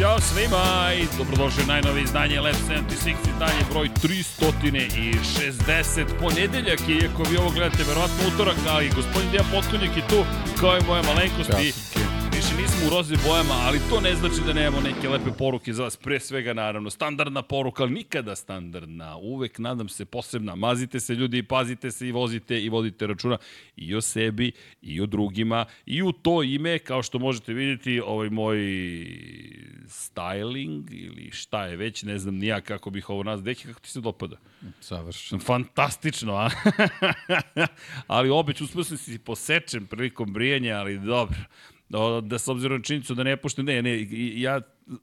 Ćao 0.00 0.20
svima 0.20 0.92
i 1.00 1.04
dobrodošli 1.18 1.62
u 1.62 1.66
najnovije 1.66 2.02
izdanje 2.02 2.40
Lab 2.40 2.54
76, 2.54 3.14
izdanje 3.32 3.62
broj 3.72 3.88
360 4.02 6.04
ponedeljak 6.20 6.80
je, 6.88 6.96
iako 6.96 7.22
vi 7.30 7.36
ovo 7.36 7.50
gledate, 7.50 7.84
verovatno 7.88 8.16
utorak, 8.34 8.56
ali 8.68 8.90
gospodin 8.96 9.30
Dejan 9.30 9.46
Potkonjak 9.52 9.96
je 9.96 10.08
tu, 10.08 10.24
kao 10.60 10.78
i 10.78 10.86
moja 10.86 11.02
malenkost 11.02 11.50
i 11.50 11.72
u 12.86 12.90
roze 12.90 13.14
bojama, 13.26 13.54
ali 13.54 13.78
to 13.90 14.00
ne 14.00 14.14
znači 14.14 14.36
da 14.46 14.52
nemamo 14.52 14.80
neke 14.80 15.08
lepe 15.08 15.30
poruke 15.38 15.72
za 15.72 15.82
vas, 15.82 15.96
pre 15.96 16.20
svega 16.20 16.52
naravno, 16.52 16.90
standardna 16.90 17.42
poruka, 17.42 17.82
ali 17.82 17.92
nikada 17.92 18.36
standardna, 18.36 19.16
uvek 19.16 19.58
nadam 19.58 19.88
se 19.88 20.04
posebna, 20.04 20.54
mazite 20.54 21.00
se 21.00 21.14
ljudi, 21.14 21.42
pazite 21.42 21.90
se 21.90 22.08
i 22.08 22.12
vozite 22.12 22.60
i 22.60 22.68
vodite 22.68 23.06
računa 23.06 23.38
i 23.76 23.94
o 23.94 24.00
sebi 24.00 24.52
i 24.82 25.00
o 25.00 25.06
drugima 25.06 25.64
i 25.86 26.02
u 26.02 26.12
to 26.12 26.42
ime, 26.42 26.78
kao 26.78 27.02
što 27.02 27.18
možete 27.18 27.52
vidjeti, 27.52 28.00
ovaj 28.00 28.30
moj 28.30 28.56
styling 29.86 30.84
ili 30.90 31.30
šta 31.32 31.64
je 31.64 31.76
već, 31.76 32.02
ne 32.02 32.18
znam 32.18 32.34
nija 32.34 32.60
kako 32.60 32.90
bih 32.90 33.10
ovo 33.10 33.22
nazvao, 33.22 33.44
deki 33.44 33.66
kako 33.66 33.80
ti 33.80 33.90
se 33.90 34.00
dopada? 34.00 34.36
Savršeno. 34.80 35.40
Fantastično, 35.40 36.34
a? 36.34 36.50
ali 38.06 38.30
obeć, 38.30 38.62
sam 38.84 38.98
si 38.98 39.18
posečen 39.18 39.86
prilikom 39.86 40.32
brijanja, 40.32 40.76
ali 40.76 40.98
dobro 40.98 41.36
da 42.22 42.38
s 42.38 42.48
obzirom 42.48 42.78
na 42.78 42.84
činjenicu 42.84 43.14
da 43.14 43.22
ne 43.22 43.36
poštujem, 43.36 43.66
ne, 43.66 43.82
ne, 43.82 44.06
ja 44.40 44.60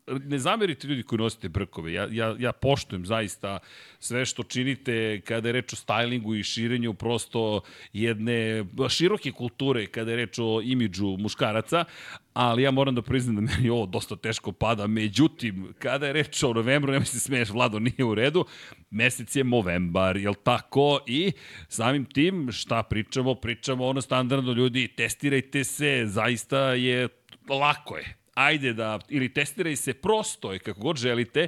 ne 0.07 0.39
zamerite 0.39 0.87
ljudi 0.87 1.03
koji 1.03 1.19
nosite 1.19 1.49
brkove. 1.49 1.93
Ja, 1.93 2.07
ja, 2.11 2.35
ja 2.39 2.51
poštujem 2.51 3.05
zaista 3.05 3.59
sve 3.99 4.25
što 4.25 4.43
činite 4.43 5.21
kada 5.21 5.49
je 5.49 5.53
reč 5.53 5.73
o 5.73 5.75
stylingu 5.75 6.39
i 6.39 6.43
širenju 6.43 6.93
prosto 6.93 7.61
jedne 7.93 8.65
široke 8.89 9.31
kulture 9.31 9.85
kada 9.87 10.11
je 10.11 10.17
reč 10.17 10.39
o 10.39 10.61
imidžu 10.63 11.17
muškaraca, 11.17 11.85
ali 12.33 12.63
ja 12.63 12.71
moram 12.71 12.95
da 12.95 13.01
priznam 13.01 13.35
da 13.35 13.41
meni 13.41 13.69
ovo 13.69 13.85
dosta 13.85 14.15
teško 14.15 14.51
pada. 14.51 14.87
Međutim, 14.87 15.73
kada 15.79 16.07
je 16.07 16.13
reč 16.13 16.43
o 16.43 16.53
novembru, 16.53 16.91
nema 16.91 17.05
se 17.05 17.19
smeješ, 17.19 17.49
Vlado, 17.49 17.79
nije 17.79 18.05
u 18.05 18.15
redu, 18.15 18.45
mesec 18.89 19.35
je 19.35 19.43
novembar, 19.43 20.17
jel 20.17 20.33
tako? 20.43 20.99
I 21.07 21.31
samim 21.67 22.05
tim, 22.05 22.51
šta 22.51 22.83
pričamo? 22.83 23.35
Pričamo 23.35 23.85
ono 23.85 24.01
standardno, 24.01 24.51
ljudi, 24.51 24.87
testirajte 24.87 25.63
se, 25.63 26.03
zaista 26.05 26.73
je 26.73 27.07
lako 27.49 27.97
je 27.97 28.26
ajde 28.37 28.73
da, 28.73 28.99
ili 29.09 29.33
testiraj 29.33 29.75
se, 29.75 29.93
prosto 29.93 30.53
kako 30.63 30.81
god 30.81 30.97
želite. 30.97 31.47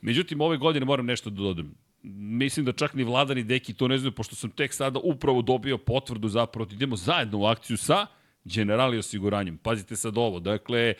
Međutim, 0.00 0.40
ove 0.40 0.56
godine 0.56 0.86
moram 0.86 1.06
nešto 1.06 1.30
da 1.30 1.42
dodam. 1.42 1.74
Mislim 2.02 2.66
da 2.66 2.72
čak 2.72 2.94
ni 2.94 3.04
Vlada 3.04 3.34
ni 3.34 3.44
Deki 3.44 3.74
to 3.74 3.88
ne 3.88 3.98
znaju, 3.98 4.12
pošto 4.12 4.36
sam 4.36 4.50
tek 4.50 4.74
sada 4.74 4.98
upravo 5.02 5.42
dobio 5.42 5.78
potvrdu 5.78 6.28
zapravo 6.28 6.64
da 6.66 6.74
idemo 6.74 6.96
zajedno 6.96 7.38
u 7.38 7.46
akciju 7.46 7.76
sa 7.76 8.06
Generali 8.44 8.98
osiguranjem. 8.98 9.58
Pazite 9.58 9.96
sad 9.96 10.18
ovo, 10.18 10.40
dakle, 10.40 10.94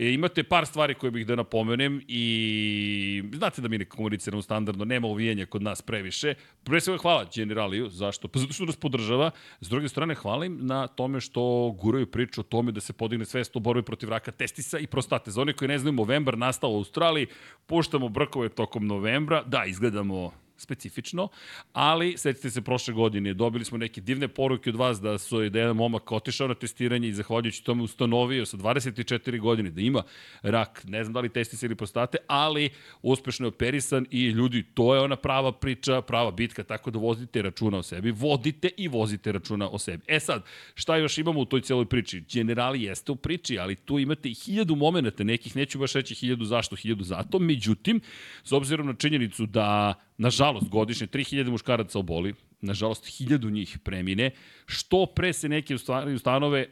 E, 0.00 0.12
imate 0.12 0.42
par 0.42 0.66
stvari 0.66 0.94
koje 0.94 1.10
bih 1.10 1.26
da 1.26 1.36
napomenem 1.36 2.00
i 2.08 3.22
znate 3.34 3.62
da 3.62 3.68
mi 3.68 3.78
ne 3.78 3.84
komuniciramo 3.84 4.42
standardno, 4.42 4.84
nema 4.84 5.06
uvijenja 5.06 5.46
kod 5.46 5.62
nas 5.62 5.82
previše. 5.82 6.34
Pre 6.64 6.80
svega 6.80 6.98
hvala 7.02 7.26
Generaliju, 7.34 7.88
zašto? 7.88 8.28
Pa 8.28 8.38
zato 8.38 8.52
što 8.52 8.64
nas 8.64 8.76
podržava. 8.76 9.30
S 9.60 9.68
druge 9.68 9.88
strane, 9.88 10.14
hvala 10.14 10.46
im 10.46 10.58
na 10.66 10.86
tome 10.86 11.20
što 11.20 11.74
guraju 11.80 12.06
priču 12.06 12.40
o 12.40 12.44
tome 12.44 12.72
da 12.72 12.80
se 12.80 12.92
podigne 12.92 13.24
svest 13.24 13.56
o 13.56 13.60
borbi 13.60 13.82
protiv 13.82 14.08
raka 14.08 14.32
testisa 14.32 14.78
i 14.78 14.86
prostate. 14.86 15.30
Za 15.30 15.40
one 15.40 15.52
koji 15.52 15.68
ne 15.68 15.78
znaju, 15.78 15.92
novembar 15.92 16.38
nastao 16.38 16.70
u 16.70 16.76
Australiji, 16.76 17.26
puštamo 17.66 18.08
brkove 18.08 18.48
tokom 18.48 18.86
novembra. 18.86 19.42
Da, 19.42 19.64
izgledamo 19.66 20.32
specifično, 20.60 21.28
ali 21.72 22.14
setite 22.16 22.50
se 22.50 22.60
prošle 22.60 22.94
godine, 22.94 23.34
dobili 23.34 23.64
smo 23.64 23.78
neke 23.78 24.00
divne 24.00 24.28
poruke 24.28 24.70
od 24.70 24.76
vas 24.76 25.00
da 25.00 25.18
su 25.18 25.48
da 25.48 25.58
jedan 25.58 25.76
momak 25.76 26.12
otišao 26.12 26.48
na 26.48 26.54
testiranje 26.54 27.08
i 27.08 27.12
zahvaljujući 27.12 27.64
tome 27.64 27.82
ustanovio 27.82 28.46
sa 28.46 28.56
24 28.56 29.40
godine 29.40 29.70
da 29.70 29.80
ima 29.80 30.02
rak, 30.42 30.84
ne 30.88 31.04
znam 31.04 31.12
da 31.12 31.20
li 31.20 31.28
testise 31.28 31.66
ili 31.66 31.74
prostate, 31.74 32.18
ali 32.26 32.70
uspešno 33.02 33.46
je 33.46 33.48
operisan 33.48 34.06
i 34.10 34.26
ljudi, 34.26 34.62
to 34.74 34.94
je 34.94 35.00
ona 35.00 35.16
prava 35.16 35.52
priča, 35.52 36.02
prava 36.02 36.30
bitka, 36.30 36.64
tako 36.64 36.90
da 36.90 36.98
vozite 36.98 37.42
računa 37.42 37.78
o 37.78 37.82
sebi, 37.82 38.10
vodite 38.10 38.68
i 38.76 38.88
vozite 38.88 39.32
računa 39.32 39.68
o 39.68 39.78
sebi. 39.78 40.04
E 40.06 40.20
sad, 40.20 40.44
šta 40.74 40.96
još 40.96 41.18
imamo 41.18 41.40
u 41.40 41.44
toj 41.44 41.60
celoj 41.60 41.86
priči? 41.86 42.24
Generali 42.32 42.82
jeste 42.82 43.12
u 43.12 43.16
priči, 43.16 43.58
ali 43.58 43.74
tu 43.74 43.98
imate 43.98 44.28
i 44.30 44.34
hiljadu 44.34 44.76
momenta, 44.76 45.24
nekih 45.24 45.56
neću 45.56 45.78
baš 45.78 45.92
reći 45.92 46.14
hiljadu 46.14 46.44
zašto, 46.44 46.76
hiljadu 46.76 47.04
zato, 47.04 47.38
međutim, 47.38 48.00
s 48.44 48.52
obzirom 48.52 48.86
na 48.86 48.94
činjenicu 48.94 49.46
da 49.46 49.94
nažalost, 50.20 50.68
godišnje 50.68 51.06
3000 51.06 51.50
muškaraca 51.50 51.98
oboli, 51.98 52.34
nažalost, 52.60 53.04
1000 53.04 53.50
njih 53.50 53.78
premine, 53.84 54.30
što 54.66 55.06
pre 55.06 55.32
se 55.32 55.48
neke 55.48 55.74
ustanove, 56.14 56.66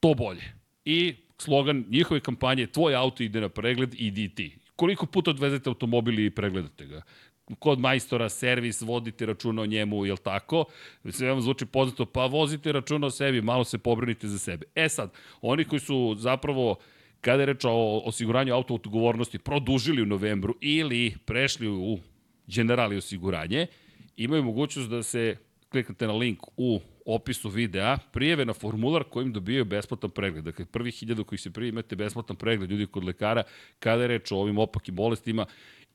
to 0.00 0.14
bolje. 0.14 0.52
I 0.84 1.14
slogan 1.38 1.84
njihove 1.90 2.20
kampanje, 2.20 2.66
tvoj 2.66 2.94
auto 2.94 3.22
ide 3.22 3.40
na 3.40 3.48
pregled, 3.48 3.94
idi 3.98 4.28
ti. 4.28 4.58
Koliko 4.76 5.06
puta 5.06 5.30
odvezete 5.30 5.70
automobil 5.70 6.20
i 6.20 6.30
pregledate 6.30 6.86
ga? 6.86 7.02
kod 7.58 7.78
majstora 7.78 8.28
servis, 8.28 8.80
vodite 8.82 9.26
računa 9.26 9.62
o 9.62 9.66
njemu, 9.66 10.06
jel 10.06 10.16
tako? 10.16 10.64
Sve 11.10 11.30
vam 11.30 11.40
zvuči 11.40 11.66
poznato, 11.66 12.06
pa 12.06 12.26
vozite 12.26 12.72
računa 12.72 13.06
o 13.06 13.10
sebi, 13.10 13.42
malo 13.42 13.64
se 13.64 13.78
pobrinite 13.78 14.28
za 14.28 14.38
sebe. 14.38 14.66
E 14.74 14.88
sad, 14.88 15.12
oni 15.40 15.64
koji 15.64 15.80
su 15.80 16.16
zapravo 16.18 16.76
kada 17.20 17.42
je 17.42 17.46
reč 17.46 17.64
o 17.64 18.02
osiguranju 18.04 18.54
auto 18.54 18.74
odgovornosti 18.74 19.38
produžili 19.38 20.02
u 20.02 20.06
novembru 20.06 20.54
ili 20.60 21.14
prešli 21.24 21.68
u 21.68 21.98
Generali 22.46 22.96
osiguranje, 22.96 23.66
imaju 24.16 24.42
mogućnost 24.42 24.90
da 24.90 25.02
se 25.02 25.36
kliknete 25.68 26.06
na 26.06 26.12
link 26.12 26.38
u 26.56 26.80
opisu 27.06 27.48
videa, 27.48 27.98
prijeve 28.12 28.44
na 28.44 28.52
formular 28.52 29.04
kojim 29.04 29.32
dobijaju 29.32 29.64
besplatan 29.64 30.10
pregled. 30.10 30.44
Dakle, 30.44 30.64
prvi 30.64 30.90
hiljadu 30.90 31.24
koji 31.24 31.38
se 31.38 31.50
prije 31.50 31.68
imate 31.68 31.96
besplatan 31.96 32.36
pregled 32.36 32.70
ljudi 32.70 32.86
kod 32.86 33.04
lekara 33.04 33.42
kada 33.78 34.02
je 34.02 34.08
reč 34.08 34.32
o 34.32 34.36
ovim 34.36 34.58
opakim 34.58 34.94
bolestima 34.94 35.46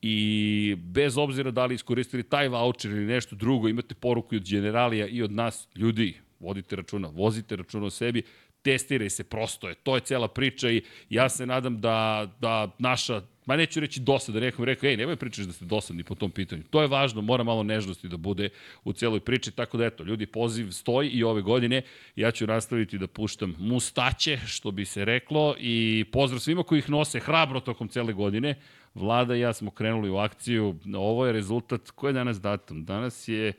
i 0.01 0.75
bez 0.77 1.17
obzira 1.17 1.51
da 1.51 1.65
li 1.65 1.75
iskoristili 1.75 2.23
taj 2.23 2.47
voucher 2.47 2.91
ili 2.91 3.05
nešto 3.05 3.35
drugo, 3.35 3.67
imate 3.67 3.95
poruku 3.95 4.35
od 4.35 4.49
generalija 4.49 5.07
i 5.07 5.21
od 5.21 5.31
nas, 5.31 5.67
ljudi, 5.75 6.17
vodite 6.39 6.75
računa, 6.75 7.07
vozite 7.07 7.55
računa 7.55 7.85
o 7.85 7.89
sebi, 7.89 8.23
testiraj 8.61 9.09
se, 9.09 9.23
prosto 9.23 9.69
je. 9.69 9.75
To 9.75 9.95
je 9.95 10.01
cela 10.01 10.27
priča 10.27 10.69
i 10.71 10.83
ja 11.09 11.29
se 11.29 11.45
nadam 11.45 11.81
da, 11.81 12.31
da 12.39 12.75
naša 12.79 13.21
ma 13.45 13.55
neću 13.55 13.79
reći 13.79 13.99
dosad, 13.99 14.35
da 14.35 14.41
nekom 14.41 14.65
rekao, 14.65 14.89
ej, 14.89 14.97
nemoj 14.97 15.15
pričaš 15.15 15.45
da 15.45 15.53
ste 15.53 15.65
dosadni 15.65 16.03
po 16.03 16.15
tom 16.15 16.31
pitanju. 16.31 16.63
To 16.69 16.81
je 16.81 16.87
važno, 16.87 17.21
mora 17.21 17.43
malo 17.43 17.63
nežnosti 17.63 18.07
da 18.07 18.17
bude 18.17 18.49
u 18.83 18.93
celoj 18.93 19.19
priči, 19.19 19.51
tako 19.51 19.77
da 19.77 19.85
eto, 19.85 20.03
ljudi, 20.03 20.25
poziv 20.25 20.71
stoji 20.71 21.09
i 21.09 21.23
ove 21.23 21.41
godine 21.41 21.81
ja 22.15 22.31
ću 22.31 22.47
nastaviti 22.47 22.97
da 22.97 23.07
puštam 23.07 23.55
mustaće, 23.59 24.37
što 24.45 24.71
bi 24.71 24.85
se 24.85 25.05
reklo, 25.05 25.55
i 25.59 26.05
pozdrav 26.11 26.39
svima 26.39 26.63
koji 26.63 26.79
ih 26.79 26.89
nose 26.89 27.19
hrabro 27.19 27.59
tokom 27.59 27.87
cele 27.87 28.13
godine. 28.13 28.55
Vlada 28.93 29.35
i 29.35 29.39
ja 29.39 29.53
smo 29.53 29.71
krenuli 29.71 30.09
u 30.09 30.17
akciju, 30.17 30.75
ovo 30.95 31.25
je 31.25 31.33
rezultat, 31.33 31.89
koji 31.89 32.09
je 32.09 32.13
danas 32.13 32.41
datum? 32.41 32.85
Danas 32.85 33.27
je 33.27 33.53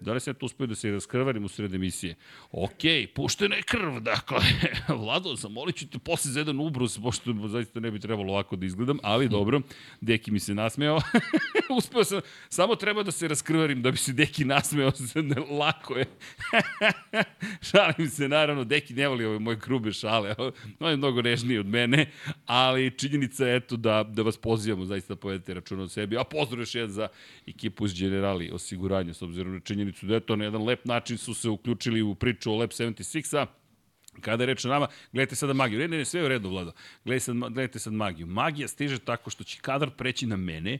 Da 0.00 0.12
li 0.12 0.20
se 0.20 0.30
ja 0.30 0.34
tu 0.34 0.46
uspio 0.46 0.66
da 0.66 0.74
se 0.74 0.90
raskrvarim 0.90 1.44
u 1.44 1.48
sred 1.48 1.74
emisije? 1.74 2.14
Ok, 2.52 2.82
puštena 3.14 3.56
je 3.56 3.62
krv, 3.62 4.00
dakle. 4.00 4.38
Vlado, 5.02 5.34
zamolit 5.34 5.76
ću 5.76 5.88
te 5.88 5.98
posle 5.98 6.30
za 6.30 6.40
jedan 6.40 6.60
ubrus, 6.60 6.98
pošto 6.98 7.48
zaista 7.48 7.80
ne 7.80 7.90
bi 7.90 8.00
trebalo 8.00 8.32
ovako 8.32 8.56
da 8.56 8.66
izgledam, 8.66 8.98
ali 9.02 9.28
dobro, 9.28 9.60
Deki 10.00 10.30
mi 10.30 10.40
se 10.40 10.54
nasmeo. 10.54 10.98
uspeo 11.78 12.04
sam, 12.04 12.20
samo 12.48 12.76
treba 12.76 13.02
da 13.02 13.12
se 13.12 13.28
raskrvarim 13.28 13.82
da 13.82 13.90
bi 13.90 13.96
se 13.96 14.12
Deki 14.12 14.44
nasmeo, 14.44 14.92
lako 15.60 15.96
je. 15.96 16.06
Šalim 17.70 18.08
se, 18.10 18.28
naravno, 18.28 18.64
Deki 18.64 18.94
ne 18.94 19.08
voli 19.08 19.24
ove 19.24 19.38
moje 19.38 19.56
grube 19.56 19.92
šale, 19.92 20.34
on 20.80 20.90
je 20.90 20.96
mnogo 20.96 21.22
nežniji 21.22 21.58
od 21.58 21.66
mene, 21.66 22.10
ali 22.46 22.98
činjenica 22.98 23.46
je 23.46 23.56
eto 23.56 23.76
da, 23.76 24.02
da 24.02 24.22
vas 24.22 24.36
pozivamo 24.36 24.84
zaista 24.84 25.14
da 25.14 25.20
povedete 25.20 25.54
računa 25.54 25.82
o 25.82 25.88
sebi, 25.88 26.18
a 26.18 26.24
pozdrav 26.24 26.60
još 26.60 26.74
jedan 26.74 26.90
za 26.90 27.08
ekipu 27.46 27.86
iz 27.86 27.94
Generali 27.94 28.50
osiguranja, 28.52 29.14
s 29.14 29.22
obzirom 29.22 29.52
na 29.52 29.60
činjenicu 29.60 29.85
činjenicu 29.86 30.06
da 30.06 30.14
je 30.14 30.20
to 30.20 30.36
na 30.36 30.44
jedan 30.44 30.64
lep 30.64 30.84
način 30.84 31.18
su 31.18 31.34
se 31.34 31.48
uključili 31.48 32.02
u 32.02 32.14
priču 32.14 32.52
o 32.52 32.56
Lab 32.56 32.70
76-a. 32.70 33.46
Kada 34.20 34.42
je 34.42 34.46
reč 34.46 34.64
o 34.64 34.68
nama, 34.68 34.88
gledajte 35.12 35.36
sada 35.36 35.52
magiju. 35.52 35.78
Ne, 35.78 35.88
ne, 35.88 35.98
ne, 35.98 36.04
sve 36.04 36.20
je 36.20 36.24
u 36.24 36.28
redu, 36.28 36.48
Vlado. 36.50 36.72
Gledajte 37.04 37.24
sad, 37.24 37.36
gledajte 37.36 37.78
sad 37.78 37.92
magiju. 37.92 38.26
Magija 38.26 38.68
stiže 38.68 38.98
tako 38.98 39.30
što 39.30 39.44
će 39.44 39.58
kadar 39.60 39.90
preći 39.90 40.26
na 40.26 40.36
mene, 40.36 40.78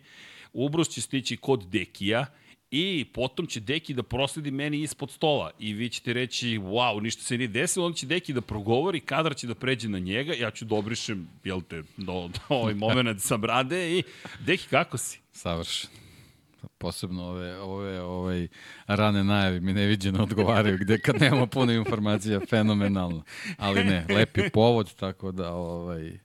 ubrus 0.52 0.88
će 0.88 1.00
stići 1.00 1.36
kod 1.36 1.66
Dekija, 1.68 2.26
I 2.70 3.06
potom 3.14 3.46
će 3.46 3.60
Deki 3.62 3.94
da 3.94 4.02
prosledi 4.02 4.50
meni 4.50 4.80
ispod 4.82 5.10
stola 5.10 5.50
i 5.58 5.72
vi 5.72 5.88
ćete 5.88 6.12
reći, 6.12 6.58
wow, 6.58 7.02
ništa 7.02 7.22
se 7.22 7.38
nije 7.38 7.48
desilo, 7.48 7.86
on 7.86 7.94
će 7.94 8.06
Deki 8.06 8.34
da 8.34 8.40
progovori, 8.40 9.00
kadar 9.00 9.36
će 9.36 9.46
da 9.46 9.54
pređe 9.54 9.88
na 9.88 9.98
njega, 9.98 10.34
ja 10.34 10.50
ću 10.50 10.64
dobrišem, 10.64 11.28
da 11.44 11.48
jel 11.50 11.62
te, 11.62 11.82
do, 11.96 12.28
do 12.28 12.40
ovaj 12.48 12.74
moment 12.74 13.22
sa 13.22 13.36
brade 13.36 13.98
i 13.98 14.02
Deki, 14.40 14.66
kako 14.68 14.98
si? 14.98 15.20
Savršen 15.32 16.05
posebno 16.78 17.24
ove, 17.24 17.60
ove 17.60 18.00
ove 18.00 18.48
rane 18.86 19.24
najave 19.24 19.60
mi 19.60 19.72
neviđeno 19.72 20.22
odgovaraju, 20.22 20.78
gde 20.78 20.98
kad 20.98 21.20
nema 21.20 21.46
puno 21.46 21.72
informacija, 21.72 22.40
fenomenalno. 22.50 23.22
Ali 23.58 23.84
ne, 23.84 24.06
lepi 24.08 24.50
povod, 24.50 24.94
tako 24.94 25.32
da 25.32 25.52
ovaj, 25.52 26.18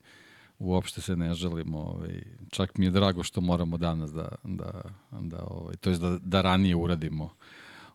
uopšte 0.60 1.02
se 1.02 1.16
ne 1.16 1.34
želimo. 1.34 1.78
Ovaj, 1.80 2.24
čak 2.50 2.78
mi 2.78 2.86
je 2.86 2.92
drago 2.92 3.24
što 3.24 3.42
moramo 3.42 3.78
danas 3.78 4.14
da, 4.14 4.30
da, 4.44 4.82
da 5.12 5.44
ovaj, 5.44 5.76
to 5.76 5.90
je 5.90 5.98
da, 5.98 6.18
da 6.22 6.42
ranije 6.42 6.76
uradimo 6.76 7.30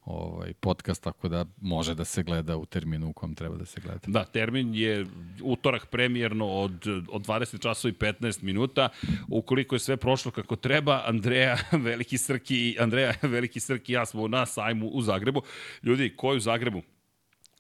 ovaj 0.07 0.53
podcast, 0.53 1.03
tako 1.03 1.29
da 1.29 1.45
može 1.61 1.95
da 1.95 2.05
se 2.05 2.23
gleda 2.23 2.57
u 2.57 2.67
terminu 2.67 3.09
u 3.09 3.13
kom 3.13 3.35
treba 3.35 3.57
da 3.57 3.65
se 3.65 3.81
gleda. 3.81 4.01
Da, 4.07 4.25
termin 4.25 4.75
je 4.75 5.07
utorak 5.43 5.87
premijerno 5.87 6.47
od, 6.47 6.87
od 7.11 7.27
20 7.27 7.63
časova 7.63 7.93
i 7.93 7.95
15 7.95 8.43
minuta. 8.43 8.89
Ukoliko 9.29 9.75
je 9.75 9.79
sve 9.79 9.97
prošlo 9.97 10.31
kako 10.31 10.57
treba, 10.57 11.03
Andreja 11.07 11.57
Veliki 11.89 12.19
Srki, 12.19 12.77
Andreja 12.81 13.15
Veliki 13.37 13.61
Srki 13.61 13.93
i 13.93 13.95
ja 13.95 14.07
smo 14.07 14.29
na 14.29 14.47
sajmu 14.47 14.89
u 14.89 15.03
Zagrebu. 15.03 15.43
Ljudi, 15.83 16.17
ko 16.17 16.31
je 16.31 16.37
u 16.37 16.41
Zagrebu? 16.41 16.83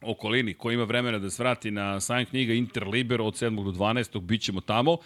okolini, 0.02 0.54
ko 0.54 0.70
ima 0.70 0.84
vremena 0.84 1.18
da 1.18 1.30
svrati 1.30 1.70
na 1.70 2.00
sajam 2.00 2.26
knjiga 2.26 2.52
Interliber 2.52 3.20
od 3.20 3.34
7. 3.34 3.64
do 3.64 3.70
12. 3.70 4.20
bit 4.20 4.42
ćemo 4.42 4.60
tamo. 4.60 4.98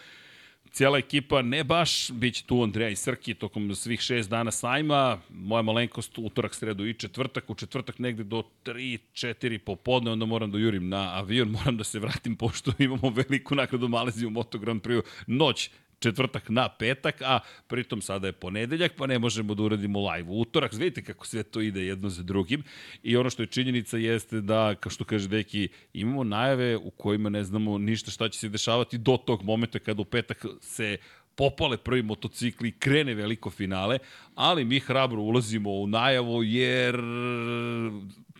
Cijela 0.73 0.99
ekipa, 0.99 1.43
ne 1.43 1.65
baš, 1.65 2.11
bit 2.11 2.35
će 2.35 2.45
tu 2.45 2.63
Andreja 2.63 2.89
i 2.89 2.97
Srki 2.97 3.35
tokom 3.35 3.75
svih 3.75 4.01
šest 4.01 4.31
dana 4.31 4.51
sajma, 4.51 5.19
moja 5.29 5.63
malenkost 5.63 6.19
utorak, 6.19 6.55
sredu 6.55 6.87
i 6.87 6.95
četvrtak, 6.95 7.51
u 7.51 7.55
četvrtak 7.55 7.99
negde 7.99 8.25
do 8.25 8.43
3, 8.65 8.99
4 9.13 9.59
popodne, 9.59 10.11
onda 10.11 10.27
moram 10.27 10.51
da 10.51 10.59
jurim 10.59 10.89
na 10.89 11.19
avion, 11.19 11.51
moram 11.59 11.77
da 11.77 11.85
se 11.85 11.99
vratim 11.99 12.37
pošto 12.37 12.73
imamo 12.79 13.11
veliku 13.11 13.55
nagradu 13.55 13.89
Maleziju 13.89 14.29
u 14.29 14.31
Moto 14.31 14.59
Grand 14.59 14.83
Prix 14.83 15.03
noć 15.27 15.71
četvrtak 16.01 16.49
na 16.49 16.69
petak, 16.69 17.23
a 17.23 17.41
pritom 17.67 18.03
sada 18.03 18.27
je 18.27 18.33
ponedeljak, 18.33 18.93
pa 18.97 19.07
ne 19.07 19.19
možemo 19.19 19.55
da 19.55 19.63
uradimo 19.63 20.11
live 20.11 20.29
u 20.29 20.41
utorak. 20.41 20.73
Vidite 20.73 21.03
kako 21.03 21.27
sve 21.27 21.43
to 21.43 21.61
ide 21.61 21.85
jedno 21.85 22.09
za 22.09 22.23
drugim. 22.23 22.63
I 23.03 23.17
ono 23.17 23.31
što 23.31 23.43
je 23.43 23.47
činjenica 23.47 23.97
jeste 23.97 24.41
da, 24.41 24.75
kao 24.81 24.91
što 24.91 25.05
kaže 25.05 25.29
Deki, 25.29 25.69
imamo 25.93 26.25
najave 26.25 26.77
u 26.77 26.91
kojima 26.91 27.29
ne 27.29 27.45
znamo 27.45 27.79
ništa 27.79 28.11
šta 28.11 28.29
će 28.29 28.39
se 28.39 28.49
dešavati 28.49 28.99
do 28.99 29.17
tog 29.17 29.43
momenta 29.43 29.79
kada 29.79 30.03
u 30.03 30.05
petak 30.05 30.47
se 30.61 30.97
popale 31.35 31.77
prvi 31.77 32.03
motocikli, 32.03 32.73
krene 32.73 33.15
veliko 33.15 33.51
finale, 33.51 33.99
ali 34.35 34.65
mi 34.65 34.81
hrabro 34.81 35.21
ulazimo 35.21 35.71
u 35.71 35.87
najavu 35.87 36.43
jer 36.43 36.97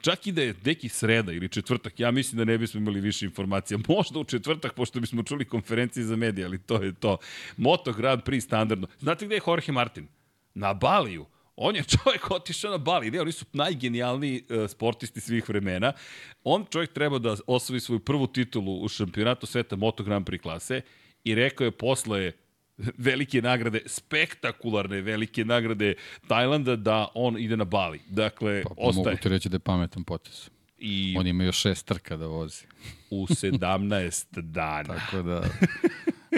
čak 0.01 0.27
i 0.27 0.33
da 0.33 0.43
je 0.43 0.53
deki 0.53 0.89
sreda 0.89 1.33
ili 1.33 1.49
četvrtak, 1.49 2.01
ja 2.01 2.11
mislim 2.11 2.39
da 2.39 2.45
ne 2.45 2.59
bismo 2.59 2.81
imali 2.81 3.01
više 3.01 3.27
informacija. 3.27 3.79
Možda 3.89 4.19
u 4.19 4.25
četvrtak, 4.25 4.75
pošto 4.75 5.01
bismo 5.01 5.23
čuli 5.23 5.45
konferencije 5.45 6.05
za 6.05 6.17
medije, 6.17 6.45
ali 6.45 6.59
to 6.59 6.83
je 6.83 6.93
to. 6.93 7.19
Moto 7.57 7.93
Grand 7.93 8.23
Prix 8.23 8.41
standardno. 8.41 8.87
Znate 8.99 9.27
gde 9.27 9.35
je 9.35 9.41
Jorge 9.47 9.73
Martin? 9.73 10.09
Na 10.55 10.75
Baliju. 10.75 11.27
On 11.57 11.77
je 11.77 11.85
čovjek 11.93 12.31
otišao 12.31 12.71
na 12.71 12.79
Bali. 12.79 13.11
Ne, 13.11 13.21
oni 13.21 13.33
su 13.33 13.45
najgenijalniji 13.53 14.43
uh, 14.49 14.71
sportisti 14.71 15.21
svih 15.21 15.49
vremena. 15.49 15.93
On 16.45 16.67
čovjek 16.71 16.93
treba 16.93 17.19
da 17.19 17.37
osvoji 17.47 17.81
svoju 17.81 18.01
prvu 18.01 18.27
titulu 18.27 18.83
u 18.83 18.89
šampionatu 18.89 19.47
sveta 19.47 19.77
Moto 19.77 20.03
Grand 20.03 20.27
Prix 20.27 20.43
klase 20.43 20.81
i 21.25 21.35
rekao 21.35 21.65
je 21.65 21.71
posle 21.71 22.33
velike 22.99 23.43
nagrade, 23.43 23.83
spektakularne 23.87 25.01
velike 25.01 25.45
nagrade 25.45 25.95
Tajlanda 26.29 26.77
da 26.77 27.09
on 27.15 27.39
ide 27.39 27.57
na 27.57 27.65
Bali. 27.65 28.01
Dakle, 28.09 28.63
pa, 28.63 28.71
ostaje. 28.77 29.05
Mogu 29.05 29.23
ti 29.23 29.29
reći 29.29 29.49
da 29.49 29.55
je 29.55 29.61
pametan 29.61 30.05
potez. 30.05 30.51
I 30.79 31.15
on 31.19 31.27
ima 31.27 31.45
još 31.45 31.61
šest 31.61 31.87
trka 31.87 32.17
da 32.17 32.27
vozi. 32.27 32.65
U 33.11 33.27
17 33.27 34.41
dana. 34.41 34.95
Tako 34.95 35.23
da, 35.23 35.43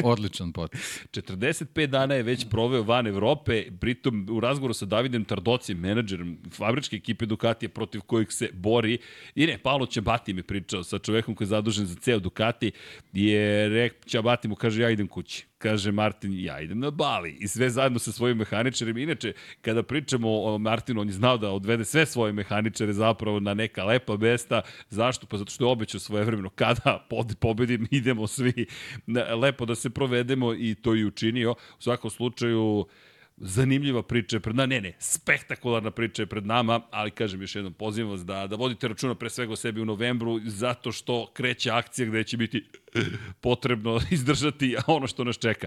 odličan 0.05 0.53
potes. 0.53 1.01
45 1.11 1.87
dana 1.87 2.15
je 2.15 2.23
već 2.23 2.47
proveo 2.51 2.83
van 2.83 3.07
Evrope, 3.07 3.65
pritom 3.81 4.27
u 4.31 4.41
razgovoru 4.41 4.75
sa 4.75 4.87
Davidem 4.87 5.25
Tardocim, 5.25 5.79
menadžerom 5.79 6.39
fabričke 6.51 6.97
ekipe 6.97 7.27
Ducatija 7.27 7.69
protiv 7.69 8.01
kojih 8.01 8.29
se 8.31 8.51
bori. 8.53 8.99
I 9.35 9.47
ne, 9.47 9.59
Paolo 9.59 9.87
Ćabati 9.87 10.33
mi 10.33 10.43
pričao 10.43 10.85
sa 10.85 10.99
čovekom 10.99 11.35
koji 11.35 11.47
je 11.47 11.49
zadužen 11.49 11.87
za 11.87 11.95
ceo 11.95 12.19
Ducati, 12.19 12.73
je 13.13 13.69
rek, 13.69 14.07
Ćabati 14.07 14.49
mu 14.49 14.55
kaže 14.55 14.83
ja 14.83 14.91
idem 14.91 15.09
kući 15.09 15.47
kaže 15.63 15.93
Martin, 15.93 16.33
ja 16.35 16.61
idem 16.61 16.81
na 16.81 16.91
Bali 16.91 17.37
i 17.41 17.49
sve 17.49 17.71
zajedno 17.71 17.99
sa 17.99 18.13
svojim 18.13 18.39
mehaničarima. 18.39 19.01
Inače, 19.01 19.33
kada 19.61 19.83
pričamo 19.83 20.43
o 20.43 20.59
Martinu, 20.59 21.01
on 21.01 21.09
je 21.09 21.13
znao 21.13 21.39
da 21.39 21.51
odvede 21.51 21.85
sve 21.85 22.07
svoje 22.07 22.33
mehaničare 22.33 22.93
zapravo 22.93 23.41
na 23.41 23.55
neka 23.55 23.85
lepa 23.85 24.17
mesta. 24.17 24.63
Zašto? 24.91 25.27
Pa 25.27 25.37
zato 25.37 25.51
što 25.51 25.65
je 25.65 25.71
obećao 25.71 26.01
svoje 26.01 26.25
vremeno. 26.25 26.51
Kada 26.51 27.07
pobedim, 27.41 27.87
idemo 27.91 28.27
svi 28.27 28.67
lepo 29.41 29.67
da 29.67 29.75
se 29.75 29.91
provedemo 29.91 30.55
i 30.55 30.75
to 30.75 30.95
i 30.95 31.05
učinio. 31.05 31.53
U 31.53 31.83
svakom 31.83 32.11
slučaju, 32.11 32.87
zanimljiva 33.37 34.03
priča 34.03 34.37
je 34.37 34.41
pred 34.41 34.57
nama, 34.57 34.67
ne, 34.67 34.81
ne, 34.81 34.93
spektakularna 34.99 35.91
priča 35.91 36.23
je 36.23 36.27
pred 36.27 36.47
nama, 36.47 36.81
ali 36.91 37.11
kažem 37.11 37.41
još 37.41 37.57
jednom, 37.57 37.73
pozivam 37.73 38.11
vas 38.11 38.25
da, 38.25 38.47
da 38.47 38.57
vodite 38.57 38.89
računa 38.89 39.15
pre 39.15 39.31
svega 39.31 39.53
o 39.53 39.57
sebi 39.57 39.81
u 39.81 39.85
novembru, 39.85 40.41
zato 40.45 40.93
što 40.93 41.31
kreće 41.33 41.71
akcija 41.71 42.09
gde 42.09 42.25
će 42.25 42.37
biti 42.37 42.65
potrebno 43.41 44.01
izdržati 44.11 44.77
ono 44.87 45.07
što 45.07 45.25
nas 45.25 45.39
čeka. 45.39 45.67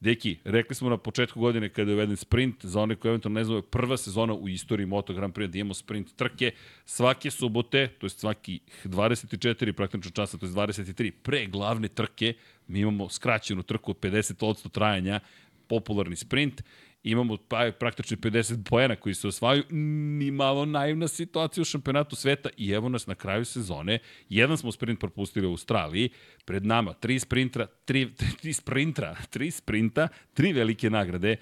Deki, 0.00 0.38
rekli 0.44 0.74
smo 0.74 0.90
na 0.90 0.96
početku 0.96 1.40
godine 1.40 1.68
kada 1.68 1.90
je 1.90 1.94
uveden 1.94 2.16
sprint, 2.16 2.64
za 2.64 2.80
one 2.80 2.96
koje 2.96 3.10
eventualno 3.10 3.40
ne 3.40 3.44
znaju, 3.44 3.62
prva 3.62 3.96
sezona 3.96 4.34
u 4.34 4.48
istoriji 4.48 4.86
Moto 4.86 5.14
Grand 5.14 5.34
Prix 5.34 5.46
da 5.46 5.58
imamo 5.58 5.74
sprint 5.74 6.16
trke 6.16 6.50
svake 6.84 7.30
subote, 7.30 7.88
to 7.98 8.06
je 8.06 8.10
svaki 8.10 8.60
24 8.84 9.72
praktično 9.72 10.10
časa, 10.10 10.38
to 10.38 10.46
je 10.46 10.52
23, 10.52 11.10
pre 11.22 11.46
glavne 11.46 11.88
trke, 11.88 12.34
mi 12.66 12.80
imamo 12.80 13.08
skraćenu 13.08 13.62
trku 13.62 13.90
od 13.90 13.96
50% 14.00 14.70
trajanja, 14.70 15.20
popularni 15.68 16.16
sprint 16.16 16.62
imamo 17.04 17.36
pa, 17.36 17.70
praktično 17.80 18.16
50 18.16 18.64
pojena 18.68 18.96
koji 18.96 19.14
se 19.14 19.28
osvajaju, 19.28 19.64
ni 19.70 20.30
malo 20.30 20.64
naivna 20.64 21.08
situacija 21.08 21.62
u 21.62 21.64
šampionatu 21.64 22.16
sveta 22.16 22.48
i 22.56 22.70
evo 22.70 22.88
nas 22.88 23.06
na 23.06 23.14
kraju 23.14 23.44
sezone. 23.44 23.98
Jedan 24.28 24.56
smo 24.56 24.72
sprint 24.72 25.00
propustili 25.00 25.46
u 25.46 25.50
Australiji, 25.50 26.10
pred 26.44 26.66
nama 26.66 26.92
tri 26.92 27.18
sprintra, 27.18 27.66
tri, 27.66 28.14
tri 28.40 28.52
sprintra, 28.52 29.16
tri 29.30 29.50
sprinta, 29.50 30.08
tri 30.34 30.52
velike 30.52 30.90
nagrade. 30.90 31.36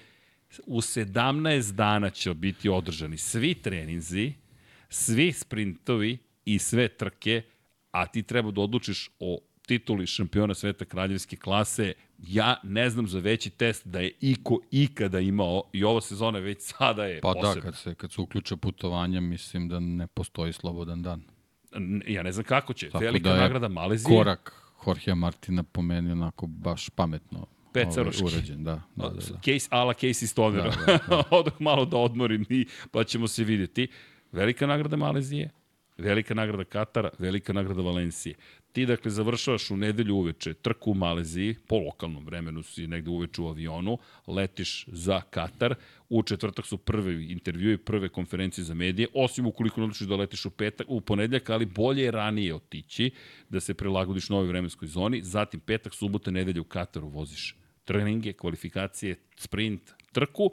U 0.65 0.81
17 0.81 1.71
dana 1.71 2.09
će 2.09 2.33
biti 2.33 2.69
održani 2.69 3.17
svi 3.17 3.53
treninzi, 3.53 4.33
svi 4.89 5.31
sprintovi 5.31 6.17
i 6.45 6.59
sve 6.59 6.87
trke, 6.87 7.41
a 7.91 8.05
ti 8.05 8.23
treba 8.23 8.51
da 8.51 8.61
odlučiš 8.61 9.09
o 9.19 9.39
tituli 9.67 10.07
šampiona 10.07 10.53
sveta 10.53 10.85
kraljevske 10.85 11.35
klase 11.35 11.93
ja 12.27 12.55
ne 12.63 12.89
znam 12.89 13.07
za 13.07 13.19
veći 13.19 13.49
test 13.49 13.87
da 13.87 13.99
je 13.99 14.11
iko 14.21 14.59
ikada 14.71 15.19
imao 15.19 15.63
i 15.73 15.83
ova 15.83 16.01
sezona 16.01 16.39
već 16.39 16.61
sada 16.61 17.05
je 17.05 17.21
pa 17.21 17.33
posebna. 17.33 17.53
Pa 17.53 17.55
da, 17.55 17.61
kad 17.61 17.75
se, 17.75 17.95
kad 17.95 18.11
se 18.11 18.21
uključe 18.21 18.57
putovanja, 18.57 19.21
mislim 19.21 19.69
da 19.69 19.79
ne 19.79 20.07
postoji 20.07 20.53
slobodan 20.53 21.01
dan. 21.01 21.23
Ja 22.07 22.23
ne 22.23 22.31
znam 22.31 22.45
kako 22.45 22.73
će. 22.73 22.89
Tako 22.89 23.03
Velika 23.03 23.29
da 23.29 23.37
nagrada 23.37 23.67
Malezije. 23.67 24.17
Korak 24.17 24.63
Jorge 24.87 25.15
Martina 25.15 25.63
po 25.63 25.81
meni 25.81 26.11
onako 26.11 26.47
baš 26.47 26.89
pametno 26.89 27.45
Pecaroški. 27.73 28.23
Ovaj, 28.23 28.35
urađen, 28.35 28.63
da. 28.63 28.81
da, 28.95 29.09
da, 29.09 29.15
da. 29.15 29.39
Case, 29.45 29.67
ala 29.69 29.93
Casey 29.93 30.27
Stoner. 30.27 30.63
Da, 30.63 30.85
da, 30.85 30.99
da. 31.07 31.23
Odah 31.37 31.53
malo 31.59 31.85
da 31.85 31.97
odmorim 31.97 32.45
i 32.49 32.65
pa 32.91 33.03
ćemo 33.03 33.27
se 33.27 33.43
vidjeti. 33.43 33.87
Velika 34.31 34.67
nagrada 34.67 34.95
Malezije, 34.95 35.49
velika 35.97 36.33
nagrada 36.33 36.63
Katara, 36.63 37.09
velika 37.19 37.53
nagrada 37.53 37.81
Valencije. 37.81 38.35
Ti, 38.73 38.85
dakle, 38.85 39.11
završavaš 39.11 39.71
u 39.71 39.77
nedelju 39.77 40.15
uveče 40.15 40.53
trku 40.53 40.91
u 40.91 40.93
Maleziji, 40.93 41.55
po 41.67 41.77
lokalnom 41.77 42.25
vremenu 42.25 42.63
si 42.63 42.87
negde 42.87 43.09
uveče 43.09 43.41
u 43.41 43.47
avionu, 43.47 43.97
letiš 44.27 44.85
za 44.87 45.21
Katar, 45.21 45.75
u 46.09 46.23
četvrtak 46.23 46.65
su 46.65 46.77
prve 46.77 47.13
intervjue, 47.31 47.77
prve 47.77 48.09
konferencije 48.09 48.65
za 48.65 48.73
medije, 48.73 49.07
osim 49.13 49.45
ukoliko 49.45 49.79
ne 49.79 49.83
odlučiš 49.83 50.07
da 50.07 50.15
letiš 50.15 50.45
u, 50.45 50.49
petak, 50.49 50.87
u 50.89 51.01
ponedljak, 51.01 51.49
ali 51.49 51.65
bolje 51.65 52.03
je 52.03 52.11
ranije 52.11 52.55
otići, 52.55 53.11
da 53.49 53.59
se 53.59 53.73
prilagodiš 53.73 54.29
novoj 54.29 54.47
vremenskoj 54.47 54.87
zoni, 54.87 55.21
zatim 55.21 55.59
petak, 55.59 55.93
subota, 55.93 56.31
nedelja 56.31 56.61
u 56.61 56.63
Kataru 56.63 57.07
voziš 57.07 57.55
treninge, 57.85 58.33
kvalifikacije, 58.33 59.15
sprint, 59.37 59.81
trku 60.11 60.51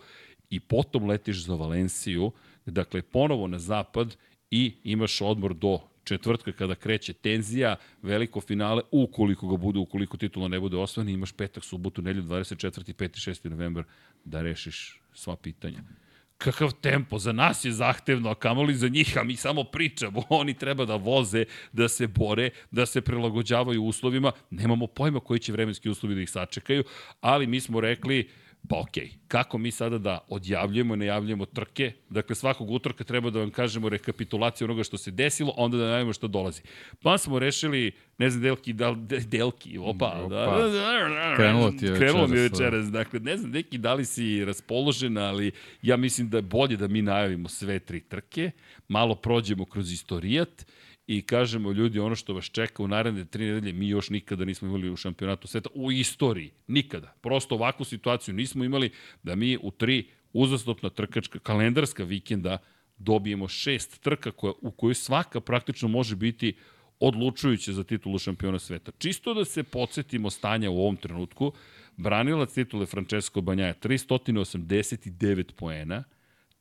i 0.51 0.61
potom 0.61 1.09
letiš 1.09 1.45
za 1.45 1.55
Valenciju, 1.55 2.33
dakle, 2.67 3.03
ponovo 3.03 3.47
na 3.47 3.59
zapad 3.59 4.17
i 4.51 4.75
imaš 4.85 5.21
odmor 5.21 5.55
do 5.55 5.79
četvrtka 6.11 6.53
kada 6.53 6.75
kreće 6.75 7.13
tenzija, 7.13 7.77
veliko 8.03 8.41
finale, 8.41 8.83
ukoliko 8.91 9.49
ga 9.49 9.57
bude, 9.57 9.79
ukoliko 9.79 10.17
titula 10.17 10.49
ne 10.49 10.61
bude 10.61 10.77
osvojen, 10.77 11.09
imaš 11.09 11.33
petak, 11.33 11.65
subotu, 11.65 12.03
nedelju, 12.03 12.27
24. 12.27 12.95
5. 12.95 13.31
6. 13.31 13.49
novembar 13.51 13.85
da 14.25 14.43
rešiš 14.43 15.01
sva 15.15 15.37
pitanja. 15.37 15.83
Kakav 16.39 16.73
tempo, 16.81 17.19
za 17.19 17.33
nas 17.33 17.65
je 17.65 17.73
zahtevno, 17.73 18.31
a 18.31 18.35
kamoli 18.35 18.75
za 18.75 18.89
njih, 18.89 19.19
a 19.21 19.25
mi 19.25 19.37
samo 19.37 19.65
pričamo. 19.65 20.23
Oni 20.43 20.55
treba 20.55 20.85
da 20.85 20.97
voze, 20.97 21.45
da 21.73 21.89
se 21.89 22.07
bore, 22.07 22.51
da 22.71 22.87
se 22.87 23.01
prilagođavaju 23.01 23.85
uslovima. 23.85 24.33
Nemamo 24.51 24.87
pojma 24.87 25.21
koji 25.21 25.41
će 25.41 25.53
vremenski 25.53 25.91
uslovi 25.91 26.15
da 26.15 26.21
ih 26.21 26.31
sačekaju, 26.31 26.85
ali 27.21 27.47
mi 27.47 27.61
smo 27.61 27.81
rekli, 27.81 28.29
Pa 28.69 28.81
okej, 28.81 29.05
okay. 29.05 29.20
Kako 29.31 29.59
mi 29.59 29.71
sada 29.71 29.99
da 29.99 30.19
odjavljujemo 30.29 30.95
i 30.95 30.97
najavljujemo 30.97 31.47
trke? 31.47 31.93
Dakle, 32.09 32.35
svakog 32.35 32.71
utorka 32.71 33.05
treba 33.05 33.31
da 33.31 33.39
vam 33.39 33.51
kažemo 33.51 33.89
rekapitulaciju 33.89 34.65
onoga 34.65 34.85
što 34.85 34.99
se 34.99 35.11
desilo, 35.11 35.55
onda 35.57 35.77
da 35.77 35.85
najavimo 35.85 36.13
što 36.13 36.29
dolazi. 36.29 36.63
Pa 37.03 37.19
smo 37.19 37.39
rešili, 37.39 37.93
ne 38.19 38.31
znam, 38.31 38.43
Delki, 38.43 38.73
da, 38.73 38.95
Delki, 39.27 39.79
opa, 39.79 40.21
opa. 40.25 40.69
Da, 40.69 41.35
krenulo 41.37 41.71
ti 41.71 41.87
je 41.87 41.97
krenulo 41.97 42.27
mi 42.27 42.37
je 42.37 42.49
da. 42.49 42.57
večeras. 42.57 42.91
Dakle, 42.91 43.21
ne 43.21 43.37
znam, 43.37 43.53
Delki, 43.53 43.79
da 43.79 43.95
li 43.95 44.05
si 44.05 44.45
raspoložen, 44.45 45.19
ali 45.19 45.53
ja 45.83 45.97
mislim 45.97 46.31
da 46.31 46.39
je 46.39 46.43
bolje 46.43 46.77
da 46.77 46.89
mi 46.89 47.03
najavimo 47.03 47.49
sve 47.49 47.79
tri 47.79 48.01
trke, 48.01 48.51
malo 48.89 49.15
prođemo 49.15 49.65
kroz 49.65 49.93
istorijat, 49.93 50.67
i 51.11 51.23
kažemo 51.23 51.73
ljudi 51.73 51.99
ono 51.99 52.15
što 52.15 52.35
vas 52.35 52.45
čeka 52.45 52.83
u 52.83 52.89
naredne 52.89 53.25
tri 53.25 53.45
nedelje 53.45 53.73
mi 53.73 53.89
još 53.89 54.11
nikada 54.11 54.45
nismo 54.45 54.69
imali 54.69 54.91
u 54.91 54.97
šampionatu 54.97 55.49
sveta 55.49 55.69
u 55.75 55.93
istoriji, 55.93 56.51
nikada. 56.67 57.13
Prosto 57.21 57.55
ovakvu 57.55 57.85
situaciju 57.85 58.35
nismo 58.35 58.65
imali 58.65 58.91
da 59.23 59.35
mi 59.35 59.59
u 59.63 59.71
tri 59.71 60.09
uzastopna 60.33 60.91
trkačka 60.91 61.39
kalendarska 61.39 62.05
vikenda 62.05 62.59
dobijemo 62.99 63.49
šest 63.49 64.01
trka 64.01 64.31
koja, 64.31 64.53
u 64.61 64.71
kojoj 64.71 64.95
svaka 64.95 65.41
praktično 65.41 65.89
može 65.89 66.17
biti 66.17 66.55
odlučujuće 67.01 67.73
za 67.73 67.85
titulu 67.85 68.19
šampiona 68.19 68.59
sveta. 68.59 68.93
Čisto 68.99 69.35
da 69.35 69.45
se 69.45 69.63
podsjetimo 69.63 70.31
stanja 70.31 70.71
u 70.71 70.79
ovom 70.79 70.97
trenutku, 70.97 71.53
branilac 71.97 72.53
titule 72.53 72.87
Francesco 72.87 73.41
Banjaja 73.41 73.75
389 73.75 75.53
poena, 75.53 76.05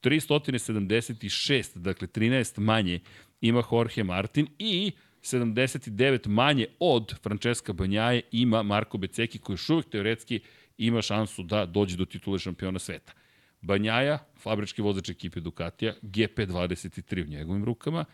376, 0.01 1.77
dakle 1.77 2.07
13 2.07 2.59
manje 2.59 2.99
ima 3.41 3.63
Jorge 3.71 4.03
Martin 4.03 4.47
i 4.59 4.91
79 5.21 6.27
manje 6.27 6.65
od 6.79 7.21
Francesca 7.23 7.73
Banjaje 7.73 8.21
ima 8.31 8.63
Marko 8.63 8.97
Beceki 8.97 9.39
koji 9.39 9.53
još 9.53 9.69
uvijek 9.69 9.89
teoretski 9.89 10.39
ima 10.79 11.01
šansu 11.01 11.43
da 11.43 11.65
dođe 11.65 11.97
do 11.97 12.05
titule 12.05 12.39
šampiona 12.39 12.79
sveta. 12.79 13.13
Banjaja, 13.61 14.19
fabrički 14.37 14.81
vozač 14.81 15.09
ekipe 15.09 15.39
Ducatija, 15.39 15.93
GP23 16.01 17.23
u 17.23 17.27
njegovim 17.27 17.65
rukama, 17.65 18.05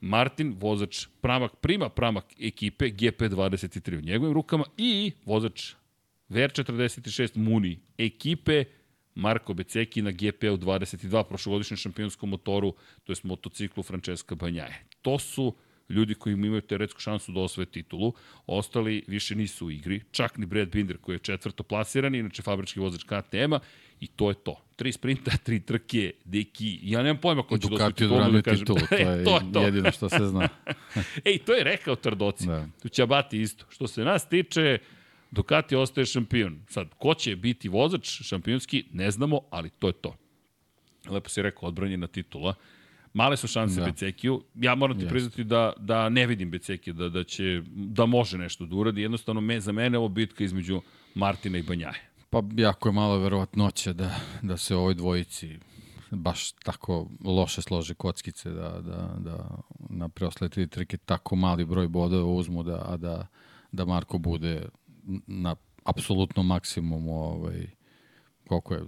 Martin, 0.00 0.56
vozač 0.58 1.06
pramak, 1.20 1.56
prima 1.60 1.88
pramak 1.88 2.24
ekipe 2.40 2.84
GP23 2.84 3.98
u 3.98 4.00
njegovim 4.00 4.34
rukama 4.34 4.64
i 4.76 5.12
vozač 5.24 5.74
VR46 6.28 7.36
Muni 7.36 7.78
ekipe 7.98 8.64
Marko 9.14 9.54
Beceki 9.54 10.02
na 10.02 10.10
GP-u 10.10 10.56
22, 10.56 11.24
prošlogodišnjem 11.28 11.76
šampionskom 11.76 12.30
motoru, 12.30 12.74
to 13.04 13.12
je 13.12 13.16
motociklu 13.22 13.82
Francesca 13.82 14.34
Banjaje. 14.34 14.86
To 15.02 15.18
su 15.18 15.54
ljudi 15.90 16.14
koji 16.14 16.32
imaju 16.32 16.60
teoretsku 16.60 17.00
šansu 17.00 17.32
da 17.32 17.40
osvoje 17.40 17.66
titulu, 17.66 18.12
ostali 18.46 19.04
više 19.06 19.34
nisu 19.34 19.66
u 19.66 19.70
igri, 19.70 20.00
čak 20.10 20.38
ni 20.38 20.46
Brad 20.46 20.68
Binder 20.68 20.96
koji 20.98 21.14
je 21.14 21.18
četvrto 21.18 21.62
plasiran, 21.62 22.14
inače 22.14 22.42
fabrički 22.42 22.80
vozač 22.80 23.02
KTM-a, 23.02 23.60
i 24.00 24.06
to 24.06 24.28
je 24.28 24.34
to. 24.34 24.60
Tri 24.76 24.92
sprinta, 24.92 25.30
tri 25.44 25.60
trke, 25.60 26.12
deki, 26.24 26.78
ja 26.82 27.02
nemam 27.02 27.20
pojma 27.20 27.42
ko 27.42 27.58
će 27.58 27.68
da 27.68 27.74
osvoji 27.74 27.92
titulu, 27.92 28.30
da 28.32 28.42
kažem. 28.42 28.58
Titulu, 28.58 28.80
to 28.88 28.94
je, 28.96 29.24
to 29.24 29.36
je 29.36 29.52
to. 29.52 29.62
jedino 29.62 29.92
što 29.92 30.08
se 30.08 30.26
zna. 30.26 30.48
Ej, 31.24 31.38
to 31.38 31.54
je 31.54 31.64
rekao 31.64 31.96
Trdoci. 31.96 32.46
Da. 32.46 32.66
Tu 32.82 32.88
će 32.88 33.02
Abati 33.02 33.40
isto. 33.40 33.64
Što 33.68 33.86
se 33.86 34.04
nas 34.04 34.28
tiče, 34.28 34.78
Ducati 35.30 35.76
ostaje 35.76 36.06
šampion. 36.06 36.58
Sad, 36.68 36.88
ko 36.98 37.14
će 37.14 37.36
biti 37.36 37.68
vozač 37.68 38.22
šampionski, 38.22 38.84
ne 38.92 39.10
znamo, 39.10 39.40
ali 39.50 39.70
to 39.70 39.86
je 39.86 39.92
to. 39.92 40.16
Lepo 41.08 41.28
si 41.28 41.42
rekao, 41.42 41.68
odbranjena 41.68 42.06
titula. 42.06 42.54
Male 43.12 43.36
su 43.36 43.48
šanse 43.48 43.80
da. 43.80 43.86
Becekiju. 43.86 44.42
Ja 44.54 44.74
moram 44.74 44.98
ti 44.98 45.04
yes. 45.04 45.08
priznati 45.08 45.44
da, 45.44 45.72
da 45.76 46.08
ne 46.08 46.26
vidim 46.26 46.50
Becekiju, 46.50 46.94
da, 46.94 47.08
da, 47.08 47.24
će, 47.24 47.62
da 47.66 48.06
može 48.06 48.38
nešto 48.38 48.66
da 48.66 48.76
uradi. 48.76 49.02
Jednostavno, 49.02 49.40
me, 49.40 49.60
za 49.60 49.72
mene 49.72 49.98
ovo 49.98 50.08
bitka 50.08 50.44
između 50.44 50.80
Martina 51.14 51.58
i 51.58 51.62
Banjaje. 51.62 52.10
Pa 52.30 52.42
jako 52.56 52.88
je 52.88 52.92
malo 52.92 53.18
verovatnoće 53.18 53.92
da, 53.92 54.14
da 54.42 54.56
se 54.56 54.76
ovoj 54.76 54.94
dvojici 54.94 55.58
baš 56.10 56.52
tako 56.52 57.08
loše 57.24 57.62
slože 57.62 57.94
kockice 57.94 58.50
da, 58.50 58.80
da, 58.80 59.14
da 59.18 59.58
na 59.88 60.08
preosle 60.08 60.48
tri 60.48 60.66
trke 60.66 60.96
tako 60.96 61.36
mali 61.36 61.64
broj 61.64 61.88
bodova 61.88 62.32
uzmu 62.32 62.62
da, 62.62 62.82
a 62.86 62.96
da, 62.96 63.26
da 63.72 63.84
Marko 63.84 64.18
bude 64.18 64.68
na 65.26 65.56
apsolutno 65.84 66.42
maksimumu 66.42 67.24
ovaj, 67.24 67.66
koliko 68.48 68.74
je 68.74 68.80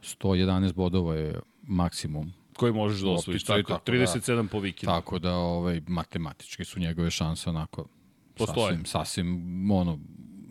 111 0.00 0.72
bodova 0.72 1.14
je 1.14 1.40
maksimum 1.62 2.32
koji 2.58 2.72
možeš 2.72 3.00
da 3.00 3.10
osvojiš, 3.10 3.44
tako, 3.44 3.62
tako 3.62 3.92
37 3.92 4.42
da, 4.42 4.48
po 4.48 4.60
vikendu. 4.60 4.92
Tako 4.92 5.18
da 5.18 5.34
ovaj, 5.34 5.80
matematički 5.86 6.64
su 6.64 6.80
njegove 6.80 7.10
šanse 7.10 7.50
onako 7.50 7.86
Postoje. 8.34 8.66
sasvim, 8.66 8.84
sasvim 8.84 9.70
ono, 9.70 9.98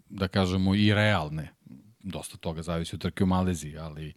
da 0.09 0.27
kažemo 0.27 0.75
i 0.75 0.93
realne. 0.93 1.53
Dosta 2.03 2.37
toga 2.37 2.61
zavisi 2.61 2.95
od 2.95 3.01
trke 3.01 3.23
u 3.23 3.27
Maleziji, 3.27 3.77
ali 3.77 4.13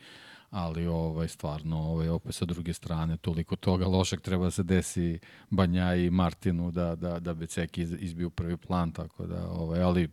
ali 0.51 0.87
ovaj 0.87 1.29
stvarno 1.29 1.79
ovaj 1.79 2.09
opet 2.09 2.35
sa 2.35 2.45
druge 2.45 2.73
strane 2.73 3.17
toliko 3.17 3.57
toga 3.57 3.87
lošeg 3.87 4.21
treba 4.21 4.45
da 4.45 4.51
se 4.51 4.63
desi 4.63 5.19
Banja 5.51 5.95
i 5.95 6.11
Martinu 6.11 6.71
da 6.71 6.95
da 6.95 7.21
da 7.21 7.35
Beceki 7.35 7.83
izbiju 7.83 8.31
prvi 8.31 8.57
plan 8.57 8.93
tako 8.93 9.27
da 9.27 9.49
ovaj 9.51 9.83
ali 9.83 10.09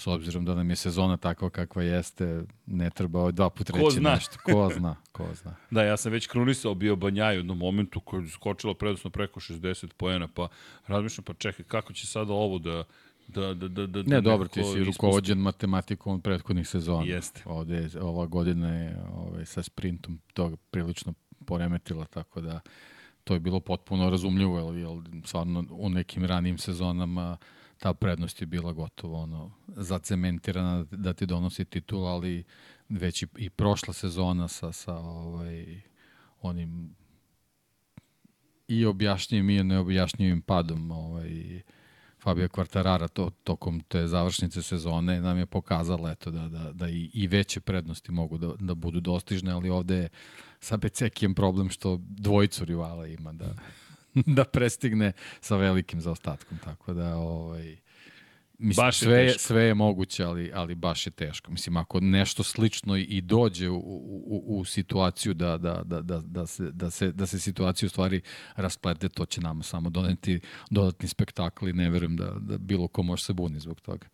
s 0.00 0.06
obzirom 0.06 0.44
da 0.44 0.54
nam 0.54 0.70
je 0.70 0.76
sezona 0.76 1.16
takva 1.16 1.50
kakva 1.50 1.82
jeste, 1.82 2.44
ne 2.66 2.90
treba 2.90 3.20
ovaj 3.20 3.32
dva 3.32 3.50
put 3.50 3.70
reći 3.70 3.96
zna. 3.96 4.10
nešto. 4.10 4.36
Ko 4.44 4.70
zna, 4.76 4.96
ko 5.12 5.26
zna. 5.34 5.56
da, 5.70 5.82
ja 5.82 5.96
sam 5.96 6.12
već 6.12 6.26
krunisao 6.26 6.74
bio 6.74 6.96
Banjaj 6.96 7.36
u 7.36 7.38
jednom 7.38 7.58
momentu 7.58 8.00
koji 8.00 8.22
je 8.22 8.28
skočilo 8.28 8.74
predosno 8.74 9.10
preko 9.10 9.40
60 9.40 9.92
poena, 9.96 10.28
pa 10.28 10.48
razmišljam, 10.86 11.24
pa 11.24 11.34
čekaj, 11.34 11.64
kako 11.64 11.92
će 11.92 12.06
sada 12.06 12.32
ovo 12.32 12.58
da 12.58 12.84
da, 13.28 13.54
da, 13.54 13.68
da, 13.68 13.86
da 13.86 14.02
ne, 14.02 14.20
dobro, 14.20 14.48
ti 14.48 14.64
si 14.64 14.84
rukovođen 14.84 15.38
matematikom 15.38 16.20
prethodnih 16.20 16.68
sezona. 16.68 17.04
Jeste. 17.06 17.42
Ovde, 17.46 17.88
ova 18.00 18.26
godina 18.26 18.74
je 18.74 18.96
ovaj, 19.14 19.46
sa 19.46 19.62
sprintom 19.62 20.20
to 20.34 20.56
prilično 20.70 21.14
poremetila, 21.46 22.04
tako 22.04 22.40
da 22.40 22.60
to 23.24 23.34
je 23.34 23.40
bilo 23.40 23.60
potpuno 23.60 24.10
razumljivo, 24.10 24.72
jer, 24.72 24.76
jer 24.76 25.22
stvarno 25.24 25.64
u 25.70 25.88
nekim 25.88 26.24
ranijim 26.24 26.58
sezonama 26.58 27.36
ta 27.80 27.94
prednost 27.94 28.40
je 28.40 28.46
bila 28.46 28.72
gotovo 28.72 29.22
ono, 29.22 29.50
zacementirana 29.66 30.84
da 30.90 31.12
ti 31.12 31.26
donosi 31.26 31.64
titul, 31.64 32.06
ali 32.06 32.44
već 32.88 33.22
i, 33.22 33.26
i 33.36 33.50
prošla 33.50 33.92
sezona 33.92 34.48
sa, 34.48 34.72
sa 34.72 34.94
ovaj, 34.96 35.80
onim 36.40 36.94
i 38.68 38.86
objašnjivim 38.86 39.50
i 39.50 39.64
neobjašnjivim 39.64 40.42
padom 40.42 40.90
ovaj, 40.90 41.62
Fabio 42.22 42.48
Quartarara 42.48 43.08
to, 43.08 43.30
tokom 43.44 43.80
te 43.80 44.06
završnice 44.06 44.62
sezone 44.62 45.20
nam 45.20 45.38
je 45.38 45.46
pokazala 45.46 46.10
eto, 46.10 46.30
da, 46.30 46.48
da, 46.48 46.72
da 46.72 46.88
i, 46.88 47.10
i 47.14 47.26
veće 47.26 47.60
prednosti 47.60 48.12
mogu 48.12 48.38
da, 48.38 48.52
da 48.58 48.74
budu 48.74 49.00
dostižne, 49.00 49.52
ali 49.52 49.70
ovde 49.70 49.96
je 49.96 50.08
sa 50.60 50.76
Becekijem 50.76 51.34
problem 51.34 51.70
što 51.70 51.98
dvojicu 52.00 52.64
rivala 52.64 53.06
ima 53.06 53.32
da, 53.32 53.54
da 54.36 54.44
prestigne 54.44 55.12
sa 55.40 55.56
velikim 55.56 56.00
zaostatkom, 56.00 56.58
tako 56.58 56.94
da 56.94 57.16
ovaj, 57.16 57.76
Mislim, 58.62 58.86
baš 58.86 58.98
sve, 58.98 59.18
je 59.18 59.38
sve 59.38 59.62
je 59.62 59.74
moguće, 59.74 60.24
ali, 60.24 60.50
ali 60.54 60.74
baš 60.74 61.06
je 61.06 61.10
teško. 61.10 61.50
Mislim, 61.50 61.76
ako 61.76 62.00
nešto 62.00 62.42
slično 62.42 62.96
i 62.96 63.20
dođe 63.20 63.68
u, 63.68 63.76
u, 63.76 64.42
u 64.46 64.64
situaciju 64.64 65.34
da, 65.34 65.58
da, 65.58 65.82
da, 65.84 66.00
da, 66.00 66.20
da, 66.20 66.46
se, 66.46 66.70
da, 66.70 66.90
se, 66.90 67.12
da 67.12 67.26
se 67.26 67.38
situacija 67.38 67.86
u 67.86 67.90
stvari 67.90 68.20
rasplete, 68.56 69.08
to 69.08 69.26
će 69.26 69.40
nama 69.40 69.62
samo 69.62 69.90
doneti 69.90 70.40
dodatni 70.70 71.08
spektakl 71.08 71.68
i 71.68 71.72
ne 71.72 71.90
verujem 71.90 72.16
da, 72.16 72.34
da 72.40 72.58
bilo 72.58 72.88
ko 72.88 73.02
može 73.02 73.24
se 73.24 73.32
buni 73.32 73.60
zbog 73.60 73.80
toga. 73.80 74.06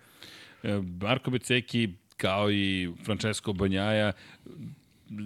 E, 0.63 0.81
Marko 1.01 1.31
Beceki 1.31 1.89
kao 2.17 2.51
i 2.51 2.93
Francesco 3.05 3.53
Banjaja 3.53 4.13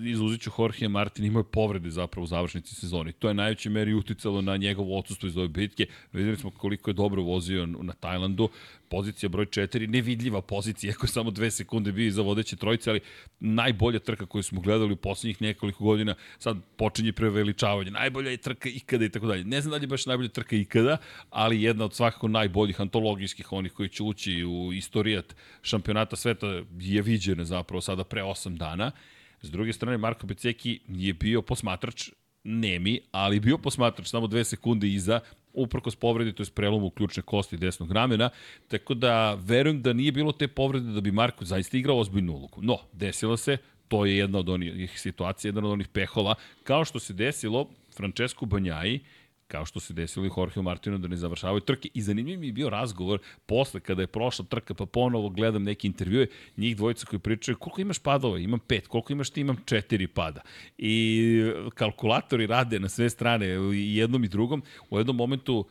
izuzit 0.07 0.41
ću 0.41 0.51
Jorge 0.59 0.89
Martin, 0.89 1.25
imao 1.25 1.41
je 1.41 1.45
povrede 1.53 1.91
zapravo 1.91 2.25
u 2.25 2.27
završnici 2.27 2.75
sezoni. 2.75 3.13
To 3.13 3.29
je 3.29 3.35
najveće 3.35 3.71
meri 3.71 3.95
uticalo 3.95 4.41
na 4.41 4.57
njegovo 4.57 4.99
odsustvo 4.99 5.27
iz 5.27 5.37
ove 5.37 5.49
bitke. 5.49 5.87
Videli 6.13 6.37
smo 6.37 6.51
koliko 6.51 6.91
je 6.91 6.95
dobro 6.95 7.23
vozio 7.23 7.67
na 7.67 7.93
Tajlandu. 7.93 8.49
Pozicija 8.89 9.29
broj 9.29 9.47
4, 9.47 9.89
nevidljiva 9.89 10.43
pozicija, 10.43 10.93
ako 10.97 11.07
samo 11.07 11.31
dve 11.31 11.51
sekunde 11.51 11.93
bio 11.93 12.07
iza 12.07 12.23
vodeće 12.23 12.57
trojice, 12.57 12.91
ali 12.91 13.01
najbolja 13.41 13.99
trka 13.99 14.27
koju 14.27 14.43
smo 14.43 14.61
gledali 14.61 14.93
u 14.93 14.97
poslednjih 14.97 15.43
nekoliko 15.43 15.85
godina, 15.85 16.15
sad 16.39 16.57
počinje 16.77 17.13
preveličavanje. 17.13 17.91
Najbolja 17.91 18.31
je 18.31 18.37
trka 18.37 18.69
ikada 18.69 19.05
i 19.05 19.09
tako 19.09 19.27
dalje. 19.27 19.45
Ne 19.45 19.61
znam 19.61 19.71
da 19.71 19.77
li 19.77 19.83
je 19.83 19.87
baš 19.87 20.07
najbolja 20.07 20.29
trka 20.29 20.57
ikada, 20.57 20.97
ali 21.31 21.63
jedna 21.63 21.85
od 21.85 21.95
svakako 21.95 22.29
najboljih 22.29 22.81
antologijskih, 22.81 23.53
onih 23.53 23.73
koji 23.73 23.89
će 23.89 24.03
ući 24.03 24.45
u 24.45 24.73
istorijat 24.73 25.37
šampionata 25.63 26.17
sveta 26.17 26.47
je 26.79 27.03
viđena 27.03 27.45
zapravo 27.45 27.81
sada 27.81 28.05
pre 28.05 28.23
8 28.23 28.57
dana. 28.57 28.91
S 29.43 29.51
druge 29.51 29.73
strane, 29.73 29.99
Marko 29.99 30.27
Beceki 30.27 30.81
je 30.89 31.13
bio 31.15 31.43
posmatrač, 31.43 32.11
nemi, 32.45 33.01
ali 33.13 33.41
bio 33.41 33.59
posmatrač 33.59 34.09
samo 34.09 34.27
dve 34.27 34.45
sekunde 34.45 34.89
iza, 34.89 35.21
uprkos 35.53 35.97
povredi, 35.97 36.33
to 36.33 36.43
je 36.43 36.51
prelomu 36.55 36.91
ključne 36.91 37.23
kosti 37.23 37.57
desnog 37.57 37.93
ramena, 37.93 38.31
tako 38.69 38.95
da 38.95 39.35
verujem 39.35 39.83
da 39.83 39.93
nije 39.93 40.13
bilo 40.13 40.33
te 40.33 40.49
povrede 40.49 40.93
da 40.93 41.01
bi 41.01 41.13
Marko 41.13 41.45
zaista 41.45 41.77
igrao 41.77 41.99
ozbiljnu 41.99 42.33
ulogu. 42.33 42.63
No, 42.63 42.79
desilo 42.93 43.37
se, 43.37 43.57
to 43.89 44.07
je 44.07 44.17
jedna 44.17 44.39
od 44.39 44.49
onih 44.49 45.01
situacija, 45.01 45.49
jedna 45.49 45.61
od 45.61 45.73
onih 45.73 45.89
pehola, 45.89 46.35
kao 46.65 46.85
što 46.85 46.99
se 46.99 47.13
desilo 47.13 47.69
Francesco 47.97 48.47
Banjaji, 48.47 49.01
kao 49.51 49.67
što 49.67 49.81
se 49.81 49.95
desilo 49.95 50.27
i 50.27 50.31
Jorge 50.37 50.63
Martinu 50.63 50.99
da 50.99 51.09
ne 51.09 51.17
završavaju 51.17 51.61
trke. 51.61 51.89
I 51.95 52.03
zanimljiv 52.03 52.41
mi 52.41 52.47
je 52.47 52.53
bio 52.53 52.71
razgovor 52.71 53.19
posle 53.47 53.81
kada 53.81 54.03
je 54.03 54.07
prošla 54.07 54.45
trka, 54.45 54.75
pa 54.75 54.87
ponovo 54.87 55.29
gledam 55.29 55.63
neke 55.63 55.87
intervjue, 55.89 56.27
njih 56.57 56.77
dvojica 56.77 57.07
koji 57.07 57.21
pričaju 57.21 57.57
koliko 57.59 57.81
imaš 57.81 57.99
padova, 57.99 58.39
imam 58.39 58.59
pet, 58.59 58.87
koliko 58.87 59.13
imaš 59.13 59.31
ti, 59.31 59.41
imam 59.41 59.57
četiri 59.65 60.07
pada. 60.07 60.41
I 60.79 61.43
kalkulatori 61.75 62.47
rade 62.47 62.81
na 62.81 62.89
sve 62.89 63.11
strane, 63.11 63.47
jednom 63.75 64.25
i 64.25 64.29
drugom. 64.29 64.63
U 64.91 64.99
jednom 64.99 65.17
momentu 65.17 65.65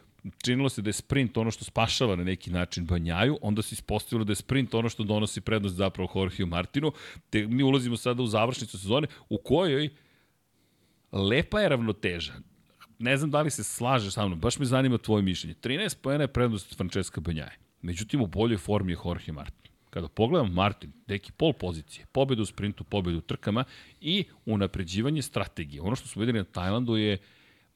činilo 0.43 0.69
se 0.69 0.81
da 0.81 0.89
je 0.89 0.93
sprint 0.93 1.37
ono 1.37 1.51
što 1.51 1.65
spašava 1.65 2.15
na 2.15 2.23
neki 2.23 2.51
način 2.51 2.85
Banjaju, 2.85 3.37
onda 3.41 3.61
se 3.61 3.73
ispostavilo 3.73 4.25
da 4.25 4.31
je 4.31 4.35
sprint 4.35 4.73
ono 4.73 4.89
što 4.89 5.03
donosi 5.03 5.41
prednost 5.41 5.75
zapravo 5.75 6.09
Jorge 6.15 6.45
Martinu, 6.45 6.91
te 7.29 7.47
mi 7.47 7.63
ulazimo 7.63 7.97
sada 7.97 8.23
u 8.23 8.27
završnicu 8.27 8.79
sezone 8.79 9.07
u 9.29 9.37
kojoj 9.37 9.89
lepa 11.11 11.61
je 11.61 11.69
ravnoteža 11.69 12.33
ne 12.99 13.17
znam 13.17 13.31
da 13.31 13.41
li 13.41 13.51
se 13.51 13.63
slaže 13.63 14.11
sa 14.11 14.27
mnom, 14.27 14.39
baš 14.39 14.59
me 14.59 14.65
zanima 14.65 14.97
tvoje 14.97 15.21
mišljenje. 15.23 15.55
13 15.61 15.97
poena 16.01 16.23
je 16.23 16.27
prednost 16.27 16.77
Francesca 16.77 17.21
Banjaje. 17.21 17.57
Međutim, 17.81 18.21
u 18.21 18.27
boljoj 18.27 18.57
formi 18.57 18.91
je 18.91 18.97
Jorge 19.05 19.31
Martin. 19.31 19.71
Kada 19.89 20.07
pogledam 20.07 20.53
Martin, 20.53 20.91
deki 21.07 21.31
pol 21.31 21.53
pozicije, 21.53 22.05
pobedu 22.11 22.41
u 22.41 22.45
sprintu, 22.45 22.83
pobedu 22.83 23.17
u 23.17 23.21
trkama 23.21 23.63
i 24.01 24.23
unapređivanje 24.45 25.21
strategije. 25.21 25.81
Ono 25.81 25.95
što 25.95 26.07
smo 26.07 26.19
videli 26.19 26.39
na 26.39 26.43
Tajlandu 26.43 26.95
je 26.95 27.17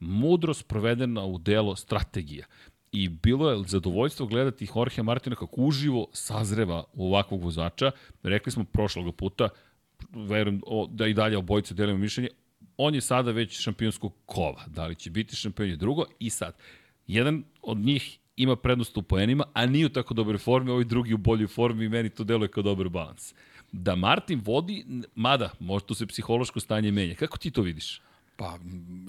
mudro 0.00 0.54
sprovedena 0.54 1.24
u 1.24 1.38
delo 1.38 1.76
strategija. 1.76 2.46
I 2.92 3.08
bilo 3.08 3.50
je 3.50 3.64
zadovoljstvo 3.66 4.26
gledati 4.26 4.68
Jorge 4.76 5.02
Martina 5.02 5.36
kako 5.36 5.60
uživo 5.60 6.06
sazreva 6.12 6.84
u 6.92 7.06
ovakvog 7.06 7.42
vozača. 7.42 7.90
Rekli 8.22 8.52
smo 8.52 8.64
prošlog 8.64 9.16
puta, 9.16 9.48
verujem 10.10 10.60
da 10.90 11.06
i 11.06 11.14
dalje 11.14 11.36
obojice 11.36 11.74
delimo 11.74 11.98
mišljenje, 11.98 12.28
on 12.76 12.94
je 12.94 13.00
sada 13.00 13.30
već 13.30 13.60
šampionskog 13.60 14.12
kova. 14.26 14.64
Da 14.66 14.86
li 14.86 14.94
će 14.94 15.10
biti 15.10 15.36
šampion 15.36 15.68
je 15.68 15.76
drugo. 15.76 16.04
I 16.18 16.30
sad, 16.30 16.56
jedan 17.06 17.44
od 17.62 17.78
njih 17.78 18.18
ima 18.36 18.56
prednost 18.56 18.96
u 18.96 19.02
poenima, 19.02 19.44
a 19.52 19.66
nije 19.66 19.86
u 19.86 19.88
tako 19.88 20.14
dobroj 20.14 20.38
formi, 20.38 20.70
ovaj 20.70 20.84
drugi 20.84 21.14
u 21.14 21.18
boljoj 21.18 21.46
formi 21.46 21.84
i 21.84 21.88
meni 21.88 22.10
to 22.10 22.24
deluje 22.24 22.48
kao 22.48 22.62
dobar 22.62 22.88
balans. 22.88 23.34
Da 23.72 23.94
Martin 23.96 24.40
vodi, 24.44 24.84
mada, 25.14 25.50
možda 25.60 25.94
se 25.94 26.06
psihološko 26.06 26.60
stanje 26.60 26.92
menja. 26.92 27.14
Kako 27.14 27.38
ti 27.38 27.50
to 27.50 27.62
vidiš? 27.62 28.00
Pa, 28.36 28.58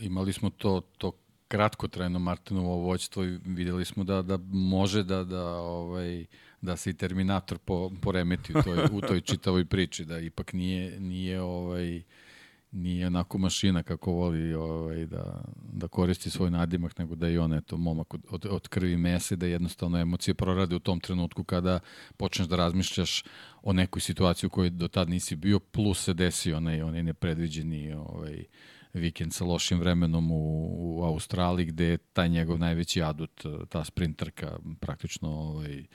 imali 0.01 0.33
smo 0.33 0.49
to, 0.49 0.81
to 0.97 1.11
kratko 1.47 1.87
trajno 1.87 2.19
Martinovo 2.19 2.75
voćstvo 2.75 3.23
i 3.23 3.39
videli 3.45 3.85
smo 3.85 4.03
da, 4.03 4.21
da 4.21 4.37
može 4.51 5.03
da, 5.03 5.23
da, 5.23 5.45
ovaj, 5.55 6.25
da 6.61 6.77
se 6.77 6.89
i 6.89 6.93
Terminator 6.93 7.57
po, 7.57 7.91
poremeti 8.01 8.53
u 8.57 8.61
toj, 8.63 8.77
u 8.91 9.01
toj 9.01 9.21
čitavoj 9.21 9.65
priči, 9.65 10.05
da 10.05 10.19
ipak 10.19 10.53
nije, 10.53 10.99
nije 10.99 11.41
ovaj, 11.41 12.01
nije 12.71 13.07
onako 13.07 13.37
mašina 13.37 13.83
kako 13.83 14.11
voli 14.11 14.53
ovaj, 14.53 15.05
da, 15.05 15.43
da 15.73 15.87
koristi 15.87 16.29
svoj 16.29 16.51
nadimak, 16.51 16.97
nego 16.97 17.15
da 17.15 17.27
je 17.27 17.39
on 17.39 17.53
eto, 17.53 17.77
momak 17.77 18.13
od, 18.13 18.25
od, 18.29 18.45
od 18.45 18.67
krvi 18.67 18.97
mese, 18.97 19.35
da 19.35 19.45
jednostavno 19.45 19.97
emocije 19.97 20.33
prorade 20.33 20.75
u 20.75 20.79
tom 20.79 20.99
trenutku 20.99 21.43
kada 21.43 21.79
počneš 22.17 22.47
da 22.47 22.55
razmišljaš 22.55 23.23
o 23.63 23.73
nekoj 23.73 24.01
situaciji 24.01 24.47
u 24.47 24.49
kojoj 24.49 24.69
do 24.69 24.87
tad 24.87 25.09
nisi 25.09 25.35
bio, 25.35 25.59
plus 25.59 26.03
se 26.03 26.13
desi 26.13 26.53
onaj, 26.53 26.81
onaj 26.81 27.03
nepredviđeni 27.03 27.93
ovaj, 27.93 28.43
vikend 28.93 29.33
sa 29.33 29.45
lošim 29.45 29.79
vremenom 29.79 30.31
u, 30.31 30.67
u 30.79 31.03
Australiji, 31.03 31.65
gde 31.65 31.85
je 31.85 31.97
taj 31.97 32.29
njegov 32.29 32.59
najveći 32.59 33.03
adut, 33.03 33.45
ta 33.69 33.83
sprinterka, 33.83 34.59
praktično 34.79 35.29
ovaj, 35.29 35.85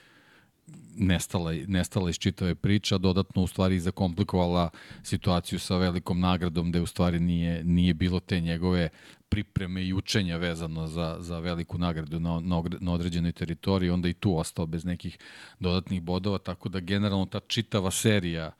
nestala, 0.96 1.52
nestala 1.66 2.10
iz 2.10 2.18
čitave 2.18 2.54
priča, 2.54 2.98
dodatno 2.98 3.42
u 3.42 3.46
stvari 3.46 3.80
zakomplikovala 3.80 4.70
situaciju 5.02 5.58
sa 5.58 5.76
velikom 5.76 6.20
nagradom, 6.20 6.70
gde 6.70 6.80
u 6.80 6.86
stvari 6.86 7.20
nije, 7.20 7.64
nije 7.64 7.94
bilo 7.94 8.20
te 8.20 8.40
njegove 8.40 8.88
pripreme 9.28 9.84
i 9.84 9.92
učenja 9.92 10.36
vezano 10.36 10.86
za, 10.86 11.16
za 11.20 11.38
veliku 11.38 11.78
nagradu 11.78 12.20
na, 12.20 12.40
na, 12.40 12.62
na 12.80 12.92
određenoj 12.92 13.32
teritoriji, 13.32 13.90
onda 13.90 14.08
i 14.08 14.12
tu 14.12 14.38
ostao 14.38 14.66
bez 14.66 14.84
nekih 14.84 15.18
dodatnih 15.60 16.02
bodova, 16.02 16.38
tako 16.38 16.68
da 16.68 16.80
generalno 16.80 17.26
ta 17.26 17.40
čitava 17.40 17.90
serija 17.90 18.52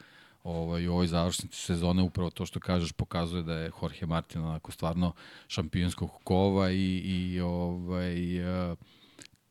ovaj, 0.45 0.89
u 0.89 0.93
ovoj 0.93 1.07
završnici 1.07 1.57
sezone 1.57 2.03
upravo 2.03 2.31
to 2.31 2.47
što 2.47 2.61
kažeš 2.61 2.93
pokazuje 2.93 3.43
da 3.43 3.55
je 3.55 3.71
Jorge 3.83 4.07
Martin 4.07 4.43
onako 4.43 4.73
stvarno 4.73 5.13
šampionskog 5.49 6.11
kova 6.25 6.71
i, 6.71 6.97
i 7.05 7.41
ovaj, 7.41 8.41
uh, 8.71 8.79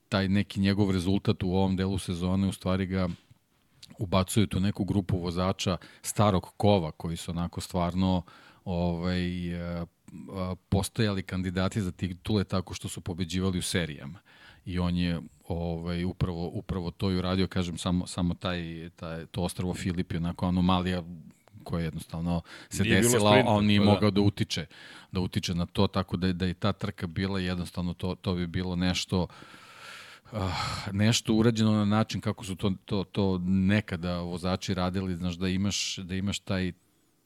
taj 0.09 0.29
neki 0.29 0.59
njegov 0.59 0.91
rezultat 0.91 1.43
u 1.43 1.51
ovom 1.51 1.75
delu 1.75 1.97
sezone 1.97 2.47
u 2.47 2.51
stvari 2.51 2.85
ga 2.85 3.09
ubacuju 3.97 4.47
tu 4.47 4.59
neku 4.59 4.83
grupu 4.83 5.17
vozača 5.17 5.77
starog 6.01 6.53
kova 6.57 6.91
koji 6.91 7.17
su 7.17 7.31
onako 7.31 7.61
stvarno 7.61 8.21
ovaj, 8.65 9.53
e, 9.53 9.85
postojali 10.69 11.23
kandidati 11.23 11.81
za 11.81 11.91
titule 11.91 12.43
tako 12.43 12.73
što 12.73 12.89
su 12.89 13.01
pobeđivali 13.01 13.59
u 13.59 13.61
serijama. 13.61 14.19
I 14.65 14.79
on 14.79 14.97
je 14.97 15.21
ovaj, 15.47 16.03
upravo, 16.03 16.47
upravo 16.47 16.91
to 16.91 17.11
i 17.11 17.17
uradio, 17.17 17.47
kažem, 17.47 17.77
samo, 17.77 18.07
samo 18.07 18.33
taj, 18.33 18.89
taj, 18.95 19.25
to 19.25 19.41
ostravo 19.41 19.73
Filip 19.73 20.11
je 20.11 20.17
onako 20.17 20.45
anomalija 20.47 21.03
koja 21.63 21.83
jednostavno 21.83 22.41
se 22.69 22.83
nije 22.83 23.01
desila, 23.01 23.31
a 23.31 23.43
on 23.45 23.65
nije 23.65 23.79
pa 23.79 23.85
da. 23.85 23.91
mogao 23.91 24.11
da 24.11 24.21
utiče, 24.21 24.65
da 25.11 25.19
utiče 25.19 25.55
na 25.55 25.65
to, 25.65 25.87
tako 25.87 26.17
da, 26.17 26.33
da 26.33 26.45
je 26.45 26.53
ta 26.53 26.73
trka 26.73 27.07
bila 27.07 27.39
jednostavno 27.39 27.93
to, 27.93 28.15
to 28.15 28.33
bi 28.33 28.47
bilo 28.47 28.75
nešto 28.75 29.23
uh, 29.23 29.29
nešto 30.91 31.33
urađeno 31.33 31.71
na 31.71 31.85
način 31.85 32.21
kako 32.21 32.45
su 32.45 32.55
to, 32.55 32.73
to, 32.85 33.03
to 33.03 33.41
nekada 33.45 34.19
vozači 34.19 34.73
radili, 34.73 35.15
znaš 35.15 35.35
da 35.35 35.47
imaš, 35.47 35.97
da 35.97 36.15
imaš 36.15 36.39
taj 36.39 36.71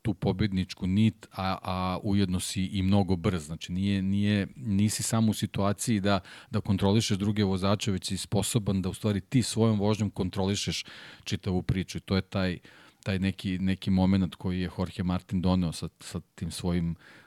tu 0.02 0.14
pobedničku 0.14 0.88
nit, 0.88 1.28
a, 1.32 1.58
a 1.62 1.98
ujedno 2.04 2.40
si 2.40 2.66
i 2.66 2.82
mnogo 2.82 3.16
brz. 3.16 3.46
Znači, 3.46 3.72
nije, 3.72 4.02
nije, 4.02 4.48
nisi 4.56 5.04
samo 5.04 5.32
u 5.32 5.34
situaciji 5.34 6.00
da, 6.00 6.20
da 6.52 6.62
kontrolišeš 6.62 7.18
druge 7.18 7.44
vozače, 7.44 7.92
već 7.92 8.08
si 8.08 8.18
sposoban 8.18 8.82
da 8.82 8.90
u 8.90 8.94
stvari 8.94 9.22
ti 9.22 9.44
svojom 9.44 9.80
vožnjom 9.80 10.10
kontrolišeš 10.10 10.86
čitavu 11.24 11.62
priču. 11.62 11.98
I 11.98 12.02
to 12.02 12.16
je 12.16 12.22
taj, 12.22 12.60
taj 13.04 13.20
neki, 13.20 13.60
neki 13.60 13.90
moment 13.90 14.36
koji 14.36 14.62
je 14.62 14.70
Jorge 14.78 15.04
Martin 15.04 15.42
doneo 15.42 15.72
sa, 15.72 15.90
sa 16.00 16.20
tim 16.36 16.52
svojim 16.52 16.92
uh, 16.92 17.23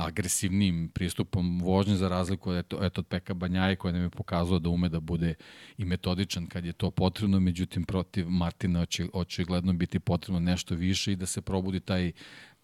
agresivnim 0.00 0.88
pristupom 0.88 1.60
vožnje 1.60 1.96
za 1.96 2.08
razliku 2.08 2.50
od, 2.50 2.56
eto, 2.56 2.84
eto 2.84 3.00
od 3.00 3.06
Peka 3.06 3.34
Banjaje 3.34 3.76
koji 3.76 3.92
nam 3.92 4.02
je 4.02 4.10
pokazao 4.10 4.58
da 4.58 4.68
ume 4.68 4.88
da 4.88 5.00
bude 5.00 5.34
i 5.78 5.84
metodičan 5.84 6.46
kad 6.46 6.64
je 6.64 6.72
to 6.72 6.90
potrebno, 6.90 7.40
međutim 7.40 7.84
protiv 7.84 8.28
Martina 8.28 8.86
će 8.86 9.06
očigledno 9.12 9.72
biti 9.72 9.98
potrebno 9.98 10.40
nešto 10.40 10.74
više 10.74 11.12
i 11.12 11.16
da 11.16 11.26
se 11.26 11.40
probudi 11.40 11.80
taj 11.80 12.12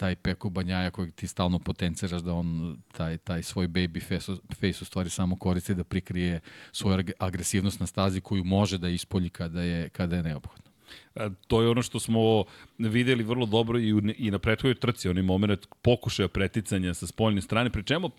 taj 0.00 0.16
Peko 0.16 0.50
Banjaja 0.50 0.90
kojeg 0.90 1.12
ti 1.12 1.26
stalno 1.26 1.58
potenciraš 1.58 2.22
da 2.22 2.34
on 2.34 2.76
taj, 2.92 3.18
taj 3.18 3.42
svoj 3.42 3.68
baby 3.68 4.02
face, 4.08 4.32
face 4.54 4.78
u 4.82 4.84
stvari 4.84 5.10
samo 5.10 5.36
koristi 5.36 5.74
da 5.74 5.84
prikrije 5.84 6.40
svoju 6.72 7.04
agresivnost 7.18 7.80
na 7.80 7.86
stazi 7.86 8.20
koju 8.20 8.44
može 8.44 8.78
da 8.78 8.88
ispolji 8.88 9.28
kada 9.28 9.62
je, 9.62 9.88
kada 9.88 10.16
je 10.16 10.22
neophodno. 10.22 10.69
E, 11.14 11.28
to 11.46 11.62
je 11.62 11.68
ono 11.68 11.82
što 11.82 12.00
smo 12.00 12.44
videli 12.78 13.24
vrlo 13.24 13.46
dobro 13.46 13.78
i, 13.78 13.92
u, 13.92 14.02
i 14.18 14.30
na 14.30 14.38
prethodnoj 14.38 14.74
trci, 14.74 15.08
onaj 15.08 15.22
moment 15.22 15.66
pokušaja 15.82 16.28
preticanja 16.28 16.94
sa 16.94 17.06
spoljne 17.06 17.42
strane, 17.42 17.70
pri 17.70 17.82
čemu 17.82 18.10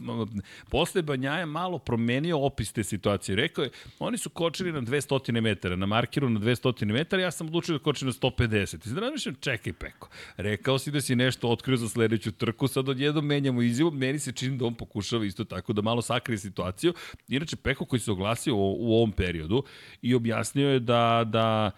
posle 0.69 1.01
Banjaja 1.01 1.45
malo 1.45 1.79
promenio 1.79 2.39
opis 2.39 2.71
te 2.71 2.83
situacije. 2.83 3.35
Rekao 3.35 3.63
je, 3.63 3.69
oni 3.99 4.17
su 4.17 4.29
kočili 4.29 4.71
na 4.71 4.81
200 4.81 5.41
metara, 5.41 5.75
na 5.75 5.85
markeru 5.85 6.29
na 6.29 6.39
200 6.39 6.85
metara, 6.85 7.21
ja 7.21 7.31
sam 7.31 7.47
odlučio 7.47 7.77
da 7.77 7.83
kočim 7.83 8.07
na 8.07 8.13
150. 8.13 8.85
I 8.85 8.89
sad 8.89 8.97
razmišljam, 8.97 9.35
čekaj 9.35 9.73
Peko, 9.73 10.09
rekao 10.37 10.79
si 10.79 10.91
da 10.91 11.01
si 11.01 11.15
nešto 11.15 11.49
otkrio 11.49 11.77
za 11.77 11.89
sledeću 11.89 12.31
trku, 12.31 12.67
sad 12.67 12.89
odjedom 12.89 13.25
menjamo 13.25 13.61
izjavu, 13.61 13.91
meni 13.91 14.19
se 14.19 14.31
čini 14.31 14.57
da 14.57 14.65
on 14.65 14.75
pokušava 14.75 15.25
isto 15.25 15.43
tako 15.43 15.73
da 15.73 15.81
malo 15.81 16.01
sakrije 16.01 16.37
situaciju. 16.37 16.93
Inače, 17.27 17.55
Peko 17.55 17.85
koji 17.85 17.99
se 17.99 18.11
oglasio 18.11 18.55
u, 18.55 18.77
u 18.79 18.93
ovom 18.95 19.11
periodu 19.11 19.63
i 20.01 20.15
objasnio 20.15 20.69
je 20.69 20.79
da, 20.79 21.23
da 21.25 21.71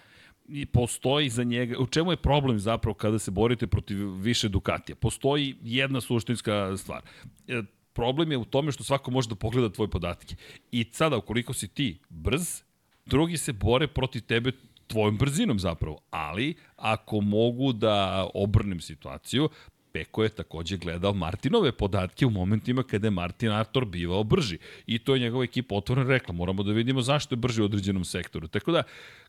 i 0.48 0.66
postoji 0.66 1.30
za 1.30 1.44
njega, 1.44 1.80
u 1.80 1.88
čemu 1.88 2.12
je 2.12 2.18
problem 2.18 2.60
zapravo 2.60 2.94
kada 2.94 3.20
se 3.20 3.32
borite 3.32 3.68
protiv 3.68 3.98
više 3.98 4.50
Ducatija? 4.50 4.96
Postoji 4.96 5.56
jedna 5.64 6.02
suštinska 6.02 6.78
stvar. 6.78 7.02
E, 7.48 7.62
problem 7.94 8.32
je 8.32 8.38
u 8.38 8.46
tome 8.46 8.72
što 8.72 8.84
svako 8.84 9.12
može 9.12 9.30
da 9.30 9.36
pogleda 9.36 9.70
tvoje 9.70 9.90
podatke. 9.90 10.36
I 10.72 10.86
sada, 10.92 11.18
ukoliko 11.18 11.54
si 11.54 11.68
ti 11.68 12.00
brz, 12.10 12.62
drugi 13.06 13.38
se 13.38 13.54
bore 13.54 13.88
protiv 13.88 14.22
tebe 14.22 14.52
tvojom 14.88 15.18
brzinom 15.18 15.60
zapravo. 15.60 16.00
Ali, 16.10 16.56
ako 16.76 17.22
mogu 17.22 17.74
da 17.74 18.28
obrnem 18.34 18.80
situaciju, 18.80 19.50
Peko 19.94 20.24
je 20.24 20.30
takođe 20.30 20.78
gledao 20.78 21.14
Martinove 21.14 21.72
podatke 21.72 22.26
u 22.26 22.30
momentima 22.30 22.84
kada 22.84 23.08
je 23.08 23.12
Martin 23.12 23.52
Artur 23.52 23.86
bivao 23.86 24.24
brži. 24.24 24.58
I 24.88 25.00
to 25.00 25.16
je 25.16 25.20
njegova 25.20 25.44
ekipa 25.44 25.76
otvoreno 25.76 26.10
rekla. 26.10 26.34
Moramo 26.34 26.64
da 26.64 26.72
vidimo 26.72 27.02
zašto 27.02 27.36
je 27.36 27.38
brži 27.38 27.62
u 27.62 27.66
određenom 27.66 28.06
sektoru. 28.06 28.48
Tako 28.48 28.72
da, 28.72 28.84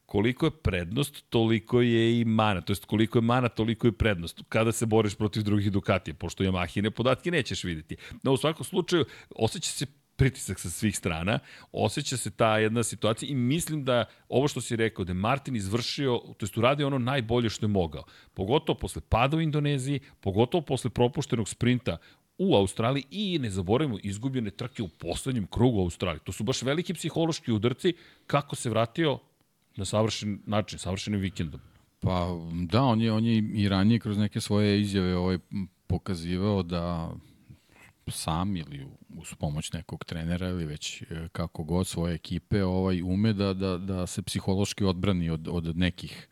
koliko 0.07 0.47
je 0.47 0.51
prednost, 0.51 1.25
toliko 1.29 1.81
je 1.81 2.21
i 2.21 2.25
mana. 2.25 2.61
To 2.61 2.73
jest 2.73 2.85
koliko 2.85 3.19
je 3.19 3.23
mana, 3.23 3.49
toliko 3.49 3.87
je 3.87 3.93
prednost. 3.93 4.43
Kada 4.49 4.73
se 4.73 4.87
boriš 4.87 5.15
protiv 5.15 5.43
drugih 5.43 5.73
Ducatija, 5.73 6.15
pošto 6.15 6.45
Yamahine 6.45 6.91
podatke 6.91 7.31
nećeš 7.31 7.65
videti. 7.65 7.97
No, 8.23 8.33
u 8.33 8.37
svakom 8.37 8.65
slučaju, 8.65 9.05
osjeća 9.31 9.71
se 9.71 9.87
pritisak 10.17 10.61
sa 10.61 10.71
svih 10.71 10.97
strana, 10.97 11.39
osjeća 11.73 12.17
se 12.17 12.31
ta 12.31 12.59
jedna 12.59 12.83
situacija 12.83 13.31
i 13.31 13.35
mislim 13.35 13.85
da 13.85 14.05
ovo 14.29 14.49
što 14.49 14.61
si 14.61 14.77
rekao, 14.77 15.05
da 15.05 15.11
je 15.11 15.15
Martin 15.15 15.57
izvršio, 15.57 16.19
to 16.19 16.47
jest 16.47 16.57
uradio 16.57 16.87
ono 16.87 16.99
najbolje 16.99 17.51
što 17.51 17.67
je 17.67 17.71
mogao. 17.71 18.05
Pogotovo 18.35 18.79
posle 18.79 19.03
pada 19.09 19.37
u 19.37 19.41
Indoneziji, 19.41 20.01
pogotovo 20.21 20.63
posle 20.63 20.91
propuštenog 20.91 21.49
sprinta 21.49 21.97
u 22.39 22.57
Australiji 22.57 23.05
i 23.11 23.39
ne 23.39 23.51
zaboravimo 23.51 23.99
izgubljene 24.03 24.51
trke 24.51 24.83
u 24.83 24.89
poslednjem 24.89 25.47
krugu 25.47 25.79
u 25.79 25.83
Australiji. 25.83 26.21
To 26.25 26.33
su 26.33 26.45
baš 26.45 26.63
veliki 26.63 26.95
psihološki 26.95 27.53
udarci 27.53 27.95
kako 28.27 28.57
se 28.57 28.71
vratio 28.71 29.19
na 29.77 29.85
savršen 29.85 30.39
način, 30.47 30.79
savršenim 30.79 31.21
vikendom. 31.21 31.61
Pa 32.01 32.29
da, 32.71 32.83
on 32.83 33.01
je, 33.01 33.13
on 33.13 33.25
je 33.25 33.39
i 33.55 33.69
ranije 33.69 33.99
kroz 33.99 34.19
neke 34.19 34.41
svoje 34.41 34.81
izjave 34.81 35.17
ovaj, 35.17 35.39
pokazivao 35.87 36.63
da 36.63 37.15
sam 38.09 38.57
ili 38.57 38.87
uz 39.19 39.35
pomoć 39.35 39.73
nekog 39.73 40.05
trenera 40.05 40.49
ili 40.49 40.65
već 40.65 41.03
e, 41.03 41.29
kako 41.33 41.65
god 41.65 41.87
svoje 41.87 42.15
ekipe 42.15 42.65
ovaj 42.65 43.03
ume 43.03 43.33
da, 43.33 43.53
da, 43.53 43.79
da 43.79 44.07
se 44.07 44.23
psihološki 44.23 44.85
odbrani 44.85 45.31
od, 45.31 45.49
od 45.49 45.77
nekih 45.77 46.29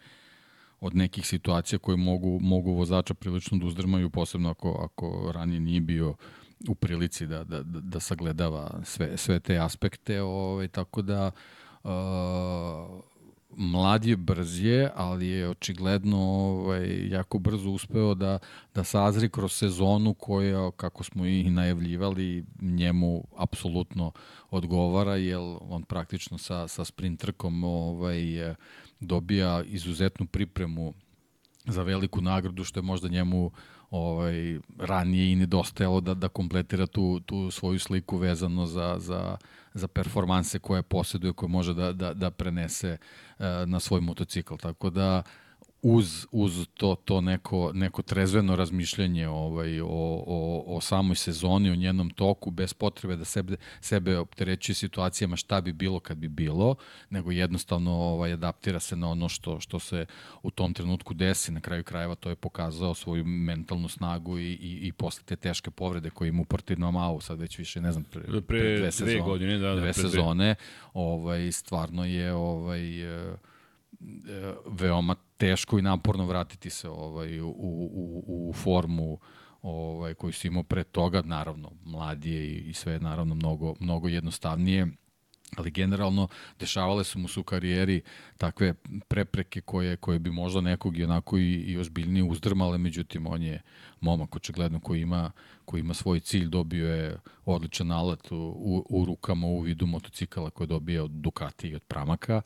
od 0.81 0.97
nekih 0.97 1.27
situacija 1.27 1.79
koje 1.79 1.97
mogu, 1.97 2.39
mogu 2.41 2.73
vozača 2.73 3.15
prilično 3.15 3.59
da 3.59 3.67
uzdrmaju, 3.67 4.11
posebno 4.11 4.51
ako, 4.51 4.89
ako 4.91 5.33
ranije 5.35 5.61
nije 5.61 5.81
bio 5.81 6.15
u 6.69 6.75
prilici 6.75 7.27
da, 7.27 7.45
da, 7.45 7.63
da, 7.63 7.81
da 7.81 8.01
sagledava 8.01 8.81
sve, 8.85 9.17
sve 9.17 9.41
te 9.41 9.59
aspekte, 9.59 10.23
ovaj, 10.23 10.69
tako 10.69 11.03
da 11.03 11.31
uh, 11.85 11.91
mlad 13.57 14.05
je, 14.05 14.17
brz 14.17 14.61
je, 14.65 14.91
ali 14.95 15.27
je 15.27 15.49
očigledno 15.49 16.19
ovaj, 16.19 17.09
jako 17.09 17.39
brzo 17.39 17.71
uspeo 17.71 18.15
da, 18.15 18.39
da 18.75 18.85
sazri 18.85 19.29
kroz 19.29 19.53
sezonu 19.53 20.15
koja, 20.15 20.71
kako 20.71 21.05
smo 21.05 21.27
i 21.27 21.51
najavljivali, 21.51 22.45
njemu 22.61 23.25
apsolutno 23.37 24.13
odgovara, 24.51 25.17
jer 25.17 25.41
on 25.61 25.83
praktično 25.83 26.39
sa, 26.39 26.69
sa 26.69 26.85
sprint 26.85 27.21
trkom 27.21 27.65
ovaj, 27.65 28.23
dobija 29.01 29.63
izuzetnu 29.67 30.27
pripremu 30.27 30.95
za 31.67 31.83
veliku 31.83 32.21
nagradu, 32.21 32.65
što 32.65 32.81
je 32.81 32.85
možda 32.85 33.09
njemu 33.09 33.51
ovaj, 33.93 34.59
ranije 34.79 35.33
i 35.33 35.37
nedostajalo 35.37 36.01
da, 36.01 36.15
da 36.15 36.29
kompletira 36.29 36.87
tu, 36.87 37.21
tu 37.21 37.51
svoju 37.51 37.79
sliku 37.79 38.17
vezano 38.17 38.67
za, 38.67 38.97
za, 38.99 39.37
za 39.75 39.89
performanse 39.89 40.59
koje 40.59 40.83
posjeduje, 40.83 41.33
koje 41.33 41.49
može 41.49 41.75
da, 41.75 41.93
da, 41.93 42.15
da 42.15 42.31
prenese 42.31 42.97
uh, 43.39 43.45
na 43.67 43.81
svoj 43.81 44.01
motocikl. 44.01 44.55
Tako 44.57 44.91
da 44.91 45.23
uz, 45.83 46.27
uz 46.31 46.67
to, 46.75 46.95
to 46.95 47.21
neko, 47.21 47.71
neko 47.75 48.03
trezveno 48.03 48.57
razmišljanje 48.57 49.29
ovaj, 49.29 49.81
o, 49.81 49.87
o, 50.27 50.65
o 50.67 50.81
samoj 50.81 51.17
sezoni, 51.17 51.71
o 51.71 51.75
njenom 51.75 52.11
toku, 52.11 52.51
bez 52.51 52.75
potrebe 52.75 53.17
da 53.17 53.25
sebe, 53.25 53.57
sebe 53.81 54.19
opterećuje 54.19 54.75
situacijama 54.75 55.37
šta 55.37 55.61
bi 55.61 55.73
bilo 55.73 56.01
kad 56.01 56.17
bi 56.17 56.29
bilo, 56.29 56.75
nego 57.11 57.31
jednostavno 57.31 57.93
ovaj, 57.93 58.33
adaptira 58.33 58.81
se 58.81 58.97
na 58.97 59.11
ono 59.11 59.29
što, 59.29 59.61
što 59.61 59.79
se 59.79 60.07
u 60.43 60.51
tom 60.51 60.75
trenutku 60.75 61.15
desi. 61.15 61.53
Na 61.53 61.61
kraju 61.61 61.85
krajeva 61.85 62.15
to 62.15 62.29
je 62.29 62.37
pokazao 62.37 62.95
svoju 62.95 63.25
mentalnu 63.25 63.89
snagu 63.89 64.39
i, 64.39 64.53
i, 64.53 64.79
i 64.83 64.93
posle 64.93 65.23
te 65.25 65.37
teške 65.37 65.71
povrede 65.71 66.11
koje 66.11 66.29
ima 66.29 66.43
u 66.43 66.45
Portino 66.45 66.91
Mau, 66.91 67.21
sad 67.21 67.41
već 67.41 67.59
više, 67.59 67.81
ne 67.81 67.93
znam, 67.93 68.05
pre, 68.05 68.23
pre, 68.23 68.41
pre 68.41 68.59
dve, 68.61 68.79
dve 68.79 68.93
sezone, 68.93 69.21
godine, 69.21 69.59
da, 69.59 69.69
da, 69.69 69.81
dve 69.81 69.93
sezone, 69.93 70.55
ovaj, 70.95 71.53
stvarno 71.53 72.05
je 72.05 72.35
ovaj, 72.35 72.83
veoma 74.67 75.15
teško 75.37 75.79
i 75.79 75.83
naporno 75.83 76.27
vratiti 76.27 76.71
se 76.71 76.89
ovaj, 76.89 77.41
u, 77.41 77.49
u, 77.49 78.49
u 78.49 78.53
formu 78.53 79.19
ovaj, 79.63 80.15
koju 80.15 80.33
si 80.33 80.49
imao 80.49 80.63
pre 80.63 80.85
toga, 80.85 81.23
naravno, 81.25 81.71
mladije 81.85 82.47
i, 82.47 82.57
i 82.57 82.73
sve 82.73 82.99
naravno 82.99 83.35
mnogo, 83.35 83.75
mnogo 83.81 84.09
jednostavnije, 84.09 84.87
ali 85.57 85.71
generalno 85.71 86.29
dešavale 86.59 87.05
su 87.05 87.19
mu 87.19 87.29
su 87.29 87.41
u 87.41 87.45
karijeri 87.45 88.01
takve 88.37 88.75
prepreke 89.09 89.61
koje, 89.61 89.97
koje 89.97 90.19
bi 90.19 90.31
možda 90.31 90.61
nekog 90.61 90.99
i 90.99 91.05
onako 91.05 91.39
i, 91.39 91.53
i 91.53 91.79
ozbiljnije 91.79 92.23
uzdrmale, 92.23 92.79
međutim 92.79 93.27
on 93.27 93.43
je 93.43 93.63
momak 94.01 94.37
očigledno 94.37 94.81
koji 94.81 95.01
ima, 95.01 95.31
koji 95.65 95.81
ima 95.81 95.95
svoj 95.95 96.21
cilj, 96.21 96.47
dobio 96.47 96.95
je 96.95 97.17
odličan 97.45 97.91
alat 97.91 98.33
u, 98.33 98.37
u, 98.37 98.87
u 98.91 99.05
rukama 99.05 99.47
u 99.47 99.61
vidu 99.61 99.87
motocikala 99.87 100.51
koje 100.51 100.67
dobije 100.67 101.03
od 101.03 101.11
Ducati 101.11 101.69
i 101.69 101.75
od 101.75 101.83
Pramaka, 101.83 102.43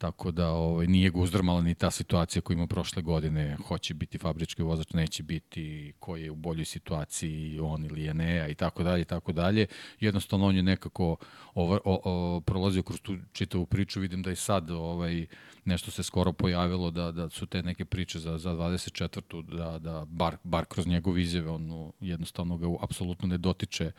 Tako 0.00 0.30
da 0.30 0.50
ovaj, 0.50 0.86
nije 0.86 1.10
ga 1.10 1.18
uzdrmala 1.18 1.60
ni 1.60 1.74
ta 1.74 1.90
situacija 1.90 2.42
koju 2.42 2.56
ima 2.56 2.66
prošle 2.66 3.02
godine. 3.02 3.56
Hoće 3.68 3.94
biti 3.94 4.18
fabrički 4.18 4.62
vozač, 4.62 4.92
neće 4.92 5.22
biti, 5.22 5.92
ko 5.98 6.16
je 6.16 6.30
u 6.30 6.34
boljoj 6.34 6.64
situaciji, 6.64 7.60
on 7.60 7.84
ili 7.84 8.02
je 8.02 8.14
ne, 8.14 8.50
i 8.50 8.54
tako 8.54 8.82
dalje, 8.82 9.02
i 9.02 9.04
tako 9.04 9.32
dalje. 9.32 9.66
Jednostavno 10.00 10.46
on 10.46 10.56
je 10.56 10.62
nekako 10.62 11.16
over, 11.54 11.80
o, 11.84 12.00
o, 12.04 12.40
prolazio 12.40 12.82
kroz 12.82 13.00
tu 13.00 13.16
čitavu 13.32 13.66
priču. 13.66 14.00
Vidim 14.00 14.22
da 14.22 14.30
i 14.30 14.36
sad 14.36 14.70
ovaj, 14.70 15.26
nešto 15.64 15.90
se 15.90 16.02
skoro 16.02 16.32
pojavilo 16.32 16.90
da, 16.90 17.12
da 17.12 17.30
su 17.30 17.46
te 17.46 17.62
neke 17.62 17.84
priče 17.84 18.18
za, 18.18 18.38
za 18.38 18.50
24. 18.50 19.42
da, 19.42 19.78
da 19.78 20.04
bar, 20.08 20.36
bar 20.44 20.64
kroz 20.64 20.86
njegov 20.86 21.18
izjave 21.18 21.50
on 21.50 21.92
jednostavno 22.00 22.56
ga 22.56 22.66
apsolutno 22.80 23.28
ne 23.28 23.38
dotiče 23.38 23.92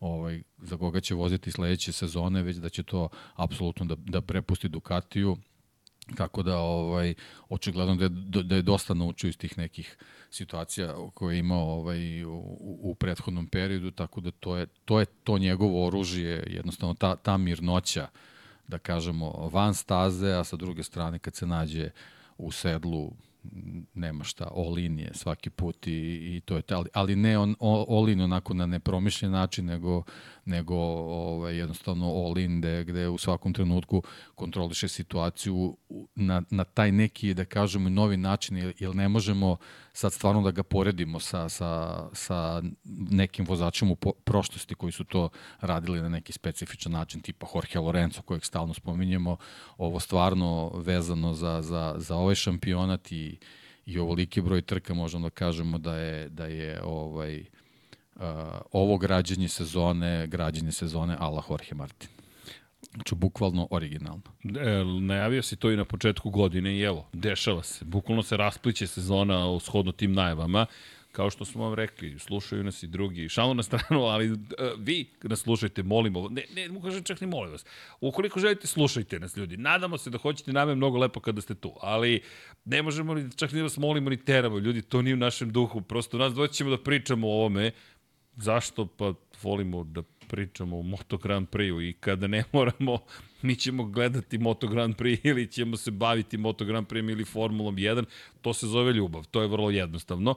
ovaj, 0.00 0.42
za 0.58 0.76
koga 0.76 1.00
će 1.00 1.14
voziti 1.14 1.50
sledeće 1.50 1.92
sezone, 1.92 2.42
već 2.42 2.56
da 2.56 2.68
će 2.68 2.82
to 2.82 3.08
apsolutno 3.34 3.86
da, 3.86 3.94
da 3.98 4.20
prepusti 4.20 4.68
Ducatiju. 4.68 5.36
Tako 6.16 6.42
da 6.42 6.58
ovaj 6.58 7.14
očigledno 7.48 7.94
da 7.94 8.04
je, 8.04 8.42
da 8.42 8.54
je 8.54 8.62
dosta 8.62 8.94
naučio 8.94 9.28
iz 9.28 9.38
tih 9.38 9.58
nekih 9.58 9.96
situacija 10.30 10.94
koje 11.14 11.34
je 11.34 11.38
imao 11.38 11.70
ovaj 11.70 12.24
u, 12.24 12.56
u 12.60 12.94
prethodnom 12.94 13.46
periodu, 13.46 13.90
tako 13.90 14.20
da 14.20 14.30
to 14.30 14.56
je 14.56 14.66
to 14.84 15.00
je 15.00 15.06
to 15.06 15.38
njegovo 15.38 15.86
oružje, 15.86 16.44
jednostavno 16.46 16.94
ta 16.94 17.16
ta 17.16 17.36
mirnoća 17.36 18.08
da 18.68 18.78
kažemo 18.78 19.50
van 19.52 19.74
staze, 19.74 20.32
a 20.32 20.44
sa 20.44 20.56
druge 20.56 20.82
strane 20.82 21.18
kad 21.18 21.34
se 21.34 21.46
nađe 21.46 21.90
u 22.38 22.52
sedlu 22.52 23.12
nema 23.94 24.24
šta, 24.24 24.48
all 24.56 24.78
in 24.78 24.98
je 24.98 25.10
svaki 25.14 25.50
put 25.50 25.86
i, 25.86 25.90
i 26.36 26.40
to 26.44 26.56
je 26.56 26.62
to, 26.62 26.76
ali, 26.76 26.88
ali 26.92 27.16
ne 27.16 27.38
on, 27.38 27.54
all 27.60 28.08
in 28.08 28.20
onako 28.20 28.54
na 28.54 28.66
nepromišljen 28.66 29.32
način, 29.32 29.66
nego, 29.66 30.02
nego 30.46 30.74
ovaj, 30.74 31.56
jednostavno 31.56 32.06
all 32.06 32.38
in 32.38 32.60
gde, 32.60 32.84
gde 32.84 33.08
u 33.08 33.18
svakom 33.18 33.52
trenutku 33.52 34.02
kontroliše 34.34 34.88
situaciju 34.88 35.76
na, 36.14 36.42
na 36.50 36.64
taj 36.64 36.92
neki, 36.92 37.34
da 37.34 37.44
kažemo, 37.44 37.88
novi 37.88 38.16
način, 38.16 38.56
jer, 38.56 38.72
jer 38.78 38.94
ne 38.94 39.08
možemo 39.08 39.56
sad 39.92 40.12
stvarno 40.12 40.42
da 40.42 40.50
ga 40.50 40.62
poredimo 40.62 41.20
sa, 41.20 41.48
sa, 41.48 42.02
sa 42.12 42.62
nekim 43.10 43.46
vozačima 43.46 43.92
u 43.92 44.12
prošlosti 44.12 44.74
koji 44.74 44.92
su 44.92 45.04
to 45.04 45.28
radili 45.60 46.02
na 46.02 46.08
neki 46.08 46.32
specifičan 46.32 46.92
način, 46.92 47.20
tipa 47.20 47.46
Jorge 47.54 47.78
Lorenzo, 47.78 48.22
kojeg 48.22 48.44
stalno 48.44 48.74
spominjemo, 48.74 49.36
ovo 49.78 50.00
stvarno 50.00 50.70
vezano 50.74 51.34
za, 51.34 51.62
za, 51.62 51.94
za 51.98 52.16
ovaj 52.16 52.34
šampionat 52.34 53.12
i, 53.12 53.38
i 53.86 53.98
ovoliki 53.98 54.40
broj 54.40 54.62
trka, 54.62 54.94
možemo 54.94 55.28
da 55.28 55.34
kažemo 55.34 55.78
da 55.78 55.96
je, 55.96 56.28
da 56.28 56.46
je 56.46 56.82
ovaj, 56.82 57.44
uh, 58.16 58.22
ovo 58.72 58.98
građenje 58.98 59.48
sezone, 59.48 60.26
građenje 60.26 60.72
sezone 60.72 61.16
ala 61.18 61.42
Jorge 61.50 61.74
Martin. 61.74 62.08
Znači, 62.94 63.14
bukvalno 63.14 63.68
originalno. 63.70 64.22
E, 64.44 64.84
najavio 65.00 65.42
si 65.42 65.56
to 65.56 65.70
i 65.70 65.76
na 65.76 65.84
početku 65.84 66.30
godine 66.30 66.76
i 66.76 66.80
evo, 66.80 67.08
dešava 67.12 67.62
se. 67.62 67.84
Bukvalno 67.84 68.22
se 68.22 68.36
raspliće 68.36 68.86
sezona 68.86 69.46
u 69.50 69.60
shodno 69.60 69.92
tim 69.92 70.12
najavama. 70.12 70.66
Kao 71.12 71.30
što 71.30 71.44
smo 71.44 71.64
vam 71.64 71.74
rekli, 71.74 72.18
slušaju 72.18 72.64
nas 72.64 72.82
i 72.82 72.86
drugi. 72.86 73.28
Šalno 73.28 73.54
na 73.54 73.62
stranu, 73.62 74.02
ali 74.02 74.32
uh, 74.32 74.38
vi 74.78 75.10
nas 75.22 75.40
slušajte, 75.40 75.82
molimo. 75.82 76.28
Ne, 76.28 76.44
ne, 76.54 76.68
mu 76.68 76.80
kažem 76.80 77.04
čak 77.04 77.20
ni 77.20 77.26
molim 77.26 77.52
vas. 77.52 77.64
Ukoliko 78.00 78.40
želite, 78.40 78.66
slušajte 78.66 79.20
nas, 79.20 79.36
ljudi. 79.36 79.56
Nadamo 79.56 79.98
se 79.98 80.10
da 80.10 80.18
hoćete, 80.18 80.52
nam 80.52 80.68
je 80.68 80.74
mnogo 80.74 80.98
lepo 80.98 81.20
kada 81.20 81.40
ste 81.40 81.54
tu. 81.54 81.72
Ali 81.80 82.22
ne 82.64 82.82
možemo 82.82 83.14
ni, 83.14 83.30
čak 83.36 83.52
ni 83.52 83.58
da 83.58 83.62
vas 83.62 83.76
molimo, 83.76 84.10
ni 84.10 84.24
teramo. 84.24 84.58
Ljudi, 84.58 84.82
to 84.82 85.02
nije 85.02 85.14
u 85.14 85.18
našem 85.18 85.52
duhu. 85.52 85.80
Prosto 85.80 86.18
nas 86.18 86.34
doćemo 86.34 86.70
da 86.70 86.82
pričamo 86.82 87.28
o 87.28 87.32
ovome. 87.32 87.72
Zašto? 88.36 88.86
Pa 88.86 89.14
volimo 89.42 89.84
da 89.84 90.02
pričamo 90.28 90.78
o 90.78 90.82
Moto 90.82 91.16
Grand 91.16 91.48
Prix-u 91.48 91.82
i 91.82 91.92
kada 91.92 92.26
ne 92.26 92.44
moramo, 92.52 92.98
mi 93.42 93.56
ćemo 93.56 93.84
gledati 93.84 94.38
Moto 94.38 94.68
Grand 94.68 94.96
Prix 94.96 95.20
ili 95.28 95.46
ćemo 95.46 95.76
se 95.76 95.90
baviti 95.90 96.36
Moto 96.36 96.64
Grand 96.64 96.86
Prix 96.86 97.10
ili 97.12 97.24
Formulom 97.24 97.76
1, 97.76 98.04
to 98.42 98.54
se 98.54 98.66
zove 98.66 98.92
ljubav, 98.92 99.26
to 99.30 99.42
je 99.42 99.48
vrlo 99.48 99.70
jednostavno, 99.70 100.34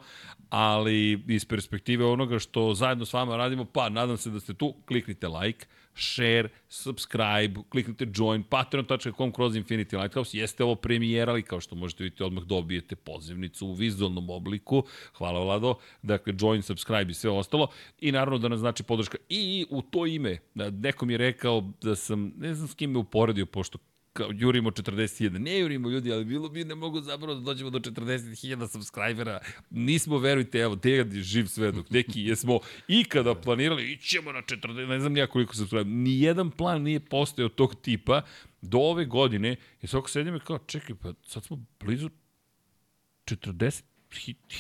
ali 0.50 1.24
iz 1.28 1.46
perspektive 1.46 2.06
onoga 2.06 2.40
što 2.40 2.74
zajedno 2.74 3.06
s 3.06 3.14
vama 3.14 3.38
radimo, 3.38 3.66
pa 3.66 3.90
nadam 3.90 4.18
se 4.18 4.30
da 4.30 4.40
ste 4.40 4.54
tu, 4.54 4.74
kliknite 4.86 5.28
like, 5.28 5.66
share, 6.02 6.50
subscribe, 6.70 7.60
kliknite 7.70 8.08
join, 8.16 8.44
patreon.com 8.44 9.32
kroz 9.32 9.56
Infinity 9.56 10.02
Lighthouse. 10.02 10.38
Jeste 10.38 10.64
ovo 10.64 10.76
premijera, 10.76 11.32
ali 11.32 11.42
kao 11.42 11.62
što 11.62 11.76
možete 11.76 12.04
vidjeti, 12.04 12.24
odmah 12.24 12.44
dobijete 12.44 12.96
pozivnicu 12.96 13.68
u 13.68 13.74
vizualnom 13.74 14.30
obliku. 14.30 14.84
Hvala 15.14 15.44
Vlado. 15.44 15.76
Dakle, 16.02 16.34
join, 16.40 16.62
subscribe 16.62 17.12
i 17.12 17.14
sve 17.14 17.30
ostalo. 17.30 17.68
I 18.00 18.12
naravno 18.12 18.38
da 18.38 18.48
nam 18.48 18.58
znači 18.58 18.84
podrška. 18.84 19.18
I 19.30 19.66
u 19.70 19.82
to 19.82 20.06
ime, 20.06 20.38
neko 20.72 21.06
mi 21.06 21.14
je 21.14 21.18
rekao 21.18 21.72
da 21.82 21.96
sam, 21.96 22.34
ne 22.38 22.54
znam 22.54 22.68
s 22.68 22.74
kim 22.74 22.92
me 22.92 23.00
uporedio, 23.00 23.46
pošto 23.46 23.78
kao, 24.13 24.30
jurimo 24.34 24.72
40.000. 24.72 25.39
Ne 25.39 25.60
jurimo 25.60 25.89
ljudi, 25.89 26.13
ali 26.13 26.26
bilo 26.26 26.50
bi 26.50 26.63
ne 26.65 26.76
mogu 26.76 27.02
zapravo 27.02 27.36
da 27.36 27.41
dođemo 27.41 27.69
do 27.69 27.80
40.000 27.80 28.67
subscribera. 28.67 29.39
Nismo, 29.69 30.17
verujte, 30.17 30.60
evo, 30.60 30.76
te 30.76 30.91
je 30.91 31.06
živ 31.12 31.45
svedok. 31.45 31.89
Neki 31.89 32.22
jesmo 32.22 32.60
ikada 32.88 33.36
planirali, 33.36 33.91
ićemo 33.91 34.32
na 34.32 34.41
40, 34.41 34.88
ne 34.88 35.00
znam 35.00 35.13
nija 35.13 35.28
koliko 35.28 35.56
subscribera. 35.56 35.89
Nijedan 35.89 36.52
plan 36.52 36.82
nije 36.82 37.00
postao 37.00 37.50
tog 37.50 37.76
tipa 37.82 38.22
do 38.62 38.78
ove 38.78 39.06
godine. 39.06 39.56
I 39.82 39.88
svako 39.88 40.10
sedim 40.10 40.36
i 40.36 40.39
kao, 40.39 40.58
čekaj, 40.58 40.95
pa 40.95 41.13
sad 41.24 41.43
smo 41.43 41.65
blizu 41.80 42.10
40 43.26 43.84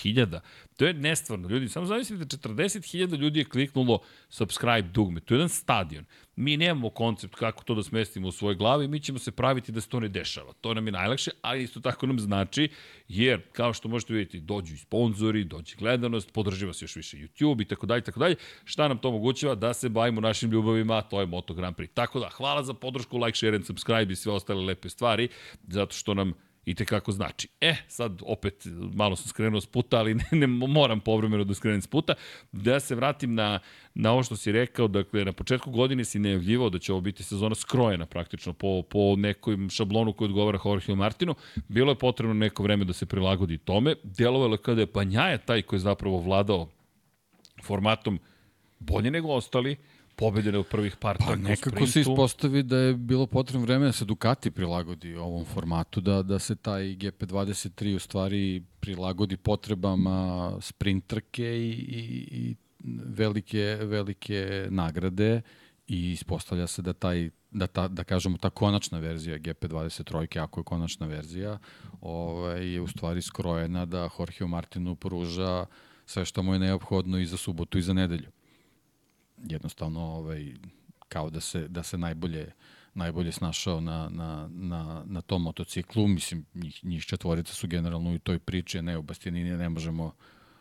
hiljada. 0.01 0.41
To 0.77 0.85
je 0.85 0.93
nestvarno, 0.93 1.49
ljudi. 1.49 1.69
Samo 1.69 1.85
zamislite, 1.85 2.37
40.000 2.37 3.17
ljudi 3.17 3.39
je 3.39 3.45
kliknulo 3.45 3.99
subscribe 4.29 4.81
dugme. 4.81 5.19
To 5.19 5.33
je 5.33 5.37
jedan 5.37 5.49
stadion. 5.49 6.05
Mi 6.35 6.57
nemamo 6.57 6.89
koncept 6.89 7.35
kako 7.35 7.63
to 7.63 7.75
da 7.75 7.83
smestimo 7.83 8.27
u 8.27 8.31
svojoj 8.31 8.55
glavi, 8.55 8.87
mi 8.87 8.99
ćemo 8.99 9.19
se 9.19 9.31
praviti 9.31 9.71
da 9.71 9.81
se 9.81 9.89
to 9.89 9.99
ne 9.99 10.07
dešava. 10.07 10.53
To 10.53 10.73
nam 10.73 10.85
je 10.85 10.91
najlakše, 10.91 11.31
ali 11.41 11.63
isto 11.63 11.79
tako 11.79 12.07
nam 12.07 12.19
znači, 12.19 12.69
jer, 13.07 13.41
kao 13.51 13.73
što 13.73 13.87
možete 13.87 14.13
vidjeti, 14.13 14.39
dođu 14.39 14.73
i 14.73 14.77
sponzori, 14.77 15.43
dođe 15.43 15.75
gledanost, 15.75 16.33
podrživa 16.33 16.73
se 16.73 16.85
još 16.85 16.95
više 16.95 17.17
YouTube 17.17 17.61
i 17.61 17.65
tako 17.65 17.85
dalje, 17.85 18.01
tako 18.01 18.19
dalje. 18.19 18.35
Šta 18.63 18.87
nam 18.87 18.97
to 18.97 19.09
omogućava? 19.09 19.55
Da 19.55 19.73
se 19.73 19.89
bavimo 19.89 20.21
našim 20.21 20.51
ljubavima, 20.51 21.01
to 21.01 21.19
je 21.19 21.25
Moto 21.25 21.53
Grand 21.53 21.75
Prix. 21.75 21.89
Tako 21.93 22.19
da, 22.19 22.29
hvala 22.29 22.63
za 22.63 22.73
podršku, 22.73 23.17
like, 23.17 23.37
share 23.37 23.55
and 23.55 23.65
subscribe 23.65 24.13
i 24.13 24.15
sve 24.15 24.31
ostale 24.31 24.61
lepe 24.61 24.89
stvari, 24.89 25.27
zato 25.67 25.93
što 25.93 26.13
nam 26.13 26.33
i 26.65 26.75
te 26.75 26.85
kako 26.85 27.11
znači. 27.11 27.47
E, 27.61 27.75
sad 27.87 28.21
opet 28.25 28.63
malo 28.93 29.15
sam 29.15 29.27
skrenuo 29.27 29.61
s 29.61 29.65
puta, 29.65 29.97
ali 29.97 30.13
ne, 30.15 30.23
ne 30.31 30.47
moram 30.47 30.99
povremeno 30.99 31.43
da 31.43 31.53
skrenem 31.53 31.81
s 31.81 31.87
puta. 31.87 32.13
Da 32.51 32.79
se 32.79 32.95
vratim 32.95 33.35
na, 33.35 33.59
na 33.93 34.11
ovo 34.11 34.23
što 34.23 34.35
si 34.35 34.51
rekao, 34.51 34.87
dakle, 34.87 35.25
na 35.25 35.33
početku 35.33 35.71
godine 35.71 36.05
si 36.05 36.19
najavljivao 36.19 36.69
da 36.69 36.79
će 36.79 36.91
ovo 36.91 37.01
biti 37.01 37.23
sezona 37.23 37.55
skrojena 37.55 38.05
praktično 38.05 38.53
po, 38.53 38.81
po 38.89 39.15
nekom 39.17 39.69
šablonu 39.69 40.13
koji 40.13 40.29
odgovara 40.29 40.59
Jorge 40.65 40.95
Martinu. 40.95 41.35
Bilo 41.67 41.91
je 41.91 41.97
potrebno 41.97 42.33
neko 42.33 42.63
vreme 42.63 42.85
da 42.85 42.93
se 42.93 43.05
prilagodi 43.05 43.57
tome. 43.57 43.95
Delovalo 44.03 44.53
je 44.53 44.57
kada 44.57 44.81
je 44.81 44.93
Panjaja 44.93 45.37
taj 45.37 45.61
koji 45.61 45.77
je 45.77 45.81
zapravo 45.81 46.19
vladao 46.19 46.69
formatom 47.63 48.19
bolje 48.79 49.11
nego 49.11 49.33
ostali, 49.33 49.75
pobedene 50.19 50.57
u 50.57 50.63
prvih 50.63 50.95
par 50.95 51.17
pa, 51.17 51.35
nekako 51.35 51.87
se 51.87 52.01
ispostavi 52.01 52.63
da 52.63 52.77
je 52.77 52.93
bilo 52.93 53.27
potrebno 53.27 53.65
vreme 53.65 53.85
da 53.85 53.91
se 53.91 54.05
Ducati 54.05 54.51
prilagodi 54.51 55.15
ovom 55.15 55.45
formatu, 55.45 56.01
da, 56.01 56.23
da 56.23 56.39
se 56.39 56.55
taj 56.55 56.83
GP23 56.83 57.95
u 57.95 57.99
stvari 57.99 58.63
prilagodi 58.79 59.37
potrebama 59.37 60.51
sprintrke 60.61 61.43
i, 61.43 61.69
i, 61.69 62.27
i 62.31 62.55
velike, 63.05 63.77
velike 63.81 64.67
nagrade 64.69 65.41
i 65.87 66.11
ispostavlja 66.11 66.67
se 66.67 66.81
da 66.81 66.93
taj 66.93 67.29
da, 67.51 67.67
ta, 67.67 67.87
da 67.87 68.03
kažemo 68.03 68.37
ta 68.37 68.49
konačna 68.49 68.99
verzija 68.99 69.39
GP23, 69.39 70.41
ako 70.43 70.59
je 70.59 70.63
konačna 70.63 71.07
verzija, 71.07 71.57
ovaj, 72.01 72.73
je 72.73 72.81
u 72.81 72.87
stvari 72.87 73.21
skrojena 73.21 73.85
da 73.85 74.09
Jorge 74.19 74.45
Martinu 74.45 74.95
pruža 74.95 75.65
sve 76.05 76.25
što 76.25 76.43
mu 76.43 76.53
je 76.53 76.59
neophodno 76.59 77.19
i 77.19 77.25
za 77.25 77.37
subotu 77.37 77.77
i 77.77 77.81
za 77.81 77.93
nedelju 77.93 78.29
jednostavno 79.43 80.01
ovaj, 80.01 80.53
kao 81.07 81.29
da 81.29 81.39
se, 81.39 81.67
da 81.67 81.83
se 81.83 81.97
najbolje 81.97 82.51
najbolje 82.93 83.31
snašao 83.31 83.81
na, 83.81 84.09
na, 84.09 84.49
na, 84.51 85.03
na 85.05 85.21
tom 85.21 85.41
motociklu. 85.41 86.07
Mislim, 86.07 86.45
njih, 86.53 86.85
njih 86.85 87.05
četvorica 87.05 87.53
su 87.53 87.67
generalno 87.67 88.13
u 88.13 88.19
toj 88.19 88.39
priči, 88.39 88.81
ne 88.81 88.97
u 88.97 89.01
Bastianini, 89.01 89.57
ne 89.57 89.69
možemo 89.69 90.11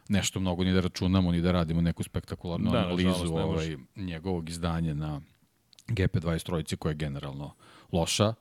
nešto 0.08 0.40
mnogo 0.40 0.64
ni 0.64 0.72
da 0.72 0.80
računamo, 0.80 1.32
ni 1.32 1.40
da 1.40 1.52
radimo 1.52 1.80
neku 1.80 2.02
spektakularnu 2.02 2.70
da, 2.70 2.78
analizu 2.78 3.34
ovaj, 3.34 3.76
njegovog 3.96 4.48
izdanja 4.48 4.94
na 4.94 5.20
GP23 5.88 6.76
koja 6.76 6.90
je 6.90 6.96
generalno 6.96 7.54
loša. 7.92 8.34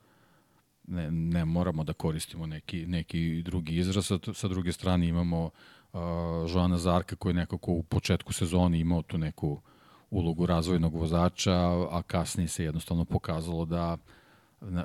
Ne, 0.87 1.11
ne 1.11 1.45
moramo 1.45 1.83
da 1.83 1.93
koristimo 1.93 2.45
neki, 2.45 2.85
neki 2.87 3.41
drugi 3.45 3.75
izraz. 3.75 4.05
Sa, 4.05 4.19
sa 4.33 4.47
druge 4.47 4.71
strane 4.71 5.07
imamo 5.07 5.43
uh, 5.45 5.99
Joana 6.53 6.77
Zarka 6.77 7.15
koji 7.15 7.31
je 7.31 7.35
nekako 7.35 7.71
u 7.71 7.83
početku 7.83 8.33
sezoni 8.33 8.79
imao 8.79 9.01
tu 9.01 9.17
neku 9.17 9.51
uh, 9.51 9.59
ulogu 10.09 10.45
razvojnog 10.45 10.95
vozača, 10.95 11.55
a 11.91 12.01
kasnije 12.07 12.47
se 12.47 12.63
jednostavno 12.63 13.05
pokazalo 13.05 13.65
da 13.65 13.97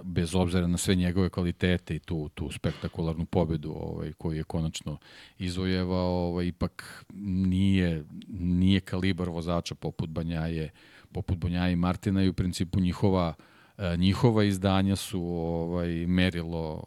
bez 0.02 0.34
obzira 0.34 0.66
na 0.66 0.78
sve 0.78 0.94
njegove 0.94 1.30
kvalitete 1.30 1.96
i 1.96 1.98
tu, 1.98 2.28
tu 2.28 2.50
spektakularnu 2.50 3.24
pobedu 3.24 3.72
ovaj, 3.72 4.12
koju 4.12 4.36
je 4.36 4.44
konačno 4.44 4.98
izvojevao, 5.38 6.28
ovaj, 6.28 6.46
ipak 6.46 7.04
nije, 7.14 8.04
nije 8.28 8.80
kalibar 8.80 9.28
vozača 9.28 9.74
poput 9.74 10.10
Banjaje, 10.10 10.70
poput 11.12 11.38
Banjaje 11.38 11.72
i 11.72 11.76
Martina 11.76 12.22
i 12.22 12.28
u 12.28 12.32
principu 12.32 12.80
njihova 12.80 13.34
uh, 13.38 13.44
njihova 13.98 14.44
izdanja 14.44 14.96
su 14.96 15.22
ovaj 15.22 16.06
merilo 16.06 16.84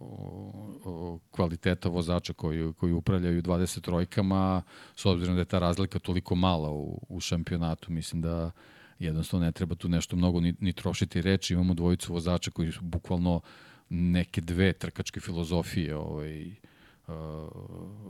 kvaliteta 1.32 1.90
vozača 1.90 2.34
koji 2.34 2.74
koji 2.74 2.94
upravljaju 2.94 3.42
20 3.42 3.82
trojkama 3.82 4.62
s 4.96 5.06
obzirom 5.06 5.36
da 5.36 5.42
je 5.42 5.46
ta 5.46 5.60
razlika 5.60 6.00
toliko 6.00 6.36
mala 6.36 6.70
u, 6.70 7.02
u 7.10 7.20
šampionatu 7.20 7.92
mislim 7.92 8.22
da 8.22 8.52
jednostavno 9.00 9.46
ne 9.46 9.52
treba 9.52 9.76
tu 9.76 9.90
nešto 9.90 10.16
mnogo 10.16 10.40
ni, 10.40 10.54
ni 10.60 10.74
trošiti 10.74 11.22
reči. 11.22 11.54
Imamo 11.54 11.74
dvojicu 11.74 12.14
vozača 12.14 12.52
koji 12.52 12.72
su 12.72 12.82
bukvalno 12.82 13.42
neke 13.90 14.42
dve 14.42 14.74
trkačke 14.74 15.20
filozofije 15.20 15.96
ovaj 15.96 16.48
uh, 16.48 17.14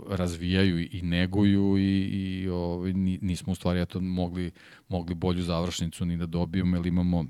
razvijaju 0.10 0.80
i 0.80 1.02
neguju 1.02 1.78
i, 1.78 2.02
i 2.02 2.50
ovaj, 2.50 2.94
nismo 2.94 3.52
u 3.52 3.56
stvari 3.56 3.82
eto 3.82 4.00
mogli, 4.00 4.52
mogli 4.90 5.16
bolju 5.16 5.44
završnicu 5.44 6.06
ni 6.06 6.18
da 6.18 6.26
dobijemo, 6.26 6.78
jer 6.78 6.86
imamo 6.86 7.26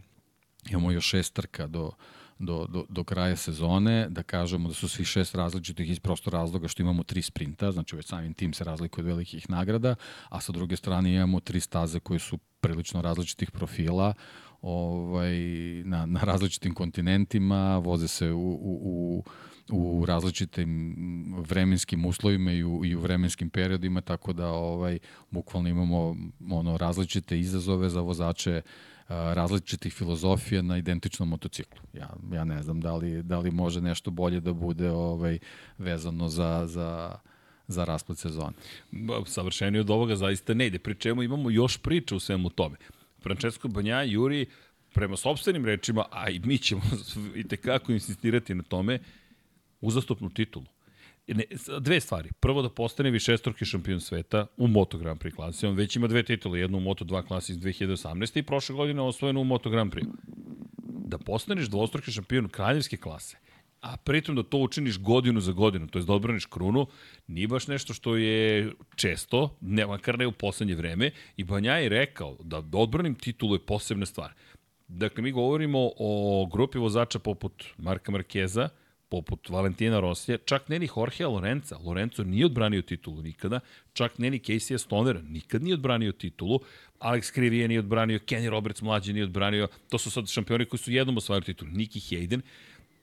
Imamo 0.69 0.91
još 0.91 1.05
šest 1.05 1.33
trka 1.33 1.67
do, 1.67 1.91
do, 2.39 2.65
do, 2.69 2.85
do 2.89 3.03
kraja 3.03 3.35
sezone, 3.35 4.07
da 4.09 4.23
kažemo 4.23 4.67
da 4.67 4.73
su 4.73 4.89
svi 4.89 5.05
šest 5.05 5.35
različitih 5.35 5.89
iz 5.89 5.99
prosto 5.99 6.29
razloga 6.29 6.67
što 6.67 6.81
imamo 6.81 7.03
tri 7.03 7.21
sprinta, 7.21 7.71
znači 7.71 7.95
već 7.95 8.05
samim 8.07 8.33
tim 8.33 8.53
se 8.53 8.63
razlikuje 8.63 9.03
od 9.03 9.07
velikih 9.07 9.49
nagrada, 9.49 9.95
a 10.29 10.41
sa 10.41 10.51
druge 10.51 10.75
strane 10.75 11.13
imamo 11.13 11.39
tri 11.39 11.59
staze 11.59 11.99
koje 11.99 12.19
su 12.19 12.37
prilično 12.59 13.01
različitih 13.01 13.51
profila, 13.51 14.13
ovaj, 14.61 15.33
na, 15.85 16.05
na 16.05 16.19
različitim 16.19 16.73
kontinentima, 16.73 17.77
voze 17.77 18.07
se 18.07 18.31
u, 18.31 18.51
u, 18.51 18.79
u 18.81 19.23
u 19.69 20.05
različitim 20.05 20.95
vremenskim 21.37 22.05
uslovima 22.05 22.51
i 22.51 22.63
u, 22.63 22.85
i 22.85 22.95
u 22.95 22.99
vremenskim 22.99 23.49
periodima, 23.49 24.01
tako 24.01 24.33
da 24.33 24.47
ovaj 24.47 24.99
bukvalno 25.31 25.69
imamo 25.69 26.15
ono 26.51 26.77
različite 26.77 27.39
izazove 27.39 27.89
za 27.89 28.01
vozače 28.01 28.61
različitih 29.07 29.93
filozofija 29.93 30.61
na 30.61 30.77
identičnom 30.77 31.29
motociklu. 31.29 31.79
Ja, 31.93 32.09
ja 32.31 32.43
ne 32.43 32.63
znam 32.63 32.81
da 32.81 32.95
li, 32.95 33.23
da 33.23 33.39
li 33.39 33.51
može 33.51 33.81
nešto 33.81 34.11
bolje 34.11 34.39
da 34.39 34.53
bude 34.53 34.91
ovaj 34.91 35.39
vezano 35.77 36.29
za, 36.29 36.63
za, 36.67 37.19
za 37.67 37.85
rasplet 37.85 38.17
sezone. 38.17 38.53
Savršenije 39.25 39.81
od 39.81 39.89
ovoga 39.89 40.15
zaista 40.15 40.53
ne 40.53 40.67
ide. 40.67 40.79
Pri 40.79 40.95
čemu 40.95 41.23
imamo 41.23 41.49
još 41.49 41.77
priče 41.77 42.15
u 42.15 42.19
svemu 42.19 42.49
tome. 42.49 42.77
Francesco 43.21 43.67
Banja 43.67 44.01
Juri 44.01 44.45
prema 44.93 45.17
sobstvenim 45.17 45.65
rečima, 45.65 46.05
a 46.11 46.29
i 46.29 46.39
mi 46.39 46.57
ćemo 46.57 46.81
i 47.35 47.47
tekako 47.47 47.91
insistirati 47.91 48.55
na 48.55 48.63
tome, 48.63 48.99
uzastopnu 49.81 50.29
titulu. 50.29 50.65
Ne, 51.27 51.43
dve 51.79 51.99
stvari. 51.99 52.29
Prvo 52.39 52.61
da 52.61 52.69
postane 52.69 53.11
višestruki 53.11 53.65
šampion 53.65 54.01
sveta 54.01 54.47
u 54.57 54.67
Moto 54.67 54.97
Grand 54.97 55.19
Prix 55.19 55.35
klasi. 55.35 55.65
On 55.65 55.75
već 55.75 55.95
ima 55.95 56.07
dve 56.07 56.23
titule, 56.23 56.59
jednu 56.59 56.77
u 56.77 56.81
Moto 56.81 57.05
2 57.05 57.27
klasi 57.27 57.51
iz 57.51 57.57
2018. 57.57 58.39
i 58.39 58.43
prošle 58.43 58.75
godine 58.75 59.01
osvojenu 59.01 59.41
u 59.41 59.43
Moto 59.43 59.69
Grand 59.69 59.93
Prix. 59.93 60.07
Da 61.07 61.17
postaneš 61.17 61.65
dvostruki 61.65 62.11
šampion 62.11 62.49
kraljevske 62.49 62.97
klase, 62.97 63.37
a 63.81 63.97
pritom 63.97 64.35
da 64.35 64.43
to 64.43 64.57
učiniš 64.57 64.99
godinu 64.99 65.41
za 65.41 65.51
godinu, 65.51 65.87
to 65.87 65.99
je 65.99 66.05
da 66.05 66.13
odbraniš 66.13 66.45
krunu, 66.45 66.87
nije 67.27 67.47
baš 67.47 67.67
nešto 67.67 67.93
što 67.93 68.15
je 68.15 68.71
često, 68.95 69.57
ne 69.61 69.85
makar 69.85 70.19
ne 70.19 70.27
u 70.27 70.31
poslednje 70.31 70.75
vreme, 70.75 71.11
i 71.37 71.43
Banja 71.43 71.73
je 71.73 71.89
rekao 71.89 72.37
da, 72.43 72.63
odbranim 72.73 73.15
titulu 73.15 73.55
je 73.55 73.65
posebna 73.65 74.05
stvar. 74.05 74.33
Dakle, 74.87 75.23
mi 75.23 75.31
govorimo 75.31 75.91
o 75.97 76.45
grupi 76.51 76.77
vozača 76.77 77.19
poput 77.19 77.63
Marka 77.77 78.11
Markeza, 78.11 78.69
poput 79.09 79.49
Valentina 79.49 79.99
Rosija, 79.99 80.37
čak 80.37 80.69
ne 80.69 80.79
ni 80.79 80.89
Jorge 80.97 81.25
Lorenza. 81.25 81.77
Lorenzo 81.77 82.23
nije 82.23 82.45
odbranio 82.45 82.81
titulu 82.81 83.21
nikada, 83.21 83.59
čak 83.93 84.17
ne 84.19 84.29
ni 84.29 84.39
Casey 84.39 84.77
Stonera 84.77 85.21
nikad 85.21 85.63
nije 85.63 85.73
odbranio 85.73 86.11
titulu, 86.11 86.59
Alex 86.99 87.33
Krivije 87.33 87.67
nije 87.67 87.79
odbranio, 87.79 88.19
Kenny 88.19 88.49
Roberts 88.49 88.81
mlađi 88.81 89.13
nije 89.13 89.23
odbranio, 89.23 89.67
to 89.89 89.97
su 89.97 90.11
sad 90.11 90.27
šampioni 90.27 90.65
koji 90.65 90.79
su 90.79 90.91
jednom 90.91 91.17
osvajali 91.17 91.45
titulu, 91.45 91.71
Niki 91.71 91.99
Hayden. 91.99 92.41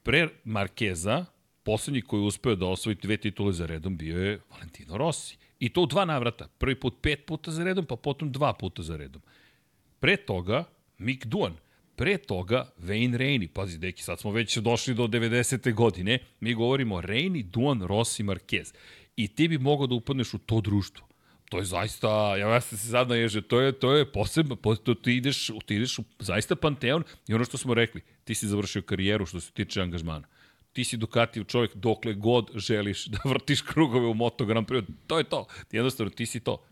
Pre 0.03 0.29
Markeza, 0.45 1.25
poslednji 1.62 2.03
koji 2.03 2.21
je 2.21 2.27
uspeo 2.27 2.55
da 2.55 2.67
osvoji 2.67 2.97
dve 3.03 3.17
titule 3.17 3.53
za 3.53 3.67
redom 3.67 3.97
bio 3.97 4.25
je 4.25 4.41
Valentino 4.51 4.97
Rossi. 4.97 5.37
I 5.59 5.69
to 5.69 5.83
u 5.83 5.87
dva 5.87 6.05
navrata. 6.05 6.49
Prvi 6.59 6.81
put 6.81 6.95
pet 7.03 7.27
puta 7.27 7.51
za 7.51 7.65
redom, 7.65 7.85
pa 7.85 7.97
potom 7.97 8.33
dva 8.33 8.53
puta 8.53 8.83
za 8.83 8.97
redom. 8.97 9.23
Pre 10.01 10.17
toga, 10.17 10.65
Mick 10.99 11.27
Duan, 11.27 11.57
Pre 11.97 12.19
toga, 12.19 12.73
Wayne 12.81 13.17
Rainey, 13.17 13.49
pazi, 13.49 13.79
deki, 13.79 14.03
sad 14.03 14.21
smo 14.21 14.31
već 14.31 14.57
došli 14.57 14.95
do 14.95 15.07
90. 15.07 15.75
godine, 15.75 16.19
mi 16.41 16.55
govorimo 16.55 17.01
Rainey, 17.01 17.43
Duan, 17.43 17.83
Rossi, 17.83 18.23
Marquez. 18.23 18.75
I 19.17 19.29
ti 19.29 19.49
bi 19.49 19.59
mogao 19.59 19.87
da 19.87 19.95
upadneš 19.95 20.35
u 20.35 20.39
to 20.39 20.61
društvo. 20.61 21.07
To 21.51 21.59
je 21.59 21.65
zaista, 21.65 22.37
ja 22.37 22.47
vas 22.47 22.69
se 22.69 22.77
sad 22.77 23.09
naježe, 23.09 23.43
to 23.43 23.61
je, 23.61 23.73
to 23.73 23.93
je 23.93 24.13
posebno, 24.13 24.57
to 24.57 24.95
ti 24.95 25.17
ideš, 25.17 25.47
ti 25.67 25.75
ideš 25.75 25.99
u 25.99 26.05
zaista 26.19 26.57
panteon 26.57 27.05
i 27.29 27.35
ono 27.35 27.45
što 27.45 27.59
smo 27.59 27.75
rekli, 27.75 28.01
ti 28.25 28.35
si 28.35 28.49
završio 28.49 28.83
karijeru 28.83 29.27
što 29.27 29.41
se 29.41 29.53
tiče 29.53 29.83
angažmana 29.83 30.27
ti 30.73 30.85
si 30.85 30.97
Ducatijev 30.97 31.45
čovjek 31.45 31.75
dokle 31.75 32.15
god 32.15 32.51
želiš 32.55 33.07
da 33.07 33.19
vrtiš 33.25 33.63
krugove 33.63 34.07
u 34.07 34.15
Moto 34.15 34.45
Grand 34.45 34.67
Prix. 34.67 34.87
To 35.07 35.19
je 35.19 35.25
to. 35.25 35.47
Jednostavno, 35.73 36.11
ti 36.11 36.27
si 36.27 36.41
to. 36.41 36.65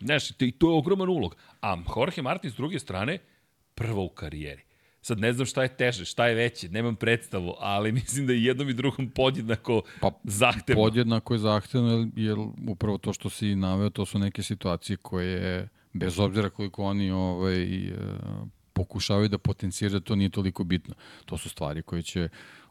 Znaš, 0.00 0.30
i 0.30 0.52
to 0.52 0.70
je 0.70 0.76
ogroman 0.76 1.08
ulog. 1.08 1.36
A 1.60 1.76
Jorge 1.96 2.22
Martin 2.22 2.50
s 2.50 2.54
druge 2.54 2.78
strane, 2.78 3.18
prvo 3.80 4.04
u 4.04 4.08
karijeri. 4.08 4.62
Sad 5.02 5.18
ne 5.18 5.32
znam 5.32 5.46
šta 5.46 5.62
je 5.62 5.76
teže, 5.76 6.04
šta 6.04 6.26
je 6.26 6.34
veće, 6.34 6.68
nemam 6.68 6.96
predstavu, 6.96 7.54
ali 7.58 7.92
mislim 8.00 8.26
da 8.26 8.32
je 8.32 8.44
jednom 8.44 8.68
i 8.68 8.74
drugom 8.74 9.10
podjednako 9.10 9.82
pa, 10.00 10.10
zahtevno. 10.24 10.82
Podjednako 10.82 11.34
je 11.34 11.38
zahtevno, 11.38 11.90
jer, 11.90 12.08
jer 12.16 12.36
upravo 12.68 12.98
to 12.98 13.12
što 13.12 13.30
si 13.30 13.56
naveo, 13.56 13.90
to 13.90 14.06
su 14.06 14.18
neke 14.18 14.42
situacije 14.42 14.96
koje, 14.96 15.68
bez 15.92 16.18
obzira 16.18 16.50
koliko 16.50 16.84
oni 16.84 17.10
ovaj, 17.10 17.62
e, 17.62 17.92
pokušavaju 18.72 19.28
da 19.28 19.38
potenciraju, 19.38 20.00
to 20.00 20.16
nije 20.16 20.30
toliko 20.30 20.64
bitno. 20.64 20.94
To 21.24 21.38
su 21.38 21.48
stvari 21.48 21.82
koje 21.82 22.02
će 22.02 22.28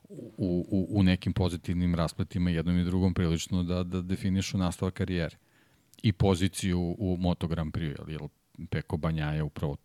u, 0.09 0.65
u, 0.69 0.99
u 0.99 1.03
nekim 1.03 1.33
pozitivnim 1.33 1.95
raspletima 1.95 2.49
jednom 2.49 2.77
i 2.77 2.85
drugom 2.85 3.13
prilično 3.13 3.63
da, 3.63 3.83
da 3.83 4.01
definišu 4.01 4.57
nastavak 4.57 4.93
karijere 4.93 5.37
i 6.03 6.11
poziciju 6.11 6.95
u 6.99 7.17
Moto 7.19 7.47
Grand 7.47 7.73
Prix, 7.73 8.09
jer 8.09 8.21
Peko 8.69 8.97
Banja 8.97 9.31
je 9.31 9.43
upravo 9.43 9.77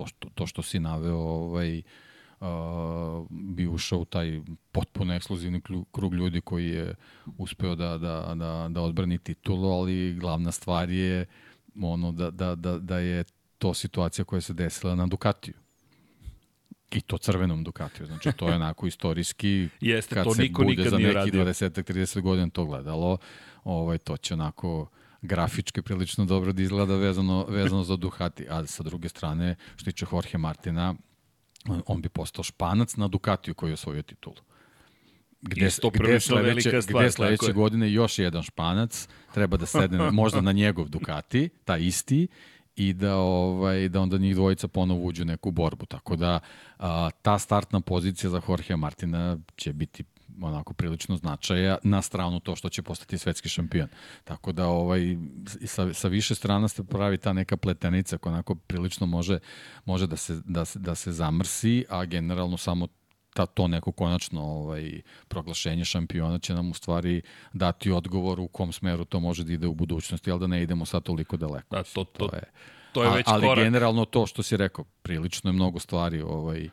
to 0.00 0.06
što, 0.06 0.28
to 0.34 0.46
što 0.46 0.62
si 0.62 0.80
naveo 0.80 1.18
ovaj, 1.18 1.82
uh, 2.40 2.46
bi 3.30 3.66
ušao 3.66 3.98
u 3.98 4.04
taj 4.04 4.40
potpuno 4.72 5.14
ekskluzivni 5.14 5.60
krug 5.92 6.14
ljudi 6.14 6.40
koji 6.40 6.68
je 6.68 6.94
uspeo 7.38 7.74
da, 7.74 7.98
da, 7.98 8.34
da, 8.34 8.68
da 8.70 8.80
odbrani 8.80 9.18
titulu, 9.18 9.68
ali 9.68 10.14
glavna 10.14 10.52
stvar 10.52 10.90
je 10.90 11.26
ono 11.82 12.12
da, 12.12 12.30
da, 12.30 12.54
da, 12.54 12.78
da 12.78 12.98
je 12.98 13.24
to 13.58 13.74
situacija 13.74 14.24
koja 14.24 14.40
se 14.40 14.54
desila 14.54 14.94
na 14.94 15.06
Ducatiju. 15.06 15.54
I 16.92 17.00
to 17.00 17.18
crvenom 17.18 17.64
Ducatiju. 17.64 18.06
Znači, 18.06 18.32
to 18.32 18.48
je 18.48 18.54
onako 18.54 18.86
istorijski, 18.86 19.68
Jeste, 19.80 20.14
kad 20.14 20.24
to 20.24 20.34
se 20.34 20.42
niko 20.42 20.62
bude 20.62 20.76
nikad 20.76 20.90
za 20.90 20.98
neki 20.98 21.14
radio. 21.14 21.44
20-30 21.44 22.20
godina 22.20 22.50
to 22.50 22.64
gledalo, 22.64 23.18
ovaj, 23.64 23.98
to 23.98 24.16
će 24.16 24.34
onako 24.34 24.88
grafički 25.22 25.82
prilično 25.82 26.24
dobro 26.24 26.52
da 26.52 26.62
izgleda 26.62 26.96
vezano, 26.96 27.46
vezano 27.48 27.84
za 27.84 27.96
Ducati. 27.96 28.46
A 28.50 28.66
sa 28.66 28.82
druge 28.82 29.08
strane, 29.08 29.56
što 29.76 29.84
tiče 29.84 30.06
Jorge 30.12 30.38
Martina, 30.38 30.94
on, 31.68 31.82
on 31.86 32.02
bi 32.02 32.08
postao 32.08 32.44
španac 32.44 32.96
na 32.96 33.08
Ducatiju 33.08 33.54
koji 33.54 33.70
je 33.70 33.74
osvojio 33.74 34.02
titulu. 34.02 34.36
Gde, 35.42 35.66
Isto 35.66 35.90
gde 35.90 36.20
sledeće, 36.20 36.82
stvar, 36.82 37.02
gde 37.02 37.10
sledeće 37.10 37.46
je. 37.46 37.52
godine 37.52 37.92
još 37.92 38.18
jedan 38.18 38.42
španac 38.42 39.08
treba 39.34 39.56
da 39.56 39.66
sedne 39.66 40.10
možda 40.10 40.40
na 40.40 40.52
njegov 40.52 40.88
Ducati, 40.88 41.48
ta 41.64 41.76
isti, 41.76 42.28
i 42.76 42.92
da 42.92 43.16
ovaj 43.16 43.88
da 43.88 44.00
onda 44.00 44.18
njih 44.18 44.34
dvojica 44.34 44.68
ponovo 44.68 45.04
uđu 45.04 45.24
neku 45.24 45.50
borbu. 45.50 45.86
Tako 45.86 46.16
da 46.16 46.40
a, 46.78 47.10
ta 47.22 47.38
startna 47.38 47.80
pozicija 47.80 48.30
za 48.30 48.40
Jorge 48.48 48.76
Martina 48.76 49.38
će 49.56 49.72
biti 49.72 50.04
onako 50.42 50.72
prilično 50.72 51.16
značaja 51.16 51.78
na 51.82 52.02
stranu 52.02 52.40
to 52.40 52.56
što 52.56 52.68
će 52.68 52.82
postati 52.82 53.18
svetski 53.18 53.48
šampion. 53.48 53.88
Tako 54.24 54.52
da 54.52 54.66
ovaj 54.66 55.16
sa, 55.66 55.94
sa 55.94 56.08
više 56.08 56.34
strana 56.34 56.68
se 56.68 56.84
pravi 56.84 57.18
ta 57.18 57.32
neka 57.32 57.56
pletenica 57.56 58.18
koja 58.18 58.32
onako 58.32 58.54
prilično 58.54 59.06
može 59.06 59.38
može 59.84 60.06
da 60.06 60.16
se 60.16 60.40
da 60.44 60.64
se 60.64 60.78
da 60.78 60.94
se 60.94 61.12
zamrsi, 61.12 61.84
a 61.88 62.04
generalno 62.04 62.56
samo 62.56 62.86
ta, 63.34 63.46
to 63.46 63.68
neko 63.68 63.92
konačno 63.92 64.42
ovaj, 64.42 65.00
proglašenje 65.28 65.84
šampiona 65.84 66.38
će 66.38 66.54
nam 66.54 66.70
u 66.70 66.74
stvari 66.74 67.22
dati 67.52 67.90
odgovor 67.90 68.40
u 68.40 68.48
kom 68.48 68.72
smeru 68.72 69.04
to 69.04 69.20
može 69.20 69.44
da 69.44 69.52
ide 69.52 69.66
u 69.66 69.74
budućnosti, 69.74 70.30
ali 70.30 70.40
da 70.40 70.46
ne 70.46 70.62
idemo 70.62 70.86
sad 70.86 71.02
toliko 71.02 71.36
daleko. 71.36 71.76
Da, 71.76 71.82
to, 71.82 72.04
to, 72.04 72.28
to 72.28 72.36
je, 72.36 72.42
to 72.92 73.04
je 73.04 73.10
već 73.10 73.26
ali 73.28 73.46
korak. 73.46 73.64
generalno 73.64 74.04
to 74.04 74.26
što 74.26 74.42
si 74.42 74.56
rekao, 74.56 74.84
prilično 75.02 75.50
je 75.50 75.52
mnogo 75.52 75.78
stvari 75.78 76.22
ovaj, 76.22 76.68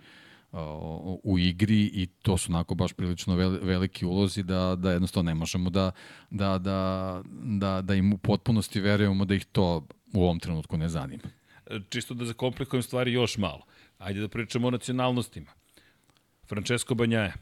u 1.24 1.40
igri 1.40 1.82
i 1.94 2.06
to 2.06 2.38
su 2.38 2.52
onako 2.52 2.76
baš 2.76 2.94
prilično 2.94 3.36
vel, 3.36 3.60
veliki 3.62 4.06
ulozi 4.06 4.44
da, 4.44 4.76
da 4.76 4.92
jednostavno 4.92 5.32
ne 5.32 5.36
možemo 5.36 5.70
da, 5.70 5.92
da, 6.30 6.58
da, 6.58 7.22
da, 7.44 7.82
da 7.82 7.96
im 7.96 8.14
u 8.14 8.18
potpunosti 8.18 8.80
verujemo 8.80 9.26
da 9.26 9.36
ih 9.36 9.46
to 9.46 9.88
u 10.14 10.24
ovom 10.24 10.40
trenutku 10.40 10.78
ne 10.78 10.90
zanima. 10.90 11.24
Čisto 11.90 12.14
da 12.14 12.26
zakomplikujem 12.26 12.84
stvari 12.84 13.14
još 13.14 13.38
malo. 13.38 13.66
Ajde 13.98 14.20
da 14.20 14.28
pričamo 14.28 14.68
o 14.68 14.72
nacionalnostima. 14.72 15.52
Francesco 16.48 16.96
Banjaja 16.96 17.34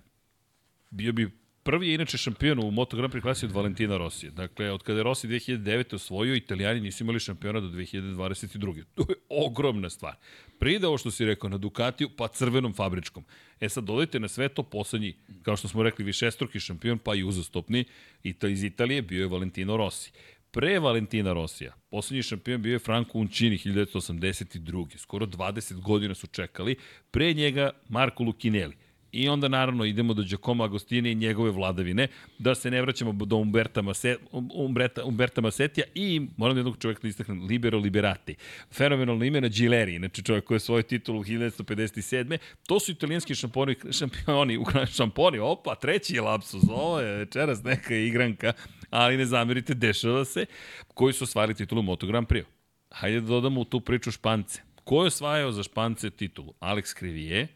bio 0.89 1.13
bi 1.13 1.44
prvi 1.65 1.87
je 1.87 1.95
inače 1.95 2.17
šampion 2.17 2.59
u 2.59 2.71
Moto 2.71 2.97
Grand 2.97 3.13
Prix 3.13 3.21
klasi 3.21 3.45
od 3.45 3.51
Valentina 3.51 3.97
Rosija. 3.97 4.31
Dakle, 4.31 4.71
od 4.71 4.83
kada 4.83 4.99
je 4.99 5.03
Rossi 5.03 5.27
2009. 5.27 5.95
osvojio, 5.95 6.35
italijani 6.35 6.79
nisu 6.79 7.03
imali 7.03 7.19
šampiona 7.19 7.59
do 7.59 7.67
2022. 7.67 8.83
To 8.95 9.05
je 9.09 9.15
ogromna 9.29 9.89
stvar. 9.89 10.15
Pride 10.59 10.87
ovo 10.87 10.97
što 10.97 11.11
si 11.11 11.25
rekao 11.25 11.49
na 11.49 11.57
Ducatiju, 11.57 12.09
pa 12.17 12.27
crvenom 12.27 12.73
fabričkom. 12.73 13.23
E 13.59 13.69
sad 13.69 13.83
dodajte 13.83 14.19
na 14.19 14.27
sve 14.27 14.49
to 14.49 14.63
poslednji, 14.63 15.15
kao 15.41 15.57
što 15.57 15.67
smo 15.67 15.83
rekli, 15.83 16.05
višestruki 16.05 16.59
šampion, 16.59 16.97
pa 16.97 17.15
i 17.15 17.23
uzastopni, 17.23 17.83
i 18.23 18.33
to 18.33 18.47
iz 18.47 18.63
Italije 18.63 19.01
bio 19.01 19.21
je 19.21 19.27
Valentino 19.27 19.77
Rossi. 19.77 20.11
Pre 20.51 20.79
Valentina 20.79 21.33
Rosija, 21.33 21.73
poslednji 21.89 22.23
šampion 22.23 22.61
bio 22.61 22.73
je 22.73 22.79
Franco 22.79 23.17
Uncini 23.17 23.57
1982. 23.57 24.97
Skoro 24.97 25.25
20 25.25 25.81
godina 25.81 26.15
su 26.15 26.27
čekali. 26.27 26.75
Pre 27.11 27.33
njega 27.33 27.69
Marco 27.89 28.23
Lucinelli. 28.23 28.84
I 29.15 29.29
onda 29.29 29.47
naravno 29.47 29.85
idemo 29.85 30.13
do 30.13 30.23
Giacomo 30.23 30.63
Agostini 30.63 31.11
i 31.11 31.15
njegove 31.15 31.51
vladavine, 31.51 32.07
da 32.39 32.55
se 32.55 32.71
ne 32.71 32.81
vraćamo 32.81 33.11
do 33.11 33.35
Umberta, 33.35 33.81
Mase, 33.81 34.17
Umberta, 34.53 35.03
Umberta 35.05 35.41
Masetija 35.41 35.85
i 35.95 36.27
moram 36.37 36.55
da 36.55 36.59
jednog 36.59 36.77
čovjeka 36.77 37.01
da 37.01 37.07
istaknem, 37.07 37.45
Libero 37.45 37.79
Liberati. 37.79 38.35
Fenomenalno 38.71 39.25
ime 39.25 39.41
na 39.41 39.47
Gileri, 39.47 39.97
znači 39.97 40.23
čovjek 40.23 40.45
koji 40.45 40.55
je 40.55 40.59
svoj 40.59 40.83
titul 40.83 41.17
u 41.17 41.23
1957. 41.23 42.37
To 42.67 42.79
su 42.79 42.91
italijanski 42.91 43.35
šampioni, 43.35 43.75
šampioni, 43.91 44.59
šamponi, 44.95 45.39
opa, 45.39 45.75
treći 45.75 46.15
je 46.15 46.21
lapsus, 46.21 46.63
ovo 46.69 46.99
je 46.99 47.17
večeras 47.17 47.63
neka 47.63 47.95
igranka, 47.95 48.53
ali 48.89 49.17
ne 49.17 49.25
zamerite, 49.25 49.73
dešava 49.73 50.25
se, 50.25 50.45
koji 50.93 51.13
su 51.13 51.23
osvajali 51.23 51.53
titulu 51.53 51.81
Moto 51.81 52.07
Grand 52.07 52.27
Prix. 52.27 52.43
Hajde 52.91 53.21
da 53.21 53.27
dodamo 53.27 53.61
u 53.61 53.65
tu 53.65 53.81
priču 53.81 54.11
Špance. 54.11 54.61
Ko 54.83 55.03
je 55.03 55.07
osvajao 55.07 55.51
za 55.51 55.63
Špance 55.63 56.09
titulu? 56.09 56.53
Alex 56.59 56.93
Krivije, 56.95 57.47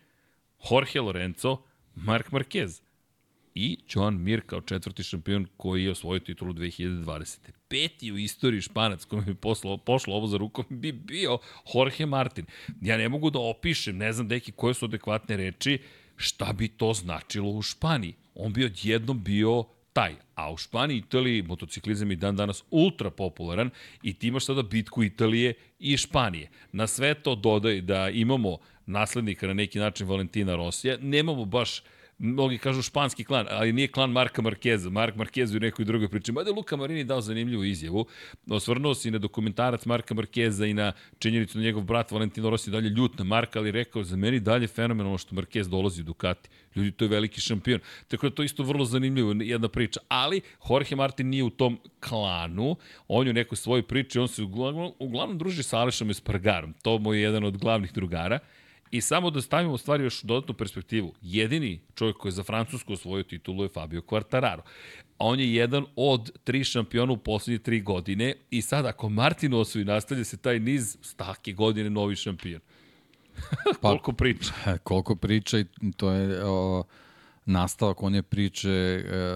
Jorge 0.69 1.01
Lorenzo, 1.01 1.57
Mark 1.95 2.31
Marquez 2.31 2.81
i 3.55 3.77
Joan 3.89 4.21
Mir 4.23 4.41
kao 4.45 4.61
četvrti 4.61 5.03
šampion 5.03 5.47
koji 5.57 5.83
je 5.83 5.91
osvojio 5.91 6.19
titulu 6.19 6.53
2020. 6.53 7.37
Peti 7.67 8.11
u 8.11 8.17
istoriji 8.17 8.61
španac 8.61 9.05
kojom 9.05 9.27
je 9.27 9.35
poslao, 9.35 9.77
pošlo 9.77 10.15
ovo 10.15 10.27
za 10.27 10.37
rukom 10.37 10.65
bi 10.69 10.91
bio 10.91 11.37
Jorge 11.73 12.05
Martin. 12.05 12.45
Ja 12.81 12.97
ne 12.97 13.09
mogu 13.09 13.29
da 13.29 13.39
opišem, 13.39 13.97
ne 13.97 14.13
znam 14.13 14.27
deki 14.27 14.51
koje 14.51 14.73
su 14.73 14.85
adekvatne 14.85 15.37
reči, 15.37 15.79
šta 16.15 16.53
bi 16.53 16.67
to 16.67 16.93
značilo 16.93 17.49
u 17.49 17.61
Španiji. 17.61 18.13
On 18.35 18.53
bi 18.53 18.65
odjednom 18.65 19.23
bio 19.23 19.63
taj. 19.93 20.15
A 20.35 20.51
u 20.51 20.57
Španiji 20.57 20.95
i 20.95 20.99
Italiji 20.99 21.41
motociklizam 21.41 22.11
je 22.11 22.17
dan 22.17 22.35
danas 22.35 22.63
ultra 22.71 23.09
popularan 23.09 23.69
i 24.03 24.13
ti 24.13 24.27
imaš 24.27 24.45
sada 24.45 24.61
bitku 24.61 25.03
Italije 25.03 25.53
i 25.79 25.97
Španije. 25.97 26.49
Na 26.71 26.87
sve 26.87 27.13
to 27.13 27.35
dodaj 27.35 27.81
da 27.81 28.09
imamo 28.09 28.57
naslednika 28.89 29.47
na 29.47 29.53
neki 29.53 29.79
način 29.79 30.07
Valentina 30.07 30.55
Rosija. 30.55 30.97
Nemamo 31.01 31.45
baš 31.45 31.81
mnogi 32.19 32.57
kažu 32.57 32.81
španski 32.81 33.23
klan, 33.23 33.45
ali 33.49 33.73
nije 33.73 33.87
klan 33.87 34.11
Marka 34.11 34.41
Markeza. 34.41 34.89
Mark 34.89 35.15
Markeza 35.15 35.57
u 35.57 35.59
nekoj 35.59 35.85
drugoj 35.85 36.09
priči. 36.09 36.31
Mada 36.31 36.49
je 36.49 36.55
Luka 36.55 36.75
Marini 36.75 37.03
dao 37.03 37.21
zanimljivu 37.21 37.63
izjavu. 37.63 38.05
Osvrnuo 38.49 38.95
se 38.95 39.07
i 39.07 39.11
na 39.11 39.17
dokumentarac 39.17 39.85
Marka 39.85 40.13
Markeza 40.13 40.65
i 40.65 40.73
na 40.73 40.91
činjenicu 41.19 41.57
da 41.57 41.63
njegov 41.63 41.83
brat 41.83 42.11
Valentino 42.11 42.49
Rossi 42.49 42.71
dalje 42.71 42.89
ljut 42.89 43.17
na 43.17 43.23
Marka, 43.23 43.59
ali 43.59 43.71
rekao 43.71 44.03
za 44.03 44.15
meni 44.15 44.39
dalje 44.39 44.67
fenomenalno 44.67 45.17
što 45.17 45.35
Markez 45.35 45.69
dolazi 45.69 46.01
u 46.01 46.03
Ducati. 46.03 46.49
Ljudi, 46.75 46.91
to 46.91 47.05
je 47.05 47.09
veliki 47.09 47.41
šampion. 47.41 47.79
Tako 48.07 48.29
da 48.29 48.35
to 48.35 48.43
isto 48.43 48.63
vrlo 48.63 48.85
zanimljivo, 48.85 49.35
jedna 49.39 49.67
priča. 49.67 49.99
Ali 50.07 50.41
Jorge 50.69 50.95
Martin 50.95 51.27
nije 51.27 51.43
u 51.43 51.49
tom 51.49 51.79
klanu, 51.99 52.75
on 53.07 53.27
je 53.27 53.31
u 53.31 53.33
nekoj 53.33 53.55
svojoj 53.55 53.83
priči, 53.83 54.19
on 54.19 54.27
se 54.27 54.43
uglavnom, 54.43 54.91
uglavnom 54.99 55.37
druži 55.37 55.63
sa 55.63 55.79
Alešom 55.79 56.09
Espargarom. 56.09 56.73
To 56.83 56.97
mu 56.97 57.13
je 57.13 57.21
jedan 57.21 57.43
od 57.43 57.57
glavnih 57.57 57.93
drugara. 57.93 58.39
I 58.91 59.01
samo 59.01 59.29
da 59.29 59.41
stavimo 59.41 59.77
stvari 59.77 60.03
još 60.03 60.23
u 60.23 60.27
dodatnu 60.27 60.53
perspektivu. 60.53 61.13
Jedini 61.21 61.79
čovjek 61.95 62.17
koji 62.17 62.29
je 62.29 62.33
za 62.33 62.43
Francusku 62.43 62.93
osvojio 62.93 63.23
titulu 63.23 63.63
je 63.63 63.69
Fabio 63.69 64.01
Quartararo. 64.01 64.61
On 65.17 65.39
je 65.39 65.53
jedan 65.53 65.85
od 65.95 66.31
tri 66.43 66.63
šampiona 66.63 67.13
u 67.13 67.17
poslednje 67.17 67.59
tri 67.59 67.81
godine 67.81 68.35
i 68.49 68.61
sad 68.61 68.85
ako 68.85 69.09
Martin 69.09 69.53
osvoji, 69.53 69.85
nastavlja 69.85 70.23
se 70.23 70.37
taj 70.37 70.59
niz 70.59 70.97
stake 71.01 71.53
godine 71.53 71.89
novi 71.89 72.15
šampion. 72.15 72.61
Pa, 73.63 73.79
koliko 73.87 74.11
priča. 74.13 74.53
Koliko 74.83 75.15
priča 75.15 75.59
i 75.59 75.65
to 75.97 76.11
je 76.11 76.45
o, 76.45 76.83
nastavak 77.45 78.03
one 78.03 78.23
priče 78.23 78.69
e, 78.69 79.35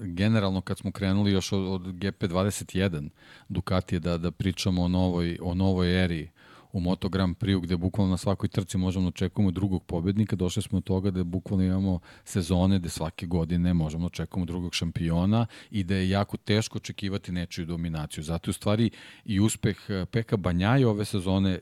generalno 0.00 0.60
kad 0.60 0.78
smo 0.78 0.92
krenuli 0.92 1.32
još 1.32 1.52
od, 1.52 1.66
od 1.66 1.82
GP21 1.82 3.08
Ducatije 3.48 4.00
da, 4.00 4.18
da 4.18 4.30
pričamo 4.30 4.82
o 4.82 4.88
novoj, 4.88 5.38
o 5.42 5.54
novoj 5.54 6.04
eri 6.04 6.28
u 6.72 6.80
Moto 6.80 7.08
Grand 7.08 7.36
Prix 7.36 7.60
gde 7.62 7.76
bukvalno 7.76 8.10
na 8.10 8.16
svakoj 8.16 8.48
trci 8.48 8.78
možemo 8.78 9.04
da 9.04 9.08
očekujemo 9.08 9.50
drugog 9.50 9.84
pobednika, 9.84 10.36
došli 10.36 10.62
smo 10.62 10.80
do 10.80 10.84
toga 10.84 11.10
da 11.10 11.24
bukvalno 11.24 11.64
imamo 11.64 12.00
sezone 12.24 12.78
gde 12.78 12.88
svake 12.88 13.26
godine 13.26 13.74
možemo 13.74 14.02
da 14.02 14.06
očekujemo 14.06 14.46
drugog 14.46 14.74
šampiona 14.74 15.46
i 15.70 15.84
da 15.84 15.94
je 15.94 16.08
jako 16.08 16.36
teško 16.36 16.78
očekivati 16.78 17.32
nečiju 17.32 17.66
dominaciju. 17.66 18.24
Zato 18.24 18.48
je 18.48 18.50
u 18.50 18.54
stvari 18.54 18.90
i 19.24 19.40
uspeh 19.40 19.76
Peka 20.10 20.36
Banjaja 20.36 20.88
ove 20.88 21.04
sezone 21.04 21.60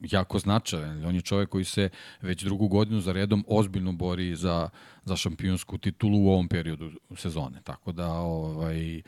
jako 0.00 0.38
značajan. 0.38 1.04
On 1.04 1.14
je 1.14 1.20
čovek 1.20 1.48
koji 1.48 1.64
se 1.64 1.88
već 2.20 2.44
drugu 2.44 2.68
godinu 2.68 3.00
za 3.00 3.12
redom 3.12 3.44
ozbiljno 3.48 3.92
bori 3.92 4.36
za, 4.36 4.68
za 5.04 5.16
šampionsku 5.16 5.78
titulu 5.78 6.24
u 6.24 6.28
ovom 6.28 6.48
periodu 6.48 6.90
sezone. 7.16 7.60
Tako 7.64 7.92
da 7.92 8.12
ovaj, 8.12 9.02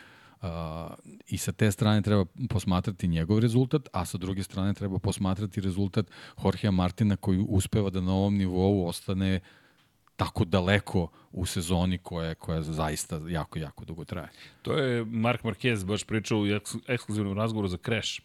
I 1.28 1.38
sa 1.38 1.52
te 1.52 1.70
strane 1.72 2.02
treba 2.02 2.24
posmatrati 2.48 3.08
njegov 3.08 3.38
rezultat, 3.38 3.88
a 3.92 4.04
sa 4.04 4.18
druge 4.18 4.42
strane 4.42 4.74
treba 4.74 4.98
posmatrati 4.98 5.60
rezultat 5.60 6.06
Jorgea 6.44 6.70
Martina 6.70 7.16
koji 7.16 7.44
uspeva 7.48 7.90
da 7.90 8.00
na 8.00 8.12
ovom 8.12 8.36
nivou 8.36 8.86
ostane 8.86 9.40
tako 10.16 10.44
daleko 10.44 11.08
u 11.32 11.46
sezoni 11.46 11.98
koja, 11.98 12.34
koja 12.34 12.62
zaista 12.62 13.20
jako, 13.28 13.58
jako 13.58 13.84
dugo 13.84 14.04
traje. 14.04 14.28
To 14.62 14.78
je 14.78 15.04
Mark 15.04 15.42
Marquez 15.42 15.84
baš 15.84 16.04
pričao 16.04 16.38
u 16.38 16.46
ekskluzivnom 16.86 17.36
razgovoru 17.36 17.68
za 17.68 17.76
Crash. 17.76 18.20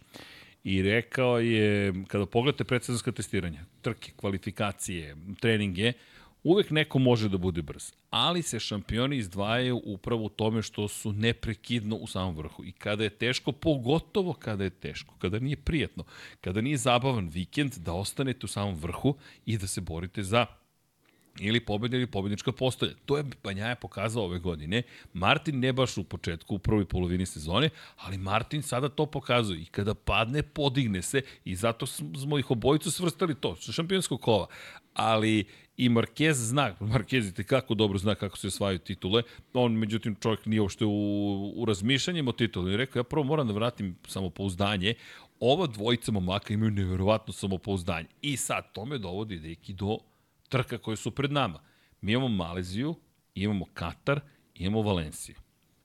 I 0.63 0.81
rekao 0.81 1.39
je, 1.39 1.93
kada 2.07 2.25
pogledate 2.25 2.63
predsezonska 2.63 3.11
testiranja, 3.11 3.65
trke, 3.81 4.11
kvalifikacije, 4.15 5.15
treninge, 5.39 5.93
uvek 6.43 6.71
neko 6.71 6.99
može 6.99 7.29
da 7.29 7.37
bude 7.37 7.61
brz, 7.61 7.91
ali 8.09 8.41
se 8.41 8.59
šampioni 8.59 9.17
izdvajaju 9.17 9.81
upravo 9.85 10.25
u 10.25 10.29
tome 10.29 10.61
što 10.61 10.87
su 10.87 11.13
neprekidno 11.13 11.95
u 11.95 12.07
samom 12.07 12.35
vrhu. 12.35 12.63
I 12.65 12.71
kada 12.71 13.03
je 13.03 13.09
teško, 13.09 13.51
pogotovo 13.51 14.33
kada 14.33 14.63
je 14.63 14.69
teško, 14.69 15.15
kada 15.19 15.39
nije 15.39 15.57
prijetno, 15.57 16.03
kada 16.41 16.61
nije 16.61 16.77
zabavan 16.77 17.27
vikend, 17.27 17.73
da 17.77 17.93
ostanete 17.93 18.45
u 18.45 18.49
samom 18.49 18.75
vrhu 18.75 19.15
i 19.45 19.57
da 19.57 19.67
se 19.67 19.81
borite 19.81 20.23
za 20.23 20.45
ili 21.39 21.59
pobedna 21.59 21.97
ili 21.97 22.07
pobednička 22.07 22.51
postolja. 22.51 22.93
To 23.05 23.17
je 23.17 23.23
Banjaja 23.43 23.75
pokazao 23.75 24.23
ove 24.23 24.39
godine. 24.39 24.83
Martin 25.13 25.59
ne 25.59 25.73
baš 25.73 25.97
u 25.97 26.03
početku, 26.03 26.55
u 26.55 26.59
prvoj 26.59 26.85
polovini 26.85 27.25
sezone, 27.25 27.69
ali 27.97 28.17
Martin 28.17 28.61
sada 28.61 28.89
to 28.89 29.05
pokazuje 29.05 29.61
i 29.61 29.65
kada 29.65 29.93
padne, 29.93 30.43
podigne 30.43 31.01
se 31.01 31.21
i 31.45 31.55
zato 31.55 31.85
smo 31.85 32.39
ih 32.39 32.51
obojicu 32.51 32.91
svrstali 32.91 33.35
to, 33.35 33.55
šampionskog 33.55 34.21
kova. 34.21 34.47
Ali 34.93 35.45
i 35.81 35.89
Marquez 35.89 36.33
zna, 36.33 36.75
Marquez 36.79 37.39
je 37.39 37.43
kako 37.43 37.73
dobro 37.73 37.97
zna 37.97 38.15
kako 38.15 38.37
se 38.37 38.47
osvajaju 38.47 38.79
titule, 38.79 39.23
on 39.53 39.73
međutim 39.73 40.15
čovjek 40.15 40.45
nije 40.45 40.61
uopšte 40.61 40.85
u, 40.85 41.53
u 41.55 41.65
razmišljanjem 41.65 42.27
o 42.27 42.31
titulu 42.31 42.69
i 42.69 42.77
rekao 42.77 42.99
ja 42.99 43.03
prvo 43.03 43.23
moram 43.23 43.47
da 43.47 43.53
vratim 43.53 43.95
samopouzdanje, 44.07 44.93
ova 45.39 45.67
dvojica 45.67 46.11
momaka 46.11 46.53
imaju 46.53 46.71
neverovatno 46.71 47.33
samopouzdanje 47.33 48.07
i 48.21 48.37
sad 48.37 48.71
to 48.73 48.85
me 48.85 48.97
dovodi 48.97 49.39
deki 49.39 49.73
do 49.73 49.97
trka 50.49 50.77
koje 50.77 50.97
su 50.97 51.11
pred 51.11 51.31
nama. 51.31 51.59
Mi 52.01 52.11
imamo 52.11 52.27
Maleziju, 52.27 52.95
imamo 53.35 53.65
Katar, 53.73 54.19
imamo 54.55 54.81
Valenciju. 54.81 55.35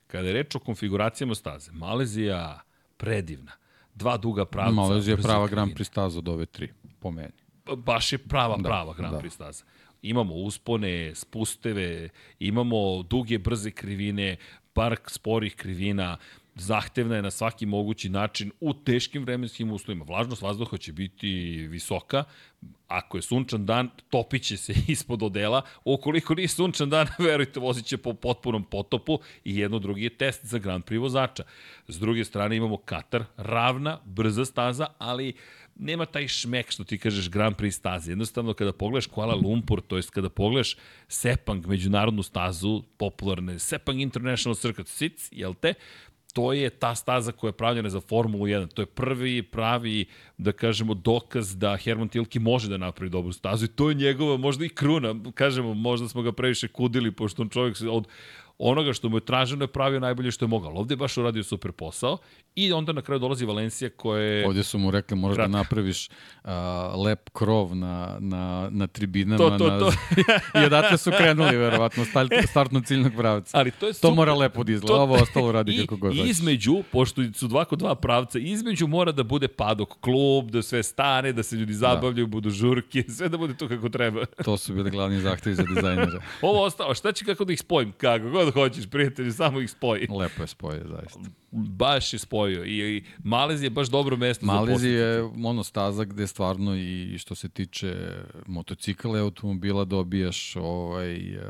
Kada 0.06 0.28
je 0.28 0.34
reč 0.34 0.54
o 0.54 0.58
konfiguracijama 0.58 1.34
staze, 1.34 1.72
Malezija 1.72 2.60
predivna. 2.96 3.52
Dva 3.94 4.16
duga 4.16 4.44
pravca. 4.44 4.72
Malezija 4.72 5.16
je 5.16 5.22
prava 5.22 5.48
Grand 5.48 5.72
Prix 5.72 5.84
staza 5.84 6.18
od 6.18 6.28
ove 6.28 6.46
tri, 6.46 6.72
po 7.00 7.10
meni. 7.10 7.32
Baš 7.76 8.12
je 8.12 8.18
prava, 8.18 8.56
da, 8.56 8.62
prava 8.62 8.94
Grand 8.94 9.14
da. 9.14 9.20
Prix 9.20 9.30
staza. 9.30 9.64
Imamo 10.02 10.34
uspone, 10.34 11.14
spusteve, 11.14 12.08
imamo 12.38 13.02
duge, 13.02 13.38
brze 13.38 13.70
krivine, 13.70 14.36
park 14.72 15.10
sporih 15.10 15.56
krivina, 15.56 16.16
zahtevna 16.56 17.16
je 17.16 17.22
na 17.22 17.30
svaki 17.30 17.66
mogući 17.66 18.08
način 18.08 18.52
u 18.60 18.74
teškim 18.74 19.22
vremenskim 19.22 19.72
uslovima. 19.72 20.04
Vlažnost 20.04 20.42
vazduha 20.42 20.76
će 20.76 20.92
biti 20.92 21.28
visoka, 21.70 22.24
ako 22.88 23.18
je 23.18 23.22
sunčan 23.22 23.66
dan, 23.66 23.90
topit 24.10 24.42
će 24.42 24.56
se 24.56 24.74
ispod 24.88 25.22
odela, 25.22 25.62
ukoliko 25.84 26.34
nije 26.34 26.48
sunčan 26.48 26.90
dan, 26.90 27.06
verujte, 27.26 27.60
vozit 27.60 27.86
će 27.86 27.96
po 27.96 28.14
potpunom 28.14 28.64
potopu 28.64 29.18
i 29.44 29.56
jedno 29.58 29.78
drugi 29.78 30.02
je 30.02 30.16
test 30.16 30.44
za 30.44 30.58
Grand 30.58 30.84
Prix 30.84 31.00
vozača. 31.00 31.44
S 31.88 31.98
druge 31.98 32.24
strane 32.24 32.56
imamo 32.56 32.76
Katar, 32.76 33.24
ravna, 33.36 34.00
brza 34.04 34.44
staza, 34.44 34.86
ali 34.98 35.32
nema 35.78 36.06
taj 36.06 36.28
šmek 36.28 36.70
što 36.70 36.84
ti 36.84 36.98
kažeš 36.98 37.30
Grand 37.30 37.56
Prix 37.56 37.70
staze. 37.70 38.12
Jednostavno 38.12 38.54
kada 38.54 38.72
pogledaš 38.72 39.06
Kuala 39.06 39.34
Lumpur, 39.34 39.80
to 39.80 39.96
jest 39.96 40.10
kada 40.10 40.28
pogledaš 40.28 40.76
Sepang, 41.08 41.66
međunarodnu 41.66 42.22
stazu, 42.22 42.82
popularne 42.96 43.58
Sepang 43.58 44.00
International 44.00 44.54
Circuit 44.54 44.88
Sits, 44.88 45.28
jel 45.32 45.54
te, 45.54 45.74
to 46.36 46.52
je 46.52 46.70
ta 46.70 46.94
staza 46.94 47.32
koja 47.32 47.48
je 47.48 47.52
pravljena 47.52 47.88
za 47.88 48.00
Formulu 48.00 48.46
1. 48.46 48.68
To 48.74 48.82
je 48.82 48.86
prvi 48.86 49.42
pravi, 49.42 50.04
da 50.38 50.52
kažemo, 50.52 50.94
dokaz 50.94 51.56
da 51.56 51.76
Herman 51.76 52.08
Tilke 52.08 52.40
može 52.40 52.68
da 52.68 52.76
napravi 52.76 53.10
dobru 53.10 53.32
stazu 53.32 53.64
i 53.64 53.68
to 53.68 53.88
je 53.88 53.94
njegova 53.94 54.36
možda 54.36 54.64
i 54.64 54.68
kruna. 54.68 55.14
Kažemo, 55.34 55.74
možda 55.74 56.08
smo 56.08 56.22
ga 56.22 56.32
previše 56.32 56.68
kudili, 56.68 57.10
pošto 57.10 57.42
on 57.42 57.48
čovjek 57.48 57.76
od 57.90 58.08
onoga 58.58 58.92
što 58.92 59.08
mu 59.08 59.16
je 59.16 59.20
traženo 59.20 59.64
je 59.64 59.68
pravio 59.68 60.00
najbolje 60.00 60.30
što 60.30 60.44
je 60.44 60.48
mogao. 60.48 60.72
Ovde 60.72 60.92
je 60.92 60.96
baš 60.96 61.16
uradio 61.16 61.42
super 61.42 61.72
posao 61.72 62.18
i 62.54 62.72
onda 62.72 62.92
na 62.92 63.02
kraju 63.02 63.18
dolazi 63.18 63.44
Valencija 63.44 63.90
koja 63.90 64.22
je... 64.22 64.46
Ovde 64.46 64.62
su 64.62 64.78
mu 64.78 64.90
rekli 64.90 65.16
moraš 65.16 65.36
da 65.36 65.46
napraviš 65.46 66.08
uh, 66.08 66.50
lep 67.04 67.30
krov 67.32 67.76
na, 67.76 68.16
na, 68.20 68.68
na 68.70 68.86
tribinama. 68.86 69.38
To, 69.38 69.50
to, 69.58 69.78
to. 69.78 69.90
Na... 70.54 70.60
I 70.62 70.64
odatle 70.64 70.98
su 70.98 71.10
krenuli 71.18 71.56
verovatno 71.56 72.04
start, 72.04 72.32
startno 72.50 72.80
ciljnog 72.80 73.12
pravca. 73.16 73.58
Ali 73.58 73.70
to 73.70 73.86
je 73.86 73.94
super. 73.94 74.10
To 74.10 74.14
mora 74.14 74.34
lepo 74.34 74.64
da 74.64 74.72
izgleda, 74.72 74.94
to... 74.94 75.02
ovo 75.02 75.14
ostalo 75.14 75.52
radi 75.52 75.72
I, 75.76 75.78
kako 75.80 75.96
god 75.96 76.14
I 76.16 76.20
između, 76.20 76.82
pošto 76.92 77.22
su 77.34 77.48
dva 77.48 77.64
kod 77.64 77.78
dva 77.78 77.94
pravca, 77.94 78.38
između 78.38 78.86
mora 78.86 79.12
da 79.12 79.22
bude 79.22 79.48
padok 79.48 80.00
klub, 80.00 80.50
da 80.50 80.62
sve 80.62 80.82
stane, 80.82 81.32
da 81.32 81.42
se 81.42 81.56
ljudi 81.56 81.72
da. 81.72 81.78
zabavljaju, 81.78 82.26
da. 82.26 82.30
budu 82.30 82.50
žurke, 82.50 83.04
sve 83.08 83.28
da 83.28 83.38
bude 83.38 83.56
to 83.56 83.68
kako 83.68 83.88
treba. 83.88 84.24
to 84.44 84.56
su 84.56 84.74
bili 84.74 84.90
glavni 84.90 85.20
zahtevi 85.20 85.54
za 85.56 85.62
dizajnera. 85.74 86.20
ovo 86.42 86.64
ostalo, 86.64 86.94
šta 86.94 87.12
će 87.12 87.24
kako 87.24 87.44
da 87.44 87.52
ih 87.52 87.60
spojim? 87.60 87.92
Kako 87.92 88.30
god 88.30 88.45
hoćeš, 88.50 88.86
prijatelji, 88.90 89.32
samo 89.32 89.60
ih 89.60 89.70
spoji. 89.70 90.06
Lepo 90.10 90.42
je 90.42 90.46
spoje, 90.46 90.84
zaista. 90.88 91.20
Baš 91.50 92.12
je 92.12 92.18
spojio 92.18 92.64
i, 92.64 92.96
i 92.96 93.04
Malezija 93.24 93.66
je 93.66 93.70
baš 93.70 93.88
dobro 93.88 94.16
mesto 94.16 94.46
Malezija 94.46 94.98
za 94.98 95.04
je 95.04 95.22
ono 95.22 95.62
staza 95.62 96.04
gde 96.04 96.26
stvarno 96.26 96.76
i 96.76 97.18
što 97.18 97.34
se 97.34 97.48
tiče 97.48 97.96
motocikla 98.46 99.18
i 99.18 99.20
automobila 99.20 99.84
dobijaš 99.84 100.56
ovaj 100.56 101.36
uh, 101.36 101.42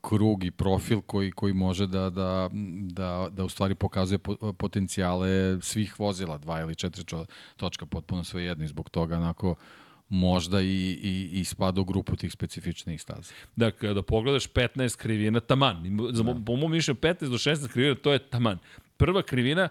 krug 0.00 0.44
i 0.44 0.50
profil 0.50 1.00
koji 1.00 1.30
koji 1.30 1.52
može 1.52 1.86
da 1.86 2.10
da 2.10 2.48
da 2.82 3.28
da 3.30 3.44
u 3.44 3.48
stvari 3.48 3.74
pokazuje 3.74 4.18
potencijale 4.58 5.58
svih 5.62 6.00
vozila, 6.00 6.38
dva 6.38 6.60
ili 6.60 6.74
četiri 6.74 7.04
točka 7.56 7.86
potpuno 7.86 8.24
sve 8.24 8.44
jedno 8.44 8.64
i 8.64 8.68
zbog 8.68 8.90
toga 8.90 9.16
onako 9.16 9.54
možda 10.10 10.60
i, 10.60 10.98
i, 11.02 11.40
i 11.40 11.44
spada 11.44 11.80
u 11.80 11.84
grupu 11.84 12.16
tih 12.16 12.32
specifičnih 12.32 13.02
staza. 13.02 13.32
Da, 13.56 13.70
kada 13.70 14.02
pogledaš 14.02 14.48
15 14.48 14.96
krivina, 14.96 15.40
taman. 15.40 15.98
Za, 16.12 16.22
da. 16.22 16.34
Po 16.46 16.56
mom 16.56 16.70
mišljenju 16.70 16.98
15 17.00 17.28
do 17.28 17.38
16 17.38 17.68
krivina, 17.68 17.94
to 17.94 18.12
je 18.12 18.18
taman. 18.18 18.58
Prva 18.96 19.22
krivina, 19.22 19.68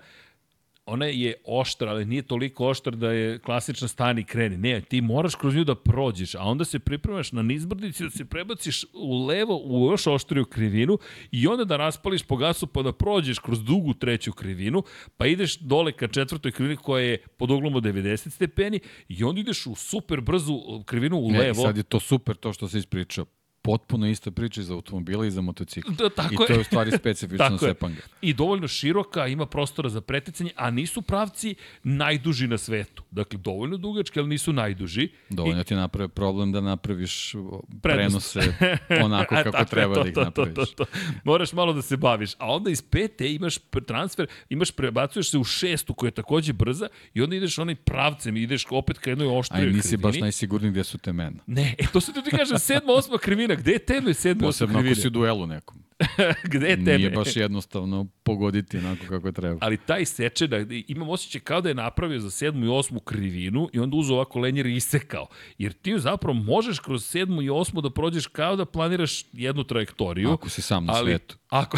ona 0.90 1.06
je 1.06 1.34
oštra, 1.46 1.90
ali 1.90 2.06
nije 2.06 2.22
toliko 2.22 2.68
oštra 2.68 2.96
da 2.96 3.12
je 3.12 3.40
klasična 3.40 3.88
stani 3.88 4.24
kreni. 4.24 4.58
Ne, 4.58 4.82
ti 4.82 5.02
moraš 5.02 5.36
kroz 5.36 5.56
nju 5.56 5.64
da 5.64 5.76
prođeš, 5.76 6.36
a 6.36 6.44
onda 6.44 6.66
se 6.66 6.80
pripremaš 6.80 7.32
na 7.32 7.42
nizbrdici 7.42 8.04
da 8.04 8.10
se 8.10 8.26
prebaciš 8.26 8.86
u 8.94 9.26
levo 9.26 9.58
u 9.58 9.92
još 9.92 10.08
oštriju 10.08 10.46
krivinu 10.46 10.98
i 11.32 11.48
onda 11.48 11.66
da 11.66 11.78
raspališ 11.78 12.24
po 12.24 12.38
gasu 12.38 12.68
pa 12.68 12.82
da 12.82 12.92
prođeš 12.92 13.40
kroz 13.40 13.64
dugu 13.64 13.94
treću 13.94 14.34
krivinu, 14.34 14.84
pa 15.18 15.28
ideš 15.28 15.58
dole 15.58 15.92
ka 15.92 16.08
četvrtoj 16.08 16.52
krivini 16.52 16.76
koja 16.76 17.04
je 17.04 17.18
pod 17.38 17.52
uglom 17.52 17.76
od 17.76 17.84
90 17.84 18.30
stepeni 18.30 18.80
i 19.08 19.24
onda 19.24 19.42
ideš 19.42 19.66
u 19.68 19.76
super 19.76 20.22
brzu 20.22 20.84
krivinu 20.86 21.18
u 21.18 21.32
ne, 21.32 21.40
levo. 21.40 21.62
Ne, 21.62 21.68
sad 21.68 21.78
je 21.78 21.84
to 21.84 22.00
super 22.00 22.36
to 22.36 22.54
što 22.54 22.68
se 22.68 22.78
ispričao 22.78 23.26
potpuno 23.62 24.07
ista 24.07 24.32
priča 24.32 24.62
i 24.62 24.64
za 24.64 24.74
automobile 24.74 25.28
i 25.28 25.32
za 25.32 25.41
motocikl. 25.41 25.91
Da, 25.91 26.10
tako 26.10 26.34
I 26.34 26.38
to 26.47 26.53
je 26.53 26.60
u 26.60 26.64
stvari 26.64 26.91
specifično 26.91 27.57
Sepanga. 27.68 28.01
I 28.22 28.34
dovoljno 28.34 28.68
široka, 28.68 29.28
ima 29.28 29.45
prostora 29.45 29.89
za 29.89 30.01
preticanje, 30.01 30.51
a 30.55 30.72
nisu 30.72 31.01
pravci 31.01 31.55
najduži 31.84 32.47
na 32.47 32.57
svetu. 32.57 33.03
Dakle, 33.12 33.39
dovoljno 33.39 33.78
dugački, 33.78 34.20
ali 34.20 34.30
nisu 34.30 34.53
najduži. 34.53 35.10
Dovoljno 35.30 35.62
I... 35.62 35.64
ti 35.64 35.76
naprave 35.76 36.07
problem 36.07 36.51
da 36.51 36.62
napraviš 36.62 37.36
prenose 37.82 38.39
onako 39.05 39.36
kako 39.36 39.51
dakle, 39.51 39.66
treba 39.66 39.95
to, 39.95 40.03
da 40.03 40.10
ih 40.10 40.16
to, 40.16 40.24
napraviš. 40.24 40.55
To, 40.55 40.66
to, 40.66 40.86
to. 40.86 40.91
Moraš 41.24 41.53
malo 41.53 41.74
da 41.74 41.82
se 41.82 41.97
baviš. 41.97 42.34
A 42.38 42.53
onda 42.53 42.72
iz 42.72 42.82
pete 42.82 43.34
imaš 43.34 43.57
transfer, 43.88 44.28
imaš 44.49 44.72
prebacuješ 44.72 45.32
se 45.32 45.38
u 45.38 45.43
šestu 45.43 45.93
koja 45.93 46.07
je 46.07 46.12
takođe 46.12 46.53
brza 46.53 46.88
i 47.14 47.22
onda 47.22 47.36
ideš 47.36 47.60
onaj 47.60 47.76
pravcem 47.76 48.38
i 48.38 48.41
ideš 48.41 48.66
opet 48.70 48.97
ka 48.97 49.10
jednoj 49.10 49.28
oštrijoj 49.28 49.62
krivini. 49.62 49.80
A 49.80 49.84
nisi 49.84 49.97
baš 49.97 50.20
najsigurniji 50.20 50.72
gde 50.72 50.84
su 50.84 50.97
temena. 50.97 51.43
Ne, 51.47 51.76
e, 51.78 51.84
to 51.93 52.01
se 52.01 52.14
ti 52.14 52.30
kažem, 52.38 52.60
sedma, 52.60 52.93
osma 52.93 53.18
krivina 53.18 53.49
gde 53.56 53.72
je 53.72 53.80
tebe 53.80 54.14
sedmo 54.14 54.47
Posebno 54.47 54.80
ako 54.80 54.95
si 54.95 55.08
u 55.08 55.10
duelu 55.10 55.47
nekom. 55.47 55.78
gde 56.54 56.68
je 56.68 56.76
tebe? 56.76 56.97
Nije 56.97 57.10
baš 57.10 57.36
jednostavno 57.36 58.08
pogoditi 58.24 58.78
onako 58.78 59.06
kako 59.10 59.32
treba. 59.32 59.58
Ali 59.62 59.78
taj 59.78 60.06
seče, 60.06 60.47
da, 60.47 60.58
imam 60.88 61.10
osjećaj 61.10 61.41
kao 61.41 61.62
da 61.62 61.70
je 61.70 61.76
napravio 61.76 62.20
za 62.20 62.32
sedmu 62.32 62.66
i 62.66 62.70
osmu 62.70 63.00
krivinu 63.00 63.70
i 63.74 63.80
onda 63.80 63.97
uzeo 63.97 64.16
ovako 64.16 64.39
lenjer 64.39 64.66
i 64.66 64.76
isekao. 64.76 65.28
Jer 65.58 65.74
ti 65.74 66.00
zapravo 66.00 66.34
možeš 66.34 66.80
kroz 66.80 67.06
sedmu 67.06 67.41
i 67.41 67.50
osmu 67.50 67.82
da 67.82 67.89
prođeš 67.89 68.28
kao 68.28 68.56
da 68.56 68.66
planiraš 68.66 69.26
jednu 69.34 69.64
trajektoriju. 69.64 70.30
Ako 70.30 70.50
si 70.50 70.62
sam 70.62 70.86
na 70.86 70.93
ali, 70.93 71.12
svetu. 71.12 71.38
Ako... 71.50 71.78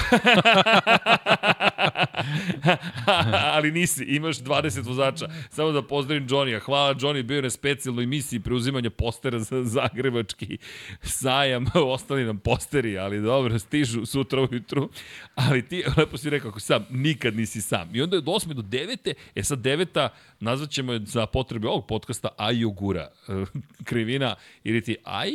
ali 3.55 3.71
nisi, 3.71 4.03
imaš 4.03 4.37
20 4.37 4.85
vozača. 4.85 5.27
Samo 5.49 5.71
da 5.71 5.81
pozdravim 5.81 6.27
Johnny-a. 6.27 6.59
Hvala 6.59 6.95
Johnny, 6.95 7.23
bio 7.23 7.35
je 7.35 7.41
na 7.41 7.49
specijalnoj 7.49 8.05
misiji 8.05 8.39
preuzimanja 8.39 8.89
postera 8.89 9.39
za 9.39 9.63
zagrebački 9.63 10.57
sajam. 11.01 11.65
Ostali 11.95 12.25
nam 12.25 12.37
posteri, 12.37 12.97
ali 12.97 13.21
dobro, 13.21 13.59
stižu 13.59 14.05
sutra 14.05 14.41
ujutru. 14.41 14.89
Ali 15.35 15.67
ti, 15.67 15.83
lepo 15.97 16.17
si 16.17 16.29
rekao, 16.29 16.59
sam, 16.59 16.85
nikad 16.89 17.35
nisi 17.35 17.61
sam. 17.61 17.89
I 17.93 18.01
onda 18.01 18.15
je 18.15 18.19
od 18.19 18.25
8. 18.25 18.53
do 18.53 18.61
9. 18.61 19.13
E 19.35 19.43
sad 19.43 19.59
9. 19.59 20.09
nazvaćemo 20.41 20.93
je 20.93 21.01
za 21.05 21.25
potrebe 21.25 21.67
ovog 21.67 21.87
podcasta 21.87 22.29
Ajogura. 22.37 23.09
krivina, 23.89 24.35
ili 24.63 24.81
ti, 24.81 24.95
aj, 25.03 25.29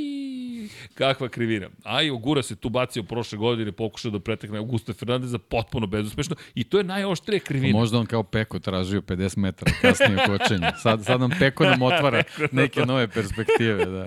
kakva 0.94 1.28
krivina. 1.28 1.68
Ajogura 1.84 2.42
se 2.42 2.56
tu 2.56 2.68
bacio 2.68 3.02
prošle 3.02 3.38
godine, 3.38 3.72
pokušao 3.72 4.10
da 4.10 4.20
pretekne 4.20 4.58
Augusto 4.58 4.92
Fernandeza 4.92 5.38
potpuno 5.38 5.86
bezuspešno 5.86 6.36
i 6.54 6.64
to 6.64 6.78
je 6.78 6.84
najoštrije 6.84 7.40
krivina. 7.40 7.72
Pa 7.72 7.78
možda 7.78 7.98
on 7.98 8.06
kao 8.06 8.22
Peko 8.22 8.58
tražio 8.58 9.00
50 9.00 9.38
metara 9.38 9.72
kasnije 9.80 10.14
u 10.14 10.38
kočenju. 10.38 10.66
Sad, 10.82 11.04
sad 11.04 11.20
nam 11.20 11.30
Peko 11.38 11.64
nam 11.64 11.82
otvara 11.82 12.22
neke 12.52 12.80
nove 12.80 13.08
perspektive. 13.08 13.84
Da. 13.84 14.06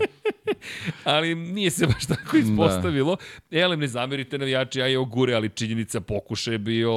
ali 1.13 1.35
nije 1.35 1.69
se 1.69 1.85
baš 1.85 2.05
tako 2.05 2.37
ispostavilo. 2.37 3.17
Da. 3.51 3.59
Elem, 3.59 3.79
ne 3.79 3.87
zamerite 3.87 4.37
navijači, 4.37 4.81
a 4.81 4.85
je 4.85 4.99
ogure, 4.99 5.33
ali 5.33 5.49
činjenica 5.49 6.01
pokušaj 6.01 6.53
je 6.53 6.57
bio 6.57 6.91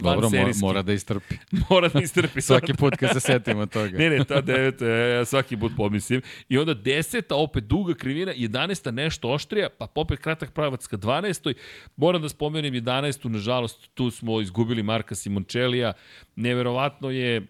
Dobro, 0.00 0.30
mora, 0.30 0.52
mora 0.60 0.82
da 0.82 0.92
istrpi. 0.92 1.34
mora 1.70 1.88
da 1.88 2.00
istrpi. 2.00 2.40
svaki 2.40 2.74
put 2.74 2.96
kad 2.96 3.12
se 3.12 3.20
setimo 3.20 3.66
toga. 3.66 3.98
ne, 3.98 4.10
ne, 4.10 4.24
ta 4.24 4.40
deveta, 4.40 4.86
ja 4.86 5.24
svaki 5.24 5.56
put 5.56 5.72
pomislim. 5.76 6.22
I 6.48 6.58
onda 6.58 6.74
deseta, 6.74 7.36
opet 7.36 7.64
duga 7.64 7.94
krivina, 7.94 8.32
11. 8.32 8.90
nešto 8.90 9.30
oštrija, 9.30 9.68
pa 9.78 9.86
opet 9.94 10.18
kratak 10.18 10.52
pravac 10.52 10.86
ka 10.86 10.96
12. 10.96 11.54
Moram 11.96 12.22
da 12.22 12.28
spomenem 12.28 12.74
11. 12.74 13.28
nažalost, 13.28 13.88
tu 13.94 14.10
smo 14.10 14.40
izgubili 14.40 14.82
Marka 14.82 15.14
Simončelija. 15.14 15.92
Neverovatno 16.36 17.10
je 17.10 17.46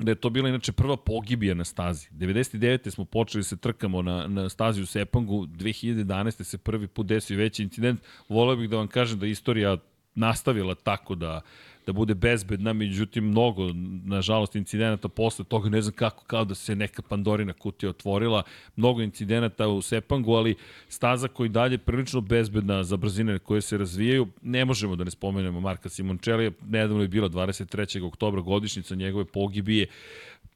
da 0.00 0.10
je 0.10 0.14
to 0.14 0.30
bila 0.30 0.48
inače 0.48 0.72
prva 0.72 0.96
pogibija 0.96 1.54
na 1.54 1.64
stazi. 1.64 2.08
99. 2.12 2.90
smo 2.90 3.04
počeli 3.04 3.44
se 3.44 3.56
trkamo 3.56 4.02
na, 4.02 4.26
na 4.26 4.48
stazi 4.48 4.82
u 4.82 4.86
Sepangu, 4.86 5.46
2011. 5.46 6.42
se 6.44 6.58
prvi 6.58 6.86
put 6.86 7.06
desio 7.06 7.38
veći 7.38 7.62
incident. 7.62 8.00
Voleo 8.28 8.56
bih 8.56 8.70
da 8.70 8.76
vam 8.76 8.88
kažem 8.88 9.18
da 9.18 9.26
istorija 9.26 9.76
nastavila 10.18 10.74
tako 10.74 11.14
da 11.14 11.40
da 11.88 11.92
bude 11.92 12.14
bezbedna, 12.14 12.72
međutim 12.72 13.24
mnogo, 13.24 13.70
nažalost, 14.04 14.56
incidenata 14.56 15.08
posle 15.08 15.44
toga, 15.44 15.68
ne 15.68 15.82
znam 15.82 15.94
kako, 15.94 16.24
kao 16.24 16.44
da 16.44 16.54
se 16.54 16.76
neka 16.76 17.02
Pandorina 17.02 17.52
kutija 17.52 17.90
otvorila, 17.90 18.42
mnogo 18.76 19.02
incidenata 19.02 19.68
u 19.68 19.82
Sepangu, 19.82 20.34
ali 20.34 20.54
staza 20.88 21.28
koji 21.28 21.48
dalje 21.48 21.78
prilično 21.78 22.20
bezbedna 22.20 22.84
za 22.84 22.96
brzine 22.96 23.38
koje 23.38 23.60
se 23.60 23.78
razvijaju, 23.78 24.28
ne 24.42 24.64
možemo 24.64 24.96
da 24.96 25.04
ne 25.04 25.10
spomenemo 25.10 25.60
Marka 25.60 25.88
Simončelija, 25.88 26.50
nedavno 26.66 27.02
je 27.02 27.08
bila 27.08 27.28
23. 27.28 28.04
oktobra 28.06 28.40
godišnjica 28.40 28.94
njegove 28.94 29.24
pogibije, 29.24 29.86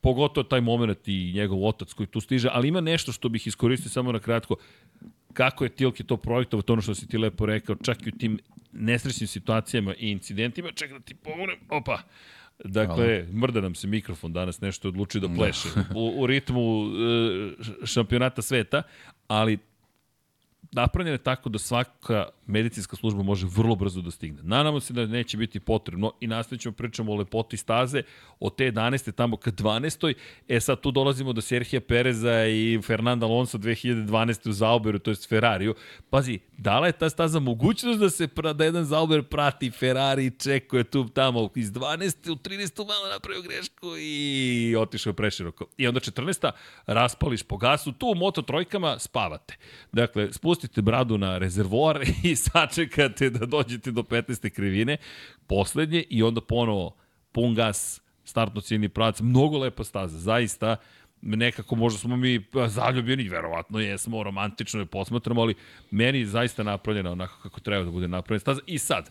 pogotovo 0.00 0.44
taj 0.44 0.60
moment 0.60 1.08
i 1.08 1.32
njegov 1.34 1.64
otac 1.64 1.92
koji 1.92 2.06
tu 2.06 2.20
stiže, 2.20 2.48
ali 2.52 2.68
ima 2.68 2.80
nešto 2.80 3.12
što 3.12 3.28
bih 3.28 3.46
iskoristio 3.46 3.90
samo 3.90 4.12
na 4.12 4.18
kratko 4.18 4.56
kako 5.32 5.64
je 5.64 5.70
Tilke 5.70 6.04
to 6.04 6.16
projektovao, 6.16 6.62
to 6.62 6.72
ono 6.72 6.82
što 6.82 6.94
si 6.94 7.08
ti 7.08 7.18
lepo 7.18 7.46
rekao, 7.46 7.76
čak 7.76 8.06
i 8.06 8.08
u 8.08 8.18
tim 8.18 8.38
nesrećnim 8.72 9.28
situacijama 9.28 9.94
i 9.94 10.10
incidentima, 10.10 10.72
čekaj 10.72 10.98
da 10.98 11.04
ti 11.04 11.14
pomonem, 11.14 11.56
opa, 11.68 11.98
Dakle, 12.64 13.24
Hvala. 13.24 13.40
mrda 13.40 13.60
nam 13.60 13.74
se 13.74 13.86
mikrofon 13.86 14.32
danas, 14.32 14.60
nešto 14.60 14.88
odluči 14.88 15.20
da 15.20 15.28
pleše 15.28 15.68
u, 15.94 16.14
u 16.16 16.26
ritmu 16.26 16.84
e, 16.84 17.86
šampionata 17.86 18.42
sveta, 18.42 18.82
ali 19.28 19.58
napravljena 20.72 21.14
je 21.14 21.18
tako 21.18 21.48
da 21.48 21.58
svaka 21.58 22.26
medicinska 22.46 22.96
služba 22.96 23.22
može 23.22 23.46
vrlo 23.46 23.74
brzo 23.74 24.00
da 24.00 24.10
stigne. 24.10 24.42
Nadamo 24.42 24.80
se 24.80 24.92
da 24.92 25.06
neće 25.06 25.36
biti 25.36 25.60
potrebno 25.60 26.12
i 26.20 26.26
nastavit 26.26 26.62
ćemo 26.62 26.74
pričamo 26.74 27.12
o 27.12 27.16
lepoti 27.16 27.56
staze 27.56 28.02
od 28.40 28.56
te 28.56 28.72
11. 28.72 29.12
tamo 29.12 29.36
ka 29.36 29.50
12. 29.50 30.14
E 30.48 30.60
sad 30.60 30.80
tu 30.80 30.90
dolazimo 30.90 31.32
do 31.32 31.40
Serhija 31.40 31.80
Pereza 31.80 32.46
i 32.46 32.80
Fernanda 32.82 33.26
Alonso 33.26 33.58
2012. 33.58 34.48
u 34.48 34.52
Zauberu, 34.52 34.98
to 34.98 35.10
je 35.10 35.16
Ferrariju. 35.28 35.74
Pazi, 36.10 36.38
dala 36.58 36.86
je 36.86 36.92
ta 36.92 37.10
staza 37.10 37.40
mogućnost 37.40 38.00
da 38.00 38.10
se 38.10 38.28
da 38.54 38.64
jedan 38.64 38.84
Zauber 38.84 39.22
prati 39.22 39.70
Ferrari 39.70 40.30
čekuje 40.38 40.84
tu 40.84 41.08
tamo 41.08 41.50
iz 41.54 41.72
12. 41.72 42.30
u 42.30 42.36
13. 42.36 42.86
malo 42.86 43.08
napravio 43.12 43.42
grešku 43.42 43.86
i 43.98 44.76
otišao 44.78 45.12
preširoko. 45.12 45.66
I 45.76 45.88
onda 45.88 46.00
14. 46.00 46.50
raspališ 46.86 47.42
po 47.42 47.56
gasu, 47.56 47.92
tu 47.92 48.06
u 48.06 48.14
Moto 48.14 48.42
trojkama 48.42 48.98
spavate. 48.98 49.56
Dakle, 49.92 50.32
spustite 50.62 50.82
bradu 50.82 51.18
na 51.18 51.38
rezervoar 51.38 52.00
i 52.30 52.36
sačekate 52.36 53.30
da 53.30 53.46
dođete 53.46 53.90
do 53.90 54.02
15. 54.02 54.50
krivine, 54.50 54.96
poslednje 55.46 56.04
i 56.10 56.22
onda 56.22 56.40
ponovo 56.40 56.94
pun 57.32 57.54
gas, 57.54 58.00
startno 58.24 58.60
ciljni 58.60 58.88
pravac, 58.88 59.20
mnogo 59.20 59.58
lepa 59.58 59.84
staza, 59.84 60.18
zaista, 60.18 60.76
nekako 61.22 61.76
možda 61.76 61.98
smo 61.98 62.16
mi 62.16 62.44
zaljubljeni, 62.66 63.28
verovatno 63.28 63.80
jesmo, 63.80 64.22
romantično 64.22 64.80
je 64.80 64.86
posmatramo, 64.86 65.40
ali 65.40 65.54
meni 65.90 66.18
je 66.18 66.26
zaista 66.26 66.62
napravljena 66.62 67.12
onako 67.12 67.42
kako 67.42 67.60
treba 67.60 67.84
da 67.84 67.90
bude 67.90 68.08
napravljena 68.08 68.40
staza. 68.40 68.60
I 68.66 68.78
sad, 68.78 69.10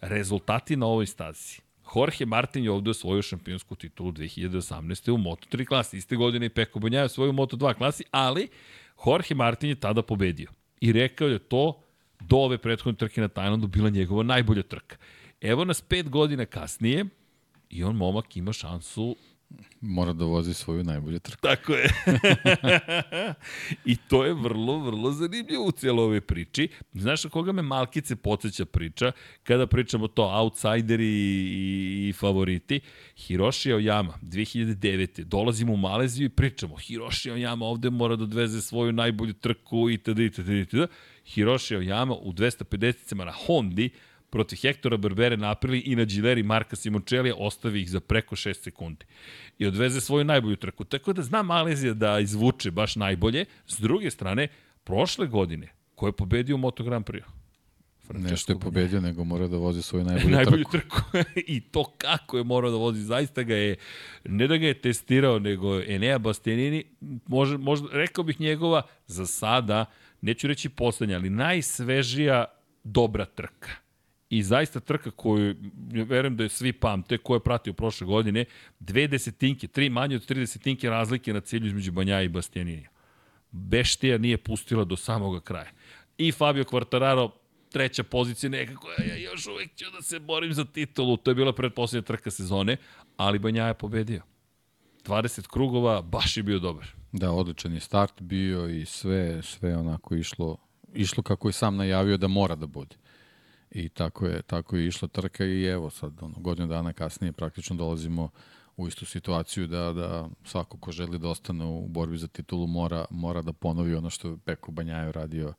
rezultati 0.00 0.76
na 0.76 0.86
ovoj 0.86 1.06
stazi. 1.06 1.60
Jorge 1.96 2.26
Martin 2.26 2.64
je 2.64 2.70
ovde 2.70 2.90
osvojio 2.90 3.22
šampionsku 3.22 3.74
titulu 3.74 4.12
2018. 4.12 5.10
u 5.10 5.16
Moto3 5.16 5.66
klasi. 5.66 5.96
Iste 5.96 6.16
godine 6.16 6.46
i 6.46 6.48
Peko 6.48 6.78
Bonjaja 6.78 7.04
osvojio 7.04 7.30
u 7.30 7.34
Moto2 7.34 7.74
klasi, 7.74 8.04
ali 8.10 8.48
Jorge 9.06 9.34
Martin 9.34 9.68
je 9.68 9.74
tada 9.74 10.02
pobedio. 10.02 10.63
I 10.84 10.92
rekao 10.92 11.28
je 11.28 11.38
to 11.38 11.80
do 12.20 12.36
ove 12.36 12.58
prethodne 12.58 12.98
trke 12.98 13.20
na 13.20 13.28
Tajlandu 13.28 13.66
bila 13.66 13.90
njegova 13.90 14.22
najbolja 14.22 14.62
trka. 14.62 14.96
Evo 15.40 15.64
nas 15.64 15.80
pet 15.80 16.08
godina 16.08 16.46
kasnije 16.46 17.04
i 17.70 17.84
on 17.84 17.96
momak 17.96 18.36
ima 18.36 18.52
šansu 18.52 19.16
Mora 19.80 20.12
da 20.12 20.24
vozi 20.24 20.54
svoju 20.54 20.84
najbolju 20.84 21.18
trku. 21.18 21.40
Tako 21.42 21.72
je. 21.72 21.88
I 23.92 23.96
to 23.96 24.24
je 24.24 24.34
vrlo, 24.34 24.78
vrlo 24.78 25.12
zanimljivo 25.12 25.64
u 25.64 25.72
cijelo 25.72 26.04
ove 26.04 26.20
priči. 26.20 26.68
Znaš 26.92 27.24
na 27.24 27.30
koga 27.30 27.52
me 27.52 27.62
Malkice 27.62 28.16
podsjeća 28.16 28.64
priča? 28.64 29.12
Kada 29.42 29.66
pričamo 29.66 30.08
to 30.08 30.22
outsideri 30.22 31.06
i, 31.06 32.08
i 32.08 32.12
favoriti. 32.12 32.80
Hiroshi 33.16 33.70
Aoyama, 33.70 34.12
2009. 34.22 35.24
Dolazimo 35.24 35.72
u 35.72 35.76
Maleziju 35.76 36.26
i 36.26 36.28
pričamo. 36.28 36.76
Hiroshi 36.76 37.30
Aoyama 37.30 37.64
ovde 37.64 37.90
mora 37.90 38.16
da 38.16 38.24
odveze 38.24 38.60
svoju 38.60 38.92
najbolju 38.92 39.32
trku 39.32 39.90
itd. 39.90 40.18
itd. 40.18 40.48
itd. 40.48 40.80
Hiroshi 41.26 41.74
Aoyama 41.74 42.14
u 42.22 42.32
250-cima 42.32 43.24
na 43.24 43.32
Hondi 43.46 43.90
protiv 44.34 44.58
Hektora 44.62 44.96
Berbere 44.96 45.36
napravili 45.36 45.80
i 45.86 45.96
na 45.96 46.04
Gileri 46.04 46.42
Marka 46.42 46.76
Simončelija 46.76 47.34
ostavi 47.38 47.82
ih 47.82 47.90
za 47.90 48.00
preko 48.00 48.36
6 48.36 48.64
sekundi. 48.64 49.06
I 49.58 49.66
odveze 49.66 50.00
svoju 50.00 50.24
najbolju 50.24 50.56
trku. 50.56 50.84
Tako 50.84 51.12
da 51.12 51.22
zna 51.22 51.42
Malezija 51.42 51.94
da 51.94 52.18
izvuče 52.20 52.70
baš 52.70 52.96
najbolje. 52.96 53.44
S 53.66 53.78
druge 53.80 54.10
strane, 54.10 54.48
prošle 54.84 55.26
godine, 55.26 55.68
ko 55.94 56.06
je 56.06 56.12
pobedio 56.12 56.54
u 56.54 56.58
Moto 56.58 56.84
Grand 56.84 57.06
Prix? 57.06 57.22
Nešto 58.14 58.52
je 58.52 58.58
pobedio, 58.58 59.00
nego 59.00 59.24
mora 59.24 59.46
da 59.48 59.56
vozi 59.56 59.82
svoju 59.82 60.04
najbolju, 60.10 60.36
najbolju 60.36 60.64
trku. 60.72 61.00
trku. 61.12 61.30
I 61.54 61.60
to 61.60 61.84
kako 61.98 62.38
je 62.38 62.44
morao 62.44 62.70
da 62.70 62.76
vozi, 62.76 63.02
zaista 63.02 63.42
ga 63.42 63.54
je, 63.54 63.76
ne 64.24 64.46
da 64.46 64.56
ga 64.56 64.66
je 64.66 64.80
testirao, 64.80 65.38
nego 65.38 65.80
Enea 65.80 66.18
Bastianini, 66.18 66.84
može, 67.26 67.58
može, 67.58 67.84
rekao 67.92 68.24
bih 68.24 68.40
njegova, 68.40 68.82
za 69.06 69.26
sada, 69.26 69.86
neću 70.20 70.46
reći 70.46 70.68
poslednja, 70.68 71.16
ali 71.16 71.30
najsvežija 71.30 72.44
dobra 72.84 73.24
trka 73.24 73.83
i 74.30 74.42
zaista 74.42 74.80
trka 74.80 75.10
koju, 75.10 75.54
verujem 75.92 76.36
da 76.36 76.42
je 76.42 76.48
svi 76.48 76.72
pamte, 76.72 77.18
ko 77.18 77.34
je 77.34 77.40
pratio 77.40 77.72
prošle 77.72 78.06
godine, 78.06 78.44
dve 78.80 79.06
desetinke, 79.08 79.68
tri 79.68 79.88
manje 79.88 80.16
od 80.16 80.26
tri 80.26 80.40
desetinke 80.40 80.90
razlike 80.90 81.32
na 81.32 81.40
cilju 81.40 81.66
između 81.66 81.92
Banja 81.92 82.22
i 82.22 82.28
Bastianini. 82.28 82.86
Beštija 83.50 84.18
nije 84.18 84.36
pustila 84.36 84.84
do 84.84 84.96
samoga 84.96 85.40
kraja. 85.40 85.70
I 86.18 86.32
Fabio 86.32 86.64
Quartararo, 86.64 87.30
treća 87.72 88.02
pozicija, 88.02 88.50
nekako, 88.50 88.88
ja 89.08 89.16
još 89.16 89.46
uvek 89.46 89.74
ću 89.76 89.84
da 89.96 90.02
se 90.02 90.18
borim 90.18 90.52
za 90.52 90.64
titulu, 90.64 91.16
to 91.16 91.30
je 91.30 91.34
bila 91.34 91.52
predposlednja 91.52 92.06
trka 92.06 92.30
sezone, 92.30 92.76
ali 93.16 93.38
Banja 93.38 93.66
je 93.66 93.74
pobedio. 93.74 94.22
20 95.04 95.46
krugova, 95.48 96.02
baš 96.02 96.36
je 96.36 96.42
bio 96.42 96.58
dobar. 96.58 96.86
Da, 97.12 97.30
odličan 97.30 97.74
je 97.74 97.80
start 97.80 98.22
bio 98.22 98.68
i 98.68 98.84
sve, 98.84 99.42
sve 99.42 99.76
onako 99.76 100.14
išlo, 100.14 100.56
išlo 100.94 101.22
kako 101.22 101.48
je 101.48 101.52
sam 101.52 101.76
najavio 101.76 102.16
da 102.16 102.28
mora 102.28 102.54
da 102.54 102.66
bude. 102.66 102.96
I 103.74 103.88
tako 103.88 104.26
je, 104.26 104.42
tako 104.42 104.76
je 104.76 104.86
išla 104.86 105.08
trka 105.08 105.44
i 105.44 105.64
evo 105.64 105.90
sad, 105.90 106.22
ono, 106.22 106.34
godinu 106.36 106.68
dana 106.68 106.92
kasnije 106.92 107.32
praktično 107.32 107.76
dolazimo 107.76 108.28
u 108.76 108.88
istu 108.88 109.06
situaciju 109.06 109.66
da, 109.66 109.92
da 109.92 110.28
svako 110.44 110.78
ko 110.78 110.92
želi 110.92 111.18
da 111.18 111.28
ostane 111.28 111.64
u 111.64 111.88
borbi 111.88 112.18
za 112.18 112.28
titulu 112.28 112.66
mora, 112.66 113.04
mora 113.10 113.42
da 113.42 113.52
ponovi 113.52 113.94
ono 113.94 114.10
što 114.10 114.28
je 114.28 114.38
Peko 114.44 114.72
Banjajo 114.72 115.12
radio, 115.12 115.54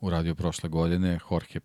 uradio 0.00 0.34
prošle 0.34 0.68
godine. 0.68 1.18
Jorge 1.30 1.60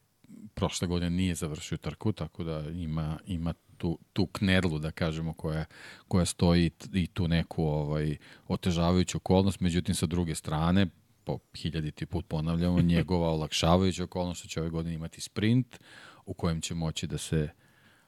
prošle 0.54 0.88
godine 0.88 1.10
nije 1.10 1.36
završio 1.36 1.78
trku, 1.78 2.12
tako 2.12 2.44
da 2.44 2.60
ima, 2.70 3.18
ima 3.26 3.54
tu, 3.78 4.00
tu 4.14 4.26
knedlu, 4.26 4.80
da 4.80 4.92
kažemo, 4.92 5.34
koja, 5.34 5.66
koja 6.08 6.26
stoji 6.26 6.72
i 6.94 7.08
tu 7.08 7.28
neku 7.28 7.64
ovaj, 7.64 8.18
otežavajuću 8.48 9.18
okolnost. 9.18 9.60
Međutim, 9.60 9.96
sa 9.96 10.06
druge 10.06 10.36
strane, 10.36 10.88
po 11.24 11.40
hiljaditi 11.58 12.06
put 12.06 12.26
ponavljamo, 12.28 12.82
njegova 12.96 13.30
olakšavajuća 13.30 14.04
okolnost 14.04 14.40
što 14.40 14.48
će 14.48 14.62
ove 14.62 14.70
godine 14.70 14.96
imati 14.96 15.22
sprint 15.22 15.80
u 16.26 16.34
kojem 16.34 16.62
će 16.62 16.76
moći 16.76 17.08
da 17.08 17.18
se 17.18 17.50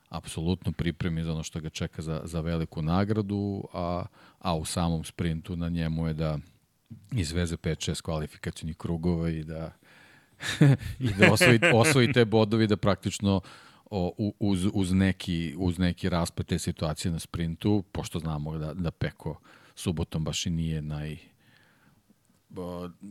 apsolutno 0.10 0.72
pripremi 0.72 1.24
za 1.24 1.32
ono 1.32 1.44
što 1.44 1.60
ga 1.60 1.70
čeka 1.70 2.02
za, 2.02 2.22
za 2.24 2.42
veliku 2.42 2.82
nagradu, 2.82 3.64
a, 3.74 4.06
a 4.40 4.56
u 4.56 4.66
samom 4.66 5.04
sprintu 5.04 5.56
na 5.56 5.70
njemu 5.70 6.08
je 6.08 6.14
da 6.14 6.38
izveze 7.12 7.58
5-6 7.58 8.02
kvalifikacijnih 8.02 8.78
krugova 8.78 9.30
i 9.30 9.44
da 9.44 9.72
i 11.00 11.14
da 11.20 11.32
osvoji, 11.32 11.60
osvoji 11.74 12.14
te 12.14 12.26
bodovi 12.26 12.68
da 12.68 12.78
praktično 12.78 13.42
o, 13.86 14.34
uz, 14.40 14.68
uz, 14.74 14.92
neki, 14.92 15.56
uz 15.58 15.80
neki 15.80 16.10
raspet 16.10 16.48
te 16.48 16.60
situacije 16.60 17.12
na 17.12 17.20
sprintu, 17.20 17.84
pošto 17.92 18.20
znamo 18.20 18.58
da, 18.58 18.74
da 18.74 18.92
Peko 18.92 19.40
subotom 19.76 20.24
baš 20.24 20.46
i 20.46 20.50
nije 20.50 20.82
naj, 20.82 21.18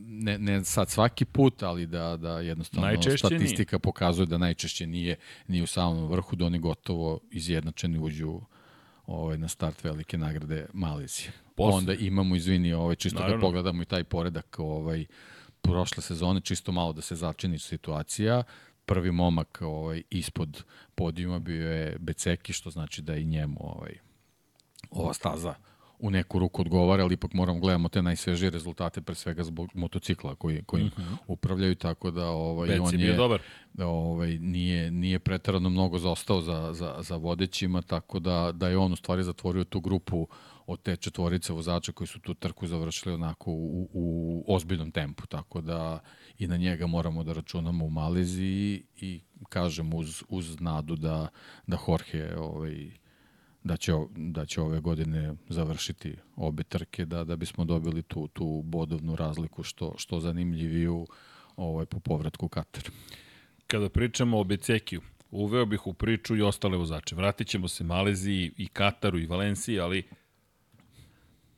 ne, 0.07 0.38
ne 0.38 0.64
sad 0.64 0.90
svaki 0.90 1.24
put, 1.24 1.62
ali 1.62 1.86
da, 1.86 2.16
da 2.16 2.40
jednostavno 2.40 2.86
najčešće 2.86 3.18
statistika 3.18 3.76
nije. 3.76 3.82
pokazuje 3.82 4.26
da 4.26 4.38
najčešće 4.38 4.86
nije 4.86 5.16
ni 5.49 5.62
u 5.62 5.66
samom 5.66 6.09
vrhu, 6.09 6.36
da 6.36 6.45
oni 6.45 6.59
gotovo 6.59 7.20
izjednačeni 7.30 7.99
uđu 7.99 8.40
ovaj, 9.07 9.38
na 9.38 9.49
start 9.49 9.84
velike 9.84 10.18
nagrade 10.18 10.66
Malezije. 10.72 11.32
Posle. 11.55 11.78
Onda 11.78 11.95
imamo, 11.95 12.36
izvini, 12.36 12.72
ovaj, 12.72 12.97
čisto 12.97 13.18
da 13.18 13.24
Naravno. 13.24 13.40
da 13.40 13.47
pogledamo 13.47 13.82
i 13.82 13.86
taj 13.86 14.05
poredak 14.05 14.57
ovaj, 14.59 15.07
prošle 15.62 16.03
sezone, 16.03 16.40
čisto 16.40 16.72
malo 16.72 16.93
da 16.93 17.03
se 17.03 17.16
začini 17.16 17.59
situacija. 17.59 18.43
Prvi 18.86 19.12
momak 19.12 19.59
ovaj, 19.62 20.03
ispod 20.11 20.64
podijuma 20.95 21.38
bio 21.38 21.72
je 21.72 21.97
Beceki, 21.99 22.53
što 22.53 22.70
znači 22.70 23.03
da 23.03 23.16
i 23.16 23.24
njemu 23.24 23.57
ovaj, 23.61 23.99
ova 24.90 25.14
staza 25.14 25.55
u 26.03 26.11
neku 26.11 26.38
ruku 26.38 26.61
odgovara, 26.61 27.03
ali 27.03 27.14
ipak 27.14 27.32
moramo 27.32 27.61
gledamo 27.61 27.88
te 27.88 28.03
najsvežije 28.03 28.50
rezultate 28.50 29.00
pre 29.00 29.14
svega 29.14 29.44
zbog 29.44 29.70
motocikla 29.74 30.34
koji 30.34 30.62
kojim 30.62 30.86
uh 30.86 30.92
-huh. 30.92 31.16
upravljaju 31.26 31.74
tako 31.74 32.11
da 32.11 32.26
ovaj 32.26 32.68
Beci 32.68 32.80
on 32.80 32.90
bio 32.90 33.11
je 33.11 33.16
dobar. 33.16 33.40
da 33.72 33.86
ovaj 33.86 34.38
nije 34.38 34.90
nije 34.90 35.18
preterano 35.18 35.70
mnogo 35.70 35.98
zaostao 35.98 36.40
za 36.40 36.72
za 36.72 36.96
za 37.00 37.16
vodećima 37.16 37.82
tako 37.82 38.18
da 38.18 38.53
da 38.55 38.68
je 38.68 38.78
on 38.78 38.92
u 38.92 38.96
stvari 38.96 39.22
zatvorio 39.22 39.64
tu 39.64 39.80
grupu 39.80 40.28
od 40.66 40.82
te 40.82 40.96
četvorice 40.96 41.53
vozača 41.53 41.92
koji 41.92 42.09
su 42.09 42.20
tu 42.20 42.34
trku 42.34 42.66
završili 42.66 43.14
onako 43.14 43.50
u, 43.50 43.88
u 43.92 44.44
ozbiljnom 44.48 44.90
tempu 44.90 45.26
tako 45.26 45.61
da 45.61 46.00
i 46.38 46.46
na 46.46 46.57
njega 46.57 46.86
moramo 46.86 47.24
da 47.24 47.32
računamo 47.32 47.84
u 47.84 47.90
Maleziji 47.90 48.82
i 48.96 49.20
kažem 49.48 49.94
uz 49.94 50.22
uz 50.28 50.61
nadu 50.61 50.96
da 50.96 51.28
da 51.66 51.78
Jorge 51.88 52.36
ovaj 52.36 53.01
da 53.64 53.76
će, 53.76 53.92
da 54.16 54.46
će 54.46 54.60
ove 54.60 54.80
godine 54.80 55.34
završiti 55.48 56.14
obe 56.36 56.62
trke 56.62 57.04
da 57.04 57.24
da 57.24 57.36
bismo 57.36 57.64
dobili 57.64 58.02
tu 58.02 58.28
tu 58.28 58.62
bodovnu 58.64 59.16
razliku 59.16 59.62
što 59.62 59.94
što 59.98 60.20
zanimljiviju 60.20 61.06
ovaj 61.56 61.86
po 61.86 62.00
povratku 62.00 62.48
Katar. 62.48 62.90
Kada 63.66 63.88
pričamo 63.88 64.40
o 64.40 64.44
Becekiju, 64.44 65.00
uveo 65.30 65.66
bih 65.66 65.86
u 65.86 65.94
priču 65.94 66.36
i 66.36 66.42
ostale 66.42 66.76
vozače. 66.76 67.14
Vratit 67.14 67.48
ćemo 67.48 67.68
se 67.68 67.84
Maleziji 67.84 68.52
i 68.56 68.66
Kataru 68.66 69.18
i 69.18 69.26
Valenciji, 69.26 69.80
ali 69.80 70.02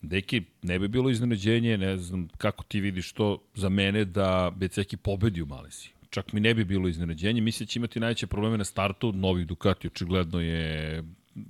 Deki, 0.02 0.42
ne 0.62 0.78
bi 0.78 0.88
bilo 0.88 1.10
iznenađenje, 1.10 1.78
ne 1.78 1.98
znam 1.98 2.28
kako 2.38 2.64
ti 2.64 2.80
vidiš 2.80 3.12
to 3.12 3.38
za 3.54 3.68
mene 3.68 4.04
da 4.04 4.52
Beceki 4.56 4.96
pobedi 4.96 5.42
u 5.42 5.46
Maleziji. 5.46 5.90
Čak 6.10 6.32
mi 6.32 6.40
ne 6.40 6.54
bi 6.54 6.64
bilo 6.64 6.88
iznenađenje, 6.88 7.40
misle 7.40 7.66
će 7.66 7.78
imati 7.78 8.00
najveće 8.00 8.26
probleme 8.26 8.58
na 8.58 8.64
startu, 8.64 9.12
novi 9.12 9.44
Ducati 9.44 9.86
očigledno 9.86 10.40
je 10.40 11.02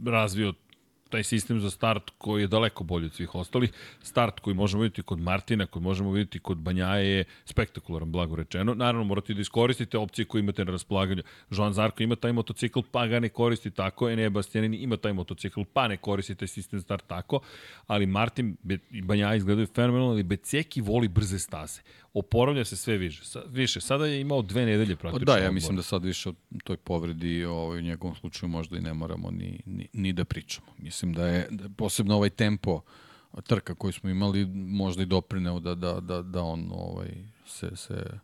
razvio 0.06 0.52
taj 1.08 1.24
sistem 1.24 1.60
za 1.60 1.70
start 1.70 2.10
koji 2.18 2.42
je 2.42 2.46
daleko 2.46 2.84
bolji 2.84 3.06
od 3.06 3.14
svih 3.14 3.34
ostalih. 3.34 3.72
Start 4.02 4.40
koji 4.40 4.54
možemo 4.54 4.82
vidjeti 4.82 5.02
kod 5.02 5.20
Martina, 5.20 5.66
koji 5.66 5.82
možemo 5.82 6.12
vidjeti 6.12 6.38
kod 6.38 6.58
Banjaje 6.58 7.08
je 7.08 7.24
spektakularan, 7.44 8.12
blago 8.12 8.36
rečeno. 8.36 8.74
Naravno, 8.74 9.04
morate 9.04 9.34
da 9.34 9.40
iskoristite 9.40 9.98
opcije 9.98 10.24
koje 10.24 10.40
imate 10.40 10.64
na 10.64 10.72
raspolaganju. 10.72 11.22
Joan 11.50 11.72
Zarko 11.72 12.02
ima 12.02 12.16
taj 12.16 12.32
motocikl, 12.32 12.80
pa 12.90 13.06
ga 13.06 13.20
ne 13.20 13.28
koristi 13.28 13.70
tako. 13.70 14.10
Enea 14.10 14.30
Bastianini 14.30 14.76
ima 14.76 14.96
taj 14.96 15.12
motocikl, 15.12 15.62
pa 15.72 15.88
ne 15.88 15.96
koristi 15.96 16.34
taj 16.34 16.48
sistem 16.48 16.80
start 16.80 17.04
tako. 17.06 17.40
Ali 17.86 18.06
Martin 18.06 18.56
i 18.90 19.02
Banjaje 19.02 19.36
izgledaju 19.36 19.66
fenomenalno, 19.66 20.12
ali 20.12 20.22
Beceki 20.22 20.80
voli 20.80 21.08
brze 21.08 21.38
staze 21.38 21.80
oporavlja 22.14 22.64
se 22.64 22.76
sve 22.76 22.96
više. 22.96 23.24
Sa, 23.24 23.42
više. 23.48 23.80
Sada 23.80 24.06
je 24.06 24.20
imao 24.20 24.42
dve 24.42 24.66
nedelje 24.66 24.96
praktično. 24.96 25.24
Da, 25.24 25.38
ja 25.38 25.50
mislim 25.50 25.76
da 25.76 25.82
sad 25.82 26.04
više 26.04 26.28
o 26.28 26.32
toj 26.64 26.76
povredi 26.76 27.44
ovaj, 27.44 27.78
u 27.78 27.82
njegovom 27.82 28.16
slučaju 28.16 28.50
možda 28.50 28.76
i 28.76 28.80
ne 28.80 28.94
moramo 28.94 29.30
ni, 29.30 29.60
ni, 29.66 29.88
ni 29.92 30.12
da 30.12 30.24
pričamo. 30.24 30.66
Mislim 30.78 30.93
da 31.02 31.26
je 31.26 31.48
da 31.50 31.68
posebno 31.68 32.16
ovaj 32.16 32.30
tempo 32.30 32.80
trka 33.46 33.74
koji 33.74 33.92
smo 33.92 34.10
imali 34.10 34.46
možda 34.54 35.02
i 35.02 35.06
doprineo 35.06 35.60
da, 35.60 35.74
da, 35.74 36.00
da, 36.00 36.22
da 36.22 36.42
on 36.42 36.70
ovaj, 36.72 37.08
se, 37.46 37.76
se 37.76 38.18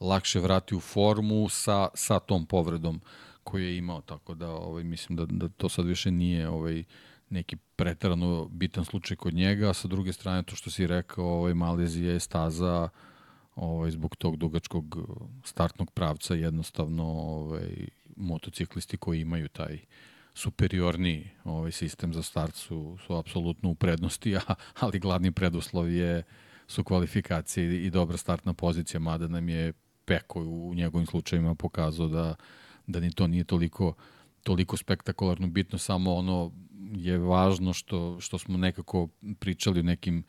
lakše 0.00 0.40
vrati 0.40 0.74
u 0.74 0.80
formu 0.80 1.48
sa, 1.48 1.88
sa 1.94 2.20
tom 2.20 2.46
povredom 2.46 3.00
koju 3.44 3.64
je 3.64 3.76
imao, 3.76 4.00
tako 4.00 4.34
da 4.34 4.50
ovaj, 4.50 4.84
mislim 4.84 5.16
da, 5.16 5.26
da 5.26 5.48
to 5.48 5.68
sad 5.68 5.86
više 5.86 6.10
nije 6.10 6.48
ovaj, 6.48 6.84
neki 7.30 7.56
pretarano 7.76 8.48
bitan 8.48 8.84
slučaj 8.84 9.16
kod 9.16 9.34
njega, 9.34 9.70
a 9.70 9.74
sa 9.74 9.88
druge 9.88 10.12
strane 10.12 10.42
to 10.42 10.56
što 10.56 10.70
si 10.70 10.86
rekao, 10.86 11.24
ovaj, 11.24 11.54
Malezija 11.54 12.12
je 12.12 12.20
staza 12.20 12.88
uh, 12.92 13.14
ovaj, 13.56 13.90
zbog 13.90 14.16
tog 14.16 14.36
dugačkog 14.36 14.96
uh, 14.96 15.28
startnog 15.44 15.90
pravca 15.90 16.34
jednostavno 16.34 17.04
ovaj, 17.04 17.86
motociklisti 18.16 18.96
koji 18.96 19.20
imaju 19.20 19.48
taj 19.48 19.78
superiorni 20.34 21.30
ovaj 21.44 21.72
sistem 21.72 22.14
za 22.14 22.22
start 22.22 22.54
su, 22.54 22.98
su 23.06 23.16
apsolutno 23.16 23.70
u 23.70 23.74
prednosti, 23.74 24.36
a, 24.36 24.40
ali 24.80 24.98
glavni 24.98 25.32
preduslov 25.32 25.90
je 25.90 26.22
su 26.66 26.84
kvalifikacije 26.84 27.84
i 27.86 27.90
dobra 27.90 28.16
startna 28.16 28.54
pozicija, 28.54 29.00
mada 29.00 29.28
nam 29.28 29.48
je 29.48 29.72
Peko 30.04 30.40
u 30.40 30.74
njegovim 30.74 31.06
slučajima 31.06 31.54
pokazao 31.54 32.08
da, 32.08 32.34
da 32.86 33.00
ni 33.00 33.12
to 33.12 33.26
nije 33.26 33.44
toliko, 33.44 33.94
toliko 34.42 34.76
spektakularno 34.76 35.46
bitno, 35.46 35.78
samo 35.78 36.14
ono 36.14 36.52
je 36.92 37.18
važno 37.18 37.72
što, 37.72 38.20
što 38.20 38.38
smo 38.38 38.58
nekako 38.58 39.08
pričali 39.38 39.80
o 39.80 39.82
nekim 39.82 40.24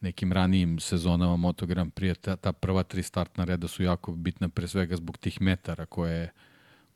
nekim 0.00 0.32
ranijim 0.32 0.80
sezonama 0.80 1.36
Moto 1.36 1.66
Grand 1.66 1.92
Prix, 1.92 2.20
ta, 2.20 2.36
ta 2.36 2.52
prva 2.52 2.82
tri 2.82 3.02
startna 3.02 3.44
reda 3.44 3.68
su 3.68 3.82
jako 3.82 4.12
bitna 4.12 4.48
pre 4.48 4.68
svega 4.68 4.96
zbog 4.96 5.18
tih 5.18 5.40
metara 5.40 5.86
koje 5.86 6.32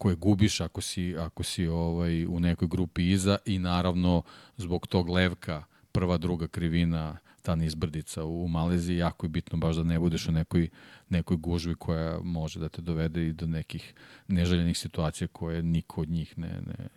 koje 0.02 0.16
gubiš 0.16 0.60
ako 0.60 0.80
si, 0.80 1.16
ako 1.18 1.42
si 1.42 1.66
ovaj, 1.66 2.26
u 2.26 2.40
nekoj 2.40 2.68
grupi 2.68 3.10
iza 3.10 3.38
i 3.46 3.58
naravno 3.58 4.22
zbog 4.56 4.86
tog 4.86 5.08
levka 5.08 5.64
prva, 5.92 6.18
druga 6.18 6.48
krivina, 6.48 7.18
ta 7.42 7.54
nizbrdica 7.54 8.24
u 8.24 8.48
Maleziji, 8.48 8.96
jako 8.96 9.26
je 9.26 9.30
bitno 9.30 9.58
baš 9.58 9.76
da 9.76 9.82
ne 9.82 9.98
budeš 9.98 10.28
u 10.28 10.32
nekoj, 10.32 10.68
nekoj 11.08 11.36
gužvi 11.36 11.74
koja 11.74 12.18
može 12.22 12.60
da 12.60 12.68
te 12.68 12.82
dovede 12.82 13.26
i 13.26 13.32
do 13.32 13.46
nekih 13.46 13.94
neželjenih 14.28 14.78
situacija 14.78 15.28
koje 15.28 15.62
niko 15.62 16.00
od 16.00 16.10
njih 16.10 16.38
ne, 16.38 16.48
ne, 16.48 16.88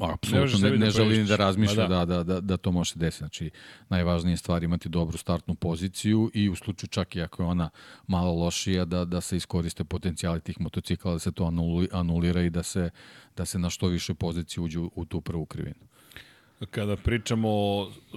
Apsolutno, 0.00 0.58
ne, 0.58 0.70
ne, 0.70 0.78
ne 0.78 0.84
da 0.84 0.90
želim 0.90 1.26
da 1.26 1.36
razmišlja 1.36 1.86
da. 1.88 2.04
da. 2.04 2.04
Da, 2.04 2.22
da, 2.22 2.40
da 2.40 2.56
to 2.56 2.72
može 2.72 2.92
desiti. 2.96 3.18
Znači, 3.18 3.50
najvažnije 3.88 4.36
stvar 4.36 4.62
imati 4.62 4.88
dobru 4.88 5.18
startnu 5.18 5.54
poziciju 5.54 6.30
i 6.34 6.48
u 6.48 6.56
slučaju 6.56 6.88
čak 6.88 7.16
i 7.16 7.22
ako 7.22 7.42
je 7.42 7.46
ona 7.46 7.70
malo 8.06 8.32
lošija, 8.32 8.84
da, 8.84 9.04
da 9.04 9.20
se 9.20 9.36
iskoriste 9.36 9.84
potencijali 9.84 10.40
tih 10.40 10.60
motocikla, 10.60 11.12
da 11.12 11.18
se 11.18 11.32
to 11.32 11.52
anulira 11.92 12.42
i 12.42 12.50
da 12.50 12.62
se, 12.62 12.90
da 13.36 13.44
se 13.44 13.58
na 13.58 13.70
što 13.70 13.86
više 13.86 14.14
pozicije 14.14 14.64
uđe 14.64 14.78
u, 14.78 14.90
u 14.94 15.04
tu 15.04 15.20
prvu 15.20 15.46
krivinu. 15.46 15.86
Kada 16.70 16.96
pričamo 16.96 17.50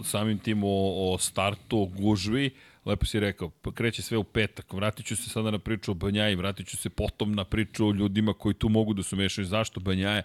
samim 0.03 0.39
tim 0.39 0.63
o, 0.63 1.13
o 1.13 1.17
startu, 1.17 1.81
o 1.81 1.85
gužvi, 1.85 2.49
lepo 2.85 3.05
si 3.05 3.19
rekao, 3.19 3.49
pa 3.49 3.71
kreće 3.71 4.01
sve 4.01 4.17
u 4.17 4.23
petak, 4.23 4.73
vratit 4.73 5.05
ću 5.05 5.15
se 5.15 5.29
sada 5.29 5.51
na 5.51 5.59
priču 5.59 5.91
o 5.91 5.93
Banjaji, 5.93 6.35
vratit 6.35 6.67
ću 6.67 6.77
se 6.77 6.89
potom 6.89 7.35
na 7.35 7.43
priču 7.43 7.87
o 7.87 7.91
ljudima 7.91 8.33
koji 8.33 8.53
tu 8.53 8.69
mogu 8.69 8.93
da 8.93 9.03
se 9.03 9.15
mešaju. 9.15 9.45
Zašto 9.45 9.79
Banjaje? 9.79 10.23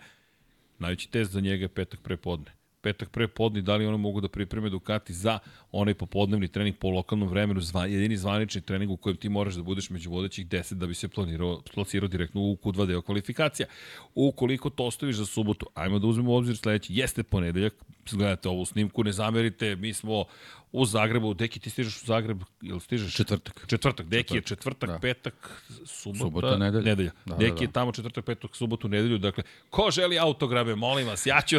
Najveći 0.81 1.11
test 1.11 1.33
za 1.33 1.41
njega 1.41 1.65
je 1.65 1.69
petak 1.69 2.01
prepodne. 2.01 2.53
Petak 2.83 3.11
prepodne, 3.11 3.61
da 3.61 3.77
li 3.77 3.87
oni 3.87 3.99
mogu 3.99 4.21
da 4.21 4.29
pripreme 4.29 4.71
Ducati 4.71 5.13
za 5.15 5.39
onaj 5.73 5.95
popodnevni 5.95 6.49
trening 6.49 6.77
po 6.77 6.91
lokalnom 6.91 7.29
vremenu, 7.29 7.61
zva, 7.61 7.87
jedini 7.87 8.17
zvanični 8.17 8.61
trening 8.61 8.91
u 8.91 8.97
kojem 8.97 9.17
ti 9.17 9.29
moraš 9.29 9.55
da 9.55 9.63
budeš 9.63 9.91
među 9.91 10.11
vodećih 10.11 10.47
10 10.47 10.75
da 10.75 10.87
bi 10.87 10.95
se 10.95 11.09
planirao, 11.09 11.61
plasirao 11.75 12.09
direktno 12.09 12.41
u 12.41 12.57
Q2 12.57 12.87
deo 12.87 13.03
kvalifikacija. 13.03 13.67
Ukoliko 14.15 14.71
to 14.71 14.85
ostaviš 14.85 15.17
za 15.17 15.27
subotu, 15.27 15.67
ajmo 15.75 15.99
da 15.99 16.07
uzmemo 16.07 16.33
u 16.33 16.37
obzir 16.37 16.57
sledeći, 16.57 16.95
jeste 16.95 17.23
ponedeljak, 17.23 17.75
gledate 18.13 18.49
ovu 18.49 18.65
snimku, 18.65 19.05
ne 19.05 19.13
zamerite, 19.13 19.77
mi 19.77 19.93
smo 19.93 20.25
u 20.73 20.85
Zagrebu, 20.87 21.35
Deki 21.35 21.61
ti 21.61 21.71
stižeš 21.71 22.03
u 22.03 22.07
Zagreb, 22.07 22.43
ili 22.63 22.81
stižeš? 22.81 23.15
Četvrtak. 23.15 23.65
Četvrtak, 23.67 24.07
Deki 24.07 24.35
je 24.35 24.43
četvrtak, 24.43 24.91
da. 24.91 24.99
petak, 24.99 25.63
subota, 25.85 26.19
subota 26.19 26.57
nedelja. 26.57 26.85
nedelja. 26.85 27.11
Da, 27.25 27.35
Deki 27.37 27.51
da, 27.51 27.57
da. 27.57 27.65
je 27.65 27.73
tamo 27.73 27.93
četvrtak, 27.93 28.25
petak, 28.25 28.57
subotu, 28.57 28.89
nedelju, 28.89 29.19
dakle, 29.19 29.45
ko 29.71 29.91
želi 29.91 30.19
autograbe, 30.19 30.75
molim 30.75 31.07
vas, 31.07 31.27
ja 31.27 31.41
ću 31.41 31.57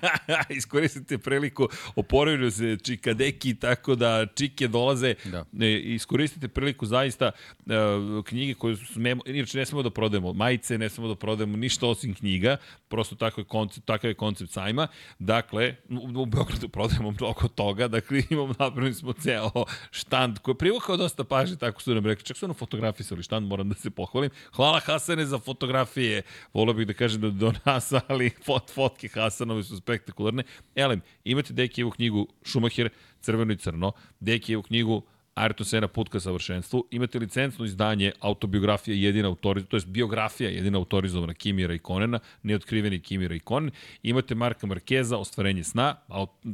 iskoristiti 0.58 1.18
priliku, 1.18 1.68
oporavljaju 1.96 2.50
se 2.50 2.76
Čika 2.82 3.14
Deki, 3.14 3.54
tako 3.54 3.94
da 3.94 4.26
Čike 4.34 4.68
dolaze, 4.68 5.14
da. 5.24 5.44
Ne, 5.52 5.80
iskoristite 5.80 6.48
priliku 6.48 6.86
zaista 6.86 7.30
uh, 7.66 8.24
knjige 8.24 8.54
koje 8.54 8.76
smemo, 8.76 9.22
inače 9.26 9.58
ne 9.58 9.66
smemo 9.66 9.82
da 9.82 9.90
prodajemo 9.90 10.32
majice, 10.32 10.78
ne 10.78 10.88
smemo 10.88 11.08
da 11.08 11.14
prodajemo 11.14 11.56
ništa 11.56 11.86
osim 11.86 12.14
knjiga, 12.14 12.56
prosto 12.88 13.14
tako 13.14 13.40
je 13.40 13.44
koncept, 13.44 13.86
takav 13.86 14.10
je 14.10 14.14
koncept 14.14 14.52
sajma, 14.52 14.88
dakle, 15.18 15.76
u, 15.88 16.22
u 16.22 16.26
Beogradu 16.26 16.68
prodajemo 16.68 17.10
mnogo 17.10 17.48
toga, 17.48 17.88
dakle, 17.88 18.22
imamo 18.30 18.43
imamo, 18.44 18.54
napravili 18.58 18.94
smo 18.94 19.12
ceo 19.12 19.50
štand 19.90 20.38
koji 20.38 20.52
je 20.52 20.58
privukao 20.58 20.96
dosta 20.96 21.24
pažnje, 21.24 21.56
tako 21.56 21.82
su 21.82 21.94
nam 21.94 22.06
rekli. 22.06 22.24
Čak 22.24 22.36
su 22.36 22.46
nam 22.46 22.54
fotografisali 22.54 23.22
štand, 23.22 23.48
moram 23.48 23.68
da 23.68 23.74
se 23.74 23.90
pohvalim. 23.90 24.30
Hvala 24.52 24.80
Hasane 24.80 25.26
za 25.26 25.38
fotografije. 25.38 26.22
Volio 26.54 26.74
bih 26.74 26.86
da 26.86 26.92
kažem 26.92 27.20
da 27.20 27.30
do 27.30 27.52
nas, 27.64 27.92
ali 28.08 28.30
fot, 28.44 28.70
fotke 28.70 29.08
Hasanove 29.08 29.62
su 29.62 29.76
spektakularne. 29.76 30.42
Elem, 30.74 31.00
imate 31.24 31.52
Dekijevu 31.52 31.90
knjigu 31.90 32.28
Šumacher, 32.44 32.88
crveno 33.20 33.52
i 33.52 33.56
crno, 33.56 33.92
Dekijevu 34.20 34.62
knjigu 34.62 35.02
Ayrton 35.34 35.66
Senna 35.66 35.88
put 35.88 36.08
ka 36.08 36.20
savršenstvu, 36.20 36.84
imate 36.90 37.18
licencno 37.18 37.64
izdanje 37.64 38.12
autobiografija 38.20 38.94
jedina 38.94 39.28
autorizovana, 39.28 39.70
to 39.70 39.76
je 39.76 39.82
biografija 39.86 40.50
jedina 40.50 40.78
autorizovana 40.78 41.34
Kimira 41.34 41.74
i 41.74 41.78
Konena, 41.78 42.18
neotkriveni 42.42 43.00
Kimira 43.00 43.34
i 43.34 43.40
Konen, 43.40 43.70
imate 44.02 44.34
Marka 44.34 44.66
Markeza, 44.66 45.18
Ostvarenje 45.18 45.64
sna, 45.64 45.96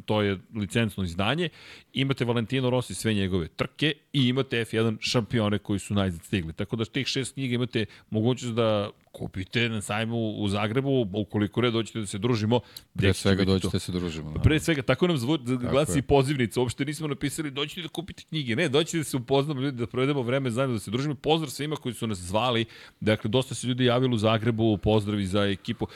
to 0.05 0.23
je 0.23 0.39
licencno 0.55 1.05
izdanje, 1.05 1.49
imate 1.93 2.25
Valentino 2.25 2.71
Rossi, 2.71 2.95
sve 2.95 3.15
njegove 3.15 3.49
trke 3.49 3.95
i 4.13 4.29
imate 4.29 4.65
F1 4.65 4.97
šampione 5.01 5.59
koji 5.59 5.79
su 5.79 5.95
najzad 5.95 6.23
stigli. 6.23 6.53
Tako 6.53 6.77
da 6.77 6.85
tih 6.85 7.07
šest 7.07 7.35
knjiga 7.35 7.55
imate 7.55 7.87
mogućnost 8.11 8.55
da 8.55 8.91
kupite 9.13 9.69
na 9.69 9.81
sajmu 9.81 10.31
u 10.39 10.49
Zagrebu, 10.49 11.07
ukoliko 11.13 11.61
ne 11.61 11.71
dođete 11.71 12.01
da 12.01 12.07
se 12.07 12.19
družimo. 12.19 12.61
Pre 12.97 13.13
svega 13.13 13.45
dođete 13.45 13.73
da 13.73 13.79
se 13.79 13.93
družimo. 13.93 14.33
Da. 14.33 14.41
Pre 14.41 14.61
svega, 14.61 14.83
tako 14.83 15.07
nam 15.07 15.19
zvu, 15.19 15.39
glasi 15.71 15.99
i 15.99 16.03
pozivnica, 16.03 16.61
uopšte 16.61 16.85
nismo 16.85 17.09
napisali 17.09 17.51
dođite 17.51 17.83
da 17.83 17.89
kupite 17.89 18.23
knjige, 18.29 18.57
ne, 18.57 18.69
dođite 18.69 18.99
da 18.99 19.05
se 19.05 19.17
upoznamo 19.17 19.61
ljudi, 19.61 19.79
da 19.79 19.87
provedemo 19.87 20.23
vreme 20.23 20.51
zajedno, 20.51 20.75
da 20.75 20.81
se 20.81 20.91
družimo. 20.91 21.15
Pozdrav 21.15 21.51
svima 21.51 21.77
koji 21.77 21.95
su 21.95 22.07
nas 22.07 22.19
zvali, 22.19 22.65
dakle, 23.01 23.31
dosta 23.31 23.55
se 23.55 23.67
ljudi 23.67 23.85
javilo 23.85 24.15
u 24.15 24.19
Zagrebu, 24.19 24.77
pozdravi 24.77 25.27
za 25.27 25.45
ekipu 25.45 25.87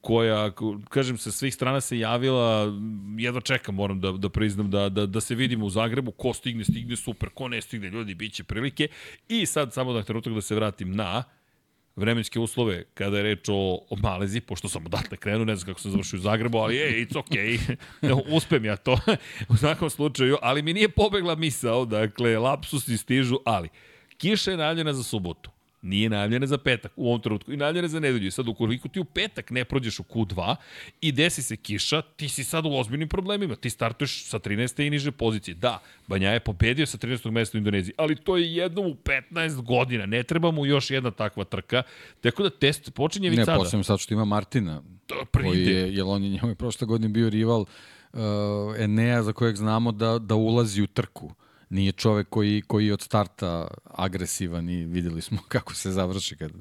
koja, 0.00 0.50
kažem, 0.88 1.18
sa 1.18 1.32
svih 1.32 1.54
strana 1.54 1.80
se 1.80 1.98
javila, 1.98 2.72
jedva 3.18 3.40
čekam, 3.40 3.74
moram 3.74 4.00
da, 4.00 4.12
da 4.12 4.28
priznam, 4.28 4.70
da, 4.70 4.88
da, 4.88 5.06
da 5.06 5.20
se 5.20 5.34
vidimo 5.34 5.66
u 5.66 5.70
Zagrebu, 5.70 6.12
ko 6.12 6.32
stigne, 6.32 6.64
stigne 6.64 6.96
super, 6.96 7.28
ko 7.28 7.48
ne 7.48 7.60
stigne, 7.60 7.90
ljudi, 7.90 8.14
bit 8.14 8.32
će 8.32 8.44
prilike. 8.44 8.88
I 9.28 9.46
sad, 9.46 9.72
samo 9.72 9.92
da 9.92 10.02
trenutak 10.02 10.34
da 10.34 10.40
se 10.40 10.54
vratim 10.54 10.92
na 10.96 11.24
vremenske 11.96 12.40
uslove 12.40 12.84
kada 12.94 13.16
je 13.16 13.22
reč 13.22 13.48
o, 13.48 13.78
o 13.90 13.96
Malezi, 13.96 14.40
pošto 14.40 14.68
sam 14.68 14.86
odatle 14.86 15.16
krenuo, 15.16 15.44
ne 15.44 15.56
znam 15.56 15.66
kako 15.66 15.80
sam 15.80 15.90
završio 15.90 16.18
u 16.18 16.22
Zagrebu, 16.22 16.58
ali 16.58 16.76
je, 16.76 17.06
it's 17.06 17.14
okay, 17.14 17.76
uspem 18.36 18.64
ja 18.64 18.76
to 18.76 18.98
u 19.52 19.56
svakom 19.56 19.90
slučaju, 19.90 20.36
ali 20.42 20.62
mi 20.62 20.72
nije 20.72 20.88
pobegla 20.88 21.34
misao, 21.34 21.84
dakle, 21.84 22.38
lapsusi 22.38 22.98
stižu, 22.98 23.36
ali 23.44 23.68
kiša 24.18 24.50
je 24.50 24.56
najavljena 24.56 24.92
za 24.92 25.02
subotu. 25.02 25.51
Nije 25.82 26.10
najavljena 26.10 26.46
za 26.46 26.58
petak 26.58 26.92
u 26.96 27.08
ovom 27.08 27.20
trenutku 27.20 27.52
i 27.52 27.56
najavljena 27.56 27.88
za 27.88 28.00
nedelju. 28.00 28.26
I 28.26 28.30
sad, 28.30 28.48
ukoliko 28.48 28.88
ti 28.88 29.00
u 29.00 29.04
petak 29.04 29.50
ne 29.50 29.64
prođeš 29.64 30.00
u 30.00 30.02
Q2 30.02 30.56
i 31.00 31.12
desi 31.12 31.42
se 31.42 31.56
kiša, 31.56 32.02
ti 32.02 32.28
si 32.28 32.44
sad 32.44 32.66
u 32.66 32.72
ozbiljnim 32.72 33.08
problemima. 33.08 33.56
Ti 33.56 33.70
startuješ 33.70 34.24
sa 34.24 34.38
13. 34.38 34.86
i 34.86 34.90
niže 34.90 35.12
pozicije. 35.12 35.54
Da, 35.54 35.82
Banja 36.06 36.30
je 36.30 36.40
pobedio 36.40 36.86
sa 36.86 36.98
13. 36.98 37.30
mesta 37.30 37.58
u 37.58 37.60
Indoneziji, 37.60 37.94
ali 37.98 38.16
to 38.16 38.36
je 38.36 38.54
jednom 38.54 38.86
u 38.86 38.94
15 39.30 39.62
godina. 39.62 40.06
Ne 40.06 40.22
treba 40.22 40.50
mu 40.50 40.66
još 40.66 40.90
jedna 40.90 41.10
takva 41.10 41.44
trka. 41.44 41.82
Tako 42.20 42.42
da 42.42 42.50
test 42.50 42.94
počinje 42.94 43.30
već 43.30 43.38
sada. 43.38 43.52
Ne, 43.52 43.58
posebno 43.58 43.84
sad 43.84 43.98
što 43.98 44.14
ima 44.14 44.24
Martina, 44.24 44.82
da, 45.08 45.40
koji 45.42 45.66
je, 45.66 45.94
jer 45.94 46.04
on 46.06 46.24
je 46.24 46.30
njemu 46.30 46.54
prošle 46.54 46.86
godine 46.86 47.08
bio 47.08 47.30
rival 47.30 47.60
uh, 47.60 48.18
Enea 48.78 49.22
za 49.22 49.32
kojeg 49.32 49.56
znamo 49.56 49.92
da, 49.92 50.18
da 50.18 50.34
ulazi 50.34 50.82
u 50.82 50.86
trku 50.86 51.34
nije 51.72 51.92
čovek 51.92 52.28
koji, 52.28 52.62
koji 52.62 52.92
od 52.92 53.00
starta 53.00 53.66
agresivan 53.84 54.70
i 54.70 54.84
videli 54.84 55.22
smo 55.22 55.38
kako 55.54 55.74
se 55.74 55.90
završi 55.90 56.36
kad, 56.36 56.52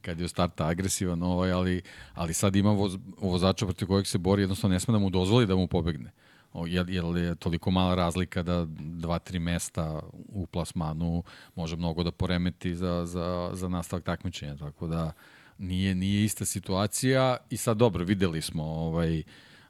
kad 0.00 0.18
je 0.18 0.24
od 0.24 0.30
starta 0.30 0.66
agresivan, 0.66 1.22
ovaj, 1.22 1.52
ali, 1.52 1.82
ali 2.14 2.34
sad 2.34 2.56
ima 2.56 2.70
voz, 2.70 2.96
vozača 3.20 3.66
protiv 3.66 3.88
kojeg 3.88 4.06
se 4.06 4.18
bori, 4.18 4.42
jednostavno 4.42 4.74
ne 4.74 4.80
sme 4.80 4.92
da 4.92 4.98
mu 4.98 5.10
dozvoli 5.10 5.46
da 5.46 5.56
mu 5.56 5.66
pobegne. 5.66 6.10
O, 6.52 6.66
jer, 6.66 6.90
jer 6.90 7.04
je 7.04 7.34
toliko 7.34 7.70
mala 7.70 7.94
razlika 7.94 8.42
da 8.42 8.66
dva, 8.78 9.18
tri 9.18 9.38
mesta 9.38 10.00
u 10.12 10.46
plasmanu 10.46 11.22
može 11.54 11.76
mnogo 11.76 12.02
da 12.02 12.10
poremeti 12.10 12.74
za, 12.74 13.06
za, 13.06 13.50
za 13.52 13.68
nastavak 13.68 14.04
takmičenja, 14.04 14.56
tako 14.56 14.86
da 14.86 15.12
nije, 15.58 15.94
nije 15.94 16.24
ista 16.24 16.44
situacija 16.44 17.36
i 17.50 17.56
sad 17.56 17.76
dobro, 17.76 18.04
videli 18.04 18.42
smo 18.42 18.64
ovaj, 18.64 19.18
uh, 19.18 19.24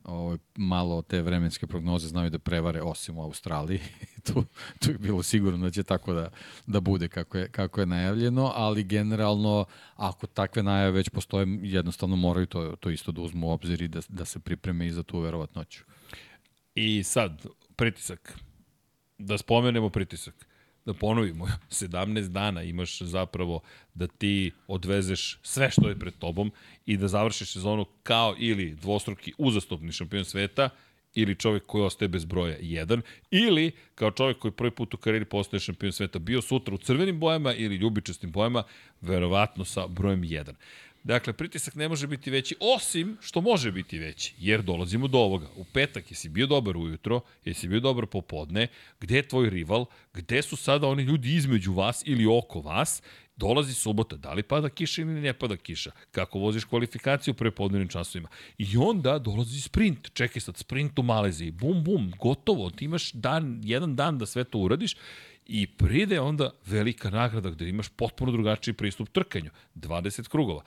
ovaj, 0.04 0.38
malo 0.56 1.02
te 1.02 1.22
vremenske 1.22 1.66
prognoze 1.66 2.08
znaju 2.08 2.30
da 2.30 2.38
prevare 2.38 2.82
osim 2.82 3.18
u 3.18 3.22
Australiji. 3.22 3.80
tu, 4.26 4.44
tu 4.78 4.90
je 4.90 4.98
bilo 4.98 5.22
sigurno 5.22 5.58
da 5.58 5.70
će 5.70 5.82
tako 5.82 6.12
da, 6.12 6.30
da 6.66 6.80
bude 6.80 7.08
kako 7.08 7.38
je, 7.38 7.48
kako 7.48 7.80
je 7.80 7.86
najavljeno, 7.86 8.52
ali 8.54 8.84
generalno 8.84 9.64
ako 9.96 10.26
takve 10.26 10.62
najave 10.62 10.90
već 10.90 11.08
postoje, 11.08 11.58
jednostavno 11.62 12.16
moraju 12.16 12.46
to, 12.46 12.76
to 12.80 12.90
isto 12.90 13.12
da 13.12 13.20
uzmu 13.20 13.46
u 13.46 13.50
obzir 13.50 13.82
i 13.82 13.88
da, 13.88 14.00
da 14.08 14.24
se 14.24 14.40
pripreme 14.40 14.86
i 14.86 14.90
za 14.90 15.02
tu 15.02 15.20
verovatnoću. 15.20 15.84
I 16.74 17.02
sad, 17.02 17.46
pritisak. 17.76 18.38
Da 19.18 19.38
spomenemo 19.38 19.90
pritisak 19.90 20.49
da 20.86 20.94
ponovimo, 20.94 21.46
17 21.70 22.28
dana 22.28 22.62
imaš 22.62 22.98
zapravo 23.02 23.60
da 23.94 24.06
ti 24.06 24.52
odvezeš 24.66 25.38
sve 25.42 25.70
što 25.70 25.88
je 25.88 25.98
pred 25.98 26.14
tobom 26.18 26.52
i 26.86 26.96
da 26.96 27.08
završiš 27.08 27.52
sezonu 27.52 27.86
kao 28.02 28.34
ili 28.38 28.74
dvostruki 28.74 29.32
uzastopni 29.38 29.92
šampion 29.92 30.24
sveta, 30.24 30.70
ili 31.14 31.34
čovjek 31.34 31.66
koji 31.66 31.84
ostaje 31.84 32.08
bez 32.08 32.24
broja 32.24 32.58
1, 32.58 33.00
ili 33.30 33.72
kao 33.94 34.10
čovjek 34.10 34.38
koji 34.38 34.52
prvi 34.52 34.70
put 34.70 34.94
u 34.94 34.96
karijeri 34.96 35.24
postaje 35.24 35.60
šampion 35.60 35.92
sveta 35.92 36.18
bio 36.18 36.42
sutra 36.42 36.74
u 36.74 36.78
crvenim 36.78 37.20
bojama 37.20 37.54
ili 37.54 37.76
ljubičastim 37.76 38.32
bojama, 38.32 38.62
verovatno 39.00 39.64
sa 39.64 39.86
brojem 39.86 40.22
1. 40.22 40.52
Dakle, 41.04 41.32
pritisak 41.32 41.74
ne 41.74 41.88
može 41.88 42.06
biti 42.06 42.30
veći, 42.30 42.56
osim 42.60 43.16
što 43.20 43.40
može 43.40 43.72
biti 43.72 43.98
veći, 43.98 44.34
jer 44.38 44.62
dolazimo 44.62 45.08
do 45.08 45.18
ovoga. 45.18 45.46
U 45.56 45.64
petak 45.64 46.10
jesi 46.10 46.28
bio 46.28 46.46
dobar 46.46 46.76
ujutro, 46.76 47.20
jesi 47.44 47.68
bio 47.68 47.80
dobar 47.80 48.06
popodne, 48.06 48.68
gde 49.00 49.16
je 49.16 49.28
tvoj 49.28 49.50
rival, 49.50 49.84
gde 50.14 50.42
su 50.42 50.56
sada 50.56 50.86
oni 50.86 51.02
ljudi 51.02 51.34
između 51.34 51.72
vas 51.72 52.02
ili 52.06 52.26
oko 52.26 52.60
vas, 52.60 53.02
dolazi 53.36 53.74
subota, 53.74 54.16
da 54.16 54.32
li 54.32 54.42
pada 54.42 54.68
kiša 54.68 55.02
ili 55.02 55.20
ne 55.20 55.32
pada 55.32 55.56
kiša, 55.56 55.90
kako 56.10 56.38
voziš 56.38 56.64
kvalifikaciju 56.64 57.34
pre 57.34 57.50
podnevnim 57.50 57.88
časovima. 57.88 58.28
I 58.58 58.76
onda 58.76 59.18
dolazi 59.18 59.60
sprint, 59.60 60.10
čekaj 60.12 60.40
sad, 60.40 60.56
sprint 60.56 60.98
u 60.98 61.02
Maleziji, 61.02 61.50
bum, 61.50 61.84
bum, 61.84 62.12
gotovo, 62.18 62.70
ti 62.70 62.84
imaš 62.84 63.12
dan, 63.12 63.60
jedan 63.64 63.96
dan 63.96 64.18
da 64.18 64.26
sve 64.26 64.44
to 64.44 64.58
uradiš 64.58 64.96
i 65.46 65.66
pride 65.66 66.20
onda 66.20 66.50
velika 66.66 67.10
nagrada 67.10 67.50
gde 67.50 67.68
imaš 67.68 67.88
potpuno 67.88 68.32
drugačiji 68.32 68.74
pristup 68.74 69.08
trkanju, 69.08 69.50
20 69.74 70.28
krugova. 70.28 70.62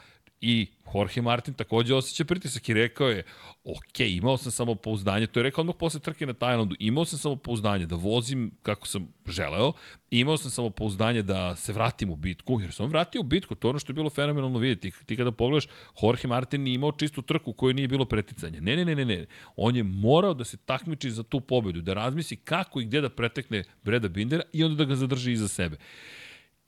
I 0.45 0.67
Jorge 0.95 1.21
Martin 1.21 1.53
takođe 1.53 1.95
osjeća 1.95 2.25
pritisak 2.25 2.69
i 2.69 2.73
rekao 2.73 3.09
je, 3.09 3.23
ok, 3.63 3.99
imao 3.99 4.37
sam 4.37 4.51
samo 4.51 4.75
pouzdanje, 4.75 5.27
to 5.27 5.39
je 5.39 5.43
rekao 5.43 5.61
odmah 5.61 5.75
posle 5.79 5.99
trke 5.99 6.25
na 6.25 6.33
Tajlandu, 6.33 6.75
imao 6.79 7.05
sam 7.05 7.19
samo 7.19 7.35
pouzdanje 7.35 7.85
da 7.85 7.95
vozim 7.95 8.51
kako 8.61 8.87
sam 8.87 9.07
želeo, 9.27 9.73
imao 10.11 10.37
sam 10.37 10.51
samo 10.51 10.69
pouzdanje 10.69 11.21
da 11.21 11.55
se 11.55 11.73
vratim 11.73 12.09
u 12.09 12.15
bitku, 12.15 12.61
jer 12.61 12.73
sam 12.73 12.89
vratio 12.89 13.21
u 13.21 13.23
bitku, 13.23 13.55
to 13.55 13.67
je 13.67 13.69
ono 13.69 13.79
što 13.79 13.91
je 13.91 13.93
bilo 13.93 14.09
fenomenalno 14.09 14.59
vidjeti. 14.59 14.91
Ti 15.05 15.17
kada 15.17 15.31
pogledaš, 15.31 15.67
Jorge 16.01 16.27
Martin 16.27 16.61
nije 16.61 16.75
imao 16.75 16.91
čistu 16.91 17.21
trku 17.21 17.53
koju 17.53 17.73
nije 17.73 17.87
bilo 17.87 18.05
preticanja. 18.05 18.59
Ne, 18.61 18.75
ne, 18.75 18.85
ne, 18.85 18.95
ne, 18.95 19.05
ne. 19.05 19.25
On 19.55 19.75
je 19.75 19.83
morao 19.83 20.33
da 20.33 20.43
se 20.43 20.57
takmiči 20.57 21.11
za 21.11 21.23
tu 21.23 21.39
pobedu, 21.39 21.81
da 21.81 21.93
razmisli 21.93 22.37
kako 22.37 22.81
i 22.81 22.85
gde 22.85 23.01
da 23.01 23.09
pretekne 23.09 23.63
Breda 23.83 24.07
Bindera 24.07 24.43
i 24.53 24.63
onda 24.63 24.75
da 24.75 24.85
ga 24.85 24.95
zadrži 24.95 25.31
iza 25.31 25.47
sebe. 25.47 25.77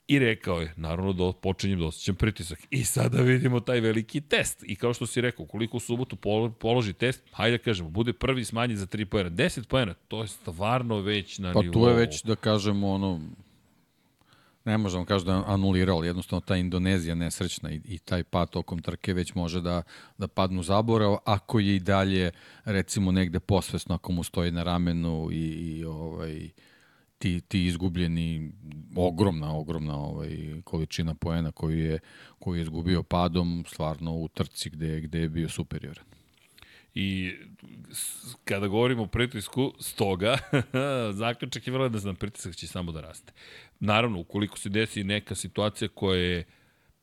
I 0.08 0.18
rekao 0.18 0.60
je, 0.60 0.72
naravno 0.76 1.12
da 1.12 1.32
počinjem 1.32 1.78
da 1.78 1.86
osjećam 1.86 2.14
pritisak. 2.14 2.58
I 2.70 2.84
sada 2.84 3.22
vidimo 3.22 3.60
taj 3.60 3.80
veliki 3.80 4.20
test. 4.20 4.62
I 4.66 4.76
kao 4.76 4.94
što 4.94 5.06
si 5.06 5.20
rekao, 5.20 5.46
koliko 5.46 5.76
u 5.76 5.80
subotu 5.80 6.16
položi 6.58 6.92
test, 6.92 7.22
hajde 7.32 7.58
da 7.58 7.64
kažemo, 7.64 7.90
bude 7.90 8.12
prvi 8.12 8.44
smanjen 8.44 8.76
za 8.76 8.86
3 8.86 9.04
pojena. 9.04 9.30
10 9.30 9.66
pojena, 9.66 9.94
to 9.94 10.22
je 10.22 10.28
stvarno 10.28 11.00
već 11.00 11.38
na 11.38 11.52
pa, 11.52 11.60
nivou. 11.60 11.72
Pa 11.72 11.78
tu 11.78 11.88
je 11.88 11.94
već, 11.94 12.22
da 12.22 12.36
kažemo, 12.36 12.90
ono, 12.90 13.20
ne 14.64 14.78
možemo 14.78 15.04
kažem 15.04 15.26
da 15.26 15.44
anulirao, 15.46 16.04
jednostavno 16.04 16.40
ta 16.40 16.56
Indonezija 16.56 17.14
nesrećna 17.14 17.70
i, 17.70 17.80
i 17.84 17.98
taj 17.98 18.24
pad 18.24 18.50
tokom 18.50 18.82
trke 18.82 19.12
već 19.12 19.34
može 19.34 19.60
da, 19.60 19.82
da 20.18 20.28
padnu 20.28 20.62
zaborav, 20.62 21.16
ako 21.24 21.60
je 21.60 21.76
i 21.76 21.80
dalje 21.80 22.30
recimo 22.64 23.12
negde 23.12 23.40
posvesno, 23.40 23.94
ako 23.94 24.12
mu 24.12 24.22
stoji 24.22 24.50
na 24.50 24.62
ramenu 24.62 25.28
i, 25.32 25.36
i 25.36 25.84
ovaj, 25.84 26.48
ti, 27.18 27.40
ti 27.40 27.66
izgubljeni 27.66 28.52
ogromna, 28.96 29.56
ogromna 29.56 29.96
ovaj, 29.96 30.36
količina 30.64 31.14
poena 31.14 31.52
koju 31.52 31.78
je, 31.78 31.98
koju 32.38 32.56
je 32.56 32.62
izgubio 32.62 33.02
padom 33.02 33.64
stvarno 33.68 34.12
u 34.12 34.28
trci 34.28 34.70
gde, 34.70 35.00
gde 35.00 35.20
je 35.20 35.28
bio 35.28 35.48
superioran. 35.48 36.04
I 36.94 37.32
kada 38.44 38.66
govorimo 38.66 39.02
o 39.02 39.06
pritisku, 39.06 39.72
stoga, 39.80 40.38
zaključak 41.22 41.66
je 41.66 41.72
vrlo 41.72 41.88
da 41.88 41.98
znam 41.98 42.16
pritisak 42.16 42.56
će 42.56 42.66
samo 42.66 42.92
da 42.92 43.00
raste. 43.00 43.32
Naravno, 43.80 44.20
ukoliko 44.20 44.58
se 44.58 44.68
desi 44.68 45.04
neka 45.04 45.34
situacija 45.34 45.88
koja 45.88 46.20
je, 46.20 46.44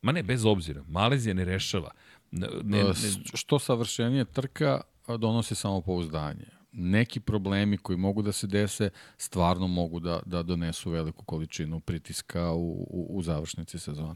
ma 0.02 0.12
ne, 0.12 0.24
bez 0.24 0.46
obzira, 0.46 0.84
Malezija 0.88 1.34
ne 1.34 1.46
rešava. 1.46 1.92
Ne, 2.32 2.48
ne, 2.64 2.84
ne... 2.84 2.94
Što 3.34 3.60
savršenije 3.60 4.26
trka 4.26 4.82
donosi 5.08 5.56
samo 5.56 5.82
pouzdanje 5.82 6.46
neki 6.74 7.20
problemi 7.20 7.78
koji 7.78 7.98
mogu 7.98 8.22
da 8.22 8.32
se 8.32 8.48
dese 8.48 8.90
stvarno 9.18 9.68
mogu 9.68 10.00
da, 10.00 10.20
da 10.26 10.44
donesu 10.44 10.90
veliku 10.90 11.26
količinu 11.26 11.80
pritiska 11.80 12.52
u, 12.52 12.88
u, 12.90 13.08
u 13.10 13.22
završnici 13.22 13.80
sezona. 13.80 14.16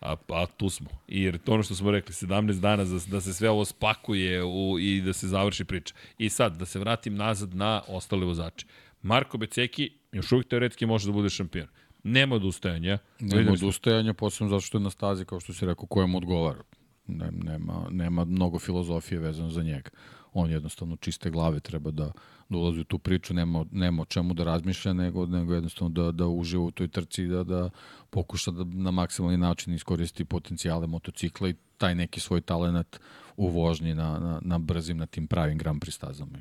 A, 0.00 0.16
a 0.28 0.46
tu 0.46 0.70
smo. 0.70 0.88
I 1.08 1.22
jer 1.22 1.38
to 1.38 1.52
ono 1.52 1.62
što 1.62 1.74
smo 1.74 1.90
rekli, 1.90 2.12
17 2.12 2.60
dana 2.60 2.84
da, 2.84 2.98
da 3.10 3.20
se 3.20 3.34
sve 3.34 3.50
ovo 3.50 3.64
spakuje 3.64 4.44
u, 4.44 4.78
i 4.78 5.00
da 5.00 5.12
se 5.12 5.28
završi 5.28 5.64
priča. 5.64 5.94
I 6.18 6.28
sad, 6.28 6.56
da 6.56 6.64
se 6.64 6.78
vratim 6.78 7.14
nazad 7.14 7.54
na 7.54 7.82
ostale 7.88 8.26
vozače. 8.26 8.66
Marko 9.02 9.38
Beceki 9.38 9.90
još 10.12 10.32
uvijek 10.32 10.48
teoretski 10.48 10.86
može 10.86 11.06
da 11.06 11.12
bude 11.12 11.30
šampion. 11.30 11.66
Nema 12.02 12.34
odustajanja. 12.34 12.98
Nema 13.20 13.52
odustajanja, 13.52 14.14
posebno 14.14 14.50
zato 14.50 14.60
što 14.60 14.78
je 14.78 14.82
na 14.82 14.90
stazi, 14.90 15.24
kao 15.24 15.40
što 15.40 15.52
si 15.52 15.66
rekao, 15.66 15.86
kojem 15.86 16.14
odgovara. 16.14 16.62
Nema, 17.06 17.86
nema 17.90 18.24
mnogo 18.24 18.58
filozofije 18.58 19.18
vezano 19.18 19.50
za 19.50 19.62
njega 19.62 19.90
on 20.36 20.50
jednostavno 20.50 20.96
čiste 20.96 21.30
glave 21.30 21.60
treba 21.60 21.90
da, 21.90 22.12
da 22.48 22.58
ulazi 22.58 22.80
u 22.80 22.84
tu 22.84 22.98
priču, 22.98 23.34
nema, 23.34 23.64
nema 23.72 24.02
o 24.02 24.04
čemu 24.04 24.34
da 24.34 24.44
razmišlja, 24.44 24.92
nego, 24.92 25.26
nego 25.26 25.54
jednostavno 25.54 25.88
da, 25.88 26.12
da 26.12 26.26
uživa 26.26 26.64
u 26.64 26.70
toj 26.70 26.88
trci 26.88 27.26
da, 27.26 27.44
da 27.44 27.70
pokuša 28.10 28.50
da 28.50 28.64
na 28.64 28.90
maksimalni 28.90 29.36
način 29.36 29.74
iskoristi 29.74 30.24
potencijale 30.24 30.86
motocikla 30.86 31.48
i 31.48 31.54
taj 31.78 31.94
neki 31.94 32.20
svoj 32.20 32.40
talent 32.40 33.00
u 33.36 33.48
vožnji 33.48 33.94
na, 33.94 34.18
na, 34.18 34.40
na 34.42 34.58
brzim, 34.58 34.98
na 34.98 35.06
tim 35.06 35.26
pravim 35.26 35.58
Grand 35.58 35.82
Prix 35.82 35.94
stazama. 35.94 36.38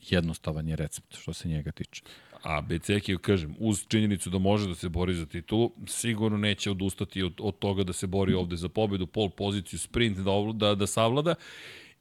jednostavan 0.00 0.68
je 0.68 0.76
recept 0.76 1.16
što 1.16 1.32
se 1.32 1.48
njega 1.48 1.72
tiče. 1.72 2.02
A 2.42 2.60
Beceki, 2.60 3.16
kažem, 3.16 3.54
uz 3.58 3.84
činjenicu 3.88 4.30
da 4.30 4.38
može 4.38 4.68
da 4.68 4.74
se 4.74 4.88
bori 4.88 5.14
za 5.14 5.26
titulu, 5.26 5.72
sigurno 5.86 6.38
neće 6.38 6.70
odustati 6.70 7.22
od, 7.22 7.32
od 7.40 7.58
toga 7.58 7.84
da 7.84 7.92
se 7.92 8.06
bori 8.06 8.34
ovde 8.34 8.56
za 8.56 8.68
pobedu, 8.68 9.06
pol 9.06 9.30
poziciju, 9.30 9.78
sprint, 9.78 10.18
da, 10.18 10.32
da, 10.54 10.74
da 10.74 10.86
savlada. 10.86 11.34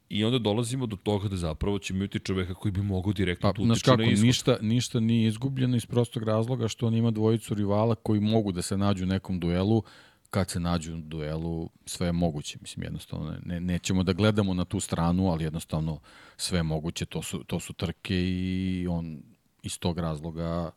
I 0.10 0.24
onda 0.24 0.40
dolazimo 0.40 0.86
do 0.86 0.96
toga 0.96 1.28
da 1.28 1.38
zapravo 1.38 1.80
će 1.80 1.94
imati 1.94 2.20
čoveka 2.20 2.54
koji 2.54 2.72
bi 2.72 2.82
mogao 2.82 3.14
direktno 3.14 3.54
pa, 3.54 3.62
utiče 3.62 3.86
kako, 3.86 3.98
na 3.98 4.04
ishod. 4.04 4.26
Ništa, 4.26 4.58
ništa 4.62 5.00
nije 5.00 5.28
izgubljeno 5.28 5.78
iz 5.78 5.86
prostog 5.86 6.24
razloga 6.24 6.68
što 6.68 6.88
on 6.88 6.96
ima 6.96 7.12
dvojicu 7.12 7.54
rivala 7.54 7.96
koji 7.96 8.20
mogu 8.20 8.52
da 8.52 8.62
se 8.62 8.78
nađu 8.78 9.04
u 9.04 9.08
nekom 9.08 9.40
duelu, 9.40 9.84
kad 10.30 10.50
se 10.50 10.60
nađu 10.60 10.94
u 10.94 11.02
duelu, 11.02 11.70
sve 11.86 12.08
je 12.08 12.12
moguće. 12.12 12.58
Mislim, 12.62 12.84
jednostavno, 12.84 13.36
ne, 13.46 13.60
nećemo 13.60 14.04
da 14.04 14.14
gledamo 14.14 14.54
na 14.54 14.66
tu 14.66 14.80
stranu, 14.80 15.32
ali 15.32 15.44
jednostavno 15.44 16.00
sve 16.38 16.60
je 16.60 16.64
moguće, 16.64 17.06
to 17.06 17.22
su, 17.22 17.44
to 17.44 17.60
su 17.60 17.74
trke 17.74 18.16
i 18.16 18.88
on 18.90 19.22
iz 19.64 19.80
tog 19.80 20.00
razloga 20.00 20.72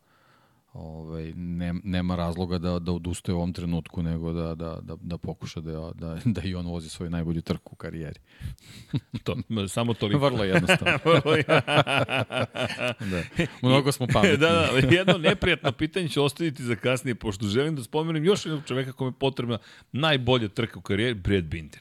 ovaj, 0.72 1.32
ne, 1.36 1.74
nema 1.84 2.16
razloga 2.16 2.58
da, 2.58 2.78
da 2.78 2.92
odustaje 2.92 3.34
u 3.34 3.38
ovom 3.38 3.52
trenutku, 3.52 4.02
nego 4.02 4.32
da, 4.32 4.54
da, 4.54 4.78
da, 4.82 4.96
da 5.00 5.18
pokuša 5.18 5.60
da, 5.60 5.92
da, 5.94 6.18
da 6.24 6.42
i 6.44 6.54
on 6.54 6.66
vozi 6.66 6.88
svoju 6.88 7.10
najbolju 7.10 7.42
trku 7.42 7.72
u 7.72 7.76
karijeri. 7.76 8.20
to, 9.24 9.36
samo 9.68 9.94
toliko. 9.94 10.18
Vrlo 10.18 10.44
jednostavno. 10.44 10.98
da. 13.10 13.22
Mnogo 13.62 13.92
smo 13.92 14.06
pametni. 14.12 14.36
da, 14.36 14.48
da, 14.50 14.94
jedno 14.96 15.18
neprijatno 15.18 15.72
pitanje 15.72 16.08
ću 16.08 16.24
ostaviti 16.24 16.64
za 16.64 16.76
kasnije, 16.76 17.14
pošto 17.14 17.46
želim 17.46 17.76
da 17.76 17.82
spomenem 17.82 18.24
još 18.24 18.46
jednog 18.46 18.64
čoveka 18.64 18.92
kome 18.92 19.08
je 19.08 19.14
potrebna 19.18 19.58
najbolja 19.92 20.48
trka 20.48 20.78
u 20.78 20.82
karijeri, 20.82 21.14
Brad 21.14 21.44
Binder. 21.44 21.80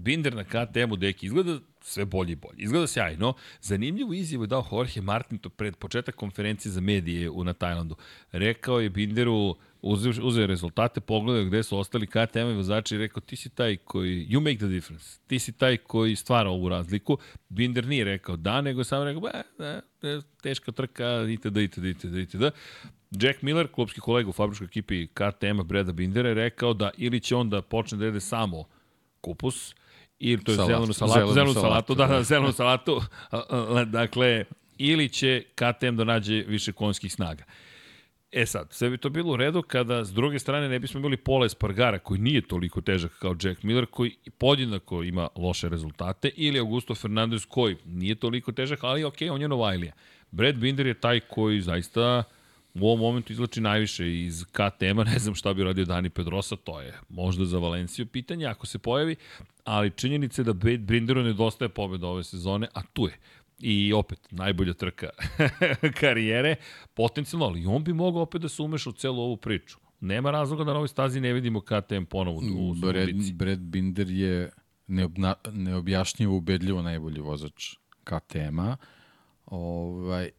Binder 0.00 0.34
na 0.34 0.44
KTM-u, 0.44 0.96
deki, 0.96 1.26
izgleda 1.26 1.58
sve 1.80 2.04
bolje 2.04 2.32
i 2.32 2.36
bolje. 2.36 2.56
Izgleda 2.56 2.86
sjajno. 2.86 3.34
Zanimljivu 3.60 4.14
izjavu 4.14 4.44
je 4.44 4.46
dao 4.46 4.66
Jorge 4.72 5.00
Martin 5.00 5.38
to 5.38 5.48
pred 5.48 5.76
početak 5.76 6.14
konferencije 6.14 6.72
za 6.72 6.80
medije 6.80 7.30
u, 7.30 7.44
na 7.44 7.52
Tajlandu. 7.52 7.96
Rekao 8.32 8.80
je 8.80 8.90
Binderu, 8.90 9.56
uzeo, 9.82 10.12
uzeo 10.22 10.46
rezultate, 10.46 11.00
pogledao 11.00 11.44
gde 11.44 11.62
su 11.62 11.78
ostali 11.78 12.06
KTM 12.06 12.56
vozači 12.56 12.94
i 12.94 12.98
rekao 12.98 13.20
ti 13.20 13.36
si 13.36 13.48
taj 13.48 13.76
koji, 13.76 14.26
you 14.30 14.40
make 14.40 14.56
the 14.56 14.66
difference, 14.66 15.18
ti 15.26 15.38
si 15.38 15.52
taj 15.52 15.76
koji 15.76 16.16
stvara 16.16 16.50
ovu 16.50 16.68
razliku. 16.68 17.18
Binder 17.48 17.86
nije 17.86 18.04
rekao 18.04 18.36
da, 18.36 18.60
nego 18.60 18.84
sam 18.84 19.04
rekao, 19.04 19.20
ba, 19.20 19.42
da, 19.58 19.80
da, 20.02 20.22
teška 20.42 20.72
trka, 20.72 21.26
itd., 21.28 21.56
itd., 21.56 21.84
itd., 21.84 22.14
itd. 22.14 22.44
Jack 23.10 23.42
Miller, 23.42 23.68
klubski 23.68 24.00
kolega 24.00 24.28
u 24.28 24.32
fabričkoj 24.32 24.64
ekipi 24.64 25.06
KTM-a 25.06 25.62
Breda 25.62 25.92
Bindera 25.92 26.28
je 26.28 26.34
rekao 26.34 26.74
da 26.74 26.90
ili 26.96 27.20
će 27.20 27.36
on 27.36 27.50
da 27.50 27.62
počne 27.62 27.98
da 27.98 28.04
jede 28.04 28.20
samo 28.20 28.64
kupus, 29.20 29.74
ili 30.20 30.44
to 30.44 30.52
je 30.52 30.56
Salat, 30.56 30.70
zelenu 30.70 30.92
salatu, 30.92 31.14
zelenu, 31.14 31.32
zelenu 31.32 31.54
salatu, 31.54 31.94
salatu, 31.94 31.94
da, 31.94 32.06
da, 32.06 32.22
zelenu 32.22 32.52
salatu, 32.52 33.02
dakle, 33.98 34.44
ili 34.78 35.08
će 35.08 35.42
KTM 35.54 35.96
da 35.96 36.04
nađe 36.04 36.44
više 36.48 36.72
konjskih 36.72 37.12
snaga. 37.12 37.44
E 38.32 38.46
sad, 38.46 38.72
sve 38.72 38.90
bi 38.90 38.98
to 38.98 39.08
bilo 39.08 39.32
u 39.32 39.36
redu 39.36 39.62
kada 39.62 40.04
s 40.04 40.12
druge 40.12 40.38
strane 40.38 40.68
ne 40.68 40.78
bismo 40.78 41.00
imali 41.00 41.16
Pola 41.16 41.46
Espargara 41.46 41.98
koji 41.98 42.20
nije 42.20 42.40
toliko 42.42 42.80
težak 42.80 43.12
kao 43.18 43.36
Jack 43.42 43.62
Miller 43.62 43.86
koji 43.86 44.16
podjednako 44.38 45.02
ima 45.02 45.28
loše 45.36 45.68
rezultate 45.68 46.30
ili 46.36 46.58
Augusto 46.58 46.94
Fernandez 46.94 47.46
koji 47.48 47.76
nije 47.84 48.14
toliko 48.14 48.52
težak 48.52 48.78
ali 48.84 49.04
ok, 49.04 49.16
on 49.30 49.42
je 49.42 49.48
Novajlija. 49.48 49.92
Brad 50.30 50.54
Binder 50.54 50.86
je 50.86 50.94
taj 50.94 51.20
koji 51.20 51.60
zaista 51.60 52.22
u 52.74 52.86
ovom 52.86 53.00
momentu 53.00 53.32
izlači 53.32 53.60
najviše 53.60 54.20
iz 54.24 54.44
KTM-a, 54.44 55.04
ne 55.12 55.18
znam 55.18 55.34
šta 55.34 55.54
bi 55.54 55.64
radio 55.64 55.84
Dani 55.84 56.10
Pedrosa, 56.10 56.56
to 56.56 56.80
je 56.80 56.94
možda 57.08 57.44
za 57.44 57.58
Valenciju 57.58 58.06
pitanje 58.06 58.46
ako 58.46 58.66
se 58.66 58.78
pojavi, 58.78 59.16
ali 59.64 59.90
činjenica 59.90 60.42
je 60.42 60.44
da 60.44 60.52
Brinderu 60.78 61.22
nedostaje 61.22 61.68
pobjeda 61.68 62.06
ove 62.06 62.24
sezone, 62.24 62.68
a 62.74 62.82
tu 62.82 63.06
je. 63.06 63.18
I 63.62 63.92
opet, 63.92 64.18
najbolja 64.30 64.72
trka 64.72 65.08
karijere, 66.00 66.56
potencijalno, 66.94 67.46
ali 67.46 67.66
on 67.66 67.84
bi 67.84 67.92
mogao 67.92 68.22
opet 68.22 68.42
da 68.42 68.48
se 68.48 68.62
umeša 68.62 68.90
u 68.90 68.92
celu 68.92 69.22
ovu 69.22 69.36
priču. 69.36 69.78
Nema 70.00 70.30
razloga 70.30 70.64
da 70.64 70.70
na 70.70 70.76
ovoj 70.76 70.88
stazi 70.88 71.20
ne 71.20 71.32
vidimo 71.32 71.60
KTM 71.60 72.04
ponovo 72.10 72.40
u 72.56 72.74
Brad, 72.74 73.08
Brad 73.34 73.58
Binder 73.58 74.10
je 74.10 74.50
neobna, 74.86 75.34
neobjašnjivo 75.52 76.36
ubedljivo 76.36 76.82
najbolji 76.82 77.20
vozač 77.20 77.74
KTM-a. 78.04 78.76
Ovaj, 79.46 80.30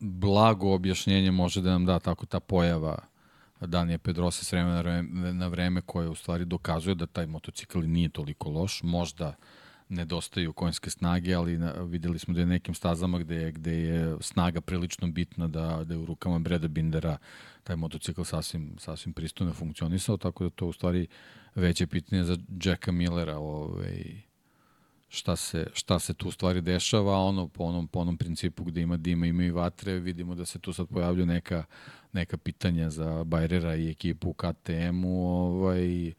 blago 0.00 0.74
objašnjenje 0.74 1.30
može 1.30 1.60
da 1.60 1.70
nam 1.70 1.86
da 1.86 1.98
tako 1.98 2.26
ta 2.26 2.40
pojava 2.40 2.98
Danije 3.60 3.98
Pedrosa 3.98 4.44
s 4.44 4.52
vremena 4.52 5.02
na 5.32 5.48
vreme, 5.48 5.80
koje 5.80 6.08
u 6.08 6.14
stvari 6.14 6.44
dokazuje 6.44 6.94
da 6.94 7.06
taj 7.06 7.26
motocikl 7.26 7.80
nije 7.80 8.08
toliko 8.08 8.50
loš, 8.50 8.82
možda 8.82 9.34
nedostaju 9.88 10.52
konjske 10.52 10.90
snage, 10.90 11.34
ali 11.34 11.58
na, 11.58 11.72
videli 11.72 12.18
smo 12.18 12.34
da 12.34 12.40
je 12.40 12.46
nekim 12.46 12.74
stazama 12.74 13.18
gde 13.18 13.34
je, 13.34 13.52
gde 13.52 13.72
je 13.72 14.16
snaga 14.20 14.60
prilično 14.60 15.08
bitna 15.08 15.48
da, 15.48 15.84
da 15.84 15.94
je 15.94 15.98
u 15.98 16.06
rukama 16.06 16.38
Breda 16.38 16.68
Bindera 16.68 17.18
taj 17.64 17.76
motocikl 17.76 18.22
sasvim, 18.22 18.76
sasvim 18.78 19.12
pristojno 19.12 19.52
funkcionisao, 19.52 20.16
tako 20.16 20.44
da 20.44 20.50
to 20.50 20.66
u 20.66 20.72
stvari 20.72 21.06
veće 21.54 21.86
pitanje 21.86 22.24
za 22.24 22.36
Jacka 22.64 22.92
Millera 22.92 23.38
ovaj, 23.38 24.22
šta 25.12 25.36
se, 25.36 25.66
šta 25.72 25.98
se 25.98 26.14
tu 26.14 26.30
stvari 26.30 26.60
dešava, 26.60 27.18
ono 27.18 27.48
po 27.48 27.64
onom, 27.64 27.88
po 27.88 27.98
onom 27.98 28.16
principu 28.16 28.64
gde 28.64 28.80
ima 28.80 28.96
dima, 28.96 29.26
ima 29.26 29.44
i 29.44 29.50
vatre, 29.50 29.98
vidimo 29.98 30.34
da 30.34 30.44
se 30.44 30.58
tu 30.58 30.72
sad 30.72 30.88
pojavljaju 30.88 31.26
neka, 31.26 31.64
neka 32.12 32.36
pitanja 32.36 32.90
za 32.90 33.24
Bajrera 33.24 33.76
i 33.76 33.90
ekipu 33.90 34.32
KTM-u, 34.32 35.26
ovaj, 35.28 36.08
uh, 36.08 36.12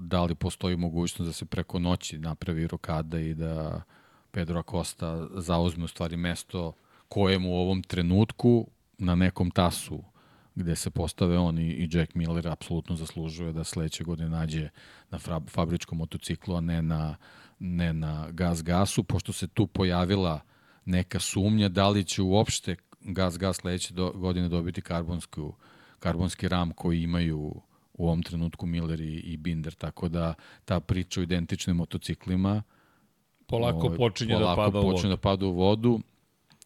da 0.00 0.24
li 0.24 0.34
postoji 0.34 0.76
mogućnost 0.76 1.28
da 1.28 1.32
se 1.32 1.44
preko 1.44 1.78
noći 1.78 2.18
napravi 2.18 2.66
rokada 2.66 3.20
i 3.20 3.34
da 3.34 3.82
Pedro 4.30 4.58
Acosta 4.58 5.28
zauzme 5.34 5.84
u 5.84 5.88
stvari 5.88 6.16
mesto 6.16 6.72
kojem 7.08 7.46
u 7.46 7.54
ovom 7.54 7.82
trenutku 7.82 8.66
na 8.98 9.14
nekom 9.14 9.50
tasu 9.50 10.02
gde 10.54 10.76
se 10.76 10.90
postave 10.90 11.38
on 11.38 11.58
i, 11.58 11.62
i 11.62 11.88
Jack 11.92 12.14
Miller 12.14 12.48
apsolutno 12.48 12.96
zaslužuje 12.96 13.52
da 13.52 13.64
sledeće 13.64 14.04
godine 14.04 14.28
nađe 14.28 14.68
na 15.10 15.18
fabričkom 15.48 15.98
motociklu, 15.98 16.56
a 16.56 16.60
ne 16.60 16.82
na, 16.82 17.16
ne 17.58 17.92
na 17.92 18.30
gas 18.30 18.62
gasu, 18.62 19.04
pošto 19.04 19.32
se 19.32 19.46
tu 19.46 19.66
pojavila 19.66 20.40
neka 20.84 21.20
sumnja 21.20 21.68
da 21.68 21.88
li 21.88 22.04
će 22.04 22.22
uopšte 22.22 22.76
gas 23.00 23.38
gas 23.38 23.56
sledeće 23.56 23.94
do, 23.94 24.12
godine 24.12 24.48
dobiti 24.48 24.82
karbonsku, 24.82 25.54
karbonski 25.98 26.48
ram 26.48 26.70
koji 26.70 27.02
imaju 27.02 27.54
u 27.92 28.06
ovom 28.06 28.22
trenutku 28.22 28.66
Miller 28.66 29.00
i, 29.00 29.14
i 29.14 29.36
Binder, 29.36 29.74
tako 29.74 30.08
da 30.08 30.34
ta 30.64 30.80
priča 30.80 31.20
o 31.20 31.22
identičnim 31.22 31.76
motociklima 31.76 32.62
polako 33.46 33.86
ovaj, 33.86 33.98
počinje 33.98 34.32
da 34.32 34.38
polako 34.38 34.60
da 34.60 34.66
pada 34.66 34.80
u 34.80 34.90
vodu. 34.90 35.08
da 35.08 35.16
pada 35.16 35.46
u 35.46 35.52
vodu 35.52 36.00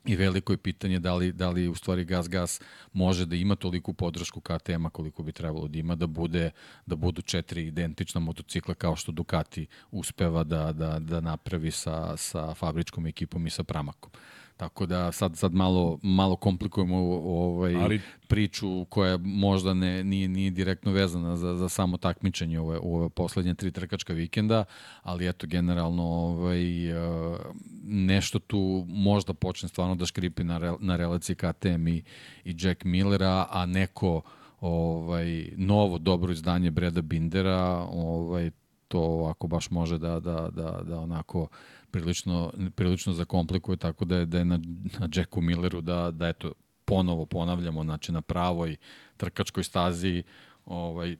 I 0.05 0.17
veliko 0.17 0.53
je 0.53 0.57
pitanje 0.57 0.99
da 0.99 1.15
li, 1.15 1.33
da 1.33 1.51
li 1.51 1.69
u 1.69 1.75
stvari 1.75 2.05
Gas 2.05 2.29
Gas 2.29 2.61
može 2.93 3.27
da 3.27 3.37
ima 3.37 3.57
toliku 3.57 3.93
podršku 3.93 4.41
KTM-a 4.41 4.91
koliko 4.91 5.23
bi 5.23 5.33
trebalo 5.33 5.69
da 5.69 5.79
ima, 5.79 5.95
da, 5.95 6.07
bude, 6.07 6.51
da 6.87 6.97
budu 6.97 7.23
četiri 7.23 7.67
identična 7.67 8.21
motocikla 8.21 8.75
kao 8.75 8.97
što 8.97 9.13
Ducati 9.13 9.67
uspeva 9.91 10.45
da, 10.45 10.73
da, 10.73 10.99
da 10.99 11.21
napravi 11.21 11.71
sa, 11.71 12.17
sa 12.17 12.55
fabričkom 12.55 13.07
ekipom 13.07 13.47
i 13.47 13.51
sa 13.51 13.65
Pramakom. 13.65 14.11
Tako 14.57 14.87
da 14.87 15.13
sad 15.13 15.37
sad 15.37 15.55
malo 15.55 15.99
malo 16.03 16.37
komplikujemo 16.37 16.97
ovaj 17.25 17.75
Ali... 17.77 18.01
priču 18.29 18.85
koja 18.85 19.17
možda 19.17 19.75
ne 19.75 20.05
nije 20.05 20.29
nije 20.29 20.51
direktno 20.51 20.93
vezana 20.93 21.37
za 21.37 21.57
za 21.57 21.69
samo 21.69 21.97
takmičenje 21.97 22.61
ove 22.61 22.79
ove 22.83 23.09
poslednje 23.09 23.55
tri 23.55 23.71
trkačka 23.71 24.13
vikenda, 24.13 24.65
ali 25.03 25.29
eto 25.29 25.47
generalno 25.47 26.03
ovaj 26.03 26.93
uh, 26.93 27.39
nešto 27.85 28.39
tu 28.39 28.85
možda 28.89 29.35
počne 29.35 29.69
stvarno 29.69 29.95
da 29.95 30.07
škripi 30.07 30.45
na 30.45 30.59
re, 30.59 30.73
na 30.81 30.97
relaciji 30.97 31.37
KTM 31.37 31.89
i 31.89 32.03
i 32.45 32.57
Jack 32.61 32.85
Millera, 32.85 33.47
a 33.51 33.67
neko 33.67 34.23
ovaj 34.61 35.49
novo 35.57 35.99
dobro 35.99 36.33
izdanje 36.33 36.71
Breda 36.71 37.03
Bindera, 37.03 37.87
ovaj 37.93 38.51
to 38.89 39.27
ako 39.31 39.47
baš 39.47 39.71
može 39.71 39.99
da 39.99 40.21
da 40.21 40.51
da 40.51 40.81
da 40.83 41.01
onako 41.01 41.49
prilično, 41.95 42.53
prilično 42.75 43.13
zakomplikuje, 43.13 43.77
tako 43.77 44.05
da 44.05 44.17
je, 44.17 44.27
da 44.27 44.39
je 44.39 44.45
na, 44.45 44.59
na 44.99 45.09
Jacku 45.15 45.41
Milleru 45.41 45.81
da, 45.81 46.11
da 46.11 46.29
eto, 46.29 46.53
ponovo 46.85 47.27
ponavljamo, 47.27 47.85
znači 47.85 48.13
na 48.13 48.23
pravoj 48.23 48.77
trkačkoj 49.17 49.65
stazi 49.65 50.23
ovaj, 50.67 51.17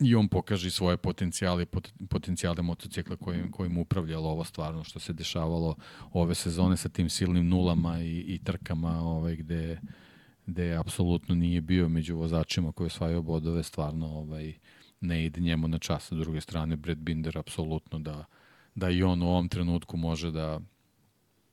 i 0.00 0.14
on 0.14 0.28
pokaže 0.28 0.70
svoje 0.70 0.96
potencijale 0.96 1.66
potencijale 2.08 2.62
motocikla 2.62 3.16
kojim, 3.16 3.50
kojim 3.50 3.78
upravljalo 3.78 4.28
ovo 4.28 4.44
stvarno 4.44 4.84
što 4.84 4.98
se 4.98 5.12
dešavalo 5.12 5.76
ove 6.12 6.34
sezone 6.34 6.76
sa 6.76 6.88
tim 6.88 7.08
silnim 7.10 7.48
nulama 7.48 8.00
i, 8.02 8.18
i 8.18 8.38
trkama 8.44 9.00
ovaj, 9.02 9.36
gde, 9.36 9.80
gde 10.46 10.76
apsolutno 10.76 11.34
nije 11.34 11.60
bio 11.60 11.88
među 11.88 12.16
vozačima 12.16 12.72
koji 12.72 12.86
osvajaju 12.86 13.22
bodove, 13.22 13.62
stvarno 13.62 14.06
ovaj, 14.06 14.54
ne 15.00 15.24
ide 15.24 15.40
njemu 15.40 15.68
na 15.68 15.78
čas. 15.78 16.08
Sa 16.08 16.14
druge 16.14 16.40
strane, 16.40 16.76
Brad 16.76 16.98
Binder 16.98 17.38
apsolutno 17.38 17.98
da, 17.98 18.24
da 18.78 18.90
i 18.90 19.02
on 19.02 19.22
u 19.22 19.28
ovom 19.28 19.48
trenutku 19.48 19.96
može 19.96 20.30
da, 20.30 20.60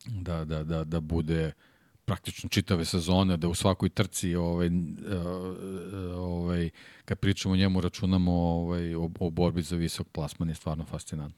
da, 0.05 0.45
da, 0.45 0.63
da, 0.63 0.83
da 0.83 0.99
bude 0.99 1.51
praktično 2.05 2.49
čitave 2.49 2.85
sezone, 2.85 3.37
da 3.37 3.47
u 3.47 3.55
svakoj 3.55 3.89
trci 3.89 4.35
ovaj, 4.35 4.69
ovaj, 6.15 6.69
kad 7.05 7.19
pričamo 7.19 7.53
o 7.53 7.57
njemu 7.57 7.81
računamo 7.81 8.31
ovaj, 8.31 8.95
o, 8.95 9.09
o 9.19 9.29
borbi 9.29 9.61
za 9.61 9.75
visok 9.75 10.07
plasman 10.07 10.49
je 10.49 10.55
stvarno 10.55 10.85
fascinantno. 10.85 11.37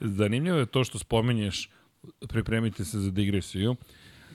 Zanimljivo 0.00 0.58
je 0.58 0.66
to 0.66 0.84
što 0.84 0.98
spomenješ 0.98 1.70
pripremite 2.28 2.84
se 2.84 2.98
za 2.98 3.10
digresiju. 3.10 3.76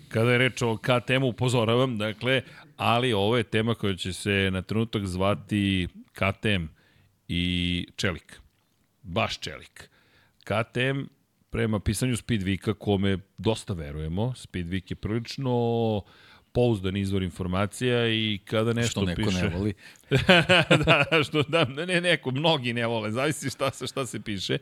Kada 0.07 0.31
je 0.31 0.37
reč 0.37 0.61
o 0.61 0.77
KTM-u, 0.77 1.27
upozoravam, 1.27 1.97
dakle, 1.97 2.41
ali 2.77 3.13
ovo 3.13 3.37
je 3.37 3.43
tema 3.43 3.75
koja 3.75 3.95
će 3.95 4.13
se 4.13 4.49
na 4.51 4.61
trenutak 4.61 5.05
zvati 5.05 5.87
KTM 6.13 6.65
i 7.27 7.87
Čelik. 7.95 8.39
Baš 9.01 9.39
Čelik. 9.39 9.89
KTM 10.47 11.03
prema 11.49 11.79
pisanju 11.79 12.17
Speedvika, 12.17 12.73
kome 12.73 13.17
dosta 13.37 13.73
verujemo, 13.73 14.33
Speedvik 14.35 14.91
je 14.91 14.95
prilično 14.95 15.51
pouzdan 16.51 16.97
izvor 16.97 17.23
informacija 17.23 18.07
i 18.07 18.39
kada 18.45 18.73
nešto 18.73 18.91
što 18.91 19.05
neko 19.05 19.21
piše... 19.29 19.41
ne 19.41 19.47
voli. 19.47 19.73
da, 20.85 21.23
što, 21.23 21.43
da, 21.43 21.65
ne, 21.65 22.01
neko, 22.01 22.31
mnogi 22.31 22.73
ne 22.73 22.87
vole, 22.87 23.11
zavisi 23.11 23.49
šta 23.49 23.71
se, 23.71 23.87
šta 23.87 24.05
se 24.05 24.19
piše. 24.19 24.57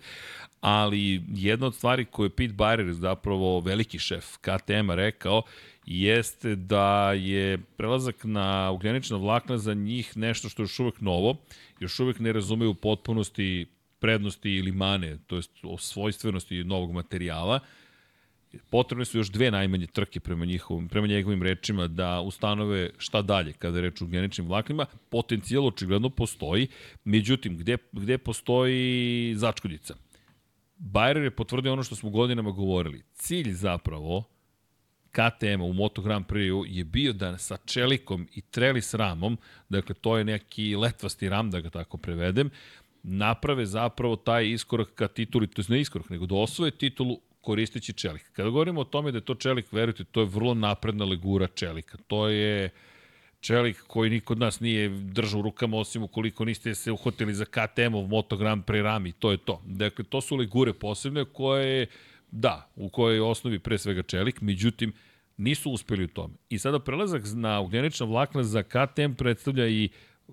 Ali 0.62 1.22
jedna 1.28 1.68
od 1.68 1.76
stvari 1.76 2.06
koje 2.06 2.30
Pete 2.30 2.54
Bayer, 2.54 2.92
zapravo 2.92 3.60
veliki 3.60 4.00
šef 4.00 4.26
KTM-a 4.38 4.96
rekao, 4.96 5.44
jeste 5.86 6.56
da 6.56 7.14
je 7.14 7.58
prelazak 7.58 8.16
na 8.24 8.72
ugljenična 8.72 9.18
vlakna 9.18 9.58
za 9.58 9.74
njih 9.74 10.18
nešto 10.18 10.50
što 10.50 10.62
je 10.62 10.64
još 10.64 10.80
uvek 10.80 11.02
novo, 11.02 11.36
još 11.80 12.00
uvek 12.00 12.20
ne 12.20 12.34
razumeju 12.34 12.72
u 12.72 12.76
potpunosti 12.76 13.66
prednosti 14.06 14.52
ili 14.52 14.72
mane, 14.72 15.18
to 15.28 15.36
jest 15.36 15.52
o 15.64 15.78
svojstvenosti 15.78 16.64
novog 16.64 16.92
materijala, 16.92 17.60
potrebne 18.70 19.06
su 19.06 19.18
još 19.18 19.32
dve 19.32 19.52
najmanje 19.52 19.88
trke 19.88 20.20
prema, 20.20 20.46
njihovim, 20.46 20.88
prema 20.88 21.08
njegovim 21.08 21.44
rečima 21.44 21.88
da 21.88 22.22
ustanove 22.22 22.90
šta 22.98 23.22
dalje 23.22 23.54
kada 23.54 23.78
je 23.78 23.82
reč 23.82 24.02
o 24.02 24.06
geničnim 24.06 24.48
vlaknima. 24.48 24.86
Potencijal 25.10 25.68
očigledno 25.68 26.10
postoji, 26.10 26.68
međutim, 27.04 27.58
gde, 27.58 27.78
gde 27.92 28.18
postoji 28.18 29.34
začkoljica? 29.36 29.96
Bayer 30.78 31.24
je 31.24 31.32
potvrdio 31.32 31.74
ono 31.74 31.84
što 31.84 31.96
smo 31.96 32.10
godinama 32.10 32.52
govorili. 32.52 33.04
Cilj 33.14 33.52
zapravo 33.54 34.24
KTM-a 35.12 35.64
u 35.64 35.74
Moto 35.74 36.02
Grand 36.02 36.26
Prix 36.26 36.66
je 36.68 36.84
bio 36.84 37.14
da 37.14 37.38
sa 37.38 37.58
čelikom 37.66 38.28
i 38.36 38.42
trelis 38.42 38.94
ramom, 38.94 39.38
dakle 39.70 39.96
to 39.96 40.18
je 40.18 40.24
neki 40.24 40.76
letvasti 40.76 41.30
ram, 41.30 41.52
da 41.52 41.60
ga 41.60 41.70
tako 41.70 41.98
prevedem, 41.98 42.50
naprave 43.08 43.66
zapravo 43.66 44.16
taj 44.16 44.50
iskorak 44.50 44.90
ka 44.96 45.08
tituli, 45.08 45.48
to 45.48 45.62
je 45.62 45.66
ne 45.70 45.80
iskorak, 45.82 46.10
nego 46.10 46.26
da 46.26 46.36
osvoje 46.36 46.72
titulu 46.72 47.20
koristeći 47.42 47.94
čelik. 47.94 48.32
Kada 48.34 48.50
govorimo 48.50 48.82
o 48.82 48.84
tome 48.84 49.12
da 49.12 49.18
je 49.18 49.26
to 49.26 49.36
čelik, 49.36 49.72
verujte, 49.72 50.04
to 50.04 50.22
je 50.22 50.26
vrlo 50.26 50.54
napredna 50.54 51.06
legura 51.06 51.48
čelika. 51.48 51.98
To 52.08 52.28
je 52.28 52.70
čelik 53.40 53.84
koji 53.88 54.10
niko 54.10 54.34
od 54.34 54.40
nas 54.40 54.60
nije 54.60 54.90
držao 54.90 55.40
u 55.40 55.44
rukama, 55.44 55.78
osim 55.78 56.04
ukoliko 56.04 56.46
niste 56.46 56.76
se 56.76 56.92
uhotili 56.92 57.34
za 57.34 57.46
KTM-ov 57.46 58.08
Moto 58.08 58.38
Grand 58.38 58.64
rami, 58.68 59.12
to 59.12 59.32
je 59.32 59.38
to. 59.38 59.62
Dakle, 59.66 60.06
to 60.06 60.22
su 60.22 60.36
legure 60.36 60.74
posebne 60.74 61.26
koje, 61.26 61.88
da, 62.32 62.70
u 62.76 62.90
kojoj 62.90 63.20
osnovi 63.20 63.60
pre 63.60 63.78
svega 63.78 64.04
čelik, 64.04 64.42
međutim, 64.42 64.94
nisu 65.38 65.72
uspeli 65.72 66.04
u 66.04 66.08
tome. 66.08 66.34
I 66.50 66.60
sada 66.60 66.80
prelazak 66.80 67.24
na 67.34 67.60
ugljenična 67.60 68.06
vlakna 68.06 68.44
za 68.44 68.64
KTM 68.64 69.14
predstavlja 69.18 69.68
i 69.68 69.90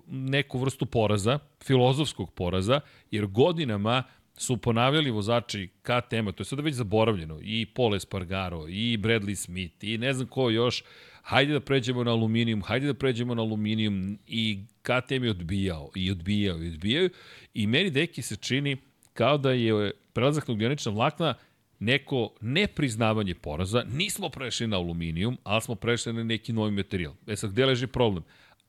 neku 0.07 0.59
vrstu 0.59 0.85
poraza, 0.85 1.39
filozofskog 1.63 2.33
poraza, 2.33 2.79
jer 3.11 3.25
godinama 3.27 4.03
su 4.37 4.57
ponavljali 4.57 5.11
vozači 5.11 5.69
KTM-a, 5.81 6.31
to 6.31 6.41
je 6.41 6.45
sada 6.45 6.61
već 6.61 6.75
zaboravljeno, 6.75 7.39
i 7.41 7.65
Paul 7.65 7.95
Espargaro, 7.95 8.67
i 8.67 8.97
Bradley 8.97 9.35
Smith, 9.35 9.83
i 9.83 9.97
ne 9.97 10.13
znam 10.13 10.27
ko 10.27 10.49
još, 10.49 10.83
hajde 11.21 11.53
da 11.53 11.59
pređemo 11.59 12.03
na 12.03 12.11
aluminijum, 12.11 12.61
hajde 12.61 12.87
da 12.87 12.93
pređemo 12.93 13.35
na 13.35 13.41
aluminijum, 13.41 14.19
i 14.27 14.59
KTM 14.81 15.23
je 15.23 15.29
odbijao, 15.29 15.89
i 15.95 16.11
odbijao, 16.11 16.63
i 16.63 16.67
odbijao, 16.67 17.09
i 17.53 17.67
meni 17.67 17.89
deki 17.89 18.21
se 18.21 18.35
čini 18.35 18.77
kao 19.13 19.37
da 19.37 19.51
je 19.51 19.91
prelazak 20.13 20.47
na 20.47 20.53
ugljenična 20.53 20.91
vlakna 20.91 21.33
neko 21.79 22.29
nepriznavanje 22.41 23.35
poraza, 23.35 23.83
nismo 23.93 24.29
prešli 24.29 24.67
na 24.67 24.77
aluminijum, 24.77 25.37
ali 25.43 25.61
smo 25.61 25.75
prešli 25.75 26.13
na 26.13 26.23
neki 26.23 26.53
novi 26.53 26.71
materijal. 26.71 27.13
E 27.27 27.35
sad, 27.35 27.51
gde 27.51 27.65
leži 27.65 27.87
problem? 27.87 28.23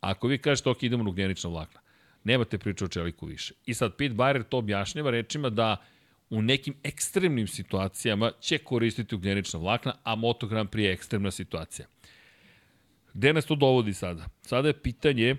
Ako 0.04 0.28
vi 0.28 0.38
kažete, 0.38 0.70
ok, 0.70 0.82
idemo 0.82 1.04
na 1.04 1.10
ugljenična 1.10 1.50
vlakna, 1.50 1.80
nemate 2.24 2.58
priču 2.58 2.84
o 2.84 2.88
čeliku 2.88 3.26
više. 3.26 3.54
I 3.66 3.74
sad 3.74 3.96
Pete 3.96 4.14
Bayer 4.14 4.42
to 4.48 4.58
objašnjava 4.58 5.10
rečima 5.10 5.50
da 5.50 5.76
u 6.30 6.42
nekim 6.42 6.74
ekstremnim 6.82 7.46
situacijama 7.46 8.32
će 8.40 8.58
koristiti 8.58 9.14
ugljenična 9.14 9.58
vlakna, 9.58 9.94
a 10.02 10.14
Moto 10.14 10.46
Grand 10.46 10.68
Prix 10.68 10.84
je 10.84 10.92
ekstremna 10.92 11.30
situacija. 11.30 11.86
Gde 13.14 13.32
nas 13.32 13.46
to 13.46 13.54
dovodi 13.54 13.92
sada? 13.92 14.26
Sada 14.42 14.68
je 14.68 14.82
pitanje 14.82 15.36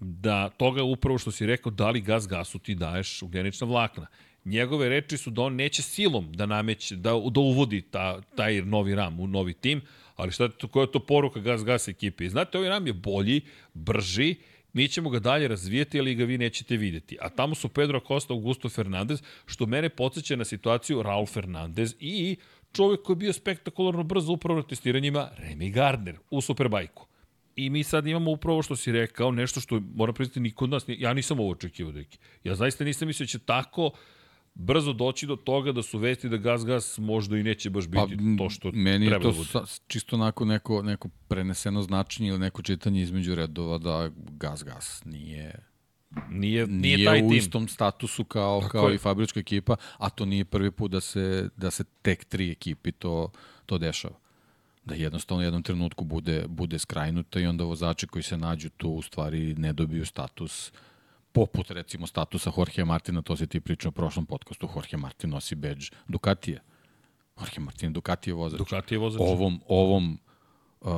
da 0.00 0.48
toga 0.48 0.82
upravo 0.82 1.18
što 1.18 1.30
si 1.30 1.46
rekao, 1.46 1.72
da 1.72 1.90
li 1.90 2.00
gas 2.00 2.28
gasu 2.28 2.58
ti 2.58 2.74
daješ 2.74 3.22
ugljenična 3.22 3.66
vlakna. 3.66 4.06
Njegove 4.44 4.88
reči 4.88 5.16
su 5.16 5.30
da 5.30 5.42
on 5.42 5.54
neće 5.54 5.82
silom 5.82 6.32
da 6.32 6.46
nameće, 6.46 6.96
da, 6.96 7.10
da 7.30 7.40
uvodi 7.40 7.82
ta, 7.82 8.20
taj 8.36 8.62
novi 8.62 8.94
ram 8.94 9.20
u 9.20 9.26
novi 9.26 9.54
tim, 9.54 9.82
ali 10.16 10.32
šta 10.32 10.44
je 10.44 10.50
to, 10.50 10.68
koja 10.68 10.82
je 10.82 10.92
to 10.92 11.00
poruka 11.00 11.40
gas 11.40 11.64
gas 11.64 11.88
ekipe? 11.88 12.28
Znate, 12.28 12.58
ovaj 12.58 12.70
ram 12.70 12.86
je 12.86 12.92
bolji, 12.92 13.40
brži, 13.74 14.34
mi 14.72 14.88
ćemo 14.88 15.10
ga 15.10 15.18
dalje 15.18 15.48
razvijeti, 15.48 15.98
ali 16.00 16.14
ga 16.14 16.24
vi 16.24 16.38
nećete 16.38 16.76
videti. 16.76 17.16
A 17.20 17.28
tamo 17.28 17.54
su 17.54 17.68
Pedro 17.68 18.00
Costa, 18.08 18.32
Augusto 18.34 18.68
Fernandez, 18.68 19.22
što 19.46 19.66
mene 19.66 19.88
podsjeća 19.88 20.36
na 20.36 20.44
situaciju 20.44 21.02
Raul 21.02 21.26
Fernandez 21.26 21.94
i 22.00 22.36
čovjek 22.72 23.02
koji 23.02 23.14
je 23.14 23.18
bio 23.18 23.32
spektakularno 23.32 24.02
brzo 24.02 24.32
upravo 24.32 24.60
na 24.60 24.66
testiranjima, 24.66 25.30
Remy 25.38 25.72
Gardner 25.72 26.18
u 26.30 26.40
Superbajku. 26.40 27.06
I 27.56 27.70
mi 27.70 27.84
sad 27.84 28.06
imamo 28.06 28.30
upravo 28.30 28.62
što 28.62 28.76
si 28.76 28.92
rekao, 28.92 29.30
nešto 29.30 29.60
što 29.60 29.80
moram 29.94 30.14
priznati 30.14 30.40
niko 30.40 30.64
od 30.64 30.70
nas, 30.70 30.84
ja 30.88 31.12
nisam 31.12 31.40
ovo 31.40 31.50
očekivao, 31.50 31.92
deki. 31.92 32.18
Ja 32.44 32.54
zaista 32.54 32.84
nisam 32.84 33.08
mislio 33.08 33.24
da 33.24 33.28
će 33.28 33.38
tako 33.38 33.86
uh, 33.86 33.92
brzo 34.58 34.92
doći 34.92 35.26
do 35.26 35.36
toga 35.36 35.72
da 35.72 35.82
su 35.82 35.98
vesti 35.98 36.28
da 36.28 36.36
Gas 36.36 36.64
Gas 36.64 36.98
možda 36.98 37.38
i 37.38 37.42
neće 37.42 37.70
baš 37.70 37.86
biti 37.86 38.16
pa, 38.16 38.44
to 38.44 38.50
što 38.50 38.70
meni 38.72 39.06
treba 39.06 39.22
to 39.22 39.30
da 39.30 39.36
bude. 39.36 39.48
Sa, 39.48 39.64
čisto 39.86 40.16
onako 40.16 40.44
neko, 40.44 40.82
neko 40.82 41.08
preneseno 41.28 41.82
značenje 41.82 42.28
ili 42.28 42.38
neko 42.38 42.62
čitanje 42.62 43.02
između 43.02 43.34
redova 43.34 43.78
da 43.78 44.10
Gas 44.16 44.64
Gas 44.64 45.02
nije 45.04 45.68
Nije, 46.30 46.66
nije, 46.66 46.66
nije 46.66 47.04
taj 47.06 47.18
u 47.22 47.28
tim. 47.28 47.38
istom 47.38 47.68
statusu 47.68 48.24
kao, 48.24 48.60
Tako 48.60 48.72
kao 48.72 48.88
je. 48.88 48.94
i 48.94 48.98
fabrička 48.98 49.40
ekipa, 49.40 49.76
a 49.98 50.10
to 50.10 50.24
nije 50.24 50.44
prvi 50.44 50.70
put 50.70 50.90
da 50.90 51.00
se, 51.00 51.48
da 51.56 51.70
se 51.70 51.84
tek 52.02 52.24
tri 52.24 52.50
ekipi 52.50 52.92
to, 52.92 53.30
to 53.66 53.78
dešava. 53.78 54.14
Da 54.84 54.94
jednostavno 54.94 55.40
u 55.40 55.44
jednom 55.44 55.62
trenutku 55.62 56.04
bude, 56.04 56.44
bude 56.48 56.78
skrajnuta 56.78 57.40
i 57.40 57.46
onda 57.46 57.64
vozači 57.64 58.06
koji 58.06 58.22
se 58.22 58.36
nađu 58.36 58.70
tu 58.70 58.90
u 58.90 59.02
stvari 59.02 59.54
ne 59.54 59.72
dobiju 59.72 60.06
status 60.06 60.68
uh, 60.68 60.87
poput 61.32 61.70
recimo 61.70 62.06
statusa 62.06 62.52
Jorge 62.56 62.84
Martina, 62.84 63.22
to 63.22 63.36
se 63.36 63.46
ti 63.46 63.60
pričao 63.60 63.88
u 63.88 63.92
prošlom 63.92 64.26
podcastu, 64.26 64.68
Jorge 64.74 64.96
Martin 64.96 65.30
nosi 65.30 65.54
badge 65.54 65.86
Ducatije. 66.08 66.62
Jorge 67.40 67.60
Martin 67.60 67.92
Ducatije 67.92 68.34
vozač. 68.34 68.58
Ducati 68.58 68.94
je 68.94 68.98
vozač. 68.98 69.20
Ovom, 69.20 69.60
ovom 69.68 70.18
uh, 70.80 70.90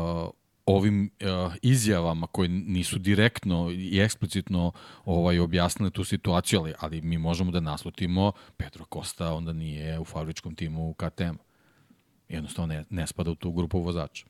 ovim 0.67 1.11
uh, 1.21 1.55
izjavama 1.63 2.27
koje 2.27 2.49
nisu 2.49 2.99
direktno 2.99 3.71
i 3.71 4.01
eksplicitno 4.01 4.73
ovaj 5.05 5.39
objasnile 5.39 5.91
tu 5.91 6.05
situaciju, 6.05 6.61
ali, 6.61 6.75
ali 6.79 7.01
mi 7.01 7.19
možemo 7.19 7.51
da 7.51 7.61
naslutimo 7.61 8.33
Pedro 8.57 8.85
Costa 8.93 9.33
onda 9.33 9.53
nije 9.53 9.99
u 9.99 10.05
fabričkom 10.05 10.55
timu 10.55 10.95
KTM. 10.95 11.37
Jednostavno 12.29 12.75
ne, 12.75 12.85
ne 12.91 13.07
spada 13.07 13.31
u 13.31 13.35
tu 13.35 13.53
grupu 13.53 13.81
vozača. 13.81 14.27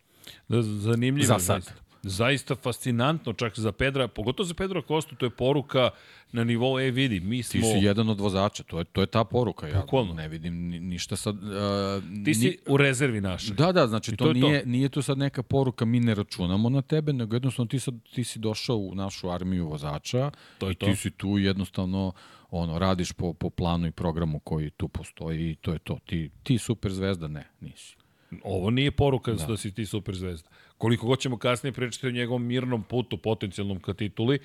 Da, 0.49 0.63
zanimljivo. 0.63 1.27
Za 1.27 1.39
sad. 1.39 1.63
Zaista. 1.63 1.90
Zaista 2.03 2.55
fascinantno 2.55 3.33
čak 3.33 3.59
za 3.59 3.73
Pedra, 3.73 4.09
pogotovo 4.09 4.47
za 4.47 4.55
Pedra 4.55 4.83
Kostu, 4.83 5.17
to 5.17 5.27
je 5.27 5.31
poruka 5.31 5.91
na 6.33 6.45
nivou, 6.45 6.79
e 6.81 6.91
vidi, 6.91 7.21
mi 7.21 7.43
smo... 7.43 7.61
Ti 7.61 7.67
si 7.67 7.85
jedan 7.85 8.09
od 8.09 8.21
vozača, 8.21 8.63
to 8.63 8.79
je, 8.79 8.85
to 8.85 9.01
je 9.01 9.07
ta 9.07 9.25
poruka. 9.25 9.69
Ja 9.69 9.81
Bukvalno. 9.81 10.15
ne 10.15 10.29
vidim 10.29 10.69
ni, 10.69 10.81
ništa 10.81 11.17
sad... 11.17 11.37
Uh, 11.37 12.25
Ti 12.25 12.35
si 12.35 12.59
u 12.67 12.77
rezervi 12.77 13.21
naše. 13.21 13.55
Da, 13.55 13.73
da, 13.73 13.87
znači 13.87 14.13
I 14.13 14.17
to, 14.17 14.25
to 14.25 14.31
je 14.31 14.35
nije, 14.35 14.63
to. 14.63 14.69
nije 14.69 14.89
to 14.89 15.03
sad 15.03 15.19
neka 15.19 15.43
poruka 15.43 15.85
mi 15.85 16.01
ne 16.01 16.15
računamo 16.15 16.69
na 16.69 16.83
tebe, 16.83 17.13
nego 17.13 17.37
jednostavno 17.37 17.69
ti, 17.69 17.79
sad, 17.79 17.95
ti 18.15 18.25
si 18.25 18.39
došao 18.39 18.77
u 18.77 18.95
našu 18.95 19.31
armiju 19.31 19.69
vozača 19.69 20.31
To 20.59 20.67
je 20.67 20.73
i 20.73 20.75
to. 20.75 20.87
ti 20.87 20.97
si 20.97 21.11
tu 21.11 21.39
jednostavno 21.39 22.13
ono, 22.51 22.79
radiš 22.79 23.13
po, 23.13 23.33
po 23.33 23.51
planu 23.51 23.87
i 23.87 23.91
programu 23.93 24.39
koji 24.39 24.71
tu 24.71 24.89
postoji 24.89 25.51
i 25.51 25.55
to 25.55 25.73
je 25.73 25.79
to. 25.79 25.99
Ti, 26.07 26.31
ti 26.43 26.59
super 26.59 26.93
zvezda, 26.93 27.29
ne, 27.29 27.45
nisi. 27.61 27.97
Ovo 28.43 28.71
nije 28.71 28.91
poruka 28.91 29.33
da. 29.33 29.47
da 29.47 29.57
si 29.57 29.75
ti 29.75 29.87
super 29.87 30.17
zvezda. 30.17 30.49
Koliko 30.81 31.07
god 31.07 31.19
ćemo 31.21 31.37
kasnije 31.39 31.73
pričati 31.73 32.07
o 32.07 32.11
njegovom 32.11 32.45
mirnom 32.45 32.83
putu, 32.83 33.17
potencijalnom 33.19 33.81
ka 33.81 33.95
tituli, 33.95 34.39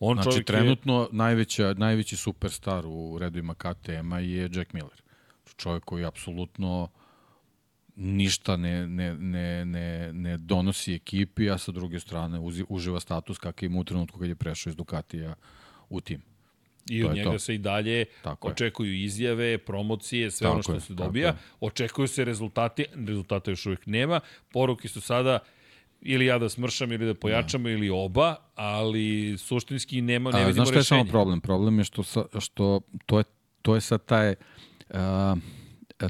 on 0.00 0.16
Znači, 0.16 0.30
čovjek 0.30 0.46
trenutno 0.46 1.00
je... 1.02 1.08
najveća, 1.12 1.74
najveći 1.74 2.16
superstar 2.16 2.84
u 2.86 3.18
redovima 3.18 3.54
KTM-a 3.54 4.18
je 4.18 4.50
Jack 4.52 4.72
Miller. 4.72 5.02
Čovjek 5.56 5.84
koji 5.84 6.04
apsolutno 6.04 6.88
ništa 7.96 8.56
ne, 8.56 8.86
ne, 8.86 9.14
ne, 9.14 9.64
ne, 9.64 10.12
ne 10.12 10.36
donosi 10.36 10.94
ekipi, 10.94 11.50
a 11.50 11.58
sa 11.58 11.72
druge 11.72 12.00
strane 12.00 12.38
uzi, 12.40 12.64
uživa 12.68 13.00
status 13.00 13.38
kakav 13.38 13.66
ima 13.66 13.80
u 13.80 13.84
trenutku 13.84 14.18
kad 14.18 14.28
je 14.28 14.34
prešao 14.34 14.70
iz 14.70 14.76
Ducatija 14.76 15.34
u 15.88 16.00
tim. 16.00 16.22
I 16.90 17.02
To 17.02 17.08
od 17.08 17.16
je 17.16 17.22
njega 17.22 17.32
to. 17.32 17.38
se 17.38 17.54
i 17.54 17.58
dalje 17.58 18.04
Tako 18.22 18.48
je. 18.48 18.52
očekuju 18.52 18.94
izjave, 18.94 19.58
promocije, 19.58 20.30
sve 20.30 20.44
Tako 20.44 20.52
ono 20.54 20.62
što 20.62 20.74
je, 20.74 20.80
se 20.80 20.94
dobija. 20.94 21.28
je. 21.28 21.34
Očekuju 21.60 22.08
se 22.08 22.24
rezultati, 22.24 22.84
rezultata 23.06 23.50
još 23.50 23.66
uvijek 23.66 23.86
nema. 23.86 24.20
Poruke 24.52 24.88
su 24.88 25.00
sada 25.00 25.38
ili 26.02 26.26
ja 26.26 26.38
da 26.38 26.48
smršam 26.48 26.92
ili 26.92 27.06
da 27.06 27.14
pojačamo 27.14 27.68
ili 27.68 27.90
oba, 27.90 28.36
ali 28.54 29.38
suštinski 29.38 30.00
nema, 30.00 30.30
ne 30.30 30.42
A, 30.42 30.46
vidimo 30.46 30.64
znaš 30.64 30.68
šta 30.68 30.78
je 30.78 30.84
samo 30.84 31.10
problem? 31.10 31.40
Problem 31.40 31.78
je 31.78 31.84
što, 31.84 32.02
sa, 32.02 32.24
što 32.38 32.80
to, 33.06 33.18
je, 33.18 33.24
to 33.62 33.74
je 33.74 33.80
sad 33.80 34.04
taj... 34.04 34.34
Uh, 34.90 34.98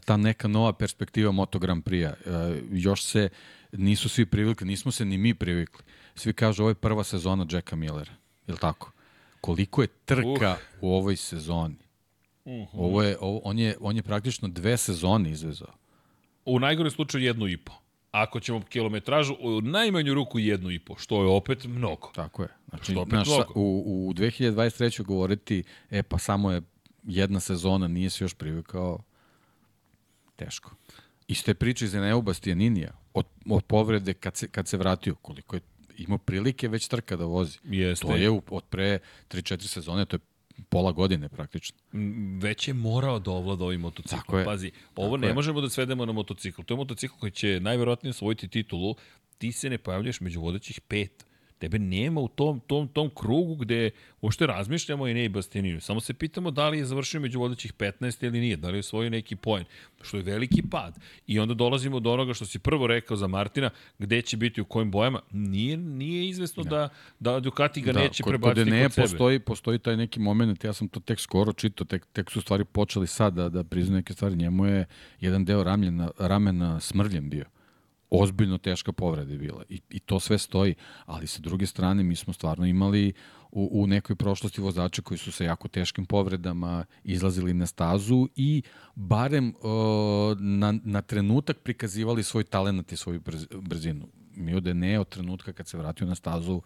ta 0.05 0.17
neka 0.17 0.49
nova 0.49 0.73
perspektiva 0.73 1.33
Moto 1.33 1.59
Grand 1.59 1.85
Prix-a. 1.85 2.15
E, 2.31 2.63
još 2.71 3.03
se 3.03 3.29
nisu 3.73 4.09
svi 4.09 4.27
privikli, 4.27 4.67
nismo 4.67 4.93
se 4.93 5.05
ni 5.05 5.19
mi 5.19 5.35
privikli. 5.35 5.85
Svi 6.15 6.33
kažu 6.33 6.63
ovo 6.63 6.71
je 6.71 6.75
prva 6.75 7.05
sezona 7.05 7.47
Jacka 7.51 7.77
Millera, 7.77 8.13
je 8.47 8.53
li 8.53 8.59
tako? 8.59 8.93
Koliko 9.41 9.83
je 9.83 9.89
trka 10.05 10.57
uh. 10.81 10.89
u 10.89 10.95
ovoj 10.95 11.17
sezoni? 11.17 11.77
Uh 12.45 12.53
-huh. 12.53 12.69
Ovo 12.73 13.03
je, 13.03 13.17
ovo, 13.21 13.41
on, 13.45 13.59
je, 13.59 13.77
on 13.81 13.97
je 13.97 14.03
praktično 14.03 14.49
dve 14.49 14.77
sezone 14.77 15.31
izvezao. 15.31 15.75
U 16.45 16.59
najgore 16.59 16.91
slučaju 16.91 17.25
jednu 17.25 17.49
i 17.49 17.57
po. 17.57 17.73
Ako 18.13 18.41
ćemo 18.41 18.63
kilometražu, 18.69 19.37
u 19.41 19.61
najmanju 19.61 20.15
ruku 20.15 20.39
jednu 20.39 20.71
i 20.71 20.79
po, 20.79 20.97
što 20.99 21.23
je 21.23 21.29
opet 21.29 21.65
mnogo. 21.65 22.11
Tako 22.15 22.43
je. 22.43 22.49
Znači, 22.69 22.97
opet 22.97 23.13
naš, 23.13 23.29
mnogo. 23.29 23.53
U, 23.55 24.09
u 24.09 24.13
2023. 24.15 25.05
govoriti, 25.05 25.63
e 25.91 26.03
pa 26.03 26.19
samo 26.19 26.51
je 26.51 26.63
jedna 27.03 27.41
sezona, 27.41 27.89
nije 27.89 28.11
se 28.11 28.25
još 28.25 28.35
privikao, 28.35 29.03
teško. 30.37 30.71
Isto 31.29 31.51
je 31.51 31.55
priča 31.55 31.85
iz 31.85 31.95
Eneo 31.95 32.23
Bastianinija, 32.23 32.93
od, 33.15 33.27
od 33.51 33.65
povrede 33.65 34.15
kad 34.15 34.37
se, 34.37 34.49
kad 34.49 34.69
se 34.69 34.77
vratio, 34.77 35.15
koliko 35.15 35.57
je 35.57 35.61
imao 35.97 36.19
prilike 36.19 36.69
već 36.69 36.89
trka 36.89 37.17
da 37.17 37.25
vozi. 37.25 37.59
Jeste. 37.65 38.07
To 38.07 38.17
je 38.17 38.31
u, 38.31 38.43
od 38.51 38.65
pre 38.65 38.99
3-4 39.29 39.67
sezone, 39.67 40.05
to 40.05 40.17
je 40.17 40.21
pola 40.69 40.93
godine 40.93 41.29
praktično. 41.29 41.79
Već 42.41 42.69
je 42.69 42.75
morao 42.75 43.19
da 43.19 43.31
ovlada 43.31 43.65
ovim 43.65 43.81
motociklom. 43.81 44.45
Pazi, 44.45 44.71
ovo 44.97 45.07
Tako 45.07 45.17
ne 45.17 45.27
je. 45.27 45.35
možemo 45.35 45.61
da 45.61 45.69
svedemo 45.69 46.07
na 46.07 46.13
motocikl. 46.13 46.63
To 46.63 46.75
je 46.75 46.79
motocikl 46.79 47.15
koji 47.21 47.33
će 47.33 47.61
najverovatnije 47.61 48.11
osvojiti 48.11 48.49
titulu. 48.49 48.95
Ti 49.39 49.53
se 49.53 49.71
ne 49.71 49.79
pojavljaš 49.79 50.21
među 50.21 50.41
vodećih 50.41 50.81
pet 50.81 51.27
Tebe 51.63 51.79
nema 51.79 52.21
u 52.21 52.29
tom, 52.29 52.61
tom, 52.61 52.89
tom 52.89 53.11
krugu 53.15 53.55
gde 53.57 53.91
uopšte 54.21 54.47
razmišljamo 54.47 55.09
i 55.09 55.15
ne 55.15 55.25
i 55.25 55.29
Bastianinu. 55.29 55.81
Samo 55.81 56.01
se 56.01 56.15
pitamo 56.15 56.51
da 56.51 56.69
li 56.69 56.79
je 56.79 56.85
završio 56.85 57.21
među 57.21 57.41
vodećih 57.41 57.75
15 57.75 58.25
ili 58.25 58.41
nije, 58.41 58.57
da 58.57 58.69
li 58.69 58.77
je 58.77 58.81
osvojio 58.81 59.11
neki 59.11 59.37
poen, 59.37 59.65
što 60.01 60.17
je 60.17 60.23
veliki 60.23 60.63
pad. 60.71 60.99
I 61.27 61.39
onda 61.39 61.55
dolazimo 61.55 62.01
do 62.01 62.13
onoga 62.13 62.35
što 62.35 62.47
si 62.47 62.59
prvo 62.59 62.87
rekao 62.87 63.17
za 63.17 63.27
Martina, 63.27 63.71
gde 63.99 64.23
će 64.23 64.37
biti 64.37 64.61
u 64.61 64.65
kojim 64.65 64.91
bojama. 64.91 65.21
Nije, 65.31 65.77
nije 65.77 66.29
izvesno 66.29 66.65
da, 66.65 66.89
da 67.21 67.41
Ducati 67.41 67.81
ga 67.81 67.93
da, 67.93 68.01
neće 68.01 68.23
kod, 68.23 68.31
prebaciti 68.31 68.65
kod, 68.65 68.73
ne, 68.73 68.83
kod 68.83 68.93
sebe. 68.93 69.05
Postoji, 69.05 69.39
postoji 69.39 69.79
taj 69.79 69.97
neki 69.97 70.21
moment, 70.21 70.65
ja 70.65 70.73
sam 70.73 70.89
to 70.89 71.01
tek 71.01 71.21
skoro 71.21 71.53
čitao, 71.53 71.85
tek, 71.85 72.07
tek 72.13 72.31
su 72.31 72.41
stvari 72.41 72.65
počeli 72.65 73.07
sad 73.07 73.35
da, 73.35 73.49
da 73.49 73.65
priznaju 73.65 73.97
neke 73.97 74.13
stvari. 74.13 74.37
Njemu 74.37 74.67
je 74.67 74.87
jedan 75.21 75.45
deo 75.45 75.65
ramena, 75.65 76.11
ramena 76.19 76.81
smrljen 76.81 77.31
bio 77.31 77.52
ozbiljno 78.13 78.59
teška 78.59 78.93
povreda 78.93 79.33
je 79.33 79.39
bila 79.39 79.65
I, 79.69 79.81
i 79.91 80.01
to 80.01 80.21
sve 80.21 80.39
stoji, 80.39 80.75
ali 81.07 81.27
sa 81.27 81.41
druge 81.41 81.67
strane 81.67 82.03
mi 82.03 82.17
smo 82.17 82.33
stvarno 82.33 82.67
imali 82.67 83.13
u, 83.53 83.83
u 83.83 83.87
nekoj 83.87 84.17
prošlosti 84.17 84.61
vozača 84.61 85.03
koji 85.03 85.19
su 85.19 85.33
sa 85.33 85.45
jako 85.45 85.69
teškim 85.69 86.07
povredama 86.07 86.85
izlazili 87.05 87.55
na 87.55 87.67
stazu 87.67 88.29
i 88.37 88.63
barem 88.95 89.49
uh, 89.49 90.41
na, 90.41 90.75
na 90.85 91.03
trenutak 91.03 91.59
prikazivali 91.59 92.23
svoj 92.23 92.45
talent 92.45 92.93
i 92.93 92.97
svoju 92.97 93.21
brz, 93.21 93.47
brzinu. 93.61 94.09
Mi 94.37 94.55
od 94.55 94.65
ne 94.77 94.99
od 95.01 95.09
trenutka 95.09 95.53
kad 95.53 95.69
se 95.69 95.79
vratio 95.79 96.07
na 96.07 96.15
stazu 96.15 96.63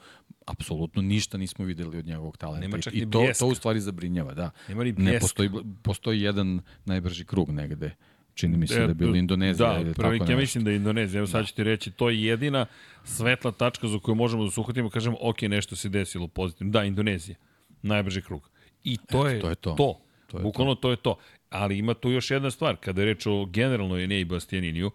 apsolutno 0.47 1.03
ništa 1.03 1.39
nismo 1.39 1.65
videli 1.65 1.99
od 1.99 2.07
njegovog 2.07 2.37
talenta. 2.37 2.61
Nema 2.61 2.79
čak 2.79 2.95
I, 2.95 2.99
i 2.99 3.11
to, 3.11 3.31
to 3.39 3.47
u 3.47 3.55
stvari 3.55 3.81
zabrinjava, 3.81 4.35
da. 4.35 4.51
Nema 4.69 4.85
ni 4.85 4.93
ne 4.93 5.21
postoji, 5.21 5.51
postoji 5.83 6.21
jedan 6.21 6.61
najbrži 6.85 7.25
krug 7.25 7.51
negde 7.51 7.95
čini 8.37 8.57
mi 8.57 8.67
se 8.67 8.81
da 8.81 8.83
je 8.83 8.95
bilo 8.95 9.17
Indonezija. 9.17 9.83
Da, 9.83 9.93
prvi 9.93 10.21
ja 10.29 10.37
mislim 10.37 10.65
da 10.65 10.71
je 10.71 10.77
Indonezija. 10.77 11.19
Evo 11.19 11.27
sad 11.27 11.41
da. 11.41 11.47
ću 11.47 11.55
ti 11.55 11.65
reći, 11.65 11.91
to 11.91 12.11
je 12.11 12.25
jedina 12.25 12.67
svetla 13.05 13.53
tačka 13.53 13.89
za 13.89 13.99
koju 13.99 14.15
možemo 14.15 14.45
da 14.45 14.51
se 14.51 14.61
uhvatimo, 14.61 14.91
kažemo, 14.91 15.17
ok, 15.21 15.43
nešto 15.43 15.77
se 15.77 15.89
desilo 15.89 16.29
pozitivno. 16.29 16.71
Da, 16.73 16.85
Indonezija. 16.85 17.37
Najbrži 17.83 18.23
krug. 18.23 18.51
I 18.85 18.97
to, 18.97 19.29
je, 19.29 19.41
to 19.41 19.49
je 19.49 19.55
to. 19.55 19.75
to. 19.75 20.01
to 20.27 20.39
je 20.39 20.43
Bukvalno 20.43 20.75
to. 20.75 20.81
to 20.81 20.91
je 20.91 20.97
to. 20.97 21.17
Ali 21.51 21.79
ima 21.79 21.95
tu 21.95 22.11
još 22.11 22.31
jedna 22.31 22.51
stvar. 22.51 22.77
Kada 22.77 23.03
je 23.03 23.07
reč 23.07 23.27
o 23.27 23.45
generalnoj 23.45 24.05
Enei 24.05 24.25
Bastianiniju, 24.25 24.91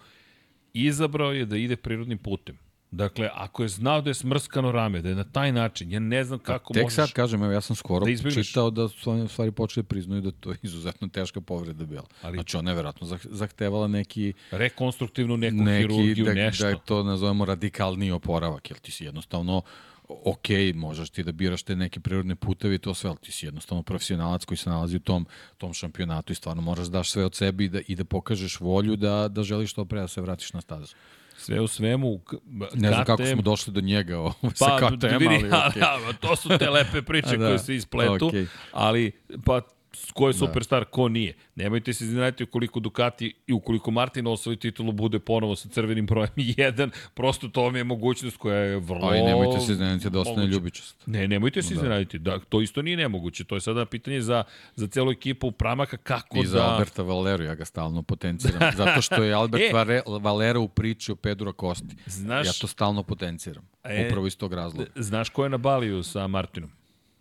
izabrao 0.74 1.32
je 1.32 1.46
da 1.46 1.58
ide 1.58 1.76
prirodnim 1.76 2.18
putem. 2.18 2.58
Dakle, 2.92 3.30
ako 3.34 3.64
je 3.64 3.70
znao 3.70 4.02
da 4.02 4.10
je 4.10 4.14
smrskano 4.14 4.72
rame, 4.72 5.02
da 5.02 5.10
je 5.10 5.16
na 5.16 5.24
taj 5.24 5.52
način, 5.52 5.92
ja 5.92 6.00
ne 6.00 6.24
znam 6.24 6.40
kako 6.40 6.74
Tek 6.74 6.84
možeš... 6.84 6.96
Tek 6.96 7.06
sad 7.06 7.14
kažem, 7.14 7.44
evo 7.44 7.52
ja 7.52 7.62
sam 7.62 7.76
skoro 7.76 8.06
da 8.06 8.32
čitao 8.44 8.70
da 8.70 8.88
su 8.88 9.12
oni 9.12 9.28
stvari 9.28 9.52
počeli 9.52 9.84
priznaju 9.84 10.22
da 10.22 10.32
to 10.32 10.52
je 10.52 10.58
izuzetno 10.62 11.08
teška 11.08 11.42
povreda 11.42 11.86
bila. 11.86 12.06
Ali, 12.22 12.38
znači 12.38 12.58
ona 12.58 12.72
je 12.72 12.76
verovatno 12.76 13.18
zahtevala 13.24 13.88
neki... 13.88 14.34
Rekonstruktivnu 14.52 15.38
neku 15.38 15.56
neki, 15.56 15.82
hirurgiju, 15.82 16.26
da, 16.26 16.34
nešto. 16.34 16.64
Da 16.64 16.70
je 16.70 16.78
to, 16.86 17.04
nazovemo, 17.04 17.46
radikalni 17.46 18.12
oporavak, 18.12 18.70
jer 18.70 18.80
ti 18.80 18.92
si 18.92 19.06
jednostavno 19.06 19.62
ok, 20.08 20.48
možeš 20.76 21.10
ti 21.10 21.24
da 21.24 21.32
biraš 21.32 21.64
te 21.64 21.76
neke 21.76 22.00
prirodne 22.00 22.36
putevi 22.36 22.76
i 22.76 22.80
to 22.80 22.94
sve, 22.94 23.10
ali 23.10 23.20
ti 23.22 23.32
si 23.32 23.46
jednostavno 23.46 23.84
profesionalac 23.84 24.46
koji 24.46 24.58
se 24.58 24.70
nalazi 24.70 24.96
u 24.96 25.00
tom, 25.00 25.26
tom 25.58 25.74
šampionatu 25.74 26.34
i 26.34 26.36
stvarno 26.36 26.62
moraš 26.62 26.86
da 26.86 26.98
daš 26.98 27.12
sve 27.12 27.26
od 27.26 27.36
sebe 27.36 27.64
i 27.64 27.70
da, 27.70 27.80
i 27.88 27.96
da 27.96 28.06
pokažeš 28.06 28.60
volju 28.60 28.96
da, 28.96 29.28
da 29.28 29.44
želiš 29.44 29.74
to 29.74 29.86
pre 29.86 30.02
da 30.02 30.08
se 30.08 30.22
vratiš 30.22 30.54
na 30.54 30.62
stazu. 30.62 30.96
Sve 31.42 31.60
u 31.60 31.68
svemu, 31.68 32.22
Ne 32.74 32.90
znam 32.90 33.06
kako 33.06 33.26
smo 33.26 33.42
došli 33.42 33.74
do 33.74 33.82
njega 33.82 34.20
o, 34.20 34.34
pa, 34.42 34.50
sa 34.56 34.78
KTM, 34.78 35.08
ali 35.08 35.22
okay. 35.50 35.80
da, 35.80 36.00
da, 36.06 36.14
to 36.14 36.36
su 36.36 36.50
te 36.60 36.70
lepe 36.70 37.02
priče 37.02 37.38
da, 37.38 37.48
koje 37.48 37.60
se 37.60 37.76
ispletu, 37.76 38.30
okay. 38.30 38.46
ali 38.72 39.12
pa 39.46 39.62
ko 40.14 40.28
je 40.28 40.34
da. 40.34 40.38
superstar, 40.38 40.80
da. 40.80 40.86
ko 40.86 41.10
nije. 41.10 41.36
Nemojte 41.56 41.94
se 41.94 42.04
iznenaditi 42.04 42.44
ukoliko 42.44 42.80
Ducati 42.80 43.34
i 43.48 43.54
ukoliko 43.54 43.92
Martin 43.92 44.28
osvoji 44.28 44.58
titulu 44.58 44.92
bude 44.92 45.20
ponovo 45.20 45.56
sa 45.56 45.70
crvenim 45.70 46.06
brojem 46.06 46.30
1, 46.38 46.90
prosto 47.14 47.48
to 47.48 47.62
vam 47.62 47.76
je 47.76 47.84
mogućnost 47.84 48.38
koja 48.38 48.58
je 48.58 48.80
vrlo... 48.80 49.08
Ali 49.08 49.22
nemojte 49.22 49.60
se 49.60 49.72
iznenaditi 49.72 50.10
da 50.10 50.20
ostane 50.20 50.48
ljubičast. 50.48 51.08
Ne, 51.08 51.28
nemojte 51.28 51.62
se 51.62 51.74
da. 51.74 51.76
iznenaditi. 51.76 52.20
Da, 52.20 52.40
to 52.40 52.62
isto 52.62 52.82
nije 52.82 52.98
nemoguće. 52.98 53.44
To 53.44 53.56
je 53.56 53.62
sada 53.62 53.86
pitanje 53.86 54.22
za, 54.22 54.44
za 54.76 54.88
celu 54.88 55.12
ekipu 55.12 55.52
Pramaka 55.52 55.98
kako 55.98 56.38
I 56.38 56.42
da... 56.42 56.48
za 56.48 56.64
Alberta 56.64 57.04
Valero, 57.04 57.44
ja 57.44 57.56
ga 57.56 57.66
stalno 57.66 58.02
potenciram. 58.02 58.72
Zato 58.78 59.02
što 59.02 59.24
je 59.24 59.34
Albert 59.34 59.64
e, 59.64 60.02
Valero 60.22 60.62
u 60.62 60.68
priči 60.68 61.12
o 61.12 61.16
Pedro 61.16 61.54
Kosti. 61.54 61.96
Znaš, 62.06 62.48
ja 62.48 62.54
to 62.62 62.68
stalno 62.68 63.04
potenciram. 63.04 63.68
E, 63.84 64.08
upravo 64.08 64.28
iz 64.28 64.38
tog 64.38 64.54
razloga. 64.54 64.90
Znaš 64.96 65.30
ko 65.30 65.44
je 65.44 65.50
na 65.50 65.58
Baliju 65.58 66.04
sa 66.04 66.28
Martinom? 66.28 66.72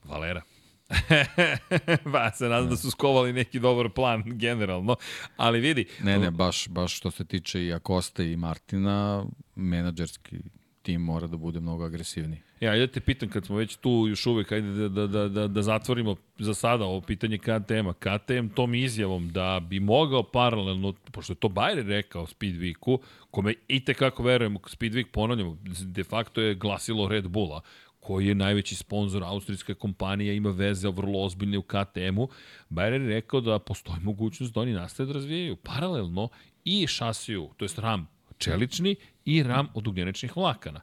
Valera. 0.04 0.42
ba, 2.12 2.30
se 2.30 2.48
nadam 2.48 2.70
da 2.70 2.76
su 2.76 2.90
skovali 2.90 3.32
neki 3.32 3.60
dobar 3.60 3.90
plan 3.90 4.22
generalno, 4.26 4.96
ali 5.36 5.60
vidi. 5.60 5.86
Ne, 6.02 6.18
ne, 6.18 6.30
baš, 6.30 6.68
baš 6.68 6.96
što 6.96 7.10
se 7.10 7.24
tiče 7.24 7.64
i 7.64 7.72
Akosta 7.72 8.22
i 8.22 8.36
Martina, 8.36 9.24
menadžerski 9.54 10.36
tim 10.82 11.00
mora 11.00 11.26
da 11.26 11.36
bude 11.36 11.60
mnogo 11.60 11.84
agresivniji. 11.84 12.40
Ja, 12.60 12.74
ja 12.74 12.86
te 12.86 13.00
pitam, 13.00 13.28
kad 13.28 13.46
smo 13.46 13.56
već 13.56 13.76
tu 13.76 14.06
još 14.08 14.26
uvek, 14.26 14.52
ajde 14.52 14.68
da, 14.68 14.88
da, 14.88 15.06
da, 15.06 15.28
da, 15.28 15.48
da 15.48 15.62
zatvorimo 15.62 16.16
za 16.38 16.54
sada 16.54 16.84
ovo 16.84 17.00
pitanje 17.00 17.38
KTM-a. 17.38 17.92
KTM 17.92 18.48
tom 18.54 18.74
izjavom 18.74 19.28
da 19.32 19.60
bi 19.68 19.80
mogao 19.80 20.22
paralelno, 20.22 20.94
pošto 21.12 21.32
je 21.32 21.36
to 21.36 21.48
Bayer 21.48 21.86
rekao 21.86 22.26
Speedweeku, 22.26 22.98
kome 23.30 23.54
i 23.68 23.84
tekako 23.84 24.22
verujemo, 24.22 24.58
Speedweek 24.58 25.06
ponavljamo, 25.12 25.58
de 25.80 26.04
facto 26.04 26.40
je 26.40 26.54
glasilo 26.54 27.08
Red 27.08 27.28
Bulla, 27.28 27.60
koji 28.00 28.26
je 28.26 28.34
najveći 28.34 28.76
sponsor 28.76 29.24
austrijska 29.24 29.74
kompanija, 29.74 30.32
ima 30.32 30.50
veze 30.50 30.88
vrlo 30.88 31.24
ozbiljne 31.24 31.58
u 31.58 31.62
KTM-u, 31.62 32.28
Bayer 32.70 32.92
je 32.92 33.08
rekao 33.08 33.40
da 33.40 33.58
postoji 33.58 34.00
mogućnost 34.00 34.54
da 34.54 34.60
oni 34.60 34.72
nastave 34.72 35.06
da 35.06 35.12
razvijaju 35.12 35.56
paralelno 35.56 36.28
i 36.64 36.86
šasiju, 36.86 37.50
to 37.56 37.64
jest 37.64 37.78
RAM 37.78 38.08
čelični 38.38 38.96
i 39.24 39.42
RAM 39.42 39.68
od 39.74 39.86
ugljeničnih 39.86 40.36
vlakana. 40.36 40.80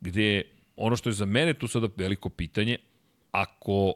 Gde 0.00 0.42
ono 0.76 0.96
što 0.96 1.08
je 1.08 1.12
za 1.12 1.26
mene 1.26 1.54
tu 1.54 1.68
sada 1.68 1.88
veliko 1.96 2.28
pitanje, 2.28 2.76
ako 3.30 3.92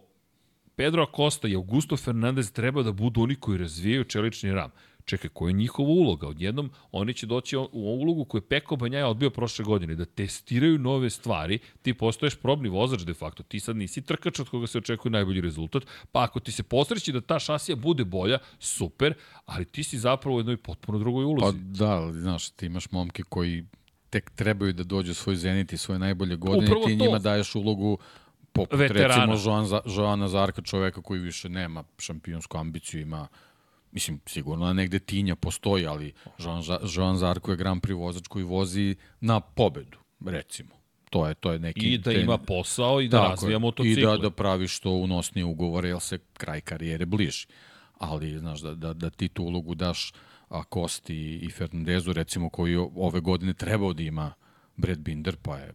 Pedro 0.76 1.02
Acosta 1.02 1.48
i 1.48 1.54
Augusto 1.54 1.96
Fernandez 1.96 2.52
treba 2.52 2.82
da 2.82 2.92
budu 2.92 3.22
oni 3.22 3.34
koji 3.34 3.58
razvijaju 3.58 4.04
čelični 4.04 4.52
RAM, 4.52 4.70
Čekaj, 5.04 5.30
koja 5.32 5.48
je 5.50 5.54
njihova 5.54 5.88
uloga? 5.88 6.28
Odjednom 6.28 6.70
oni 6.92 7.14
će 7.14 7.26
doći 7.26 7.56
u 7.56 7.68
ulogu 7.72 8.24
koju 8.24 8.38
je 8.40 8.48
Peko 8.48 8.76
Banjaja 8.76 9.08
odbio 9.08 9.30
prošle 9.30 9.64
godine, 9.64 9.94
da 9.94 10.04
testiraju 10.04 10.78
nove 10.78 11.10
stvari, 11.10 11.58
ti 11.82 11.94
postoješ 11.94 12.34
probni 12.36 12.68
vozač 12.68 13.00
de 13.00 13.14
facto, 13.14 13.42
ti 13.42 13.60
sad 13.60 13.76
nisi 13.76 14.02
trkač 14.02 14.40
od 14.40 14.48
koga 14.48 14.66
se 14.66 14.78
očekuje 14.78 15.12
najbolji 15.12 15.40
rezultat, 15.40 15.82
pa 16.12 16.22
ako 16.22 16.40
ti 16.40 16.52
se 16.52 16.62
posreći 16.62 17.12
da 17.12 17.20
ta 17.20 17.38
šasija 17.38 17.76
bude 17.76 18.04
bolja, 18.04 18.38
super, 18.58 19.14
ali 19.46 19.64
ti 19.64 19.84
si 19.84 19.98
zapravo 19.98 20.36
u 20.36 20.40
jednoj 20.40 20.56
potpuno 20.56 20.98
drugoj 20.98 21.24
ulozi. 21.24 21.58
Pa 21.58 21.64
da, 21.64 21.90
ali 21.90 22.20
znaš, 22.20 22.50
ti 22.50 22.66
imaš 22.66 22.90
momke 22.90 23.22
koji 23.22 23.64
tek 24.10 24.30
trebaju 24.30 24.72
da 24.72 24.84
dođu 24.84 25.14
svoj 25.14 25.36
zenit 25.36 25.72
i 25.72 25.76
svoje 25.76 25.98
najbolje 25.98 26.36
godine, 26.36 26.64
Upravo 26.66 26.86
ti 26.86 26.98
to. 26.98 27.04
njima 27.04 27.18
daješ 27.18 27.54
ulogu 27.54 27.98
poput 28.52 28.78
Veterana. 28.80 29.32
recimo 29.34 29.52
Joana, 29.52 29.80
Joana 29.96 30.28
Zarka, 30.28 30.62
čoveka 30.62 31.02
koji 31.02 31.20
više 31.20 31.48
nema 31.48 31.84
šampionsku 31.98 32.58
ambiciju, 32.58 33.00
ima 33.00 33.28
Mislim, 33.92 34.20
sigurno 34.26 34.66
da 34.66 34.72
negde 34.72 34.98
tinja 34.98 35.36
postoji, 35.36 35.86
ali 35.86 36.12
Joan, 36.38 36.62
Joan 36.94 37.16
Zarko 37.16 37.50
je 37.50 37.56
Grand 37.56 37.82
Prix 37.82 37.98
vozač 37.98 38.26
koji 38.26 38.44
vozi 38.44 38.96
na 39.20 39.40
pobedu, 39.40 39.98
recimo. 40.26 40.70
To 41.10 41.26
je, 41.28 41.34
to 41.34 41.52
je 41.52 41.58
neki... 41.58 41.92
I 41.92 41.98
da 41.98 42.10
ten... 42.10 42.20
ima 42.20 42.38
posao 42.38 43.00
i 43.00 43.08
da 43.08 43.18
Tako 43.18 43.30
razvija 43.30 43.58
motocikle. 43.58 44.02
I 44.02 44.06
da, 44.06 44.16
da 44.16 44.30
pravi 44.30 44.68
što 44.68 44.90
unosnije 44.90 45.44
ugovore, 45.44 45.88
jer 45.88 46.00
se 46.00 46.18
kraj 46.32 46.60
karijere 46.60 47.06
bliži. 47.06 47.46
Ali, 47.98 48.38
znaš, 48.38 48.60
da, 48.60 48.74
da, 48.74 48.92
da 48.92 49.10
ti 49.10 49.28
tu 49.28 49.44
ulogu 49.44 49.74
daš 49.74 50.12
a, 50.48 50.64
Kosti 50.64 51.36
i 51.42 51.50
Fernandezu, 51.50 52.12
recimo, 52.12 52.50
koji 52.50 52.76
ove 52.76 53.20
godine 53.20 53.54
trebao 53.54 53.92
da 53.92 54.02
ima 54.02 54.32
Brad 54.76 54.98
Binder, 54.98 55.36
pa 55.42 55.56
je 55.56 55.72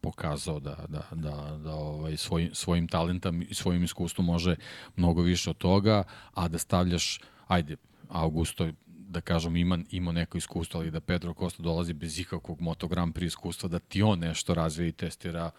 pokazao 0.00 0.60
da, 0.60 0.76
da, 0.88 1.02
da, 1.12 1.58
da 1.64 1.74
ovaj, 1.74 2.16
svoj, 2.16 2.50
svojim 2.52 2.88
talentom 2.88 3.42
i 3.42 3.54
svojim 3.54 3.84
iskustvom 3.84 4.26
može 4.26 4.56
mnogo 4.96 5.22
više 5.22 5.50
od 5.50 5.56
toga, 5.56 6.02
a 6.34 6.48
da 6.48 6.58
stavljaš 6.58 7.20
ajde, 7.50 7.76
Augusto 8.08 8.68
da 8.86 9.20
kažem, 9.20 9.56
ima, 9.56 9.78
ima 9.90 10.12
neko 10.12 10.38
iskustvo, 10.38 10.80
ali 10.80 10.90
da 10.90 11.00
Pedro 11.00 11.34
Costa 11.34 11.62
dolazi 11.62 11.92
bez 11.92 12.18
ikakvog 12.18 12.60
Moto 12.60 12.88
Grand 12.88 13.14
Prix 13.14 13.26
iskustva, 13.26 13.68
da 13.68 13.78
ti 13.78 14.02
on 14.02 14.18
nešto 14.18 14.54
razvije 14.54 14.88
i 14.88 14.92
testira, 14.92 15.50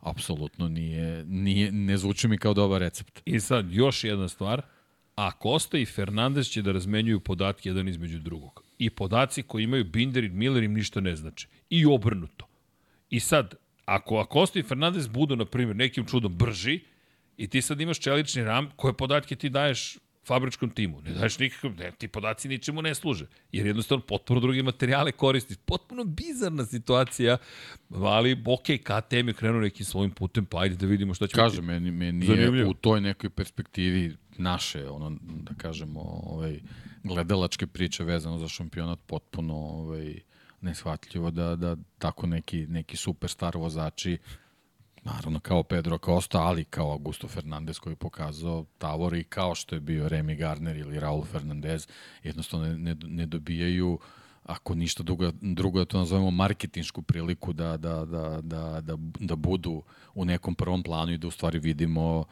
apsolutno 0.00 0.68
nije, 0.68 1.24
nije, 1.24 1.72
ne 1.72 1.96
zvuči 1.96 2.28
mi 2.28 2.38
kao 2.38 2.54
dobar 2.54 2.80
recept. 2.80 3.22
I 3.24 3.40
sad, 3.40 3.72
još 3.72 4.04
jedna 4.04 4.28
stvar, 4.28 4.62
a 5.16 5.30
Costa 5.42 5.78
i 5.78 5.86
Fernandez 5.86 6.48
će 6.48 6.62
da 6.62 6.72
razmenjuju 6.72 7.20
podatke 7.20 7.68
jedan 7.68 7.88
između 7.88 8.18
drugog. 8.18 8.62
I 8.78 8.90
podaci 8.90 9.42
koji 9.42 9.64
imaju 9.64 9.84
Binder 9.84 10.24
i 10.24 10.28
Miller 10.28 10.62
im 10.62 10.74
ništa 10.74 11.00
ne 11.00 11.16
znači. 11.16 11.48
I 11.70 11.86
obrnuto. 11.86 12.46
I 13.10 13.20
sad, 13.20 13.54
ako 13.84 14.18
Acosta 14.18 14.58
i 14.58 14.62
Fernandez 14.62 15.08
budu, 15.08 15.36
na 15.36 15.44
primjer, 15.44 15.76
nekim 15.76 16.06
čudom 16.06 16.36
brži, 16.36 16.80
i 17.36 17.48
ti 17.48 17.62
sad 17.62 17.80
imaš 17.80 18.00
čelični 18.00 18.44
ram, 18.44 18.70
koje 18.76 18.96
podatke 18.96 19.36
ti 19.36 19.48
daješ 19.48 19.98
fabričkom 20.26 20.70
timu. 20.70 21.00
Ne 21.00 21.14
daješ 21.14 21.38
nikakav, 21.38 21.74
ne, 21.78 21.92
ti 21.98 22.08
podaci 22.08 22.48
ničemu 22.48 22.82
ne 22.82 22.94
služe. 22.94 23.26
Jer 23.52 23.66
jednostavno 23.66 24.04
potpuno 24.04 24.40
druge 24.40 24.62
materijale 24.62 25.12
koristi. 25.12 25.56
Potpuno 25.64 26.04
bizarna 26.04 26.64
situacija, 26.64 27.36
ali 27.94 28.42
ok, 28.46 28.66
KTM 28.82 29.28
je 29.28 29.34
krenuo 29.34 29.60
nekim 29.60 29.86
svojim 29.86 30.10
putem, 30.10 30.46
pa 30.46 30.60
ajde 30.60 30.76
da 30.76 30.86
vidimo 30.86 31.14
šta 31.14 31.26
će 31.26 31.34
Kaže, 31.34 31.62
meni, 31.62 31.90
meni 31.90 32.26
je 32.26 32.66
u 32.66 32.74
toj 32.74 33.00
nekoj 33.00 33.30
perspektivi 33.30 34.16
naše, 34.38 34.88
ono, 34.88 35.16
da 35.20 35.54
kažemo, 35.54 36.00
ovaj, 36.00 36.60
gledalačke 37.04 37.66
priče 37.66 38.04
vezano 38.04 38.38
za 38.38 38.48
šampionat 38.48 38.98
potpuno 39.06 39.54
ovaj, 39.54 40.20
neshvatljivo 40.60 41.30
da, 41.30 41.56
da 41.56 41.76
tako 41.98 42.26
neki, 42.26 42.66
neki 42.66 42.96
superstar 42.96 43.56
vozači 43.56 44.18
naravno 45.06 45.40
kao 45.40 45.62
Pedro 45.62 45.98
Costa, 45.98 46.38
ali 46.38 46.64
kao 46.64 46.90
Augusto 46.90 47.28
Fernandez 47.28 47.78
koji 47.78 47.92
je 47.92 47.96
pokazao 47.96 48.64
Tavor 48.78 49.14
i 49.14 49.24
kao 49.24 49.54
što 49.54 49.74
je 49.74 49.80
bio 49.80 50.08
Remy 50.08 50.38
Gardner 50.38 50.76
ili 50.76 51.00
Raul 51.00 51.24
Fernandez, 51.24 51.86
jednostavno 52.22 52.66
ne, 52.66 52.76
ne, 52.76 52.96
ne 53.02 53.26
dobijaju 53.26 53.98
ako 54.44 54.74
ništa 54.74 55.02
drugo, 55.02 55.32
drugo 55.40 55.78
da 55.78 55.84
to 55.84 55.98
nazovemo 55.98 56.30
marketinšku 56.30 57.02
priliku 57.02 57.52
da, 57.52 57.76
da, 57.76 58.04
da, 58.04 58.40
da, 58.42 58.80
da, 58.80 58.96
da 59.20 59.36
budu 59.36 59.82
u 60.14 60.24
nekom 60.24 60.54
prvom 60.54 60.82
planu 60.82 61.12
i 61.12 61.18
da 61.18 61.26
u 61.26 61.30
stvari 61.30 61.58
vidimo 61.58 62.24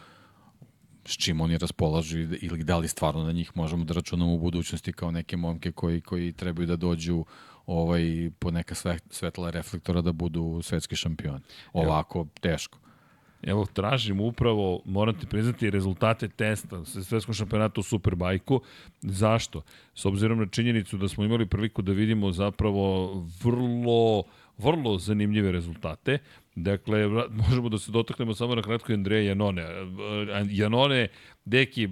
s 1.04 1.16
čim 1.16 1.40
oni 1.40 1.58
raspolažu 1.58 2.18
ili 2.18 2.64
da 2.64 2.78
li 2.78 2.88
stvarno 2.88 3.24
na 3.24 3.32
njih 3.32 3.52
možemo 3.54 3.84
da 3.84 3.94
računamo 3.94 4.34
u 4.34 4.38
budućnosti 4.38 4.92
kao 4.92 5.10
neke 5.10 5.36
momke 5.36 5.72
koji, 5.72 6.00
koji 6.00 6.32
trebaju 6.32 6.66
da 6.66 6.76
dođu 6.76 7.24
ovaj, 7.66 8.30
po 8.38 8.50
neka 8.50 8.74
sve, 8.74 8.98
svetla 9.10 9.50
reflektora 9.50 10.00
da 10.00 10.12
budu 10.12 10.60
svetski 10.62 10.96
šampioni. 10.96 11.40
Ovako, 11.72 12.18
Evo. 12.18 12.28
teško. 12.40 12.78
Evo, 13.46 13.66
tražim 13.72 14.20
upravo, 14.20 14.80
moram 14.84 15.18
ti 15.18 15.26
priznati, 15.26 15.70
rezultate 15.70 16.28
testa 16.28 16.84
sa 16.84 17.02
svetskom 17.02 17.34
šampionatu 17.34 17.80
u 17.80 17.84
Superbajku. 17.84 18.60
Zašto? 19.02 19.62
S 19.94 20.04
obzirom 20.04 20.38
na 20.38 20.46
činjenicu 20.46 20.96
da 20.96 21.08
smo 21.08 21.24
imali 21.24 21.46
priliku 21.46 21.82
da 21.82 21.92
vidimo 21.92 22.32
zapravo 22.32 23.12
vrlo, 23.42 24.22
vrlo 24.58 24.98
zanimljive 24.98 25.52
rezultate. 25.52 26.18
Dakle, 26.54 27.08
možemo 27.48 27.68
da 27.68 27.78
se 27.78 27.92
dotaknemo 27.92 28.34
samo 28.34 28.54
na 28.54 28.62
kratko 28.62 28.92
Andreja 28.92 29.28
Janone. 29.28 29.64
Janone, 30.48 31.08
deki, 31.44 31.88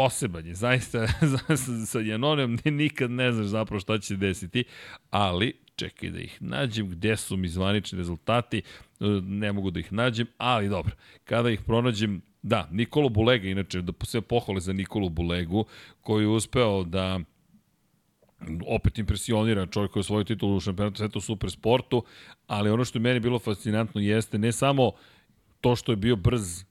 poseban 0.00 0.46
je, 0.46 0.54
zaista 0.54 1.06
sa, 1.86 2.00
Janonem 2.00 2.58
nikad 2.64 3.10
ne 3.10 3.32
znaš 3.32 3.46
zapravo 3.46 3.80
šta 3.80 3.98
će 3.98 4.16
desiti, 4.16 4.64
ali 5.10 5.52
čekaj 5.76 6.10
da 6.10 6.18
ih 6.20 6.38
nađem, 6.42 6.88
gde 6.88 7.16
su 7.16 7.36
mi 7.36 7.48
zvanični 7.48 7.98
rezultati, 7.98 8.62
ne 9.22 9.52
mogu 9.52 9.70
da 9.70 9.80
ih 9.80 9.92
nađem, 9.92 10.26
ali 10.38 10.68
dobro, 10.68 10.96
kada 11.24 11.50
ih 11.50 11.60
pronađem, 11.66 12.22
da, 12.42 12.68
Nikolo 12.70 13.08
Bulega, 13.08 13.48
inače, 13.48 13.82
da 13.82 13.92
sve 14.02 14.20
pohvale 14.20 14.60
za 14.60 14.72
Nikolu 14.72 15.08
Bulegu, 15.08 15.64
koji 16.00 16.24
je 16.24 16.28
uspeo 16.28 16.84
da 16.84 17.20
opet 18.66 18.98
impresionira 18.98 19.66
čovjek 19.66 19.92
koji 19.92 20.00
je 20.00 20.04
svoju 20.04 20.24
titulu 20.24 20.56
u 20.56 20.60
šampionatu 20.60 20.96
sveta 20.96 21.18
u 21.18 21.22
supersportu, 21.22 22.04
ali 22.46 22.70
ono 22.70 22.84
što 22.84 22.98
je 22.98 23.02
meni 23.02 23.20
bilo 23.20 23.38
fascinantno 23.38 24.00
jeste 24.00 24.38
ne 24.38 24.52
samo 24.52 24.92
to 25.60 25.76
što 25.76 25.92
je 25.92 25.96
bio 25.96 26.16
brz 26.16 26.64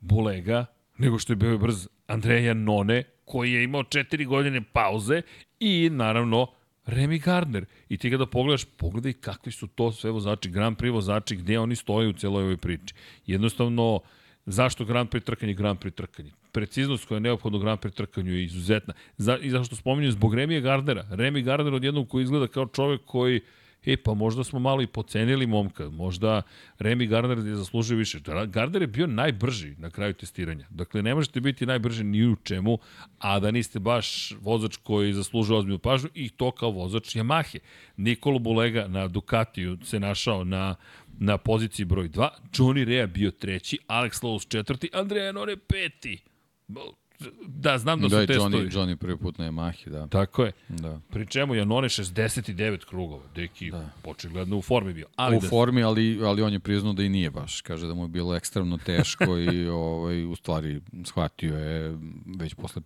Bulega, 0.00 0.66
nego 0.98 1.18
što 1.18 1.32
je 1.32 1.36
bio 1.36 1.58
brz 1.58 1.88
Andreja 2.06 2.54
None, 2.54 3.02
koji 3.24 3.52
je 3.52 3.64
imao 3.64 3.84
četiri 3.84 4.24
godine 4.24 4.62
pauze 4.72 5.22
i 5.60 5.90
naravno 5.92 6.46
Remy 6.86 7.24
Gardner. 7.24 7.64
I 7.88 7.98
ti 7.98 8.10
kada 8.10 8.26
pogledaš, 8.26 8.64
pogledaj 8.64 9.12
kakvi 9.12 9.52
su 9.52 9.66
to 9.66 9.92
sve 9.92 10.10
vozači, 10.10 10.50
Grand 10.50 10.76
Prix 10.76 10.92
vozači, 10.92 11.36
gde 11.36 11.58
oni 11.58 11.76
stoje 11.76 12.08
u 12.08 12.12
celoj 12.12 12.42
ovoj 12.42 12.56
priči. 12.56 12.94
Jednostavno, 13.26 14.00
zašto 14.46 14.84
Grand 14.84 15.08
Prix 15.08 15.24
trkanje, 15.24 15.54
Grand 15.54 15.78
Prix 15.78 15.94
trkanje? 15.94 16.30
Preciznost 16.52 17.04
koja 17.04 17.16
je 17.16 17.20
neophodna 17.20 17.58
u 17.58 17.60
Grand 17.60 17.80
Prix 17.80 17.94
trkanju 17.94 18.32
je 18.32 18.44
izuzetna. 18.44 18.94
Za, 19.16 19.38
I 19.38 19.50
zašto 19.50 19.76
spominju 19.76 20.10
zbog 20.10 20.34
Remija 20.34 20.60
Gardnera. 20.60 21.06
Remy 21.10 21.42
Gardner 21.42 21.74
odjednom 21.74 22.06
koji 22.06 22.22
izgleda 22.22 22.46
kao 22.46 22.66
čovek 22.66 23.00
koji 23.04 23.40
e 23.86 23.96
pa 23.96 24.14
možda 24.14 24.44
smo 24.44 24.58
malo 24.58 24.82
i 24.82 24.86
pocenili 24.86 25.46
momka, 25.46 25.90
možda 25.90 26.42
Remy 26.78 27.08
Gardner 27.08 27.38
je 27.38 27.56
zaslužio 27.56 27.96
više. 27.96 28.20
Gardner 28.46 28.82
je 28.82 28.86
bio 28.86 29.06
najbrži 29.06 29.74
na 29.78 29.90
kraju 29.90 30.12
testiranja. 30.12 30.66
Dakle, 30.70 31.02
ne 31.02 31.14
možete 31.14 31.40
biti 31.40 31.66
najbrži 31.66 32.04
ni 32.04 32.26
u 32.26 32.36
čemu, 32.36 32.78
a 33.18 33.40
da 33.40 33.50
niste 33.50 33.78
baš 33.78 34.32
vozač 34.40 34.76
koji 34.76 35.12
zaslužuje 35.12 35.58
ozbiljnu 35.58 35.78
pažnju 35.78 36.08
i 36.14 36.28
to 36.28 36.50
kao 36.50 36.70
vozač 36.70 37.16
Yamahe. 37.16 37.58
Nikolo 37.96 38.38
Bulega 38.38 38.88
na 38.88 39.08
Ducatiju 39.08 39.78
se 39.84 40.00
našao 40.00 40.44
na 40.44 40.74
na 41.18 41.38
poziciji 41.38 41.86
broj 41.86 42.08
2, 42.08 42.28
Johnny 42.52 42.84
Rea 42.84 43.06
bio 43.06 43.30
treći, 43.30 43.78
Alex 43.88 44.22
Lowe's 44.22 44.48
četvrti, 44.48 44.90
Andrea 44.92 45.32
Nore 45.32 45.56
peti. 45.56 46.18
Da, 47.46 47.78
znam 47.78 48.00
da, 48.00 48.08
da 48.08 48.20
su 48.20 48.26
testovi. 48.26 48.56
Johnny, 48.56 48.72
Johnny 48.72 48.96
prvi 48.96 49.16
put 49.16 49.38
na 49.38 49.44
Yamahi, 49.44 49.90
da. 49.90 50.06
Tako 50.06 50.44
je. 50.44 50.52
Da. 50.68 51.00
Pri 51.10 51.26
čemu 51.26 51.54
Janone 51.54 51.88
69 51.88 52.84
krugova. 52.84 53.22
Deki, 53.34 53.70
da. 53.70 53.90
očigledno 54.04 54.56
u 54.56 54.62
formi 54.62 54.92
bio. 54.92 55.06
Ali 55.16 55.36
u 55.36 55.40
da... 55.40 55.48
formi, 55.48 55.82
ali, 55.82 56.20
ali 56.24 56.42
on 56.42 56.52
je 56.52 56.60
priznao 56.60 56.92
da 56.92 57.02
i 57.02 57.08
nije 57.08 57.30
baš. 57.30 57.60
Kaže 57.60 57.86
da 57.86 57.94
mu 57.94 58.04
je 58.04 58.08
bilo 58.08 58.36
ekstremno 58.36 58.78
teško 58.78 59.38
i 59.38 59.68
ovaj, 59.88 60.24
u 60.24 60.36
stvari 60.36 60.80
shvatio 61.04 61.58
je 61.58 61.98
već 62.38 62.54
posle 62.54 62.82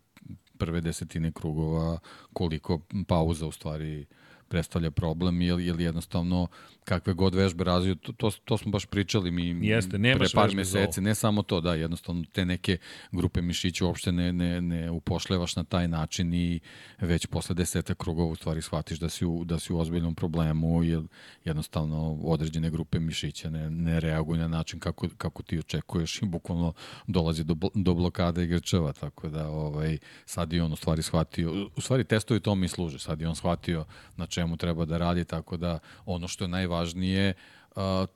prve 0.59 0.81
desetine 0.81 1.33
krugova 1.33 1.99
koliko 2.33 2.81
pauza 3.09 3.47
u 3.47 3.53
stvari 3.53 4.07
predstavlja 4.49 4.91
problem 4.91 5.43
ili, 5.43 5.67
ili 5.67 5.85
jednostavno 5.85 6.47
kakve 6.89 7.13
god 7.13 7.35
vežbe 7.35 7.65
razviju, 7.65 7.95
to, 7.95 8.13
to, 8.13 8.31
to 8.45 8.59
smo 8.59 8.71
baš 8.71 8.87
pričali 8.87 9.31
mi 9.31 9.67
Jeste, 9.67 9.99
pre 9.99 10.27
par 10.35 10.55
meseci, 10.55 11.01
ne 11.01 11.15
samo 11.15 11.43
to, 11.43 11.61
da, 11.61 11.75
jednostavno 11.75 12.25
te 12.33 12.45
neke 12.45 12.79
grupe 13.13 13.43
mišića 13.43 13.87
uopšte 13.87 14.13
ne, 14.13 14.33
ne, 14.33 14.61
ne 14.61 14.91
upošljevaš 14.91 15.57
na 15.57 15.65
taj 15.65 15.89
način 15.89 16.35
i 16.35 16.61
već 17.01 17.27
posle 17.27 17.55
deseta 17.55 17.95
krugova 17.95 18.31
u 18.31 18.35
stvari 18.35 18.63
shvatiš 18.63 18.99
da 18.99 19.09
si 19.09 19.27
u, 19.27 19.45
da 19.45 19.59
si 19.59 19.73
u 19.73 19.79
ozbiljnom 19.79 20.15
problemu 20.15 20.85
jer 20.85 21.03
jednostavno 21.45 22.19
određene 22.23 22.71
grupe 22.71 22.99
mišića 22.99 23.51
ne, 23.51 23.71
ne 23.71 24.01
reaguju 24.01 24.41
na 24.41 24.49
način 24.49 24.81
kako, 24.81 25.09
kako 25.19 25.43
ti 25.43 25.59
očekuješ 25.59 26.23
i 26.23 26.27
bukvalno 26.27 26.73
dolazi 27.07 27.45
do, 27.45 27.57
do 27.75 27.95
blokada 27.95 28.43
igračeva, 28.43 28.93
tako 28.93 29.29
da 29.29 29.49
ovaj, 29.49 29.99
sad 30.27 30.53
i 30.53 30.61
on 30.61 30.73
u 30.73 30.77
stvari 30.77 31.03
shvatio, 31.03 31.69
u 31.77 31.81
stvari 31.81 32.05
testovi 32.05 32.41
to 32.41 32.55
mi 32.55 32.69
služe, 32.69 32.99
sad 32.99 33.21
i 33.21 33.27
on 33.27 33.37
shvatio 33.37 33.85
na 34.17 34.27
čemu 34.27 34.57
treba 34.57 34.85
da 34.85 34.99
radi, 34.99 35.25
tako 35.25 35.57
da 35.57 35.79
ono 36.07 36.29
što 36.29 36.45
je 36.45 36.49
najvažnije 36.49 36.78
najvažnije, 36.79 37.35
a, 37.77 38.07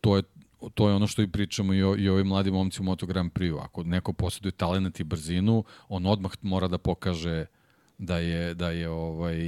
to 0.00 0.16
je 0.16 0.22
to 0.74 0.88
je 0.88 0.94
ono 0.94 1.06
što 1.06 1.22
i 1.22 1.26
pričamo 1.26 1.74
i 1.74 1.82
o, 1.82 1.96
i 1.96 2.08
ovim 2.08 2.26
mladim 2.26 2.54
momci 2.54 2.80
u 2.80 2.84
Moto 2.84 3.06
Grand 3.06 3.32
Prix. 3.32 3.58
Ako 3.64 3.82
neko 3.82 4.12
posjeduje 4.12 4.52
talent 4.52 5.00
i 5.00 5.04
brzinu, 5.04 5.64
on 5.88 6.06
odmah 6.06 6.32
mora 6.42 6.68
da 6.68 6.78
pokaže 6.78 7.46
da 7.98 8.18
je, 8.18 8.54
da 8.54 8.70
je, 8.70 8.88
ovaj, 8.88 9.38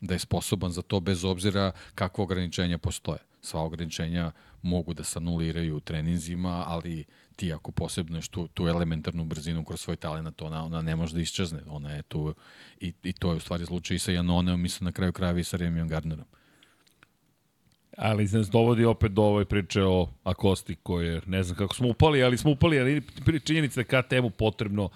da 0.00 0.14
je 0.14 0.18
sposoban 0.18 0.70
za 0.70 0.82
to 0.82 1.00
bez 1.00 1.24
obzira 1.24 1.72
kakve 1.94 2.24
ograničenja 2.24 2.78
postoje. 2.78 3.18
Sva 3.40 3.60
ograničenja 3.60 4.32
mogu 4.62 4.94
da 4.94 5.04
se 5.04 5.18
anuliraju 5.18 5.76
u 5.76 5.80
treninzima, 5.80 6.64
ali 6.66 7.04
ti 7.36 7.52
ako 7.52 7.72
posebneš 7.72 8.28
tu, 8.28 8.48
tu 8.48 8.68
elementarnu 8.68 9.24
brzinu 9.24 9.64
kroz 9.64 9.80
svoj 9.80 9.96
talent, 9.96 10.42
ona, 10.42 10.64
ona 10.64 10.82
ne 10.82 10.96
može 10.96 11.14
da 11.14 11.20
isčezne. 11.20 11.60
Ona 11.68 11.92
je 11.92 12.02
tu 12.02 12.34
i, 12.80 12.92
i 13.02 13.12
to 13.12 13.30
je 13.30 13.36
u 13.36 13.40
stvari 13.40 13.66
slučaj 13.66 13.94
i 13.94 13.98
sa 13.98 14.12
Janoneom, 14.12 14.60
mislim 14.60 14.84
na 14.84 14.92
kraju 14.92 15.12
krajeva 15.12 15.40
i 15.40 15.44
sa 15.44 15.56
Remijom 15.56 15.88
Gardnerom. 15.88 16.26
Ali 17.96 18.28
nas 18.32 18.50
dovodi 18.50 18.84
opet 18.84 19.12
do 19.12 19.22
ove 19.22 19.44
priče 19.44 19.82
o 19.82 20.08
Akosti 20.24 20.74
koje, 20.82 21.20
ne 21.26 21.42
znam 21.42 21.56
kako 21.56 21.74
smo 21.74 21.88
upali, 21.88 22.22
ali 22.22 22.38
smo 22.38 22.50
upali, 22.50 22.80
ali 22.80 23.02
činjenica 23.44 23.82
da 23.82 24.02
KTM-u 24.02 24.30
potrebno 24.30 24.88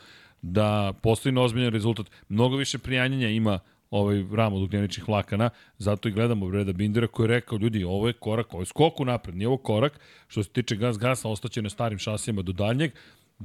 da 0.43 0.93
postoji 1.03 1.33
na 1.33 1.43
ozbiljan 1.43 1.73
rezultat. 1.73 2.07
Mnogo 2.29 2.57
više 2.57 2.79
prijanjanja 2.79 3.29
ima 3.29 3.59
ovaj 3.91 4.25
ram 4.33 4.55
od 4.55 4.62
ugljeničnih 4.62 5.09
vlakana, 5.09 5.51
zato 5.79 6.09
i 6.09 6.12
gledamo 6.12 6.49
Breda 6.49 6.73
Bindera 6.73 7.07
koji 7.07 7.25
je 7.25 7.29
rekao, 7.29 7.59
ljudi, 7.59 7.85
ovo 7.85 8.07
je 8.07 8.12
korak, 8.12 8.55
ovo 8.55 8.62
je 8.62 8.66
skok 8.66 9.01
u 9.01 9.05
napred, 9.05 9.37
nije 9.37 9.49
ovo 9.49 9.57
korak, 9.57 10.01
što 10.29 10.43
se 10.43 10.51
tiče 10.51 10.77
gas 10.77 10.99
gasa, 10.99 11.29
ostaće 11.29 11.62
na 11.62 11.70
starim 11.70 11.99
šasijama 11.99 12.43
do 12.43 12.53
daljnjeg, 12.53 12.93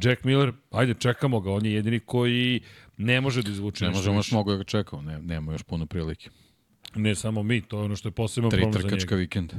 Jack 0.01 0.23
Miller, 0.23 0.53
ajde, 0.71 0.93
čekamo 0.93 1.39
ga, 1.39 1.51
on 1.51 1.65
je 1.65 1.73
jedini 1.73 1.99
koji 1.99 2.61
ne 2.97 3.21
može 3.21 3.43
da 3.43 3.51
izvuče 3.51 3.85
ne 3.85 3.89
nešto 3.89 3.99
možemo 3.99 4.17
još 4.17 4.31
mnogo 4.31 4.51
da 4.51 4.57
ga 4.57 4.63
čekao, 4.63 5.01
ne, 5.01 5.21
nema 5.21 5.51
još 5.51 5.63
puno 5.63 5.85
prilike. 5.85 6.29
Ne 6.95 7.15
samo 7.15 7.43
mi, 7.43 7.61
to 7.61 7.77
je 7.77 7.83
ono 7.83 7.95
što 7.95 8.07
je 8.07 8.11
posebno 8.11 8.49
problem 8.49 8.73
za 8.73 8.77
njega. 8.77 8.87
Tri 8.87 8.89
trkačka 8.89 9.15
vikenda. 9.15 9.55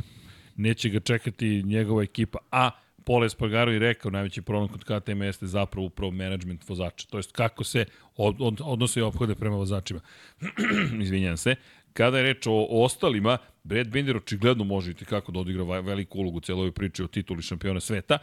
Neće 0.56 0.88
ga 0.88 1.00
čekati 1.00 1.62
njegova 1.62 2.02
ekipa. 2.02 2.38
A 2.50 2.70
Pole 3.04 3.26
Espargaro 3.26 3.72
i 3.72 3.78
rekao, 3.78 4.10
najveći 4.10 4.42
problem 4.42 4.68
kod 4.68 4.84
KTM 4.84 5.22
jeste 5.22 5.46
zapravo 5.46 5.86
upravo 5.86 6.10
management 6.12 6.68
vozača, 6.68 7.06
to 7.10 7.18
jest 7.18 7.32
kako 7.32 7.64
se 7.64 7.84
od, 8.16 8.36
od, 8.38 8.60
odnose 8.64 9.00
i 9.00 9.02
obhode 9.02 9.34
prema 9.34 9.56
vozačima. 9.56 10.00
Izvinjam 11.02 11.36
se. 11.36 11.54
Kada 11.92 12.18
je 12.18 12.24
reč 12.24 12.46
o, 12.46 12.52
o 12.52 12.84
ostalima, 12.84 13.38
Brad 13.64 13.88
Binder 13.88 14.16
očigledno 14.16 14.64
može 14.64 14.90
i 14.90 14.94
kako 14.94 15.32
da 15.32 15.40
odigra 15.40 15.80
veliku 15.80 16.18
ulogu 16.18 16.38
u 16.38 16.40
celoj 16.40 16.72
priči 16.72 17.02
o 17.02 17.06
tituli 17.06 17.42
šampiona 17.42 17.80
sveta. 17.80 18.18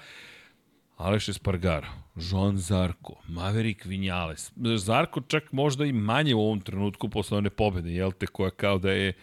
Aleš 1.01 1.29
Espargaro, 1.29 1.87
Joan 2.15 2.57
Zarko, 2.57 3.15
Maverick 3.27 3.85
Vinales. 3.85 4.51
Zarko 4.77 5.21
čak 5.21 5.51
možda 5.51 5.85
i 5.85 5.93
manje 5.93 6.35
u 6.35 6.41
ovom 6.41 6.61
trenutku 6.61 7.09
posle 7.09 7.37
one 7.37 7.49
pobede, 7.49 7.91
jel 7.91 8.11
te, 8.11 8.27
koja 8.27 8.49
kao 8.49 8.77
da 8.77 8.91
je 8.91 9.13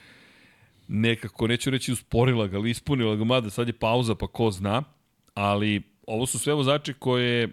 nekako, 0.89 1.47
neću 1.47 1.71
reći 1.71 1.93
usporila 1.93 2.47
ga, 2.47 2.57
ali 2.57 2.71
ispunila 2.71 3.17
ga, 3.17 3.25
mada 3.25 3.51
sad 3.51 3.67
je 3.67 3.73
pauza, 3.73 4.15
pa 4.15 4.27
ko 4.27 4.51
zna, 4.51 4.83
ali 5.35 5.83
ovo 6.07 6.27
su 6.27 6.39
sve 6.39 6.55
vozači 6.55 6.93
koje 6.93 7.49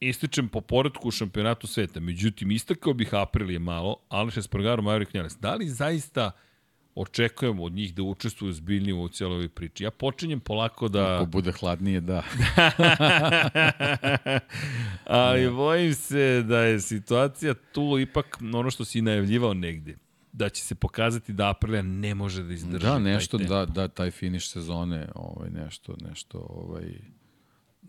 ističem 0.00 0.48
po 0.48 0.60
poredku 0.60 1.08
u 1.08 1.10
šampionatu 1.10 1.66
sveta. 1.66 2.00
Međutim, 2.00 2.50
istakao 2.50 2.92
bih 2.92 3.14
Aprilije 3.14 3.58
malo, 3.58 3.96
Aleš 4.08 4.36
Espargaro, 4.36 4.82
Maverick 4.82 5.14
Vinales. 5.14 5.36
Da 5.40 5.54
li 5.54 5.68
zaista 5.68 6.30
očekujemo 6.94 7.64
od 7.64 7.72
njih 7.72 7.94
da 7.94 8.02
učestvuju 8.02 8.52
zbiljnije 8.52 8.94
u 8.94 9.08
cijeloj 9.08 9.34
ovoj 9.34 9.48
priči. 9.48 9.84
Ja 9.84 9.90
počinjem 9.90 10.40
polako 10.40 10.88
da... 10.88 11.14
Ako 11.14 11.26
bude 11.26 11.52
hladnije, 11.52 12.00
da. 12.00 12.22
Ali 15.04 15.50
bojim 15.50 15.94
se 15.94 16.42
da 16.42 16.58
je 16.58 16.80
situacija 16.80 17.54
tu 17.72 17.98
ipak 17.98 18.38
ono 18.54 18.70
što 18.70 18.84
si 18.84 19.02
najavljivao 19.02 19.54
negde 19.54 19.96
da 20.32 20.48
će 20.48 20.62
se 20.62 20.74
pokazati 20.74 21.32
da 21.32 21.50
Aprilia 21.50 21.82
ne 21.82 22.14
može 22.14 22.42
da 22.42 22.52
izdrži 22.52 22.86
da, 22.86 22.98
nešto 22.98 23.38
taj 23.38 23.46
da, 23.46 23.66
da, 23.66 23.88
taj 23.88 24.10
finiš 24.10 24.50
sezone, 24.50 25.08
ovaj, 25.14 25.50
nešto, 25.50 25.96
nešto, 26.08 26.46
ovaj, 26.50 26.84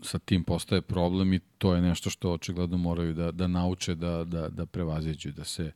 sa 0.02 0.18
tim 0.18 0.44
postaje 0.44 0.82
problem 0.82 1.32
i 1.32 1.40
to 1.58 1.74
je 1.74 1.82
nešto 1.82 2.10
što 2.10 2.32
očigledno 2.32 2.76
moraju 2.76 3.14
da, 3.14 3.30
da 3.30 3.46
nauče 3.46 3.94
da, 3.94 4.24
da, 4.24 4.48
da 4.48 4.66
prevaziđu, 4.66 5.32
da 5.32 5.44
se 5.44 5.72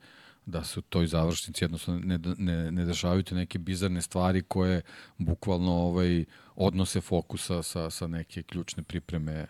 da 0.51 0.65
se 0.65 0.79
u 0.79 0.83
toj 0.83 1.07
završnici 1.07 1.65
jednostavno 1.65 2.01
ne, 2.05 2.19
ne, 2.39 2.73
ne 2.73 2.85
dešavaju 2.85 3.23
te 3.23 3.35
neke 3.35 3.59
bizarne 3.59 4.03
stvari 4.03 4.43
koje 4.43 4.83
bukvalno 5.19 5.73
ovaj, 5.73 6.25
odnose 6.57 7.01
fokusa 7.01 7.63
sa, 7.63 7.91
sa 7.91 8.07
neke 8.07 8.43
ključne 8.43 8.83
pripreme 8.83 9.47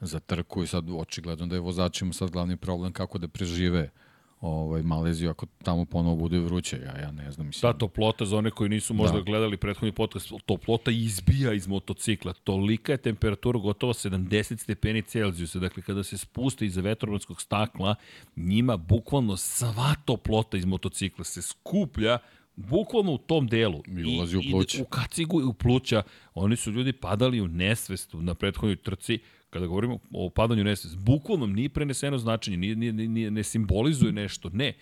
za 0.00 0.20
trku 0.20 0.62
i 0.62 0.66
sad 0.66 0.90
očigledno 0.90 1.46
da 1.46 1.56
je 1.56 1.60
vozačima 1.60 2.12
sad 2.12 2.30
glavni 2.30 2.56
problem 2.56 2.92
kako 2.92 3.18
da 3.18 3.28
prežive 3.28 3.82
uh, 3.82 4.03
ovaj, 4.44 4.82
Maleziju 4.82 5.30
ako 5.30 5.46
tamo 5.62 5.84
ponovo 5.84 6.16
bude 6.16 6.38
vruće, 6.38 6.76
ja, 6.76 7.00
ja 7.00 7.10
ne 7.12 7.30
znam. 7.30 7.46
Mislim. 7.46 7.72
Ta 7.72 7.78
toplota, 7.78 8.24
za 8.24 8.36
one 8.36 8.50
koji 8.50 8.70
nisu 8.70 8.94
možda 8.94 9.16
da. 9.16 9.22
gledali 9.22 9.56
prethodni 9.56 9.92
podcast, 9.92 10.32
toplota 10.46 10.90
izbija 10.90 11.52
iz 11.52 11.68
motocikla. 11.68 12.32
Tolika 12.32 12.92
je 12.92 12.98
temperatura 12.98 13.58
gotovo 13.58 13.92
70 13.92 14.58
stepeni 14.58 15.02
Celzijusa. 15.02 15.58
Dakle, 15.58 15.82
kada 15.82 16.02
se 16.02 16.18
spuste 16.18 16.66
iza 16.66 16.80
vetrobranskog 16.80 17.40
stakla, 17.40 17.94
njima 18.36 18.76
bukvalno 18.76 19.36
sva 19.36 19.94
toplota 20.04 20.56
iz 20.56 20.64
motocikla 20.64 21.24
se 21.24 21.42
skuplja 21.42 22.18
bukvalno 22.56 23.12
u 23.12 23.18
tom 23.18 23.46
delu. 23.46 23.82
I 23.86 24.16
ulazi 24.16 24.36
u 24.36 24.42
pluća. 24.50 24.82
u 24.82 24.84
kacigu 24.84 25.40
i 25.40 25.44
u 25.44 25.52
pluća. 25.52 26.02
Oni 26.34 26.56
su 26.56 26.70
ljudi 26.70 26.92
padali 26.92 27.40
u 27.40 27.48
nesvestu 27.48 28.22
na 28.22 28.34
prethodnoj 28.34 28.76
trci 28.76 29.18
kada 29.54 29.66
govorimo 29.66 29.98
o 30.12 30.30
padanju 30.30 30.64
nesvest, 30.64 30.98
bukvalno 30.98 31.46
nije 31.46 31.68
preneseno 31.68 32.18
značenje, 32.18 32.56
nije, 32.56 32.76
nije, 32.76 32.92
nije, 32.92 33.30
ne 33.30 33.42
simbolizuje 33.42 34.12
nešto, 34.12 34.50
ne. 34.52 34.72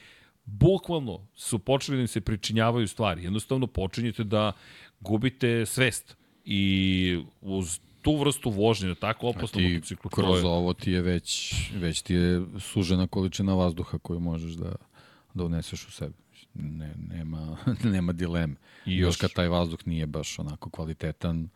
Bukvalno 0.44 1.26
su 1.34 1.58
počeli 1.58 1.96
da 1.96 2.00
im 2.00 2.08
se 2.08 2.20
pričinjavaju 2.20 2.88
stvari. 2.88 3.24
Jednostavno 3.24 3.66
počinjete 3.66 4.24
da 4.24 4.52
gubite 5.00 5.66
svest. 5.66 6.16
I 6.44 7.18
uz 7.40 7.80
tu 8.02 8.16
vrstu 8.16 8.50
vožnje 8.50 8.88
na 8.88 8.94
tako 8.94 9.28
opasnom 9.28 9.64
motociklu. 9.64 10.10
Kroz 10.10 10.42
je... 10.42 10.48
ovo 10.48 10.72
ti 10.74 10.92
je 10.92 11.02
već, 11.02 11.54
već 11.74 12.02
ti 12.02 12.14
je 12.14 12.42
sužena 12.60 13.06
količina 13.06 13.54
vazduha 13.54 13.98
koju 13.98 14.20
možeš 14.20 14.52
da, 14.52 14.74
da 15.34 15.44
uneseš 15.44 15.88
u 15.88 15.90
sebi. 15.90 16.14
Ne, 16.54 16.94
nema, 17.08 17.56
nema 17.94 18.12
dileme. 18.12 18.54
I 18.86 18.96
još, 18.96 19.08
još 19.08 19.16
kad 19.16 19.32
taj 19.32 19.48
vazduh 19.48 19.86
nije 19.86 20.06
baš 20.06 20.38
onako 20.38 20.70
kvalitetan, 20.70 21.48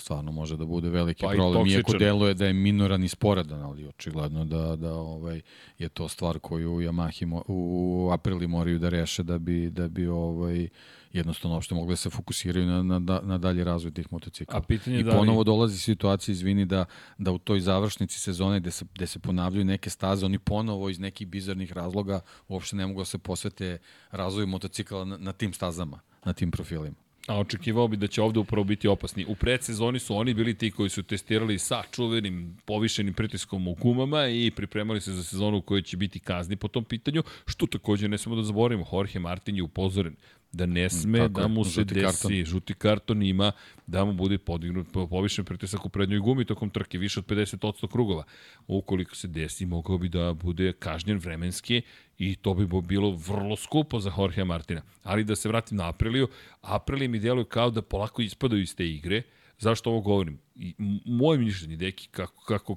stvarno 0.00 0.32
može 0.32 0.56
da 0.56 0.64
bude 0.64 0.88
veliki 0.88 1.22
pa 1.22 1.32
problem, 1.34 1.66
iako 1.66 1.92
deluje 1.92 2.34
da 2.34 2.46
je 2.46 2.52
minoran 2.52 3.04
i 3.04 3.08
sporadan, 3.08 3.62
ali 3.62 3.86
očigledno 3.86 4.44
da, 4.44 4.76
da 4.76 4.92
ovaj, 4.94 5.40
je 5.78 5.88
to 5.88 6.08
stvar 6.08 6.38
koju 6.38 6.70
Yamahi 6.70 7.26
mo, 7.26 7.42
u 7.48 8.10
Aprili 8.12 8.46
moraju 8.46 8.78
da 8.78 8.88
reše 8.88 9.22
da 9.22 9.38
bi, 9.38 9.70
da 9.70 9.88
bi 9.88 10.06
ovaj, 10.06 10.68
jednostavno 11.12 11.54
uopšte 11.54 11.74
mogli 11.74 11.92
da 11.92 11.96
se 11.96 12.10
fokusiraju 12.10 12.66
na, 12.66 12.82
na, 12.82 12.98
da, 12.98 13.20
na 13.22 13.38
dalji 13.38 13.64
razvoj 13.64 13.92
tih 13.92 14.12
motocikla. 14.12 14.58
A 14.58 14.62
pitanje 14.62 15.00
I 15.00 15.02
da 15.02 15.10
ponovo 15.10 15.38
li... 15.38 15.44
dolazi 15.44 15.78
situacija, 15.78 16.32
izvini, 16.32 16.66
da, 16.66 16.84
da 17.18 17.32
u 17.32 17.38
toj 17.38 17.60
završnici 17.60 18.20
sezone 18.20 18.60
gde 18.60 18.70
se, 18.70 18.84
gde 18.94 19.06
se 19.06 19.18
ponavljaju 19.18 19.64
neke 19.64 19.90
staze, 19.90 20.26
oni 20.26 20.38
ponovo 20.38 20.88
iz 20.88 20.98
nekih 20.98 21.26
bizarnih 21.26 21.72
razloga 21.72 22.20
uopšte 22.48 22.76
ne 22.76 22.86
mogu 22.86 23.00
da 23.00 23.04
se 23.04 23.18
posvete 23.18 23.78
razvoju 24.10 24.46
motocikla 24.46 25.04
na, 25.04 25.16
na 25.16 25.32
tim 25.32 25.52
stazama, 25.52 26.00
na 26.24 26.32
tim 26.32 26.50
profilima. 26.50 26.96
A 27.26 27.38
očekivao 27.38 27.88
bi 27.88 27.96
da 27.96 28.06
će 28.06 28.22
ovde 28.22 28.40
upravo 28.40 28.64
biti 28.64 28.88
opasni. 28.88 29.24
U 29.28 29.34
predsezoni 29.34 29.98
su 29.98 30.16
oni 30.16 30.34
bili 30.34 30.54
ti 30.54 30.70
koji 30.70 30.90
su 30.90 31.02
testirali 31.02 31.58
sa 31.58 31.82
čuvenim 31.92 32.56
povišenim 32.64 33.14
pritiskom 33.14 33.68
u 33.68 33.74
gumama 33.74 34.26
i 34.26 34.50
pripremali 34.56 35.00
se 35.00 35.12
za 35.12 35.24
sezonu 35.24 35.58
u 35.58 35.62
kojoj 35.62 35.82
će 35.82 35.96
biti 35.96 36.20
kazni 36.20 36.56
po 36.56 36.68
tom 36.68 36.84
pitanju, 36.84 37.22
što 37.46 37.66
takođe 37.66 38.08
ne 38.08 38.18
smemo 38.18 38.36
da 38.36 38.42
zaboravimo. 38.42 38.86
Jorge 38.92 39.18
Martin 39.18 39.56
je 39.56 39.62
upozoren 39.62 40.16
da 40.52 40.66
ne 40.66 40.90
sme 40.90 41.18
Tako 41.18 41.40
da 41.40 41.48
mu 41.48 41.64
se 41.64 41.70
žuti 41.70 41.94
desi 41.94 42.22
karton. 42.22 42.44
žuti 42.44 42.74
karton 42.74 43.22
ima, 43.22 43.52
da 43.86 44.04
mu 44.04 44.12
bude 44.12 44.38
podignut 44.38 44.86
povišen 44.92 45.44
pritisak 45.44 45.86
u 45.86 45.88
prednjoj 45.88 46.20
gumi 46.20 46.44
tokom 46.44 46.70
trke, 46.70 46.98
više 46.98 47.20
od 47.20 47.26
50% 47.26 47.88
krugova. 47.88 48.24
Ukoliko 48.66 49.16
se 49.16 49.28
desi, 49.28 49.66
mogao 49.66 49.98
bi 49.98 50.08
da 50.08 50.34
bude 50.34 50.72
kažnjen 50.72 51.18
vremenski 51.18 51.82
i 52.18 52.36
to 52.36 52.54
bi 52.54 52.68
bilo 52.82 53.10
vrlo 53.10 53.56
skupo 53.56 54.00
za 54.00 54.12
Jorge 54.18 54.44
Martina. 54.44 54.82
Ali 55.02 55.24
da 55.24 55.36
se 55.36 55.48
vratim 55.48 55.76
na 55.76 55.88
Apriliju, 55.88 56.28
Aprilije 56.60 57.08
mi 57.08 57.18
djeluju 57.18 57.44
kao 57.44 57.70
da 57.70 57.82
polako 57.82 58.22
ispadaju 58.22 58.62
iz 58.62 58.76
te 58.76 58.88
igre. 58.88 59.22
Zašto 59.58 59.90
ovo 59.90 60.00
govorim? 60.00 60.38
I, 60.54 60.74
moje 61.04 61.38
mišljenje, 61.38 61.76
deki, 61.76 62.08
kako, 62.10 62.44
kako, 62.44 62.76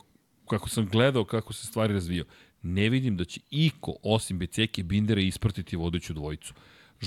kako 0.50 0.70
sam 0.70 0.86
gledao 0.86 1.26
kako 1.26 1.54
se 1.54 1.68
stvari 1.68 1.94
razvijao, 1.94 2.26
ne 2.62 2.90
vidim 2.90 3.18
da 3.18 3.26
će 3.26 3.40
iko, 3.52 3.96
osim 4.04 4.40
Beceke 4.40 4.84
Bindera, 4.84 5.22
ispratiti 5.22 5.76
vodeću 5.76 6.14
dvojicu. 6.14 6.54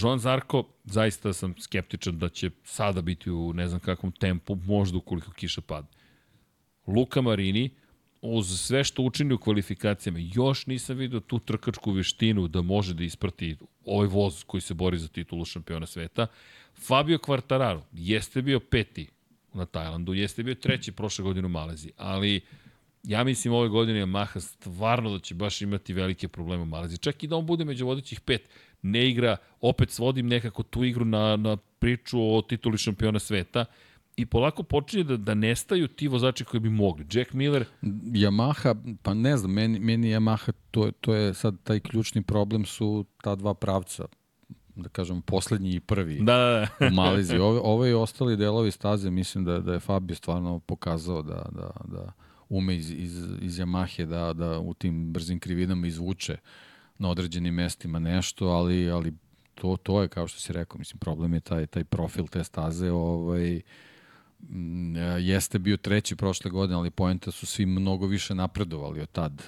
Joan 0.03 0.19
Zarko, 0.19 0.65
zaista 0.85 1.33
sam 1.33 1.55
skeptičan 1.61 2.19
da 2.19 2.29
će 2.29 2.51
sada 2.65 3.03
biti 3.03 3.31
u 3.31 3.53
ne 3.53 3.69
znam 3.69 3.81
kakvom 3.81 4.13
tempu, 4.13 4.55
možda 4.55 4.99
ukoliko 4.99 5.31
kiša 5.31 5.61
padne. 5.61 5.91
Luka 6.87 7.21
Marini, 7.21 7.71
uz 8.23 8.61
sve 8.61 8.85
što 8.85 9.03
učini 9.03 9.35
u 9.35 9.39
kvalifikacijama, 9.39 10.19
još 10.35 10.67
nisam 10.67 10.97
vidio 10.97 11.21
tu 11.21 11.39
trkačku 11.39 11.93
veštinu 11.93 12.49
da 12.49 12.63
može 12.63 12.95
da 12.95 13.05
isprati 13.05 13.57
ovaj 13.85 14.07
voz 14.07 14.45
koji 14.45 14.61
se 14.61 14.75
bori 14.75 14.99
za 14.99 15.09
titulu 15.09 15.45
šampiona 15.45 15.87
sveta. 15.87 16.27
Fabio 16.87 17.19
Quartararo 17.19 17.81
jeste 17.93 18.43
bio 18.43 18.61
peti 18.61 19.09
na 19.55 19.67
Tajlandu, 19.67 20.15
jeste 20.15 20.43
bio 20.43 20.55
treći 20.55 20.93
prošle 20.93 21.23
godine 21.23 21.47
u 21.47 21.51
Maleziji, 21.51 21.93
ali 21.97 22.41
ja 23.03 23.25
mislim 23.25 23.55
ove 23.55 23.69
godine 23.69 24.01
Yamaha 24.07 24.41
stvarno 24.41 25.11
da 25.11 25.19
će 25.19 25.35
baš 25.35 25.63
imati 25.63 25.93
velike 25.93 26.29
probleme 26.29 26.63
u 26.63 26.67
Maleziji. 26.67 26.99
Čak 26.99 27.23
i 27.23 27.27
da 27.27 27.37
on 27.37 27.47
bude 27.47 27.65
među 27.65 27.87
vodećih 27.87 28.21
pet, 28.21 28.49
ne 28.83 29.09
igra, 29.09 29.37
opet 29.61 29.91
svodim 29.91 30.27
nekako 30.27 30.63
tu 30.63 30.85
igru 30.85 31.05
na, 31.05 31.37
na 31.37 31.57
priču 31.57 32.37
o 32.37 32.43
tituli 32.43 32.79
šampiona 32.79 33.19
sveta 33.19 33.65
i 34.17 34.27
polako 34.27 34.63
počinje 34.63 35.05
da, 35.05 35.17
da 35.17 35.35
nestaju 35.35 35.89
ti 35.89 36.09
vozači 36.09 36.45
koji 36.45 36.61
bi 36.61 36.71
mogli. 36.71 37.07
Jack 37.13 37.33
Miller... 37.33 37.65
Yamaha, 38.13 38.97
pa 39.03 39.15
ne 39.15 39.37
znam, 39.37 39.53
meni, 39.53 39.79
meni 39.79 40.09
Yamaha, 40.09 40.53
to, 40.71 40.91
to 41.01 41.15
je 41.15 41.35
sad 41.35 41.55
taj 41.65 41.81
ključni 41.81 42.23
problem 42.23 42.65
su 42.65 43.05
ta 43.23 43.35
dva 43.35 43.55
pravca 43.55 44.05
da 44.77 44.89
kažem, 44.89 45.23
poslednji 45.23 45.75
i 45.75 45.81
prvi 45.81 46.19
da, 46.19 46.37
da, 46.37 46.69
da. 46.81 46.87
u 46.87 46.95
Malizi. 46.95 47.37
Ove, 47.37 47.61
ove 47.63 47.91
i 47.91 47.95
ostali 47.95 48.37
delovi 48.37 48.71
staze, 48.71 49.11
mislim 49.11 49.45
da, 49.45 49.59
da 49.59 49.73
je 49.73 49.81
Fabio 49.81 50.17
stvarno 50.17 50.59
pokazao 50.59 51.23
da, 51.23 51.49
da, 51.53 51.71
da 51.85 52.13
ume 52.49 52.77
iz, 52.77 52.91
iz, 52.91 53.25
iz 53.41 53.59
Yamahe 53.59 54.05
da, 54.05 54.33
da 54.33 54.59
u 54.59 54.75
tim 54.75 55.13
brzim 55.13 55.41
krivinama 55.41 55.87
izvuče 55.87 56.33
uh, 56.33 56.39
na 56.99 57.11
određenim 57.11 57.55
mestima 57.55 57.99
nešto, 57.99 58.47
ali, 58.47 58.91
ali 58.91 59.13
to, 59.55 59.77
to 59.77 60.03
je, 60.03 60.09
kao 60.09 60.29
što 60.29 60.41
si 60.41 60.53
rekao, 60.53 60.79
mislim, 60.79 60.99
problem 60.99 61.35
je 61.35 61.41
taj, 61.41 61.67
taj 61.67 61.85
profil 61.85 62.27
te 62.27 62.45
staze, 62.45 62.91
ovaj, 62.91 63.61
mm, 64.41 64.97
jeste 65.21 65.59
bio 65.59 65.77
treći 65.77 66.17
prošle 66.17 66.51
godine, 66.51 66.79
ali 66.79 66.91
poenta 66.91 67.31
su 67.31 67.47
svi 67.47 67.67
mnogo 67.67 68.07
više 68.07 68.35
napredovali 68.35 69.01
od 69.01 69.11
tad. 69.11 69.43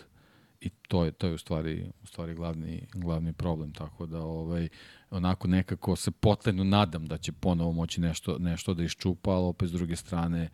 I 0.60 0.68
to 0.68 1.04
je 1.04 1.12
to 1.12 1.26
je 1.26 1.34
u 1.34 1.38
stvari 1.38 1.90
u 2.02 2.06
stvari 2.06 2.34
glavni 2.34 2.86
glavni 2.94 3.32
problem 3.32 3.72
tako 3.72 4.06
da 4.06 4.20
ovaj 4.20 4.68
onako 5.10 5.48
nekako 5.48 5.96
se 5.96 6.10
potajno 6.10 6.64
nadam 6.64 7.06
da 7.06 7.18
će 7.18 7.32
ponovo 7.32 7.72
moći 7.72 8.00
nešto 8.00 8.38
nešto 8.38 8.74
da 8.74 8.82
iščupa, 8.82 9.30
ali 9.30 9.46
opet 9.46 9.68
s 9.68 9.72
druge 9.72 9.96
strane 9.96 10.48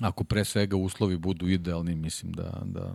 ako 0.00 0.24
pre 0.24 0.44
svega 0.44 0.76
uslovi 0.76 1.16
budu 1.16 1.48
idealni, 1.48 1.94
mislim 1.94 2.32
da 2.32 2.62
da 2.64 2.94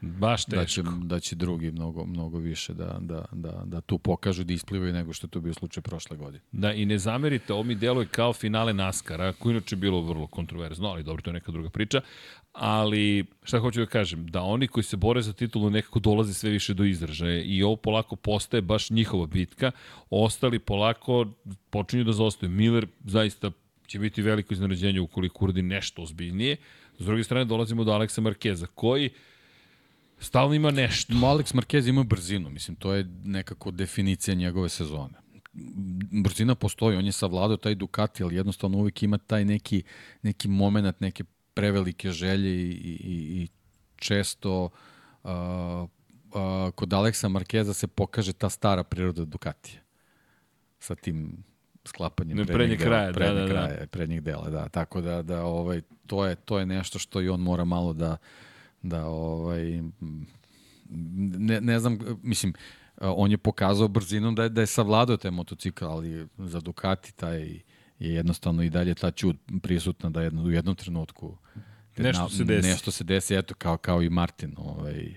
Baš 0.00 0.46
da 0.46 0.64
će, 0.64 0.82
teško. 0.82 0.96
da 1.02 1.20
će 1.20 1.36
drugi 1.36 1.70
mnogo, 1.70 2.06
mnogo 2.06 2.38
više 2.38 2.74
da, 2.74 2.98
da, 3.00 3.24
da, 3.32 3.62
da 3.64 3.80
tu 3.80 3.98
pokažu 3.98 4.44
da 4.44 4.52
isplivaju 4.52 4.92
nego 4.92 5.12
što 5.12 5.26
je 5.26 5.30
to 5.30 5.40
bio 5.40 5.54
slučaj 5.54 5.82
prošle 5.82 6.16
godine. 6.16 6.42
Da, 6.52 6.72
i 6.72 6.84
ne 6.86 6.98
zamerite, 6.98 7.52
ovo 7.52 7.62
mi 7.62 7.74
deluje 7.74 8.06
kao 8.06 8.32
finale 8.32 8.72
Naskara, 8.72 9.32
koje 9.32 9.52
inače 9.52 9.74
je 9.74 9.80
bilo 9.80 10.00
vrlo 10.00 10.26
kontroverzno, 10.26 10.88
ali 10.88 11.02
dobro, 11.02 11.22
to 11.22 11.30
je 11.30 11.34
neka 11.34 11.52
druga 11.52 11.70
priča. 11.70 12.00
Ali, 12.52 13.24
šta 13.42 13.58
hoću 13.58 13.80
da 13.80 13.86
kažem, 13.86 14.26
da 14.26 14.42
oni 14.42 14.68
koji 14.68 14.84
se 14.84 14.96
bore 14.96 15.22
za 15.22 15.32
titulu 15.32 15.70
nekako 15.70 15.98
dolaze 15.98 16.34
sve 16.34 16.50
više 16.50 16.74
do 16.74 16.84
izražaja 16.84 17.42
i 17.42 17.62
ovo 17.62 17.76
polako 17.76 18.16
postaje 18.16 18.62
baš 18.62 18.90
njihova 18.90 19.26
bitka. 19.26 19.70
Ostali 20.10 20.58
polako 20.58 21.26
počinju 21.70 22.04
da 22.04 22.12
zostaju. 22.12 22.50
Miller 22.50 22.86
zaista 23.04 23.50
će 23.86 23.98
biti 23.98 24.22
veliko 24.22 24.54
iznenađenje 24.54 25.00
ukoliko 25.00 25.44
uradi 25.44 25.62
nešto 25.62 26.02
ozbiljnije. 26.02 26.56
S 26.98 27.04
druge 27.04 27.24
strane 27.24 27.44
dolazimo 27.44 27.84
do 27.84 27.92
Aleksa 27.92 28.20
Markeza, 28.20 28.66
koji 28.66 29.10
stalno 30.20 30.54
ima 30.54 30.70
nešto. 30.70 31.12
Alex 31.12 31.54
Marquez 31.54 31.88
ima 31.88 32.02
brzinu, 32.02 32.50
mislim, 32.50 32.76
to 32.76 32.94
je 32.94 33.06
nekako 33.24 33.70
definicija 33.70 34.34
njegove 34.34 34.68
sezone. 34.68 35.14
Brzina 36.22 36.54
postoji, 36.54 36.96
on 36.96 37.06
je 37.06 37.12
savladao 37.12 37.56
taj 37.56 37.74
Ducati, 37.74 38.22
ali 38.22 38.36
jednostavno 38.36 38.78
uvijek 38.78 39.02
ima 39.02 39.18
taj 39.18 39.44
neki, 39.44 39.82
neki 40.22 40.48
moment, 40.48 41.00
neke 41.00 41.24
prevelike 41.54 42.10
želje 42.10 42.50
i, 42.50 42.70
i, 42.70 43.42
i 43.42 43.48
često 43.96 44.64
uh, 44.64 45.30
uh, 45.30 46.70
kod 46.74 46.92
Aleksa 46.92 47.28
Markeza 47.28 47.74
se 47.74 47.86
pokaže 47.86 48.32
ta 48.32 48.48
stara 48.48 48.84
priroda 48.84 49.24
Ducatija 49.24 49.80
sa 50.78 50.94
tim 50.94 51.44
sklapanjem 51.84 52.36
Ne, 52.36 52.44
prednjeg, 52.44 52.78
prednjeg 52.78 52.78
dela, 52.78 52.90
kraja, 52.90 53.06
da, 53.06 53.12
prednjeg 53.12 53.48
da, 53.48 53.54
da. 53.54 53.66
kraja, 53.66 53.86
prednjeg 53.86 54.20
dela, 54.20 54.50
da. 54.50 54.68
Tako 54.68 55.00
da, 55.00 55.22
da 55.22 55.44
ovaj, 55.44 55.82
to, 56.06 56.26
je, 56.26 56.36
to 56.36 56.58
je 56.58 56.66
nešto 56.66 56.98
što 56.98 57.20
i 57.20 57.28
on 57.28 57.40
mora 57.40 57.64
malo 57.64 57.92
da, 57.92 58.16
da 58.82 59.06
ovaj, 59.06 59.82
ne, 61.38 61.60
ne 61.60 61.78
znam, 61.78 61.98
mislim, 62.22 62.52
on 63.00 63.30
je 63.30 63.38
pokazao 63.38 63.88
brzinom 63.88 64.34
da 64.34 64.42
je, 64.42 64.48
da 64.48 64.60
je 64.60 64.66
savladao 64.66 65.16
taj 65.16 65.30
motocikl, 65.30 65.84
ali 65.84 66.26
za 66.38 66.60
Ducati 66.60 67.16
taj 67.16 67.42
je 67.98 68.14
jednostavno 68.14 68.62
i 68.62 68.70
dalje 68.70 68.94
ta 68.94 69.10
čud 69.10 69.36
prisutna 69.62 70.10
da 70.10 70.22
jedno, 70.22 70.42
u 70.42 70.50
jednom 70.50 70.74
trenutku 70.74 71.36
Nešto 71.96 72.28
se 72.28 72.44
desi. 72.44 72.68
Nešto 72.68 72.90
se 72.90 73.04
desi, 73.04 73.34
eto, 73.34 73.54
kao, 73.54 73.76
kao 73.76 74.02
i 74.02 74.10
Martin, 74.10 74.54
ovaj, 74.56 75.14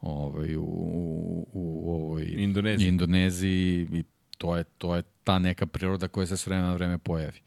ovaj, 0.00 0.56
u, 0.56 0.62
u, 0.62 1.46
u 1.52 1.94
ovoj 1.94 2.34
Indoneziji. 2.36 2.88
Indoneziji 2.88 3.88
i 3.92 4.04
to 4.38 4.56
je, 4.56 4.64
to 4.64 4.96
je 4.96 5.02
ta 5.24 5.38
neka 5.38 5.66
priroda 5.66 6.08
koja 6.08 6.26
se 6.26 6.36
s 6.36 6.46
vremena 6.46 6.68
na 6.68 6.74
vreme 6.74 6.98
pojavi. 6.98 7.40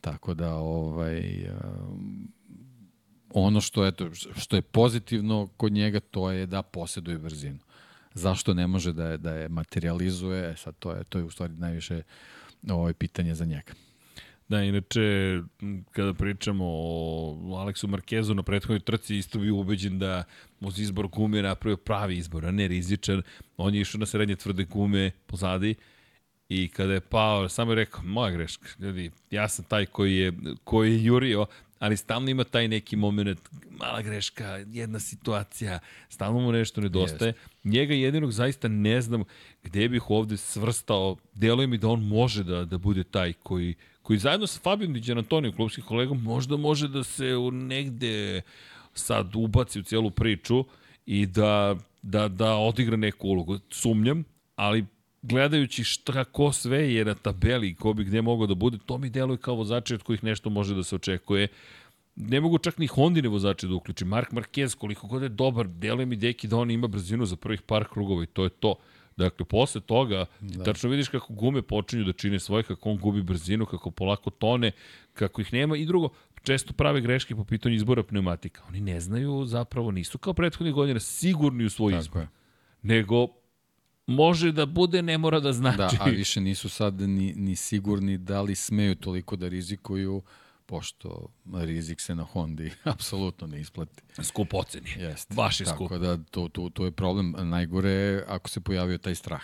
Tako 0.00 0.34
da, 0.34 0.54
ovaj, 0.54 1.50
ono 3.34 3.60
što, 3.60 3.86
eto, 3.86 4.10
što 4.14 4.56
je 4.56 4.62
pozitivno 4.62 5.48
kod 5.56 5.72
njega, 5.72 6.00
to 6.00 6.30
je 6.30 6.46
da 6.46 6.62
posjeduje 6.62 7.18
brzinu. 7.18 7.58
Zašto 8.14 8.54
ne 8.54 8.66
može 8.66 8.92
da 8.92 9.08
je, 9.08 9.18
da 9.18 9.34
je 9.34 9.48
materializuje, 9.48 10.50
e, 10.50 10.56
sad 10.56 10.74
to 10.78 10.92
je, 10.92 11.04
to 11.04 11.18
je 11.18 11.24
u 11.24 11.30
stvari 11.30 11.52
najviše 11.52 12.02
ovaj, 12.70 12.92
pitanje 12.92 13.34
za 13.34 13.44
njega. 13.44 13.72
Da, 14.48 14.62
inače, 14.62 15.38
kada 15.92 16.14
pričamo 16.14 16.64
o 16.66 17.56
Aleksu 17.56 17.88
Markezu 17.88 18.34
na 18.34 18.42
prethodnoj 18.42 18.80
trci, 18.80 19.16
isto 19.16 19.38
bi 19.38 19.50
ubeđen 19.50 19.98
da 19.98 20.24
uz 20.60 20.78
izbor 20.78 21.06
gume 21.06 21.42
napravio 21.42 21.76
pravi 21.76 22.16
izbor, 22.16 22.46
a 22.46 22.50
ne 22.50 22.68
rizičan. 22.68 23.22
On 23.56 23.74
je 23.74 23.80
išao 23.80 23.98
na 23.98 24.06
srednje 24.06 24.36
tvrde 24.36 24.64
gume 24.64 25.10
pozadi 25.26 25.74
i 26.48 26.68
kada 26.68 26.92
je 26.92 27.00
pao, 27.00 27.48
samo 27.48 27.72
je 27.72 27.76
rekao, 27.76 28.02
moja 28.02 28.30
greška, 28.30 28.68
ljudi, 28.78 29.10
ja 29.30 29.48
sam 29.48 29.64
taj 29.64 29.86
koji 29.86 30.16
je, 30.16 30.32
koji 30.64 30.92
je 30.92 31.04
jurio, 31.04 31.46
ali 31.78 31.96
stalno 31.96 32.30
ima 32.30 32.44
taj 32.44 32.68
neki 32.68 32.96
moment, 32.96 33.40
mala 33.70 34.02
greška, 34.02 34.44
jedna 34.66 34.98
situacija, 34.98 35.78
stalno 36.08 36.40
mu 36.40 36.52
nešto 36.52 36.80
nedostaje. 36.80 37.32
Njega 37.64 37.94
jedinog 37.94 38.32
zaista 38.32 38.68
ne 38.68 39.00
znam 39.00 39.24
gde 39.62 39.88
bih 39.88 40.10
ovde 40.10 40.36
svrstao, 40.36 41.16
deluje 41.34 41.66
mi 41.66 41.78
da 41.78 41.88
on 41.88 42.02
može 42.02 42.44
da, 42.44 42.64
da 42.64 42.78
bude 42.78 43.04
taj 43.04 43.32
koji, 43.32 43.74
koji 44.02 44.18
zajedno 44.18 44.46
sa 44.46 44.60
Fabijom 44.60 44.92
Diđan 44.92 45.18
Antonijom, 45.18 45.54
klubskim 45.56 45.84
kolegom, 45.84 46.22
možda 46.22 46.56
može 46.56 46.88
da 46.88 47.04
se 47.04 47.36
u 47.36 47.50
negde 47.50 48.42
sad 48.94 49.36
ubaci 49.36 49.80
u 49.80 49.82
cijelu 49.82 50.10
priču 50.10 50.64
i 51.06 51.26
da, 51.26 51.76
da, 52.02 52.28
da 52.28 52.54
odigra 52.54 52.96
neku 52.96 53.28
ulogu. 53.28 53.58
Sumnjam, 53.70 54.24
ali 54.56 54.84
gledajući 55.22 55.84
šta 55.84 56.24
ko 56.24 56.52
sve 56.52 56.94
je 56.94 57.04
na 57.04 57.14
tabeli 57.14 57.74
ko 57.74 57.92
bi 57.92 58.04
gde 58.04 58.22
mogao 58.22 58.46
da 58.46 58.54
bude, 58.54 58.78
to 58.86 58.98
mi 58.98 59.10
deluje 59.10 59.38
kao 59.38 59.54
vozači 59.54 59.94
od 59.94 60.02
kojih 60.02 60.24
nešto 60.24 60.50
može 60.50 60.74
da 60.74 60.82
se 60.82 60.96
očekuje. 60.96 61.48
Ne 62.16 62.40
mogu 62.40 62.58
čak 62.58 62.78
ni 62.78 62.86
Hondine 62.86 63.28
vozače 63.28 63.66
da 63.66 63.74
uključim. 63.74 64.08
Mark 64.08 64.32
Marquez, 64.32 64.76
koliko 64.76 65.06
god 65.06 65.22
je 65.22 65.28
dobar, 65.28 65.68
deluje 65.68 66.06
mi 66.06 66.16
deki 66.16 66.48
da 66.48 66.56
on 66.56 66.70
ima 66.70 66.86
brzinu 66.86 67.26
za 67.26 67.36
prvih 67.36 67.62
par 67.62 67.84
krugova 67.92 68.22
i 68.22 68.26
to 68.26 68.44
je 68.44 68.50
to. 68.50 68.74
Dakle, 69.16 69.46
posle 69.46 69.80
toga, 69.80 70.26
da. 70.40 70.64
tačno 70.64 70.90
vidiš 70.90 71.08
kako 71.08 71.32
gume 71.34 71.62
počinju 71.62 72.04
da 72.04 72.12
čine 72.12 72.38
svoje, 72.40 72.62
kako 72.62 72.90
on 72.90 72.96
gubi 72.96 73.22
brzinu, 73.22 73.66
kako 73.66 73.90
polako 73.90 74.30
tone, 74.30 74.72
kako 75.14 75.40
ih 75.40 75.52
nema. 75.52 75.76
I 75.76 75.86
drugo, 75.86 76.08
često 76.42 76.72
prave 76.72 77.00
greške 77.00 77.36
po 77.36 77.44
pitanju 77.44 77.74
izbora 77.74 78.02
pneumatika. 78.02 78.62
Oni 78.68 78.80
ne 78.80 79.00
znaju, 79.00 79.44
zapravo 79.46 79.90
nisu 79.90 80.18
kao 80.18 80.34
prethodnih 80.34 80.74
godina 80.74 81.00
sigurni 81.00 81.64
u 81.64 81.70
svoj 81.70 81.92
Tako 81.92 82.00
izbor. 82.00 82.22
je. 82.22 82.28
Nego 82.82 83.26
može 84.08 84.52
da 84.52 84.66
bude, 84.66 85.02
ne 85.02 85.18
mora 85.18 85.40
da 85.40 85.52
znači. 85.52 85.96
Da, 85.96 86.04
a 86.04 86.10
više 86.10 86.40
nisu 86.40 86.68
sad 86.68 87.00
ni, 87.00 87.32
ni 87.34 87.56
sigurni 87.56 88.18
da 88.18 88.42
li 88.42 88.54
smeju 88.54 88.94
toliko 88.94 89.36
da 89.36 89.48
rizikuju, 89.48 90.22
pošto 90.66 91.28
rizik 91.54 92.00
se 92.00 92.14
na 92.14 92.24
Hondi 92.24 92.70
apsolutno 92.84 93.46
ne 93.46 93.60
isplati. 93.60 94.02
Skup 94.22 94.54
oceni. 94.54 94.90
Jeste. 94.98 95.34
Baš 95.34 95.60
je 95.60 95.66
skup. 95.66 95.78
Tako 95.78 95.98
da 95.98 96.16
to, 96.16 96.48
to, 96.48 96.70
to 96.70 96.84
je 96.84 96.90
problem. 96.90 97.34
Najgore 97.40 97.90
je 97.90 98.24
ako 98.28 98.48
se 98.48 98.60
pojavio 98.60 98.98
taj 98.98 99.14
strah. 99.14 99.42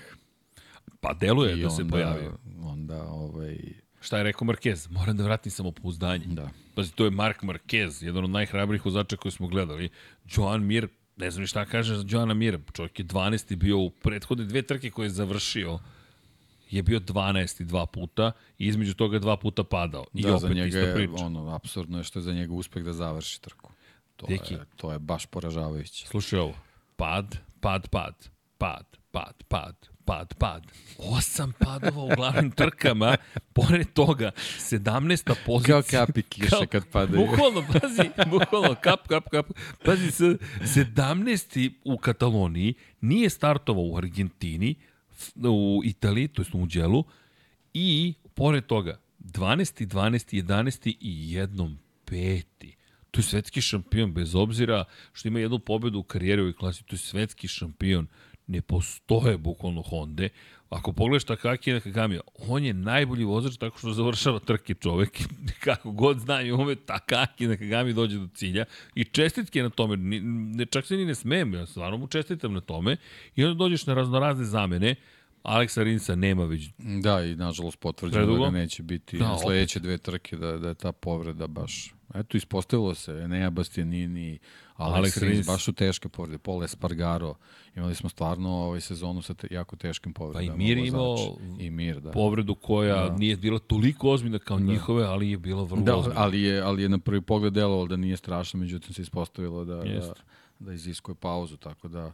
Pa 1.01 1.15
deluje 1.15 1.59
I 1.59 1.63
da 1.63 1.71
se 1.71 1.83
onda- 1.83 1.93
pojavio. 1.93 2.39
Onda, 2.63 3.03
ovaj, 3.03 3.59
Šta 4.01 4.17
je 4.19 4.25
rekao 4.25 4.47
Marquez? 4.47 4.91
Moram 4.91 5.17
da 5.17 5.25
vratim 5.25 5.53
samopouzdanje. 5.53 6.27
da. 6.27 6.51
Pazi, 6.75 6.93
to 6.93 7.05
je 7.05 7.11
Mark 7.11 7.43
Marquez, 7.43 8.05
jedan 8.05 8.25
od 8.25 8.31
najhrabrijih 8.31 8.85
vozača 8.85 9.17
koje 9.17 9.33
smo 9.33 9.49
gledali. 9.49 9.89
Joan 10.27 10.65
Mir, 10.65 10.89
ne 11.17 11.31
znam 11.31 11.41
ni 11.41 11.47
šta 11.47 11.65
kaže 11.65 11.97
za 11.97 12.05
Joana 12.09 12.35
Mira. 12.35 12.59
Čovjek 12.73 12.99
je 12.99 13.05
12. 13.05 13.57
bio 13.57 13.79
u 13.79 13.91
prethodne 13.91 14.45
dve 14.45 14.63
trke 14.63 14.91
koje 14.91 15.07
je 15.07 15.11
završio 15.11 15.79
je 16.71 16.83
bio 16.83 17.01
12. 17.01 17.65
dva 17.65 17.87
puta 17.87 18.33
i 18.59 18.67
između 18.67 18.95
toga 18.95 19.19
dva 19.19 19.37
puta 19.37 19.65
padao. 19.65 20.05
I 20.15 20.23
da, 20.23 20.35
opet 20.35 20.41
za 20.41 20.55
njega 20.55 20.79
je, 20.79 20.95
priča. 20.95 21.25
ono, 21.25 21.55
absurdno 21.55 21.99
je 21.99 22.05
što 22.05 22.19
je 22.19 22.23
za 22.23 22.33
njega 22.33 22.55
uspeh 22.55 22.85
da 22.85 22.93
završi 22.93 23.43
trku. 23.43 23.73
To, 24.17 24.27
Deki. 24.27 24.55
je, 24.55 24.61
to 24.77 24.93
je 24.93 24.99
baš 24.99 25.27
poražavajuće. 25.27 26.07
Slušaj 26.07 26.39
ovo. 26.39 26.55
Pad, 26.97 27.37
pad, 27.61 27.89
pad, 27.89 28.29
pad, 28.59 28.87
pad, 29.11 29.43
pad, 29.49 29.89
pad, 30.05 30.35
pad. 30.35 30.67
Osam 30.99 31.53
padova 31.59 32.03
u 32.05 32.11
glavnim 32.17 32.51
trkama. 32.51 33.17
Pored 33.53 33.87
toga, 33.93 34.31
17. 34.37 35.35
pozicija. 35.47 35.83
Kao 35.83 36.07
kapi 36.07 36.23
kiše 36.23 36.67
kad 36.71 36.87
padaju. 36.89 37.27
Bukvalno, 37.27 37.65
pazi, 37.73 38.11
bukvalno, 38.31 38.75
kap, 38.75 39.09
kap, 39.09 39.29
kap. 39.29 39.47
Pazi, 39.85 40.11
s- 40.11 40.21
17. 40.63 41.71
u 41.85 41.99
Kataloniji 41.99 42.75
nije 43.01 43.31
startovao 43.31 43.85
u 43.85 43.97
Argentini, 43.97 44.75
u 45.37 45.83
Italiji, 45.85 46.29
to 46.29 46.43
je 46.43 46.47
u 46.53 46.59
Muđelu, 46.59 47.05
i 47.75 48.15
pored 48.35 48.67
toga, 48.67 48.99
12. 49.21 49.87
12. 49.87 50.35
11. 50.37 50.97
i 51.01 51.33
jednom 51.33 51.79
peti. 52.05 52.77
To 53.11 53.19
je 53.19 53.25
svetski 53.25 53.61
šampion, 53.61 54.13
bez 54.15 54.35
obzira 54.35 54.85
što 55.13 55.29
ima 55.29 55.41
jednu 55.41 55.59
pobedu 55.59 55.99
u 55.99 56.03
karijeri 56.03 56.41
u 56.43 56.45
ovoj 56.45 56.53
klasi, 56.53 56.85
to 56.85 56.95
je 56.95 56.99
svetski 56.99 57.49
šampion. 57.49 58.07
Ne 58.47 58.63
postoje 58.63 59.39
bukvalno 59.39 59.83
Honda. 59.83 60.29
Ako 60.71 60.93
pogledaš 60.93 61.25
Takaki 61.25 61.73
Nakagami, 61.73 62.19
on 62.49 62.65
je 62.65 62.75
najbolji 62.75 63.25
vozač 63.25 63.57
tako 63.57 63.79
što 63.79 63.93
završava 63.93 64.39
trke 64.39 64.75
čovek. 64.75 65.19
Kako 65.65 65.93
god 65.93 66.19
zna 66.19 66.43
i 66.43 66.53
ume, 66.53 66.75
Takaki 66.77 67.47
Nakagami 67.47 67.93
dođe 67.93 68.19
do 68.19 68.29
cilja. 68.35 68.65
I 68.95 69.05
čestitke 69.05 69.63
na 69.63 69.71
tome, 69.71 69.97
ne, 69.97 70.67
čak 70.67 70.87
se 70.87 70.97
ni 70.97 71.05
ne 71.05 71.15
smijem, 71.15 71.55
ja 71.55 71.67
stvarno 71.67 71.97
mu 71.97 72.07
čestitam 72.07 72.53
na 72.55 72.61
tome. 72.61 72.97
I 73.37 73.45
onda 73.45 73.59
dođeš 73.59 73.87
na 73.87 73.95
raznorazne 73.95 74.45
zamene, 74.45 74.95
Aleksa 75.43 75.83
Rinsa 75.83 76.15
nema 76.15 76.45
već 76.45 76.69
Da, 76.79 77.25
i 77.25 77.35
nažalost 77.35 77.79
potvrđeno 77.81 78.25
Predugo? 78.27 78.45
da 78.45 78.51
ga 78.51 78.59
neće 78.59 78.83
biti 78.83 79.19
Da, 79.19 79.25
da, 79.25 79.39
sledeće 79.39 79.81
dve 79.81 79.99
trke, 79.99 80.37
da, 80.37 80.59
da 80.59 80.69
je 80.69 80.75
ta 80.75 80.93
povreda 80.93 81.47
baš... 81.47 81.95
Eto, 82.15 82.37
ispostavilo 82.37 82.95
se, 82.95 83.13
Enea 83.13 83.51
Bastianini, 83.51 84.39
Alex, 84.77 84.97
Alex 84.99 85.21
Rins. 85.21 85.33
Rins, 85.35 85.47
baš 85.47 85.65
su 85.65 85.73
teške 85.73 86.09
povrede, 86.09 86.39
Paul 86.39 86.65
Espargaro, 86.65 87.35
imali 87.77 87.95
smo 87.95 88.09
stvarno 88.09 88.51
ovaj 88.51 88.81
sezonu 88.81 89.23
sa 89.23 89.35
te, 89.35 89.49
jako 89.51 89.77
teškim 89.77 90.13
povredama. 90.13 90.53
Pa 90.53 90.57
Mir 90.57 90.79
je 90.79 90.87
imao. 90.87 91.17
I 91.59 91.71
Mir, 91.71 92.01
da. 92.01 92.11
povredu 92.11 92.55
koja 92.55 93.09
da. 93.09 93.17
nije 93.17 93.37
bila 93.37 93.59
toliko 93.59 94.11
ozbiljna 94.11 94.39
kao 94.39 94.59
da. 94.59 94.65
njihove, 94.65 95.05
ali 95.05 95.31
je 95.31 95.39
bila 95.39 95.63
vrlo 95.65 95.83
Da, 95.83 95.97
ozbiljna. 95.97 96.21
ali 96.21 96.43
je, 96.43 96.61
ali 96.61 96.83
je 96.83 96.89
na 96.89 96.99
prvi 96.99 97.21
pogled 97.21 97.53
delovalo 97.53 97.87
da 97.87 97.97
nije 97.97 98.17
strašno, 98.17 98.61
međutim 98.61 98.95
se 98.95 99.03
ispostavilo 99.03 99.65
da, 99.65 99.75
da, 99.77 99.83
Jest. 99.85 100.13
da 100.59 100.73
iziskuje 100.73 101.15
pauzu, 101.15 101.57
tako 101.57 101.89
da 101.89 102.13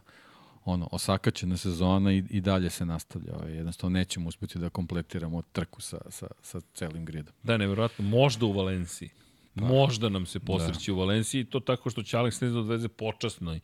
ono, 0.65 0.87
osakaćena 0.91 1.57
sezona 1.57 2.13
i, 2.13 2.23
i 2.29 2.41
dalje 2.41 2.69
se 2.69 2.85
nastavlja. 2.85 3.35
Ovaj, 3.35 3.51
Jednostavno 3.51 3.93
nećemo 3.99 4.27
uspeti 4.29 4.59
da 4.59 4.69
kompletiramo 4.69 5.41
trku 5.41 5.81
sa, 5.81 5.97
sa, 6.09 6.27
sa 6.41 6.61
celim 6.73 7.05
gridom. 7.05 7.33
Da, 7.43 7.57
nevjerojatno, 7.57 8.05
možda 8.05 8.45
u 8.45 8.51
Valenciji. 8.53 9.09
Pa, 9.55 9.65
možda 9.65 10.09
nam 10.09 10.25
se 10.25 10.39
posreći 10.39 10.91
da. 10.91 10.95
u 10.95 10.99
Valenciji, 10.99 11.43
to 11.43 11.59
tako 11.59 11.89
što 11.89 12.03
će 12.03 12.17
Alex 12.17 12.41
Rins 12.41 12.53
da 12.53 12.59
odveze 12.59 12.87
počasno, 12.87 13.59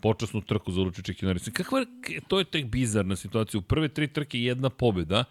počasnu 0.00 0.40
trku 0.40 0.72
za 0.72 0.80
Lučića 0.80 1.12
Kinarisa. 1.12 1.50
Kakva, 1.50 1.84
to 2.28 2.38
je 2.38 2.44
tek 2.44 2.66
bizarna 2.66 3.16
situacija. 3.16 3.58
U 3.58 3.62
prve 3.62 3.88
tri 3.88 4.08
trke 4.12 4.40
jedna 4.40 4.70
pobjeda, 4.70 5.24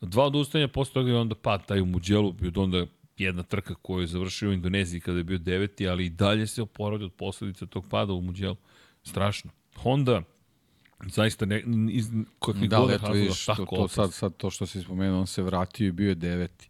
dva 0.00 0.24
odustajanja 0.24 0.68
posle 0.68 0.94
toga 0.94 1.10
je 1.10 1.16
onda 1.16 1.34
pad 1.34 1.66
taj 1.66 1.80
u 1.80 1.86
Muđelu, 1.86 2.34
i 2.42 2.58
onda 2.58 2.86
jedna 3.18 3.42
trka 3.42 3.74
koju 3.74 4.00
je 4.00 4.06
završio 4.06 4.50
u 4.50 4.52
Indoneziji 4.52 5.00
kada 5.00 5.18
je 5.18 5.24
bio 5.24 5.38
deveti, 5.38 5.88
ali 5.88 6.06
i 6.06 6.10
dalje 6.10 6.46
se 6.46 6.62
oporavlja 6.62 7.04
od 7.04 7.12
posledica 7.12 7.66
tog 7.66 7.88
pada 7.88 8.12
u 8.12 8.20
Muđelu. 8.20 8.56
Strašno. 9.02 9.50
Honda, 9.76 10.22
zaista 11.06 11.46
ne, 11.46 11.64
iz 11.90 12.10
kakvih 12.38 12.70
da, 12.70 12.78
god 12.78 12.90
eto, 12.90 13.12
vidiš, 13.12 13.46
to, 13.46 13.66
to 13.70 13.88
sad, 13.88 14.12
sad 14.12 14.36
to 14.36 14.50
što 14.50 14.66
si 14.66 14.82
spomenuo, 14.82 15.20
on 15.20 15.26
se 15.26 15.42
vratio 15.42 15.88
i 15.88 15.92
bio 15.92 16.08
je 16.08 16.14
deveti. 16.14 16.69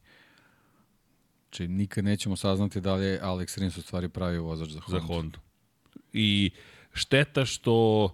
Znači, 1.51 1.69
nikad 1.69 2.05
nećemo 2.05 2.37
saznati 2.37 2.81
da 2.81 2.95
li 2.95 3.05
je 3.05 3.21
Alex 3.23 3.59
Rins 3.59 3.77
u 3.77 3.83
stvari 3.83 4.09
pravi 4.09 4.39
vozač 4.39 4.69
za 4.69 4.81
Honda. 4.81 5.01
Za 5.01 5.07
Honda. 5.07 5.39
I 6.13 6.51
šteta 6.93 7.45
što 7.45 8.09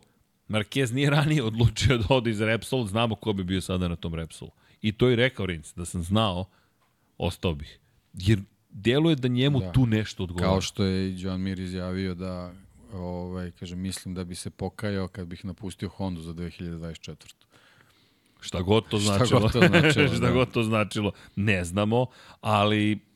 Marquez 0.48 0.94
nije 0.94 1.10
ranije 1.10 1.42
odlučio 1.42 1.98
da 1.98 2.04
ode 2.08 2.30
iz 2.30 2.40
Repsol, 2.40 2.86
znamo 2.86 3.14
ko 3.14 3.32
bi 3.32 3.44
bio 3.44 3.60
sada 3.60 3.88
na 3.88 3.96
tom 3.96 4.14
Repsolu. 4.14 4.50
I 4.82 4.92
to 4.92 5.08
je 5.08 5.16
rekao 5.16 5.46
Rins, 5.46 5.74
da 5.74 5.84
sam 5.84 6.02
znao, 6.02 6.44
ostao 7.18 7.54
bih. 7.54 7.78
Jer 8.14 8.40
deluje 8.70 9.16
da 9.16 9.28
njemu 9.28 9.60
da. 9.60 9.72
tu 9.72 9.86
nešto 9.86 10.22
odgovara. 10.22 10.52
Kao 10.52 10.60
što 10.60 10.84
je 10.84 11.10
i 11.10 11.20
John 11.20 11.40
Mir 11.40 11.60
izjavio 11.60 12.14
da 12.14 12.52
ovaj, 12.92 13.50
kaže, 13.50 13.76
mislim 13.76 14.14
da 14.14 14.24
bi 14.24 14.34
se 14.34 14.50
pokajao 14.50 15.08
kad 15.08 15.26
bih 15.26 15.44
napustio 15.44 15.88
Hondu 15.88 16.20
za 16.20 16.34
2024. 16.34 17.14
Šta 18.40 18.62
god 18.62 18.88
to 18.88 18.98
značilo. 18.98 19.26
Šta 19.26 19.38
god 19.38 19.52
to 19.52 19.60
značilo. 19.68 20.08
Šta 20.16 20.26
da. 20.26 20.32
god 20.32 20.50
to 20.50 20.62
značilo. 20.62 21.12
Ne 21.36 21.64
znamo, 21.64 22.06
ali 22.40 23.06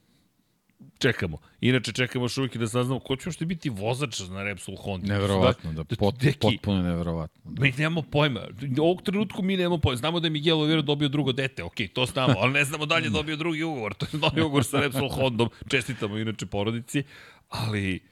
čekamo. 0.98 1.38
Inače, 1.60 1.92
čekamo 1.92 2.24
još 2.24 2.38
uvijek 2.38 2.56
da 2.56 2.68
saznamo 2.68 3.00
ko 3.00 3.16
će 3.16 3.28
možete 3.28 3.44
biti 3.44 3.70
vozač 3.70 4.20
na 4.20 4.42
Repsol 4.42 4.76
Honda. 4.76 5.06
Neverovatno, 5.06 5.72
da, 5.72 5.82
da 5.82 5.96
pot, 5.96 6.18
deki, 6.20 6.38
potpuno 6.38 6.82
neverovatno. 6.82 7.40
Da. 7.44 7.62
Mi 7.62 7.72
nemamo 7.78 8.02
pojma. 8.02 8.40
U 8.80 8.82
ovog 8.82 9.02
trenutku 9.02 9.42
mi 9.42 9.56
nemamo 9.56 9.78
pojma. 9.78 9.96
Znamo 9.96 10.20
da 10.20 10.26
je 10.26 10.30
Miguel 10.30 10.58
Oliveira 10.58 10.82
dobio 10.82 11.08
drugo 11.08 11.32
dete, 11.32 11.64
ok, 11.64 11.76
to 11.94 12.06
znamo, 12.06 12.34
ali 12.38 12.52
ne 12.52 12.64
znamo 12.64 12.86
dalje 12.86 13.10
dobio 13.18 13.36
drugi 13.36 13.62
ugovor. 13.62 13.94
To 13.94 14.06
je 14.12 14.18
novi 14.18 14.40
ugovor 14.40 14.64
sa 14.64 14.80
Repsol 14.80 15.08
Hondom. 15.08 15.48
Čestitamo 15.68 16.18
inače 16.18 16.46
porodici, 16.46 17.02
ali 17.48 18.10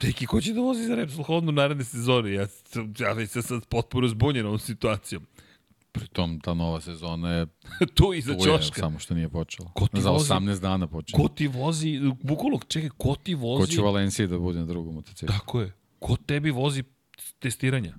Deki, 0.00 0.26
ko 0.26 0.40
će 0.40 0.52
da 0.52 0.60
vozi 0.60 0.82
za 0.82 0.94
Repsol 0.94 1.24
Honda 1.24 1.48
u 1.48 1.52
naredne 1.52 1.84
sezone? 1.84 2.32
Ja, 2.32 2.46
ja 2.98 3.12
već 3.12 3.30
sam 3.30 3.42
sad 3.42 3.66
potpuno 3.66 4.08
zbunjen 4.08 4.46
ovom 4.46 4.58
situacijom. 4.58 5.26
Pritom 5.94 6.40
ta 6.40 6.54
nova 6.54 6.80
sezona 6.80 7.32
je 7.32 7.46
tu 7.96 8.14
iza 8.14 8.32
tu 8.32 8.44
ćoška. 8.44 8.76
Je, 8.76 8.80
samo 8.80 8.98
što 8.98 9.14
nije 9.14 9.28
počela. 9.28 9.70
Ko 9.74 9.86
ti 9.86 10.00
Za 10.00 10.10
18 10.10 10.48
vozi, 10.48 10.60
dana 10.60 10.86
počela. 10.86 11.22
Ko 11.22 11.28
ti 11.28 11.46
vozi, 11.46 12.00
bukvalno, 12.22 12.58
čekaj, 12.68 12.90
ko 12.96 13.14
ti 13.22 13.34
vozi... 13.34 13.60
Ko 13.60 13.66
će 13.66 13.80
u 13.80 13.84
Valenciji 13.84 14.26
da 14.26 14.38
bude 14.38 14.58
na 14.58 14.66
drugom 14.66 14.94
motociklu. 14.94 15.34
Tako 15.38 15.60
je. 15.60 15.72
Ko 15.98 16.16
tebi 16.16 16.50
vozi 16.50 16.82
testiranja? 17.38 17.94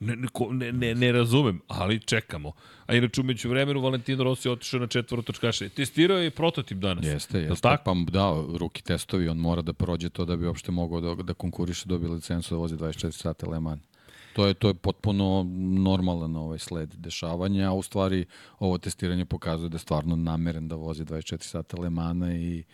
Ne, 0.00 0.16
ne, 0.52 0.72
ne, 0.72 0.94
ne 0.94 1.12
razumem, 1.12 1.60
ali 1.68 2.00
čekamo. 2.00 2.52
A 2.86 2.94
inače, 2.94 3.20
umeđu 3.20 3.48
vremenu, 3.48 3.80
Valentino 3.80 4.24
Rossi 4.24 4.48
otišao 4.48 4.80
na 4.80 4.86
četvoro 4.86 5.22
točkaše. 5.22 5.68
Testirao 5.68 6.18
je 6.18 6.30
prototip 6.30 6.78
danas. 6.78 7.06
Jeste, 7.06 7.38
jeste. 7.38 7.62
Tako? 7.62 7.84
Pa 7.84 8.10
da, 8.10 8.44
ruki 8.58 8.82
testovi, 8.82 9.28
on 9.28 9.36
mora 9.36 9.62
da 9.62 9.72
prođe 9.72 10.10
to 10.10 10.24
da 10.24 10.36
bi 10.36 10.46
uopšte 10.46 10.72
mogao 10.72 11.00
da, 11.00 11.22
da 11.22 11.34
konkuriše, 11.34 11.84
dobije 11.86 12.10
licencu 12.10 12.54
da 12.54 12.58
vozi 12.58 12.76
24 12.76 13.10
sata 13.10 13.50
Le 13.50 13.60
Mans. 13.60 13.91
To 14.32 14.46
je, 14.46 14.54
to 14.54 14.68
je 14.68 14.74
potpuno 14.74 15.46
normalan 15.60 16.36
ovaj 16.36 16.58
sled 16.58 16.94
dešavanja, 16.94 17.68
a 17.68 17.72
u 17.72 17.82
stvari 17.82 18.24
ovo 18.58 18.78
testiranje 18.78 19.24
pokazuje 19.24 19.68
da 19.68 19.74
je 19.74 19.78
stvarno 19.78 20.16
nameren 20.16 20.68
da 20.68 20.76
vozi 20.76 21.04
24 21.04 21.42
sata 21.42 21.76
Le 21.80 21.90
Mana 21.90 22.34
i, 22.34 22.64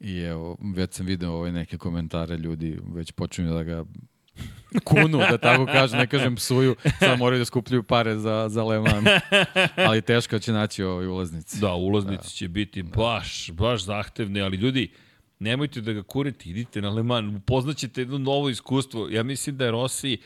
i 0.00 0.18
evo, 0.18 0.56
već 0.74 0.94
sam 0.94 1.06
video 1.06 1.32
ove 1.32 1.52
neke 1.52 1.78
komentare 1.78 2.36
ljudi, 2.36 2.78
već 2.94 3.12
počinju 3.12 3.54
da 3.54 3.62
ga 3.62 3.84
kunu, 4.84 5.18
da 5.18 5.38
tako 5.38 5.66
kažem, 5.66 5.98
ne 5.98 6.06
kažem 6.06 6.36
psuju, 6.36 6.76
sad 6.98 7.18
moraju 7.18 7.38
da 7.38 7.44
skupljaju 7.44 7.82
pare 7.82 8.16
za, 8.18 8.46
za 8.48 8.64
Le 8.64 8.80
Mans. 8.80 9.08
Ali 9.76 10.02
teško 10.02 10.38
će 10.38 10.52
naći 10.52 10.82
ovaj 10.82 11.06
ulaznici. 11.06 11.60
Da, 11.60 11.74
ulaznici 11.74 12.24
da. 12.24 12.28
će 12.28 12.48
biti 12.48 12.82
baš, 12.82 13.50
baš 13.50 13.84
zahtevne, 13.84 14.40
ali 14.40 14.56
ljudi, 14.56 14.90
nemojte 15.38 15.80
da 15.80 15.92
ga 15.92 16.02
kurite, 16.02 16.48
idite 16.50 16.82
na 16.82 16.90
Le 16.90 17.02
Mans, 17.02 17.36
upoznaćete 17.36 18.00
jedno 18.00 18.18
novo 18.18 18.48
iskustvo. 18.48 19.08
Ja 19.10 19.22
mislim 19.22 19.56
da 19.56 19.64
je 19.64 19.70
Rossi 19.70 20.18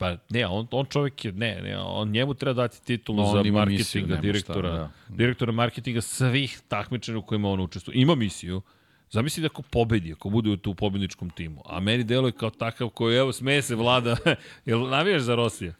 Pa 0.00 0.16
ne, 0.30 0.46
on, 0.46 0.66
on 0.70 0.86
čovjek 0.86 1.24
je, 1.24 1.32
ne, 1.32 1.60
ne, 1.62 1.78
on 1.78 2.10
njemu 2.10 2.34
treba 2.34 2.62
dati 2.62 2.84
titulu 2.84 3.22
no, 3.22 3.32
za 3.32 3.52
marketinga, 3.52 4.16
direktora, 4.16 4.68
šta, 4.68 4.78
da. 5.08 5.16
direktora 5.16 5.52
marketinga 5.52 6.00
svih 6.00 6.60
takmičenja 6.68 7.18
u 7.18 7.22
kojima 7.22 7.50
on 7.50 7.60
učestvuje. 7.60 8.00
Ima 8.00 8.14
misiju, 8.14 8.62
Zamisli 9.10 9.40
da 9.40 9.46
ako 9.46 9.62
pobedi, 9.62 10.12
ako 10.12 10.30
bude 10.30 10.50
u 10.50 10.56
tu 10.56 10.74
pobedničkom 10.74 11.30
timu. 11.30 11.62
A 11.66 11.80
meni 11.80 12.04
deluje 12.04 12.32
kao 12.32 12.50
takav 12.50 12.88
koji, 12.88 13.16
evo, 13.16 13.32
smeje 13.32 13.62
se 13.62 13.74
vlada. 13.74 14.16
Jel 14.66 14.88
navijaš 14.88 15.22
za 15.22 15.34
Rosija? 15.34 15.74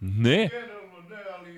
Ne. 0.00 0.48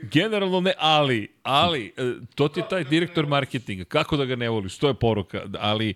Generalno 0.02 0.60
ne, 0.60 0.72
ali, 0.78 1.28
ali, 1.42 1.92
e, 1.96 2.12
to 2.34 2.48
ti 2.48 2.60
je 2.60 2.68
taj 2.68 2.84
direktor 2.84 3.26
marketinga. 3.26 3.84
Kako 3.84 4.16
da 4.16 4.24
ga 4.24 4.36
ne 4.36 4.48
voliš? 4.48 4.78
To 4.78 4.88
je 4.88 4.94
poruka. 4.94 5.46
Ali, 5.58 5.94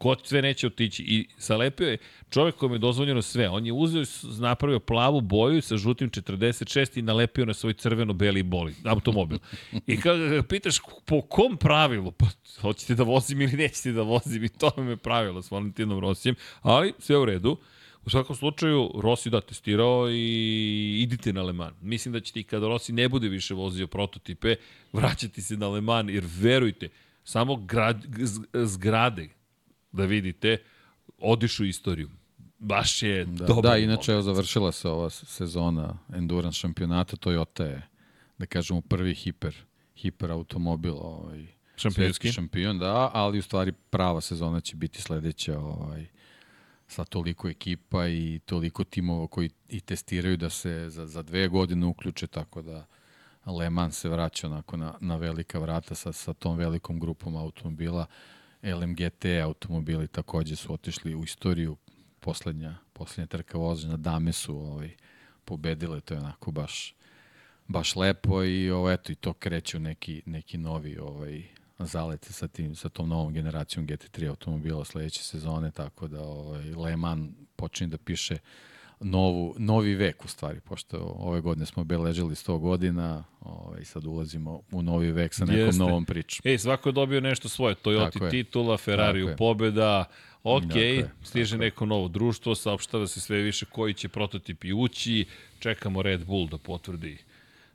ko 0.00 0.16
sve 0.24 0.42
neće 0.42 0.66
otići. 0.66 1.02
I 1.02 1.26
zalepio 1.38 1.88
je 1.88 1.98
čovek 2.30 2.54
kojem 2.54 2.72
je 2.72 2.78
dozvoljeno 2.78 3.22
sve. 3.22 3.48
On 3.48 3.66
je 3.66 3.72
uzeo, 3.72 4.04
napravio 4.38 4.80
plavu 4.80 5.20
boju 5.20 5.62
sa 5.62 5.76
žutim 5.76 6.10
46 6.10 6.98
i 6.98 7.02
nalepio 7.02 7.44
na 7.44 7.54
svoj 7.54 7.72
crveno-beli 7.72 8.42
boli, 8.42 8.74
automobil. 8.84 9.38
I 9.86 10.00
kada 10.00 10.26
ga 10.26 10.42
pitaš 10.42 10.78
po 11.04 11.20
kom 11.22 11.56
pravilu, 11.56 12.12
pa 12.12 12.26
hoćete 12.60 12.94
da 12.94 13.02
vozim 13.02 13.40
ili 13.40 13.52
nećete 13.52 13.92
da 13.92 14.02
vozim 14.02 14.44
i 14.44 14.48
to 14.48 14.72
je 14.88 14.96
pravilo 14.96 15.42
s 15.42 15.50
Valentinom 15.50 16.00
Rosijem, 16.00 16.36
ali 16.62 16.92
sve 16.98 17.18
u 17.18 17.24
redu. 17.24 17.56
U 18.04 18.10
svakom 18.10 18.36
slučaju, 18.36 18.90
Rossi 18.94 19.30
da 19.30 19.40
testirao 19.40 20.10
i 20.10 21.02
idite 21.02 21.32
na 21.32 21.42
Le 21.42 21.52
Mans. 21.52 21.76
Mislim 21.80 22.12
da 22.12 22.20
ćete 22.20 22.40
i 22.40 22.44
kada 22.44 22.68
Rossi 22.68 22.92
ne 22.92 23.08
bude 23.08 23.28
više 23.28 23.54
vozio 23.54 23.86
prototipe, 23.86 24.56
vraćati 24.92 25.42
se 25.42 25.56
na 25.56 25.68
Le 25.68 25.80
Mans, 25.80 26.10
jer 26.10 26.24
verujte, 26.26 26.88
samo 27.24 27.56
grad, 27.56 28.06
zgrade 28.54 29.39
da 29.92 30.04
vidite, 30.04 30.56
odišu 31.18 31.64
istoriju. 31.64 32.10
Baš 32.58 33.02
je 33.02 33.24
da, 33.24 33.46
dobro. 33.46 33.70
Da, 33.70 33.76
inače 33.76 34.12
je 34.12 34.22
završila 34.22 34.72
se 34.72 34.88
ova 34.88 35.10
sezona 35.10 35.98
Endurance 36.14 36.58
šampionata, 36.58 37.16
Toyota 37.16 37.62
je, 37.62 37.88
da 38.38 38.46
kažemo, 38.46 38.80
prvi 38.80 39.14
hiper, 39.14 39.56
hiper 39.96 40.30
automobil, 40.30 40.94
ovaj, 40.96 41.46
Šampionski. 41.76 42.32
šampion, 42.32 42.78
da, 42.78 43.10
ali 43.14 43.38
u 43.38 43.42
stvari 43.42 43.72
prava 43.72 44.20
sezona 44.20 44.60
će 44.60 44.76
biti 44.76 45.02
sledeća, 45.02 45.58
ovaj, 45.58 46.06
sa 46.88 47.04
toliko 47.04 47.48
ekipa 47.48 48.08
i 48.08 48.40
toliko 48.46 48.84
timova 48.84 49.26
koji 49.26 49.50
i 49.68 49.80
testiraju 49.80 50.36
da 50.36 50.50
se 50.50 50.86
za, 50.90 51.06
za 51.06 51.22
dve 51.22 51.48
godine 51.48 51.86
uključe, 51.86 52.26
tako 52.26 52.62
da 52.62 52.86
Le 53.46 53.70
Mans 53.70 54.00
se 54.00 54.08
vraća 54.08 54.46
onako 54.46 54.76
na, 54.76 54.94
na 55.00 55.16
velika 55.16 55.58
vrata 55.58 55.94
sa, 55.94 56.12
sa 56.12 56.32
tom 56.32 56.56
velikom 56.56 57.00
grupom 57.00 57.36
automobila. 57.36 58.06
LMGT 58.62 59.24
automobili 59.44 60.08
takođe 60.08 60.56
su 60.56 60.72
otišli 60.72 61.14
u 61.14 61.24
istoriju. 61.24 61.76
Poslednja, 62.20 62.78
poslednja 62.92 63.26
trka 63.26 63.58
vožnja, 63.58 63.96
dame 63.96 64.32
su 64.32 64.56
ovaj, 64.56 64.90
pobedile, 65.44 66.00
to 66.00 66.14
je 66.14 66.20
onako 66.20 66.50
baš, 66.50 66.94
baš 67.68 67.96
lepo 67.96 68.44
i 68.44 68.70
ovo, 68.70 68.90
eto, 68.90 69.12
i 69.12 69.14
to 69.14 69.32
kreće 69.32 69.76
u 69.76 69.80
neki, 69.80 70.22
neki 70.26 70.58
novi 70.58 70.98
ovaj, 70.98 71.42
zalete 71.78 72.32
sa, 72.32 72.48
tim, 72.48 72.74
sa 72.74 72.88
tom 72.88 73.08
novom 73.08 73.32
generacijom 73.32 73.86
GT3 73.86 74.28
automobila 74.28 74.84
sledeće 74.84 75.22
sezone, 75.22 75.70
tako 75.70 76.08
da 76.08 76.22
ovaj, 76.22 76.70
Le 76.70 76.96
Mans 76.96 77.30
počinje 77.56 77.88
da 77.88 77.98
piše 77.98 78.38
novu, 79.00 79.54
novi 79.58 79.94
vek 79.94 80.24
u 80.24 80.28
stvari, 80.28 80.60
pošto 80.60 81.16
ove 81.18 81.40
godine 81.40 81.66
smo 81.66 81.84
beležili 81.84 82.34
100 82.34 82.58
godina 82.58 83.24
ovaj, 83.40 83.84
sad 83.84 84.06
ulazimo 84.06 84.60
u 84.70 84.82
novi 84.82 85.12
vek 85.12 85.34
sa 85.34 85.44
nekom 85.44 85.60
Jeste. 85.60 85.78
novom 85.78 86.04
pričom. 86.04 86.40
Ej, 86.44 86.58
svako 86.58 86.88
je 86.88 86.92
dobio 86.92 87.20
nešto 87.20 87.48
svoje, 87.48 87.74
Toyota 87.74 88.30
titula, 88.30 88.76
Ferrari 88.76 89.22
u 89.22 89.36
pobjeda, 89.38 90.04
ok, 90.42 90.74
je, 90.74 91.10
stiže 91.22 91.58
neko 91.58 91.86
novo 91.86 92.08
društvo, 92.08 92.54
saopštava 92.54 93.06
se 93.06 93.20
sve 93.20 93.38
više 93.38 93.66
koji 93.66 93.94
će 93.94 94.08
prototipi 94.08 94.72
ući, 94.72 95.26
čekamo 95.58 96.02
Red 96.02 96.24
Bull 96.24 96.48
da 96.48 96.58
potvrdi 96.58 97.18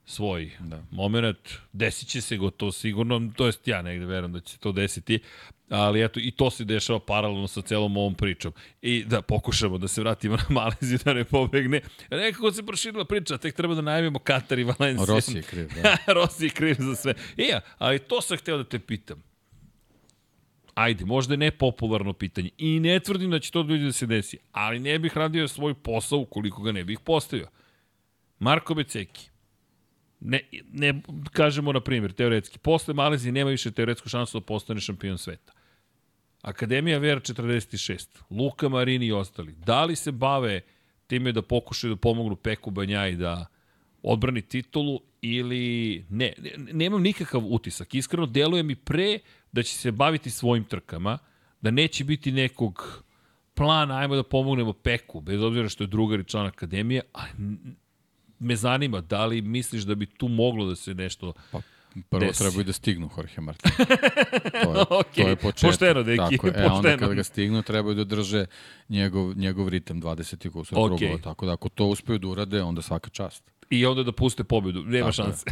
svoj 0.05 0.51
da. 0.59 0.83
moment, 0.91 1.37
desit 1.73 2.09
će 2.09 2.21
se 2.21 2.37
gotovo 2.37 2.71
sigurno, 2.71 3.31
to 3.35 3.45
jest 3.45 3.67
ja 3.67 3.81
negde 3.81 4.05
verujem 4.05 4.33
da 4.33 4.39
će 4.39 4.53
se 4.53 4.59
to 4.59 4.71
desiti, 4.71 5.19
ali 5.69 6.03
eto, 6.03 6.19
i 6.19 6.31
to 6.31 6.49
se 6.49 6.65
dešava 6.65 6.99
paralelno 6.99 7.47
sa 7.47 7.61
celom 7.61 7.97
ovom 7.97 8.15
pričom. 8.15 8.53
I 8.81 9.03
da 9.03 9.21
pokušamo 9.21 9.77
da 9.77 9.87
se 9.87 10.01
vratimo 10.01 10.35
na 10.43 10.45
Maleziju, 10.49 10.99
da 11.05 11.13
ne 11.13 11.23
pobegne. 11.23 11.81
Nekako 12.11 12.51
se 12.51 12.65
proširila 12.65 13.05
priča, 13.05 13.37
tek 13.37 13.55
treba 13.55 13.75
da 13.75 13.81
najavimo 13.81 14.19
Katar 14.19 14.59
i 14.59 14.63
Valenciju. 14.63 15.05
Rossi 15.05 15.37
je 15.37 15.41
kriv, 15.41 15.69
da. 15.83 15.97
Rossi 16.13 16.43
je 16.43 16.49
kriv 16.49 16.75
za 16.79 16.95
sve. 16.95 17.13
I 17.37 17.43
ja, 17.43 17.61
ali 17.77 17.99
to 17.99 18.21
sam 18.21 18.37
hteo 18.37 18.57
da 18.57 18.63
te 18.63 18.79
pitam. 18.79 19.23
Ajde, 20.73 21.05
možda 21.05 21.33
je 21.33 21.37
nepopularno 21.37 22.13
pitanje. 22.13 22.49
I 22.57 22.79
ne 22.79 22.99
tvrdim 22.99 23.31
da 23.31 23.39
će 23.39 23.51
to 23.51 23.63
da 23.63 23.91
se 23.91 24.05
desi, 24.05 24.37
ali 24.51 24.79
ne 24.79 24.99
bih 24.99 25.17
radio 25.17 25.47
svoj 25.47 25.73
posao 25.73 26.19
ukoliko 26.19 26.61
ga 26.61 26.71
ne 26.71 26.83
bih 26.83 26.99
postavio. 26.99 27.47
Marko 28.39 28.73
Beceki, 28.73 29.29
Ne, 30.27 30.39
ne 30.73 31.01
kažemo, 31.31 31.73
na 31.73 31.79
primjer, 31.79 32.13
teoretski, 32.13 32.59
posle 32.59 32.93
Malezije 32.93 33.31
nema 33.31 33.49
više 33.49 33.71
teoretsku 33.71 34.09
šansu 34.09 34.39
da 34.39 34.45
postane 34.45 34.81
šampion 34.81 35.17
sveta. 35.17 35.53
Akademija 36.41 36.97
Vera 36.97 37.19
46, 37.19 38.07
Luka 38.29 38.69
Marini 38.69 39.05
i 39.05 39.11
ostali, 39.11 39.53
da 39.53 39.83
li 39.85 39.95
se 39.95 40.11
bave 40.11 40.61
time 41.07 41.31
da 41.31 41.41
pokušaju 41.41 41.95
da 41.95 41.99
pomognu 42.01 42.35
Peku 42.35 42.71
Banjaji 42.71 43.15
da 43.15 43.45
odbrani 44.03 44.41
titulu 44.41 44.99
ili 45.21 46.05
ne, 46.09 46.33
ne, 46.37 46.73
nemam 46.73 47.01
nikakav 47.01 47.41
utisak. 47.45 47.95
Iskreno, 47.95 48.25
deluje 48.25 48.63
mi 48.63 48.75
pre 48.75 49.19
da 49.51 49.63
će 49.63 49.75
se 49.75 49.91
baviti 49.91 50.29
svojim 50.29 50.63
trkama, 50.63 51.17
da 51.61 51.71
neće 51.71 52.03
biti 52.03 52.31
nekog 52.31 53.03
plana, 53.53 53.97
ajmo 53.97 54.15
da 54.15 54.23
pomognemo 54.23 54.73
Peku, 54.73 55.21
bez 55.21 55.41
obzira 55.41 55.69
što 55.69 55.83
je 55.83 55.87
drugar 55.87 56.19
i 56.19 56.23
član 56.23 56.45
akademije, 56.45 57.01
ali 57.13 57.29
me 58.39 58.55
zanima 58.55 59.01
da 59.01 59.25
li 59.25 59.41
misliš 59.41 59.83
da 59.83 59.95
bi 59.95 60.05
tu 60.05 60.27
moglo 60.27 60.65
da 60.65 60.75
se 60.75 60.93
nešto 60.93 61.33
pa, 61.51 61.61
Prvo 62.09 62.25
desi. 62.25 62.39
trebaju 62.39 62.63
da 62.63 62.73
stignu 62.73 63.09
Jorge 63.17 63.41
Martin. 63.41 63.71
To 64.63 64.71
je, 64.71 64.85
okay. 64.85 65.23
to 65.23 65.29
je 65.29 65.35
početak. 65.35 65.69
Pošteno, 65.69 66.03
deki, 66.03 66.17
Tako, 66.17 66.47
pošteno. 66.47 66.65
E, 66.65 66.71
onda 66.71 66.97
kada 66.97 67.13
ga 67.13 67.23
stignu, 67.23 67.61
trebaju 67.61 67.95
da 67.95 68.03
drže 68.03 68.45
njegov, 68.89 69.37
njegov 69.37 69.69
ritem 69.69 70.01
20 70.01 70.49
kusur 70.49 70.77
okay. 70.77 70.97
krugova. 70.97 71.21
Tako 71.21 71.45
da 71.45 71.53
ako 71.53 71.69
to 71.69 71.85
uspeju 71.85 72.19
da 72.19 72.27
urade, 72.27 72.61
onda 72.61 72.81
svaka 72.81 73.09
čast. 73.09 73.43
I 73.69 73.85
onda 73.85 74.03
da 74.03 74.11
puste 74.11 74.43
pobedu. 74.43 74.83
Nema 74.83 75.11
Tako 75.11 75.11
šanse. 75.11 75.45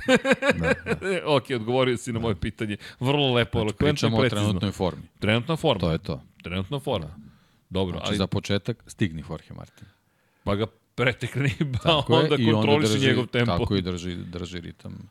da, 0.60 0.74
da. 0.84 1.22
ok, 1.36 1.44
odgovorio 1.56 1.98
si 1.98 2.14
na 2.14 2.20
moje 2.20 2.36
pitanje. 2.36 2.78
Vrlo 3.00 3.34
lepo, 3.34 3.60
znači, 3.60 3.76
pričamo 3.78 4.18
o 4.18 4.30
trenutnoj 4.30 4.72
formi. 4.72 5.04
Trenutna 5.20 5.56
forma. 5.56 5.80
To 5.80 5.92
je 5.92 5.98
to. 5.98 6.22
Trenutna 6.44 6.80
forma. 6.80 7.08
Da. 7.08 7.16
Dobro, 7.70 7.98
znači, 7.98 8.10
ali... 8.10 8.18
za 8.18 8.28
početak 8.28 8.84
stigni 8.88 9.24
Jorge 9.30 9.54
Martin. 9.56 9.88
Pa 10.44 10.56
ga 10.56 10.66
pretekni, 10.96 11.52
pa 11.84 12.04
onda 12.08 12.38
kontroliši 12.52 13.00
njegov 13.00 13.28
tempo. 13.28 13.58
Tako 13.58 13.76
i 13.76 13.82
drži, 13.82 14.16
drži 14.16 14.60
ritam. 14.60 15.10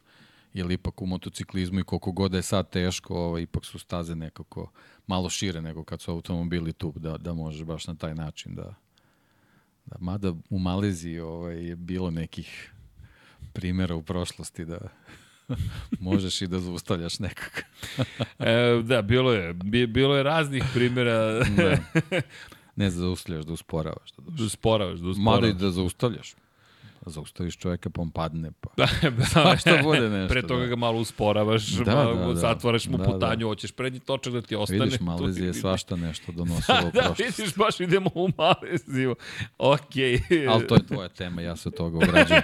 Jer 0.54 0.70
ipak 0.70 1.02
u 1.02 1.06
motociklizmu 1.06 1.80
i 1.80 1.84
koliko 1.84 2.12
god 2.12 2.34
je 2.34 2.42
sad 2.42 2.70
teško, 2.70 3.14
ovaj, 3.14 3.42
ipak 3.42 3.64
su 3.64 3.78
staze 3.78 4.14
nekako 4.14 4.70
malo 5.06 5.30
šire 5.30 5.62
nego 5.62 5.84
kad 5.84 6.00
su 6.00 6.10
automobili 6.10 6.72
tu, 6.72 6.92
da, 6.96 7.18
da 7.18 7.34
može 7.34 7.64
baš 7.64 7.86
na 7.86 7.94
taj 7.94 8.14
način 8.14 8.54
da... 8.54 8.74
da 9.86 9.96
mada 10.00 10.34
u 10.50 10.59
Maleziji 10.59 11.18
ovaj, 11.18 11.66
je 11.66 11.76
bilo 11.76 12.10
nekih 12.10 12.72
primjera 13.52 13.94
u 13.94 14.02
prošlosti 14.02 14.64
da 14.64 14.78
možeš 16.00 16.42
i 16.42 16.46
da 16.46 16.59
zaustavljaš 16.59 17.18
nekog. 17.18 17.52
e, 18.38 18.82
da, 18.82 19.02
bilo 19.02 19.32
je, 19.32 19.54
bilo 19.86 20.16
je 20.16 20.22
raznih 20.22 20.64
primjera. 20.74 21.44
da. 21.44 21.76
Ne 22.77 22.85
da 22.85 22.90
zaustavljaš, 22.90 23.44
da 23.44 23.53
usporavaš. 23.53 24.12
Da 24.19 24.44
usporavaš, 24.44 25.01
da 25.01 25.09
usporavaš. 25.09 25.43
Mada 25.43 25.49
i 25.49 25.53
da 25.53 25.70
zaustavljaš. 25.70 26.35
Zaustaviš 27.07 27.57
čoveka 27.57 27.91
pa 27.91 28.03
on 28.03 28.11
padne. 28.11 28.51
Pa. 28.61 28.70
da, 28.77 29.57
što 29.61 29.70
bude 29.83 30.11
nešto. 30.11 30.33
Pre 30.33 30.43
toga 30.43 30.61
da. 30.61 30.66
ga 30.66 30.77
malo 30.77 30.99
usporavaš, 30.99 31.66
da, 31.66 31.95
malo, 31.95 32.15
da, 32.15 32.27
da, 32.27 32.35
zatvaraš 32.35 32.87
mu 32.87 32.99
da, 32.99 33.05
putanju, 33.05 33.41
da. 33.41 33.47
hoćeš 33.47 33.73
prednji 33.73 34.01
točak 34.01 34.33
da 34.33 34.43
ti 34.43 34.57
ostane. 34.57 34.85
Vidiš, 34.85 35.01
Malezija 35.01 35.47
je 35.47 35.55
svašta 35.55 35.97
nešto 35.97 36.33
donosilo 36.33 36.79
u 36.89 36.91
prošlost. 36.91 37.19
da, 37.19 37.24
vidiš, 37.24 37.55
baš 37.57 37.81
idemo 37.81 38.11
u 38.15 38.29
Maleziju. 38.39 39.16
Okej. 39.59 40.19
Okay. 40.19 40.51
Ali 40.51 40.66
to 40.66 40.74
je 40.74 40.87
tvoja 40.87 41.09
tema, 41.09 41.43
ja 41.43 41.57
se 41.57 41.70
toga 41.70 41.97
ograđujem. 41.97 42.43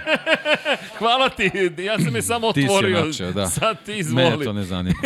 Hvala 0.99 1.29
ti, 1.29 1.51
ja 1.77 1.99
sam 1.99 2.15
je 2.15 2.21
samo 2.21 2.47
otvorio. 2.47 3.05
Ti 3.05 3.13
si 3.13 3.23
načeo, 3.23 3.33
da. 3.33 3.47
Sad 3.47 3.85
ti 3.85 3.97
izvoli. 3.97 4.37
Me 4.37 4.45
to 4.45 4.53
ne 4.53 4.63
zanima. 4.63 4.99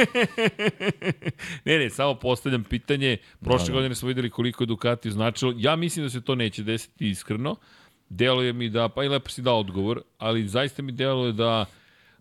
ne, 1.65 1.79
ne, 1.79 1.89
samo 1.89 2.15
postavljam 2.15 2.63
pitanje. 2.63 3.17
Prošle 3.39 3.65
da, 3.65 3.71
da. 3.71 3.73
godine 3.73 3.95
smo 3.95 4.07
videli 4.07 4.29
koliko 4.29 4.63
je 4.63 4.67
Ducati 4.67 5.11
značilo. 5.11 5.53
Ja 5.57 5.75
mislim 5.75 6.05
da 6.05 6.09
se 6.09 6.21
to 6.21 6.35
neće 6.35 6.63
desiti 6.63 7.09
iskreno 7.09 7.55
deluje 8.15 8.53
mi 8.53 8.69
da, 8.69 8.89
pa 8.89 9.03
i 9.03 9.07
lepo 9.07 9.29
si 9.29 9.41
dao 9.41 9.59
odgovor, 9.59 10.01
ali 10.17 10.47
zaista 10.47 10.81
mi 10.81 10.91
deluje 10.91 11.31
da 11.31 11.65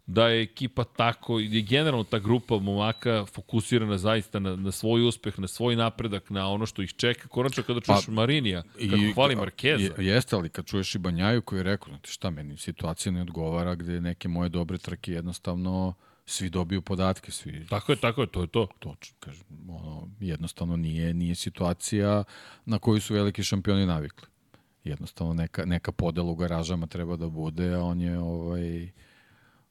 da 0.07 0.29
je 0.29 0.43
ekipa 0.43 0.85
tako, 0.85 1.41
i 1.41 1.63
generalno 1.63 2.05
ta 2.05 2.19
grupa 2.19 2.59
momaka 2.59 3.25
fokusirana 3.27 3.99
zaista 3.99 4.39
na, 4.39 4.57
na 4.57 4.73
svoj 4.73 5.09
uspeh, 5.09 5.39
na 5.39 5.49
svoj 5.49 5.77
napredak, 5.77 6.31
na 6.31 6.49
ono 6.49 6.67
što 6.67 6.83
ih 6.83 6.93
čeka. 6.93 7.29
Konačno 7.29 7.63
kada 7.63 7.81
čuješ 7.81 8.07
pa, 8.07 8.13
Marinija, 8.13 8.63
kako 8.63 8.97
i, 8.97 9.13
hvali 9.13 9.37
Markeza. 9.37 9.95
Jeste, 9.99 10.37
ali 10.37 10.49
kad 10.49 10.67
čuješ 10.67 10.95
i 10.95 10.99
Banjaju 10.99 11.43
koji 11.43 11.59
je 11.59 11.63
rekao, 11.63 11.89
znate 11.89 12.11
šta, 12.11 12.31
meni 12.31 12.57
situacija 12.57 13.13
ne 13.13 13.23
odgovara 13.23 13.75
gde 13.75 14.01
neke 14.01 14.29
moje 14.29 14.49
dobre 14.49 14.79
trke 14.79 15.13
jednostavno 15.13 15.95
svi 16.27 16.51
dobiju 16.51 16.83
podatke, 16.83 17.33
svi. 17.33 17.67
Tako 17.71 17.93
je, 17.93 17.97
tako 17.97 18.21
je, 18.21 18.27
to 18.27 18.41
je 18.41 18.47
to. 18.47 18.69
To, 18.79 18.95
kažem, 19.21 19.45
ono, 19.69 20.09
jednostavno 20.21 20.77
nije, 20.77 21.15
nije 21.15 21.35
situacija 21.35 22.25
na 22.65 22.79
koju 22.79 23.01
su 23.01 23.15
veliki 23.15 23.43
šampioni 23.43 23.87
navikli 23.87 24.32
jednostavno 24.85 25.35
neka, 25.35 25.65
neka 25.65 25.93
podela 25.93 26.31
u 26.31 26.35
garažama 26.35 26.87
treba 26.87 27.17
da 27.17 27.29
bude, 27.29 27.75
a 27.75 27.83
on 27.83 28.01
je 28.01 28.19
ovaj, 28.19 28.91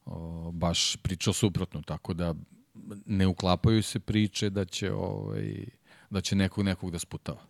o, 0.06 0.52
baš 0.52 0.96
pričao 0.96 1.34
suprotno, 1.34 1.82
tako 1.82 2.14
da 2.14 2.36
ne 3.06 3.28
uklapaju 3.28 3.84
se 3.84 4.00
priče 4.00 4.50
da 4.50 4.66
će, 4.66 4.94
ovaj, 4.94 5.66
da 6.10 6.22
će 6.22 6.36
nekog 6.36 6.66
nekog 6.66 6.92
da 6.92 7.00
sputava. 7.00 7.46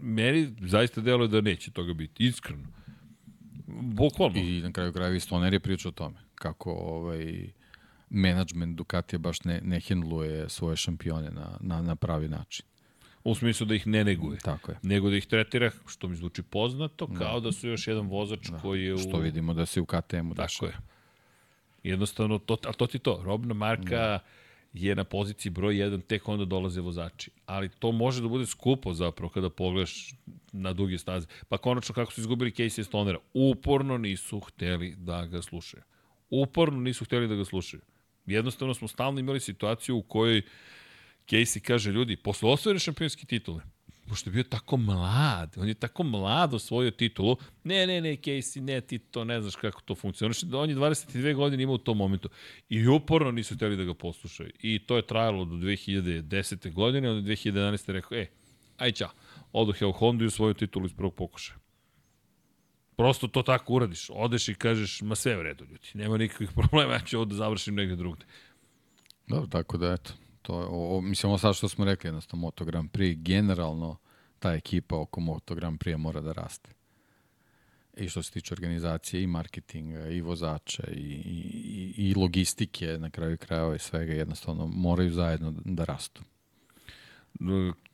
Meni 0.00 0.54
zaista 0.60 1.00
deluje 1.00 1.28
da 1.28 1.40
neće 1.40 1.70
toga 1.70 1.94
biti, 1.94 2.26
iskreno. 2.26 2.68
Bukvalno. 3.82 4.38
I 4.38 4.60
na 4.60 4.72
kraju 4.72 4.92
krajeva 4.92 5.20
Stoner 5.20 5.52
je 5.52 5.60
pričao 5.60 5.88
o 5.88 5.92
tome, 5.92 6.16
kako 6.34 6.72
ovaj, 6.72 7.52
management 8.10 8.76
Ducatija 8.76 9.18
baš 9.18 9.44
ne, 9.44 9.60
ne 9.64 9.80
hendluje 9.80 10.48
svoje 10.48 10.76
šampione 10.76 11.30
na, 11.30 11.58
na, 11.60 11.82
na 11.82 11.96
pravi 11.96 12.28
način. 12.28 12.66
U 13.24 13.34
smislu 13.34 13.66
da 13.66 13.74
ih 13.74 13.86
ne 13.86 14.04
neguje. 14.04 14.38
Tako 14.38 14.72
je. 14.72 14.78
Nego 14.82 15.10
da 15.10 15.16
ih 15.16 15.26
tretira, 15.26 15.70
što 15.86 16.08
mi 16.08 16.16
zvuči 16.16 16.42
poznato, 16.42 17.06
da. 17.06 17.18
kao 17.18 17.40
da, 17.40 17.44
da 17.44 17.52
su 17.52 17.68
još 17.68 17.86
jedan 17.86 18.06
vozač 18.06 18.48
da. 18.48 18.58
koji 18.58 18.84
je 18.84 18.94
u... 18.94 18.98
Što 18.98 19.18
vidimo 19.18 19.54
da 19.54 19.66
se 19.66 19.80
u 19.80 19.86
KTM-u 19.86 20.34
Tako 20.34 20.66
je. 20.66 20.76
Jednostavno, 21.82 22.38
to, 22.38 22.56
a 22.66 22.72
to 22.72 22.86
ti 22.86 22.98
to, 22.98 23.22
robna 23.24 23.54
marka 23.54 23.96
da. 23.96 24.18
je 24.72 24.94
na 24.94 25.04
poziciji 25.04 25.50
broj 25.50 25.74
1, 25.74 26.00
tek 26.06 26.28
onda 26.28 26.44
dolaze 26.44 26.80
vozači. 26.80 27.30
Ali 27.46 27.68
to 27.68 27.92
može 27.92 28.22
da 28.22 28.28
bude 28.28 28.46
skupo 28.46 28.94
zapravo 28.94 29.30
kada 29.30 29.50
pogledaš 29.50 30.14
na 30.52 30.72
duge 30.72 30.98
staze. 30.98 31.26
Pa 31.48 31.58
konačno 31.58 31.94
kako 31.94 32.12
su 32.12 32.20
izgubili 32.20 32.50
Casey 32.50 32.84
Stonera, 32.84 33.18
uporno 33.34 33.98
nisu 33.98 34.40
hteli 34.40 34.94
da 34.98 35.26
ga 35.26 35.42
slušaju. 35.42 35.82
Uporno 36.30 36.80
nisu 36.80 37.04
hteli 37.04 37.28
da 37.28 37.34
ga 37.34 37.44
slušaju. 37.44 37.80
Jednostavno 38.26 38.74
smo 38.74 38.88
stalno 38.88 39.20
imali 39.20 39.40
situaciju 39.40 39.96
u 39.96 40.02
kojoj 40.02 40.42
Casey 41.30 41.60
kaže, 41.60 41.92
ljudi, 41.92 42.16
posle 42.16 42.50
osvojene 42.50 42.78
šampionske 42.78 43.26
titule, 43.26 43.62
pošto 44.08 44.30
je 44.30 44.34
bio 44.34 44.42
tako 44.42 44.76
mlad, 44.76 45.54
on 45.56 45.68
je 45.68 45.74
tako 45.74 46.02
mlad 46.02 46.54
osvojio 46.54 46.90
titulu, 46.90 47.36
ne, 47.64 47.86
ne, 47.86 48.00
ne, 48.00 48.16
Casey, 48.16 48.60
ne, 48.60 48.80
ti 48.80 48.98
to 48.98 49.24
ne 49.24 49.40
znaš 49.40 49.56
kako 49.56 49.80
to 49.80 49.94
funkcioniše, 49.94 50.46
on 50.52 50.70
je 50.70 50.76
22 50.76 51.34
godine 51.34 51.62
imao 51.62 51.74
u 51.74 51.78
tom 51.78 51.96
momentu 51.96 52.28
i 52.68 52.88
uporno 52.88 53.30
nisu 53.30 53.54
hteli 53.54 53.76
da 53.76 53.84
ga 53.84 53.94
poslušaju. 53.94 54.50
I 54.62 54.78
to 54.78 54.96
je 54.96 55.06
trajalo 55.06 55.44
do 55.44 55.54
2010. 55.54 56.72
godine, 56.72 57.10
onda 57.10 57.30
2011. 57.30 57.92
rekao, 57.92 58.18
e, 58.18 58.26
aj 58.76 58.92
čao, 58.92 59.10
odoh 59.52 59.82
ja 59.82 59.88
u 59.88 59.92
Honda 59.92 60.24
i 60.24 60.26
osvojio 60.26 60.54
titulu 60.54 60.86
iz 60.86 60.92
prvog 60.92 61.14
pokušaja. 61.14 61.58
Prosto 62.96 63.28
to 63.28 63.42
tako 63.42 63.72
uradiš. 63.74 64.06
Odeš 64.10 64.48
i 64.48 64.54
kažeš, 64.54 65.00
ma 65.02 65.14
sve 65.14 65.38
u 65.38 65.42
redu, 65.42 65.64
ljudi. 65.64 65.88
Nema 65.94 66.16
nikakvih 66.16 66.50
problema, 66.58 66.92
ja 66.92 67.00
ću 67.00 67.16
ovo 67.16 67.24
da 67.24 67.34
završim 67.34 67.74
negde 67.74 67.96
drugde. 67.96 68.24
Dobro, 69.26 69.46
tako 69.46 69.78
da 69.78 69.92
eto. 69.92 70.12
To, 70.42 70.68
o, 70.70 71.00
mislim, 71.00 71.30
ovo 71.30 71.38
sad 71.38 71.56
što 71.56 71.68
smo 71.68 71.84
rekli, 71.84 72.08
jednostavno 72.08 72.40
Moto 72.40 72.64
Grand 72.64 72.90
Prix, 72.90 73.22
generalno 73.22 73.96
ta 74.38 74.52
ekipa 74.52 74.96
oko 74.96 75.20
Moto 75.20 75.54
Grand 75.54 75.78
Prix 75.78 75.96
mora 75.96 76.20
da 76.20 76.32
raste. 76.32 76.70
I 77.96 78.08
što 78.08 78.22
se 78.22 78.32
tiče 78.32 78.54
organizacije, 78.54 79.22
i 79.22 79.26
marketinga, 79.26 80.08
i 80.08 80.20
vozača, 80.20 80.82
i, 80.92 81.22
i, 81.24 81.94
i 81.96 82.14
logistike, 82.14 82.86
na 82.98 83.10
kraju 83.10 83.38
krajeva 83.38 83.74
i 83.74 83.78
svega, 83.78 84.12
jednostavno 84.12 84.66
moraju 84.66 85.10
zajedno 85.10 85.54
da 85.64 85.84
rastu. 85.84 86.22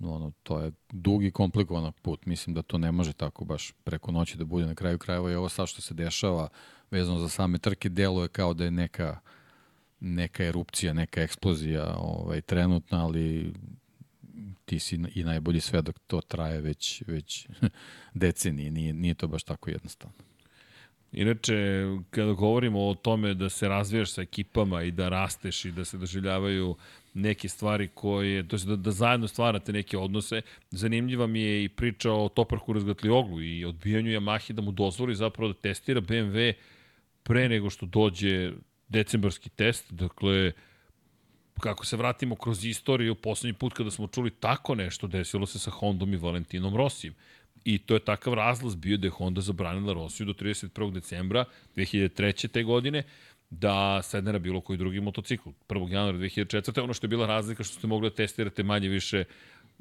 Ono, 0.01 0.33
to 0.43 0.61
je 0.61 0.73
dug 0.93 1.25
i 1.25 1.31
komplikovan 1.31 1.93
put. 2.03 2.27
Mislim 2.27 2.55
da 2.55 2.63
to 2.63 2.79
ne 2.79 2.93
može 2.93 3.13
tako 3.13 3.45
baš 3.45 3.73
preko 3.85 4.13
noći 4.13 4.39
da 4.39 4.45
bude 4.45 4.67
na 4.67 4.75
kraju 4.75 4.99
krajeva 4.99 5.33
i 5.33 5.35
ovo 5.35 5.49
sad 5.49 5.69
što 5.69 5.83
se 5.83 5.95
dešava 5.95 6.49
vezano 6.91 7.19
za 7.19 7.29
same 7.29 7.59
trke 7.59 7.89
deluje 7.89 8.29
kao 8.29 8.55
da 8.55 8.65
je 8.65 8.71
neka 8.71 9.19
uh, 9.23 9.36
neka 10.01 10.45
erupcija, 10.45 10.93
neka 10.93 11.23
eksplozija 11.23 11.97
ovaj, 11.99 12.41
trenutna, 12.41 13.05
ali 13.05 13.53
ti 14.65 14.79
si 14.79 14.99
i 15.15 15.25
najbolji 15.25 15.61
svedok, 15.61 15.99
to 16.07 16.21
traje 16.21 16.61
već, 16.61 17.03
već 17.07 17.49
decenije, 18.15 18.71
nije, 18.71 18.93
nije 18.93 19.15
to 19.15 19.29
baš 19.29 19.43
tako 19.43 19.71
jednostavno. 19.71 20.17
Inače, 21.13 21.85
kada 22.11 22.33
govorimo 22.33 22.89
o 22.89 22.95
tome 22.95 23.35
da 23.35 23.49
se 23.49 23.69
razvijaš 23.69 24.13
sa 24.13 24.23
ekipama 24.23 24.83
i 24.83 24.91
da 24.91 25.09
rasteš 25.09 25.65
i 25.65 25.73
da 25.73 25.85
se 25.85 25.99
doživljavaju 25.99 26.77
neke 27.15 27.49
stvari 27.49 27.89
koje, 27.95 28.49
to 28.49 28.57
je 28.57 28.61
da, 28.65 28.77
da 28.77 28.91
zajedno 28.91 29.29
stvarate 29.29 29.73
neke 29.73 29.99
odnose, 29.99 30.43
zanimljiva 30.71 31.27
mi 31.27 31.41
je 31.41 31.65
i 31.65 31.69
priča 31.69 32.13
o 32.13 32.29
Toparku 32.29 32.73
Razgatlioglu 32.73 33.43
i 33.43 33.65
odbijanju 33.65 34.11
Yamahi 34.11 34.53
da 34.53 34.63
mu 34.63 34.73
dozvoli 34.73 35.15
zapravo 35.15 35.53
da 35.53 35.59
testira 35.59 36.01
BMW 36.01 36.53
pre 37.23 37.49
nego 37.49 37.71
što 37.71 37.87
dođe 37.87 38.53
decembarski 38.89 39.51
test, 39.51 39.93
dakle, 39.93 40.53
kako 41.61 41.87
se 41.87 41.97
vratimo 41.97 42.37
kroz 42.37 42.65
istoriju, 42.65 43.15
poslednji 43.15 43.59
put 43.59 43.73
kada 43.73 43.91
smo 43.91 44.07
čuli 44.07 44.31
tako 44.31 44.75
nešto, 44.75 45.07
desilo 45.07 45.47
se 45.47 45.59
sa 45.59 45.71
Hondom 45.71 46.15
i 46.15 46.17
Valentinom 46.17 46.77
Rosijem. 46.77 47.15
I 47.65 47.79
to 47.79 47.95
je 47.95 48.01
takav 48.01 48.35
razlaz 48.35 48.75
bio 48.75 48.97
da 48.97 49.07
je 49.07 49.11
Honda 49.11 49.41
zabranila 49.41 49.93
Rosiju 49.93 50.27
do 50.27 50.33
31. 50.33 50.93
decembra 50.93 51.45
2003. 51.77 52.49
te 52.49 52.63
godine, 52.63 53.03
da 53.51 54.03
sedne 54.03 54.33
na 54.33 54.39
bilo 54.39 54.61
koji 54.61 54.77
drugi 54.77 55.01
motocikl. 55.01 55.49
1. 55.69 55.93
januara 55.93 56.19
2004. 56.19 56.83
Ono 56.83 56.95
što 56.95 57.05
je 57.05 57.09
bila 57.09 57.27
razlika 57.27 57.65
što 57.65 57.75
ste 57.79 57.87
mogli 57.87 58.11
da 58.11 58.17
testirate 58.17 58.63
manje 58.63 58.89
više, 58.89 59.25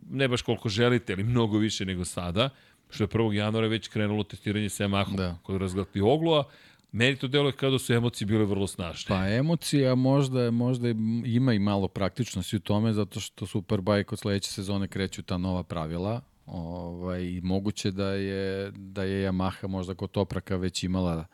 ne 0.09 0.27
baš 0.27 0.41
koliko 0.41 0.69
želite, 0.69 1.13
ali 1.13 1.23
mnogo 1.23 1.57
više 1.57 1.85
nego 1.85 2.05
sada, 2.05 2.49
što 2.89 3.03
je 3.03 3.07
1. 3.07 3.31
januara 3.33 3.67
već 3.67 3.87
krenulo 3.87 4.23
testiranje 4.23 4.69
sa 4.69 4.83
Yamahom 4.83 5.15
Da. 5.15 5.37
kod 5.43 5.61
razglati 5.61 6.01
oglova. 6.01 6.43
Meni 6.95 7.15
to 7.15 7.27
deluje 7.27 7.51
kao 7.51 7.71
da 7.71 7.79
su 7.79 7.93
emocije 7.93 8.25
bile 8.27 8.45
vrlo 8.45 8.67
snažne. 8.67 9.07
Pa 9.07 9.27
emocija 9.27 9.95
možda, 9.95 10.51
možda 10.51 10.89
ima 11.25 11.53
i 11.53 11.59
malo 11.59 11.87
praktičnosti 11.87 12.55
u 12.55 12.59
tome, 12.59 12.93
zato 12.93 13.19
što 13.19 13.45
Superbike 13.45 14.09
od 14.11 14.19
sledeće 14.19 14.51
sezone 14.51 14.87
kreću 14.87 15.23
ta 15.23 15.37
nova 15.37 15.63
pravila. 15.63 16.21
Ovaj, 16.45 17.39
moguće 17.43 17.91
da 17.91 18.09
je, 18.09 18.71
da 18.71 19.03
je 19.03 19.29
Yamaha 19.29 19.67
možda 19.67 19.95
kod 19.95 20.11
Topraka 20.11 20.55
već 20.55 20.83
imala 20.83 21.25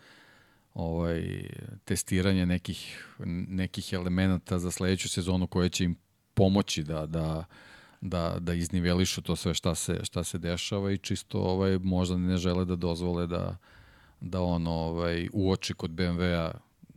ovaj, 0.73 1.49
testiranje 1.85 2.45
nekih, 2.45 3.07
nekih 3.47 3.93
elemenata 3.93 4.59
za 4.59 4.71
sledeću 4.71 5.09
sezonu 5.09 5.47
koje 5.47 5.69
će 5.69 5.83
im 5.83 5.95
pomoći 6.33 6.83
da, 6.83 7.05
da, 7.05 7.45
da, 8.01 8.37
da 8.39 8.53
iznivelišu 8.53 9.21
to 9.21 9.35
sve 9.35 9.53
šta 9.53 9.75
se, 9.75 9.99
šta 10.03 10.23
se 10.23 10.37
dešava 10.37 10.91
i 10.91 10.97
čisto 10.97 11.39
ovaj, 11.39 11.77
možda 11.77 12.17
ne 12.17 12.37
žele 12.37 12.65
da 12.65 12.75
dozvole 12.75 13.27
da, 13.27 13.57
da 14.21 14.41
on 14.41 14.67
ovaj, 14.67 15.29
uoči 15.33 15.73
kod 15.73 15.91
BMW-a 15.91 16.51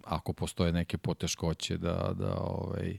ako 0.05 0.33
postoje 0.33 0.73
neke 0.73 0.99
poteškoće 0.99 1.77
da, 1.79 2.15
da, 2.19 2.37
ovaj, 2.37 2.99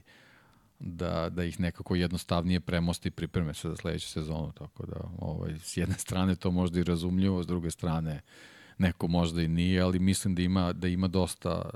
da, 0.78 1.28
da 1.28 1.44
ih 1.44 1.60
nekako 1.60 1.94
jednostavnije 1.94 2.60
premosti 2.60 3.08
i 3.08 3.10
pripreme 3.10 3.54
se 3.54 3.68
za 3.68 3.76
sledeću 3.76 4.08
sezonu. 4.08 4.52
Tako 4.52 4.86
da, 4.86 4.96
ovaj, 5.18 5.58
s 5.58 5.76
jedne 5.76 5.94
strane 5.94 6.34
to 6.36 6.50
možda 6.50 6.80
i 6.80 6.84
razumljivo, 6.84 7.42
s 7.42 7.46
druge 7.46 7.70
strane 7.70 8.20
neko 8.78 9.08
možda 9.08 9.42
i 9.42 9.48
nije, 9.48 9.80
ali 9.80 9.98
mislim 9.98 10.34
da 10.34 10.42
ima, 10.42 10.72
da 10.72 10.88
ima 10.88 11.08
dosta, 11.08 11.70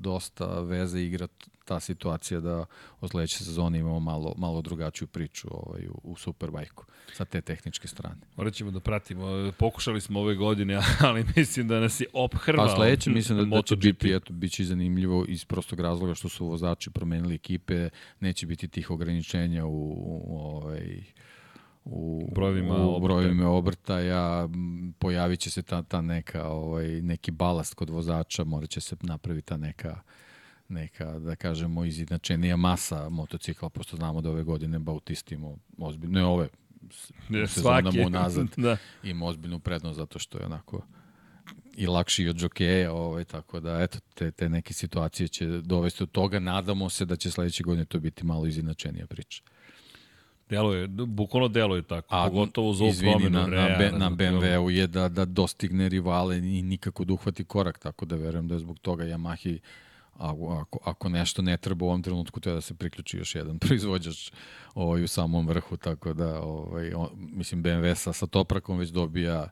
dosta 0.00 0.60
veze 0.60 1.02
igra 1.02 1.28
ta 1.64 1.80
situacija 1.80 2.40
da 2.40 2.64
od 3.00 3.10
sledeće 3.10 3.38
sezone 3.38 3.78
imamo 3.78 4.00
malo, 4.00 4.34
malo 4.38 4.62
drugačiju 4.62 5.08
priču 5.08 5.48
ovaj, 5.50 5.86
u, 5.86 6.00
u 6.02 6.16
Superbajku 6.16 6.84
sa 7.12 7.24
te 7.24 7.40
tehničke 7.40 7.88
strane. 7.88 8.16
Morat 8.36 8.54
ćemo 8.54 8.70
da 8.70 8.80
pratimo. 8.80 9.52
Pokušali 9.58 10.00
smo 10.00 10.20
ove 10.20 10.34
godine, 10.34 10.80
ali 11.06 11.24
mislim 11.36 11.68
da 11.68 11.80
nas 11.80 12.00
je 12.00 12.06
ophrvao. 12.12 12.66
Pa 12.66 12.74
sledeće 12.74 13.10
mislim 13.10 13.38
da, 13.38 13.44
da 13.44 13.62
će 13.62 13.76
biti, 13.76 14.12
eto, 14.12 14.32
bit 14.32 14.52
će 14.52 14.64
zanimljivo 14.64 15.24
iz 15.28 15.44
prostog 15.44 15.80
razloga 15.80 16.14
što 16.14 16.28
su 16.28 16.46
vozači 16.46 16.90
promenili 16.90 17.34
ekipe, 17.34 17.88
neće 18.20 18.46
biti 18.46 18.68
tih 18.68 18.90
ograničenja 18.90 19.66
u, 19.66 19.94
u 20.26 20.38
ovaj, 20.38 21.02
u 21.84 22.28
Brojevima 22.34 22.86
u 22.86 23.00
brojevima 23.00 23.50
obrtaja, 23.50 24.48
pojavit 24.98 25.40
će 25.40 25.50
se 25.50 25.62
ta, 25.62 25.82
ta 25.82 26.00
neka, 26.00 26.48
ovaj, 26.48 27.02
neki 27.02 27.30
balast 27.30 27.74
kod 27.74 27.90
vozača, 27.90 28.44
morat 28.44 28.70
će 28.70 28.80
se 28.80 28.96
napraviti 29.02 29.46
ta 29.46 29.56
neka 29.56 30.00
neka, 30.72 31.18
da 31.18 31.36
kažemo, 31.36 31.84
izjednačenija 31.84 32.56
masa 32.56 33.08
motocikla, 33.08 33.68
pošto 33.68 33.96
znamo 33.96 34.20
da 34.20 34.30
ove 34.30 34.42
godine 34.42 34.78
Bautisti 34.78 35.34
imao 35.34 35.56
ozbiljno, 35.78 36.18
ne 36.18 36.24
ove, 36.24 36.48
u 37.44 37.46
sezonama 37.46 38.06
unazad 38.06 38.46
da. 38.56 38.76
ima 39.02 39.26
ozbiljnu 39.26 39.58
prednost 39.58 39.96
zato 39.96 40.18
što 40.18 40.38
je 40.38 40.46
onako 40.46 40.82
i 41.76 41.86
lakši 41.86 42.28
od 42.28 42.36
džokeja, 42.36 42.92
ovaj, 42.92 43.24
tako 43.24 43.60
da 43.60 43.82
eto, 43.82 43.98
te, 44.14 44.30
te 44.30 44.48
neke 44.48 44.74
situacije 44.74 45.28
će 45.28 45.46
dovesti 45.46 46.02
od 46.02 46.10
toga. 46.10 46.38
Nadamo 46.38 46.88
se 46.88 47.04
da 47.04 47.16
će 47.16 47.30
sledeće 47.30 47.62
godine 47.62 47.84
to 47.84 48.00
biti 48.00 48.26
malo 48.26 48.46
izjednačenija 48.46 49.06
priča. 49.06 49.42
Deluje, 50.52 50.86
bukvalno 50.88 51.48
deluje 51.48 51.82
tako, 51.82 52.14
A, 52.14 52.24
pogotovo 52.28 52.70
uz 52.70 52.80
ovu 52.80 52.90
izvini, 52.90 53.12
promenu 53.12 53.38
na, 53.38 53.46
na, 53.46 53.66
Rea, 53.66 53.78
B, 53.78 53.90
na 53.98 54.10
BMW-u 54.10 54.70
je 54.70 54.86
da, 54.86 55.08
da 55.08 55.24
dostigne 55.24 55.88
rivale 55.88 56.38
i 56.38 56.62
nikako 56.62 57.04
da 57.04 57.12
uhvati 57.12 57.44
korak, 57.44 57.78
tako 57.78 58.04
da 58.04 58.16
verujem 58.16 58.48
da 58.48 58.54
je 58.54 58.58
zbog 58.58 58.78
toga 58.78 59.04
Yamahi 59.04 59.58
ako, 60.18 60.78
ako 60.84 61.08
nešto 61.08 61.42
ne 61.42 61.56
treba 61.56 61.84
u 61.84 61.88
ovom 61.88 62.02
trenutku, 62.02 62.40
to 62.40 62.50
je 62.50 62.54
da 62.54 62.60
se 62.60 62.74
priključi 62.74 63.18
još 63.18 63.34
jedan 63.34 63.58
proizvođač 63.62 64.32
ovaj, 64.74 65.04
u 65.04 65.08
samom 65.08 65.48
vrhu, 65.48 65.76
tako 65.76 66.12
da, 66.12 66.40
ovaj, 66.40 66.94
on, 66.94 67.08
mislim, 67.14 67.62
BMW 67.62 67.94
sa, 67.94 68.12
sa 68.12 68.26
Toprakom 68.26 68.78
već 68.78 68.88
dobija 68.88 69.48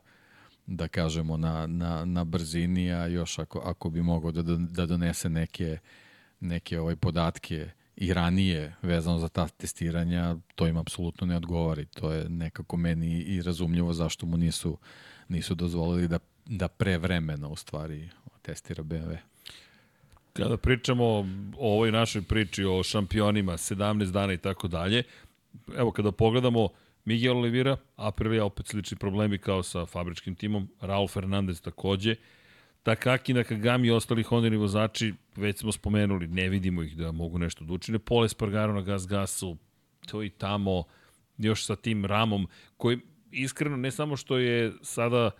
da 0.67 0.87
kažemo, 0.87 1.37
na, 1.37 1.67
na, 1.67 2.05
na 2.05 2.23
brzini, 2.23 2.93
a 2.93 3.07
još 3.07 3.39
ako, 3.39 3.59
ako 3.59 3.89
bi 3.89 4.01
mogao 4.01 4.31
da, 4.31 4.41
da 4.55 4.85
donese 4.85 5.29
neke, 5.29 5.77
neke 6.39 6.79
ovaj 6.79 6.95
podatke 6.95 7.69
i 8.01 8.13
ranije 8.13 8.75
vezano 8.81 9.19
za 9.19 9.29
ta 9.29 9.47
testiranja, 9.47 10.35
to 10.55 10.67
im 10.67 10.77
apsolutno 10.77 11.27
ne 11.27 11.35
odgovori. 11.37 11.85
To 11.85 12.11
je 12.11 12.29
nekako 12.29 12.77
meni 12.77 13.21
i 13.21 13.41
razumljivo 13.41 13.93
zašto 13.93 14.25
mu 14.25 14.37
nisu, 14.37 14.77
nisu 15.27 15.55
dozvolili 15.55 16.07
da, 16.07 16.19
da 16.45 16.67
prevremeno 16.67 17.49
u 17.49 17.55
stvari 17.55 18.09
testira 18.41 18.83
BMW. 18.83 19.17
Kada 20.33 20.57
pričamo 20.57 21.05
o 21.57 21.73
ovoj 21.73 21.91
našoj 21.91 22.21
priči 22.21 22.63
o 22.63 22.83
šampionima, 22.83 23.53
17 23.53 24.11
dana 24.11 24.33
i 24.33 24.37
tako 24.37 24.67
dalje, 24.67 25.03
evo 25.77 25.91
kada 25.91 26.11
pogledamo 26.11 26.67
Miguel 27.05 27.37
Oliveira, 27.37 27.77
Aprilia 27.95 28.45
opet 28.45 28.67
slični 28.67 28.97
problemi 28.97 29.37
kao 29.37 29.63
sa 29.63 29.85
fabričkim 29.85 30.35
timom, 30.35 30.69
Raul 30.79 31.07
Fernandez 31.07 31.61
takođe, 31.61 32.15
Takaki 32.83 33.33
Nakagami 33.33 33.87
i 33.87 33.91
ostali 33.91 34.23
Hondini 34.23 34.57
vozači, 34.57 35.13
već 35.35 35.59
smo 35.59 35.71
spomenuli, 35.71 36.27
ne 36.27 36.49
vidimo 36.49 36.83
ih 36.83 36.97
da 36.97 37.11
mogu 37.11 37.37
nešto 37.37 37.65
da 37.65 37.73
učine. 37.73 37.99
Pole 37.99 38.29
Spargaro 38.29 38.73
na 38.73 38.81
gas 38.81 39.07
gasu, 39.07 39.57
to 40.07 40.23
i 40.23 40.29
tamo, 40.29 40.83
još 41.37 41.65
sa 41.65 41.75
tim 41.75 42.05
ramom, 42.05 42.47
koji 42.77 42.99
iskreno 43.31 43.77
ne 43.77 43.91
samo 43.91 44.15
što 44.17 44.37
je 44.37 44.73
sada, 44.81 45.31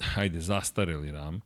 hajde, 0.14 0.40
zastareli 0.40 1.12
ram, 1.12 1.40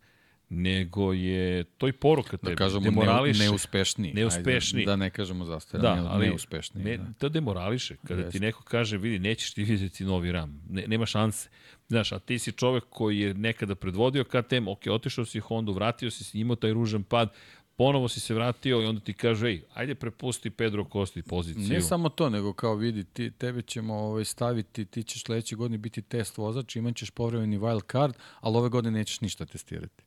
nego 0.51 1.13
je 1.13 1.65
to 1.65 1.89
i 1.89 1.93
poruka 1.93 2.37
tebi. 2.37 2.51
Da 2.53 2.57
kažemo 2.57 2.81
demorališe. 2.81 3.39
ne, 3.39 3.45
neuspešniji. 3.45 4.15
Neuspešniji. 4.15 4.83
Ajde, 4.83 4.91
da 4.91 4.97
ne 4.97 5.11
kažemo 5.11 5.45
zastarani, 5.45 6.03
Da, 6.03 6.09
ali 6.11 6.27
neuspešniji. 6.27 6.85
ne, 6.85 6.97
da. 6.97 7.13
to 7.19 7.29
demorališe. 7.29 7.97
Kada 8.07 8.21
Jeste. 8.21 8.33
ti 8.39 8.41
neko 8.41 8.63
kaže, 8.63 8.99
vidi, 8.99 9.19
nećeš 9.19 9.55
ti 9.55 9.65
vidjeti 9.65 10.05
novi 10.05 10.33
ram. 10.33 10.63
Ne, 10.71 10.85
nema 10.87 11.07
šanse. 11.07 11.49
Znaš, 11.89 12.13
a 12.13 12.19
ti 12.19 12.39
si 12.39 12.53
čovek 12.53 12.85
koji 12.91 13.19
je 13.19 13.35
nekada 13.35 13.75
predvodio 13.75 14.25
KTM, 14.25 14.69
ok, 14.69 14.87
otišao 14.91 15.25
si 15.25 15.39
u 15.39 15.43
Hondu, 15.43 15.73
vratio 15.73 16.11
si, 16.11 16.39
imao 16.41 16.57
taj 16.57 16.73
ružan 16.73 17.03
pad, 17.03 17.33
ponovo 17.77 18.09
si 18.09 18.21
se 18.21 18.35
vratio 18.35 18.83
i 18.83 18.87
onda 18.87 19.01
ti 19.01 19.13
kaže, 19.13 19.47
ej, 19.49 19.63
ajde 19.75 19.95
prepusti 19.95 20.51
Pedro 20.51 20.85
Kosti 20.85 21.23
poziciju. 21.23 21.69
Ne 21.69 21.81
samo 21.81 22.09
to, 22.09 22.31
nego 22.31 22.53
kao 22.53 22.75
vidi, 22.75 23.05
ti, 23.05 23.31
tebe 23.31 23.63
ćemo 23.63 23.95
ovaj, 23.95 24.25
staviti, 24.25 24.85
ti 24.85 25.03
ćeš 25.03 25.23
sledeće 25.25 25.57
godine 25.57 25.79
biti 25.79 26.03
test 26.03 26.39
vozač, 26.39 26.77
imat 26.77 26.97
ćeš 26.97 27.11
povremeni 27.11 27.59
wild 27.59 27.93
card, 27.93 28.15
ali 28.41 28.57
ove 28.57 28.69
godine 28.69 28.99
nećeš 28.99 29.21
ništa 29.21 29.47
testirati. 29.47 30.05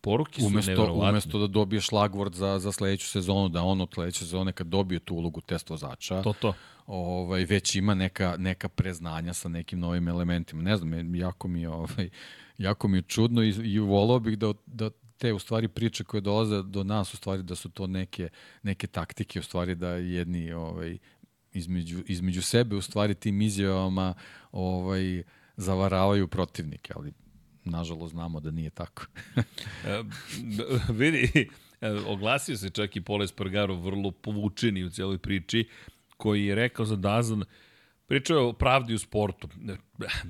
Poruke 0.00 0.40
su 0.40 0.46
Umesto, 0.46 0.70
neverovatne. 0.70 1.10
umesto 1.10 1.38
da 1.38 1.46
dobiješ 1.46 1.92
lagvord 1.92 2.34
za, 2.34 2.58
za 2.58 2.72
sledeću 2.72 3.08
sezonu, 3.08 3.48
da 3.48 3.62
on 3.62 3.80
od 3.80 3.88
sledeće 3.94 4.18
sezone 4.18 4.52
kad 4.52 4.66
dobije 4.66 4.98
tu 4.98 5.14
ulogu 5.14 5.40
test 5.40 5.70
vozača, 5.70 6.22
To, 6.22 6.32
to. 6.32 6.54
ovaj, 6.86 7.44
već 7.44 7.74
ima 7.74 7.94
neka, 7.94 8.36
neka 8.38 8.68
preznanja 8.68 9.32
sa 9.34 9.48
nekim 9.48 9.78
novim 9.78 10.08
elementima. 10.08 10.62
Ne 10.62 10.76
znam, 10.76 11.14
jako 11.14 11.48
mi 11.48 11.60
je, 11.60 11.68
ovaj, 11.68 12.10
jako 12.58 12.88
mi 12.88 12.98
je 12.98 13.02
čudno 13.02 13.42
i, 13.42 13.48
i 13.48 13.78
volao 13.78 14.20
bih 14.20 14.38
da, 14.38 14.52
da 14.66 14.90
te 15.18 15.32
u 15.32 15.38
stvari 15.38 15.68
priče 15.68 16.04
koje 16.04 16.20
dolaze 16.20 16.62
do 16.62 16.84
nas 16.84 17.14
u 17.14 17.16
stvari 17.16 17.42
da 17.42 17.54
su 17.54 17.70
to 17.70 17.86
neke, 17.86 18.28
neke 18.62 18.86
taktike 18.86 19.40
u 19.40 19.42
stvari 19.42 19.74
da 19.74 19.88
jedni 19.88 20.52
ovaj, 20.52 20.98
između, 21.52 22.02
između 22.06 22.42
sebe 22.42 22.76
u 22.76 22.82
stvari 22.82 23.14
tim 23.14 23.42
izjavama 23.42 24.14
ovaj, 24.52 25.22
zavaravaju 25.56 26.28
protivnike, 26.28 26.92
ali 26.96 27.12
nažalost 27.64 28.12
znamo 28.12 28.40
da 28.40 28.50
nije 28.50 28.70
tako. 28.70 29.06
E, 29.86 30.02
vidi, 30.92 31.48
e, 31.80 31.90
oglasio 31.90 32.56
se 32.56 32.70
čak 32.70 32.96
i 32.96 33.00
Pole 33.00 33.28
Spargaro 33.28 33.74
vrlo 33.74 34.10
povučeni 34.10 34.84
u 34.84 34.90
cijeloj 34.90 35.18
priči, 35.18 35.68
koji 36.16 36.44
je 36.46 36.54
rekao 36.54 36.86
za 36.86 36.96
Dazan, 36.96 37.44
pričao 38.06 38.38
je 38.38 38.44
o 38.44 38.52
pravdi 38.52 38.94
u 38.94 38.98
sportu. 38.98 39.48
Ne- 39.60 39.76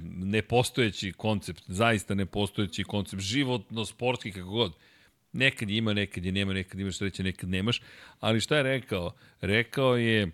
Nepostojeći 0.05 1.13
koncept, 1.13 1.63
zaista 1.67 2.15
nepostojeći 2.15 2.85
koncept, 2.85 3.23
životno, 3.23 3.85
sportski, 3.85 4.33
kako 4.33 4.49
god. 4.51 4.73
Nekad 5.33 5.71
je 5.71 5.77
ima, 5.77 5.93
nekad 5.93 6.25
je 6.25 6.33
nema, 6.33 6.53
nekad 6.53 6.81
imaš 6.81 6.97
sreće, 6.99 7.23
nekad 7.23 7.51
nemaš. 7.51 7.83
Ali 8.21 8.41
šta 8.41 8.57
je 8.57 8.63
rekao? 8.63 9.13
Rekao 9.41 9.97
je, 9.97 10.31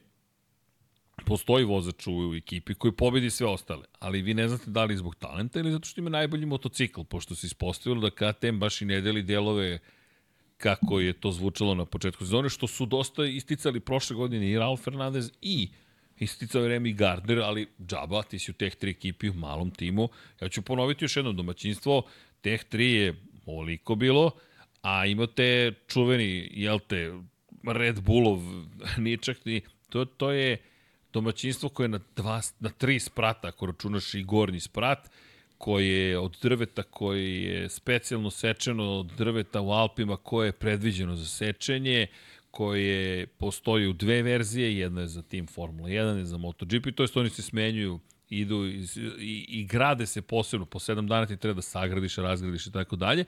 postoji 1.27 1.65
vozač 1.65 2.07
u 2.07 2.35
ekipi 2.37 2.75
koji 2.75 2.93
pobedi 2.93 3.31
sve 3.31 3.47
ostale, 3.47 3.85
ali 3.99 4.23
vi 4.23 4.35
ne 4.35 4.49
znate 4.49 4.71
da 4.71 4.85
li 4.85 4.97
zbog 4.97 5.15
talenta 5.15 5.61
ili 5.61 5.73
zato 5.73 5.89
što 5.89 6.01
ima 6.01 6.11
najbolji 6.11 6.47
motocikl, 6.47 7.03
pošto 7.03 7.35
se 7.35 7.47
ispostavilo 7.47 8.11
da 8.11 8.33
KTM 8.33 8.59
baš 8.59 8.83
i 8.83 8.85
ne 8.85 9.01
deli 9.01 9.23
delove 9.23 9.79
kako 10.57 11.01
je 11.01 11.13
to 11.13 11.33
zvučalo 11.33 11.75
na 11.75 11.85
početku 11.85 12.25
sezone, 12.25 12.49
što 12.49 12.67
su 12.67 12.87
dosta 12.87 13.25
isticali 13.25 13.81
prošle 13.81 14.17
godine 14.17 14.51
i 14.51 14.59
Raul 14.59 14.77
Fernandez 14.77 15.31
i 15.43 15.69
isticao 16.19 16.63
je 16.63 16.79
Remy 16.79 16.95
Gardner, 16.95 17.39
ali 17.39 17.69
džaba, 17.87 18.23
ti 18.23 18.39
si 18.39 18.51
u 18.51 18.55
teh 18.55 18.75
tri 18.75 18.91
ekipi 18.91 19.31
u 19.31 19.35
malom 19.35 19.71
timu. 19.71 20.09
Ja 20.41 20.49
ću 20.49 20.63
ponoviti 20.63 21.05
još 21.05 21.17
jedno 21.17 21.33
domaćinstvo, 21.33 22.03
teh 22.41 22.65
tri 22.65 22.93
je 22.93 23.15
ovoliko 23.47 23.95
bilo, 23.95 24.31
a 24.83 25.07
imate 25.07 25.73
čuveni, 25.89 26.49
jel 26.53 26.79
te, 26.79 27.13
Red 27.65 28.01
Bullov, 28.01 28.43
nije 29.05 29.17
čak 29.17 29.45
ni, 29.45 29.61
to, 29.89 30.05
to 30.05 30.31
je 30.31 30.57
domaćinstvo 31.13 31.69
koje 31.69 31.85
je 31.85 31.89
na, 31.89 32.01
dva, 32.17 32.41
na 32.61 32.69
tri 32.69 33.01
sprata, 33.01 33.49
ako 33.49 33.67
računaš 33.67 34.15
i 34.15 34.23
gornji 34.23 34.61
sprat, 34.61 35.11
koje 35.59 36.09
je 36.09 36.19
od 36.19 36.37
drveta 36.43 36.83
koje 36.83 37.45
je 37.45 37.69
specijalno 37.69 38.31
sečeno 38.31 38.85
od 38.85 39.07
drveta 39.07 39.61
u 39.61 39.71
Alpima 39.71 40.17
koje 40.17 40.49
je 40.49 40.53
predviđeno 40.53 41.17
za 41.17 41.27
sečenje, 41.27 42.07
koje 42.51 43.27
postoji 43.27 43.87
u 43.87 43.93
dve 43.93 44.23
verzije, 44.23 44.79
jedna 44.79 45.01
je 45.01 45.07
za 45.07 45.23
tim 45.23 45.47
Formula 45.47 45.89
1, 45.89 45.93
jedna 45.93 46.19
je 46.19 46.25
za 46.25 46.39
MotoGP, 46.39 46.87
to 46.95 47.03
jest 47.03 47.17
oni 47.17 47.31
se 47.31 47.43
smenjuju 47.43 48.01
idu 48.31 48.67
i, 48.67 48.87
i, 49.19 49.47
i 49.49 49.65
grade 49.65 50.07
se 50.07 50.23
posebno, 50.23 50.67
po 50.67 50.79
sedam 50.79 51.07
dana 51.07 51.27
ti 51.27 51.37
treba 51.37 51.55
da 51.55 51.63
sagradiš, 51.63 52.17
razgradiš 52.17 52.67
i 52.67 52.73
tako 52.73 52.97
dalje. 52.97 53.25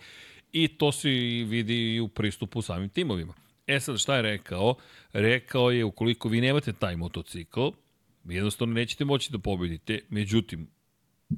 I 0.52 0.68
to 0.68 0.92
se 0.92 1.08
vidi 1.48 1.94
i 1.94 2.00
u 2.00 2.08
pristupu 2.08 2.62
samim 2.62 2.88
timovima. 2.88 3.34
E 3.66 3.80
sad, 3.80 3.98
šta 3.98 4.16
je 4.16 4.22
rekao? 4.22 4.74
Rekao 5.12 5.70
je, 5.70 5.84
ukoliko 5.84 6.28
vi 6.28 6.40
nemate 6.40 6.72
taj 6.72 6.96
motocikl, 6.96 7.68
jednostavno 8.24 8.74
nećete 8.74 9.04
moći 9.04 9.32
da 9.32 9.38
pobedite. 9.38 10.00
Međutim, 10.08 10.68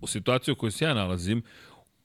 u 0.01 0.07
situaciji 0.07 0.53
u 0.53 0.57
kojoj 0.57 0.71
se 0.71 0.85
ja 0.85 0.95
nalazim, 0.95 1.43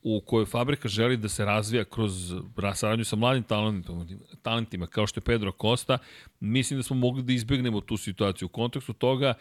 u 0.02 0.22
kojoj 0.26 0.46
fabrika 0.46 0.88
želi 0.88 1.18
da 1.18 1.30
se 1.30 1.46
razvija 1.46 1.84
kroz 1.84 2.34
saradnju 2.76 3.06
sa 3.06 3.16
mladim 3.16 3.44
talentima, 3.44 4.06
talentima 4.42 4.88
kao 4.88 5.08
što 5.08 5.18
je 5.18 5.24
Pedro 5.24 5.52
Costa, 5.62 5.98
mislim 6.40 6.80
da 6.80 6.84
smo 6.84 6.96
mogli 6.96 7.24
da 7.24 7.34
izbegnemo 7.34 7.82
tu 7.82 7.98
situaciju 7.98 8.46
u 8.46 8.50
kontekstu 8.50 8.94
toga 8.94 9.34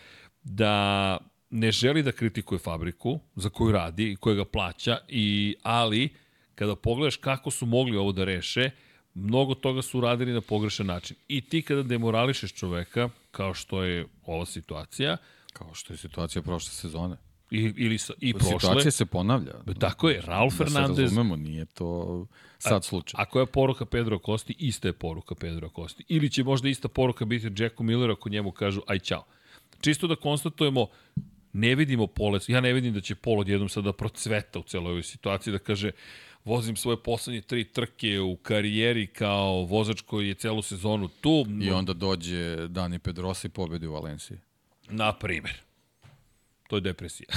da 0.42 1.18
ne 1.50 1.72
želi 1.72 2.02
da 2.02 2.12
kritikuje 2.12 2.59
fabriku 2.59 3.20
za 3.36 3.48
koju 3.48 3.72
radi 3.72 4.12
i 4.12 4.16
koja 4.16 4.36
ga 4.36 4.44
plaća, 4.44 4.98
i, 5.09 5.56
ali 5.62 6.09
kada 6.55 6.76
pogledaš 6.76 7.16
kako 7.16 7.50
su 7.50 7.66
mogli 7.66 7.96
ovo 7.96 8.12
da 8.12 8.24
reše, 8.24 8.70
mnogo 9.18 9.54
toga 9.54 9.82
su 9.82 9.98
uradili 9.98 10.32
na 10.32 10.40
pogrešan 10.40 10.86
način. 10.86 11.16
I 11.28 11.40
ti 11.40 11.62
kada 11.62 11.82
demorališeš 11.82 12.52
čoveka, 12.52 13.08
kao 13.30 13.54
što 13.54 13.82
je 13.82 14.06
ova 14.26 14.46
situacija, 14.46 15.16
kao 15.52 15.74
što 15.74 15.92
je 15.92 15.96
situacija 15.96 16.42
prošle 16.42 16.70
sezone. 16.70 17.16
I, 17.50 17.72
ili 17.76 17.98
sa, 17.98 18.12
i 18.20 18.34
prošle. 18.34 18.58
Situacija 18.60 18.90
se 18.90 19.06
ponavlja. 19.06 19.52
Tako 19.78 20.08
je, 20.08 20.20
Raul 20.20 20.50
da 20.50 20.56
Fernandez. 20.56 20.96
Da 20.96 21.02
razumemo, 21.02 21.36
nije 21.36 21.64
to 21.64 22.26
sad 22.58 22.84
slučaj. 22.84 23.22
Ako 23.22 23.40
je 23.40 23.46
poruka 23.46 23.84
Pedro 23.84 24.18
Kosti, 24.18 24.54
ista 24.58 24.88
je 24.88 24.92
poruka 24.92 25.34
Pedro 25.34 25.70
Kosti. 25.70 26.04
Ili 26.08 26.30
će 26.30 26.44
možda 26.44 26.68
ista 26.68 26.88
poruka 26.88 27.24
biti 27.24 27.62
Jacku 27.62 27.82
Milleru 27.82 28.12
ako 28.12 28.28
njemu 28.28 28.52
kažu 28.52 28.80
aj 28.86 28.98
čao. 28.98 29.24
Čisto 29.80 30.06
da 30.06 30.16
konstatujemo, 30.16 30.86
ne 31.52 31.74
vidimo 31.74 32.06
pole, 32.06 32.40
ja 32.48 32.60
ne 32.60 32.72
vidim 32.72 32.94
da 32.94 33.00
će 33.00 33.14
pol 33.14 33.40
odjednom 33.40 33.68
sada 33.68 33.92
procveta 33.92 34.58
u 34.58 34.62
celoj 34.62 34.90
ovoj 34.90 35.02
situaciji, 35.02 35.52
da 35.52 35.58
kaže 35.58 35.90
vozim 36.48 36.76
svoje 36.76 37.02
poslednje 37.02 37.40
tri 37.40 37.64
trke 37.64 38.20
u 38.20 38.36
karijeri 38.36 39.06
kao 39.06 39.64
vozač 39.64 40.00
koji 40.00 40.28
je 40.28 40.34
celu 40.34 40.62
sezonu 40.62 41.08
tu. 41.08 41.46
I 41.60 41.70
onda 41.70 41.92
dođe 41.92 42.68
Dani 42.68 42.98
Pedrosa 42.98 43.48
i 43.48 43.50
pobedi 43.50 43.86
u 43.86 43.92
Valenciji. 43.92 44.38
Na 44.90 45.12
primer. 45.12 45.60
To 46.68 46.76
je 46.76 46.80
depresija. 46.80 47.28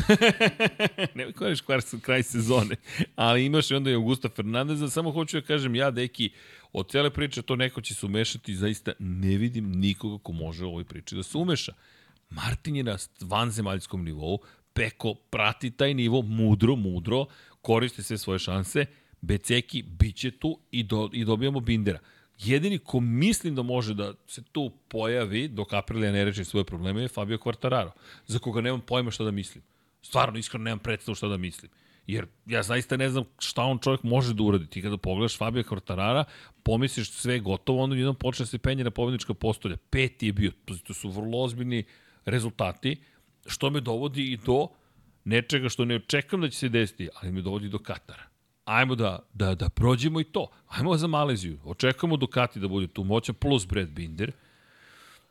ne 1.15 1.31
koriš 1.31 1.61
kvar 1.61 1.81
kraj 2.01 2.23
sezone. 2.23 2.75
Ali 3.15 3.45
imaš 3.45 3.71
i 3.71 3.75
onda 3.75 3.91
i 3.91 3.93
Augusta 3.93 4.29
Fernandeza. 4.29 4.89
Samo 4.89 5.11
hoću 5.11 5.39
da 5.39 5.47
kažem, 5.47 5.75
ja, 5.75 5.91
deki, 5.91 6.29
od 6.73 6.89
cele 6.91 7.09
priče 7.09 7.41
to 7.41 7.55
neko 7.55 7.81
će 7.81 7.93
se 7.93 8.05
umešati. 8.05 8.55
Zaista 8.55 8.91
ne 8.99 9.38
vidim 9.38 9.71
nikoga 9.71 10.23
ko 10.23 10.31
može 10.31 10.65
u 10.65 10.69
ovoj 10.69 10.83
priči 10.83 11.15
da 11.15 11.23
se 11.23 11.38
umeša. 11.38 11.73
Martin 12.29 12.75
je 12.75 12.83
na 12.83 12.97
vanzemaljskom 13.21 14.03
nivou. 14.03 14.39
Peko 14.73 15.13
prati 15.13 15.71
taj 15.71 15.93
nivo 15.93 16.21
mudro, 16.21 16.75
mudro, 16.75 17.25
koristi 17.61 18.03
sve 18.03 18.17
svoje 18.17 18.39
šanse. 18.39 18.85
Beceki 19.22 19.84
bit 19.84 20.15
će 20.15 20.31
tu 20.31 20.60
i, 20.72 20.84
do, 20.84 21.10
i 21.14 21.26
dobijamo 21.26 21.60
Bindera. 21.60 21.99
Jedini 22.39 22.77
ko 22.77 22.99
mislim 22.99 23.56
da 23.56 23.61
može 23.61 23.93
da 23.93 24.14
se 24.27 24.43
tu 24.52 24.72
pojavi 24.88 25.48
dok 25.48 25.73
Aprilia 25.73 26.11
ne 26.11 26.26
reči 26.26 26.45
svoje 26.45 26.64
probleme 26.64 27.02
je 27.02 27.07
Fabio 27.07 27.38
Quartararo, 27.38 27.91
za 28.27 28.39
koga 28.39 28.61
nemam 28.61 28.81
pojma 28.81 29.11
šta 29.11 29.23
da 29.23 29.31
mislim. 29.31 29.64
Stvarno, 30.02 30.39
iskreno 30.39 30.64
nemam 30.64 30.80
predstavu 30.80 31.15
šta 31.15 31.27
da 31.27 31.38
mislim. 31.38 31.72
Jer 32.07 32.26
ja 32.45 32.64
zaista 32.64 32.98
ne 32.98 33.10
znam 33.10 33.23
šta 33.39 33.64
on 33.64 33.80
čovjek 33.80 34.03
može 34.03 34.34
da 34.34 34.43
uradi. 34.43 34.68
Ti 34.68 34.81
kada 34.81 34.98
pogledaš 34.98 35.38
Fabio 35.38 35.64
Quartarara, 35.64 36.23
pomisliš 36.64 37.11
sve 37.11 37.39
gotovo, 37.39 37.84
onda 37.84 37.95
jednom 37.95 38.15
počne 38.15 38.45
se 38.45 38.57
penje 38.57 38.84
na 38.84 38.91
pobednička 38.91 39.34
postolja. 39.34 39.77
Peti 39.89 40.26
je 40.26 40.34
bio, 40.34 40.52
to 40.84 40.93
su 40.93 41.10
vrlo 41.10 41.43
ozbiljni 41.43 41.84
rezultati, 42.26 43.02
što 43.45 43.69
me 43.69 43.81
dovodi 43.81 44.31
i 44.31 44.38
do 44.38 44.68
nečega 45.23 45.69
što 45.69 45.85
ne 45.85 45.95
očekam 45.95 46.41
da 46.41 46.49
će 46.49 46.57
se 46.57 46.69
desiti, 46.69 47.10
ali 47.15 47.31
me 47.31 47.41
dovodi 47.41 47.69
do 47.69 47.80
Katara 47.80 48.30
ajmo 48.65 48.95
da, 48.95 49.19
da, 49.33 49.55
da 49.55 49.69
prođemo 49.69 50.19
i 50.19 50.23
to. 50.23 50.47
Ajmo 50.67 50.97
za 50.97 51.07
Maleziju. 51.07 51.59
Očekujemo 51.63 52.17
Ducati 52.17 52.59
da 52.59 52.67
bude 52.67 52.88
tu 52.88 53.03
moćan, 53.03 53.35
plus 53.35 53.67
Brad 53.67 53.89
Binder. 53.89 54.31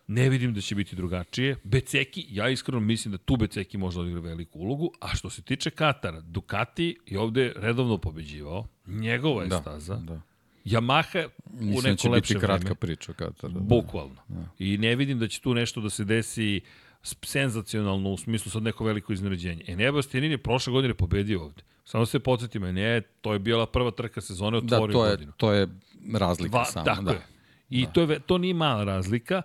Ne 0.07 0.28
vidim 0.28 0.55
da 0.55 0.61
će 0.61 0.74
biti 0.74 0.97
drugačije. 0.97 1.57
Beceki, 1.65 2.27
ja 2.28 2.48
iskreno 2.48 2.81
mislim 2.81 3.12
da 3.12 3.19
tu 3.19 3.36
Beceki 3.36 3.78
može 3.78 3.97
da 3.97 4.01
odigra 4.01 4.20
veliku 4.20 4.59
ulogu, 4.59 4.93
a 5.01 5.09
što 5.15 5.31
se 5.31 5.43
tiče 5.43 5.70
Katara, 5.70 6.20
Ducati 6.20 6.98
je 7.07 7.20
ovde 7.20 7.52
redovno 7.57 7.98
pobeđivao, 7.98 8.66
njegova 8.86 9.43
je 9.43 9.48
da, 9.48 9.61
staza. 9.61 9.94
Da. 9.94 10.20
Yamaha 10.65 11.28
u 11.44 11.65
neko 11.65 11.82
da 11.82 11.97
će 11.97 12.09
lepše 12.09 12.35
biti 12.35 12.47
kratka 12.47 12.65
vreme. 12.65 12.74
priča 12.74 13.12
Katara. 13.12 13.52
Da. 13.52 13.61
Bukvalno. 13.61 14.16
Da. 14.28 14.44
I 14.59 14.78
ne 14.78 14.97
vidim 14.97 15.19
da 15.19 15.28
će 15.28 15.40
tu 15.40 15.55
nešto 15.55 15.81
da 15.81 15.90
se 15.90 16.05
desi 16.05 16.61
senzacionalno 17.02 18.10
u 18.10 18.16
smislu 18.16 18.51
sad 18.51 18.62
neko 18.62 18.85
veliko 18.85 19.12
iznenađenje. 19.12 19.64
Eneba 19.66 20.02
Stianin 20.02 20.31
je 20.31 20.39
prošle 20.39 20.72
godine 20.72 20.94
pobedio 20.94 21.43
ovde. 21.43 21.62
Samo 21.85 22.06
se 22.06 22.18
podsjetimo, 22.18 22.72
ne, 22.72 23.01
to 23.20 23.32
je 23.32 23.39
bila 23.39 23.66
prva 23.66 23.90
trka 23.90 24.20
sezone, 24.20 24.59
otvorio 24.59 24.86
da, 24.86 24.93
to 24.93 25.05
je, 25.05 25.10
godinu. 25.10 25.32
to 25.36 25.52
je 25.52 25.68
razlika 26.14 26.59
Va, 26.59 26.64
samo. 26.64 26.85
Tako 26.85 27.02
da. 27.02 27.10
je. 27.10 27.27
I 27.70 27.86
da. 27.86 27.93
to, 27.93 28.01
je, 28.02 28.20
to 28.20 28.39
nije 28.39 28.55
mala 28.55 28.85
razlika, 28.85 29.43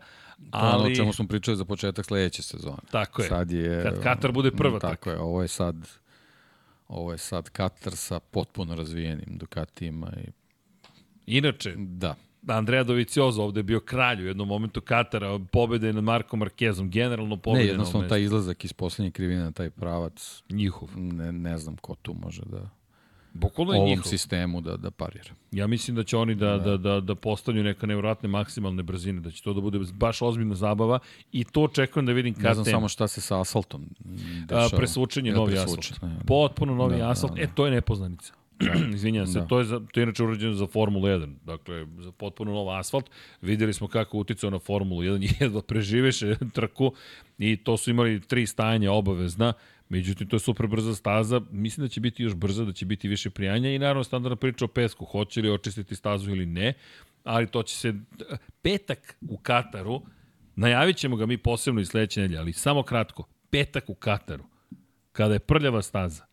ali... 0.52 0.72
To 0.72 0.78
je 0.78 0.84
ono 0.84 0.92
o 0.92 0.96
čemu 0.96 1.14
smo 1.14 1.28
pričali 1.28 1.58
za 1.58 1.66
početak 1.66 2.06
sledeće 2.06 2.44
sezone. 2.44 2.78
Tako 2.92 3.22
je. 3.22 3.28
Sad 3.28 3.52
je 3.52 3.84
Kad 3.84 4.04
Katar 4.04 4.32
bude 4.32 4.52
prva 4.52 4.80
tako 4.80 4.88
trka. 4.88 4.96
Tako 4.96 5.10
je, 5.10 5.20
ovo 5.20 5.42
je 5.42 5.48
sad 5.48 5.88
ovo 6.88 7.12
je 7.12 7.18
sad 7.18 7.50
Katar 7.50 7.96
sa 7.96 8.20
potpuno 8.20 8.76
razvijenim 8.76 9.38
Dukatima 9.38 10.12
i 10.18 10.32
Inače, 11.26 11.74
da. 11.78 12.16
Andrea 12.48 12.84
Doviciozo 12.84 13.44
ovde 13.44 13.60
je 13.60 13.64
bio 13.64 13.80
kralj 13.80 14.24
u 14.24 14.28
jednom 14.28 14.48
momentu 14.48 14.82
Katara, 14.82 15.40
pobede 15.52 15.94
nad 15.94 16.04
Markom 16.04 16.40
Markezom, 16.40 16.90
generalno 16.90 17.38
pobede. 17.38 17.64
Ne, 17.64 17.70
jednostavno 17.70 18.08
taj 18.08 18.22
izlazak 18.22 18.66
iz 18.66 18.74
poslednje 18.74 19.12
krivine, 19.12 19.52
taj 19.52 19.70
pravac. 19.70 20.44
Njihov. 20.50 20.90
Ne, 20.96 21.32
ne 21.32 21.58
znam 21.58 21.78
ko 21.78 21.96
tu 21.96 22.14
može 22.14 22.42
da 22.46 22.70
Bukvalno 23.36 23.74
je 23.74 23.78
ovom 23.80 23.90
njihov. 23.90 24.04
sistemu 24.04 24.62
da, 24.62 24.78
da 24.78 24.92
parira. 24.92 25.34
Ja 25.52 25.68
mislim 25.68 25.96
da 25.96 26.04
će 26.04 26.18
oni 26.18 26.36
da, 26.36 26.58
da. 26.58 26.58
da, 26.58 26.78
da, 26.78 27.00
da 27.00 27.16
postavljaju 27.16 27.64
neka 27.64 27.88
nevjerojatne 27.88 28.30
maksimalne 28.30 28.84
brzine, 28.84 29.22
da 29.22 29.32
će 29.32 29.44
to 29.44 29.54
da 29.54 29.62
bude 29.62 29.80
baš 29.94 30.22
ozbiljna 30.22 30.56
zabava 30.56 31.00
i 31.32 31.44
to 31.44 31.62
očekujem 31.62 32.06
da 32.06 32.12
vidim 32.12 32.34
kad 32.34 32.44
Ne 32.44 32.54
znam 32.54 32.66
samo 32.66 32.88
šta 32.88 33.08
se 33.08 33.22
sa 33.22 33.42
asfaltom 33.42 33.86
dešava. 34.46 34.66
A, 34.66 34.78
presvučenje, 34.78 35.32
novi 35.32 35.58
asfalt. 35.58 36.02
Ne, 36.02 36.20
Potpuno 36.28 36.76
novi 36.76 36.98
da, 36.98 37.10
asfalt. 37.10 37.34
Da, 37.34 37.36
da. 37.36 37.44
E, 37.44 37.48
to 37.56 37.66
je 37.66 37.72
nepoznanica. 37.72 38.34
Izvinjam 38.96 39.28
se, 39.28 39.40
da. 39.40 39.46
to 39.46 39.60
je, 39.60 39.66
za, 39.66 39.80
to 39.94 40.00
je 40.00 40.04
inače 40.04 40.24
urađeno 40.24 40.54
za 40.54 40.68
Formulu 40.68 41.08
1, 41.08 41.36
dakle, 41.44 41.86
za 42.00 42.12
potpuno 42.12 42.52
nov 42.52 42.70
asfalt. 42.70 43.10
Videli 43.42 43.74
smo 43.74 43.88
kako 43.88 44.18
uticao 44.18 44.50
na 44.50 44.60
Formulu 44.60 45.02
1, 45.02 45.34
jedva 45.44 45.62
preživeše 45.62 46.36
trku 46.54 46.94
i 47.38 47.58
to 47.58 47.78
su 47.78 47.90
imali 47.90 48.22
tri 48.22 48.48
stajanja 48.48 48.92
obavezna, 48.92 49.54
međutim, 49.90 50.28
to 50.28 50.36
je 50.36 50.40
super 50.40 50.68
brza 50.68 50.96
staza, 50.96 51.42
mislim 51.52 51.86
da 51.86 51.90
će 51.90 52.00
biti 52.00 52.24
još 52.24 52.36
brza, 52.36 52.66
da 52.66 52.72
će 52.72 52.86
biti 52.86 53.08
više 53.08 53.30
prijanja 53.30 53.70
i 53.70 53.80
naravno 53.80 54.04
standardna 54.04 54.36
priča 54.36 54.66
o 54.66 54.68
pesku, 54.68 55.06
hoće 55.06 55.42
li 55.42 55.50
očistiti 55.50 55.96
stazu 55.96 56.32
ili 56.32 56.46
ne, 56.46 56.74
ali 57.24 57.48
to 57.48 57.64
će 57.64 57.76
se, 57.76 57.94
petak 58.62 59.18
u 59.30 59.38
Kataru, 59.38 60.02
najavit 60.56 60.98
ćemo 60.98 61.16
ga 61.16 61.26
mi 61.26 61.38
posebno 61.38 61.82
i 61.82 61.86
sledeće 61.86 62.22
nedelje, 62.22 62.40
ali 62.40 62.54
samo 62.54 62.84
kratko, 62.84 63.24
petak 63.50 63.90
u 63.90 63.96
Kataru, 63.96 64.44
kada 65.12 65.34
je 65.34 65.40
prljava 65.40 65.82
staza, 65.82 66.26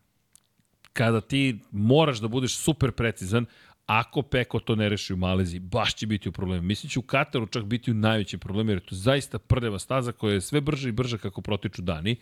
kada 0.93 1.21
ti 1.21 1.59
moraš 1.71 2.19
da 2.19 2.27
budeš 2.27 2.55
super 2.55 2.91
precizan, 2.91 3.45
ako 3.85 4.21
Peko 4.21 4.59
to 4.59 4.75
ne 4.75 4.89
reši 4.89 5.13
u 5.13 5.17
Maleziji, 5.17 5.59
baš 5.59 5.95
će 5.95 6.07
biti 6.07 6.29
u 6.29 6.31
problemu. 6.31 6.63
Mislim 6.63 6.89
će 6.89 6.99
u 6.99 7.01
Kataru 7.01 7.47
čak 7.47 7.63
biti 7.63 7.91
u 7.91 7.93
najvećem 7.93 8.39
problemu, 8.39 8.71
jer 8.71 8.77
je 8.77 8.85
to 8.85 8.95
zaista 8.95 9.39
prdeva 9.39 9.79
staza 9.79 10.11
koja 10.11 10.33
je 10.33 10.41
sve 10.41 10.61
brže 10.61 10.89
i 10.89 10.91
brže 10.91 11.17
kako 11.17 11.41
protiču 11.41 11.81
dani. 11.81 12.15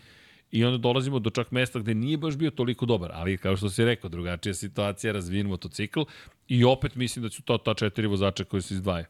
I 0.52 0.66
onda 0.66 0.78
dolazimo 0.78 1.20
do 1.20 1.30
čak 1.30 1.52
mesta 1.52 1.80
gde 1.80 1.94
nije 1.94 2.18
baš 2.18 2.36
bio 2.36 2.52
toliko 2.52 2.86
dobar, 2.86 3.12
ali 3.14 3.38
kao 3.38 3.58
što 3.58 3.70
si 3.70 3.86
rekao, 3.86 4.10
drugačija 4.10 4.54
situacija, 4.54 5.14
razvijen 5.14 5.48
motocikl 5.48 6.02
i 6.48 6.64
opet 6.64 6.96
mislim 6.96 7.24
da 7.24 7.30
su 7.30 7.42
to 7.42 7.58
ta 7.58 7.74
četiri 7.74 8.08
vozača 8.08 8.44
koji 8.44 8.62
se 8.62 8.74
izdvajaju. 8.74 9.06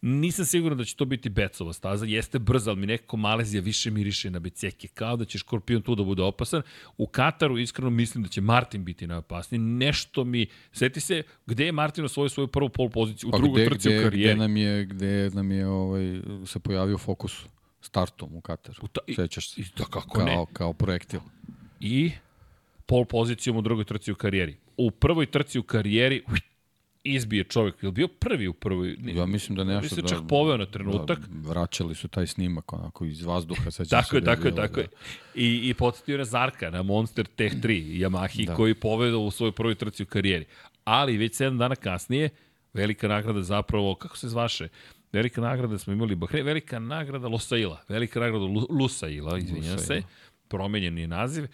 Nisam 0.00 0.44
siguran 0.44 0.78
da 0.78 0.84
će 0.84 0.96
to 0.96 1.04
biti 1.04 1.28
Becova 1.28 1.72
staza, 1.72 2.06
jeste 2.06 2.38
brza, 2.38 2.70
ali 2.70 2.80
mi 2.80 2.86
nekako 2.86 3.16
Malezija 3.16 3.62
više 3.62 3.90
miriše 3.90 4.30
na 4.30 4.38
Beceke, 4.38 4.88
kao 4.88 5.16
da 5.16 5.24
će 5.24 5.38
Škorpion 5.38 5.82
tu 5.82 5.94
da 5.94 6.04
bude 6.04 6.22
opasan. 6.22 6.62
U 6.98 7.06
Kataru 7.06 7.58
iskreno 7.58 7.90
mislim 7.90 8.24
da 8.24 8.28
će 8.28 8.40
Martin 8.40 8.84
biti 8.84 9.06
najopasniji. 9.06 9.58
Nešto 9.58 10.24
mi, 10.24 10.46
seti 10.72 11.00
se, 11.00 11.22
gde 11.46 11.66
je 11.66 11.72
Martin 11.72 12.04
osvojio 12.04 12.28
svoju 12.28 12.46
prvu 12.46 12.68
pol 12.68 12.88
poziciju 12.88 13.28
u 13.28 13.32
pa 13.32 13.38
drugoj 13.38 13.64
trci 13.64 13.88
u 13.88 14.02
karijeri. 14.02 14.34
Gde 14.34 14.36
nam 14.36 14.56
je, 14.56 14.84
gde 14.84 15.30
nam 15.30 15.52
je 15.52 15.66
ovaj, 15.66 16.20
se 16.46 16.58
pojavio 16.58 16.98
fokus 16.98 17.44
startom 17.80 18.36
u 18.36 18.40
Kataru. 18.40 18.78
U 18.82 18.88
ta, 18.88 19.00
i, 19.06 19.14
Sećaš 19.14 19.50
se? 19.50 19.60
I, 19.60 19.64
da, 19.76 19.84
kako 19.84 20.18
kao, 20.18 20.24
ne? 20.24 20.44
Kao 20.52 20.72
projektil. 20.72 21.20
I 21.80 22.10
pol 22.86 23.04
pozicijom 23.04 23.56
u 23.56 23.62
drugoj 23.62 23.84
trci 23.84 24.12
u 24.12 24.14
karijeri. 24.14 24.56
U 24.76 24.90
prvoj 24.90 25.26
trci 25.26 25.58
u 25.58 25.62
karijeri, 25.62 26.22
izbije 27.04 27.44
čovjek. 27.44 27.82
Je 27.82 27.92
bio 27.92 28.08
prvi 28.08 28.48
u 28.48 28.52
prvoj? 28.52 28.96
Ja 29.02 29.26
mislim 29.26 29.56
da 29.56 29.64
nešto. 29.64 29.96
da, 29.96 30.08
čak 30.08 30.18
poveo 30.28 30.56
na 30.56 30.66
trenutak. 30.66 31.18
Da, 31.18 31.48
vraćali 31.48 31.94
su 31.94 32.08
taj 32.08 32.26
snimak 32.26 32.72
onako 32.72 33.04
iz 33.04 33.24
vazduha. 33.24 33.70
tako 33.90 34.16
je, 34.16 34.24
tako 34.24 34.46
je, 34.46 34.54
tako 34.54 34.80
je. 34.80 34.86
I, 35.34 35.68
i 35.68 35.74
podsjetio 35.74 36.18
na 36.18 36.24
Zarka, 36.24 36.70
na 36.70 36.82
Monster 36.82 37.26
Tech 37.26 37.56
3 37.56 38.00
Yamahi, 38.00 38.46
da. 38.46 38.54
koji 38.54 38.74
povedao 38.74 39.20
u 39.20 39.30
svojoj 39.30 39.52
prvoj 39.52 39.74
trci 39.74 40.02
u 40.02 40.06
karijeri. 40.06 40.44
Ali 40.84 41.16
već 41.16 41.32
7 41.32 41.58
dana 41.58 41.76
kasnije, 41.76 42.28
velika 42.72 43.08
nagrada 43.08 43.42
zapravo, 43.42 43.94
kako 43.94 44.18
se 44.18 44.28
zvaše? 44.28 44.68
Velika 45.12 45.40
nagrada 45.40 45.78
smo 45.78 45.92
imali 45.92 46.14
Bahre, 46.14 46.42
velika 46.42 46.78
nagrada 46.78 47.28
Losaila, 47.28 47.82
velika 47.88 48.20
nagrada 48.20 48.44
Lusaila, 48.70 49.38
izvinjam 49.38 49.78
se, 49.78 50.02
promenjen 50.48 50.98
je 50.98 51.06
naziv 51.06 51.46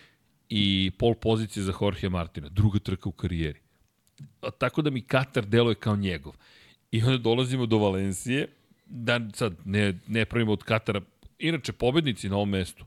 i 0.49 0.91
pol 0.99 1.15
pozicije 1.15 1.62
za 1.62 1.73
Jorge 1.81 2.09
Martina. 2.09 2.49
Druga 2.49 2.79
trka 2.79 3.09
u 3.09 3.12
karijeri. 3.12 3.61
Tako 4.59 4.82
da 4.82 4.90
mi 4.90 5.01
Katar 5.01 5.47
deluje 5.47 5.74
kao 5.74 5.97
njegov. 5.97 6.32
I 6.90 7.03
onda 7.03 7.19
dolazimo 7.19 7.66
do 7.66 7.78
Valencije, 7.78 8.49
da 8.86 9.20
sad 9.35 9.57
ne, 9.65 9.99
ne 10.07 10.24
pravimo 10.24 10.53
od 10.53 10.62
Katara, 10.62 11.01
inače 11.39 11.73
pobednici 11.73 12.28
na 12.28 12.36
ovom 12.36 12.49
mestu, 12.49 12.85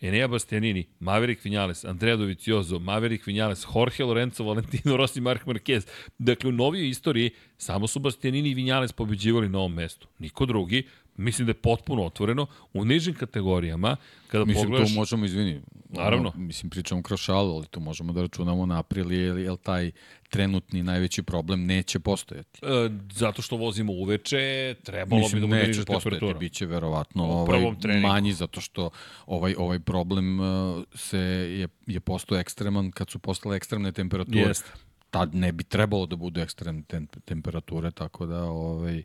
Enea 0.00 0.28
Bastianini, 0.28 0.86
Maverick 1.00 1.44
Vinales, 1.44 1.84
Andrea 1.84 2.16
Dovizioso, 2.16 2.78
Maverick 2.78 3.26
Vinales, 3.26 3.66
Jorge 3.74 4.04
Lorenzo, 4.04 4.44
Valentino 4.44 4.96
Rossi, 5.00 5.20
Mark 5.20 5.46
Marquez. 5.46 5.86
Dakle, 6.18 6.48
u 6.48 6.52
novijoj 6.52 6.88
istoriji 6.88 7.30
samo 7.56 7.86
su 7.86 7.98
Bastianini 8.00 8.50
i 8.50 8.54
Vinales 8.54 8.92
pobeđivali 8.92 9.48
na 9.48 9.58
ovom 9.58 9.74
mestu. 9.74 10.08
Niko 10.18 10.46
drugi, 10.46 10.82
mislim 11.16 11.46
da 11.46 11.50
je 11.50 11.54
potpuno 11.54 12.04
otvoreno. 12.04 12.46
U 12.72 12.84
nižim 12.84 13.14
kategorijama, 13.14 13.96
kada 14.28 14.44
Mislim, 14.44 14.64
pogledaš... 14.64 14.88
tu 14.88 14.94
možemo, 14.94 15.24
izvini, 15.24 15.60
Naravno. 15.90 16.32
ono, 16.34 16.46
mislim, 16.46 16.70
pričamo 16.70 17.02
kroz 17.02 17.20
šalu, 17.20 17.56
ali 17.56 17.66
tu 17.66 17.80
možemo 17.80 18.12
da 18.12 18.22
računamo 18.22 18.66
na 18.66 18.78
april, 18.78 19.12
jer, 19.12 19.38
jer 19.38 19.56
taj 19.56 19.90
trenutni 20.34 20.82
najveći 20.82 21.22
problem 21.22 21.66
neće 21.66 21.98
postojati. 22.00 22.60
E, 22.62 22.90
zato 23.12 23.42
što 23.42 23.56
vozimo 23.56 23.92
uveče, 23.92 24.74
trebalo 24.82 25.22
Mislim, 25.22 25.40
bi 25.42 25.46
da 25.46 25.46
bude 25.46 25.66
niža 25.66 25.80
postojati, 25.80 26.02
temperatura. 26.02 26.38
bit 26.38 26.52
će 26.52 26.66
verovatno 26.66 27.24
ovaj, 27.24 27.60
manji, 28.00 28.32
zato 28.32 28.60
što 28.60 28.90
ovaj, 29.26 29.54
ovaj 29.58 29.78
problem 29.78 30.40
uh, 30.40 30.84
se 30.94 31.18
je, 31.18 31.68
je 31.86 32.00
postao 32.00 32.38
ekstreman 32.38 32.90
kad 32.90 33.10
su 33.10 33.18
postale 33.18 33.56
ekstremne 33.56 33.92
temperature. 33.92 34.40
Jeste. 34.40 34.70
Tad 35.10 35.34
ne 35.34 35.52
bi 35.52 35.64
trebalo 35.64 36.06
da 36.06 36.16
budu 36.16 36.40
ekstremne 36.40 36.82
tem, 36.82 37.06
temperature, 37.06 37.90
tako 37.90 38.26
da 38.26 38.42
ovaj, 38.44 39.02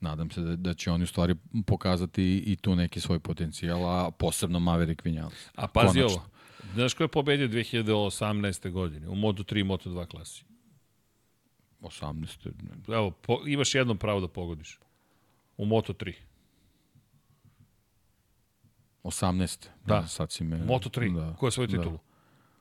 nadam 0.00 0.30
se 0.30 0.40
da, 0.40 0.56
da 0.56 0.74
će 0.74 0.90
oni 0.90 1.04
u 1.04 1.06
stvari 1.06 1.34
pokazati 1.66 2.42
i 2.46 2.56
tu 2.56 2.76
neki 2.76 3.00
svoj 3.00 3.18
potencijal, 3.18 3.88
a 3.90 4.10
posebno 4.10 4.60
Maverick 4.60 5.04
Vinales. 5.04 5.48
A 5.54 5.66
pazi 5.66 5.98
Konačno. 5.98 6.16
ovo, 6.16 6.26
znaš 6.74 6.94
ko 6.94 7.04
je 7.04 7.08
pobedio 7.08 7.48
2018. 7.48 8.70
godine 8.70 9.08
u 9.08 9.14
Moto3 9.14 9.60
i 9.60 9.64
Moto2 9.64 10.06
klasi? 10.06 10.44
18. 11.80 12.52
Evo, 12.88 13.10
po, 13.10 13.40
imaš 13.46 13.74
jedno 13.74 13.94
pravo 13.94 14.20
da 14.20 14.28
pogodiš. 14.28 14.80
U 15.56 15.64
Moto3. 15.64 16.14
18. 19.02 19.68
Da. 19.86 20.06
sad 20.06 20.32
si 20.32 20.44
me... 20.44 20.56
Moto3. 20.58 21.14
Da, 21.14 21.36
Ko 21.36 21.46
je 21.46 21.50
svoju 21.50 21.66
da. 21.66 21.78
titulu? 21.78 21.98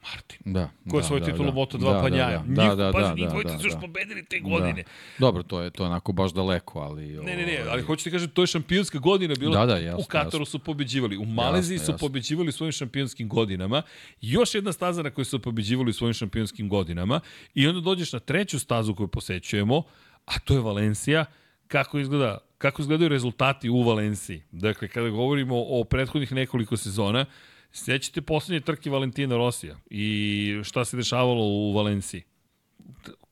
Martin. 0.06 0.53
Da. 0.53 0.69
Ko 0.90 0.98
je 0.98 1.02
da, 1.02 1.07
svoju 1.07 1.19
da, 1.19 1.26
titulu 1.26 1.52
da. 1.52 1.57
Moto2 1.57 1.94
da, 1.94 2.02
pa 2.02 2.10
da, 2.10 2.15
njaja? 2.15 2.44
Da, 2.48 2.64
Njih, 2.64 2.77
da, 2.77 2.91
pazi, 2.91 3.10
da, 3.10 3.14
njih 3.14 3.26
da, 3.26 3.30
dvojica 3.30 3.53
da, 3.53 3.60
su 3.60 3.65
još 3.65 3.73
da. 3.73 3.80
pobedili 3.80 4.26
te 4.26 4.40
godine. 4.40 4.84
Da. 4.84 4.90
Dobro, 5.19 5.44
to 5.44 5.61
je 5.61 5.69
to 5.69 5.84
je 5.84 5.88
onako 5.88 6.11
baš 6.11 6.34
daleko, 6.34 6.80
ali... 6.80 7.07
Ne, 7.07 7.36
ne, 7.38 7.45
ne, 7.45 7.61
ovaj, 7.61 7.72
ali 7.72 7.82
hoću 7.82 8.03
ti 8.03 8.11
kažem, 8.11 8.30
to 8.30 8.44
je 8.44 8.48
šampionska 8.48 8.99
godina 8.99 9.36
bila. 9.40 9.60
Da, 9.60 9.73
da, 9.73 9.77
jasno, 9.77 9.99
u 9.99 10.03
Kataru 10.03 10.41
jasno. 10.41 10.45
su 10.45 10.60
pobeđivali, 10.60 11.18
u 11.18 11.26
Maleziji 11.26 11.76
Jasno, 11.76 11.86
su 11.86 11.91
jasno. 11.91 12.07
pobeđivali 12.07 12.52
svojim 12.52 12.72
šampionskim 12.72 13.30
godinama. 13.30 13.82
Još 14.22 14.56
jedna 14.56 14.72
staza 14.72 15.03
na 15.03 15.10
kojoj 15.10 15.26
su 15.26 15.41
pobeđivali 15.41 15.94
svojim 15.94 16.14
šampionskim 16.14 16.69
godinama. 16.69 17.19
I 17.53 17.68
onda 17.68 17.82
dođeš 17.82 18.14
na 18.14 18.19
treću 18.19 18.60
stazu 18.60 18.95
koju 18.95 19.07
posećujemo, 19.07 19.84
a 20.26 20.40
to 20.40 20.53
je 20.53 20.60
Valencija. 20.60 21.26
Kako 21.68 21.99
izgleda 21.99 22.38
kako 22.57 22.82
izgledaju 22.82 23.10
rezultati 23.10 23.69
u 23.69 23.82
Valenciji. 23.82 24.44
Dakle, 24.52 24.88
kada 24.88 25.10
govorimo 25.10 25.56
o 25.57 25.84
prethodnih 25.84 26.32
nekoliko 26.32 26.77
sezona, 26.77 27.26
sećate 27.76 28.22
poslednje 28.22 28.60
trke 28.60 28.89
Valentina 28.89 29.38
Rosija 29.38 29.76
i 29.89 30.60
šta 30.64 30.85
se 30.85 30.97
dešavalo 30.97 31.43
u 31.43 31.73
Valenciji. 31.73 32.23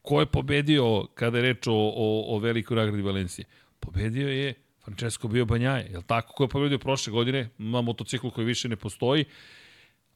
Ko 0.01 0.19
je 0.19 0.25
pobedio 0.25 1.05
kada 1.13 1.37
je 1.37 1.41
reč 1.41 1.67
o, 1.67 1.73
o, 1.73 2.35
o 2.35 2.39
velikoj 2.39 2.77
nagradi 2.77 3.01
Valencije? 3.01 3.45
Pobedio 3.79 4.29
je 4.29 4.53
Francesco 4.83 5.27
Bio 5.27 5.45
Banjaje, 5.45 5.87
je 5.91 5.97
li 5.97 6.03
tako? 6.03 6.33
Ko 6.33 6.43
je 6.43 6.47
pobedio 6.47 6.79
prošle 6.79 7.11
godine 7.11 7.49
na 7.57 7.81
motociklu 7.81 8.31
koji 8.31 8.45
više 8.45 8.69
ne 8.69 8.75
postoji? 8.75 9.25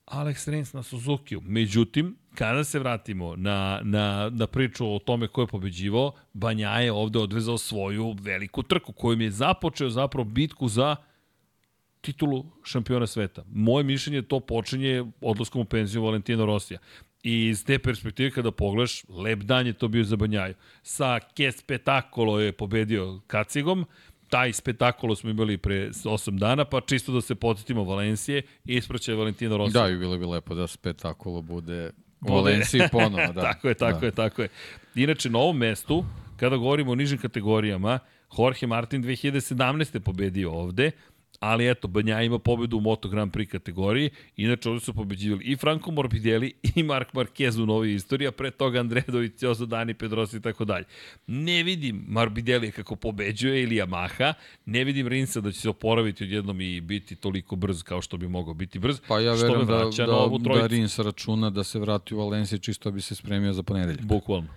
Alex 0.05 0.51
Rins 0.51 0.73
na 0.73 0.83
Suzuki-u. 0.83 1.41
Međutim, 1.41 2.17
kada 2.35 2.63
se 2.63 2.79
vratimo 2.79 3.35
na, 3.35 3.79
na, 3.83 4.29
na 4.33 4.47
priču 4.47 4.95
o 4.95 4.99
tome 4.99 5.27
ko 5.27 5.41
je 5.41 5.47
pobeđivao, 5.47 6.11
Banja 6.33 6.69
je 6.69 6.91
ovde 6.91 7.19
odvezao 7.19 7.57
svoju 7.57 8.15
veliku 8.21 8.63
trku 8.63 8.93
kojom 8.93 9.21
je 9.21 9.31
započeo 9.31 9.89
zapravo 9.89 10.23
bitku 10.23 10.67
za 10.67 10.95
titulu 12.01 12.45
šampiona 12.63 13.07
sveta. 13.07 13.43
Moje 13.51 13.83
mišljenje 13.83 14.21
to 14.21 14.39
počinje 14.39 15.03
odlaskom 15.21 15.61
u 15.61 15.65
penziju 15.65 16.03
Valentina 16.03 16.45
Rosija. 16.45 16.79
I 17.23 17.47
iz 17.47 17.65
te 17.65 17.79
perspektive 17.79 18.31
kada 18.31 18.51
pogledaš, 18.51 19.03
lep 19.09 19.39
dan 19.39 19.67
je 19.67 19.73
to 19.73 19.87
bio 19.87 20.03
za 20.03 20.15
Banjaju. 20.15 20.53
Sa 20.83 21.19
Ke 21.19 21.51
Spetakolo 21.51 22.39
je 22.39 22.51
pobedio 22.51 23.19
Kacigom, 23.27 23.85
taj 24.29 24.53
spektakolo 24.53 25.15
smo 25.15 25.29
imali 25.29 25.57
pre 25.57 25.89
8 25.89 26.37
dana, 26.37 26.65
pa 26.65 26.81
čisto 26.81 27.11
da 27.11 27.21
se 27.21 27.35
podsjetimo 27.35 27.83
Valencije 27.83 28.41
i 28.65 28.75
ispraćaj 28.75 29.15
Valentina 29.15 29.57
Rosija. 29.57 29.83
Da, 29.83 29.89
i 29.89 29.97
bilo 29.97 30.17
bi 30.17 30.25
lepo 30.25 30.55
da 30.55 30.67
spektakulo 30.67 31.41
bude 31.41 31.91
u. 32.21 32.33
Valenciji 32.33 32.81
ponovo. 32.91 33.33
Da. 33.35 33.41
tako 33.41 33.67
je, 33.67 33.73
tako 33.73 33.99
da. 33.99 34.05
je, 34.05 34.11
tako 34.11 34.41
je. 34.41 34.49
Inače, 34.95 35.29
na 35.29 35.39
ovom 35.39 35.57
mestu, 35.57 36.05
kada 36.37 36.57
govorimo 36.57 36.91
o 36.91 36.95
nižim 36.95 37.17
kategorijama, 37.17 37.99
Jorge 38.37 38.67
Martin 38.67 39.03
2017. 39.03 39.99
pobedio 39.99 40.51
ovde, 40.51 40.91
ali 41.39 41.69
eto, 41.69 41.87
Banja 41.87 42.21
ima 42.21 42.39
pobedu 42.39 42.77
u 42.77 42.81
Moto 42.81 43.09
Grand 43.09 43.31
Prix 43.31 43.51
kategoriji, 43.51 44.09
inače 44.37 44.69
ovde 44.69 44.79
su 44.81 44.93
pobeđivali 44.93 45.45
i 45.45 45.55
Franco 45.55 45.91
Morbidelli 45.91 46.53
i 46.75 46.83
Mark 46.83 47.13
Marquez 47.13 47.63
u 47.63 47.65
novoj 47.65 47.93
istoriji, 47.93 48.27
a 48.27 48.31
pre 48.31 48.51
toga 48.51 48.79
Andrea 48.79 49.03
Dovizioso, 49.07 49.65
Dani 49.65 49.93
Pedrosa 49.93 50.37
i 50.37 50.41
tako 50.41 50.65
dalje. 50.65 50.85
Ne 51.27 51.63
vidim 51.63 52.05
Morbidelli 52.07 52.71
kako 52.71 52.95
pobeđuje 52.95 53.63
ili 53.63 53.75
Yamaha, 53.75 54.33
ne 54.65 54.83
vidim 54.83 55.07
Rinsa 55.07 55.41
da 55.41 55.51
će 55.51 55.59
se 55.59 55.69
oporaviti 55.69 56.23
odjednom 56.23 56.61
i 56.61 56.81
biti 56.81 57.15
toliko 57.15 57.55
brz 57.55 57.83
kao 57.83 58.01
što 58.01 58.17
bi 58.17 58.27
mogao 58.27 58.53
biti 58.53 58.79
brz, 58.79 59.01
Pa 59.07 59.19
ja 59.19 59.33
verujem 59.33 59.67
da, 59.67 59.89
da, 59.97 60.59
da 60.59 60.67
Rins 60.67 60.99
računa 60.99 61.49
da 61.49 61.63
se 61.63 61.79
vrati 61.79 62.15
u 62.15 62.17
Valenciji 62.17 62.59
čisto 62.59 62.91
bi 62.91 63.01
se 63.01 63.15
spremio 63.15 63.53
za 63.53 63.63
ponedeljak. 63.63 64.05
Bukvalno. 64.05 64.47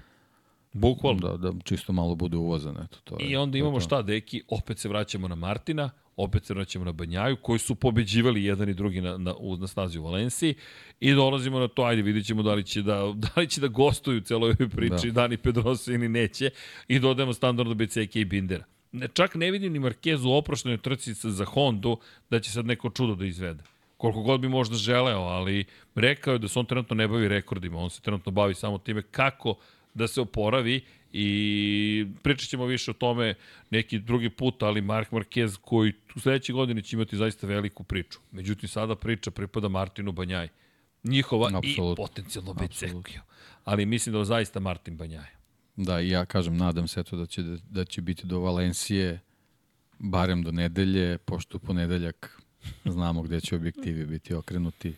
Bukvalno. 0.72 1.20
Da, 1.20 1.36
da 1.36 1.58
čisto 1.64 1.92
malo 1.92 2.14
bude 2.14 2.36
uvozan. 2.36 2.76
Eto, 2.84 2.98
to 3.04 3.16
je, 3.20 3.26
I 3.30 3.36
onda 3.36 3.58
imamo 3.58 3.76
to. 3.76 3.80
šta, 3.80 4.02
deki, 4.02 4.42
opet 4.48 4.78
se 4.78 4.88
vraćamo 4.88 5.28
na 5.28 5.34
Martina, 5.34 5.90
opet 6.24 6.44
se 6.44 6.54
vraćamo 6.54 6.84
na 6.84 6.92
Banjaju, 6.92 7.36
koji 7.36 7.58
su 7.58 7.74
pobeđivali 7.74 8.44
jedan 8.44 8.68
i 8.68 8.74
drugi 8.74 9.00
na, 9.00 9.16
na, 9.18 9.34
na 9.58 9.66
snazi 9.66 9.98
u 9.98 10.04
Valenciji 10.04 10.54
i 11.00 11.12
dolazimo 11.12 11.58
na 11.58 11.68
to, 11.68 11.82
ajde 11.82 12.02
vidjet 12.02 12.26
ćemo 12.26 12.42
da 12.42 12.54
li 12.54 12.64
će 12.64 12.82
da, 12.82 13.12
da, 13.24 13.40
li 13.40 13.48
će 13.48 13.60
da 13.60 13.68
gostuju 13.68 14.20
celoj 14.20 14.50
ovoj 14.50 14.68
priči 14.68 15.10
da. 15.10 15.22
Dani 15.22 15.36
Pedrosa 15.36 15.92
ili 15.92 16.08
neće 16.08 16.50
i 16.88 16.98
dodajemo 16.98 17.32
standardno 17.32 17.74
BCK 17.74 18.16
i 18.16 18.24
Bindera. 18.24 18.64
Ne, 18.92 19.08
čak 19.08 19.34
ne 19.34 19.50
vidim 19.50 19.72
ni 19.72 19.78
Markezu 19.78 20.28
u 20.28 20.32
oproštenoj 20.32 20.78
trci 20.78 21.14
za 21.14 21.44
Hondu 21.44 21.98
da 22.30 22.40
će 22.40 22.50
sad 22.50 22.66
neko 22.66 22.90
čudo 22.90 23.14
da 23.14 23.26
izvede. 23.26 23.62
Koliko 23.96 24.22
god 24.22 24.40
bi 24.40 24.48
možda 24.48 24.76
želeo, 24.76 25.20
ali 25.20 25.64
rekao 25.94 26.32
je 26.32 26.38
da 26.38 26.48
se 26.48 26.58
on 26.58 26.66
trenutno 26.66 26.96
ne 26.96 27.08
bavi 27.08 27.28
rekordima, 27.28 27.78
on 27.78 27.90
se 27.90 28.00
trenutno 28.00 28.32
bavi 28.32 28.54
samo 28.54 28.78
time 28.78 29.02
kako 29.02 29.54
da 29.94 30.08
se 30.08 30.20
oporavi 30.20 30.84
i 31.12 32.06
pričat 32.22 32.48
ćemo 32.48 32.66
više 32.66 32.90
o 32.90 32.94
tome 32.94 33.34
neki 33.70 33.98
drugi 33.98 34.30
put, 34.30 34.62
ali 34.62 34.80
Mark 34.80 35.10
Marquez 35.10 35.58
koji 35.60 35.92
u 36.16 36.20
sledećoj 36.20 36.52
godini 36.52 36.82
će 36.82 36.96
imati 36.96 37.16
zaista 37.16 37.46
veliku 37.46 37.84
priču. 37.84 38.18
Međutim, 38.30 38.68
sada 38.68 38.96
priča 38.96 39.30
pripada 39.30 39.68
Martinu 39.68 40.12
Banjaj. 40.12 40.48
Njihova 41.04 41.50
i 41.50 41.54
Apsolutno. 41.56 42.04
potencijalno 42.04 42.54
Becekiju. 42.54 43.20
Ali 43.64 43.86
mislim 43.86 44.12
da 44.12 44.18
je 44.18 44.24
zaista 44.24 44.60
Martin 44.60 44.96
Banjaj. 44.96 45.26
Da, 45.76 46.00
i 46.00 46.08
ja 46.08 46.26
kažem, 46.26 46.56
nadam 46.56 46.88
se 46.88 47.00
eto 47.00 47.16
da 47.16 47.26
će, 47.26 47.42
da 47.70 47.84
će 47.84 48.02
biti 48.02 48.26
do 48.26 48.40
Valencije 48.40 49.20
barem 49.98 50.42
do 50.42 50.52
nedelje, 50.52 51.18
pošto 51.18 51.56
u 51.56 51.60
ponedeljak 51.60 52.40
znamo 52.84 53.22
gde 53.22 53.40
će 53.40 53.56
objektivi 53.56 54.06
biti 54.06 54.34
okrenuti. 54.34 54.94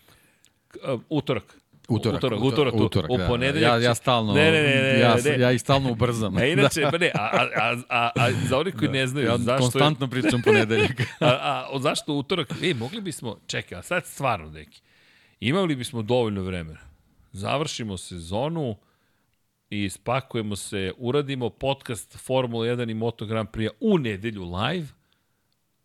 Uh, 0.94 1.00
Utorak. 1.08 1.61
Utorak, 1.94 2.18
utorak, 2.18 2.40
utorak, 2.40 2.74
utorak, 2.74 2.74
u- 2.74 2.84
utorak 2.84 3.10
u 3.10 3.16
da. 3.16 3.26
ponedeljak 3.26 3.70
Ja, 3.70 3.78
ja 3.78 3.94
stalno, 3.94 4.32
Ne, 4.32 4.50
ne, 4.52 4.62
ne, 4.62 4.82
ne, 4.82 4.98
ja, 5.00 5.16
ne. 5.24 5.38
ja 5.40 5.52
ih 5.52 5.60
stalno 5.60 5.92
ubrzam. 5.92 6.36
A 6.38 6.44
inače, 6.44 6.82
pa 6.92 6.98
ne, 6.98 7.10
a, 7.14 7.20
a, 7.32 7.46
a, 7.56 7.76
a, 7.88 8.10
a 8.16 8.30
za 8.48 8.58
oni 8.58 8.72
koji 8.72 8.90
ne 8.90 9.06
znaju, 9.06 9.26
ja 9.26 9.38
zašto 9.38 9.52
je, 9.52 9.58
konstantno 9.58 10.08
pričam 10.08 10.42
ponedeljak. 10.42 11.00
a, 11.20 11.26
a, 11.26 11.66
a, 11.72 11.78
zašto 11.78 12.12
utorak? 12.14 12.52
E, 12.62 12.74
mogli 12.74 13.00
bismo, 13.00 13.36
čekaj, 13.46 13.78
a 13.78 13.82
sad 13.82 14.06
stvarno, 14.06 14.48
deki, 14.50 14.80
imali 15.40 15.76
bismo 15.76 16.02
dovoljno 16.02 16.42
vremena. 16.42 16.80
Završimo 17.32 17.96
sezonu 17.96 18.76
i 19.70 19.90
spakujemo 19.90 20.56
se, 20.56 20.92
uradimo 20.98 21.50
podcast 21.50 22.16
Formula 22.18 22.66
1 22.66 22.90
i 22.90 22.94
Moto 22.94 23.26
Grand 23.26 23.48
Prix 23.48 23.70
u 23.80 23.98
nedelju 23.98 24.44
live, 24.44 24.86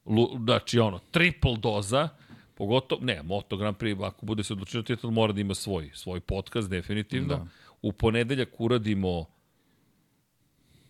Lu, 0.05 0.39
znači 0.43 0.79
ono, 0.79 0.99
triple 1.11 1.57
doza, 1.57 2.09
pogotovo, 2.57 3.05
ne, 3.05 3.23
Moto 3.23 3.57
Grand 3.57 3.77
Prix, 3.77 4.03
ako 4.03 4.25
bude 4.25 4.43
se 4.43 4.53
odlučio 4.53 4.81
titul, 4.81 5.11
mora 5.11 5.33
da 5.33 5.41
ima 5.41 5.55
svoj, 5.55 5.91
svoj 5.93 6.19
podcast, 6.19 6.69
definitivno. 6.69 7.35
Da. 7.35 7.47
U 7.81 7.91
ponedeljak 7.91 8.49
uradimo 8.57 9.25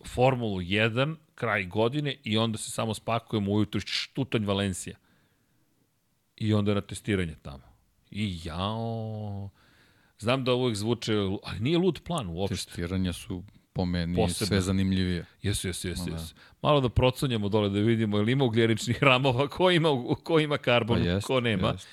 Formulu 0.06 0.60
1, 0.60 1.16
kraj 1.34 1.66
godine, 1.66 2.16
i 2.24 2.38
onda 2.38 2.58
se 2.58 2.70
samo 2.70 2.94
spakujemo 2.94 3.52
ujutru 3.52 3.80
štutanj 3.80 4.44
Valencija. 4.44 4.96
I 6.36 6.54
onda 6.54 6.74
na 6.74 6.80
testiranje 6.80 7.34
tamo. 7.42 7.64
I 8.10 8.40
jao... 8.44 9.50
Znam 10.18 10.44
da 10.44 10.54
uvek 10.54 10.76
zvuče, 10.76 11.14
ali 11.42 11.60
nije 11.60 11.78
lud 11.78 12.00
plan 12.04 12.28
uopšte. 12.28 12.56
Testiranja 12.56 13.12
su 13.12 13.42
po 13.78 13.84
meni 13.84 14.16
Posebno. 14.16 14.46
sve 14.46 14.60
zanimljivije. 14.60 15.24
Jesu, 15.42 15.66
jesu, 15.68 15.88
jesu, 15.88 16.04
da. 16.04 16.12
jesu. 16.12 16.34
Malo 16.62 16.80
da 16.80 16.88
procenjamo 16.88 17.48
dole 17.48 17.68
da 17.68 17.78
vidimo 17.80 18.18
ili 18.18 18.32
ima 18.32 18.44
ugljeničnih 18.44 19.02
ramova, 19.02 19.48
ko 19.48 19.70
ima, 19.70 19.88
ko 20.24 20.40
ima 20.40 20.58
karbon, 20.58 20.98
Pa 20.98 21.04
jest, 21.04 21.26
ko 21.26 21.40
nema. 21.40 21.68
jest. 21.68 21.88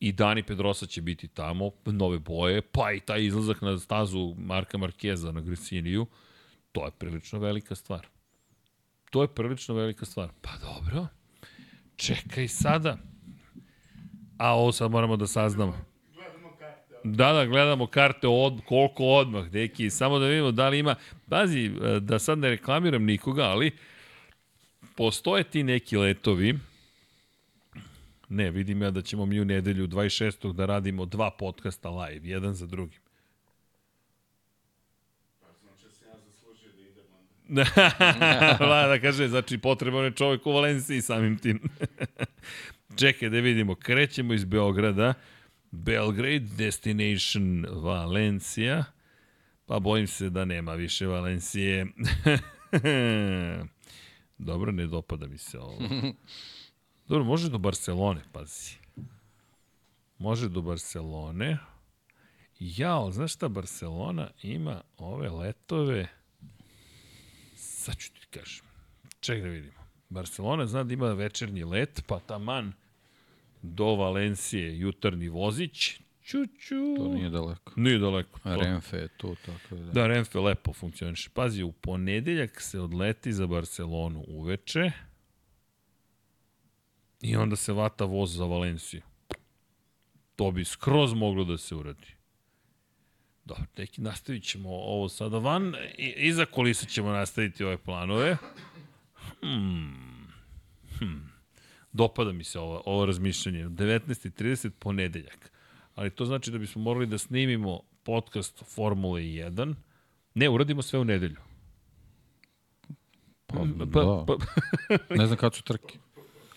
I 0.00 0.12
Dani 0.12 0.42
Pedrosa 0.42 0.86
će 0.86 1.02
biti 1.02 1.28
tamo, 1.28 1.70
nove 1.86 2.18
boje, 2.18 2.62
pa 2.62 2.92
i 2.92 3.00
taj 3.00 3.24
izlazak 3.24 3.62
na 3.62 3.78
stazu 3.78 4.34
Marka 4.38 4.78
Markeza 4.78 5.32
na 5.32 5.40
Gresiniju, 5.40 6.06
to 6.72 6.84
je 6.84 6.90
prilično 6.90 7.38
velika 7.38 7.74
stvar. 7.74 8.06
To 9.10 9.22
je 9.22 9.28
prilično 9.28 9.74
velika 9.74 10.04
stvar. 10.06 10.28
Pa 10.40 10.50
dobro, 10.60 11.06
čekaj 11.96 12.48
sada. 12.48 12.98
A 14.38 14.54
ovo 14.54 14.72
sad 14.72 14.90
moramo 14.90 15.16
da 15.16 15.26
saznamo. 15.26 15.78
Da, 17.14 17.32
da, 17.32 17.46
gledamo 17.46 17.86
karte 17.86 18.28
od, 18.28 18.60
koliko 18.66 19.04
odmah, 19.04 19.48
deki, 19.50 19.90
samo 19.90 20.18
da 20.18 20.26
vidimo 20.26 20.50
da 20.50 20.68
li 20.68 20.78
ima, 20.78 20.94
bazi, 21.26 21.70
da 22.00 22.18
sad 22.18 22.38
ne 22.38 22.50
reklamiram 22.50 23.04
nikoga, 23.04 23.42
ali 23.42 23.70
postoje 24.96 25.44
ti 25.44 25.62
neki 25.62 25.96
letovi, 25.96 26.58
ne, 28.28 28.50
vidim 28.50 28.82
ja 28.82 28.90
da 28.90 29.02
ćemo 29.02 29.26
mi 29.26 29.40
u 29.40 29.44
nedelju 29.44 29.86
26. 29.86 30.52
da 30.52 30.66
radimo 30.66 31.04
dva 31.04 31.30
podcasta 31.30 31.90
live, 31.90 32.28
jedan 32.28 32.54
za 32.54 32.66
drugim. 32.66 33.00
da 38.58 38.98
kaže, 39.00 39.28
znači 39.28 39.58
potreban 39.58 40.04
je 40.04 40.10
čovjek 40.10 40.46
u 40.46 40.52
Valenciji 40.52 41.00
samim 41.00 41.38
tim. 41.38 41.60
Čekaj 43.00 43.28
da 43.28 43.38
vidimo, 43.40 43.74
krećemo 43.74 44.34
iz 44.34 44.44
Beograda, 44.44 45.14
Belgrade, 45.70 46.46
destination 46.56 47.66
Valencija, 47.70 48.84
pa 49.66 49.78
bojim 49.78 50.06
se 50.06 50.30
da 50.30 50.44
nema 50.44 50.74
više 50.74 51.06
Valencije. 51.06 51.86
Dobro, 54.38 54.72
ne 54.72 54.86
dopada 54.86 55.26
mi 55.26 55.38
se 55.38 55.58
ovo. 55.58 55.78
Dobro, 57.08 57.24
može 57.24 57.50
do 57.50 57.58
Barcelone, 57.58 58.20
pazi. 58.32 58.76
Može 60.18 60.48
do 60.48 60.62
Barcelone. 60.62 61.58
Jao, 62.58 63.12
znaš 63.12 63.34
šta, 63.34 63.48
Barcelona 63.48 64.30
ima 64.42 64.82
ove 64.96 65.30
letove, 65.30 66.08
sad 67.56 67.96
ću 67.96 68.12
ti 68.12 68.26
kažem, 68.30 68.64
ček 69.20 69.42
da 69.42 69.48
vidimo. 69.48 69.78
Barcelona 70.08 70.66
zna 70.66 70.84
da 70.84 70.94
ima 70.94 71.12
večernji 71.12 71.64
let, 71.64 72.02
pa 72.06 72.18
taman 72.20 72.72
do 73.62 73.94
Valencije 73.94 74.78
jutarnji 74.78 75.28
vozić, 75.28 76.00
Čuču. 76.28 76.96
To 76.96 77.08
nije 77.08 77.30
daleko. 77.30 77.72
Nije 77.76 77.98
daleko. 77.98 78.40
A 78.44 78.54
Renfe 78.54 78.96
je 78.96 79.08
tu, 79.08 79.36
tako 79.46 79.74
da. 79.74 79.92
Da, 79.92 80.06
Renfe 80.06 80.38
lepo 80.38 80.72
funkcioniše. 80.72 81.30
Pazi, 81.34 81.62
u 81.62 81.72
ponedeljak 81.72 82.60
se 82.60 82.80
odleti 82.80 83.32
za 83.32 83.46
Barcelonu 83.46 84.24
uveče 84.28 84.90
i 87.20 87.36
onda 87.36 87.56
se 87.56 87.72
vata 87.72 88.04
voz 88.04 88.36
za 88.36 88.44
Valenciju. 88.44 89.02
To 90.36 90.50
bi 90.50 90.64
skroz 90.64 91.14
moglo 91.14 91.44
da 91.44 91.58
se 91.58 91.74
uradi. 91.74 92.06
Dobro, 93.44 93.64
neki 93.76 94.00
nastavit 94.00 94.44
ćemo 94.44 94.68
ovo 94.70 95.08
sada 95.08 95.38
van. 95.38 95.74
I, 95.98 96.14
iza 96.16 96.46
kolisa 96.46 96.86
ćemo 96.86 97.10
nastaviti 97.10 97.64
ove 97.64 97.78
planove. 97.78 98.36
Hmm. 99.40 100.28
Hmm. 100.98 101.27
Dopada 101.98 102.32
mi 102.32 102.44
se 102.44 102.58
ovo, 102.58 102.82
ovo 102.86 103.06
razmišljanje. 103.06 103.64
19.30 103.64 104.70
ponedeljak. 104.78 105.50
Ali 105.94 106.10
to 106.10 106.24
znači 106.24 106.50
da 106.50 106.58
bismo 106.58 106.82
morali 106.82 107.06
da 107.06 107.18
snimimo 107.18 107.80
podcast 108.02 108.64
Formule 108.74 109.22
1. 109.22 109.74
Ne, 110.34 110.48
uradimo 110.48 110.82
sve 110.82 110.98
u 110.98 111.04
nedelju. 111.04 111.36
Pa, 113.46 113.64
da. 113.84 114.24
ne 115.18 115.26
znam 115.26 115.38
kad 115.38 115.54
su 115.54 115.62
trke. 115.62 115.98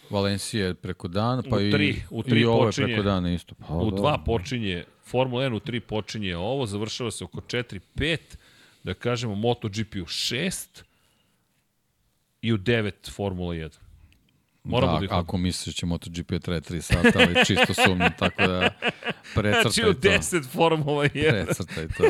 Valencija 0.09 0.68
je 0.68 0.73
preko 0.73 1.07
dana, 1.07 1.43
pa 1.49 1.55
u 1.55 1.59
tri, 1.59 1.89
i, 1.89 2.01
u 2.09 2.23
tri 2.23 2.41
i 2.41 2.45
ovo 2.45 2.63
je 2.63 2.68
počinje, 2.68 2.88
preko 2.88 3.03
dana 3.03 3.34
isto. 3.34 3.55
Pa, 3.55 3.73
u 3.73 3.91
da. 3.91 3.97
dva 3.97 4.18
počinje, 4.26 4.84
Formula 5.03 5.43
1 5.43 5.55
u 5.55 5.59
tri 5.59 5.80
počinje 5.80 6.38
ovo, 6.38 6.65
završava 6.65 7.11
se 7.11 7.23
oko 7.23 7.41
4-5, 7.41 8.18
da 8.84 8.93
kažemo 8.93 9.35
MotoGP 9.35 9.95
u 9.95 10.05
6 10.05 10.84
i 12.41 12.53
u 12.53 12.57
9 12.57 13.11
Formula 13.11 13.53
1. 13.53 13.90
Moramo 14.64 15.00
da, 15.00 15.08
da 15.08 15.20
ako 15.20 15.38
misliš 15.38 15.76
da 15.76 15.80
će 15.80 15.86
MotoGP 15.86 16.32
traje 16.42 16.62
3 16.62 16.82
sata, 16.82 17.12
ali 17.16 17.46
čisto 17.46 17.74
sumnjam, 17.74 18.12
tako 18.20 18.48
da 18.48 18.70
precrtaj 19.36 19.62
znači, 19.62 19.90
u 19.90 19.94
to. 19.94 20.10
10 20.10 20.50
Formula 20.50 21.04
1. 21.04 21.46
Precrtaj 21.46 21.88
to. 21.88 22.04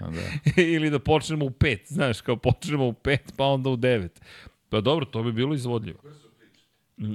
Da. 0.00 0.62
Ili 0.74 0.90
da 0.90 0.98
počnemo 0.98 1.44
u 1.44 1.50
5, 1.50 1.78
znaš, 1.86 2.20
kao 2.20 2.36
počnemo 2.36 2.86
u 2.86 2.92
5, 2.92 3.18
pa 3.36 3.44
onda 3.44 3.70
u 3.70 3.76
9. 3.76 4.08
Pa 4.68 4.80
dobro, 4.80 5.06
to 5.06 5.22
bi 5.22 5.32
bilo 5.32 5.54
izvodljivo. 5.54 5.98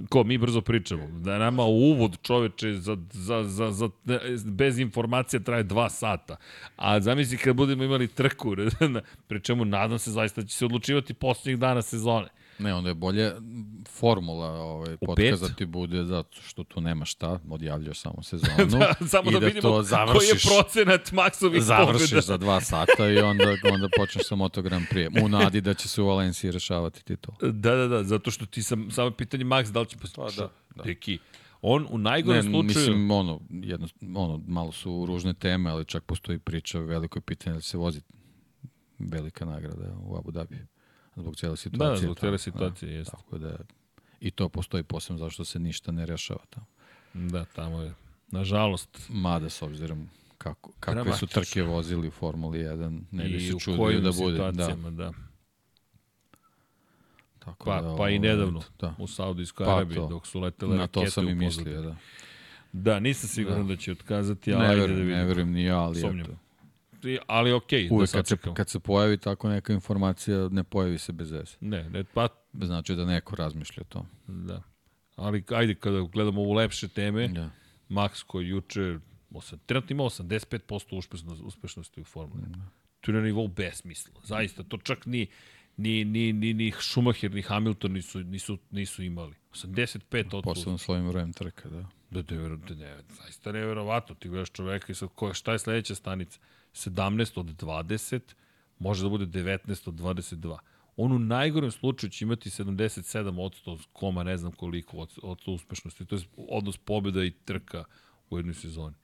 Ko, 0.10 0.24
mi 0.24 0.38
brzo 0.38 0.62
pričamo. 0.62 1.08
Da 1.08 1.38
nama 1.38 1.64
uvod 1.64 2.18
čoveče 2.22 2.74
za, 2.74 2.98
za, 3.12 3.44
za, 3.44 3.72
za, 3.72 3.90
bez 4.46 4.80
informacija 4.80 5.40
traje 5.40 5.64
dva 5.64 5.90
sata. 5.90 6.36
A 6.76 7.00
zamisli 7.00 7.38
kad 7.38 7.56
budemo 7.56 7.84
imali 7.84 8.08
trku, 8.08 8.56
pri 9.28 9.42
čemu 9.42 9.66
nadam 9.66 10.00
se 10.00 10.12
zaista 10.12 10.42
da 10.42 10.48
će 10.48 10.58
se 10.58 10.66
odlučivati 10.66 11.14
posljednjih 11.14 11.60
dana 11.60 11.82
sezone. 11.82 12.28
Ne, 12.62 12.74
onda 12.74 12.90
je 12.90 12.96
bolje 12.96 13.32
formula 13.90 14.50
ovaj, 14.50 14.98
podcast 14.98 15.42
da 15.42 15.50
ti 15.50 15.66
bude 15.66 16.04
zato 16.04 16.42
što 16.42 16.64
tu 16.64 16.82
nema 16.82 17.06
šta, 17.06 17.40
odjavljaš 17.50 18.00
samo 18.00 18.24
sezonu. 18.30 18.80
da, 18.80 19.08
samo 19.08 19.32
da, 19.32 19.40
da 19.40 19.46
vidimo 19.46 19.62
to 19.62 19.84
završiš, 19.84 20.18
koji 20.20 20.28
je 20.28 20.36
procenat 20.62 21.12
maksovih 21.12 21.64
Završiš 21.64 22.10
pobjeda. 22.10 22.22
za 22.22 22.38
dva 22.38 22.62
sata 22.62 23.10
i 23.10 23.18
onda, 23.18 23.46
onda 23.74 23.90
počneš 23.98 24.28
sa 24.28 24.36
Moto 24.36 24.62
Grand 24.62 24.86
Prix. 24.92 25.24
U 25.24 25.28
nadi 25.30 25.62
da 25.62 25.74
će 25.74 25.88
se 25.88 26.02
u 26.02 26.08
Valenciji 26.08 26.52
rešavati 26.52 27.06
titul. 27.06 27.34
Da, 27.42 27.76
da, 27.76 27.88
da, 27.88 28.04
zato 28.04 28.32
što 28.32 28.46
ti 28.46 28.64
sam, 28.64 28.92
samo 28.92 29.12
pitanje 29.12 29.46
Max 29.46 29.72
da 29.72 29.80
li 29.80 29.86
će 29.86 29.98
postići. 29.98 30.22
Pa, 30.22 30.32
da, 30.32 30.50
da. 30.76 30.84
Deki, 30.84 31.20
on 31.62 31.88
u 31.90 31.98
najgorem 31.98 32.44
slučaju... 32.44 32.64
Mislim, 32.64 33.12
ono, 33.12 33.40
jedno, 33.50 33.88
ono, 34.16 34.42
malo 34.48 34.72
su 34.72 35.06
ružne 35.08 35.34
teme, 35.34 35.70
ali 35.70 35.86
čak 35.86 36.04
postoji 36.04 36.40
priča, 36.40 36.80
veliko 36.80 37.18
je 37.20 37.22
pitanje 37.22 37.54
da 37.54 37.62
se 37.62 37.78
vozi 37.78 38.02
velika 39.00 39.46
nagrada 39.46 39.96
u 40.04 40.18
Abu 40.18 40.32
Dhabi 40.32 40.58
zbog 41.16 41.36
cele 41.36 41.58
situacije. 41.58 41.92
Da, 41.92 42.06
zbog 42.06 42.20
cele 42.20 42.38
situacije, 42.38 42.92
da, 42.92 42.98
jeste. 42.98 43.12
Tako 43.18 43.38
da, 43.38 43.58
i 44.20 44.32
to 44.32 44.50
postoji 44.50 44.84
posebno 44.84 45.18
zašto 45.18 45.46
se 45.46 45.60
ništa 45.60 45.92
ne 45.92 46.06
rešava 46.06 46.46
tamo. 46.50 46.66
Da, 47.14 47.46
tamo 47.46 47.82
je, 47.82 47.94
nažalost. 48.32 49.06
Mada, 49.10 49.50
s 49.50 49.62
obzirom 49.62 50.10
kako, 50.38 50.72
kakve 50.80 51.14
su 51.14 51.28
trke 51.28 51.64
vozili 51.64 52.08
u 52.08 52.12
Formuli 52.12 52.60
1, 52.60 53.02
ne 53.12 53.24
bi 53.24 53.40
se 53.40 53.60
čudio 53.60 54.00
da 54.00 54.12
bude. 54.12 54.38
Da. 54.38 54.76
da. 54.90 55.14
Tako 57.40 57.66
pa, 57.66 57.82
da, 57.82 57.96
pa 57.96 58.10
i 58.10 58.20
nedavno 58.20 58.62
da. 58.80 58.96
u 58.98 59.08
Saudijskoj 59.08 59.66
pa 59.66 59.76
Arabiji 59.76 60.00
dok 60.10 60.28
su 60.28 60.40
letele 60.40 60.78
Na 60.78 60.88
to 60.88 61.06
sam 61.06 61.30
i 61.30 61.36
mislio, 61.36 61.82
da. 61.82 61.96
Da, 62.74 63.00
nisam 63.00 63.30
siguran 63.30 63.68
da, 63.68 63.74
da 63.74 63.82
će 63.82 63.92
otkazati, 63.92 64.54
ali 64.54 64.62
ne 64.62 64.70
ajde 64.70 64.82
verujem, 64.82 64.98
da 64.98 65.04
vidimo. 65.04 65.18
Ne 65.18 65.26
verujem 65.26 65.52
ni 65.52 65.64
ja, 65.64 65.80
ali 65.80 66.00
Somnjam. 66.00 66.26
eto. 66.26 66.38
Ali 67.28 67.52
okej, 67.52 67.84
okay, 67.84 67.94
Uvek 67.94 68.12
da 68.12 68.18
kad 68.18 68.28
se, 68.28 68.38
kad 68.56 68.70
se 68.70 68.80
pojavi 68.80 69.18
tako 69.18 69.50
neka 69.50 69.74
informacija, 69.74 70.50
ne 70.52 70.64
pojavi 70.64 70.98
se 70.98 71.12
bez 71.12 71.32
veze. 71.32 71.58
Ne, 71.60 71.90
ne, 71.90 72.04
pa... 72.04 72.28
Znači 72.54 72.96
da 72.96 73.06
neko 73.06 73.36
razmišlja 73.36 73.84
to. 73.84 74.06
Da. 74.28 74.62
Ali 75.16 75.44
ajde, 75.50 75.76
kada 75.76 76.02
gledamo 76.02 76.42
u 76.42 76.54
lepše 76.54 76.88
teme, 76.88 77.28
Da. 77.28 77.50
Max 77.90 78.24
koji 78.24 78.48
juče, 78.48 79.00
osam, 79.34 79.60
trenutno 79.66 79.94
ima 79.94 80.04
85% 80.04 80.98
uspešnosti, 80.98 81.44
uspešnosti 81.44 82.02
u 82.02 82.04
formuli. 82.04 82.44
Da. 82.48 82.60
To 83.02 83.12
je 83.12 83.16
na 83.16 83.22
nivou 83.22 83.48
besmisla. 83.48 84.22
Zaista, 84.24 84.64
to 84.64 84.78
čak 84.78 85.06
ni, 85.06 85.28
ni, 85.78 86.06
ni, 86.06 86.34
ni, 86.34 86.54
ni 86.54 86.72
Schumacher, 86.80 87.32
ni 87.32 87.42
Hamilton 87.42 87.92
nisu, 87.92 88.20
nisu, 88.20 88.58
nisu 88.72 89.04
imali. 89.04 89.36
85 89.54 90.36
od 90.36 90.44
Posebno 90.44 90.78
svojim 90.78 91.08
brojem 91.08 91.34
trka, 91.34 91.70
da. 91.70 91.86
Da, 92.10 92.22
da, 92.22 92.36
da, 92.36 92.76
da, 92.76 93.04
zaista 93.22 93.52
neverovatno. 93.52 94.16
Ti 94.16 94.30
gledaš 94.30 94.52
čoveka 94.52 94.92
i 94.92 94.96
sad, 94.96 95.10
ko, 95.16 95.34
šta 95.34 95.52
je 95.52 95.60
sledeća 95.60 95.96
stanica? 95.96 96.40
17 96.74 97.40
od 97.40 97.46
20, 97.46 98.20
može 98.80 99.04
da 99.04 99.10
bude 99.10 99.26
19 99.26 99.90
od 99.90 99.94
22. 99.94 100.58
On 100.96 101.12
u 101.12 101.20
najgorem 101.20 101.72
slučaju 101.72 102.10
će 102.10 102.26
imati 102.26 102.50
77 102.50 103.40
od 103.66 103.86
koma, 103.94 104.24
ne 104.24 104.38
znam 104.38 104.52
koliko 104.52 104.98
od, 104.98 105.18
od 105.24 105.40
uspešnosti. 105.48 106.06
To 106.06 106.16
je 106.16 106.22
odnos 106.38 106.78
pobjeda 106.78 107.24
i 107.24 107.32
trka 107.32 107.84
u 108.30 108.38
jednoj 108.38 108.54
sezoni. 108.54 108.96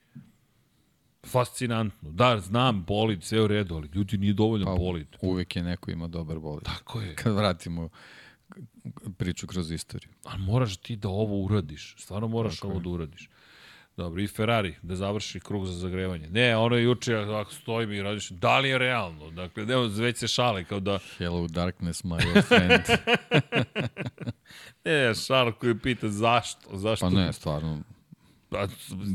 Fascinantno. 1.26 2.10
Da, 2.10 2.40
znam, 2.40 2.84
bolid, 2.84 3.22
sve 3.22 3.42
u 3.42 3.46
redu, 3.46 3.74
ali 3.74 3.88
ljudi 3.94 4.18
nije 4.18 4.32
dovoljno 4.32 4.66
pa, 4.66 4.74
bolid. 4.74 5.06
Uvek 5.22 5.56
je 5.56 5.62
neko 5.62 5.90
ima 5.90 6.08
dobar 6.08 6.38
bolid. 6.38 6.64
Tako 6.64 7.00
je. 7.00 7.14
Kad 7.14 7.34
vratimo 7.34 7.88
priču 9.16 9.46
kroz 9.46 9.70
istoriju. 9.70 10.12
Ali 10.24 10.42
moraš 10.42 10.76
ti 10.76 10.96
da 10.96 11.08
ovo 11.08 11.42
uradiš. 11.44 11.94
Stvarno 11.98 12.28
moraš 12.28 12.56
Tako 12.56 12.68
ovo 12.68 12.76
je. 12.76 12.82
da 12.82 12.88
uradiš. 12.88 13.28
Dobro, 13.98 14.22
i 14.22 14.26
Ferrari, 14.26 14.74
da 14.82 14.96
završi 14.96 15.40
krug 15.40 15.66
za 15.66 15.72
zagrevanje. 15.72 16.28
Ne, 16.28 16.56
ono 16.56 16.76
je 16.76 16.84
juče, 16.84 17.14
ako 17.16 17.52
stoji 17.52 17.86
mi 17.86 17.96
i 17.96 18.02
radiš, 18.02 18.30
da 18.30 18.58
li 18.58 18.68
je 18.68 18.78
realno? 18.78 19.30
Dakle, 19.30 19.66
ne, 19.66 19.76
već 19.76 20.16
se 20.16 20.28
šale, 20.28 20.64
kao 20.64 20.80
da... 20.80 20.98
Hello 21.18 21.46
darkness, 21.48 22.04
my 22.04 22.34
old 22.34 22.44
friend. 22.44 22.82
ne, 24.84 25.14
šal 25.14 25.52
koji 25.52 25.78
pita 25.78 26.08
zašto, 26.08 26.76
zašto... 26.76 27.06
pa 27.06 27.10
ne, 27.10 27.32
stvarno, 27.32 27.80
Pa, 28.50 28.66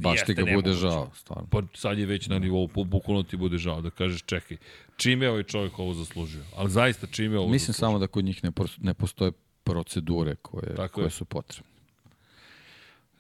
baš 0.02 0.26
ti 0.26 0.34
ga 0.34 0.46
bude 0.56 0.74
žao, 0.74 1.12
stvarno. 1.16 1.48
Pa 1.52 1.62
sad 1.74 2.00
je 2.00 2.06
već 2.06 2.28
na 2.28 2.40
nivou, 2.40 2.68
bu- 2.68 2.86
bukvalno 2.86 3.24
ti 3.24 3.38
bude 3.38 3.58
žao 3.58 3.82
da 3.82 3.90
kažeš 3.90 4.22
čekaj, 4.22 4.58
čime 4.98 5.26
je 5.26 5.30
ovaj 5.30 5.44
čovjek 5.44 5.80
ovo 5.80 5.94
zaslužio? 5.94 6.44
Ali 6.56 6.70
zaista 6.70 7.08
čime 7.08 7.36
je 7.36 7.40
ovo 7.40 7.48
Mislim 7.48 7.68
zaslužio? 7.74 7.80
samo 7.88 8.00
da 8.00 8.08
kod 8.08 8.26
njih 8.26 8.44
ne, 8.44 8.52
ne 8.82 8.94
postoje 8.94 9.32
procedure 9.64 10.36
koje, 10.36 10.76
Tako 10.76 10.94
koje 10.96 11.06
je. 11.06 11.10
su 11.10 11.26
potrebne. 11.26 11.73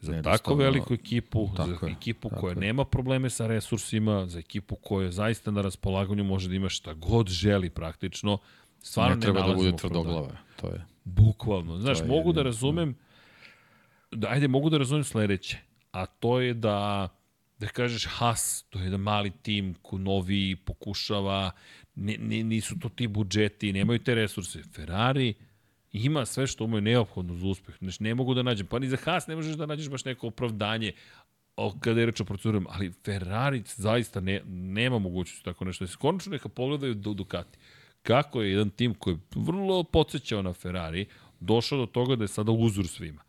Za 0.03 0.21
tako 0.21 0.55
veliku 0.55 0.93
ekipu, 0.93 1.49
tako 1.57 1.69
za 1.69 1.88
je, 1.88 1.91
ekipu 1.91 2.30
tako 2.30 2.41
koja 2.41 2.51
je. 2.51 2.59
nema 2.59 2.85
probleme 2.85 3.30
sa 3.30 3.47
resursima, 3.47 4.27
za 4.27 4.39
ekipu 4.39 4.75
koja 4.75 5.11
zaista 5.11 5.51
na 5.51 5.61
raspolaganju 5.61 6.23
može 6.23 6.49
da 6.49 6.55
ima 6.55 6.69
šta 6.69 6.93
god 6.93 7.30
želi 7.30 7.69
praktično, 7.69 8.38
stvarno 8.81 9.15
ne 9.15 9.21
treba 9.21 9.47
da 9.47 9.53
bude 9.53 9.75
tvrdoglave. 9.75 10.38
To 10.61 10.67
je. 10.67 10.85
Bukvalno. 11.03 11.77
Znaš, 11.80 11.99
je 11.99 12.05
mogu 12.05 12.34
da 12.34 12.43
razumem, 12.43 12.95
da, 14.11 14.27
ajde, 14.30 14.47
mogu 14.47 14.69
da 14.69 14.77
razumem 14.77 15.03
sledeće, 15.03 15.57
a 15.91 16.05
to 16.05 16.39
je 16.39 16.53
da, 16.53 17.09
da 17.59 17.67
kažeš 17.67 18.05
Haas, 18.05 18.65
to 18.69 18.80
je 18.80 18.85
jedan 18.85 18.99
mali 18.99 19.31
tim 19.41 19.73
ko 19.81 19.97
novi 19.97 20.55
pokušava, 20.55 21.51
ne, 21.95 22.17
ne, 22.19 22.43
nisu 22.43 22.80
to 22.80 22.89
ti 22.89 23.07
budžeti, 23.07 23.73
nemaju 23.73 23.99
te 23.99 24.15
resurse. 24.15 24.63
Ferrari 24.63 25.34
ima 25.94 26.26
sve 26.26 26.48
što 26.48 26.68
mu 26.68 26.78
je 26.78 26.82
neophodno 26.82 27.36
za 27.36 27.48
uspeh. 27.48 27.76
Znači, 27.80 28.03
ne 28.03 28.15
mogu 28.15 28.34
da 28.34 28.44
nađem, 28.44 28.68
pa 28.68 28.80
ni 28.80 28.88
za 28.88 28.98
Haas 29.03 29.28
ne 29.28 29.36
možeš 29.36 29.56
da 29.56 29.65
nađeš 29.65 29.90
baš 29.90 30.06
neko 30.06 30.28
opravdanje 30.28 30.91
o, 31.56 31.74
kada 31.80 31.99
je 31.99 32.06
reč 32.06 32.22
o 32.22 32.26
procedurama, 32.26 32.70
ali 32.74 32.94
Ferrari 33.06 33.64
zaista 33.65 34.20
ne, 34.20 34.41
nema 34.48 34.99
mogućnosti 34.99 35.45
tako 35.45 35.65
nešto. 35.65 35.88
Se 35.88 35.98
konačno 35.98 36.32
neka 36.32 36.49
pogledaju 36.49 36.94
do 36.94 37.14
Ducati. 37.14 37.57
Kako 38.03 38.41
je 38.41 38.52
jedan 38.52 38.70
tim 38.70 38.94
koji 38.94 39.14
je 39.14 39.20
vrlo 39.36 39.84
podsjećao 39.84 40.41
na 40.41 40.53
Ferrari, 40.53 41.06
došao 41.40 41.80
do 41.80 41.86
toga 41.86 42.15
da 42.15 42.24
je 42.24 42.28
sada 42.28 42.52
uzor 42.52 42.88
svima. 42.88 43.22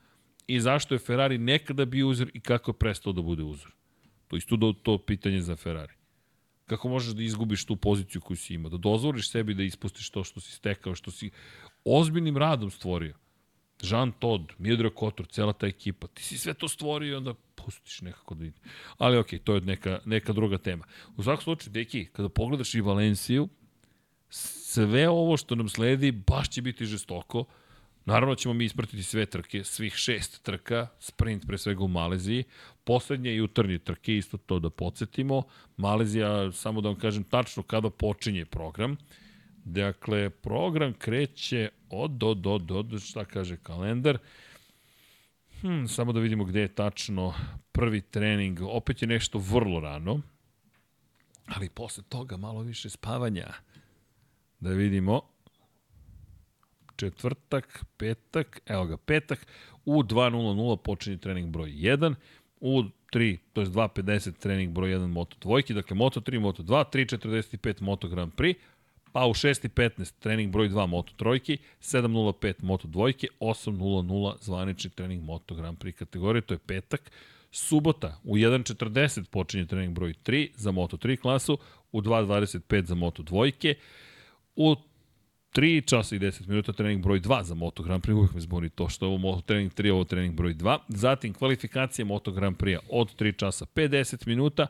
I 0.47 0.61
zašto 0.61 0.95
je 0.95 0.99
Ferrari 0.99 1.39
nekada 1.39 1.85
bio 1.85 2.09
uzor 2.09 2.31
i 2.35 2.41
kako 2.41 2.71
je 2.71 2.79
prestao 2.79 3.13
da 3.13 3.23
bude 3.23 3.43
uzor. 3.43 3.73
To 4.29 4.37
isto 4.37 4.57
do, 4.57 4.73
to 4.83 4.99
pitanje 4.99 5.41
za 5.41 5.57
Ferrari. 5.57 5.93
Kako 6.67 6.89
možeš 6.89 7.15
da 7.15 7.23
izgubiš 7.23 7.65
tu 7.65 7.77
poziciju 7.77 8.21
koju 8.21 8.37
si 8.37 8.55
imao, 8.55 8.71
da 8.71 8.77
dozvoliš 8.77 9.31
sebi 9.31 9.55
da 9.55 9.63
ispustiš 9.63 10.11
to 10.11 10.25
što 10.25 10.41
si 10.41 10.53
stekao, 10.53 10.95
što 10.95 11.11
si 11.11 11.31
ozbiljnim 11.85 12.37
radom 12.37 12.71
stvorio. 12.71 13.15
Jean 13.83 14.13
Todt, 14.13 14.59
Miodrag 14.59 14.93
Kotor, 14.95 15.27
cela 15.27 15.53
ta 15.53 15.67
ekipa, 15.67 16.07
ti 16.07 16.23
si 16.23 16.39
sve 16.39 16.55
to 16.55 16.69
stvorio 16.69 17.13
i 17.13 17.15
onda 17.15 17.35
pustiš 17.55 18.01
nekako 18.01 18.35
da 18.35 18.45
ide. 18.45 18.59
Ali 18.99 19.19
okej, 19.19 19.39
to 19.39 19.55
je 19.55 19.61
neka, 19.61 19.99
neka 20.05 20.33
druga 20.33 20.59
tema. 20.59 20.85
U 21.17 21.23
svakom 21.23 21.43
slučaju, 21.43 21.73
deki, 21.73 22.05
kada 22.05 22.29
pogledaš 22.29 22.75
i 22.75 22.81
Valenciju, 22.81 23.49
sve 24.31 25.09
ovo 25.09 25.37
što 25.37 25.55
nam 25.55 25.69
sledi 25.69 26.13
baš 26.13 26.49
će 26.51 26.63
biti 26.63 26.87
žestoko. 26.87 27.45
Naravno 28.05 28.35
ćemo 28.35 28.55
mi 28.55 28.65
ispratiti 28.65 29.03
sve 29.03 29.27
trke, 29.27 29.65
svih 29.65 29.95
šest 29.95 30.43
trka, 30.43 30.87
sprint 30.99 31.47
pre 31.47 31.59
svega 31.59 31.85
u 31.85 31.89
Maleziji, 31.89 32.45
poslednje 32.85 33.35
jutarnje 33.35 33.79
trke, 33.79 34.17
isto 34.17 34.37
to 34.37 34.59
da 34.59 34.71
podsjetimo. 34.71 35.43
Malezija, 35.77 36.53
samo 36.53 36.81
da 36.81 36.89
vam 36.89 36.99
kažem 36.99 37.25
tačno 37.25 37.63
kada 37.63 37.91
počinje 37.91 38.45
program. 38.45 38.97
Dakle, 39.65 40.31
program 40.31 40.93
kreće 40.93 41.69
od, 41.91 42.11
do, 42.11 42.35
do, 42.35 42.59
do, 42.59 42.83
do 42.83 42.99
šta 42.99 43.25
kaže 43.25 43.57
kalendar. 43.57 44.19
Hmm, 45.61 45.89
samo 45.89 46.13
da 46.13 46.21
vidimo 46.21 46.45
gde 46.45 46.61
je 46.61 46.75
tačno 46.75 47.35
prvi 47.73 48.01
trening. 48.01 48.61
Opet 48.63 49.03
je 49.03 49.09
nešto 49.09 49.39
vrlo 49.39 49.81
rano, 49.81 50.21
ali 51.47 51.69
posle 51.69 52.05
toga 52.09 52.37
malo 52.37 52.63
više 52.63 52.91
spavanja. 52.91 53.47
Da 54.61 54.71
vidimo. 54.71 55.21
Četvrtak, 56.97 57.85
petak, 57.97 58.61
evo 58.67 58.87
ga, 58.87 58.97
petak, 58.97 59.47
u 59.85 60.03
2.00 60.03 60.77
počinje 60.77 61.17
trening 61.17 61.51
broj 61.51 61.71
1, 61.71 62.15
u 62.61 62.83
3, 63.13 63.39
to 63.53 63.61
je 63.61 63.67
2.50 63.67 64.33
trening 64.39 64.73
broj 64.73 64.91
1 64.91 65.07
Moto 65.07 65.37
dvojki, 65.41 65.75
dakle 65.75 65.97
Moto 65.97 66.21
3, 66.21 66.41
Moto 66.41 66.63
2, 66.63 66.85
3.45 66.93 67.83
Moto 67.83 68.09
Grand 68.09 68.33
Prix, 68.33 68.55
pa 69.15 69.27
u 69.27 69.35
6.15 69.35 70.13
trening 70.19 70.53
broj 70.53 70.69
2 70.69 70.87
Moto 70.87 71.13
trojki, 71.17 71.59
7.05 71.81 72.55
Moto 72.63 72.89
dvojke, 72.89 73.27
8.00 73.41 74.35
zvanični 74.41 74.91
trening 74.91 75.23
Moto 75.23 75.55
Grand 75.55 75.79
Prix 75.79 75.99
kategorije, 75.99 76.43
to 76.43 76.55
je 76.55 76.59
petak. 76.59 77.11
Subota 77.51 78.21
u 78.25 78.37
1.40 78.37 79.25
počinje 79.31 79.67
trening 79.67 79.95
broj 79.95 80.15
3 80.25 80.51
za 80.57 80.71
Moto 80.71 80.97
3 80.97 81.17
klasu, 81.17 81.59
u 81.93 82.01
2.25 82.01 82.85
za 82.85 82.95
Moto 82.95 83.23
dvojke, 83.23 83.75
u 84.57 84.75
3 85.55 85.87
časa 85.87 86.17
i 86.17 86.19
10 86.19 86.49
minuta 86.49 86.73
trening 86.73 87.03
broj 87.03 87.21
2 87.21 87.43
za 87.43 87.55
Moto 87.55 87.83
Grand 87.83 88.03
Prix, 88.03 88.15
uvijek 88.15 88.35
me 88.35 88.41
zbuni 88.41 88.71
to 88.71 88.89
što 88.89 89.05
je 89.05 89.09
ovo 89.09 89.19
Moto 89.19 89.41
trening 89.41 89.73
3, 89.73 89.93
ovo 89.93 90.05
trening 90.05 90.35
broj 90.35 90.55
2. 90.55 90.79
Zatim 90.89 91.35
kvalifikacije 91.35 92.05
Moto 92.05 92.33
Grand 92.33 92.57
Prix 92.57 92.79
od 92.91 93.17
3 93.17 93.37
časa 93.37 93.67
50 93.75 94.27
minuta, 94.27 94.67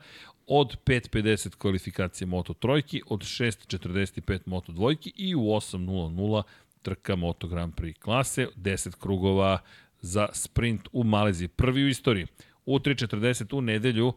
od 0.47 0.77
5.50 0.85 1.57
kvalifikacije 1.57 2.27
Moto 2.27 2.55
trojki, 2.55 3.03
od 3.07 3.21
6.45 3.21 4.39
Moto 4.47 4.73
dvojki 4.73 5.13
i 5.17 5.35
u 5.35 5.41
8.00 5.41 6.43
trka 6.83 7.17
Moto 7.17 7.49
Grand 7.49 7.75
Prix 7.75 7.99
klase, 7.99 8.47
10 8.57 8.97
krugova 8.99 9.59
za 10.01 10.29
sprint 10.33 10.89
u 10.93 11.05
Maleziji. 11.05 11.49
Prvi 11.49 11.85
u 11.85 11.89
istoriji. 11.89 12.27
U 12.67 12.79
3.40 12.79 13.57
u 13.57 13.61
nedelju 13.61 14.13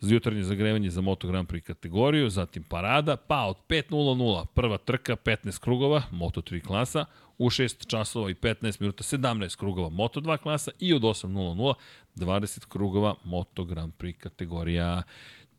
za 0.00 0.14
jutarnje 0.14 0.42
zagrevanje 0.42 0.90
za 0.90 1.00
Moto 1.00 1.28
Grand 1.28 1.48
Prix 1.48 1.60
kategoriju, 1.60 2.30
zatim 2.30 2.62
parada, 2.62 3.16
pa 3.16 3.44
od 3.44 3.56
5.00 3.68 4.46
prva 4.46 4.78
trka, 4.78 5.16
15 5.16 5.60
krugova, 5.60 6.02
Moto 6.10 6.40
3 6.40 6.66
klasa, 6.66 7.04
u 7.38 7.50
6 7.50 7.86
časova 7.86 8.30
i 8.30 8.34
15 8.34 8.80
minuta 8.80 9.04
17 9.04 9.56
krugova 9.56 9.88
Moto 9.88 10.20
2 10.20 10.38
klasa 10.38 10.70
i 10.78 10.94
od 10.94 11.02
8.00 11.02 11.74
20 12.16 12.66
krugova 12.68 13.14
Moto 13.24 13.64
Grand 13.64 13.92
Prix 13.98 14.18
kategorija. 14.18 15.02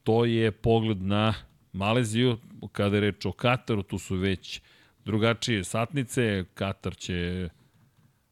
To 0.04 0.26
je 0.26 0.52
pogled 0.52 1.02
na 1.02 1.34
Maleziju, 1.74 2.38
kada 2.72 2.98
je 2.98 3.02
reč 3.02 3.26
o 3.26 3.32
Kataru, 3.32 3.84
tu 3.84 3.98
su 3.98 4.16
već 4.16 4.62
drugačije 5.06 5.64
satnice, 5.64 6.46
Katar 6.54 6.96
će 6.96 7.50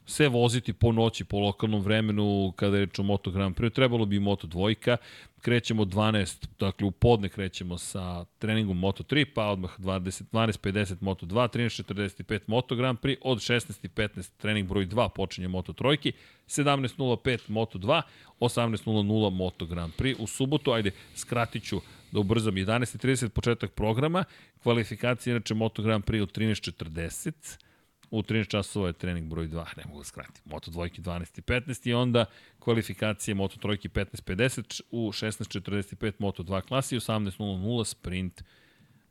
se 0.09 0.27
voziti 0.27 0.73
po 0.73 0.91
noći, 0.91 1.23
po 1.23 1.39
lokalnom 1.39 1.81
vremenu, 1.81 2.53
kada 2.55 2.77
je 2.77 2.85
reč 2.85 2.99
o 2.99 3.03
Moto 3.03 3.31
Grand 3.31 3.55
Prix, 3.55 3.73
trebalo 3.75 4.05
bi 4.05 4.19
Moto 4.19 4.47
dvojka, 4.47 4.97
krećemo 5.41 5.85
12, 5.85 6.47
dakle 6.59 6.87
u 6.87 6.91
podne 6.91 7.29
krećemo 7.29 7.77
sa 7.77 8.25
treningom 8.39 8.77
Moto 8.77 9.03
3, 9.03 9.25
pa 9.35 9.45
odmah 9.45 9.79
20, 9.79 10.23
12.50 10.31 10.95
Moto 11.01 11.25
2, 11.25 11.57
13.45 11.57 12.39
Moto 12.47 12.75
Grand 12.75 12.99
Prix, 12.99 13.17
od 13.21 13.37
16.15 13.37 14.29
trening 14.37 14.69
broj 14.69 14.87
2 14.87 15.09
počinje 15.09 15.47
Moto 15.47 15.73
trojki, 15.73 16.11
17.05 16.47 17.39
Moto 17.47 17.79
2, 17.79 18.01
18.00 18.39 19.29
Moto 19.29 19.65
Grand 19.65 19.93
Prix. 19.97 20.15
U 20.19 20.27
subotu, 20.27 20.71
ajde, 20.71 20.91
skratit 21.15 21.63
ću 21.63 21.81
da 22.11 22.19
ubrzam, 22.19 22.55
11.30 22.55 23.29
početak 23.29 23.71
programa, 23.71 24.23
kvalifikacija 24.63 25.31
inače 25.31 25.53
Moto 25.53 25.81
Grand 25.81 26.03
Prix 26.03 26.21
u 26.21 26.25
13.40, 26.25 27.68
U 28.11 28.21
13 28.21 28.47
časova 28.47 28.87
je 28.87 28.93
trening 28.93 29.29
broj 29.29 29.47
2, 29.47 29.77
ne 29.77 29.83
mogu 29.85 29.99
da 29.99 30.03
skratim. 30.03 30.43
Moto 30.45 30.71
dvojki 30.71 31.01
12 31.01 31.39
i 31.39 31.41
15 31.41 31.89
i 31.89 31.93
onda 31.93 32.25
kvalifikacije 32.59 33.35
Moto 33.35 33.57
trojki 33.57 33.89
15.50 33.89 34.81
u 34.91 35.11
16.45 35.11 36.11
Moto 36.19 36.43
2 36.43 36.61
klasi 36.61 36.95
i 36.95 36.99
18.00 36.99 37.85
sprint 37.85 38.43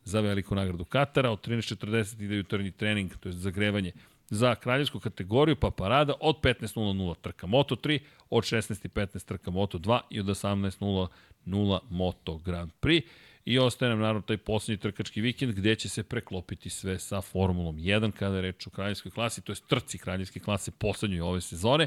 za 0.04 0.20
veliku 0.20 0.54
nagradu 0.54 0.84
Katara. 0.84 1.30
Od 1.30 1.48
13.40 1.48 2.22
ide 2.22 2.36
jutarnji 2.36 2.70
trening, 2.70 3.16
to 3.16 3.28
je 3.28 3.32
zagrevanje 3.32 3.92
za 4.30 4.54
kraljevsku 4.54 5.00
kategoriju, 5.00 5.56
pa 5.56 5.70
parada 5.70 6.14
od 6.20 6.40
15.00 6.40 7.14
trka 7.20 7.46
Moto 7.46 7.76
3, 7.76 7.98
od 8.30 8.44
16.15 8.44 9.24
trka 9.24 9.50
Moto 9.50 9.78
2 9.78 10.00
i 10.10 10.20
od 10.20 10.26
18.00 10.26 11.78
Moto 11.90 12.36
Grand 12.36 12.72
Prix. 12.80 13.02
I 13.48 13.58
ostaje 13.58 13.90
nam 13.90 13.98
naravno 13.98 14.20
taj 14.20 14.36
poslednji 14.36 14.80
trkački 14.80 15.20
vikend 15.20 15.52
gde 15.54 15.74
će 15.74 15.88
se 15.88 16.02
preklopiti 16.02 16.70
sve 16.70 16.98
sa 16.98 17.20
Formulom 17.20 17.76
1 17.76 18.10
kada 18.12 18.36
je 18.36 18.42
reč 18.42 18.66
o 18.66 18.70
kraljevskoj 18.70 19.10
klasi, 19.10 19.42
to 19.42 19.52
je 19.52 19.56
trci 19.68 19.98
kraljevske 19.98 20.40
klase 20.40 20.70
poslednjoj 20.70 21.20
ove 21.20 21.40
sezone. 21.40 21.86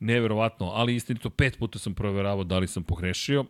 Neverovatno, 0.00 0.66
ali 0.66 0.94
istinito 0.94 1.30
pet 1.30 1.58
puta 1.58 1.78
sam 1.78 1.94
proveravao 1.94 2.44
da 2.44 2.58
li 2.58 2.66
sam 2.66 2.84
pogrešio, 2.84 3.44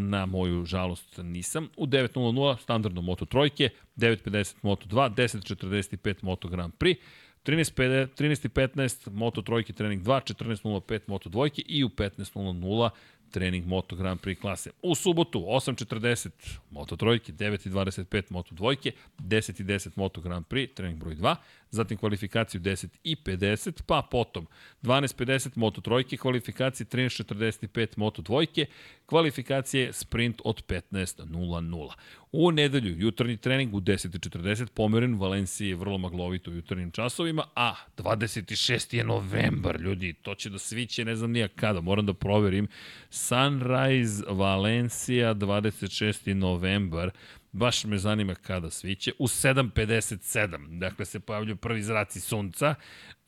na 0.00 0.26
moju 0.26 0.64
žalost 0.64 1.18
nisam. 1.22 1.68
U 1.76 1.86
9.00 1.86 2.60
standardno 2.62 3.02
Moto 3.02 3.24
trojke, 3.24 3.68
9.50 3.96 4.54
Moto 4.62 4.86
2, 4.86 5.14
10.45 5.14 6.14
Moto 6.22 6.48
Grand 6.48 6.72
Prix, 6.78 7.00
13.15 7.44 8.08
13 8.16 9.10
Moto 9.10 9.42
trojke 9.42 9.72
trening 9.72 10.02
2, 10.02 10.34
14.05 10.34 11.00
Moto 11.06 11.28
dvojke 11.28 11.62
i 11.66 11.84
u 11.84 11.88
15.00 11.88 12.90
trening 13.34 13.66
Moto 13.66 13.96
Grand 13.96 14.20
Prix 14.20 14.40
klase. 14.40 14.70
U 14.82 14.94
subotu 14.94 15.40
8.40 15.42 16.30
Moto 16.70 16.96
trojke, 16.96 17.32
9.25 17.32 18.30
Moto 18.30 18.54
dvojke, 18.54 18.92
10.10 19.18 19.90
Moto 19.96 20.20
Grand 20.20 20.46
Prix, 20.46 20.74
trening 20.74 20.98
broj 20.98 21.18
2, 21.18 21.36
zatim 21.74 21.98
kvalifikaciju 21.98 22.60
10 22.60 22.88
i 23.04 23.16
50, 23.16 23.82
pa 23.86 24.02
potom 24.10 24.46
12.50 24.82 25.50
Moto 25.54 25.80
trojke, 25.80 26.16
kvalifikacije 26.16 26.86
13.45 26.86 27.86
Moto 27.96 28.22
dvojke, 28.22 28.66
kvalifikacije 29.06 29.92
sprint 29.92 30.40
od 30.44 30.66
15.00. 30.66 31.92
U 32.32 32.50
nedelju 32.50 32.98
jutarnji 32.98 33.36
trening 33.36 33.74
u 33.74 33.80
10.40 33.80 34.66
pomeren 34.66 35.14
Valencije 35.14 35.68
je 35.68 35.76
vrlo 35.76 35.98
maglovito 35.98 36.50
u 36.50 36.54
jutarnjim 36.54 36.90
časovima, 36.90 37.44
a 37.56 37.74
26. 37.96 38.94
je 38.94 39.04
novembar, 39.04 39.80
ljudi, 39.80 40.12
to 40.12 40.34
će 40.34 40.50
da 40.50 40.58
sviće 40.58 41.04
ne 41.04 41.16
znam 41.16 41.30
nija 41.30 41.48
kada, 41.48 41.80
moram 41.80 42.06
da 42.06 42.14
proverim. 42.14 42.68
Sunrise 43.10 44.24
Valencija 44.28 45.34
26. 45.34 46.34
novembar, 46.34 47.10
baš 47.54 47.84
me 47.84 47.98
zanima 47.98 48.34
kada 48.34 48.70
sviće, 48.70 49.12
u 49.18 49.26
7.57, 49.26 50.78
dakle 50.78 51.04
se 51.04 51.20
pojavljaju 51.20 51.56
prvi 51.56 51.82
zraci 51.82 52.20
sunca, 52.20 52.74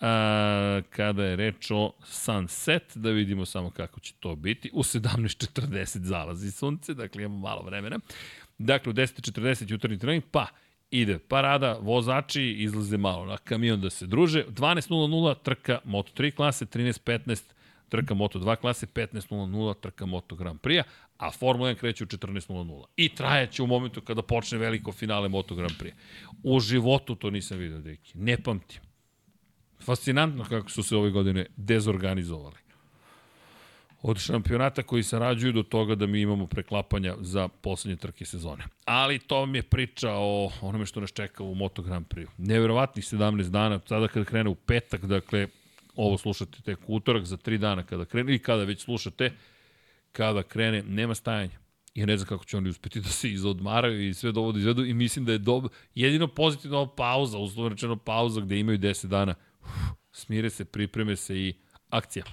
a, 0.00 0.80
kada 0.90 1.24
je 1.24 1.36
reč 1.36 1.70
o 1.70 1.92
sunset, 2.04 2.82
da 2.94 3.10
vidimo 3.10 3.46
samo 3.46 3.70
kako 3.70 4.00
će 4.00 4.14
to 4.20 4.36
biti, 4.36 4.70
u 4.72 4.82
17.40 4.82 5.98
zalazi 5.98 6.50
sunce, 6.50 6.94
dakle 6.94 7.22
imamo 7.22 7.38
malo 7.38 7.62
vremena, 7.62 7.98
dakle 8.58 8.90
u 8.90 8.94
10.40 8.94 9.70
jutarnji 9.70 9.98
trening, 9.98 10.24
pa 10.30 10.46
ide 10.90 11.18
parada, 11.18 11.78
vozači 11.80 12.42
izlaze 12.42 12.96
malo 12.96 13.24
na 13.24 13.36
kamion 13.36 13.80
da 13.80 13.90
se 13.90 14.06
druže, 14.06 14.44
12.00 14.44 15.34
trka 15.42 15.78
Moto3 15.84 16.34
klase, 16.34 16.66
13.15 16.66 17.42
trka 17.88 18.14
Moto2 18.14 18.56
klase, 18.56 18.86
15.00 18.86 19.80
trka 19.80 20.06
Moto 20.06 20.36
Grand 20.36 20.60
Prix, 20.60 20.84
a 21.18 21.30
Formula 21.30 21.70
1 21.70 21.74
kreće 21.74 22.04
u 22.04 22.06
14.00. 22.06 22.84
I 22.96 23.08
trajaće 23.08 23.62
u 23.62 23.66
momentu 23.66 24.00
kada 24.00 24.22
počne 24.22 24.58
veliko 24.58 24.92
finale 24.92 25.28
Moto 25.28 25.54
Grand 25.54 25.74
Prix. 25.78 25.92
U 26.42 26.60
životu 26.60 27.14
to 27.14 27.30
nisam 27.30 27.58
vidio, 27.58 27.78
deki. 27.78 28.18
Ne 28.18 28.42
pamtim. 28.42 28.80
Fascinantno 29.80 30.44
kako 30.44 30.70
su 30.70 30.82
se 30.82 30.96
ove 30.96 31.10
godine 31.10 31.46
dezorganizovali. 31.56 32.56
Od 34.02 34.18
šampionata 34.18 34.82
koji 34.82 35.02
sarađuju 35.02 35.52
do 35.52 35.62
toga 35.62 35.94
da 35.94 36.06
mi 36.06 36.20
imamo 36.20 36.46
preklapanja 36.46 37.14
za 37.20 37.48
poslednje 37.48 37.96
trke 37.96 38.24
sezone. 38.24 38.64
Ali 38.84 39.18
to 39.18 39.46
mi 39.46 39.58
je 39.58 39.62
priča 39.62 40.12
o 40.12 40.50
onome 40.60 40.86
što 40.86 41.00
nas 41.00 41.12
čeka 41.12 41.44
u 41.44 41.54
Moto 41.54 41.82
Grand 41.82 42.06
Prix. 42.06 42.26
Neverovatnih 42.38 43.04
17 43.04 43.48
dana, 43.48 43.80
sada 43.86 44.08
kada 44.08 44.24
krene 44.24 44.50
u 44.50 44.54
petak, 44.54 45.04
dakle, 45.04 45.48
ovo 45.96 46.18
slušate 46.18 46.62
tek 46.62 46.78
utorak 46.86 47.24
za 47.24 47.36
3 47.36 47.58
dana 47.58 47.82
kada 47.82 48.04
krene, 48.04 48.34
i 48.34 48.38
kada 48.38 48.64
već 48.64 48.84
slušate, 48.84 49.32
kada 50.16 50.42
krene, 50.42 50.82
nema 50.82 51.14
stajanja. 51.14 51.58
Ja 51.94 52.06
ne 52.06 52.16
znam 52.16 52.28
kako 52.28 52.44
će 52.44 52.56
oni 52.56 52.68
uspeti 52.68 53.00
da 53.00 53.08
se 53.08 53.30
izodmaraju 53.30 54.08
i 54.08 54.14
sve 54.14 54.32
dovodu 54.32 54.52
da 54.52 54.58
izvedu 54.58 54.84
i 54.84 54.94
mislim 54.94 55.24
da 55.24 55.32
je 55.32 55.38
dobro. 55.38 55.70
Jedino 55.94 56.28
pozitivno 56.28 56.86
pauza, 56.86 57.38
uslovno 57.38 57.68
rečeno 57.68 57.96
pauza 57.96 58.40
gde 58.40 58.58
imaju 58.58 58.78
10 58.78 59.06
dana. 59.06 59.34
Uf, 59.62 59.70
smire 60.12 60.50
se, 60.50 60.64
pripreme 60.64 61.16
se 61.16 61.36
i 61.36 61.54
akcija. 61.90 62.24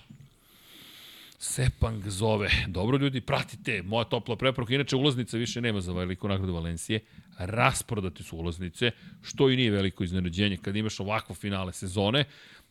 Sepang 1.38 2.08
zove. 2.08 2.50
Dobro 2.68 2.98
ljudi, 2.98 3.22
pratite, 3.22 3.82
moja 3.82 4.04
topla 4.04 4.36
preporuka. 4.36 4.74
Inače, 4.74 4.96
ulaznica 4.96 5.38
više 5.38 5.62
nema 5.62 5.82
za 5.82 5.94
veliku 5.94 6.28
nagradu 6.28 6.54
Valencije. 6.54 7.00
Rasprodate 7.38 8.24
su 8.24 8.38
ulaznice, 8.38 8.92
što 9.22 9.50
i 9.50 9.56
nije 9.56 9.72
veliko 9.72 10.04
iznenađenje. 10.04 10.58
Kad 10.58 10.76
imaš 10.76 11.00
ovakvo 11.00 11.36
finale 11.36 11.74
sezone, 11.74 12.26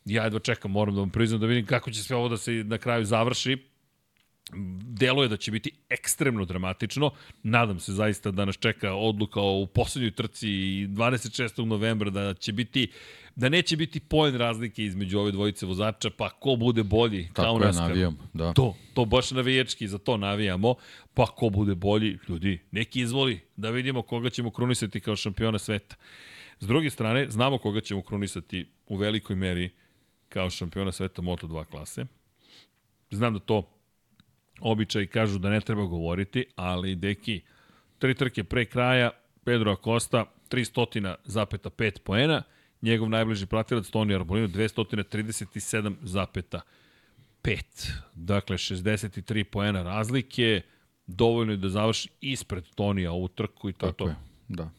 ja 0.05 0.23
jedva 0.23 0.39
čekam, 0.39 0.71
moram 0.71 0.95
da 0.95 1.01
vam 1.01 1.09
priznam 1.09 1.39
da 1.41 1.47
vidim 1.47 1.65
kako 1.65 1.91
će 1.91 2.03
sve 2.03 2.15
ovo 2.15 2.29
da 2.29 2.37
se 2.37 2.51
na 2.51 2.77
kraju 2.77 3.05
završi 3.05 3.72
deluje 4.81 5.27
da 5.27 5.37
će 5.37 5.51
biti 5.51 5.71
ekstremno 5.89 6.45
dramatično. 6.45 7.11
Nadam 7.43 7.79
se 7.79 7.93
zaista 7.93 8.31
da 8.31 8.45
nas 8.45 8.57
čeka 8.57 8.93
odluka 8.93 9.41
u 9.41 9.67
poslednjoj 9.67 10.11
trci 10.11 10.47
26. 10.47 11.65
novembra 11.65 12.09
da 12.09 12.33
će 12.33 12.53
biti 12.53 12.91
da 13.35 13.49
neće 13.49 13.77
biti 13.77 13.99
poen 13.99 14.35
razlike 14.35 14.83
između 14.83 15.19
ove 15.19 15.31
dvojice 15.31 15.65
vozača, 15.65 16.09
pa 16.17 16.29
ko 16.29 16.55
bude 16.55 16.83
bolji, 16.83 17.27
Tako 17.33 17.41
kao 17.41 17.59
nas. 17.59 17.75
navijam, 17.75 18.17
da. 18.33 18.53
To, 18.53 18.75
to 18.93 19.05
baš 19.05 19.31
navijački, 19.31 19.87
za 19.87 19.97
to 19.97 20.17
navijamo, 20.17 20.75
pa 21.13 21.25
ko 21.25 21.49
bude 21.49 21.75
bolji, 21.75 22.17
ljudi, 22.29 22.59
neki 22.71 23.01
izvoli, 23.01 23.39
da 23.55 23.69
vidimo 23.69 24.01
koga 24.01 24.29
ćemo 24.29 24.51
krunisati 24.51 24.99
kao 24.99 25.15
šampiona 25.15 25.59
sveta. 25.59 25.95
S 26.59 26.67
druge 26.67 26.89
strane, 26.89 27.29
znamo 27.29 27.57
koga 27.57 27.81
ćemo 27.81 28.01
krunisati 28.01 28.65
u 28.87 28.95
velikoj 28.95 29.35
meri 29.35 29.69
kao 30.29 30.49
šampiona 30.49 30.91
sveta 30.91 31.21
Moto2 31.21 31.65
klase. 31.65 32.05
Znam 33.11 33.33
da 33.33 33.39
to 33.39 33.72
običaj 34.63 35.07
kažu 35.07 35.39
da 35.39 35.49
ne 35.49 35.61
treba 35.61 35.85
govoriti, 35.85 36.45
ali 36.55 36.95
deki, 36.95 37.41
tri 37.99 38.15
trke 38.15 38.43
pre 38.43 38.65
kraja, 38.65 39.09
Pedro 39.43 39.71
Acosta, 39.71 40.25
300,5 40.49 41.99
poena, 41.99 42.43
njegov 42.81 43.09
najbliži 43.09 43.45
pratilac 43.45 43.89
Toni 43.89 44.15
Arbolino 44.15 44.47
237,5. 44.47 46.61
Dakle, 48.13 48.57
63 48.57 49.43
poena 49.43 49.83
razlike, 49.83 50.61
dovoljno 51.07 51.53
je 51.53 51.57
da 51.57 51.69
završi 51.69 52.09
ispred 52.21 52.63
Tonija 52.75 53.11
ovu 53.11 53.27
trku 53.27 53.69
i 53.69 53.73
to 53.73 53.85
Tako 53.85 53.97
to. 53.97 54.07
je, 54.07 54.15
da. 54.47 54.69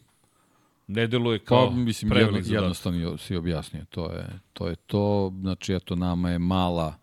Ne 0.86 1.06
deluje 1.06 1.38
kao 1.38 1.70
Pa, 1.70 1.74
mislim, 1.74 2.12
jedno, 2.12 2.40
jednostavno 2.44 3.18
si 3.18 3.36
objasnio. 3.36 3.84
To 3.90 4.12
je, 4.12 4.26
to 4.52 4.68
je 4.68 4.76
to. 4.76 5.32
Znači, 5.40 5.74
eto, 5.74 5.96
nama 5.96 6.30
je 6.30 6.38
mala 6.38 6.94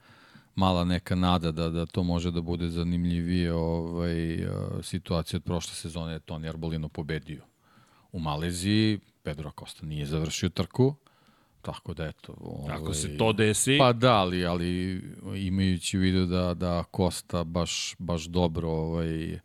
mala 0.55 0.83
neka 0.83 1.15
nada 1.15 1.51
da, 1.51 1.69
da 1.69 1.85
to 1.85 2.03
može 2.03 2.31
da 2.31 2.41
bude 2.41 2.69
zanimljivije 2.69 3.53
ovaj, 3.53 4.47
situacija 4.81 5.37
od 5.37 5.43
prošle 5.43 5.75
sezone 5.75 6.13
je 6.13 6.19
Toni 6.19 6.49
Arbolino 6.49 6.89
pobedio 6.89 7.43
u 8.11 8.19
Maleziji, 8.19 8.99
Pedro 9.23 9.49
Acosta 9.49 9.85
nije 9.85 10.05
završio 10.05 10.49
trku, 10.49 10.95
tako 11.61 11.93
da 11.93 12.05
eto... 12.05 12.33
Ovaj, 12.39 12.75
Ako 12.75 12.93
se 12.93 13.17
to 13.17 13.33
desi, 13.33 13.77
Pa 13.79 13.93
da, 13.93 14.13
ali, 14.13 14.45
ali 14.45 15.01
imajući 15.35 15.97
u 15.97 16.01
vidu 16.01 16.25
da, 16.25 16.53
da 16.53 16.83
Costa 16.95 17.43
baš, 17.43 17.95
baš 17.99 18.25
dobro 18.25 18.69
ovaj, 18.69 19.39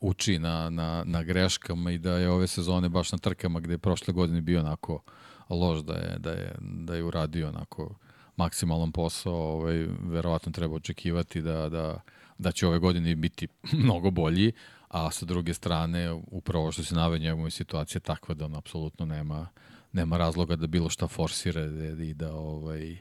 uči 0.00 0.38
na, 0.38 0.70
na, 0.70 1.04
na 1.06 1.22
greškama 1.22 1.90
i 1.90 1.98
da 1.98 2.18
je 2.18 2.30
ove 2.30 2.46
sezone 2.46 2.88
baš 2.88 3.12
na 3.12 3.18
trkama 3.18 3.60
gde 3.60 3.74
je 3.74 3.78
prošle 3.78 4.14
godine 4.14 4.40
bio 4.40 4.60
onako 4.60 5.02
loš 5.50 5.80
da 5.80 5.94
je, 5.94 6.18
da 6.18 6.30
je, 6.30 6.54
da 6.60 6.94
je 6.94 7.04
uradio 7.04 7.48
onako 7.48 7.94
maksimalan 8.36 8.92
posao, 8.92 9.34
ovaj, 9.34 9.86
verovatno 10.02 10.52
treba 10.52 10.74
očekivati 10.74 11.42
da, 11.42 11.68
da, 11.68 12.00
da 12.38 12.52
će 12.52 12.66
ove 12.66 12.78
godine 12.78 13.16
biti 13.16 13.48
mnogo 13.84 14.10
bolji, 14.10 14.52
a 14.88 15.10
sa 15.10 15.26
druge 15.26 15.54
strane, 15.54 16.12
upravo 16.12 16.72
što 16.72 16.82
se 16.84 16.94
nave 16.94 17.18
njegove 17.18 17.50
situacije 17.50 18.00
takva 18.00 18.34
da 18.34 18.44
on 18.44 18.54
apsolutno 18.54 19.06
nema, 19.06 19.48
nema 19.92 20.16
razloga 20.16 20.56
da 20.56 20.66
bilo 20.66 20.88
šta 20.88 21.08
forsira 21.08 21.64
i 22.02 22.14
da 22.14 22.34
ovaj, 22.34 22.96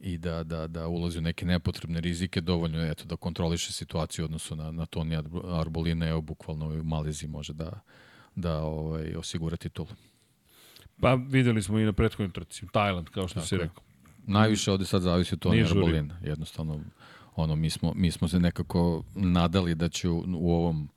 i 0.00 0.18
da, 0.18 0.42
da, 0.44 0.66
da 0.66 0.86
ulazi 0.88 1.18
u 1.18 1.22
neke 1.22 1.46
nepotrebne 1.46 2.00
rizike, 2.00 2.40
dovoljno 2.40 2.78
je 2.78 2.90
eto, 2.90 3.04
da 3.04 3.16
kontroliše 3.16 3.72
situaciju 3.72 4.24
u 4.24 4.26
odnosu 4.26 4.56
na, 4.56 4.70
na 4.70 4.86
Toni 4.86 5.16
Arbolina, 5.44 6.08
evo 6.08 6.20
bukvalno 6.20 6.66
u 6.68 6.84
Maleziji 6.84 7.28
može 7.28 7.52
da, 7.52 7.80
da 8.34 8.58
ovaj, 8.62 9.14
osigura 9.16 9.56
titulu. 9.56 9.88
pa 11.00 11.14
videli 11.14 11.62
smo 11.62 11.78
i 11.78 11.84
na 11.84 11.92
prethodnoj 11.92 12.32
trci, 12.32 12.66
Tajland, 12.72 13.08
kao 13.08 13.28
što 13.28 13.34
Tako 13.34 13.46
si 13.46 13.54
je. 13.54 13.58
rekao. 13.58 13.85
Najviše 14.26 14.72
ovde 14.72 14.84
sad 14.84 15.02
zavisi 15.02 15.34
od 15.34 15.40
Toni 15.40 15.54
Nije 15.54 15.66
žuri. 15.66 15.80
Arbolina. 15.80 16.18
Jednostavno, 16.22 16.80
ono, 17.36 17.56
mi 17.56 17.70
smo, 17.70 17.92
mi 17.96 18.10
smo 18.10 18.28
se 18.28 18.40
nekako 18.40 19.02
nadali 19.14 19.74
da 19.74 19.88
će 19.88 20.08
u, 20.08 20.24
u 20.36 20.52
ovom 20.52 20.88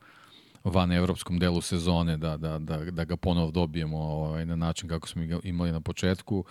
van 0.64 0.92
evropskom 0.92 1.40
delu 1.40 1.62
sezone 1.62 2.18
da, 2.18 2.38
da, 2.38 2.60
da, 2.60 2.78
da 2.78 3.04
ga 3.04 3.18
ponovo 3.18 3.52
dobijemo 3.52 3.98
ovaj, 3.98 4.46
na 4.46 4.56
način 4.56 4.90
kako 4.90 5.08
smo 5.08 5.26
ga 5.26 5.40
imali 5.44 5.72
na 5.72 5.82
početku 5.82 6.44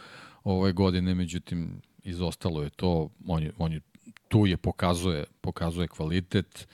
ove 0.44 0.72
godine, 0.72 1.14
međutim 1.14 1.80
izostalo 2.04 2.62
je 2.62 2.70
to, 2.70 3.08
on 3.26 3.42
je, 3.42 3.52
on 3.58 3.72
je 3.72 3.80
tu 4.28 4.46
je 4.46 4.56
pokazuje, 4.56 5.24
pokazuje 5.40 5.88
kvalitet, 5.88 6.68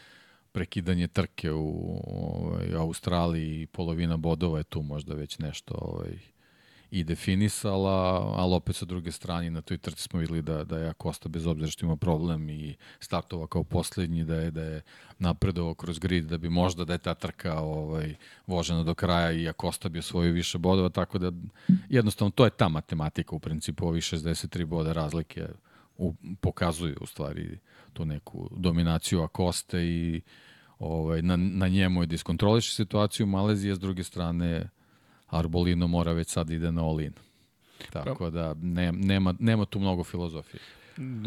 prekidanje 0.52 1.08
trke 1.08 1.52
u 1.52 2.00
ovaj, 2.06 2.74
Australiji 2.74 3.62
i 3.62 3.66
polovina 3.66 4.16
bodova 4.16 4.58
je 4.58 4.64
tu 4.64 4.82
možda 4.82 5.14
već 5.14 5.38
nešto 5.38 5.74
ovaj, 5.78 6.18
i 6.94 7.04
definisala, 7.04 8.32
ali 8.36 8.54
opet 8.54 8.76
sa 8.76 8.84
druge 8.84 9.12
strane 9.12 9.50
na 9.50 9.60
toj 9.62 9.78
trci 9.78 10.02
smo 10.02 10.20
videli 10.20 10.42
da, 10.42 10.64
da 10.64 10.78
je 10.78 10.88
Acosta 10.88 11.28
bez 11.28 11.46
obzira 11.46 11.70
što 11.70 11.86
ima 11.86 11.96
problem 11.96 12.50
i 12.50 12.76
startova 13.00 13.46
kao 13.46 13.64
poslednji, 13.64 14.24
da 14.24 14.34
je, 14.34 14.50
da 14.50 14.62
je 14.62 14.82
napredovao 15.18 15.74
kroz 15.74 15.98
grid, 15.98 16.24
da 16.24 16.38
bi 16.38 16.48
možda 16.48 16.84
da 16.84 16.92
je 16.92 16.98
ta 16.98 17.14
trka 17.14 17.60
ovaj, 17.60 18.14
vožena 18.46 18.82
do 18.82 18.94
kraja 18.94 19.32
i 19.32 19.48
Acosta 19.48 19.88
bi 19.88 19.98
osvojio 19.98 20.32
više 20.32 20.58
bodova, 20.58 20.88
tako 20.88 21.18
da 21.18 21.32
jednostavno 21.88 22.30
to 22.30 22.44
je 22.44 22.50
ta 22.50 22.68
matematika 22.68 23.36
u 23.36 23.38
principu, 23.38 23.86
ovi 23.86 24.00
63 24.00 24.64
boda 24.64 24.92
razlike 24.92 25.48
u, 25.98 26.14
pokazuju 26.40 26.96
u 27.00 27.06
stvari 27.06 27.58
tu 27.92 28.04
neku 28.04 28.50
dominaciju 28.56 29.22
Acosta 29.22 29.80
i 29.80 30.20
ovaj, 30.78 31.22
na, 31.22 31.36
na 31.36 31.68
njemu 31.68 32.02
je 32.02 32.08
iskontroliše 32.12 32.74
situaciju 32.74 33.26
Malezije, 33.26 33.74
s 33.74 33.78
druge 33.78 34.04
strane 34.04 34.68
Arbolino 35.38 35.86
mora 35.86 36.12
već 36.12 36.28
sad 36.28 36.50
ide 36.50 36.72
na 36.72 36.88
all-in. 36.88 37.12
Tako 37.92 38.30
da 38.30 38.54
ne, 38.62 38.92
nema, 38.92 39.34
nema 39.38 39.64
tu 39.64 39.78
mnogo 39.78 40.04
filozofije. 40.04 40.60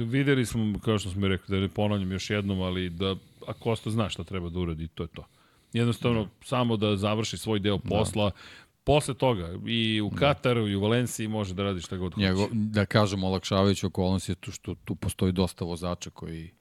Videli 0.06 0.46
smo, 0.46 0.80
kao 0.80 1.00
što 1.00 1.10
smo 1.10 1.28
rekli, 1.28 1.56
da 1.56 1.62
ne 1.62 1.70
ponavljam 1.70 2.12
još 2.12 2.30
jednom, 2.30 2.62
ali 2.62 2.90
da 2.90 3.16
Acosta 3.48 3.90
zna 3.90 4.10
šta 4.10 4.24
treba 4.24 4.50
da 4.50 4.60
uradi, 4.60 4.88
to 4.88 5.04
je 5.04 5.08
to. 5.08 5.26
Jednostavno, 5.74 6.24
da. 6.24 6.30
samo 6.46 6.78
da 6.78 6.96
završi 6.96 7.38
svoj 7.38 7.60
deo 7.60 7.78
posla, 7.78 8.30
da. 8.30 8.36
posle 8.84 9.14
toga 9.14 9.50
i 9.68 10.02
u 10.02 10.10
Kataru 10.10 10.68
i 10.68 10.76
u 10.76 10.82
Valenciji 10.82 11.28
može 11.28 11.54
da 11.54 11.64
radi 11.64 11.82
šta 11.82 11.98
god 11.98 12.14
hoće. 12.14 12.26
Njego, 12.26 12.48
da 12.52 12.86
kažemo, 12.86 13.28
olakšavajući 13.28 13.86
okolnost 13.86 14.30
je 14.30 14.36
tu 14.36 14.52
što 14.52 14.76
tu 14.76 14.96
postoji 14.96 15.32
dosta 15.32 15.66
vozača 15.66 16.10
koji 16.10 16.52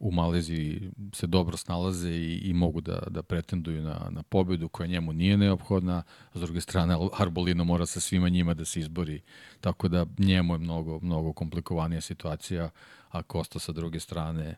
u 0.00 0.10
Maleziji 0.12 0.90
se 1.12 1.26
dobro 1.26 1.56
snalaze 1.56 2.10
i, 2.10 2.40
i 2.44 2.52
mogu 2.52 2.80
da, 2.80 3.02
da 3.10 3.22
pretenduju 3.22 3.82
na, 3.82 4.06
na 4.10 4.22
pobedu 4.22 4.68
koja 4.68 4.86
njemu 4.86 5.12
nije 5.12 5.36
neophodna. 5.36 6.02
S 6.34 6.40
druge 6.40 6.60
strane, 6.60 6.96
Arbolino 7.18 7.64
mora 7.64 7.86
sa 7.86 8.00
svima 8.00 8.28
njima 8.28 8.54
da 8.54 8.64
se 8.64 8.80
izbori. 8.80 9.20
Tako 9.60 9.88
da 9.88 10.06
njemu 10.18 10.54
je 10.54 10.58
mnogo, 10.58 10.98
mnogo 11.02 11.32
komplikovanija 11.32 12.00
situacija, 12.00 12.70
a 13.10 13.22
Kosta 13.22 13.58
sa 13.58 13.72
druge 13.72 14.00
strane 14.00 14.56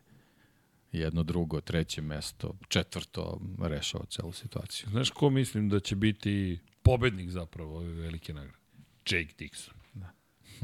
jedno, 0.91 1.23
drugo, 1.23 1.61
treće 1.61 2.01
mesto, 2.01 2.53
četvrto 2.67 3.39
rešava 3.61 4.05
celu 4.05 4.31
situaciju. 4.31 4.89
Znaš 4.89 5.09
ko 5.09 5.29
mislim 5.29 5.69
da 5.69 5.79
će 5.79 5.95
biti 5.95 6.59
pobednik 6.83 7.29
zapravo 7.29 7.77
ove 7.77 7.93
velike 7.93 8.33
nagrade? 8.33 8.57
Jake 9.09 9.33
Dixon. 9.39 9.82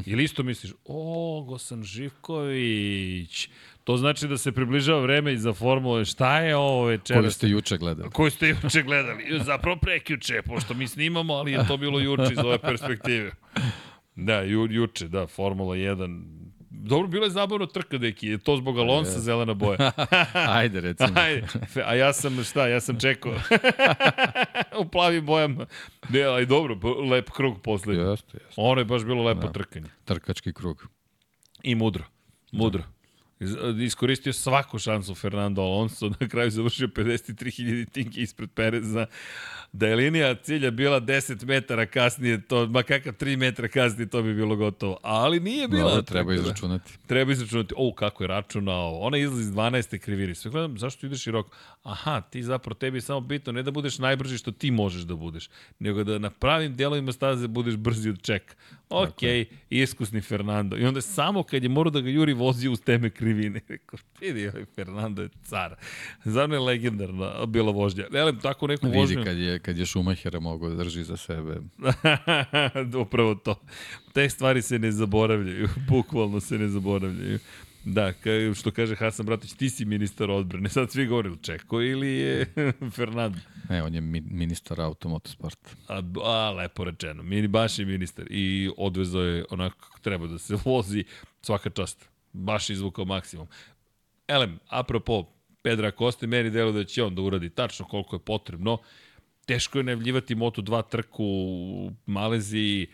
Ili 0.05 0.23
isto 0.23 0.43
misliš, 0.43 0.73
o, 0.85 1.43
Gosan 1.47 1.83
Živković, 1.83 3.49
to 3.83 3.97
znači 3.97 4.27
da 4.27 4.37
se 4.37 4.51
približava 4.51 5.01
vreme 5.01 5.37
za 5.37 5.53
formule, 5.53 6.05
šta 6.05 6.39
je 6.39 6.55
ovo 6.55 6.85
večeras? 6.85 7.21
Koju 7.21 7.31
ste 7.31 7.49
juče 7.49 7.77
gledali? 7.77 8.09
Koju 8.09 8.31
ste 8.31 8.47
juče 8.47 8.81
gledali? 8.83 9.39
Zapravo 9.45 9.77
prekjuče, 9.77 10.41
pošto 10.41 10.73
mi 10.73 10.87
snimamo, 10.87 11.33
ali 11.33 11.51
je 11.51 11.67
to 11.67 11.77
bilo 11.77 11.99
juče 11.99 12.33
iz 12.33 12.39
ove 12.39 12.59
perspektive. 12.59 13.31
Da, 14.15 14.41
ju, 14.41 14.67
juče, 14.71 15.07
da, 15.07 15.27
Formula 15.27 15.75
1, 15.75 16.23
Dobro, 16.79 17.07
bilo 17.07 17.25
je 17.25 17.31
zabavno 17.31 17.65
trka, 17.65 17.97
deki. 17.97 18.27
Je 18.27 18.37
to 18.37 18.57
zbog 18.57 18.79
Alonsa 18.79 19.19
zelena 19.19 19.53
boja? 19.53 19.91
Ajde, 20.49 20.81
recimo. 20.81 21.09
Ajde. 21.15 21.47
A 21.85 21.95
ja 21.95 22.13
sam, 22.13 22.43
šta, 22.43 22.67
ja 22.67 22.81
sam 22.81 22.99
čekao. 22.99 23.33
u 24.79 24.85
plavim 24.85 25.25
bojama. 25.25 25.65
Ne, 26.09 26.23
ali 26.23 26.45
dobro, 26.45 26.77
lep 27.01 27.29
krug 27.29 27.61
poslednji. 27.61 28.03
Jeste, 28.03 28.37
jeste. 28.37 28.53
Ono 28.57 28.81
je 28.81 28.85
baš 28.85 29.03
bilo 29.03 29.23
lepo 29.23 29.41
Da. 29.41 29.51
trkanje. 29.51 29.89
Trkački 30.05 30.53
krug. 30.53 30.87
I 31.63 31.75
mudro. 31.75 32.03
Mudro. 32.51 32.83
Iz- 33.39 33.55
Iskoristio 33.79 34.33
svaku 34.33 34.79
šansu 34.79 35.15
Fernando 35.15 35.61
Alonso, 35.61 36.09
na 36.11 36.27
kraju 36.27 36.51
završio 36.51 36.87
53.000 36.87 37.89
tinke 37.89 38.21
ispred 38.21 38.49
Pereza. 38.51 39.05
Da 39.71 39.87
je 39.87 39.95
linija 39.95 40.35
cilja 40.35 40.71
bila 40.71 41.01
10 41.01 41.45
metara 41.45 41.85
kasnije, 41.85 42.41
to, 42.41 42.67
ma 42.67 42.83
kakav 42.83 43.13
3 43.13 43.37
metra 43.37 43.67
kasnije, 43.67 44.09
to 44.09 44.21
bi 44.21 44.33
bilo 44.33 44.55
gotovo. 44.55 44.97
Ali 45.01 45.39
nije 45.39 45.67
bilo. 45.67 45.95
Da, 45.95 46.01
treba 46.01 46.33
izračunati. 46.33 46.93
Treba 47.07 47.31
izračunati, 47.31 47.73
o, 47.77 47.93
kako 47.93 48.23
je 48.23 48.27
računao. 48.27 48.99
Ona 48.99 49.17
izlazi 49.17 49.41
iz 49.41 49.51
12. 49.51 49.97
krivine. 49.97 50.35
Sve 50.35 50.51
gledam, 50.51 50.77
zašto 50.77 51.05
ideš 51.05 51.23
široko? 51.23 51.49
Aha, 51.83 52.21
ti 52.21 52.43
zapravo, 52.43 52.75
tebi 52.75 52.97
je 52.97 53.01
samo 53.01 53.19
bitno 53.19 53.53
ne 53.53 53.63
da 53.63 53.71
budeš 53.71 53.99
najbrži 53.99 54.37
što 54.37 54.51
ti 54.51 54.71
možeš 54.71 55.01
da 55.01 55.15
budeš, 55.15 55.49
nego 55.79 56.03
da 56.03 56.17
na 56.17 56.29
pravim 56.29 56.75
delovima 56.75 57.11
staze 57.11 57.47
budeš 57.47 57.75
brzi 57.75 58.09
od 58.09 58.21
čeka. 58.21 58.55
Ok, 58.89 59.21
iskusni 59.69 60.21
Fernando. 60.21 60.77
I 60.77 60.85
onda 60.85 61.01
samo 61.01 61.43
kad 61.43 61.63
je 61.63 61.69
morao 61.69 61.91
da 61.91 62.01
ga 62.01 62.09
Juri 62.09 62.33
vozi 62.33 62.69
uz 62.69 62.81
teme 62.81 63.09
krivine. 63.09 63.61
Rekao, 63.69 63.99
vidi, 64.21 64.47
ovaj 64.47 64.65
Fernando 64.75 65.21
je 65.21 65.29
car. 65.43 65.75
Zarno 66.23 66.55
je 66.55 66.59
legendarna 66.59 67.45
bila 67.45 67.71
vožnja. 67.71 68.05
Elem, 68.13 68.39
tako 68.39 68.67
neku 68.67 68.85
Vidi 68.85 68.97
vožnju... 68.97 69.23
kad 69.23 69.37
je, 69.37 69.58
kad 69.59 69.77
je 69.77 69.85
Schumachera 69.85 70.39
mogao 70.39 70.69
da 70.69 70.75
drži 70.75 71.03
za 71.03 71.17
sebe. 71.17 71.57
Upravo 73.05 73.35
to. 73.35 73.55
Te 74.13 74.29
stvari 74.29 74.61
se 74.61 74.79
ne 74.79 74.91
zaboravljaju, 74.91 75.69
bukvalno 75.89 76.39
se 76.39 76.57
ne 76.57 76.67
zaboravljaju. 76.67 77.39
Da, 77.85 78.13
ka, 78.13 78.29
što 78.55 78.71
kaže 78.71 78.95
Hasan 78.95 79.25
Bratić, 79.25 79.53
ti 79.53 79.69
si 79.69 79.85
ministar 79.85 80.31
odbrane. 80.31 80.69
Sad 80.69 80.91
svi 80.91 81.05
govore, 81.05 81.29
Čeko 81.41 81.81
ili 81.81 82.09
je 82.09 82.53
Fernando? 82.95 83.39
Ne, 83.69 83.83
on 83.83 83.95
je 83.95 84.01
mi, 84.01 84.21
ministar 84.21 84.81
automotosporta. 84.81 85.69
A, 85.87 86.01
a, 86.23 86.51
lepo 86.51 86.83
rečeno. 86.83 87.23
Mini, 87.23 87.47
baš 87.47 87.79
je 87.79 87.85
ministar. 87.85 88.25
I 88.29 88.71
odvezao 88.77 89.21
je 89.21 89.45
onako 89.49 89.77
kako 89.79 89.99
treba 89.99 90.27
da 90.27 90.37
se 90.37 90.55
vozi 90.65 91.03
svaka 91.41 91.69
čast. 91.69 92.09
Baš 92.33 92.69
je 92.69 92.73
izvukao 92.73 93.05
maksimum. 93.05 93.47
Elem, 94.27 94.59
apropo 94.67 95.25
Pedra 95.61 95.91
Koste, 95.91 96.27
meni 96.27 96.49
delo 96.49 96.71
da 96.71 96.83
će 96.83 97.03
on 97.03 97.15
da 97.15 97.21
uradi 97.21 97.49
tačno 97.49 97.85
koliko 97.85 98.15
je 98.15 98.19
potrebno. 98.19 98.77
Teško 99.49 99.77
je 99.79 99.83
najavljivati 99.83 100.35
Moto2 100.35 100.83
trku 100.89 101.23
u 101.25 101.91
Maleziji 102.05 102.87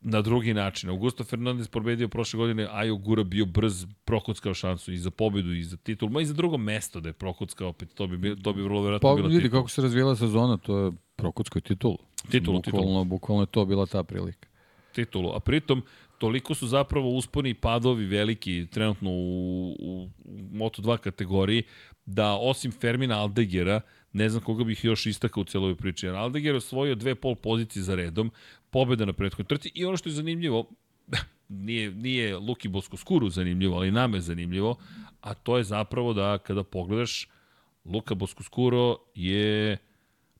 na 0.00 0.22
drugi 0.22 0.54
način. 0.54 0.90
Augusto 0.90 1.24
Fernandez 1.24 1.68
pobedio 1.68 2.08
prošle 2.08 2.38
godine, 2.38 2.68
Ajo 2.70 2.96
Gura 2.96 3.24
bio 3.24 3.46
brz, 3.46 3.86
prokockao 4.04 4.54
šansu 4.54 4.92
i 4.92 4.98
za 4.98 5.10
pobedu 5.10 5.54
i 5.54 5.62
za 5.64 5.76
titul, 5.76 6.08
ma 6.08 6.20
i 6.20 6.26
za 6.26 6.34
drugo 6.34 6.58
mesto 6.58 7.00
da 7.00 7.08
je 7.08 7.12
prokockao 7.12 7.68
opet, 7.68 7.94
to 7.94 8.06
bi, 8.06 8.36
to 8.42 8.52
bi 8.52 8.62
vrlo 8.62 8.82
verovatno 8.82 9.10
Pa 9.10 9.14
bilo 9.16 9.28
vidi 9.28 9.42
titul. 9.42 9.58
kako 9.58 9.68
se 9.68 9.82
razvijela 9.82 10.16
sezona, 10.16 10.56
to 10.56 10.78
je 10.78 10.92
Prokutskoj 11.16 11.60
titulu. 11.60 11.98
Titulu, 12.30 12.62
bukvalno, 12.64 13.04
Bukvalno 13.04 13.42
je 13.42 13.46
to 13.46 13.64
bila 13.64 13.86
ta 13.86 14.02
prilika. 14.02 14.48
titulu. 14.92 15.32
A 15.34 15.40
pritom, 15.40 15.82
toliko 16.18 16.54
su 16.54 16.66
zapravo 16.66 17.10
usponi 17.10 17.50
i 17.50 17.54
padovi 17.54 18.06
veliki 18.06 18.66
trenutno 18.70 19.10
u, 19.10 19.76
u, 19.78 20.08
u 20.24 20.38
Moto2 20.52 20.96
kategoriji, 20.96 21.62
da 22.06 22.32
osim 22.34 22.72
Fermina 22.72 23.20
Aldegera, 23.20 23.80
ne 24.16 24.28
znam 24.28 24.42
koga 24.42 24.64
bih 24.64 24.84
još 24.84 25.06
istakao 25.06 25.40
u 25.40 25.44
celoj 25.44 25.74
priči, 25.74 26.06
jer 26.06 26.14
Aldeger 26.14 26.54
je 26.54 26.56
osvojio 26.56 26.94
dve 26.94 27.14
pol 27.14 27.34
pozicije 27.34 27.82
za 27.82 27.94
redom, 27.94 28.30
pobeda 28.70 29.04
na 29.04 29.12
prethodnoj 29.12 29.48
trci 29.48 29.70
i 29.74 29.84
ono 29.84 29.96
što 29.96 30.08
je 30.08 30.12
zanimljivo, 30.12 30.70
nije, 31.48 31.90
nije 31.90 32.38
Luki 32.38 32.68
Boskoskuru 32.68 33.28
zanimljivo, 33.30 33.76
ali 33.76 33.90
nam 33.90 34.14
je 34.14 34.20
zanimljivo, 34.20 34.76
a 35.20 35.34
to 35.34 35.56
je 35.56 35.64
zapravo 35.64 36.12
da 36.12 36.38
kada 36.38 36.62
pogledaš, 36.62 37.28
Luka 37.84 38.14
Boskoskuro 38.14 38.96
je 39.14 39.76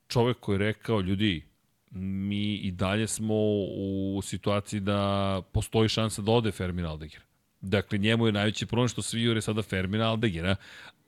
čovek 0.08 0.40
koji 0.40 0.54
je 0.54 0.58
rekao, 0.58 1.00
ljudi, 1.00 1.42
mi 1.90 2.54
i 2.54 2.70
dalje 2.70 3.06
smo 3.06 3.34
u 3.76 4.20
situaciji 4.22 4.80
da 4.80 5.42
postoji 5.52 5.88
šansa 5.88 6.22
da 6.22 6.32
ode 6.32 6.52
Fermin 6.52 6.86
Aldeger. 6.86 7.20
Dakle, 7.60 7.98
njemu 7.98 8.26
je 8.26 8.32
najveći 8.32 8.66
problem 8.66 8.88
što 8.88 9.02
svi 9.02 9.22
jure 9.22 9.40
sada 9.40 9.62
Fermina 9.62 10.10
Aldegera, 10.10 10.56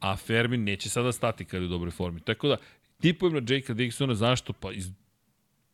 a 0.00 0.16
Fermin 0.16 0.64
neće 0.64 0.88
sada 0.88 1.12
stati 1.12 1.44
kada 1.44 1.62
je 1.62 1.66
u 1.66 1.70
dobroj 1.70 1.90
formi. 1.90 2.20
Tako 2.20 2.48
da, 2.48 2.56
tipujem 3.00 3.34
na 3.34 3.54
Jakea 3.54 3.74
Dixona, 3.76 4.14
zašto? 4.14 4.52
Pa 4.52 4.72
iz 4.72 4.90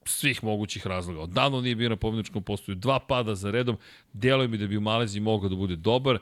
svih 0.05 0.45
mogućih 0.45 0.87
razloga. 0.87 1.21
Odavno 1.21 1.61
nije 1.61 1.75
bio 1.75 1.89
na 1.89 1.97
pobjedničkom 1.97 2.43
postoju, 2.43 2.75
dva 2.75 2.99
pada 2.99 3.35
za 3.35 3.51
redom, 3.51 3.77
deluje 4.13 4.49
mi 4.49 4.59
da 4.59 4.67
bi 4.67 4.77
u 4.77 4.81
Maleziji 4.81 5.21
mogao 5.21 5.49
da 5.49 5.57
bude 5.57 5.77
dobar. 5.77 6.19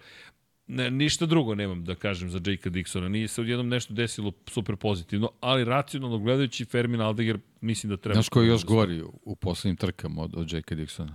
Ne, 0.66 0.90
ništa 0.90 1.26
drugo 1.26 1.54
nemam 1.54 1.84
da 1.84 1.94
kažem 1.94 2.30
za 2.30 2.40
Jakea 2.46 2.72
Dixona. 2.72 3.08
Nije 3.08 3.28
se 3.28 3.40
odjednom 3.40 3.68
nešto 3.68 3.94
desilo 3.94 4.32
super 4.46 4.76
pozitivno, 4.76 5.30
ali 5.40 5.64
racionalno 5.64 6.18
gledajući 6.18 6.64
Fermin 6.64 7.00
Aldeger 7.00 7.38
mislim 7.60 7.90
da 7.90 7.96
treba... 7.96 8.14
Znaš 8.14 8.28
ko 8.28 8.42
je 8.42 8.48
još 8.48 8.64
gori 8.64 9.02
u, 9.02 9.20
u 9.24 9.36
poslednjim 9.36 9.76
trkama 9.76 10.22
od, 10.22 10.34
od 10.34 10.52
Jakea 10.52 10.78
Dixona? 10.78 11.12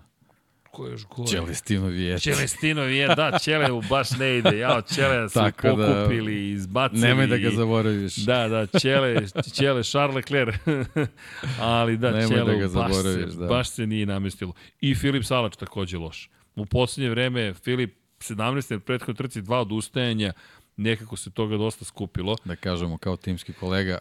Ko 0.78 0.86
je 0.86 0.92
još 0.92 1.06
gori? 1.06 1.30
Celestino 1.30 1.88
Vijet. 1.88 2.22
Čelestino 2.22 2.82
je, 2.82 3.08
da, 3.08 3.40
Čele 3.44 3.72
mu 3.72 3.82
baš 3.90 4.12
ne 4.12 4.38
ide. 4.38 4.58
Jao, 4.58 4.82
Čele 4.82 5.30
su 5.30 5.34
Tako 5.34 5.76
da- 5.76 5.88
pokupili, 5.88 6.52
izbacili. 6.52 7.02
Nemoj 7.02 7.28
da 7.28 7.38
ga 7.38 7.50
zaboraviš. 7.52 8.16
Da, 8.16 8.48
da, 8.48 8.80
Čele, 8.80 9.16
Čele, 9.54 9.84
Charles 9.84 10.16
Leclerc. 10.16 10.56
Ali 11.60 11.98
da, 11.98 12.12
Nemoj 12.12 12.28
Čele, 12.28 12.54
da 12.54 12.60
ga 12.60 12.68
baš, 12.68 12.94
se, 12.96 13.26
da. 13.40 13.48
baš 13.48 13.70
se 13.70 13.88
nije 13.88 14.06
namestilo. 14.06 14.54
I 14.82 14.96
Filip 14.96 15.24
Salač 15.24 15.56
takođe 15.56 15.98
loš. 15.98 16.30
U 16.56 16.66
poslednje 16.66 17.10
vreme 17.10 17.54
Filip 17.54 17.96
17. 18.20 18.72
na 18.72 18.80
prethodnoj 18.80 19.16
trci 19.16 19.42
dva 19.42 19.62
odustajanja, 19.62 20.34
nekako 20.78 21.16
se 21.16 21.30
toga 21.30 21.58
dosta 21.58 21.86
skupilo. 21.86 22.36
Da 22.46 22.56
kažemo 22.56 22.98
kao 22.98 23.18
timski 23.18 23.54
kolega, 23.54 23.98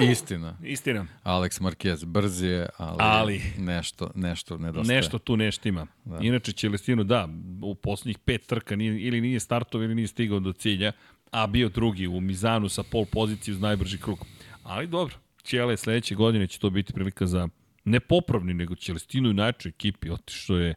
istina. 0.00 0.56
Istina, 0.62 1.06
Alex 1.24 1.60
Marquez 1.60 2.04
brz 2.04 2.42
je, 2.42 2.68
ali, 2.76 2.96
Ali- 2.98 3.42
nešto, 3.58 4.10
nešto 4.14 4.58
nedostaje. 4.58 4.96
nešto 4.96 5.18
tu 5.18 5.36
nešto 5.36 5.68
ima. 5.68 5.86
Da. 6.04 6.18
Inače, 6.22 6.52
Čelestino, 6.52 7.04
da, 7.04 7.28
u 7.62 7.74
poslednjih 7.74 8.18
pet 8.18 8.46
trka 8.46 8.76
nije, 8.76 9.00
ili 9.00 9.20
nije 9.20 9.40
startov 9.40 9.82
ili 9.82 9.94
nije 9.94 10.06
stigao 10.06 10.40
do 10.40 10.52
cilja, 10.52 10.92
a 11.30 11.46
bio 11.46 11.68
drugi 11.68 12.06
u 12.06 12.20
Mizanu 12.20 12.68
sa 12.68 12.82
pol 12.82 13.04
pozicije 13.06 13.54
uz 13.54 13.60
najbrži 13.60 13.98
krug. 13.98 14.18
Ali 14.62 14.86
dobro, 14.86 15.14
Čele 15.42 15.76
sledeće 15.76 16.14
godine 16.14 16.46
će 16.46 16.58
to 16.58 16.70
biti 16.70 16.92
prilika 16.92 17.26
za 17.26 17.48
ne 17.84 18.00
popravni, 18.00 18.54
nego 18.54 18.74
Čelestinu 18.74 19.30
i 19.30 19.34
najčoj 19.34 19.68
ekipi. 19.68 20.10
Otišao 20.10 20.56
je 20.56 20.74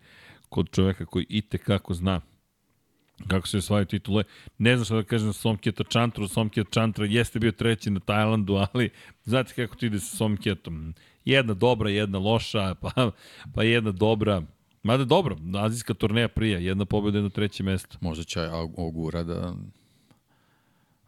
kod 0.50 0.70
čoveka 0.72 1.06
koji 1.06 1.26
i 1.30 1.42
kako 1.42 1.94
zna 1.94 2.22
kako 3.28 3.48
se 3.48 3.58
osvajaju 3.58 3.86
titule. 3.86 4.24
Ne 4.58 4.76
znam 4.76 4.86
šta 4.86 4.96
da 4.96 5.04
kažem 5.04 5.34
Somketa 5.34 5.84
Čantru. 5.84 6.28
Somket 6.28 6.68
Čantra 6.70 7.06
jeste 7.06 7.40
bio 7.40 7.52
treći 7.52 7.90
na 7.90 8.00
Tajlandu, 8.00 8.54
ali 8.74 8.90
znate 9.24 9.54
kako 9.54 9.76
ti 9.76 9.86
ide 9.86 10.00
sa 10.00 10.18
Somketom. 10.18 10.94
Jedna 11.26 11.54
dobra, 11.54 11.90
jedna 11.90 12.20
loša, 12.20 12.76
pa, 12.82 13.12
pa 13.56 13.64
jedna 13.64 13.92
dobra. 13.92 14.42
Mada 14.84 15.06
dobro, 15.06 15.38
azijska 15.56 15.94
turneja 15.94 16.28
prija, 16.28 16.60
jedna 16.60 16.86
pobjeda, 16.86 17.18
jedno 17.18 17.30
treće 17.30 17.64
mesto. 17.64 17.98
Možda 18.02 18.24
će 18.24 18.40
Augura 18.78 19.24
da 19.24 19.56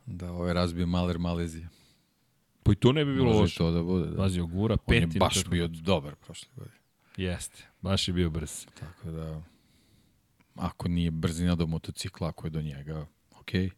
da 0.06 0.32
ovaj 0.32 0.54
razbije 0.54 0.86
Maler 0.86 1.20
Malezije. 1.20 1.70
Pa 2.64 2.72
i 2.72 2.76
to 2.76 2.92
ne 2.92 3.06
bi 3.06 3.14
bilo 3.14 3.26
Može 3.26 3.40
loše. 3.40 3.58
to 3.58 3.72
da 3.72 3.84
bude. 3.84 4.08
Da. 4.08 4.18
Pazi, 4.18 4.40
Ogura, 4.40 4.78
On 4.86 4.96
je 4.96 5.08
baš 5.08 5.46
bio 5.46 5.68
dobar 5.68 6.16
prošle 6.16 6.50
godine. 6.56 6.78
Jeste, 7.18 7.64
baš 7.82 8.08
je 8.08 8.14
bio 8.14 8.30
brz. 8.30 8.66
Tako 8.80 9.12
da, 9.12 9.42
ako 10.56 10.88
nije 10.88 11.12
brzina 11.12 11.56
do 11.56 11.68
motocikla, 11.68 12.28
ako 12.28 12.48
je 12.48 12.52
do 12.52 12.62
njega, 12.62 13.06
okej. 13.40 13.70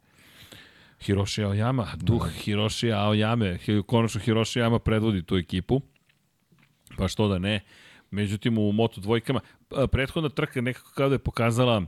Hiroshi 0.99 1.41
Aoyama, 1.41 1.95
duh 1.95 2.29
Hiroshi 2.29 2.87
Aoyame, 2.87 3.81
konačno 3.85 4.21
Hiroshi 4.21 4.59
Aoyama 4.59 4.79
predvodi 4.79 5.23
tu 5.23 5.37
ekipu, 5.37 5.81
pa 6.97 7.07
što 7.07 7.27
da 7.27 7.39
ne. 7.39 7.63
Međutim, 8.11 8.57
u 8.57 8.71
Moto 8.71 9.01
dvojkama, 9.01 9.39
prethodna 9.91 10.29
trka 10.29 10.61
nekako 10.61 10.91
kao 10.91 11.09
da 11.09 11.15
je 11.15 11.19
pokazala 11.19 11.85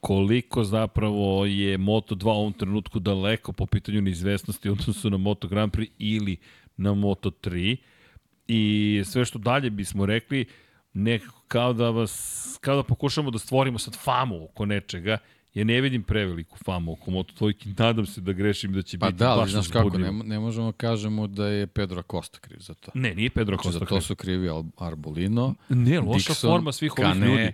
koliko 0.00 0.64
zapravo 0.64 1.46
je 1.46 1.78
Moto2 1.78 2.26
u 2.26 2.28
ovom 2.28 2.52
trenutku 2.52 2.98
daleko 2.98 3.52
po 3.52 3.66
pitanju 3.66 4.02
neizvesnosti 4.02 4.68
u 4.68 4.72
odnosu 4.72 5.10
na 5.10 5.16
Moto 5.16 5.48
Grand 5.48 5.72
Prix 5.72 5.90
ili 5.98 6.36
na 6.76 6.90
Moto3 6.90 7.76
i 8.48 9.02
sve 9.04 9.24
što 9.24 9.38
dalje 9.38 9.70
bismo 9.70 10.06
rekli 10.06 10.46
nekako 10.92 11.35
kao 11.48 11.72
da 11.72 11.90
vas 11.90 12.32
kao 12.60 12.76
da 12.76 12.82
pokušamo 12.82 13.30
da 13.30 13.38
stvorimo 13.38 13.78
sad 13.78 13.96
famu 13.96 14.44
oko 14.44 14.66
nečega 14.66 15.18
Ja 15.54 15.64
ne 15.64 15.80
vidim 15.80 16.02
preveliku 16.02 16.58
famu 16.58 16.92
oko 16.92 17.10
Moto 17.10 17.34
Dvojke, 17.38 17.68
nadam 17.78 18.06
se 18.06 18.20
da 18.20 18.32
grešim 18.32 18.72
da 18.72 18.82
će 18.82 18.98
Pa 18.98 19.06
biti 19.06 19.18
da, 19.18 19.30
ali 19.30 19.40
baš 19.40 19.50
znaš 19.50 19.68
kako, 19.68 19.86
uzbudljivo. 19.86 20.12
ne, 20.12 20.24
ne 20.24 20.38
možemo 20.38 20.72
kažemo 20.72 21.26
da 21.26 21.46
je 21.46 21.66
Pedro 21.66 22.00
Acosta 22.00 22.38
kriv 22.38 22.58
za 22.60 22.74
to. 22.74 22.90
Ne, 22.94 23.14
nije 23.14 23.30
Pedro 23.30 23.56
Znači, 23.56 23.64
Costa. 23.64 23.78
za 23.78 23.86
to 23.86 24.00
su 24.00 24.14
krivi 24.16 24.48
Arbolino, 24.78 25.54
Ne, 25.68 26.00
loša 26.00 26.32
Dixon, 26.32 26.40
forma 26.42 26.72
svih 26.72 26.92
ovih 26.92 27.04
Kane, 27.04 27.26
ljudi. 27.26 27.52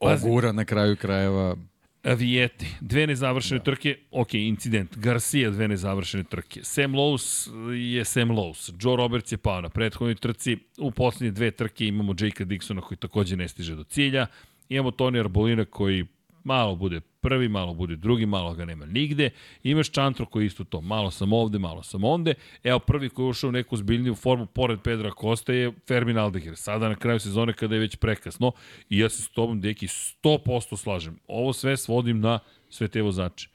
Pazi. 0.00 0.26
Ogura 0.26 0.52
na 0.52 0.64
kraju 0.64 0.96
krajeva. 0.96 1.56
Avijeti, 2.02 2.66
dve 2.80 3.06
nezavršene 3.06 3.58
da. 3.58 3.64
trke, 3.64 3.96
ok, 4.10 4.34
incident. 4.34 4.96
Garcia, 4.96 5.50
dve 5.50 5.68
nezavršene 5.68 6.24
trke. 6.24 6.64
Sam 6.64 6.92
Lowe's 6.92 7.50
je 7.74 8.04
Sam 8.04 8.28
Lowe's. 8.28 8.72
Joe 8.80 8.96
Roberts 8.96 9.32
je 9.32 9.38
pao 9.38 9.60
na 9.60 9.68
prethodnoj 9.68 10.14
trci. 10.14 10.56
U 10.78 10.90
poslednje 10.90 11.30
dve 11.30 11.50
trke 11.50 11.86
imamo 11.86 12.14
Jakea 12.20 12.46
Dixona 12.46 12.80
koji 12.80 12.98
takođe 12.98 13.36
ne 13.36 13.48
stiže 13.48 13.74
do 13.74 13.84
cilja. 13.84 14.26
Imamo 14.68 14.90
Tony 14.90 15.20
Arbolina 15.20 15.64
koji 15.64 16.06
malo 16.44 16.76
bude 16.76 17.00
prvi, 17.00 17.48
malo 17.48 17.74
bude 17.74 17.96
drugi, 17.96 18.26
malo 18.26 18.54
ga 18.54 18.64
nema 18.64 18.86
nigde. 18.86 19.30
Imaš 19.62 19.90
Čantro 19.90 20.26
koji 20.26 20.46
isto 20.46 20.64
to, 20.64 20.80
malo 20.80 21.10
sam 21.10 21.32
ovde, 21.32 21.58
malo 21.58 21.82
sam 21.82 22.04
onde. 22.04 22.34
Evo 22.64 22.78
prvi 22.78 23.08
koji 23.08 23.26
je 23.26 23.30
ušao 23.30 23.48
u 23.48 23.52
neku 23.52 23.76
zbiljniju 23.76 24.14
formu 24.14 24.46
pored 24.46 24.80
Pedra 24.80 25.10
Kosta 25.10 25.52
je 25.52 25.72
Fermin 25.88 26.18
Aldegar. 26.18 26.56
Sada 26.56 26.88
na 26.88 26.94
kraju 26.94 27.20
sezone 27.20 27.52
kada 27.52 27.74
je 27.74 27.80
već 27.80 27.96
prekasno 27.96 28.52
i 28.88 28.98
ja 28.98 29.08
se 29.08 29.22
s 29.22 29.28
tobom, 29.28 29.60
deki, 29.60 29.86
100% 29.86 30.76
slažem. 30.76 31.18
Ovo 31.26 31.52
sve 31.52 31.76
svodim 31.76 32.20
na 32.20 32.38
sve 32.68 32.88
te 32.88 33.02
vozače. 33.02 33.48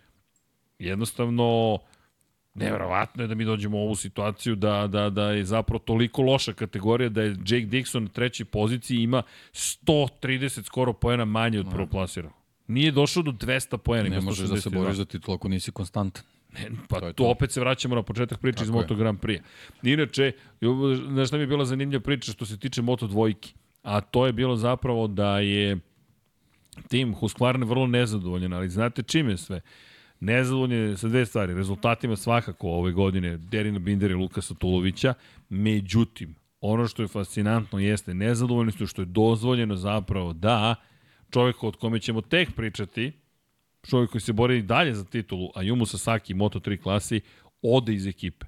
Jednostavno, 0.80 1.78
nevjerovatno 2.54 3.24
je 3.24 3.28
da 3.28 3.36
mi 3.36 3.46
dođemo 3.46 3.78
u 3.78 3.82
ovu 3.82 3.96
situaciju 3.96 4.56
da, 4.56 4.88
da, 4.88 5.10
da 5.10 5.32
je 5.32 5.46
zapravo 5.46 5.80
toliko 5.80 6.22
loša 6.22 6.54
kategorija 6.54 7.10
da 7.10 7.22
je 7.22 7.30
Jake 7.30 7.68
Dixon 7.68 8.00
na 8.00 8.10
trećoj 8.10 8.46
poziciji 8.46 8.98
ima 8.98 9.24
130 9.54 10.64
skoro 10.64 10.94
poena 10.94 11.26
manje 11.26 11.60
od 11.60 11.66
prvoplasiranog. 11.72 12.45
Nije 12.68 12.92
došao 12.92 13.24
do 13.24 13.32
200 13.32 13.78
poena. 13.78 14.10
Ne 14.10 14.22
možeš 14.22 14.50
da 14.50 14.62
se 14.62 14.70
boriš 14.70 14.96
za 14.96 15.06
titulu 15.06 15.36
ako 15.36 15.48
nisi 15.48 15.72
konstantan. 15.72 16.24
Ne, 16.54 16.70
pa 16.90 17.00
To 17.00 17.06
to, 17.06 17.14
to 17.14 17.30
opet 17.30 17.52
se 17.52 17.60
vraćamo 17.60 17.96
na 17.96 18.04
početak 18.04 18.40
priče 18.40 18.64
iz 18.64 18.68
Tako 18.68 18.80
je. 18.80 18.82
Moto 18.82 18.96
Grand 18.96 19.20
Prix. 19.20 19.40
Inače, 19.84 20.32
znaš 21.12 21.28
šta 21.28 21.38
mi 21.38 21.44
je 21.44 21.48
bila 21.48 21.66
zanimljiva 21.66 22.02
priča 22.02 22.32
što 22.32 22.46
se 22.46 22.58
tiče 22.58 22.82
Moto 22.82 23.08
dvojki? 23.08 23.54
A 23.84 24.02
to 24.02 24.26
je 24.26 24.34
bilo 24.34 24.56
zapravo 24.56 25.08
da 25.08 25.40
je 25.40 25.80
tim 26.88 27.16
Husqvarna 27.16 27.66
vrlo 27.66 27.88
nezadovoljan, 27.88 28.54
ali 28.54 28.70
znate 28.70 29.04
čime 29.04 29.32
je 29.32 29.38
sve? 29.38 29.62
Nezadovoljan 30.20 30.80
je 30.80 30.98
sa 30.98 31.08
dve 31.08 31.26
stvari. 31.26 31.54
Rezultatima 31.54 32.16
svakako 32.16 32.70
ove 32.70 32.92
godine 32.92 33.38
Derina 33.38 33.80
Binder 33.80 34.12
i 34.12 34.14
Lukasa 34.14 34.54
Tulovića. 34.54 35.14
Međutim, 35.50 36.36
ono 36.62 36.88
što 36.88 37.02
je 37.02 37.08
fascinantno 37.08 37.80
jeste 37.80 38.14
nezadovoljni 38.14 38.72
su 38.72 38.88
što 38.88 39.02
je 39.02 39.06
dozvoljeno 39.06 39.76
zapravo 39.76 40.34
da 40.34 40.76
čovjek 41.36 41.64
od 41.64 41.76
kome 41.76 42.00
ćemo 42.00 42.22
tek 42.22 42.56
pričati, 42.56 43.12
čovjek 43.90 44.12
koji 44.12 44.22
se 44.22 44.34
bori 44.34 44.58
i 44.58 44.62
dalje 44.62 44.94
za 44.96 45.04
titulu, 45.04 45.50
a 45.56 45.64
Yumu 45.64 45.86
Sasaki 45.86 46.34
Moto3 46.34 46.82
klasi, 46.82 47.22
ode 47.62 47.94
iz 47.94 48.08
ekipe. 48.08 48.46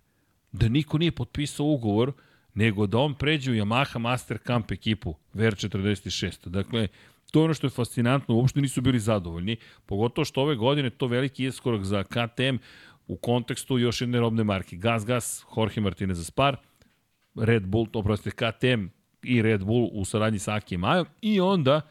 Da 0.52 0.70
niko 0.70 0.98
nije 0.98 1.12
potpisao 1.12 1.66
ugovor, 1.66 2.12
nego 2.54 2.88
da 2.88 2.98
on 2.98 3.14
pređe 3.14 3.52
u 3.52 3.56
Yamaha 3.56 4.00
Master 4.00 4.38
Camp 4.48 4.72
ekipu 4.72 5.16
VR46. 5.34 6.48
Dakle, 6.48 6.88
to 7.32 7.40
je 7.40 7.44
ono 7.44 7.54
što 7.54 7.68
je 7.68 7.72
fascinantno, 7.72 8.36
uopšte 8.36 8.62
nisu 8.62 8.82
bili 8.82 9.00
zadovoljni, 9.00 9.58
pogotovo 9.86 10.26
što 10.26 10.42
ove 10.42 10.56
godine 10.56 10.90
to 10.90 11.08
veliki 11.08 11.46
iskorak 11.46 11.84
za 11.84 12.04
KTM 12.04 12.58
u 13.08 13.18
kontekstu 13.18 13.78
još 13.78 14.02
jedne 14.02 14.20
robne 14.20 14.44
marke. 14.44 14.76
Gas 14.76 15.06
Gas, 15.06 15.46
Jorge 15.58 15.82
Martinez 15.82 16.18
za 16.18 16.24
Spar, 16.24 16.58
Red 17.36 17.68
Bull, 17.68 17.88
oprostite, 17.94 18.32
KTM 18.32 18.88
i 19.24 19.42
Red 19.42 19.64
Bull 19.64 19.90
u 19.92 20.06
saradnji 20.06 20.40
sa 20.40 20.56
Aki 20.56 20.78
Majom 20.78 21.06
i 21.22 21.40
onda 21.40 21.82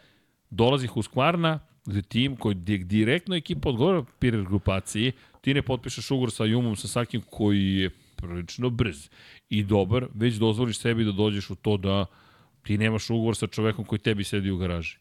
dolazi 0.51 0.87
Husqvarna, 0.87 1.59
gde 1.87 2.03
tim 2.03 2.37
koji 2.37 2.55
di- 2.55 2.85
direktno 2.85 3.37
ekipa 3.37 3.69
odgovara 3.69 4.05
Pirer 4.19 4.45
grupaciji, 4.45 5.13
ti 5.41 5.55
ne 5.55 5.63
potpišeš 5.63 6.11
ugovor 6.11 6.31
sa 6.31 6.45
Jumom 6.45 6.77
Sasakim 6.77 7.23
koji 7.31 7.77
je 7.77 7.91
prilično 8.17 8.71
brz 8.71 9.09
i 9.49 9.63
dobar, 9.63 10.07
već 10.15 10.35
dozvoliš 10.35 10.79
sebi 10.79 11.05
da 11.05 11.13
dođeš 11.13 11.51
u 11.51 11.55
to 11.55 11.77
da 11.77 12.07
ti 12.63 12.79
nemaš 12.79 13.11
ugovor 13.11 13.37
sa 13.37 13.47
čovekom 13.47 13.85
koji 13.85 13.99
tebi 13.99 14.25
sedi 14.25 14.51
u 14.51 14.57
garaži. 14.57 14.97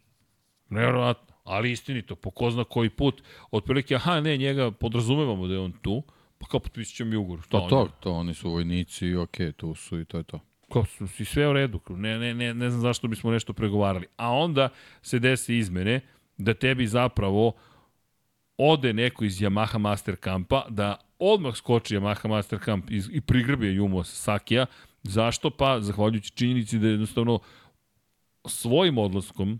Nevjerovatno, 0.69 1.35
ali 1.43 1.71
istinito, 1.71 2.15
po 2.15 2.31
ko 2.31 2.51
zna 2.51 2.63
koji 2.63 2.89
put, 2.89 3.23
otprilike, 3.51 3.95
aha, 3.95 4.19
ne, 4.19 4.37
njega 4.37 4.71
podrazumevamo 4.71 5.47
da 5.47 5.53
je 5.53 5.59
on 5.59 5.71
tu, 5.71 6.03
pa 6.37 6.47
kao 6.47 6.59
potpisit 6.59 6.95
ćemo 6.95 7.09
mi 7.09 7.15
ugovor. 7.15 7.41
Pa 7.49 7.69
to, 7.69 7.81
je? 7.81 7.87
to, 7.99 8.11
oni 8.11 8.33
su 8.33 8.49
vojnici 8.49 9.07
i 9.07 9.15
okej, 9.15 9.51
tu 9.51 9.75
su 9.75 9.99
i 9.99 10.05
to 10.05 10.17
je 10.17 10.23
to. 10.23 10.39
Kao 10.75 10.85
su 10.85 11.07
si 11.07 11.25
sve 11.25 11.47
u 11.47 11.53
redu, 11.53 11.79
ne, 11.89 12.19
ne, 12.19 12.33
ne, 12.33 12.53
ne 12.53 12.69
znam 12.69 12.81
zašto 12.81 13.07
bismo 13.07 13.31
nešto 13.31 13.53
pregovarali. 13.53 14.07
A 14.17 14.31
onda 14.31 14.69
se 15.01 15.19
desi 15.19 15.55
izmene 15.55 16.01
da 16.37 16.53
tebi 16.53 16.87
zapravo 16.87 17.53
ode 18.57 18.93
neko 18.93 19.25
iz 19.25 19.39
Yamaha 19.39 19.77
Master 19.77 20.15
Campa, 20.23 20.65
da 20.69 20.97
odmah 21.19 21.55
skoči 21.55 21.95
Yamaha 21.95 22.27
Master 22.27 22.59
Camp 22.65 22.91
iz, 22.91 23.09
i 23.11 23.21
prigrbi 23.21 23.65
Yumo 23.65 24.03
Sasakija. 24.03 24.65
Zašto? 25.03 25.49
Pa, 25.49 25.81
zahvaljujući 25.81 26.31
činjenici 26.31 26.79
da 26.79 26.87
je 26.87 26.93
jednostavno 26.93 27.39
svojim 28.45 28.97
odlaskom 28.97 29.59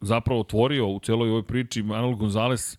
zapravo 0.00 0.40
otvorio 0.40 0.86
u 0.86 1.00
celoj 1.00 1.30
ovoj 1.30 1.46
priči 1.46 1.82
Manuel 1.82 2.14
Gonzalez 2.14 2.78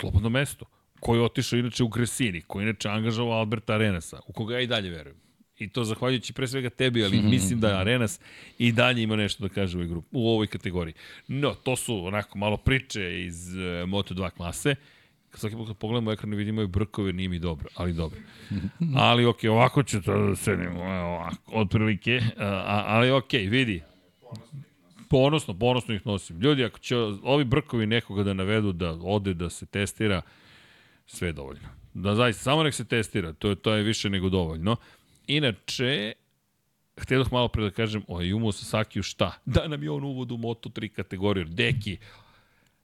slobodno 0.00 0.28
mesto, 0.28 0.64
koji 1.00 1.18
je 1.18 1.24
otišao 1.24 1.58
inače 1.58 1.84
u 1.84 1.88
Gresini, 1.88 2.42
koji 2.42 2.62
je 2.62 2.70
inače 2.70 2.88
angažavao 2.88 3.38
Alberta 3.38 3.74
Arenasa, 3.74 4.20
u 4.26 4.32
koga 4.32 4.54
ja 4.54 4.60
i 4.60 4.66
dalje 4.66 4.90
verujem. 4.90 5.29
I 5.60 5.68
to 5.68 5.84
zahvaljujući 5.84 6.32
pre 6.32 6.48
svega 6.48 6.70
tebi, 6.70 7.04
ali 7.04 7.22
mislim 7.22 7.60
da 7.60 7.78
Arenas 7.78 8.20
i 8.58 8.72
dalje 8.72 9.02
ima 9.02 9.16
nešto 9.16 9.48
da 9.48 9.54
kaže 9.54 9.76
u 9.76 9.80
ovoj, 9.80 9.88
grupi, 9.88 10.08
u 10.12 10.28
ovoj 10.28 10.46
kategoriji. 10.46 10.94
No, 11.28 11.54
to 11.54 11.76
su 11.76 12.06
onako 12.06 12.38
malo 12.38 12.56
priče 12.56 13.24
iz 13.24 13.54
uh, 13.54 13.62
Moto2 13.62 14.30
klase. 14.30 14.74
Svaki 15.34 15.56
put 15.56 15.66
kad 15.66 15.76
pogledamo 15.76 16.12
ekran 16.12 16.34
vidimo 16.34 16.62
i 16.62 16.66
brkove, 16.66 17.12
nije 17.12 17.28
mi 17.28 17.38
dobro, 17.38 17.68
ali 17.74 17.92
dobro. 17.92 18.20
Ali 18.96 19.24
okej, 19.24 19.50
ovako 19.50 19.82
ću 19.82 20.02
to 20.02 20.26
da 20.26 20.36
sedim, 20.36 20.66
evo 20.66 21.16
ovako, 21.16 21.52
otprilike, 21.52 22.20
a, 22.38 22.84
ali 22.86 23.10
okej, 23.10 23.46
vidi, 23.46 23.82
ponosno, 25.10 25.58
ponosno 25.58 25.94
ih 25.94 26.06
nosim. 26.06 26.40
Ljudi, 26.40 26.64
ako 26.64 26.78
će 26.78 26.96
ovi 27.22 27.44
brkovi 27.44 27.86
nekoga 27.86 28.22
da 28.22 28.34
navedu 28.34 28.72
da 28.72 28.90
ode 29.02 29.34
da 29.34 29.50
se 29.50 29.66
testira, 29.66 30.22
sve 31.06 31.28
je 31.28 31.32
dovoljno. 31.32 31.68
Da 31.94 32.14
zaista, 32.14 32.42
samo 32.42 32.62
nek 32.62 32.74
se 32.74 32.84
testira, 32.84 33.32
to 33.32 33.48
je, 33.48 33.56
to 33.56 33.74
je 33.74 33.82
više 33.82 34.10
nego 34.10 34.28
dovoljno. 34.28 34.76
Inače, 35.26 36.12
htjedoh 37.00 37.32
malo 37.32 37.48
pre 37.48 37.62
da 37.62 37.70
kažem 37.70 38.02
o 38.08 38.18
Ayumu 38.18 38.52
Sasakiju 38.52 39.02
šta? 39.02 39.32
Da 39.44 39.68
nam 39.68 39.82
je 39.82 39.90
on 39.90 40.04
uvod 40.04 40.32
u 40.32 40.36
Moto3 40.36 40.88
kategoriju. 40.88 41.44
Deki, 41.44 41.98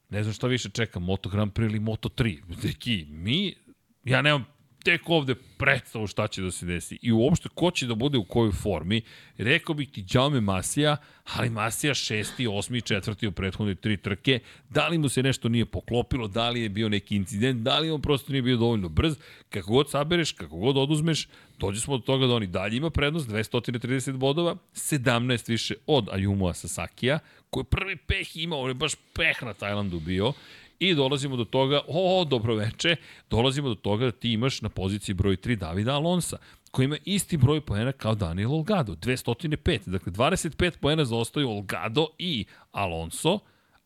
ne 0.09 0.23
znam 0.23 0.33
šta 0.33 0.47
više 0.47 0.69
čekam, 0.69 1.03
Moto 1.03 1.29
Grand 1.29 1.51
Prix 1.51 1.65
ili 1.65 1.79
Moto 1.79 2.09
3. 2.09 2.61
Deki, 2.61 3.05
mi, 3.09 3.55
ja 4.03 4.21
nemam 4.21 4.45
tek 4.87 5.09
ovde 5.09 5.35
predstavu 5.57 6.07
šta 6.07 6.27
će 6.27 6.41
da 6.41 6.51
se 6.51 6.65
desi 6.65 6.97
i 7.01 7.11
uopšte 7.11 7.49
ko 7.53 7.71
će 7.71 7.87
da 7.87 7.95
bude 7.95 8.17
u 8.17 8.23
kojoj 8.23 8.51
formi. 8.51 9.01
Rekao 9.37 9.75
bih 9.75 9.89
ti 9.91 10.05
Jaume 10.13 10.41
Masija, 10.41 10.97
ali 11.33 11.49
Masija 11.49 11.93
šesti, 11.93 12.47
osmi, 12.47 12.81
četvrti 12.81 13.27
u 13.27 13.31
prethodne 13.31 13.75
tri 13.75 13.97
trke. 13.97 14.39
Da 14.69 14.87
li 14.87 14.97
mu 14.97 15.09
se 15.09 15.23
nešto 15.23 15.49
nije 15.49 15.65
poklopilo, 15.65 16.27
da 16.27 16.49
li 16.49 16.61
je 16.61 16.69
bio 16.69 16.89
neki 16.89 17.15
incident, 17.15 17.61
da 17.61 17.79
li 17.79 17.91
on 17.91 18.01
prosto 18.01 18.31
nije 18.31 18.41
bio 18.41 18.57
dovoljno 18.57 18.89
brz. 18.89 19.17
Kako 19.49 19.71
god 19.71 19.89
sabereš, 19.89 20.31
kako 20.31 20.57
god 20.57 20.77
oduzmeš, 20.77 21.27
dođe 21.57 21.81
smo 21.81 21.97
do 21.97 22.03
toga 22.03 22.27
da 22.27 22.33
on 22.35 22.43
i 22.43 22.47
dalje 22.47 22.77
ima 22.77 22.89
prednost, 22.89 23.27
230 23.29 24.11
bodova, 24.11 24.55
17 24.73 25.49
više 25.49 25.75
od 25.87 26.05
Ayumu 26.05 26.53
Sasakija, 26.53 27.19
koji 27.49 27.61
je 27.61 27.69
prvi 27.69 27.95
peh 27.95 28.37
imao, 28.37 28.61
on 28.61 28.69
je 28.69 28.73
baš 28.73 28.95
peh 29.13 29.43
na 29.43 29.53
Tajlandu 29.53 29.99
bio, 29.99 30.33
I 30.79 30.95
dolazimo 30.95 31.35
do 31.35 31.45
toga, 31.45 31.81
o, 31.87 32.25
dobro 32.25 32.55
veče, 32.55 32.95
dolazimo 33.29 33.69
do 33.69 33.75
toga 33.75 34.05
da 34.05 34.11
ti 34.11 34.31
imaš 34.31 34.61
na 34.61 34.69
poziciji 34.69 35.15
broj 35.15 35.35
3 35.37 35.55
Davida 35.55 35.93
Alonsa, 35.93 36.37
koji 36.71 36.85
ima 36.85 36.97
isti 37.05 37.37
broj 37.37 37.61
poena 37.61 37.91
kao 37.91 38.15
Daniel 38.15 38.53
Olgado, 38.53 38.93
205. 38.93 39.57
Dakle, 39.85 40.11
25 40.11 40.77
poena 40.77 41.05
zaostaju 41.05 41.49
Olgado 41.49 42.07
i 42.17 42.45
Alonso, 42.71 43.39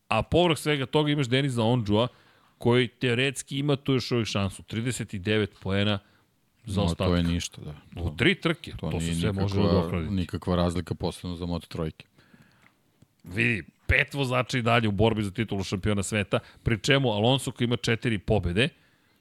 a 0.08 0.24
povrh 0.24 0.58
svega 0.58 0.86
toga 0.86 1.12
imaš 1.12 1.28
Deniza 1.28 1.64
Ondžua, 1.64 2.08
koji 2.58 2.88
teoretski 2.90 3.58
ima 3.58 3.76
tu 3.76 3.94
još 3.94 4.12
uvijek 4.12 4.28
šansu. 4.28 4.64
39 4.64 5.48
poena 5.62 6.00
za 6.66 6.82
No, 6.82 6.86
ostatak. 6.86 7.08
to 7.08 7.16
je 7.16 7.24
ništa, 7.24 7.62
da. 7.62 8.02
U 8.02 8.10
tri 8.12 8.36
trke, 8.36 8.72
To, 8.72 8.92
to, 8.92 9.00
se 9.02 9.16
sve 9.16 9.32
može 9.32 9.60
odokladiti. 9.60 10.14
nikakva 10.14 10.56
razlika 10.56 10.96
posebno 10.96 11.36
za 11.36 11.46
Moto 11.46 11.68
trojke. 11.68 12.06
vidi, 13.24 13.64
pet 13.92 14.14
vozača 14.14 14.58
i 14.58 14.62
dalje 14.62 14.88
u 14.88 14.92
borbi 14.92 15.24
za 15.24 15.32
titulu 15.32 15.64
šampiona 15.64 16.04
sveta, 16.04 16.40
pri 16.64 16.80
čemu 16.80 17.12
Alonso 17.12 17.52
koji 17.52 17.66
ima 17.66 17.78
četiri 17.78 18.18
pobede 18.20 18.70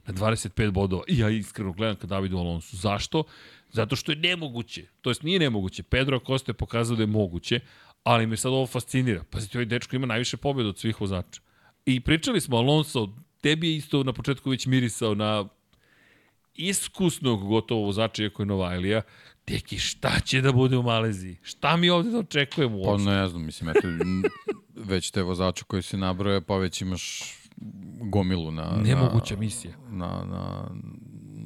na 0.07 0.13
25 0.13 0.71
bodova. 0.71 1.03
I 1.07 1.17
ja 1.19 1.29
iskreno 1.29 1.71
gledam 1.73 1.95
ka 1.95 2.07
Davidu 2.07 2.37
Alonso. 2.37 2.77
Zašto? 2.77 3.23
Zato 3.71 3.95
što 3.95 4.11
je 4.11 4.15
nemoguće. 4.15 4.85
To 5.01 5.09
jest 5.09 5.23
nije 5.23 5.39
nemoguće. 5.39 5.83
Pedro 5.83 6.17
Acosta 6.17 6.49
je 6.49 6.53
pokazao 6.53 6.95
da 6.95 7.03
je 7.03 7.07
moguće, 7.07 7.59
ali 8.03 8.27
me 8.27 8.37
sad 8.37 8.51
ovo 8.51 8.67
fascinira. 8.67 9.23
Pazite, 9.29 9.57
ovaj 9.57 9.65
dečko 9.65 9.95
ima 9.95 10.07
najviše 10.07 10.37
pobjeda 10.37 10.69
od 10.69 10.79
svih 10.79 11.01
vozača. 11.01 11.41
I 11.85 11.99
pričali 11.99 12.41
smo, 12.41 12.57
Alonso, 12.57 13.09
tebi 13.41 13.69
je 13.69 13.75
isto 13.75 14.03
na 14.03 14.13
početku 14.13 14.49
već 14.49 14.65
mirisao 14.65 15.15
na 15.15 15.45
iskusnog 16.55 17.47
gotovo 17.47 17.85
vozača, 17.85 18.23
iako 18.23 18.41
je 18.41 18.45
Novajlija, 18.45 19.01
Deki, 19.51 19.77
šta 19.77 20.19
će 20.19 20.41
da 20.41 20.51
bude 20.51 20.77
u 20.77 20.83
Maleziji? 20.83 21.37
Šta 21.41 21.77
mi 21.77 21.89
ovde 21.89 22.09
da 22.09 22.19
očekujemo 22.19 22.77
uopšte? 22.77 23.05
Pa 23.05 23.11
ne 23.11 23.27
znam, 23.27 23.45
mislim, 23.45 23.69
eto, 23.69 23.87
već 24.75 25.11
te 25.11 25.21
vozače 25.21 25.63
koji 25.63 25.81
se 25.81 25.97
nabroje, 25.97 26.41
pa 26.41 26.55
već 26.55 26.81
imaš 26.81 27.35
gomilu 28.01 28.51
na... 28.51 28.77
Nemoguća 28.83 29.33
na, 29.33 29.39
misija. 29.39 29.73
Na, 29.89 30.23
na, 30.25 30.71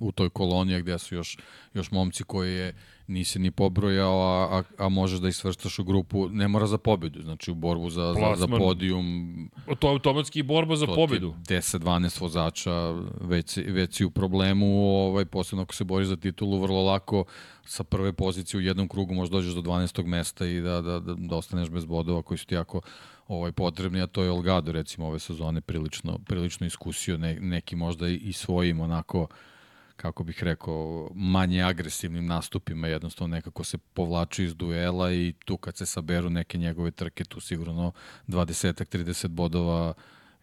u 0.01 0.11
toj 0.11 0.29
koloniji 0.29 0.81
gde 0.81 0.99
su 0.99 1.15
još, 1.15 1.37
još 1.73 1.91
momci 1.91 2.23
koji 2.23 2.53
je 2.53 2.73
nisi 3.07 3.39
ni 3.39 3.51
pobrojao, 3.51 4.21
a, 4.21 4.57
a, 4.57 4.85
a 4.85 4.89
možeš 4.89 5.19
da 5.19 5.27
ih 5.27 5.35
svrstaš 5.35 5.79
u 5.79 5.83
grupu, 5.83 6.29
ne 6.29 6.47
mora 6.47 6.67
za 6.67 6.77
pobedu, 6.77 7.21
znači 7.21 7.51
u 7.51 7.55
borbu 7.55 7.89
za, 7.89 8.13
za, 8.13 8.35
za 8.35 8.47
podijum. 8.47 9.49
To 9.79 9.87
je 9.87 9.91
automatski 9.91 10.43
borba 10.43 10.75
za 10.75 10.87
pobedu. 10.87 11.33
10-12 11.47 12.21
vozača, 12.21 12.71
već, 13.21 13.57
već 13.57 13.95
si 13.95 14.05
u 14.05 14.11
problemu, 14.11 14.65
ovaj, 14.89 15.25
posebno 15.25 15.63
ako 15.63 15.73
se 15.73 15.83
boriš 15.83 16.07
za 16.07 16.15
titulu, 16.15 16.59
vrlo 16.59 16.83
lako 16.83 17.25
sa 17.65 17.83
prve 17.83 18.13
pozicije 18.13 18.57
u 18.57 18.61
jednom 18.61 18.87
krugu 18.87 19.13
možeš 19.13 19.31
dođeš 19.31 19.53
do 19.53 19.61
12. 19.61 20.05
mesta 20.05 20.45
i 20.45 20.61
da, 20.61 20.81
da, 20.81 20.99
da, 20.99 21.13
da 21.17 21.35
ostaneš 21.35 21.69
bez 21.69 21.85
bodova 21.85 22.21
koji 22.21 22.37
su 22.37 22.45
ti 22.45 22.55
jako 22.55 22.81
ovaj, 23.27 23.51
potrebni, 23.51 24.01
a 24.01 24.07
to 24.07 24.23
je 24.23 24.31
Olgado 24.31 24.71
recimo 24.71 25.07
ove 25.07 25.19
sezone 25.19 25.61
prilično, 25.61 26.19
prilično 26.25 26.67
iskusio, 26.67 27.17
ne, 27.17 27.39
neki 27.39 27.75
možda 27.75 28.07
i, 28.07 28.33
svojim 28.33 28.79
onako 28.79 29.27
kako 29.95 30.23
bih 30.23 30.43
rekao, 30.43 31.09
manje 31.15 31.63
agresivnim 31.63 32.25
nastupima, 32.25 32.87
jednostavno 32.87 33.35
nekako 33.35 33.63
se 33.63 33.77
povlači 33.77 34.43
iz 34.43 34.55
duela 34.55 35.13
i 35.13 35.33
tu 35.45 35.57
kad 35.57 35.77
se 35.77 35.85
saberu 35.85 36.29
neke 36.29 36.57
njegove 36.57 36.91
trke, 36.91 37.23
tu 37.23 37.39
sigurno 37.39 37.91
20-30 38.27 39.27
bodova 39.27 39.93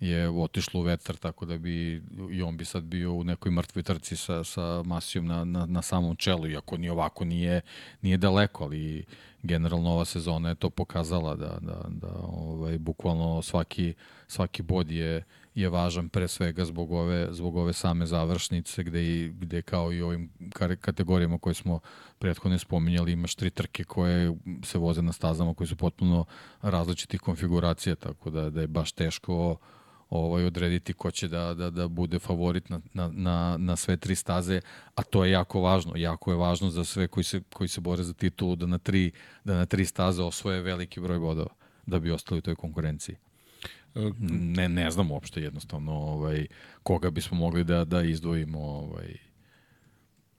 je 0.00 0.30
otišlo 0.30 0.80
u 0.80 0.82
vetar, 0.82 1.16
tako 1.16 1.46
da 1.46 1.58
bi 1.58 2.02
i 2.30 2.42
on 2.42 2.56
bi 2.56 2.64
sad 2.64 2.84
bio 2.84 3.12
u 3.12 3.24
nekoj 3.24 3.52
mrtvoj 3.52 3.82
trci 3.82 4.16
sa, 4.16 4.44
sa 4.44 4.82
Masijom 4.82 5.26
na, 5.26 5.44
na, 5.44 5.66
na 5.66 5.82
samom 5.82 6.16
čelu, 6.16 6.46
iako 6.46 6.76
ni 6.76 6.88
ovako 6.88 7.24
nije, 7.24 7.60
nije 8.00 8.16
daleko, 8.16 8.64
ali 8.64 9.04
generalno 9.42 9.90
ova 9.90 10.04
sezona 10.04 10.48
je 10.48 10.54
to 10.54 10.70
pokazala 10.70 11.36
da, 11.36 11.58
da, 11.60 11.84
da 11.88 12.08
ovaj, 12.22 12.78
bukvalno 12.78 13.42
svaki, 13.42 13.94
svaki 14.28 14.62
bod 14.62 14.90
je, 14.90 15.24
je 15.54 15.68
važan 15.68 16.08
pre 16.08 16.28
svega 16.28 16.64
zbog 16.64 16.92
ove, 16.92 17.28
zbog 17.30 17.56
ove 17.56 17.72
same 17.72 18.06
završnice 18.06 18.82
gde, 18.82 19.02
i, 19.04 19.28
gde 19.28 19.62
kao 19.62 19.92
i 19.92 20.02
ovim 20.02 20.30
kategorijama 20.80 21.38
koje 21.38 21.54
smo 21.54 21.80
prethodne 22.18 22.58
spominjali 22.58 23.12
imaš 23.12 23.34
tri 23.34 23.50
trke 23.50 23.84
koje 23.84 24.36
se 24.64 24.78
voze 24.78 25.02
na 25.02 25.12
stazama 25.12 25.54
koji 25.54 25.68
su 25.68 25.76
potpuno 25.76 26.24
različitih 26.62 27.20
konfiguracija 27.20 27.94
tako 27.94 28.30
da, 28.30 28.50
da 28.50 28.60
je 28.60 28.66
baš 28.66 28.92
teško 28.92 29.56
ovaj, 30.10 30.44
odrediti 30.44 30.92
ko 30.92 31.10
će 31.10 31.28
da, 31.28 31.54
da, 31.54 31.70
da 31.70 31.88
bude 31.88 32.18
favorit 32.18 32.68
na, 32.68 32.80
na, 32.92 33.08
na, 33.12 33.56
na 33.58 33.76
sve 33.76 33.96
tri 33.96 34.14
staze, 34.14 34.60
a 34.94 35.02
to 35.02 35.24
je 35.24 35.30
jako 35.30 35.60
važno. 35.60 35.92
Jako 35.96 36.30
je 36.30 36.36
važno 36.36 36.70
za 36.70 36.84
sve 36.84 37.08
koji 37.08 37.24
se, 37.24 37.40
koji 37.52 37.68
se 37.68 37.80
bore 37.80 38.02
za 38.02 38.12
titulu 38.12 38.56
da 38.56 38.66
na 38.66 38.78
tri, 38.78 39.12
da 39.44 39.54
na 39.54 39.66
tri 39.66 39.84
staze 39.84 40.22
osvoje 40.22 40.62
veliki 40.62 41.00
broj 41.00 41.18
bodova 41.18 41.50
da 41.86 41.98
bi 41.98 42.10
ostali 42.10 42.38
u 42.38 42.42
toj 42.42 42.54
konkurenciji. 42.54 43.16
Ne, 44.30 44.68
ne 44.68 44.90
znam 44.90 45.10
uopšte 45.10 45.42
jednostavno 45.42 45.92
ovaj, 45.92 46.46
koga 46.82 47.10
bismo 47.10 47.36
mogli 47.36 47.64
da, 47.64 47.84
da 47.84 48.02
izdvojimo 48.02 48.58
ovaj, 48.58 49.16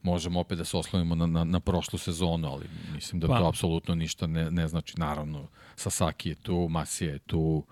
možemo 0.02 0.40
opet 0.40 0.58
da 0.58 0.66
se 0.66 0.78
oslonimo 0.78 1.16
na, 1.16 1.26
na, 1.26 1.44
na 1.44 1.60
prošlu 1.60 2.00
sezonu, 2.00 2.48
ali 2.48 2.66
mislim 2.94 3.20
da 3.20 3.28
pa. 3.28 3.40
to 3.40 3.48
apsolutno 3.48 3.96
ništa 3.96 4.28
ne, 4.28 4.52
ne 4.52 4.68
znači. 4.68 4.94
Naravno, 4.98 5.48
Sasaki 5.76 6.30
je 6.30 6.36
tu, 6.36 6.68
Masija 6.70 7.12
je 7.12 7.20
tu, 7.20 7.66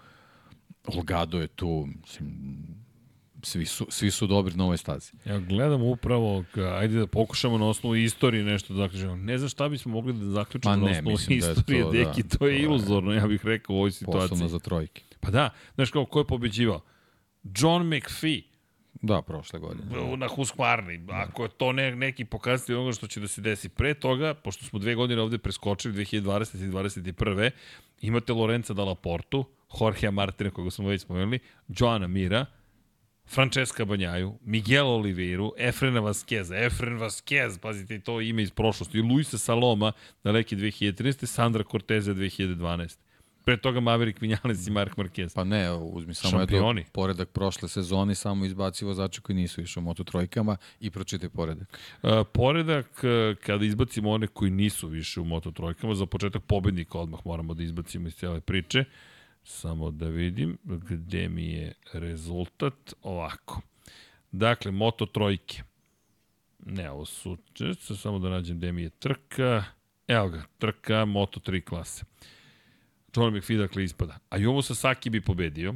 Olgado 0.88 1.40
je 1.40 1.48
tu, 1.48 1.88
mislim, 2.02 2.68
svi 3.44 3.66
su, 3.66 3.88
svi 3.90 4.12
su 4.12 4.28
dobri 4.28 4.56
na 4.56 4.64
ovoj 4.64 4.78
stazi. 4.78 5.12
Ja 5.26 5.40
gledam 5.40 5.82
upravo, 5.84 6.44
ajde 6.78 7.00
da 7.00 7.08
pokušamo 7.08 7.58
na 7.58 7.68
osnovu 7.68 7.96
istorije 7.96 8.44
nešto 8.44 8.74
da 8.74 8.78
zaključimo. 8.78 9.16
Ne 9.16 9.38
znam 9.38 9.50
šta 9.50 9.70
bismo 9.70 9.92
mogli 9.92 10.14
da 10.14 10.26
zaključimo 10.26 10.76
ne, 10.76 11.02
na 11.02 11.14
osnovu 11.14 11.18
da 11.28 11.34
istorije, 11.34 11.84
da 11.84 11.86
to, 11.86 11.92
deki, 11.92 12.24
da, 12.24 12.38
to 12.38 12.48
je 12.48 12.62
iluzorno, 12.62 13.14
ja 13.14 13.28
bih 13.28 13.46
rekao 13.46 13.76
u 13.76 13.78
ovoj 13.78 13.92
situaciji. 13.92 14.30
Posebno 14.30 14.48
za 14.48 14.60
trojke. 14.60 15.04
Pa 15.22 15.32
da, 15.32 15.50
znaš 15.76 15.92
kao, 15.92 16.06
ko 16.06 16.20
je 16.20 16.28
pobeđivao? 16.28 16.82
John 17.44 17.88
McPhee. 17.88 18.42
Da, 19.02 19.22
prošle 19.22 19.60
godine. 19.60 20.18
Na 20.18 20.28
Husqvarni. 20.28 21.06
Ako 21.10 21.44
je 21.44 21.50
to 21.50 21.72
ne, 21.72 21.96
neki 21.96 22.26
pokazatelj 22.26 22.76
onoga 22.76 22.94
što 22.94 23.08
će 23.08 23.20
da 23.20 23.28
se 23.28 23.42
desi 23.42 23.70
pre 23.70 23.94
toga, 23.94 24.34
pošto 24.34 24.66
smo 24.66 24.80
dve 24.80 24.96
godine 24.96 25.22
ovde 25.22 25.38
preskočili, 25.38 25.94
2020. 26.06 26.56
i 26.56 26.72
2021. 26.72 27.52
Imate 28.02 28.34
Lorenza 28.34 28.74
Dalla 28.74 28.96
Portu, 28.96 29.46
Jorge 29.80 30.12
Martina, 30.12 30.50
koga 30.50 30.72
smo 30.72 30.88
već 30.88 31.02
spomenuli, 31.02 31.40
Joana 31.68 32.08
Mira, 32.08 32.46
Francesca 33.26 33.86
Banjaju, 33.86 34.38
Miguel 34.42 34.88
Oliveiru, 34.88 35.54
Efrena 35.58 36.00
Vasqueza, 36.00 36.66
Efren 36.66 37.00
Vasquez, 37.00 37.60
pazite 37.60 38.00
to 38.00 38.22
ime 38.22 38.44
iz 38.44 38.52
prošlosti, 38.52 38.98
i 38.98 39.02
Luisa 39.02 39.38
Saloma, 39.38 39.92
daleke 40.24 40.56
2013. 40.56 41.26
Sandra 41.26 41.64
Corteza 41.64 42.14
2012. 42.14 42.98
Pre 43.46 43.58
toga 43.58 43.80
Maverick 43.80 44.22
Vinales 44.22 44.68
i 44.68 44.72
Mark 44.72 44.98
Marquez. 44.98 45.36
Pa 45.36 45.44
ne, 45.44 45.72
uzmi 45.72 46.14
samo 46.14 46.32
Šampioni. 46.32 46.82
Eto, 46.82 46.90
poredak 46.94 47.30
prošle 47.30 47.70
sezone, 47.70 48.16
samo 48.16 48.46
izbaci 48.46 48.86
vozača 48.86 49.22
koji 49.22 49.36
nisu 49.36 49.62
išli 49.62 49.80
u 49.80 49.84
Moto 49.84 50.04
trojkama 50.04 50.58
i 50.80 50.90
pročitaj 50.92 51.30
poredak. 51.30 51.80
Uh, 52.04 52.10
poredak, 52.34 52.88
uh, 53.04 53.38
kada 53.38 53.66
izbacimo 53.66 54.12
one 54.12 54.28
koji 54.28 54.52
nisu 54.52 54.88
više 54.88 55.22
u 55.22 55.26
Moto 55.26 55.52
trojkama, 55.52 55.96
za 55.96 56.06
početak 56.06 56.44
pobednika 56.44 57.00
odmah 57.00 57.20
moramo 57.26 57.54
da 57.54 57.64
izbacimo 57.64 58.08
iz 58.08 58.16
cijele 58.16 58.42
priče. 58.42 58.84
Samo 59.44 59.92
da 59.92 60.08
vidim 60.08 60.58
gde 60.64 61.30
mi 61.30 61.46
je 61.46 61.74
rezultat. 61.94 62.94
Ovako. 63.02 63.62
Dakle, 64.32 64.72
Moto 64.72 65.06
trojke. 65.06 65.64
Ne, 66.66 66.92
ovo 66.92 67.06
su, 67.06 67.38
samo 67.98 68.20
da 68.20 68.30
nađem 68.30 68.58
gde 68.58 68.72
mi 68.72 68.82
je 68.82 68.90
trka. 68.90 69.64
Evo 70.08 70.30
ga, 70.30 70.44
trka 70.58 71.06
Moto 71.06 71.40
3 71.40 71.64
klase. 71.64 72.04
John 73.16 73.34
McPhee 73.34 73.58
dakle 73.58 73.84
ispada. 73.84 74.20
A 74.30 74.38
Jovo 74.38 74.62
Sasaki 74.62 75.10
bi 75.10 75.22
pobedio, 75.22 75.76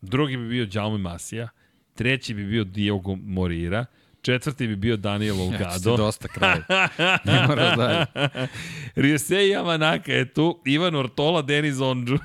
drugi 0.00 0.36
bi 0.36 0.48
bio 0.48 0.66
Jaume 0.72 0.98
Masija, 0.98 1.48
treći 1.94 2.34
bi 2.34 2.44
bio 2.44 2.64
Diogo 2.64 3.16
Morira, 3.16 3.86
četvrti 4.22 4.66
bi 4.66 4.76
bio 4.76 4.96
Daniel 4.96 5.40
Olgado. 5.46 5.90
Ja, 5.90 5.96
dosta 5.96 6.28
kraj. 6.28 6.60
Ne 7.24 7.46
moraš 7.48 7.76
dalje. 7.76 8.06
Ryusei 8.96 9.52
Yamanaka 9.52 10.12
je 10.12 10.32
tu, 10.34 10.62
Ivan 10.64 10.94
Ortola, 10.94 11.42
Denis 11.42 11.80
Ondžu. 11.80 12.18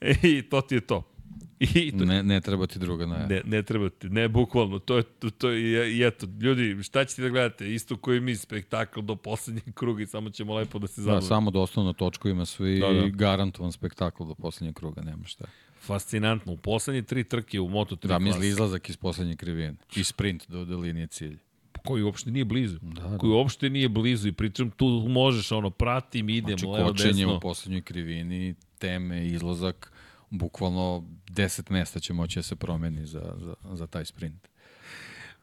I 0.22 0.42
to 0.42 0.60
ti 0.60 0.74
je 0.74 0.80
to. 0.80 1.15
I 1.60 1.92
to, 1.98 2.04
ne, 2.04 2.22
ne 2.22 2.40
treba 2.40 2.66
ti 2.66 2.78
druga 2.78 3.06
naja. 3.06 3.26
Ne, 3.26 3.42
ne 3.44 3.62
treba 3.62 3.88
ti, 3.88 4.08
ne, 4.08 4.28
bukvalno, 4.28 4.78
to 4.78 4.96
je, 4.96 5.02
to, 5.02 5.30
to 5.30 5.50
je, 5.50 5.96
i 5.96 6.06
eto, 6.06 6.26
ljudi, 6.40 6.82
šta 6.82 7.04
ćete 7.04 7.22
da 7.22 7.28
gledate, 7.28 7.74
isto 7.74 7.96
koji 7.96 8.20
mi 8.20 8.36
spektakl 8.36 9.00
do 9.00 9.16
poslednjeg 9.16 9.74
kruga 9.74 10.02
i 10.02 10.06
samo 10.06 10.30
ćemo 10.30 10.54
lepo 10.54 10.78
da 10.78 10.86
se 10.86 11.02
zabavimo. 11.02 11.20
Da, 11.20 11.26
samo 11.26 11.50
doslovno 11.50 11.92
točko 11.92 12.28
ima 12.28 12.46
svi 12.46 12.80
da, 12.80 12.92
da. 12.92 13.08
garantovan 13.08 13.72
spektakl 13.72 14.24
do 14.24 14.34
poslednjeg 14.34 14.74
kruga, 14.74 15.02
nema 15.02 15.24
šta. 15.24 15.44
Fascinantno, 15.80 16.52
u 16.52 16.56
poslednje 16.56 17.02
tri 17.02 17.24
trke 17.24 17.60
u 17.60 17.68
Moto3 17.68 18.06
Da, 18.06 18.18
misli 18.18 18.48
izlazak 18.48 18.88
iz 18.88 18.96
poslednje 18.96 19.36
krivine 19.36 19.74
i 19.96 20.04
sprint 20.04 20.44
do, 20.48 20.64
do 20.64 20.78
linije 20.78 21.06
cilja 21.06 21.38
koji 21.86 22.02
uopšte 22.02 22.30
nije 22.30 22.44
blizu. 22.44 22.78
Da, 22.82 23.08
da. 23.08 23.18
Koji 23.18 23.30
uopšte 23.30 23.70
nije 23.70 23.88
blizu 23.88 24.28
i 24.28 24.32
pričam 24.32 24.70
tu 24.70 24.86
možeš 25.08 25.52
ono 25.52 25.70
pratim, 25.70 26.28
idemo, 26.28 26.58
znači, 26.58 26.66
levo, 26.66 26.92
desno. 26.92 27.12
Znači 27.12 27.36
u 27.36 27.40
poslednjoj 27.40 27.82
krivini, 27.82 28.54
teme, 28.78 29.26
izlazak, 29.26 29.92
bukvalno 30.30 31.04
10 31.30 31.70
mesta 31.70 32.00
će 32.00 32.12
moći 32.12 32.38
da 32.38 32.42
se 32.42 32.56
promeni 32.56 33.06
za, 33.06 33.34
za, 33.36 33.54
za 33.74 33.86
taj 33.86 34.04
sprint. 34.04 34.48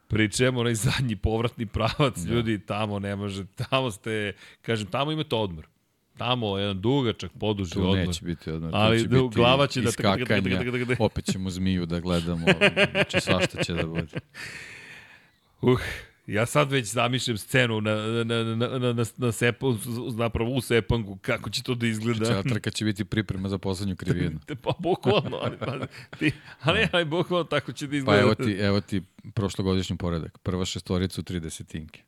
Pri 0.08 0.32
čemu 0.32 0.60
onaj 0.60 0.74
zadnji 0.74 1.16
povratni 1.16 1.66
pravac, 1.66 2.18
da. 2.18 2.32
ljudi, 2.32 2.58
tamo 2.66 2.98
ne 2.98 3.16
može, 3.16 3.44
tamo 3.70 3.90
ste, 3.90 4.32
kažem, 4.62 4.86
tamo 4.86 5.12
imate 5.12 5.36
odmor. 5.36 5.66
Tamo 6.18 6.58
jedan 6.58 6.80
dugačak, 6.80 7.30
poduži 7.40 7.72
tu 7.72 7.80
odmor. 7.80 8.04
Tu 8.04 8.06
neće 8.06 8.24
biti 8.24 8.50
odmor. 8.50 8.70
Ali 8.74 9.00
će 9.00 9.08
biti 9.08 9.28
glava 9.34 9.66
će 9.66 9.80
da... 9.80 9.88
Iskakanja, 9.88 10.60
opet 10.98 11.24
ćemo 11.24 11.50
zmiju 11.50 11.86
da 11.86 12.00
gledamo, 12.00 12.46
znači 12.90 13.20
svašta 13.20 13.64
će 13.64 13.72
da 13.72 13.86
bude. 13.86 14.06
Uh, 15.60 15.80
Ja 16.26 16.46
sad 16.46 16.72
već 16.72 16.86
zamišljam 16.86 17.38
scenu 17.38 17.80
na, 17.80 17.94
na, 17.94 18.24
na, 18.24 18.54
na, 18.54 18.92
na, 18.92 19.04
na 19.16 19.32
Sepu, 19.32 19.74
napravo 20.16 20.50
u 20.50 20.60
Sepangu, 20.60 21.18
kako 21.22 21.50
će 21.50 21.62
to 21.62 21.74
da 21.74 21.86
izgleda. 21.86 22.24
Znači, 22.24 22.48
trka 22.48 22.70
će 22.70 22.84
biti 22.84 23.04
priprema 23.04 23.48
za 23.48 23.58
poslednju 23.58 23.96
krivinu. 23.96 24.40
pa 24.64 24.72
bukvalno, 24.78 25.36
ali, 25.36 25.58
pa, 25.58 25.86
ti, 26.18 26.32
ali, 26.60 26.88
ali 26.92 27.04
bukvalno 27.04 27.44
tako 27.44 27.72
će 27.72 27.86
da 27.86 27.96
izgleda. 27.96 28.18
Pa 28.18 28.22
evo 28.22 28.34
ti, 28.34 28.52
evo 28.52 28.80
ti 28.80 29.02
prošlogodišnji 29.34 29.96
poredak. 29.96 30.38
Prva 30.38 30.64
šestorica 30.64 31.20
u 31.20 31.24
tri 31.24 31.40
desetinke. 31.40 32.02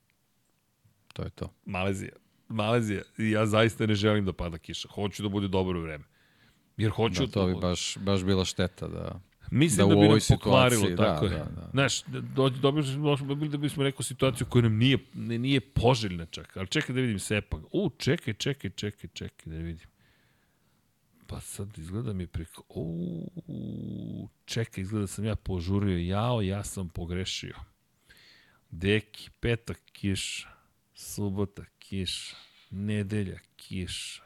To 1.13 1.23
je 1.23 1.31
to. 1.31 1.53
Malezija. 1.65 2.13
Malezija. 2.49 3.03
Ja 3.19 3.47
zaista 3.47 3.87
ne 3.87 3.95
želim 3.95 4.25
da 4.25 4.33
pada 4.33 4.59
kiša. 4.59 4.89
Hoću 4.89 5.23
da 5.23 5.29
bude 5.29 5.49
dobro 5.49 5.81
vreme. 5.81 6.05
Jer 6.77 6.91
hoću... 6.91 7.27
Da, 7.27 7.33
to 7.33 7.47
bi 7.47 7.55
baš, 7.61 7.99
baš 7.99 8.25
bila 8.25 8.45
šteta 8.45 8.89
da... 8.89 9.21
Mislim 9.51 9.89
da, 9.89 9.95
da 9.95 10.01
bi 10.01 10.09
nam 10.09 10.19
pokvarilo, 10.29 10.89
da, 10.89 10.97
tako 10.97 11.29
da, 11.29 11.35
je. 11.35 11.39
Da, 11.39 11.51
da. 11.51 11.69
Znaš, 11.73 12.03
dođe, 12.35 12.61
dobili 12.61 13.49
da 13.49 13.57
bismo 13.57 13.83
neku 13.83 14.03
situaciju 14.03 14.47
koja 14.51 14.63
nam 14.63 14.77
nije, 14.77 14.99
ne, 15.15 15.39
nije 15.39 15.61
poželjna 15.61 16.27
čak. 16.27 16.57
Ali 16.57 16.67
čekaj 16.67 16.95
da 16.95 17.01
vidim 17.01 17.19
Sepak. 17.19 17.61
U, 17.73 17.91
čekaj, 17.99 18.35
čekaj, 18.35 18.71
čekaj, 18.71 19.11
čekaj 19.13 19.53
da 19.53 19.59
vidim. 19.59 19.89
Pa 21.27 21.41
sad 21.41 21.79
izgleda 21.79 22.13
mi 22.13 22.27
preko... 22.27 22.63
U, 22.69 24.29
čekaj, 24.45 24.83
izgleda 24.83 25.03
da 25.03 25.07
sam 25.07 25.25
ja 25.25 25.37
požurio. 25.37 25.99
Jao, 25.99 26.43
ja 26.43 26.65
sam 26.65 26.89
pogrešio. 26.89 27.57
Deki, 28.71 29.31
petak 29.41 29.81
kiša, 29.93 30.49
subota 30.95 31.65
kiša, 31.79 32.37
nedelja 32.71 33.39
kiša. 33.57 34.23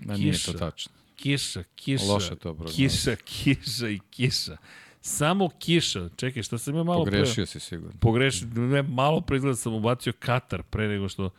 Da, 0.00 0.16
nije 0.16 0.38
to 0.46 0.52
tačno 0.52 1.03
kiša, 1.16 1.62
kiša, 1.74 2.04
Loše 2.04 2.36
to 2.36 2.64
kiša, 2.76 3.16
kiša 3.16 3.88
i 3.88 3.98
kiša. 4.10 4.56
Samo 5.00 5.48
kiša. 5.58 6.08
Čekaj, 6.16 6.42
šta 6.42 6.58
sam 6.58 6.76
ja 6.76 6.82
malo 6.82 7.04
Pogrešio 7.04 7.34
pre... 7.34 7.46
si 7.46 7.60
sigurno. 7.60 7.98
Pogrešio. 8.00 8.48
Ne, 8.54 8.82
malo 8.82 9.20
pre 9.20 9.36
izgleda 9.36 9.56
sam 9.56 9.74
ubacio 9.74 10.12
Katar 10.18 10.62
pre 10.62 10.88
nego 10.88 11.08
što... 11.08 11.30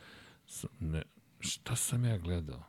Sam, 0.48 0.70
ne, 0.80 1.04
šta 1.40 1.76
sam 1.76 2.06
ja 2.06 2.18
gledao? 2.18 2.64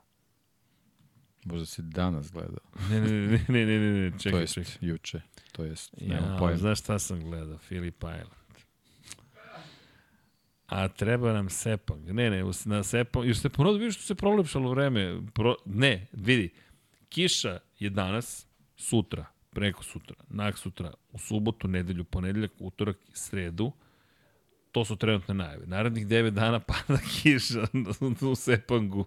Možda 1.45 1.67
si 1.67 1.83
danas 1.83 2.33
gledao. 2.33 2.65
Ne, 2.91 3.01
ne, 3.01 3.11
ne, 3.11 3.45
ne, 3.49 3.67
ne, 3.67 3.79
ne, 3.79 4.11
ne, 4.11 4.19
čekaj, 4.19 4.33
to 4.33 4.39
jest 4.41 4.55
čekaj. 4.55 4.75
juče. 4.81 5.21
To 5.53 5.65
jest, 5.65 5.95
nema 6.01 6.27
Ja, 6.27 6.37
pojma. 6.39 6.57
znaš 6.57 6.79
šta 6.81 6.99
sam 6.99 7.21
gledao? 7.21 7.59
Philip 7.59 7.97
Island. 7.99 8.47
A 10.67 10.89
treba 10.89 11.33
nam 11.33 11.51
Sepang. 11.51 12.07
Ne, 12.11 12.31
ne, 12.31 12.45
na 12.65 12.83
Sepang, 12.83 13.27
još 13.27 13.39
se 13.39 13.49
ponovno 13.49 13.79
vidiš 13.79 13.95
što 13.95 14.05
se 14.05 14.15
prolepšalo 14.15 14.71
vreme. 14.71 15.21
Pro, 15.35 15.55
ne, 15.65 16.07
vidi, 16.13 16.51
kiša 17.17 17.59
je 17.79 17.91
danas, 17.91 18.47
sutra, 18.77 19.25
preko 19.51 19.83
sutra, 19.83 20.17
nak 20.29 20.59
sutra, 20.59 20.93
u 21.13 21.19
subotu, 21.19 21.69
nedelju, 21.69 22.05
ponedeljak, 22.05 22.51
utorak, 22.59 22.97
sredu, 23.13 23.73
to 24.73 24.85
su 24.85 24.97
trenutne 24.97 25.35
najave. 25.35 25.67
Narednih 25.67 26.07
9 26.07 26.31
dana 26.31 26.61
pada 26.69 27.01
kiša 27.01 27.67
u 28.31 28.35
Sepangu. 28.35 29.05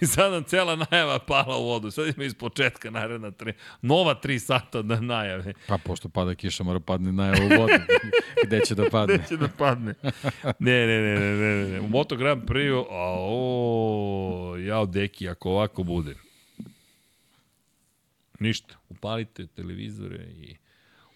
I 0.00 0.06
sad 0.06 0.32
nam 0.32 0.44
cela 0.44 0.76
najava 0.76 1.18
pala 1.18 1.56
u 1.58 1.64
vodu. 1.64 1.90
Sad 1.90 2.14
ima 2.16 2.24
iz 2.24 2.34
početka 2.34 2.90
naredna 2.90 3.30
tri, 3.30 3.52
nova 3.82 4.20
3 4.24 4.38
sata 4.38 4.82
da 4.82 5.00
najave. 5.00 5.52
Pa 5.66 5.78
pošto 5.78 6.08
pada 6.08 6.34
kiša, 6.34 6.64
mora 6.64 6.80
padne 6.80 7.12
na 7.12 7.32
u 7.32 7.60
vodu. 7.60 7.72
Gde 8.46 8.60
će 8.60 8.74
da 8.74 8.90
padne? 8.90 9.14
Gde 9.14 9.26
će 9.28 9.36
da 9.36 9.48
padne? 9.48 9.94
Ne, 10.58 10.86
ne, 10.86 11.00
ne, 11.00 11.20
ne, 11.20 11.36
ne, 11.36 11.68
ne. 11.68 11.80
U 11.80 11.88
Moto 11.88 12.16
Grand 12.16 12.42
Prix, 12.46 12.84
a 12.90 13.16
o, 13.18 14.56
jao 14.58 14.86
deki, 14.86 15.28
ako 15.28 15.50
ovako 15.50 15.82
bude. 15.82 16.21
Ništa. 18.42 18.76
Upalite 18.88 19.46
televizore 19.46 20.24
i 20.24 20.56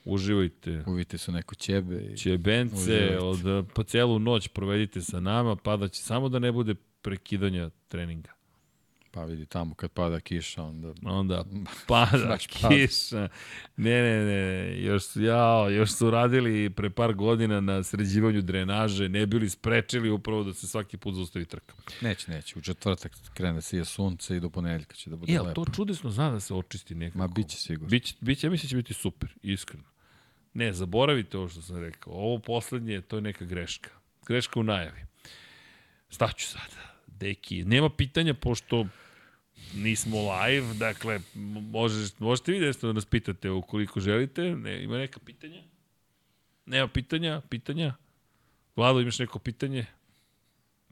uživajte. 0.04 0.84
Uvite 0.86 1.18
su 1.18 1.32
neko 1.32 1.54
ćebe. 1.54 2.12
I... 2.12 2.16
Ćebence, 2.16 2.76
Uživajte. 2.76 3.18
od, 3.18 3.66
pa 3.74 3.82
celu 3.82 4.18
noć 4.18 4.48
provedite 4.48 5.00
sa 5.00 5.20
nama, 5.20 5.56
padaće 5.56 6.02
samo 6.02 6.28
da 6.28 6.38
ne 6.38 6.52
bude 6.52 6.74
prekidanja 7.02 7.70
treninga. 7.88 8.35
Pa 9.16 9.24
vidi, 9.24 9.46
tamo 9.46 9.74
kad 9.74 9.90
pada 9.90 10.20
kiša, 10.20 10.62
onda... 10.62 10.92
Onda 11.02 11.44
pada 11.88 12.38
kiša. 12.38 13.28
Ne, 13.76 14.02
ne, 14.02 14.24
ne, 14.24 14.82
još 14.82 15.04
su, 15.04 15.22
jao, 15.22 15.70
još 15.70 15.92
su 15.92 16.10
radili 16.10 16.70
pre 16.70 16.90
par 16.90 17.14
godina 17.14 17.60
na 17.60 17.82
sređivanju 17.82 18.42
drenaže, 18.42 19.08
ne 19.08 19.26
bili 19.26 19.50
sprečili 19.50 20.10
upravo 20.10 20.44
da 20.44 20.54
se 20.54 20.66
svaki 20.66 20.96
put 20.96 21.14
zaustavi 21.14 21.44
trka. 21.44 21.74
Neće, 22.00 22.30
neće. 22.30 22.58
U 22.58 22.62
četvrtak 22.62 23.12
krene 23.34 23.52
da 23.52 23.60
sije 23.60 23.84
sunce 23.84 24.36
i 24.36 24.40
do 24.40 24.50
ponedeljka 24.50 24.94
će 24.94 25.10
da 25.10 25.16
bude 25.16 25.32
Je, 25.32 25.40
lepo. 25.40 25.64
to 25.64 25.72
čudesno 25.72 26.10
zna 26.10 26.30
da 26.30 26.40
se 26.40 26.54
očisti 26.54 26.94
nekako. 26.94 27.18
Ma 27.18 27.28
biće 27.28 27.56
sigurno. 27.56 27.88
Biće, 27.88 28.14
biće, 28.20 28.46
ja 28.46 28.50
mislim 28.50 28.66
da 28.66 28.70
će 28.70 28.76
biti 28.76 28.94
super, 28.94 29.34
iskreno. 29.42 29.84
Ne, 30.54 30.72
zaboravite 30.72 31.38
ovo 31.38 31.48
što 31.48 31.62
sam 31.62 31.76
rekao. 31.78 32.12
Ovo 32.12 32.38
poslednje, 32.38 33.00
to 33.00 33.16
je 33.16 33.22
neka 33.22 33.44
greška. 33.44 33.90
Greška 34.26 34.60
u 34.60 34.62
najavi. 34.62 35.00
Staću 36.10 36.46
sada. 36.46 36.96
Deki, 37.06 37.64
nema 37.64 37.90
pitanja, 37.90 38.34
pošto 38.34 38.86
nismo 39.74 40.16
live, 40.32 40.74
dakle, 40.74 41.14
m- 41.14 41.70
možeš, 41.70 42.18
možete 42.18 42.52
vi 42.52 42.60
nešto 42.60 42.86
da 42.86 42.92
nas 42.92 43.04
pitate 43.04 43.50
ukoliko 43.50 44.00
želite. 44.00 44.42
Ne, 44.42 44.84
ima 44.84 44.98
neka 44.98 45.20
pitanja? 45.20 45.62
Nema 46.66 46.88
pitanja? 46.88 47.40
Pitanja? 47.48 47.94
Vlado, 48.76 49.00
imaš 49.00 49.18
neko 49.18 49.38
pitanje? 49.38 49.86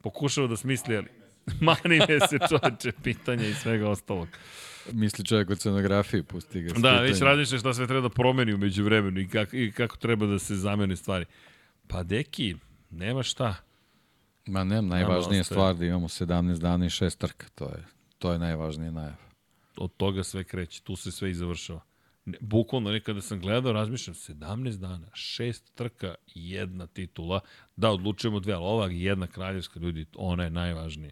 Pokušao 0.01 0.47
da 0.47 0.57
smisli, 0.57 0.97
ali... 0.97 1.07
Mani 1.61 1.99
me 2.09 2.27
se 2.27 2.37
čoveče 2.49 2.91
pitanja 3.03 3.47
i 3.47 3.53
svega 3.53 3.89
ostalog. 3.89 4.27
Misli 4.91 5.25
čovjek 5.25 5.49
od 5.49 5.59
scenografije, 5.59 6.23
pusti 6.23 6.61
ga. 6.61 6.73
Da, 6.73 6.99
već 7.01 7.21
razmišljaš 7.21 7.59
šta 7.59 7.73
sve 7.73 7.87
treba 7.87 8.01
da 8.01 8.09
promeni 8.09 8.53
umeđu 8.53 8.83
vremenu 8.83 9.19
i 9.19 9.27
kako, 9.27 9.55
i 9.55 9.71
kako 9.71 9.97
treba 9.97 10.25
da 10.25 10.39
se 10.39 10.55
zamene 10.55 10.95
stvari. 10.95 11.25
Pa 11.87 12.03
deki, 12.03 12.55
nema 12.89 13.23
šta. 13.23 13.55
Ma 14.45 14.63
ne, 14.63 14.81
najvažnija 14.81 15.43
stvar 15.43 15.75
da 15.75 15.85
imamo 15.85 16.07
17 16.07 16.57
dana 16.57 16.85
i 16.85 16.89
6 16.89 17.17
trka. 17.17 17.47
To 17.55 17.65
je, 17.65 17.85
to 18.19 18.31
je 18.31 18.39
najvažnija 18.39 18.91
najava. 18.91 19.25
Od 19.77 19.91
toga 19.97 20.23
sve 20.23 20.43
kreće, 20.43 20.81
tu 20.81 20.95
se 20.95 21.11
sve 21.11 21.31
i 21.31 21.33
završava. 21.33 21.81
Bukvalno 22.39 22.91
nekada 22.91 23.21
sam 23.21 23.39
gledao, 23.39 23.73
razmišljam, 23.73 24.15
17 24.15 24.77
dana, 24.77 25.07
šest 25.13 25.75
trka 25.75 26.15
jedna 26.35 26.87
titula. 26.87 27.39
Da, 27.75 27.91
odlučujemo 27.91 28.39
dve, 28.39 28.53
ali 28.53 28.63
ova 28.63 28.87
jedna 28.91 29.27
kraljevska 29.27 29.79
ljudi, 29.79 30.05
ona 30.15 30.43
je 30.43 30.49
najvažnija. 30.49 31.11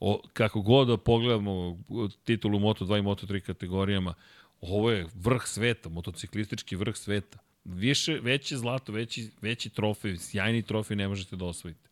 O, 0.00 0.22
kako 0.32 0.60
god 0.60 0.88
da 0.88 0.96
pogledamo 0.96 1.78
titulu 2.24 2.58
Moto2 2.58 2.98
i 2.98 3.02
Moto3 3.02 3.40
kategorijama, 3.40 4.14
ovo 4.60 4.90
je 4.90 5.06
vrh 5.14 5.42
sveta, 5.46 5.88
motociklistički 5.88 6.76
vrh 6.76 6.96
sveta. 6.96 7.38
Više, 7.64 8.18
veće 8.22 8.56
zlato, 8.56 8.92
veći, 8.92 9.30
veći 9.40 9.70
trofej, 9.70 10.16
sjajni 10.16 10.62
trofej 10.62 10.96
ne 10.96 11.08
možete 11.08 11.36
da 11.36 11.44
osvojite. 11.44 11.88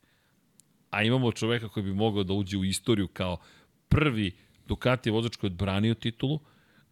A 0.91 1.03
imamo 1.03 1.33
čoveka 1.33 1.69
koji 1.69 1.85
bi 1.85 1.95
mogao 1.95 2.23
da 2.23 2.33
uđe 2.33 2.57
u 2.57 2.65
istoriju 2.65 3.09
kao 3.09 3.37
prvi 3.93 4.33
Ducati 4.69 5.11
vozač 5.11 5.37
koji 5.37 5.51
je 5.51 5.53
odbranio 5.53 5.95
titulu, 5.95 6.41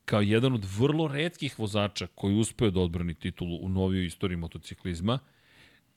kao 0.05 0.21
jedan 0.21 0.53
od 0.55 0.65
vrlo 0.79 1.09
redkih 1.09 1.59
vozača 1.59 2.07
koji 2.15 2.35
uspeo 2.35 2.71
da 2.71 2.81
odbrani 2.81 3.15
titulu 3.15 3.59
u 3.63 3.69
novijoj 3.69 4.07
istoriji 4.07 4.37
motociklizma, 4.37 5.19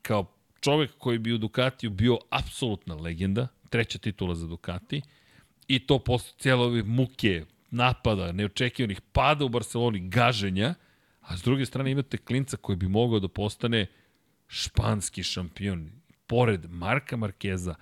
kao 0.02 0.32
čovek 0.62 0.92
koji 0.98 1.18
bi 1.18 1.34
u 1.34 1.38
Ducatiju 1.38 1.90
bio 1.90 2.18
apsolutna 2.30 2.96
legenda, 2.96 3.48
treća 3.70 4.00
titula 4.00 4.36
za 4.36 4.48
Ducati, 4.48 5.02
i 5.68 5.80
to 5.80 6.00
posle 6.00 6.34
cijelo 6.38 6.66
ove 6.66 6.84
muke, 6.84 7.46
napada, 7.72 8.32
neočekivanih 8.32 9.02
pada 9.02 9.46
u 9.46 9.50
Barceloni, 9.50 10.10
gaženja, 10.10 10.74
a 11.22 11.38
s 11.38 11.44
druge 11.44 11.66
strane 11.66 11.92
imate 11.92 12.18
klinca 12.18 12.58
koji 12.58 12.76
bi 12.76 12.88
mogao 12.88 13.20
da 13.20 13.28
postane 13.28 13.88
španski 14.48 15.24
šampion, 15.24 15.92
pored 16.28 16.66
Marka 16.70 17.18
Markeza, 17.18 17.76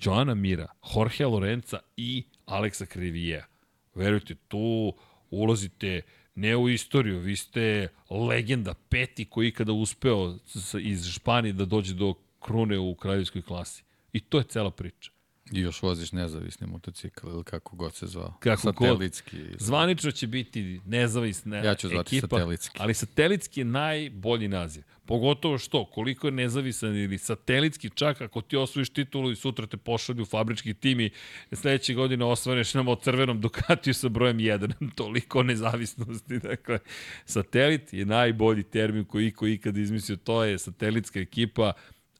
Joana 0.00 0.34
Mira, 0.34 0.66
Jorge 0.94 1.26
Lorenza 1.26 1.78
i 1.96 2.24
Aleksa 2.46 2.86
Krivija. 2.86 3.46
Verujte, 3.94 4.34
tu 4.48 4.92
ulazite 5.30 6.02
ne 6.34 6.56
u 6.56 6.68
istoriju, 6.68 7.18
vi 7.18 7.36
ste 7.36 7.88
legenda, 8.10 8.74
peti 8.88 9.24
koji 9.24 9.48
ikada 9.48 9.72
uspeo 9.72 10.38
iz 10.80 11.06
Španije 11.06 11.52
da 11.52 11.64
dođe 11.64 11.94
do 11.94 12.14
krune 12.40 12.78
u 12.78 12.94
kraljevskoj 12.94 13.42
klasi. 13.42 13.84
I 14.12 14.20
to 14.20 14.38
je 14.38 14.44
cela 14.44 14.70
priča. 14.70 15.13
I 15.54 15.60
još 15.60 15.82
voziš 15.82 16.12
nezavisni 16.12 16.66
motocikl 16.66 17.28
ili 17.28 17.44
kako 17.44 17.76
god 17.76 17.94
se 17.94 18.06
zvao. 18.06 18.34
Kako 18.40 18.72
god. 18.72 18.88
Satelitski. 18.88 19.36
Zvanično 19.58 20.10
će 20.10 20.26
biti 20.26 20.80
nezavisna 20.86 21.56
Ja 21.56 21.74
ću 21.74 21.88
zvati 21.88 22.16
ekipa, 22.16 22.36
satelitski. 22.36 22.78
ali 22.80 22.94
satelitski 22.94 23.60
je 23.60 23.64
najbolji 23.64 24.48
naziv. 24.48 24.82
Pogotovo 25.06 25.58
što, 25.58 25.84
koliko 25.84 26.26
je 26.26 26.32
nezavisan 26.32 26.96
ili 26.96 27.18
satelitski, 27.18 27.90
čak 27.90 28.20
ako 28.20 28.40
ti 28.40 28.56
osvojiš 28.56 28.88
titulu 28.88 29.30
i 29.30 29.36
sutra 29.36 29.66
te 29.66 29.76
pošalju 29.76 30.22
u 30.22 30.26
fabrički 30.26 30.74
tim 30.74 31.00
i 31.00 31.10
sledeće 31.52 31.94
godine 31.94 32.24
osvaneš 32.24 32.74
nam 32.74 32.88
o 32.88 32.96
crvenom 32.96 33.40
Ducatiju 33.40 33.94
sa 33.94 34.08
brojem 34.08 34.38
1. 34.38 34.72
Toliko 34.96 35.42
nezavisnosti. 35.42 36.38
Dakle, 36.38 36.78
satelit 37.24 37.92
je 37.92 38.04
najbolji 38.04 38.62
termin 38.62 39.04
koji 39.04 39.26
iko 39.26 39.46
ikad 39.46 39.76
izmislio. 39.76 40.16
To 40.16 40.44
je 40.44 40.58
satelitska 40.58 41.20
ekipa, 41.20 41.72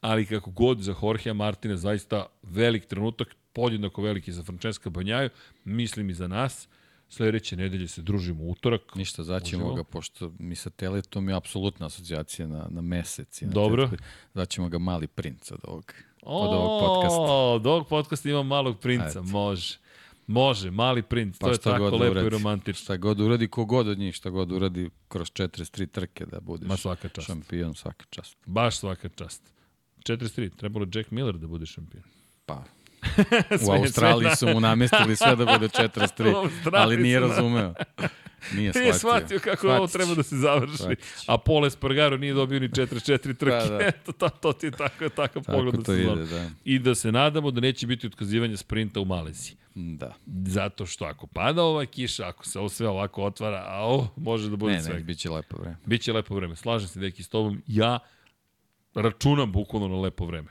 ali 0.04 0.26
kako 0.26 0.50
god 0.50 0.80
za 0.80 0.94
Jorgea 1.02 1.32
Martina 1.34 1.76
zaista 1.76 2.26
velik 2.42 2.86
trenutak, 2.86 3.28
podjednako 3.52 4.02
veliki 4.02 4.32
za 4.32 4.42
Francesca 4.42 4.90
Banjaju, 4.90 5.30
mislim 5.64 6.10
i 6.10 6.14
za 6.14 6.28
nas. 6.28 6.68
Sledeće 7.08 7.56
nedelje 7.56 7.88
se 7.88 8.02
družimo 8.02 8.44
u 8.44 8.50
utorak. 8.50 8.94
Ništa, 8.94 9.22
zaćemo 9.22 9.74
ga, 9.74 9.84
pošto 9.84 10.32
mi 10.38 10.54
satelitom 10.54 11.28
je 11.28 11.34
apsolutna 11.34 11.86
asocijacija 11.86 12.48
na, 12.48 12.66
na 12.70 12.80
mesec. 12.80 13.42
i 13.42 13.46
Na 13.46 13.52
Dobro. 13.52 13.88
tetku. 13.88 14.04
Zaćemo 14.34 14.68
ga 14.68 14.78
mali 14.78 15.06
princ 15.06 15.50
od 15.50 15.60
ovog, 15.64 15.92
od 16.22 16.48
ovog 16.48 16.80
podcasta. 16.80 17.22
Od 17.32 17.66
ovog 17.66 17.88
podcasta 17.88 18.28
ima 18.28 18.42
malog 18.42 18.78
princa, 18.80 19.08
Eto. 19.08 19.22
može. 19.22 19.78
Može, 20.26 20.70
mali 20.70 21.02
princ, 21.02 21.38
Pa 21.38 21.46
to 21.46 21.52
je 21.52 21.58
tako 21.58 21.84
lepo 21.84 22.04
i 22.04 22.10
uradi. 22.10 22.28
romantično. 22.28 22.84
Šta 22.84 22.96
god 22.96 23.20
uradi, 23.20 23.48
kogod 23.48 23.88
od 23.88 23.98
njih, 23.98 24.14
šta 24.14 24.30
god 24.30 24.52
uradi 24.52 24.90
kroz 25.08 25.28
43 25.28 25.86
trke 25.86 26.26
da 26.26 26.40
budeš 26.40 26.68
Ma 26.68 26.76
svaka 26.76 27.08
čast. 27.08 27.26
šampion, 27.26 27.74
svaka 27.74 28.04
čast. 28.10 28.36
Baš 28.46 28.76
svaka 28.76 29.08
čast. 29.08 29.53
43, 30.04 30.50
trebalo 30.56 30.84
je 30.84 30.98
Jack 30.98 31.10
Miller 31.10 31.34
da 31.38 31.46
bude 31.46 31.66
šampion. 31.66 32.02
Pa, 32.46 32.64
u 33.68 33.72
Australiji 33.72 34.30
su 34.36 34.48
mu 34.48 34.60
namestili 34.60 35.16
sve 35.16 35.36
da 35.36 35.44
bude 35.46 35.66
U 35.66 35.68
43, 35.68 36.34
Australiji 36.36 36.82
ali 36.82 36.96
nije 36.96 37.20
razumeo. 37.20 37.74
Nije 38.54 38.72
shvatio. 38.72 38.82
Nije 38.82 38.94
shvatio 38.94 39.38
kako 39.38 39.68
ovo 39.68 39.76
Shvatit 39.76 39.92
će. 39.92 39.98
treba 39.98 40.14
da 40.14 40.22
se 40.22 40.36
završi. 40.36 40.76
Shvatit 40.76 40.98
će. 40.98 41.24
A 41.26 41.38
Paul 41.38 41.66
Espargaro 41.66 42.16
nije 42.16 42.34
dobio 42.34 42.60
ni 42.60 42.68
44 42.68 43.36
trke. 43.36 43.68
Da, 43.68 43.78
da. 43.78 43.78
Eto, 43.86 44.12
to, 44.12 44.28
to 44.28 44.52
ti 44.52 44.66
je 44.66 44.70
tako, 44.70 45.08
takav 45.08 45.42
Tako 45.42 45.56
pogled 45.58 45.74
da 45.74 45.84
se 45.84 46.02
ide, 46.02 46.24
da. 46.26 46.50
I 46.64 46.78
da 46.78 46.94
se 46.94 47.12
nadamo 47.12 47.50
da 47.50 47.60
neće 47.60 47.86
biti 47.86 48.06
otkazivanja 48.06 48.56
sprinta 48.56 49.00
u 49.00 49.04
Maleziji. 49.04 49.56
Da. 49.74 50.14
Zato 50.46 50.86
što 50.86 51.04
ako 51.04 51.26
pada 51.26 51.62
ova 51.62 51.86
kiša, 51.86 52.28
ako 52.28 52.46
se 52.46 52.58
ovo 52.58 52.68
sve 52.68 52.88
ovako 52.88 53.22
otvara, 53.24 53.64
a 53.68 53.86
o, 53.86 54.08
može 54.16 54.50
da 54.50 54.56
bude 54.56 54.72
Ne, 54.72 54.82
sve. 54.82 54.94
ne, 54.94 55.00
bit 55.00 55.18
će 55.18 55.30
lepo 55.30 55.56
vreme. 55.60 55.76
Biće 55.86 56.12
lepo 56.12 56.34
vreme. 56.34 56.56
Slažem 56.56 56.88
se, 56.88 57.00
deki, 57.00 57.22
s 57.22 57.28
tobom. 57.28 57.62
Ja 57.66 57.98
računam 58.94 59.52
bukvalno 59.52 59.88
na 59.88 60.00
lepo 60.00 60.26
vreme. 60.26 60.48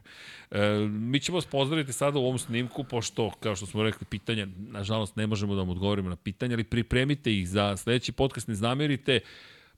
E, 0.51 0.87
mi 0.89 1.19
ćemo 1.19 1.37
vas 1.37 1.45
pozdraviti 1.45 1.93
sada 1.93 2.19
u 2.19 2.25
ovom 2.25 2.37
snimku, 2.37 2.83
pošto, 2.83 3.31
kao 3.39 3.55
što 3.55 3.65
smo 3.65 3.83
rekli, 3.83 4.05
pitanja, 4.05 4.47
nažalost, 4.57 5.15
ne 5.15 5.27
možemo 5.27 5.55
da 5.55 5.61
vam 5.61 5.69
odgovorimo 5.69 6.09
na 6.09 6.15
pitanja, 6.15 6.55
ali 6.55 6.63
pripremite 6.63 7.33
ih 7.33 7.49
za 7.49 7.77
sledeći 7.77 8.11
podcast, 8.11 8.47
ne 8.47 8.55
zamerite, 8.55 9.19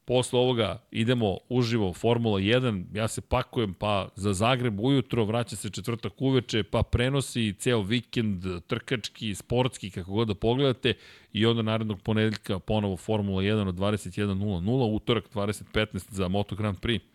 posle 0.06 0.40
ovoga 0.40 0.82
idemo 0.92 1.38
uživo 1.50 1.94
Formula 1.94 2.40
1, 2.40 2.86
ja 2.94 3.08
se 3.08 3.22
pakujem 3.22 3.74
pa 3.74 4.10
za 4.16 4.34
Zagreb 4.34 4.80
ujutro, 4.80 5.26
vraća 5.26 5.56
se 5.56 5.70
četvrtak 5.70 6.22
uveče, 6.22 6.64
pa 6.64 6.84
prenosi 6.84 7.54
ceo 7.54 7.82
vikend 7.82 8.44
trkački, 8.68 9.36
sportski, 9.36 9.90
kako 9.90 10.12
god 10.12 10.28
da 10.28 10.36
pogledate 10.36 10.94
i 11.34 11.46
onda 11.46 11.62
narednog 11.62 12.02
ponedeljka 12.02 12.60
ponovo 12.60 12.98
Formula 12.98 13.42
1 13.42 13.68
od 13.68 13.76
21.00, 13.76 14.96
utorak 14.96 15.26
20.15 15.34 16.12
za 16.12 16.28
Moto 16.28 16.56
Grand 16.56 16.80
Prix. 16.80 17.15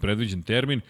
Predviđen 0.00 0.42
termin. 0.42 0.80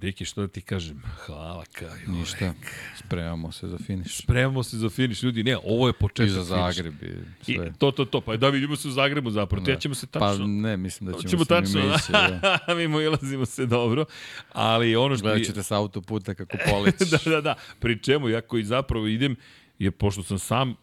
Deki, 0.00 0.24
što 0.24 0.40
da 0.40 0.48
ti 0.48 0.60
kažem? 0.60 1.02
Hvala 1.26 1.64
kao 1.72 1.88
i 2.06 2.10
Ništa, 2.10 2.54
spremamo 2.96 3.52
se 3.52 3.68
za 3.68 3.78
finiš. 3.78 4.16
Spremamo 4.16 4.62
se 4.62 4.76
za 4.76 4.90
finiš, 4.90 5.22
ljudi. 5.22 5.42
Ne, 5.42 5.56
ovo 5.64 5.86
je 5.86 5.92
početak 5.92 6.26
I 6.26 6.30
za 6.30 6.42
Zagreb 6.42 6.94
i 7.02 7.06
sve. 7.44 7.66
I, 7.66 7.78
to, 7.78 7.90
to, 7.90 8.04
to. 8.04 8.20
Pa 8.20 8.36
da 8.36 8.48
vidimo 8.48 8.76
se 8.76 8.88
u 8.88 8.90
Zagrebu 8.90 9.30
zapravo. 9.30 9.66
Da. 9.66 9.76
ćemo 9.76 9.94
se 9.94 10.06
tačno... 10.06 10.38
Pa 10.38 10.46
ne, 10.46 10.76
mislim 10.76 11.12
da 11.12 11.18
ćemo, 11.18 11.30
ćemo 11.30 11.44
se 11.44 11.48
tačno, 11.48 11.80
mimo 11.80 11.94
ići. 11.94 12.12
Da. 12.12 12.60
mimo 12.78 13.00
ilazimo 13.00 13.46
se 13.46 13.66
dobro. 13.66 14.04
Ali 14.52 14.96
ono 14.96 15.16
što... 15.16 15.22
Gledat 15.22 15.46
ćete 15.46 15.62
sa 15.62 15.76
autoputa 15.76 16.34
kako 16.34 16.56
polećiš. 16.70 17.10
da, 17.10 17.30
da, 17.30 17.40
da. 17.40 17.54
Pri 17.78 18.02
čemu, 18.02 18.28
ja 18.28 18.40
koji 18.40 18.64
zapravo 18.64 19.06
idem, 19.06 19.36
jer 19.78 19.92
pošto 19.92 20.22
sam 20.22 20.38
sam 20.38 20.74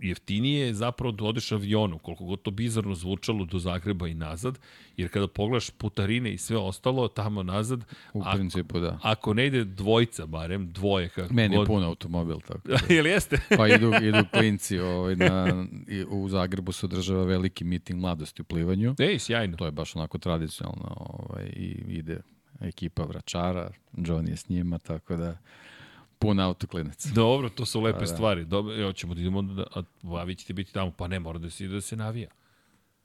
jeftinije 0.00 0.66
je 0.66 0.74
zapravo 0.74 1.12
da 1.12 1.24
odeš 1.24 1.52
avionom, 1.52 1.98
koliko 1.98 2.24
god 2.24 2.42
to 2.42 2.50
bizarno 2.50 2.94
zvučalo 2.94 3.44
do 3.44 3.58
Zagreba 3.58 4.08
i 4.08 4.14
nazad, 4.14 4.58
jer 4.96 5.10
kada 5.10 5.28
pogledaš 5.28 5.70
putarine 5.70 6.32
i 6.32 6.38
sve 6.38 6.56
ostalo 6.56 7.08
tamo 7.08 7.42
nazad, 7.42 7.84
U 8.12 8.20
ako, 8.20 8.36
principu, 8.36 8.80
da. 8.80 8.98
ako 9.02 9.34
ne 9.34 9.46
ide 9.46 9.64
dvojca 9.64 10.26
barem, 10.26 10.72
dvoje 10.72 11.08
kako 11.08 11.34
Meni 11.34 11.56
god. 11.56 11.64
je 11.64 11.66
pun 11.66 11.84
automobil, 11.84 12.40
tako 12.40 12.68
da. 12.68 12.94
Jel 12.94 13.06
jeste? 13.06 13.40
Pa 13.58 13.68
idu, 13.68 13.92
idu 14.02 14.24
klinci, 14.32 14.78
ovaj, 14.78 15.16
na, 15.16 15.64
u 16.08 16.28
Zagrebu 16.28 16.72
se 16.72 16.86
održava 16.86 17.24
veliki 17.24 17.64
miting 17.64 18.00
mladosti 18.00 18.42
u 18.42 18.44
plivanju. 18.44 18.94
Ej, 18.98 19.18
sjajno. 19.18 19.56
To 19.56 19.64
je 19.64 19.72
baš 19.72 19.96
onako 19.96 20.18
tradicionalno 20.18 20.96
ovaj, 20.98 21.44
i 21.44 21.84
ide 21.88 22.20
ekipa 22.60 23.02
vračara, 23.02 23.70
Johnny 23.92 24.30
je 24.30 24.36
s 24.36 24.48
njima, 24.48 24.78
tako 24.78 25.16
da 25.16 25.36
pun 26.22 26.40
autoklinac. 26.40 27.06
Dobro, 27.06 27.48
to 27.48 27.66
su 27.66 27.80
lepe 27.80 28.00
da. 28.00 28.06
stvari. 28.06 28.44
Dobro, 28.44 28.74
evo 28.76 28.92
ćemo 28.92 29.14
da 29.14 29.20
idemo, 29.20 29.42
da, 29.42 29.62
a, 29.74 29.82
a 30.20 30.24
vi 30.24 30.34
ćete 30.34 30.52
biti 30.52 30.72
tamo, 30.72 30.90
pa 30.90 31.08
ne, 31.08 31.18
mora 31.18 31.38
da 31.38 31.50
se 31.50 31.68
da 31.68 31.80
se 31.80 31.96
navija. 31.96 32.28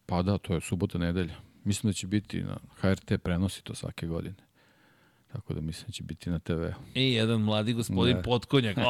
Pa 0.05 0.21
da, 0.21 0.37
to 0.37 0.53
je 0.53 0.61
subota, 0.61 0.97
nedelja. 0.97 1.35
Mislim 1.63 1.89
da 1.89 1.93
će 1.93 2.07
biti 2.07 2.41
na 2.41 2.57
HRT 2.81 3.11
prenosi 3.23 3.63
to 3.63 3.75
svake 3.75 4.07
godine. 4.07 4.46
Tako 5.27 5.53
da 5.53 5.61
mislim 5.61 5.85
da 5.87 5.91
će 5.91 6.03
biti 6.03 6.29
na 6.29 6.39
TV. 6.39 6.63
I 6.95 7.13
jedan 7.13 7.41
mladi 7.41 7.73
gospodin 7.73 8.15
Da. 8.15 8.21
Potkonjak. 8.21 8.77
O, 8.77 8.83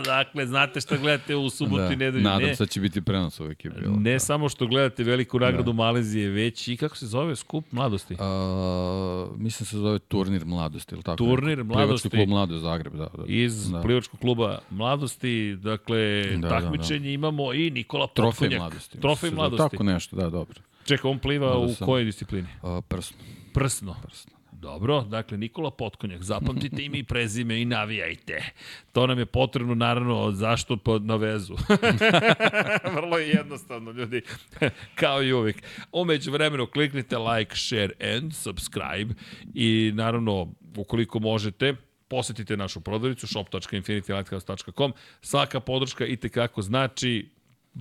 dakle, 0.00 0.46
znate 0.46 0.80
šta 0.80 0.96
gledate 0.96 1.36
u 1.36 1.50
subotu 1.50 1.92
i 1.92 1.96
nedelju. 1.96 2.24
Nadam 2.24 2.42
ne, 2.42 2.56
se 2.56 2.62
da 2.62 2.68
će 2.68 2.80
biti 2.80 3.00
prenos 3.00 3.40
uvek 3.40 3.64
je 3.64 3.70
bilo. 3.70 3.96
ne 3.96 4.12
da. 4.12 4.18
samo 4.18 4.48
što 4.48 4.66
gledate 4.66 5.04
veliku 5.04 5.38
nagradu 5.38 5.72
Malezije, 5.72 6.28
već 6.30 6.68
i 6.68 6.76
kako 6.76 6.96
se 6.96 7.06
zove 7.06 7.36
skup 7.36 7.72
mladosti. 7.72 8.16
A, 8.18 9.26
mislim 9.36 9.66
se 9.66 9.78
zove 9.78 9.98
turnir 9.98 10.44
mladosti, 10.44 10.94
ili 10.94 11.02
tako? 11.02 11.16
Turnir 11.16 11.64
mladosti. 11.64 12.08
Plivački 12.08 12.10
klub 12.10 12.28
Mladost 12.28 12.62
Zagreb, 12.62 12.92
da. 12.92 13.08
da. 13.16 13.24
Iz 13.26 13.70
da. 13.70 13.82
plivačkog 13.82 14.20
kluba 14.20 14.58
mladosti, 14.70 15.56
dakle, 15.56 16.22
Da, 16.24 16.36
da, 16.38 16.48
takmičenje 16.48 17.12
imamo 17.12 17.52
i 17.52 17.70
Nikola 17.70 18.06
Trofej 18.06 18.30
Potkonjak. 18.30 18.58
mladosti. 18.60 19.00
Trofej 19.00 19.30
mladosti. 19.30 19.70
Tako 19.70 19.82
nešto, 19.82 20.16
da, 20.16 20.30
dobro. 20.30 20.60
Čekaj, 20.84 21.10
on 21.10 21.18
pliva 21.18 21.52
Onda 21.52 21.72
u 21.72 21.74
sam- 21.74 21.86
kojoj 21.86 22.04
disciplini? 22.04 22.48
A, 22.62 22.80
prsno. 22.88 23.16
Prsno. 23.54 23.96
prsno. 24.02 24.37
Dobro, 24.60 25.00
dakle 25.00 25.38
Nikola 25.38 25.70
Potkonjak, 25.70 26.22
zapamtite 26.22 26.82
ime 26.82 26.98
i 26.98 27.04
prezime 27.04 27.60
i 27.62 27.64
navijajte. 27.64 28.44
To 28.92 29.06
nam 29.06 29.18
je 29.18 29.26
potrebno 29.26 29.74
naravno 29.74 30.32
zašto 30.32 30.76
pod 30.76 31.04
na 31.04 31.16
vezu. 31.16 31.56
Vrlo 32.96 33.18
je 33.18 33.28
jednostavno 33.28 33.90
ljudi, 33.90 34.22
kao 34.94 35.22
i 35.22 35.32
uvijek. 35.32 35.62
Umeđu 35.92 36.30
vremenu 36.32 36.66
kliknite 36.66 37.18
like, 37.18 37.56
share 37.56 38.14
and 38.16 38.34
subscribe 38.34 39.14
i 39.54 39.92
naravno 39.94 40.48
ukoliko 40.76 41.18
možete 41.18 41.74
posetite 42.08 42.56
našu 42.56 42.80
prodavnicu 42.80 43.26
shop.infinitylighthouse.com. 43.26 44.92
Svaka 45.20 45.60
podrška 45.60 46.06
i 46.06 46.16
tekako 46.16 46.62
znači 46.62 47.28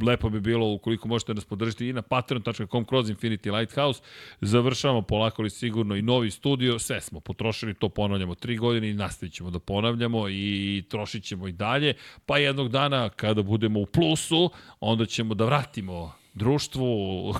lepo 0.02 0.30
bi 0.30 0.40
bilo 0.40 0.74
ukoliko 0.74 1.08
možete 1.08 1.34
nas 1.34 1.46
podržiti 1.46 1.88
i 1.88 1.94
na 1.94 2.02
patreon.com 2.02 2.86
kroz 2.86 3.10
Infinity 3.10 3.58
Lighthouse. 3.58 4.02
Završavamo 4.42 5.02
polako 5.02 5.42
li 5.42 5.50
sigurno 5.50 5.96
i 5.96 6.02
novi 6.02 6.32
studio. 6.32 6.80
Sve 6.80 7.02
smo 7.02 7.20
potrošili, 7.20 7.74
to 7.74 7.90
ponavljamo 7.90 8.36
tri 8.36 8.58
godine 8.58 8.90
i 8.90 8.94
nastavit 8.94 9.34
ćemo 9.34 9.50
da 9.50 9.60
ponavljamo 9.60 10.30
i 10.30 10.84
trošit 10.90 11.24
ćemo 11.24 11.48
i 11.48 11.52
dalje. 11.52 11.94
Pa 12.26 12.38
jednog 12.38 12.70
dana 12.70 13.10
kada 13.10 13.44
budemo 13.44 13.80
u 13.80 13.86
plusu, 13.86 14.52
onda 14.80 15.06
ćemo 15.06 15.34
da 15.34 15.46
vratimo 15.46 16.14
društvu 16.38 16.88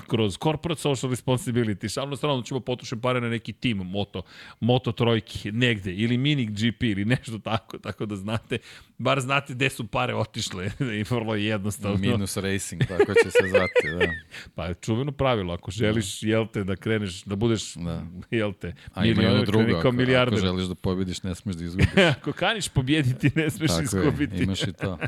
kroz 0.06 0.38
corporate 0.38 0.80
social 0.80 1.10
responsibility. 1.10 1.92
Šalno 1.94 2.16
strano 2.16 2.42
ćemo 2.42 2.60
potrošiti 2.60 3.00
pare 3.02 3.20
na 3.20 3.28
neki 3.28 3.52
tim 3.52 3.76
moto, 3.76 4.22
moto 4.60 4.92
trojki 4.92 5.52
negde 5.52 5.94
ili 5.94 6.18
mini 6.18 6.46
GP 6.46 6.82
ili 6.82 7.04
nešto 7.04 7.38
tako, 7.38 7.78
tako 7.78 8.06
da 8.06 8.16
znate, 8.16 8.58
bar 8.98 9.20
znate 9.20 9.54
gde 9.54 9.70
su 9.70 9.86
pare 9.86 10.14
otišle 10.14 10.70
i 11.00 11.02
vrlo 11.10 11.34
je 11.34 11.44
jednostavno. 11.44 11.98
Minus 11.98 12.36
Racing, 12.36 12.82
tako 12.88 13.14
će 13.14 13.30
se 13.30 13.48
zvati, 13.48 13.98
da. 13.98 14.12
Pa 14.54 14.74
čuveno 14.74 15.12
pravilo, 15.12 15.54
ako 15.54 15.70
želiš, 15.70 16.22
jel 16.22 16.46
te, 16.52 16.64
da 16.64 16.76
kreneš, 16.76 17.22
da 17.22 17.36
budeš, 17.36 17.74
Da. 17.74 18.02
jel 18.30 18.52
te, 18.52 18.74
milioner, 18.96 19.46
kreni 19.46 19.72
kao 19.72 19.92
ako, 20.22 20.36
želiš 20.36 20.66
da 20.66 20.74
pobediš, 20.74 21.22
ne 21.22 21.34
smeš 21.34 21.56
da 21.56 21.64
izgubiš. 21.64 21.88
ako 22.18 22.32
kaniš 22.32 22.68
pobjediti, 22.68 23.30
ne 23.34 23.50
smeš 23.50 23.68
Tako 23.70 23.80
je, 23.80 23.84
izgubiti. 23.84 24.42
imaš 24.42 24.62
i 24.62 24.72
to. 24.72 24.98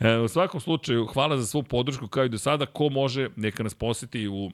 E, 0.00 0.16
u 0.18 0.28
svakom 0.28 0.60
slučaju, 0.60 1.06
hvala 1.06 1.36
za 1.36 1.46
svu 1.46 1.62
podršku 1.62 2.08
kao 2.08 2.24
i 2.24 2.28
do 2.28 2.38
sada. 2.38 2.66
Ko 2.66 2.88
može, 2.88 3.28
neka 3.36 3.62
nas 3.62 3.74
poseti 3.74 4.28
u 4.28 4.50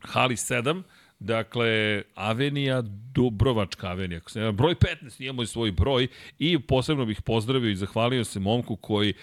Hali 0.00 0.36
7, 0.36 0.82
Dakle, 1.22 2.02
Avenija, 2.14 2.82
Dubrovačka 3.14 3.86
Avenija, 3.88 4.20
broj 4.52 4.74
15, 4.74 5.22
imamo 5.22 5.42
i 5.42 5.46
svoj 5.46 5.72
broj. 5.72 6.08
I 6.38 6.58
posebno 6.58 7.04
bih 7.04 7.22
pozdravio 7.22 7.70
i 7.70 7.76
zahvalio 7.76 8.24
se 8.24 8.40
momku 8.40 8.76
koji 8.76 9.14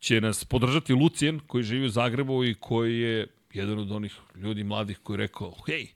će 0.00 0.20
nas 0.20 0.44
podržati 0.44 0.92
Lucijan, 0.92 1.40
koji 1.46 1.64
živi 1.64 1.86
u 1.86 1.88
Zagrebu 1.88 2.44
i 2.44 2.54
koji 2.54 2.98
je 2.98 3.26
jedan 3.52 3.78
od 3.78 3.92
onih 3.92 4.16
ljudi 4.36 4.64
mladih 4.64 4.98
koji 5.02 5.14
je 5.14 5.18
rekao, 5.18 5.54
hej, 5.66 5.86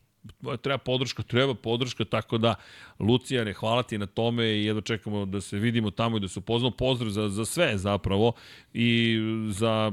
treba 0.63 0.79
podrška, 0.79 1.23
treba 1.23 1.55
podrška, 1.55 2.05
tako 2.05 2.39
da 2.39 2.55
Lucijane, 2.99 3.53
hvala 3.53 3.83
ti 3.83 3.99
na 3.99 4.07
tome 4.07 4.47
i 4.47 4.65
jedno 4.65 4.81
čekamo 4.83 5.25
da 5.27 5.41
se 5.41 5.59
vidimo 5.59 5.91
tamo 5.91 6.17
i 6.17 6.21
da 6.21 6.29
se 6.29 6.39
upoznamo. 6.39 6.77
Pozdrav 6.77 7.11
za, 7.11 7.29
za 7.29 7.45
sve 7.45 7.79
zapravo 7.79 8.33
i 8.73 9.19
za 9.49 9.93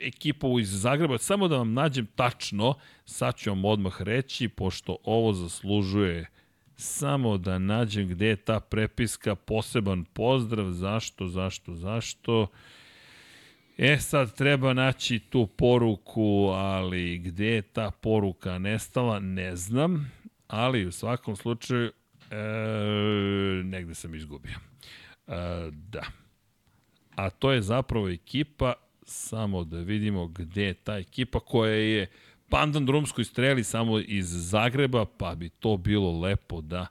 ekipu 0.00 0.60
iz 0.60 0.80
Zagreba. 0.80 1.18
Samo 1.18 1.48
da 1.48 1.56
vam 1.56 1.72
nađem 1.72 2.06
tačno, 2.06 2.74
sad 3.04 3.36
ću 3.36 3.50
vam 3.50 3.64
odmah 3.64 4.02
reći, 4.02 4.48
pošto 4.48 4.96
ovo 5.04 5.32
zaslužuje 5.32 6.26
samo 6.80 7.38
da 7.38 7.58
nađem 7.58 8.08
gde 8.08 8.26
je 8.26 8.36
ta 8.36 8.60
prepiska, 8.60 9.34
poseban 9.34 10.04
pozdrav, 10.04 10.70
zašto, 10.70 11.28
zašto, 11.28 11.74
zašto. 11.74 12.46
E 13.82 13.98
sad 13.98 14.36
treba 14.36 14.72
naći 14.72 15.18
tu 15.18 15.46
poruku, 15.46 16.50
ali 16.54 17.18
gde 17.18 17.46
je 17.46 17.62
ta 17.62 17.90
poruka 17.90 18.58
nestala, 18.58 19.20
ne 19.20 19.56
znam, 19.56 20.12
ali 20.48 20.86
u 20.86 20.92
svakom 20.92 21.36
slučaju 21.36 21.92
e, 22.30 22.36
negde 23.64 23.94
sam 23.94 24.14
izgubio. 24.14 24.54
E, 25.26 25.32
da. 25.70 26.02
A 27.16 27.30
to 27.30 27.52
je 27.52 27.62
zapravo 27.62 28.08
ekipa, 28.08 28.72
samo 29.02 29.64
da 29.64 29.78
vidimo 29.78 30.26
gde 30.26 30.64
je 30.64 30.74
ta 30.74 30.98
ekipa 30.98 31.40
koja 31.40 31.74
je 31.74 32.06
pandan 32.48 32.86
drumskoj 32.86 33.24
streli 33.24 33.64
samo 33.64 33.98
iz 33.98 34.50
Zagreba, 34.50 35.04
pa 35.04 35.34
bi 35.34 35.48
to 35.48 35.76
bilo 35.76 36.20
lepo 36.20 36.60
da 36.60 36.86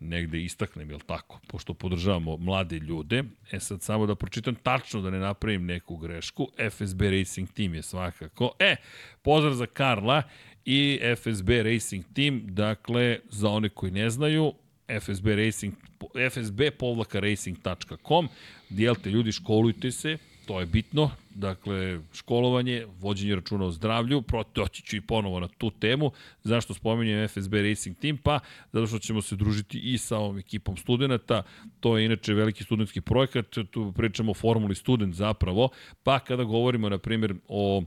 negde 0.00 0.42
istaknem, 0.44 0.90
jel 0.90 1.00
tako? 1.06 1.40
Pošto 1.46 1.74
podržavamo 1.74 2.36
mlade 2.36 2.78
ljude. 2.78 3.24
E 3.52 3.60
sad 3.60 3.82
samo 3.82 4.06
da 4.06 4.14
pročitam 4.14 4.54
tačno 4.54 5.00
da 5.00 5.10
ne 5.10 5.18
napravim 5.18 5.66
neku 5.66 5.96
grešku. 5.96 6.48
FSB 6.70 7.02
Racing 7.02 7.52
Team 7.52 7.74
je 7.74 7.82
svakako. 7.82 8.52
E, 8.58 8.76
pozdrav 9.22 9.54
za 9.54 9.66
Karla 9.66 10.22
i 10.64 11.00
FSB 11.16 11.50
Racing 11.62 12.04
Team. 12.14 12.42
Dakle, 12.44 13.18
za 13.30 13.48
one 13.48 13.68
koji 13.68 13.92
ne 13.92 14.10
znaju, 14.10 14.52
FSB 15.00 15.26
Racing, 15.26 15.74
FSB 16.30 16.60
povlaka 16.78 17.20
racing.com. 17.20 18.28
Dijelite 18.70 19.10
ljudi, 19.10 19.32
školujte 19.32 19.90
se, 19.90 20.18
to 20.46 20.60
je 20.60 20.66
bitno. 20.66 21.10
Dakle, 21.30 22.00
školovanje, 22.12 22.86
vođenje 22.98 23.34
računa 23.34 23.64
o 23.64 23.70
zdravlju, 23.70 24.22
doći 24.54 24.82
ću 24.82 24.96
i 24.96 25.00
ponovo 25.00 25.40
na 25.40 25.48
tu 25.48 25.70
temu. 25.70 26.10
Zašto 26.44 26.74
spominjem 26.74 27.28
FSB 27.28 27.54
Racing 27.54 27.96
Team? 27.98 28.16
Pa, 28.16 28.40
zato 28.72 28.86
što 28.86 28.98
ćemo 28.98 29.22
se 29.22 29.36
družiti 29.36 29.78
i 29.78 29.98
sa 29.98 30.18
ovom 30.18 30.38
ekipom 30.38 30.76
studenta. 30.76 31.42
To 31.80 31.98
je 31.98 32.04
inače 32.04 32.34
veliki 32.34 32.64
studentski 32.64 33.00
projekat, 33.00 33.46
tu 33.70 33.92
pričamo 33.96 34.30
o 34.30 34.34
formuli 34.34 34.74
student 34.74 35.14
zapravo. 35.14 35.68
Pa, 36.02 36.18
kada 36.18 36.44
govorimo, 36.44 36.88
na 36.88 36.98
primjer, 36.98 37.34
o 37.48 37.82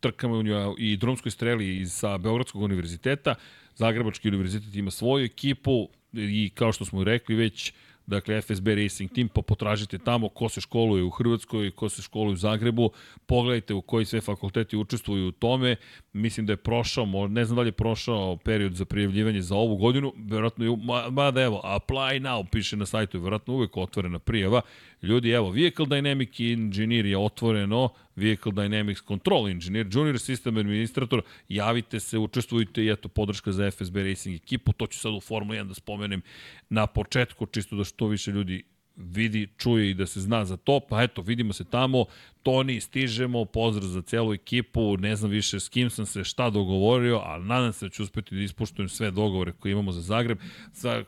trkama 0.00 0.44
i 0.78 0.96
drumskoj 0.96 1.30
streli 1.30 1.76
iz, 1.76 1.92
sa 1.92 2.18
Beogradskog 2.18 2.62
univerziteta. 2.62 3.34
Zagrebački 3.74 4.28
univerzitet 4.28 4.74
ima 4.74 4.90
svoju 4.90 5.24
ekipu 5.24 5.88
i 6.12 6.50
kao 6.54 6.72
što 6.72 6.84
smo 6.84 7.04
rekli 7.04 7.34
već 7.34 7.72
dakle 8.12 8.42
FSB 8.42 8.68
Racing 8.68 9.12
Team, 9.12 9.28
pa 9.28 9.42
potražite 9.42 9.98
tamo 9.98 10.28
ko 10.28 10.48
se 10.48 10.60
školuje 10.60 11.02
u 11.02 11.10
Hrvatskoj, 11.10 11.70
ko 11.70 11.88
se 11.88 12.02
školuje 12.02 12.32
u 12.32 12.36
Zagrebu, 12.36 12.90
pogledajte 13.26 13.74
u 13.74 13.82
koji 13.82 14.04
sve 14.04 14.20
fakulteti 14.20 14.76
učestvuju 14.76 15.28
u 15.28 15.32
tome, 15.32 15.76
mislim 16.12 16.46
da 16.46 16.52
je 16.52 16.56
prošao, 16.56 17.28
ne 17.28 17.44
znam 17.44 17.56
da 17.56 17.62
li 17.62 17.68
je 17.68 17.72
prošao 17.72 18.36
period 18.36 18.74
za 18.74 18.84
prijavljivanje 18.84 19.42
za 19.42 19.56
ovu 19.56 19.76
godinu, 19.76 20.12
verovatno 20.16 20.76
mada 21.10 21.42
evo, 21.42 21.60
apply 21.64 22.20
now 22.20 22.46
piše 22.50 22.76
na 22.76 22.86
sajtu, 22.86 23.20
verovatno 23.20 23.54
uvek 23.54 23.76
otvorena 23.76 24.18
prijava, 24.18 24.60
Ljudi, 25.02 25.30
evo, 25.30 25.50
Vehicle 25.50 25.86
Dynamic 25.86 26.52
Engineer 26.52 27.06
je 27.06 27.18
otvoreno, 27.18 27.88
Vehicle 28.16 28.52
Dynamics 28.52 29.06
Control 29.06 29.48
Engineer, 29.48 29.86
Junior 29.92 30.14
System 30.14 30.60
Administrator, 30.60 31.22
javite 31.48 32.00
se, 32.00 32.18
učestvujte 32.18 32.84
i 32.84 32.90
eto, 32.90 33.08
podrška 33.08 33.52
za 33.52 33.70
FSB 33.70 33.96
Racing 33.96 34.36
ekipu, 34.36 34.72
to 34.72 34.86
ću 34.86 34.98
sad 34.98 35.12
u 35.12 35.20
Formula 35.20 35.58
1 35.58 35.68
da 35.68 35.74
spomenem 35.74 36.22
na 36.68 36.86
početku, 36.86 37.46
čisto 37.46 37.76
da 37.76 37.84
što 37.84 38.06
više 38.06 38.30
ljudi 38.30 38.62
vidi, 38.96 39.48
čuje 39.58 39.90
i 39.90 39.94
da 39.94 40.06
se 40.06 40.20
zna 40.20 40.44
za 40.44 40.56
to, 40.56 40.80
pa 40.80 41.02
eto, 41.02 41.22
vidimo 41.22 41.52
se 41.52 41.64
tamo, 41.64 42.04
Toni, 42.42 42.80
stižemo, 42.80 43.44
pozdrav 43.44 43.88
za 43.88 44.02
celu 44.02 44.34
ekipu, 44.34 44.96
ne 44.96 45.16
znam 45.16 45.30
više 45.30 45.60
s 45.60 45.68
kim 45.68 45.90
sam 45.90 46.06
se 46.06 46.24
šta 46.24 46.50
dogovorio, 46.50 47.20
ali 47.24 47.44
nadam 47.44 47.72
se 47.72 47.86
da 47.86 47.90
ću 47.90 48.02
uspeti 48.02 48.34
da 48.34 48.42
ispuštujem 48.42 48.88
sve 48.88 49.10
dogovore 49.10 49.52
koje 49.52 49.72
imamo 49.72 49.92
za 49.92 50.00
Zagreb. 50.00 50.38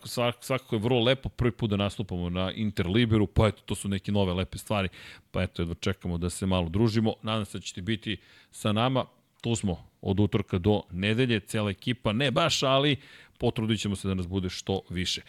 Svak, 0.05 0.37
svakako 0.41 0.77
je 0.77 0.81
vrlo 0.81 1.01
lepo 1.01 1.29
prvi 1.29 1.53
put 1.53 1.71
da 1.71 1.77
nastupamo 1.77 2.31
na 2.31 2.53
Interliberu, 2.53 3.27
pa 3.27 3.47
eto, 3.47 3.63
to 3.67 3.75
su 3.75 3.89
neke 3.89 4.13
nove 4.13 4.33
lepe 4.33 4.59
stvari, 4.59 4.89
pa 5.31 5.43
eto, 5.43 5.63
jedva 5.63 5.75
čekamo 5.75 6.19
da 6.19 6.31
se 6.31 6.47
malo 6.47 6.69
družimo. 6.69 7.15
Nadam 7.23 7.45
se 7.45 7.59
da 7.59 7.63
ćete 7.63 7.83
biti 7.83 8.17
sa 8.51 8.73
nama, 8.73 9.05
tu 9.41 9.57
smo 9.57 9.89
od 10.01 10.21
utorka 10.21 10.59
do 10.59 10.83
nedelje, 10.91 11.41
cela 11.41 11.71
ekipa, 11.71 12.13
ne 12.13 12.31
baš, 12.31 12.63
ali 12.63 12.97
potrudit 13.39 13.81
ćemo 13.81 13.97
se 13.97 14.09
da 14.09 14.15
nas 14.15 14.27
bude 14.27 14.51
što 14.51 14.81
više 14.91 15.23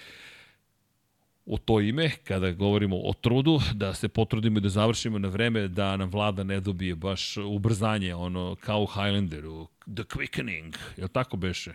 u 1.46 1.58
to 1.58 1.82
ime, 1.82 2.12
kada 2.24 2.52
govorimo 2.52 2.98
o 2.98 3.14
trudu, 3.14 3.60
da 3.74 3.94
se 3.94 4.08
potrudimo 4.08 4.58
i 4.58 4.62
da 4.62 4.70
završimo 4.70 5.20
na 5.20 5.28
vreme, 5.28 5.68
da 5.68 5.98
nam 5.98 6.10
vlada 6.10 6.44
ne 6.44 6.60
dobije 6.60 6.96
baš 6.96 7.38
ubrzanje, 7.38 8.16
ono, 8.16 8.56
kao 8.60 8.82
u 8.82 8.86
Highlanderu, 8.86 9.68
The 9.96 10.04
Quickening, 10.04 10.76
je 10.98 11.04
li 11.04 11.10
tako 11.10 11.38
beše? 11.38 11.74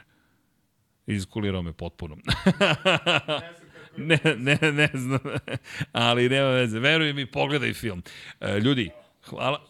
Izkulirao 1.06 1.62
me 1.62 1.72
potpuno. 1.72 2.16
ne, 3.96 4.18
ne, 4.36 4.58
ne 4.72 4.90
znam, 4.94 5.20
ali 5.92 6.28
nema 6.28 6.48
veze. 6.48 6.78
Veruj 6.78 7.12
mi, 7.12 7.26
pogledaj 7.26 7.72
film. 7.72 8.02
E, 8.40 8.60
ljudi, 8.60 8.90
hvala, 9.24 9.69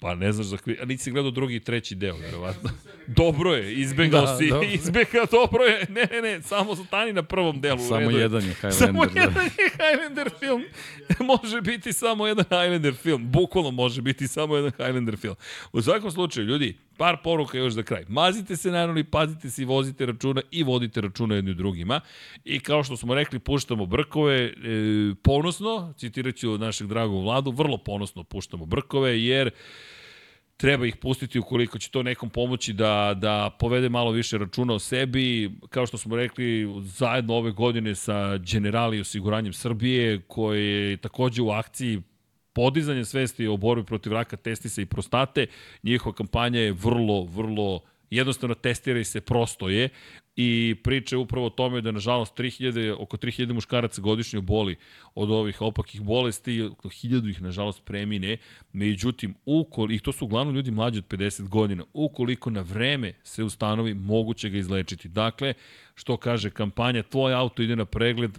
Pa 0.00 0.14
ne 0.14 0.32
znaš 0.32 0.46
za 0.46 0.56
kvi... 0.56 0.78
A 0.82 0.84
nisi 0.84 1.10
gledao 1.10 1.30
drugi 1.30 1.56
i 1.56 1.60
treći 1.60 1.94
deo, 1.94 2.16
verovatno. 2.16 2.70
Dobro 3.06 3.54
je, 3.54 3.74
izbegao 3.74 4.20
da, 4.20 4.36
si, 4.38 4.48
dobro. 4.48 4.68
izbegao, 4.82 5.26
dobro 5.30 5.64
je. 5.64 5.86
Ne, 5.88 6.08
ne, 6.12 6.22
ne, 6.22 6.42
samo 6.42 6.76
stani 6.76 7.12
na 7.12 7.22
prvom 7.22 7.60
delu. 7.60 7.88
Samo 7.88 8.10
jedan 8.10 8.42
je 8.42 8.54
Highlander. 8.60 8.78
Samo 8.78 9.06
da. 9.06 9.20
jedan 9.20 9.44
je 9.44 9.70
Highlander 9.70 10.30
film. 10.38 10.64
može 11.32 11.60
biti 11.60 11.92
samo 11.92 12.26
jedan 12.26 12.44
Highlander 12.44 12.94
film. 12.94 13.30
Bukvalno 13.30 13.70
može 13.70 14.02
biti 14.02 14.28
samo 14.28 14.56
jedan 14.56 14.70
Highlander 14.70 15.16
film. 15.16 15.34
U 15.72 15.82
svakom 15.82 16.10
slučaju, 16.10 16.46
ljudi, 16.46 16.76
par 17.00 17.16
poruka 17.24 17.58
još 17.58 17.72
za 17.72 17.82
kraj. 17.82 18.04
Mazite 18.08 18.56
se 18.56 18.70
naravno 18.70 19.00
i 19.00 19.04
pazite 19.04 19.50
se 19.50 19.62
i 19.62 19.64
vozite 19.64 20.06
računa 20.06 20.42
i 20.50 20.62
vodite 20.62 21.00
računa 21.00 21.34
jedni 21.34 21.54
drugima. 21.54 22.00
I 22.44 22.60
kao 22.60 22.84
što 22.84 22.96
smo 22.96 23.14
rekli, 23.14 23.38
puštamo 23.38 23.86
brkove 23.86 24.36
e, 24.36 24.52
ponosno, 25.22 25.94
citirat 25.96 26.34
ću 26.34 26.58
našeg 26.58 26.86
dragog 26.86 27.22
vladu, 27.22 27.50
vrlo 27.50 27.78
ponosno 27.78 28.24
puštamo 28.24 28.66
brkove, 28.66 29.22
jer 29.22 29.50
treba 30.56 30.86
ih 30.86 30.96
pustiti 30.96 31.38
ukoliko 31.38 31.78
će 31.78 31.90
to 31.90 32.02
nekom 32.02 32.30
pomoći 32.30 32.72
da, 32.72 33.14
da 33.16 33.56
povede 33.58 33.88
malo 33.88 34.10
više 34.10 34.38
računa 34.38 34.74
o 34.74 34.78
sebi. 34.78 35.50
Kao 35.70 35.86
što 35.86 35.98
smo 35.98 36.16
rekli, 36.16 36.68
zajedno 36.82 37.34
ove 37.34 37.50
godine 37.50 37.94
sa 37.94 38.36
Generali 38.36 39.00
osiguranjem 39.00 39.52
Srbije, 39.52 40.20
koje 40.28 40.90
je 40.90 40.96
takođe 40.96 41.42
u 41.42 41.50
akciji 41.50 42.02
podizanje 42.52 43.04
svesti 43.04 43.46
o 43.46 43.56
borbi 43.56 43.84
protiv 43.84 44.12
raka 44.12 44.36
testisa 44.36 44.82
i 44.82 44.86
prostate. 44.86 45.46
Njihova 45.82 46.14
kampanja 46.14 46.60
je 46.60 46.72
vrlo, 46.72 47.24
vrlo 47.24 47.80
jednostavno 48.10 48.54
testiraj 48.54 49.04
se, 49.04 49.20
prosto 49.20 49.68
je 49.68 49.88
i 50.36 50.76
priča 50.82 51.16
je 51.16 51.20
upravo 51.20 51.46
o 51.46 51.50
tome 51.50 51.80
da 51.80 51.90
nažalost 51.90 52.38
3000, 52.38 52.96
oko 52.98 53.16
3000 53.16 53.52
muškaraca 53.52 54.00
godišnje 54.00 54.40
boli 54.40 54.76
od 55.14 55.30
ovih 55.30 55.62
opakih 55.62 56.02
bolesti, 56.02 56.62
oko 56.62 56.88
1000 56.88 57.30
ih 57.30 57.42
nažalost 57.42 57.84
premine, 57.84 58.36
međutim, 58.72 59.34
ukol, 59.44 59.92
i 59.92 59.98
to 59.98 60.12
su 60.12 60.24
uglavnom 60.24 60.56
ljudi 60.56 60.70
mlađi 60.70 60.98
od 60.98 61.06
50 61.06 61.48
godina, 61.48 61.84
ukoliko 61.92 62.50
na 62.50 62.60
vreme 62.60 63.12
se 63.22 63.44
ustanovi, 63.44 63.94
moguće 63.94 64.48
ga 64.48 64.58
izlečiti. 64.58 65.08
Dakle, 65.08 65.54
što 65.94 66.16
kaže 66.16 66.50
kampanja, 66.50 67.02
tvoj 67.02 67.34
auto 67.34 67.62
ide 67.62 67.76
na 67.76 67.84
pregled, 67.84 68.38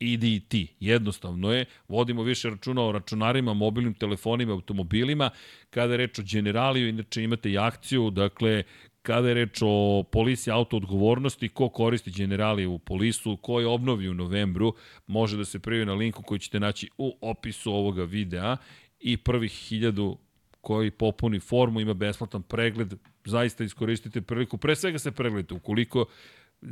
idi 0.00 0.34
i 0.34 0.40
ti. 0.40 0.66
Jednostavno 0.80 1.52
je, 1.52 1.64
vodimo 1.88 2.22
više 2.22 2.50
računa 2.50 2.82
o 2.82 2.92
računarima, 2.92 3.54
mobilnim 3.54 3.94
telefonima, 3.94 4.52
automobilima. 4.52 5.30
Kada 5.70 5.92
je 5.92 5.96
reč 5.96 6.18
o 6.18 6.22
generaliju, 6.32 6.88
inače 6.88 7.22
imate 7.22 7.50
i 7.50 7.58
akciju, 7.58 8.10
dakle, 8.10 8.62
kada 9.02 9.28
je 9.28 9.34
reč 9.34 9.58
o 9.62 10.02
policiji 10.12 10.52
auto 10.52 10.76
odgovornosti, 10.76 11.48
ko 11.48 11.68
koristi 11.68 12.10
generalije 12.10 12.68
u 12.68 12.78
polisu, 12.78 13.36
ko 13.36 13.60
je 13.60 13.66
obnovi 13.66 14.08
u 14.08 14.14
novembru, 14.14 14.74
može 15.06 15.36
da 15.36 15.44
se 15.44 15.58
prijavi 15.58 15.86
na 15.86 15.94
linku 15.94 16.22
koji 16.22 16.38
ćete 16.38 16.60
naći 16.60 16.90
u 16.98 17.16
opisu 17.20 17.72
ovoga 17.72 18.04
videa 18.04 18.56
i 19.00 19.16
prvih 19.16 19.52
hiljadu 19.52 20.18
koji 20.60 20.90
popuni 20.90 21.40
formu, 21.40 21.80
ima 21.80 21.94
besplatan 21.94 22.42
pregled, 22.42 22.94
zaista 23.24 23.64
iskoristite 23.64 24.20
priliku, 24.20 24.58
pre 24.58 24.76
svega 24.76 24.98
se 24.98 25.12
pregledajte, 25.12 25.54
ukoliko 25.54 26.04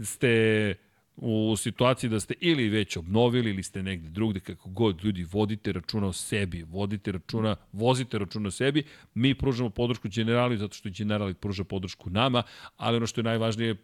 ste 0.04 0.74
u 1.20 1.56
situaciji 1.56 2.10
da 2.10 2.20
ste 2.20 2.34
ili 2.40 2.68
već 2.68 2.96
obnovili 2.96 3.50
ili 3.50 3.62
ste 3.62 3.82
negde 3.82 4.08
drugde, 4.08 4.40
kako 4.40 4.70
god 4.70 5.04
ljudi, 5.04 5.26
vodite 5.32 5.72
računa 5.72 6.06
o 6.06 6.12
sebi, 6.12 6.62
vodite 6.62 7.12
računa, 7.12 7.56
vozite 7.72 8.18
računa 8.18 8.48
o 8.48 8.50
sebi, 8.50 8.84
mi 9.14 9.34
pružamo 9.34 9.70
podršku 9.70 10.08
generali 10.08 10.58
zato 10.58 10.74
što 10.74 10.88
generali 10.88 11.34
pruža 11.34 11.64
podršku 11.64 12.10
nama, 12.10 12.42
ali 12.76 12.96
ono 12.96 13.06
što 13.06 13.20
je 13.20 13.24
najvažnije, 13.24 13.76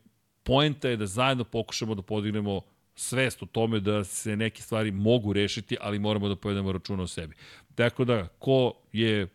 poenta 0.42 0.88
je 0.88 0.96
da 0.96 1.06
zajedno 1.06 1.44
pokušamo 1.44 1.94
da 1.94 2.02
podignemo 2.02 2.60
svest 2.94 3.42
o 3.42 3.46
tome 3.46 3.80
da 3.80 4.04
se 4.04 4.36
neke 4.36 4.62
stvari 4.62 4.90
mogu 4.90 5.32
rešiti, 5.32 5.76
ali 5.80 5.98
moramo 5.98 6.28
da 6.28 6.36
povedemo 6.36 6.72
računa 6.72 7.02
o 7.02 7.06
sebi. 7.06 7.34
Tako 7.74 8.04
da, 8.04 8.28
ko 8.38 8.72
je 8.92 9.26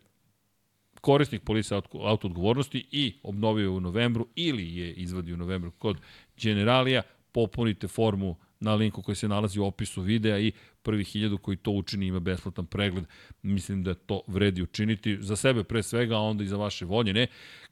korisnik 1.00 1.42
polisa 1.42 1.82
auto 1.92 2.26
odgovornosti 2.26 2.86
i 2.90 3.14
obnovio 3.22 3.72
u 3.72 3.80
novembru 3.80 4.28
ili 4.34 4.76
je 4.76 4.92
izvadio 4.92 5.34
u 5.34 5.38
novembru 5.38 5.70
kod 5.70 5.96
generalija, 6.36 7.02
popunite 7.32 7.88
formu 7.88 8.36
na 8.60 8.74
linku 8.74 9.02
koji 9.02 9.16
se 9.16 9.28
nalazi 9.28 9.60
u 9.60 9.64
opisu 9.64 10.02
videa 10.02 10.38
i 10.38 10.52
prvi 10.82 11.04
hiljadu 11.04 11.38
koji 11.38 11.56
to 11.56 11.70
učini 11.70 12.06
ima 12.06 12.20
besplatan 12.20 12.66
pregled. 12.66 13.04
Mislim 13.42 13.82
da 13.82 13.94
to 13.94 14.22
vredi 14.26 14.62
učiniti 14.62 15.18
za 15.20 15.36
sebe 15.36 15.64
pre 15.64 15.82
svega, 15.82 16.16
a 16.16 16.20
onda 16.20 16.44
i 16.44 16.46
za 16.46 16.56
vaše 16.56 16.84
voljene. 16.84 17.26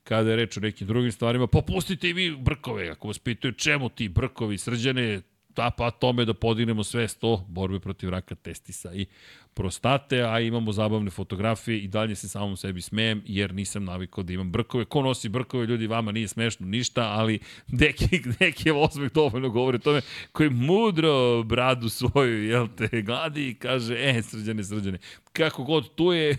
Kada 0.04 0.30
je 0.30 0.36
reč 0.36 0.56
o 0.56 0.60
nekim 0.60 0.86
drugim 0.86 1.12
stvarima, 1.12 1.46
popustite 1.46 2.08
i 2.08 2.12
vi 2.12 2.36
brkove. 2.36 2.88
Ako 2.88 3.08
vas 3.08 3.18
pitaju 3.18 3.52
čemu 3.52 3.88
ti 3.88 4.08
brkovi 4.08 4.58
srđane, 4.58 5.20
ta 5.58 5.70
pa 5.70 5.90
tome 5.90 6.24
da 6.24 6.34
podignemo 6.34 6.84
sve 6.84 7.08
sto 7.08 7.44
borbe 7.48 7.80
protiv 7.80 8.10
raka 8.10 8.34
testisa 8.34 8.94
i 8.94 9.06
prostate, 9.54 10.22
a 10.22 10.40
imamo 10.40 10.72
zabavne 10.72 11.10
fotografije 11.10 11.78
i 11.78 11.88
dalje 11.88 12.14
se 12.14 12.28
samom 12.28 12.56
sebi 12.56 12.80
smejem 12.80 13.22
jer 13.26 13.54
nisam 13.54 13.84
navikao 13.84 14.24
da 14.24 14.32
imam 14.32 14.52
brkove. 14.52 14.84
Ko 14.84 15.02
nosi 15.02 15.28
brkove, 15.28 15.66
ljudi, 15.66 15.86
vama 15.86 16.12
nije 16.12 16.28
smešno 16.28 16.66
ništa, 16.66 17.02
ali 17.02 17.38
Deki, 17.66 18.20
Deki 18.38 18.68
je 18.68 18.72
osmeh 18.72 19.12
dovoljno 19.12 19.50
govori 19.50 19.76
o 19.76 19.78
tome 19.78 20.00
koji 20.32 20.50
mudro 20.50 21.42
bradu 21.42 21.88
svoju, 21.88 22.44
jel 22.44 22.68
te, 22.76 23.02
gladi 23.02 23.48
i 23.48 23.54
kaže, 23.54 23.94
e, 23.98 24.22
srđane, 24.22 24.64
srđane, 24.64 24.98
kako 25.32 25.64
god 25.64 25.94
tu 25.94 26.12
je, 26.12 26.36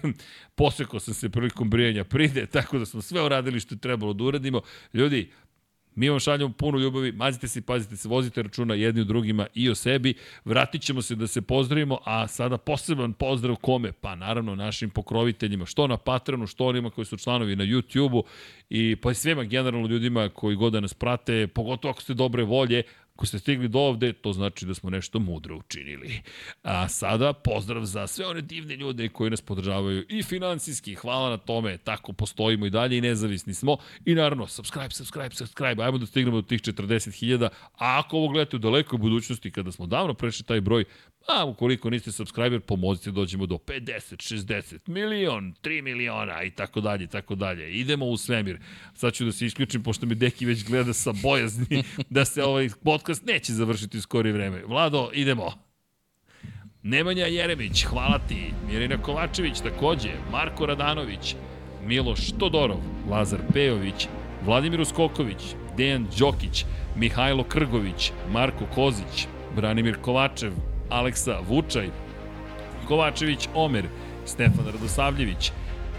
posekao 0.55 0.99
sam 0.99 1.13
se 1.13 1.29
prilikom 1.29 1.69
brijanja 1.69 2.03
pride, 2.03 2.45
tako 2.45 2.79
da 2.79 2.85
smo 2.85 3.01
sve 3.01 3.23
uradili 3.23 3.59
što 3.59 3.75
je 3.75 3.79
trebalo 3.79 4.13
da 4.13 4.23
uradimo. 4.23 4.61
Ljudi, 4.93 5.29
Mi 5.99 6.09
vam 6.09 6.19
šaljamo 6.19 6.53
puno 6.53 6.79
ljubavi, 6.79 7.11
mazite 7.11 7.47
se 7.47 7.61
pazite 7.61 7.95
se, 7.95 8.07
vozite 8.07 8.41
računa 8.41 8.73
jedni 8.73 9.01
u 9.01 9.05
drugima 9.05 9.47
i 9.53 9.69
o 9.69 9.75
sebi. 9.75 10.13
Vratit 10.45 10.81
ćemo 10.81 11.01
se 11.01 11.15
da 11.15 11.27
se 11.27 11.41
pozdravimo, 11.41 11.99
a 12.05 12.27
sada 12.27 12.57
poseban 12.57 13.13
pozdrav 13.13 13.55
kome? 13.55 13.91
Pa 13.91 14.15
naravno 14.15 14.55
našim 14.55 14.89
pokroviteljima, 14.89 15.65
što 15.65 15.87
na 15.87 15.97
Patronu, 15.97 16.47
što 16.47 16.65
onima 16.65 16.89
koji 16.89 17.05
su 17.05 17.17
članovi 17.17 17.55
na 17.55 17.63
YouTube-u 17.63 18.23
i 18.69 18.95
pa 18.95 19.13
svema 19.13 19.43
generalno 19.43 19.87
ljudima 19.87 20.29
koji 20.29 20.55
god 20.55 20.73
da 20.73 20.79
nas 20.79 20.93
prate, 20.93 21.47
pogotovo 21.47 21.91
ako 21.91 22.01
ste 22.01 22.13
dobre 22.13 22.43
volje, 22.43 22.83
Ako 23.19 23.25
ste 23.25 23.39
stigli 23.39 23.67
do 23.67 23.79
ovde, 23.79 24.13
to 24.13 24.33
znači 24.33 24.65
da 24.65 24.73
smo 24.73 24.89
nešto 24.89 25.19
mudro 25.19 25.57
učinili. 25.57 26.21
A 26.63 26.87
sada 26.87 27.33
pozdrav 27.33 27.85
za 27.85 28.07
sve 28.07 28.25
one 28.25 28.41
divne 28.41 28.75
ljude 28.75 29.09
koji 29.09 29.29
nas 29.29 29.41
podržavaju 29.41 30.05
i 30.09 30.23
finansijski. 30.23 30.95
Hvala 30.95 31.29
na 31.29 31.37
tome, 31.37 31.77
tako 31.77 32.13
postojimo 32.13 32.65
i 32.65 32.69
dalje 32.69 32.97
i 32.97 33.01
nezavisni 33.01 33.53
smo. 33.53 33.77
I 34.05 34.15
naravno, 34.15 34.47
subscribe, 34.47 34.89
subscribe, 34.89 35.35
subscribe. 35.35 35.83
Ajmo 35.83 35.97
da 35.97 36.05
stignemo 36.05 36.41
do 36.41 36.47
tih 36.47 36.61
40.000. 36.61 37.49
A 37.73 37.99
ako 37.99 38.17
ovo 38.17 38.27
gledate 38.27 38.55
u 38.55 38.59
dalekoj 38.59 38.99
budućnosti, 38.99 39.51
kada 39.51 39.71
smo 39.71 39.85
davno 39.85 40.13
prešli 40.13 40.45
taj 40.45 40.61
broj, 40.61 40.85
A 41.27 41.45
ukoliko 41.45 41.89
niste 41.89 42.11
subscriber, 42.11 42.59
pomozite 42.61 43.11
dođemo 43.11 43.45
do 43.45 43.55
50, 43.55 44.35
60, 44.35 44.79
milion, 44.87 45.53
3 45.63 45.81
miliona 45.81 46.43
i 46.43 46.51
tako 46.51 46.81
dalje, 46.81 47.07
tako 47.07 47.35
dalje. 47.35 47.79
Idemo 47.79 48.05
u 48.05 48.17
svemir. 48.17 48.59
Sad 48.93 49.13
ću 49.13 49.25
da 49.25 49.31
se 49.31 49.45
isključim, 49.45 49.83
pošto 49.83 50.05
mi 50.05 50.15
Deki 50.15 50.45
već 50.45 50.65
gleda 50.65 50.93
sa 50.93 51.13
bojazni 51.23 51.83
da 52.09 52.25
se 52.25 52.43
ovaj 52.43 52.69
podcast 52.83 53.08
neće 53.25 53.53
završiti 53.53 53.97
u 53.97 54.01
skorije 54.01 54.33
vreme. 54.33 54.63
Vlado, 54.65 55.09
idemo. 55.13 55.51
Nemanja 56.83 57.25
Jeremić, 57.25 57.83
hvala 57.83 58.19
ti. 58.27 58.53
Mirina 58.67 58.97
Kovačević 59.01 59.59
takođe. 59.59 60.09
Marko 60.31 60.65
Radanović. 60.65 61.35
Miloš 61.85 62.31
Todorov. 62.39 62.79
Lazar 63.09 63.39
Pejović. 63.53 64.07
Vladimir 64.45 64.81
Uskoković. 64.81 65.55
Dejan 65.77 66.07
Đokić. 66.19 66.65
Mihajlo 66.95 67.43
Krgović. 67.43 68.11
Marko 68.31 68.65
Kozić. 68.75 69.27
Branimir 69.55 69.97
Kovačev. 70.01 70.51
Aleksa 70.89 71.39
Vučaj. 71.49 71.89
Kovačević 72.87 73.47
Omer. 73.53 73.85
Stefan 74.25 74.65
Radosavljević. 74.65 75.51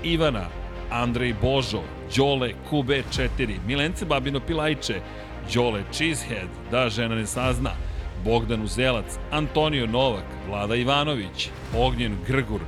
Ivana. 0.05 0.47
Andrej 0.91 1.35
Božo. 1.43 1.83
Đole 2.17 2.53
QB4. 2.71 3.57
Milence 3.67 4.07
Babino 4.07 4.41
Pilajče. 4.41 5.01
Đole 5.55 5.83
Cheesehead. 5.93 6.49
Da 6.71 6.89
žena 6.89 7.15
ne 7.15 7.27
sazna. 7.27 7.71
Bogdan 8.25 8.63
Uzelac, 8.63 9.19
Antonio 9.31 9.87
Novak, 9.87 10.25
Vlada 10.49 10.75
Ivanović, 10.75 11.51
Ognjen 11.77 12.17
Grgur, 12.27 12.61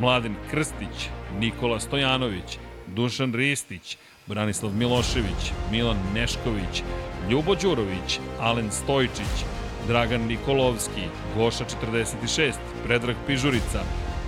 Mladen 0.00 0.34
Krstić, 0.50 1.08
Nikola 1.38 1.80
Stojanović, 1.80 2.58
Dušan 2.86 3.34
Ristić, 3.34 3.96
Branislav 4.26 4.72
Milošević, 4.72 5.52
Milan 5.70 5.96
Nešković, 6.14 6.82
Ljubo 7.30 7.54
Đurović, 7.54 8.18
Alen 8.40 8.70
Stojčić, 8.70 9.44
Dragan 9.88 10.20
Nikolovski, 10.20 11.02
Goša 11.36 11.64
46, 11.82 12.52
Predrag 12.86 13.16
Pižurica, 13.26 13.82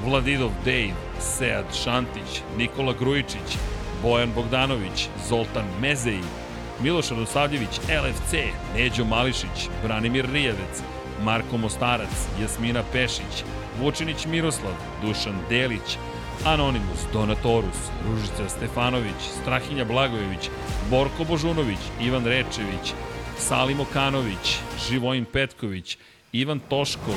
Vladidov 0.05 0.51
Dejv, 0.65 0.95
Sead 1.21 1.65
Šantić, 1.85 2.43
Nikola 2.59 2.95
Grujičić, 2.99 3.59
Bojan 4.03 4.33
Bogdanović, 4.35 5.09
Zoltan 5.29 5.65
Mezeji, 5.81 6.44
Miloš 6.83 7.11
Radosavljević, 7.11 7.79
LFC, 7.79 8.35
Neđo 8.75 9.05
Mališić, 9.05 9.69
Branimir 9.85 10.27
Rijevec, 10.33 10.83
Marko 11.23 11.57
Mostarac, 11.57 12.11
Jasmina 12.41 12.83
Pešić, 12.93 13.45
Vučinić 13.81 14.27
Miroslav, 14.27 14.73
Dušan 15.03 15.35
Delić, 15.49 15.99
Anonimus, 16.45 17.01
Donatorus, 17.13 17.79
Ružica 18.07 18.49
Stefanović, 18.49 19.21
Strahinja 19.43 19.85
Blagojević, 19.85 20.51
Borko 20.91 21.25
Božunović, 21.25 21.79
Ivan 22.01 22.27
Rečević, 22.27 22.93
Salim 23.39 23.81
Okanović, 23.81 24.59
Živojin 24.89 25.25
Petković, 25.25 25.99
Ivan 26.33 26.61
Toškov, 26.69 27.15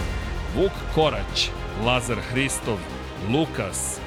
Vuk 0.56 0.72
Korać, 0.96 1.50
Lazar 1.86 2.18
Hristov, 2.32 2.78
Lukas, 3.30 4.00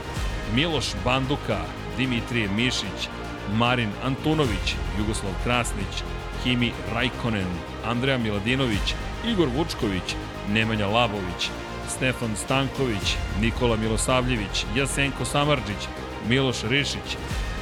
Miloš 0.54 0.86
Banduka, 1.04 1.58
Dimitrije 1.96 2.48
Mišić, 2.48 3.08
Marin 3.52 3.90
Antunović, 4.04 4.74
Jugoslav 4.98 5.32
Krasnić, 5.44 6.02
Kimi 6.42 6.72
Rajkonen, 6.94 7.46
Andreja 7.84 8.18
Miladinović, 8.18 8.94
Igor 9.26 9.48
Vučković, 9.56 10.14
Nemanja 10.48 10.86
Labović, 10.86 11.50
Stefan 11.88 12.36
Stanković, 12.36 13.16
Nikola 13.40 13.76
Milosavljević, 13.76 14.64
Jasenko 14.74 15.24
Samarđić, 15.24 15.88
Miloš 16.28 16.62
Rišić, 16.62 17.16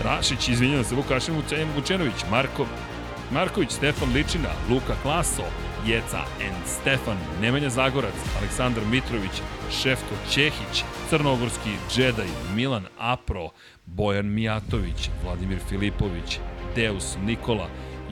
Rašić, 0.04 0.48
izvinjam 0.48 0.84
se, 0.84 0.94
Vukašin 0.94 1.34
Vučenović, 1.76 2.24
Marko, 2.30 2.66
Marković, 3.30 3.70
Stefan 3.70 4.12
Ličina, 4.12 4.48
Luka 4.70 4.94
Klaso, 5.02 5.44
Jeca 5.86 6.18
N. 6.40 6.54
Stefan, 6.66 7.16
Nemanja 7.40 7.70
Zagorac, 7.70 8.14
Aleksandar 8.38 8.84
Mitrović, 8.84 9.42
Šefko 9.82 10.14
Ćehić, 10.30 10.84
Crnogorski 11.10 11.70
Džedaj, 11.90 12.28
Milan 12.54 12.86
Apro, 12.98 13.50
Bojan 13.94 14.26
Mijatović, 14.26 15.10
Vladimir 15.24 15.58
Filipović, 15.68 16.38
Deus 16.74 17.16
Nikola, 17.24 17.68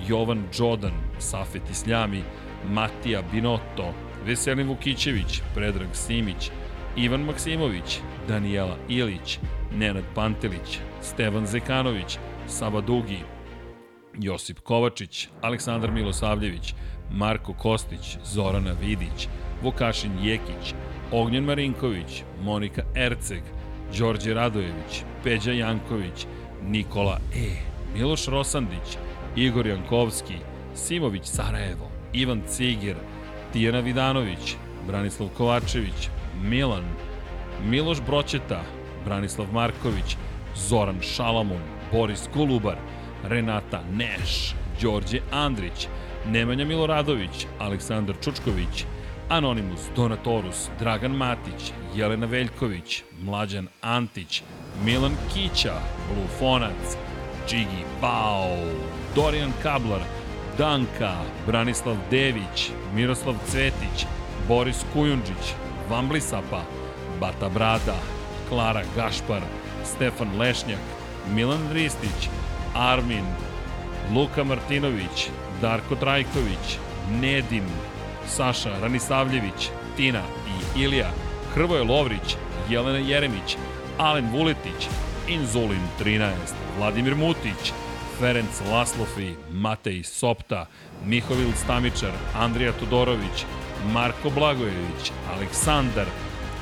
Jovan 0.08 0.44
Đodan, 0.58 0.92
Safet 1.18 1.70
Isljami, 1.70 2.22
Matija 2.68 3.22
Binotto, 3.32 3.94
Veselin 4.26 4.68
Vukićević, 4.68 5.42
Predrag 5.54 5.88
Simić, 5.92 6.50
Ivan 6.96 7.20
Maksimović, 7.20 8.00
Danijela 8.28 8.76
Ilić, 8.88 9.38
Nenad 9.74 10.04
Pantelić, 10.14 10.78
Stevan 11.02 11.46
Zekanović, 11.46 12.18
Sava 12.46 12.80
Dugi, 12.80 13.18
Josip 14.18 14.60
Kovačić, 14.60 15.28
Aleksandar 15.42 15.90
Milosavljević, 15.90 16.74
Marko 17.10 17.52
Kostić, 17.52 18.18
Zorana 18.24 18.72
Vidić, 18.80 19.28
Vukašin 19.62 20.12
Jekić, 20.22 20.74
Ognjen 21.12 21.44
Marinković, 21.44 22.22
Monika 22.42 22.82
Erceg, 22.96 23.42
Đorđe 23.98 24.34
Radojević, 24.34 25.02
Peđa 25.24 25.52
Janković, 25.52 26.26
Nikola 26.62 27.18
E, 27.34 27.50
Miloš 27.94 28.26
Rosandić, 28.26 28.98
Igor 29.36 29.66
Jankovski, 29.66 30.34
Simović 30.74 31.24
Sarajevo, 31.24 31.90
Ivan 32.12 32.42
Ciger, 32.48 32.96
Tijana 33.52 33.80
Vidanović, 33.80 34.56
Branislav 34.86 35.28
Kovačević, 35.36 36.08
Milan, 36.42 36.84
Miloš 37.64 38.00
Broćeta, 38.00 38.62
Branislav 39.04 39.46
Marković, 39.52 40.16
Zoran 40.56 41.00
Šalamun, 41.00 41.62
Boris 41.92 42.28
Kulubar, 42.32 42.76
Renata 43.24 43.82
Neš, 43.92 44.54
Đorđe 44.82 45.20
Andrić, 45.32 45.88
Nemanja 46.26 46.64
Miloradović, 46.64 47.46
Aleksandar 47.58 48.16
Čučković, 48.24 48.84
Anonimus, 49.28 49.80
Donatorus, 49.96 50.70
Dragan 50.78 51.10
Matić, 51.10 51.72
Jelena 51.94 52.26
Veljković, 52.26 53.02
Mlađan 53.22 53.68
Antić, 53.80 54.42
Milan 54.84 55.16
Kića, 55.34 55.74
Blufonac, 56.14 56.96
Džigi 57.48 57.84
Bao, 58.00 58.56
Dorijan 59.14 59.52
Kablar, 59.62 60.00
Danka, 60.58 61.14
Branislav 61.46 61.96
Dević, 62.10 62.70
Miroslav 62.94 63.34
Cvetić, 63.46 64.06
Boris 64.48 64.84
Kujundžić, 64.92 65.54
Vamblisapa, 65.90 66.62
Bata 67.20 67.48
Brada, 67.48 67.96
Klara 68.48 68.82
Gašpar, 68.96 69.42
Stefan 69.84 70.38
Lešnjak, 70.38 70.80
Milan 71.34 71.72
Ristić, 71.72 72.28
Armin, 72.74 73.24
Luka 74.14 74.44
Martinović, 74.44 75.28
Darko 75.60 75.96
Trajković, 75.96 76.78
Nedim, 77.20 77.64
Saša 78.28 78.78
Ranisavljević, 78.80 79.70
Tina 79.96 80.22
i 80.76 80.82
Ilija, 80.82 81.10
Hrvoje 81.54 81.84
Lovrić, 81.84 82.36
Jelena 82.70 82.98
Jeremić, 82.98 83.56
Alen 83.98 84.30
Vuletić, 84.32 84.88
Inzulin 85.28 85.82
13, 86.00 86.30
Vladimir 86.78 87.16
Mutić, 87.16 87.72
Ferenc 88.18 88.60
Laslofi, 88.70 89.34
Matej 89.52 90.02
Sopta, 90.02 90.66
Mihovil 91.04 91.52
Stamičar, 91.56 92.12
Andrija 92.34 92.72
Todorović, 92.72 93.44
Marko 93.92 94.30
Blagojević, 94.30 95.12
Aleksandar, 95.34 96.06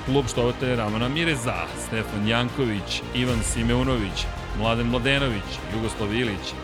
klub 0.06 0.24
štovate 0.28 0.76
Ramana 0.76 1.08
Mireza, 1.08 1.54
Stefan 1.86 2.28
Janković, 2.28 3.02
Ivan 3.14 3.42
Simeunović, 3.42 4.26
Mladen 4.58 4.86
Mladenović, 4.86 5.58
Jugoslav 5.74 6.14
Ilić, 6.14 6.54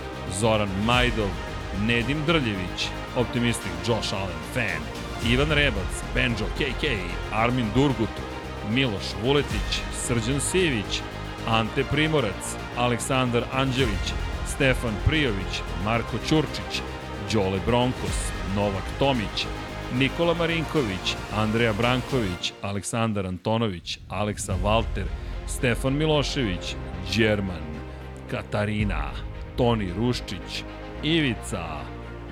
Zoran 0.40 0.68
Majdov, 0.84 1.28
Nedim 1.86 2.22
Drljević, 2.26 2.88
Optimistik 3.16 3.72
Josh 3.86 4.14
Allen 4.14 4.42
Fan, 4.54 4.82
Ivan 5.32 5.52
Rebac, 5.52 5.92
Benjo 6.14 6.46
KK, 6.58 6.84
Armin 7.32 7.66
Durgut, 7.74 8.16
Miloš 8.70 9.14
Vuletić, 9.22 9.80
Srđan 9.92 10.40
Sivić, 10.40 11.02
Ante 11.48 11.84
Primorac, 11.84 12.56
Aleksandar 12.76 13.44
Anđelić, 13.52 14.12
Stefan 14.46 14.94
Prijović, 15.06 15.62
Marko 15.84 16.18
Ćurčić, 16.28 16.82
Đole 17.32 17.58
Bronkos, 17.66 18.30
Novak 18.56 18.84
Tomić, 18.98 19.46
Nikola 19.98 20.34
Marinković, 20.34 21.16
Andreja 21.36 21.72
Branković, 21.72 22.52
Aleksandar 22.62 23.26
Antonović, 23.26 23.98
Aleksa 24.08 24.54
Valter, 24.62 25.06
Stefan 25.46 25.96
Milošević, 25.96 26.74
Đerman, 27.16 27.62
Katarina, 28.30 29.10
Toni 29.56 29.92
Ruščić, 29.96 30.64
Ivica, 31.02 31.84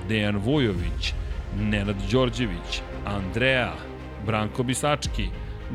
Dejan 0.08 0.36
Vujović, 0.36 1.14
Nenad 1.58 1.96
Đorđević, 2.12 2.82
Andreja, 3.06 3.72
Branko 4.26 4.62
Bisački, 4.62 5.28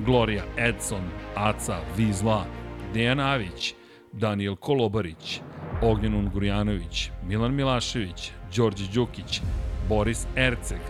Gloria 0.06 0.44
Edson, 0.58 1.02
Aca 1.36 1.80
Vizla, 1.98 2.46
Dejan 2.94 3.20
Avić, 3.20 3.74
Daniel 4.12 4.56
Kolobarić, 4.56 5.42
Ognjen 5.82 6.14
Ungurjanović, 6.14 7.10
Milan 7.28 7.54
Milašević, 7.54 8.32
Đorđe 8.56 8.86
Đukić, 8.94 9.42
Boris 9.90 10.28
Erceg, 10.36 10.82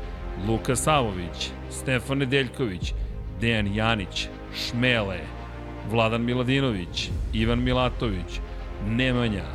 Luka 0.48 0.75
Savović, 0.75 1.49
Stefan 1.69 2.17
Nedeljković, 2.17 2.93
Dejan 3.41 3.75
Janić, 3.75 4.27
Šmele, 4.56 5.19
Vladan 5.91 6.22
Miladinović, 6.22 7.09
Ivan 7.33 7.64
Milatović, 7.64 8.40
Nemanja, 8.88 9.45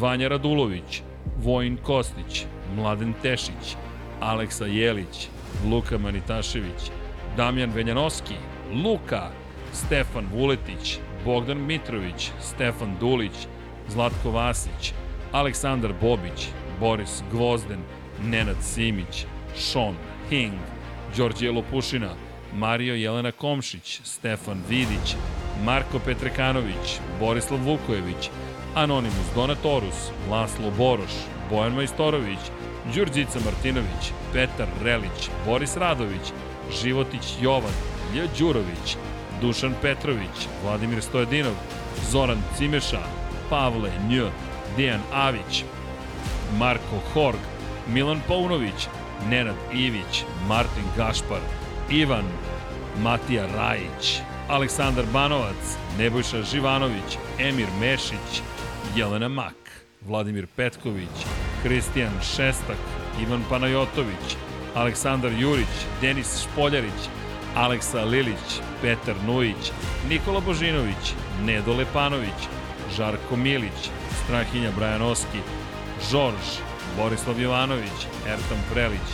Vanja 0.00 0.28
Radulović, 0.28 1.02
Vojin 1.42 1.76
Kostić, 1.76 2.46
Mladen 2.76 3.14
Tešić, 3.22 3.76
Aleksa 4.20 4.66
Jelić, 4.66 5.28
Luka 5.70 5.98
Manitašević, 5.98 6.90
Damjan 7.36 7.70
Venjanovski, 7.70 8.34
Luka, 8.84 9.30
Stefan 9.72 10.26
Vuletić, 10.32 10.98
Bogdan 11.24 11.66
Mitrović, 11.66 12.30
Stefan 12.40 12.96
Dulić, 13.00 13.46
Zlatko 13.88 14.30
Vasić, 14.30 14.92
Aleksandar 15.32 15.92
Bobić, 16.00 16.48
Boris 16.80 17.22
Gvozden, 17.32 17.80
Nenad 18.24 18.56
Simić, 18.62 19.26
Sean 19.56 19.94
Hing, 20.28 20.58
Đorđe 21.16 21.50
Lopušina, 21.50 22.14
Mario 22.54 22.94
Jelena 22.94 23.32
Komšić, 23.32 24.00
Stefan 24.04 24.62
Vidić, 24.68 25.16
Marko 25.64 25.98
Petrekanović, 25.98 27.00
Borislav 27.20 27.60
Vukojević, 27.60 28.30
Anonimus 28.74 29.34
Donatorus, 29.34 30.10
Laslo 30.30 30.70
Boroš, 30.70 31.12
Bojan 31.50 31.74
Majstorović, 31.74 32.38
Đurđica 32.94 33.38
Martinović, 33.44 34.12
Petar 34.32 34.68
Relić, 34.82 35.30
Boris 35.46 35.76
Radović, 35.76 36.32
Životić 36.82 37.36
Jovan, 37.40 37.72
Lj. 38.14 38.28
Đurović, 38.38 38.96
Dušan 39.40 39.74
Petrović, 39.82 40.48
Vladimir 40.64 41.02
Stojedinov, 41.02 41.54
Zoran 42.10 42.42
Cimeša, 42.58 43.02
Pavle 43.50 43.90
Nj, 44.08 44.20
Dejan 44.76 45.00
Avić, 45.12 45.64
Marko 46.58 47.00
Horg, 47.12 47.38
Milan 47.88 48.20
Paunović, 48.28 48.88
Nenad 49.28 49.56
Ivić, 49.72 50.24
Martin 50.48 50.84
Gašpar, 50.96 51.40
Ivan, 51.90 52.24
Matija 53.02 53.46
Rajić, 53.46 54.20
Aleksandar 54.48 55.04
Banovac, 55.12 55.76
Nebojša 55.98 56.42
Živanović, 56.42 57.18
Emir 57.38 57.68
Mešić, 57.80 58.42
Jelena 58.96 59.28
Mak, 59.28 59.54
Vladimir 60.06 60.46
Petković, 60.56 61.26
Kristijan 61.62 62.12
Šestak, 62.22 62.76
Ivan 63.22 63.42
Panajotović, 63.48 64.36
Aleksandar 64.74 65.32
Jurić, 65.32 65.76
Denis 66.00 66.42
Špoljarić, 66.42 67.00
Aleksa 67.56 68.04
Lilić, 68.04 68.60
Petar 68.82 69.14
Nujić, 69.26 69.72
Nikola 70.08 70.40
Božinović, 70.40 71.14
Nedo 71.44 71.74
Lepanović, 71.74 72.40
Žarko 72.96 73.36
Milić, 73.36 73.90
Strahinja 74.24 74.70
Brajanoski, 74.76 75.38
Žorž, 76.10 76.58
Borislav 76.96 77.40
Jovanović, 77.40 78.06
Ertan 78.26 78.58
Prelić, 78.72 79.10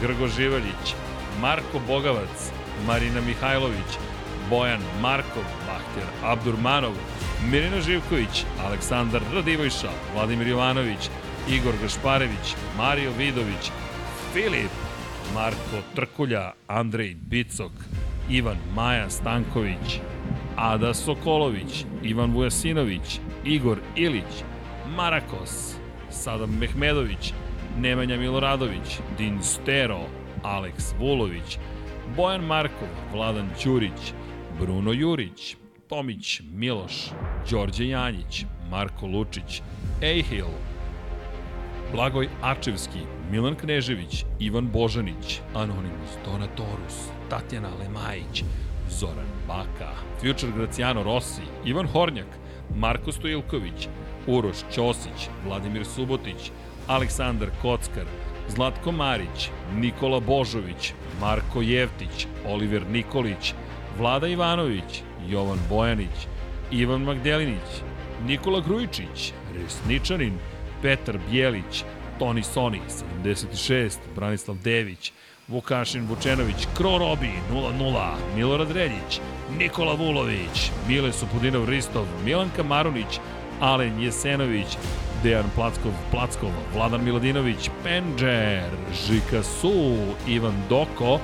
Grgo 0.00 0.28
Živaljić, 0.28 0.94
Marko 1.40 1.80
Bogavac, 1.86 2.50
Marina 2.86 3.20
Mihajlović, 3.20 3.98
Bojan 4.50 4.82
Markov, 5.00 5.44
Bahter 5.66 6.08
Abdurmanov, 6.22 6.92
Mirina 7.50 7.80
Živković, 7.80 8.44
Aleksandar 8.66 9.22
Radivojša, 9.34 9.90
Vladimir 10.14 10.48
Jovanović, 10.48 11.10
Igor 11.50 11.74
Gašparević, 11.82 12.54
Mario 12.76 13.10
Vidović, 13.18 13.70
Filip, 14.32 14.70
Marko 15.34 15.82
Trkulja, 15.94 16.52
Andrej 16.68 17.14
Bicok, 17.14 17.72
Ivan 18.30 18.56
Maja 18.74 19.10
Stanković, 19.10 20.00
Ada 20.56 20.94
Sokolović, 20.94 21.84
Ivan 22.02 22.32
Vujasinović, 22.32 23.20
Igor 23.44 23.78
Ilić, 23.96 24.44
Marakos, 24.96 25.76
Sadam 26.10 26.58
Mehmedović, 26.58 27.32
Nemanja 27.78 28.16
Miloradović, 28.16 28.98
Din 29.18 29.42
Stero, 29.42 30.00
Aleks 30.42 30.94
Vulović, 30.98 31.58
Bojan 32.16 32.44
Markov, 32.44 32.88
Vladan 33.12 33.50
Ćurić, 33.58 34.12
Bruno 34.60 34.92
Jurić, 34.92 35.56
Tomić 35.88 36.40
Miloš, 36.52 37.10
Đorđe 37.50 37.88
Janjić, 37.88 38.44
Marko 38.70 39.06
Lučić, 39.06 39.62
Ejhil, 40.02 40.46
Blagoj 41.92 42.28
Ačevski, 42.42 42.98
Milan 43.30 43.54
Knežević, 43.54 44.24
Ivan 44.38 44.68
Božanić, 44.68 45.40
Anonimus, 45.54 46.16
Donatorus, 46.24 47.08
Tatjana 47.30 47.68
Lemajić, 47.80 48.44
Zoran 48.90 49.28
Baka, 49.48 49.92
Future 50.20 50.52
Graciano 50.56 51.02
Rossi, 51.02 51.42
Ivan 51.64 51.86
Hornjak, 51.86 52.26
Marko 52.76 53.12
Stojilković, 53.12 53.88
Uroš 54.26 54.56
Ćosić, 54.72 55.28
Vladimir 55.46 55.84
Subotić, 55.86 56.50
Aleksandar 56.86 57.48
Kockar, 57.62 58.06
Zlatko 58.48 58.92
Marić, 58.92 59.50
Nikola 59.74 60.20
Božović, 60.20 60.92
Marko 61.20 61.62
Jevtić, 61.62 62.26
Oliver 62.46 62.86
Nikolić, 62.90 63.54
Vlada 63.98 64.28
Ivanović, 64.28 65.02
Jovan 65.28 65.58
Bojanić, 65.68 66.26
Ivan 66.70 67.02
Magdelinić, 67.02 67.82
Nikola 68.26 68.60
Grujičić, 68.60 69.32
Resničanin, 69.54 70.38
Petar 70.82 71.18
Bjelić, 71.30 71.84
Toni 72.18 72.42
Soni, 72.42 72.80
76, 73.24 73.98
Branislav 74.14 74.56
Dević, 74.64 75.12
Vukašin 75.48 76.06
Vučenović, 76.06 76.66
Kro 76.76 76.98
Robi, 76.98 77.30
0-0, 77.52 78.12
Milorad 78.36 78.70
Reljić, 78.70 79.20
Nikola 79.58 79.94
Vulović, 79.94 80.70
Mile 80.88 81.12
Supudinov 81.12 81.68
Ristov, 81.68 82.06
Milanka 82.24 82.62
Marunić, 82.62 83.20
Alen 83.60 84.02
Jesenović, 84.02 84.66
Dejan 85.22 85.50
Plackov, 85.54 85.92
Plackov, 86.10 86.50
Vladan 86.74 87.04
Miladinović, 87.04 87.70
Penđer, 87.82 88.70
Žika 89.06 89.42
Su, 89.42 89.96
Ivan 90.28 90.62
Doko, 90.68 91.20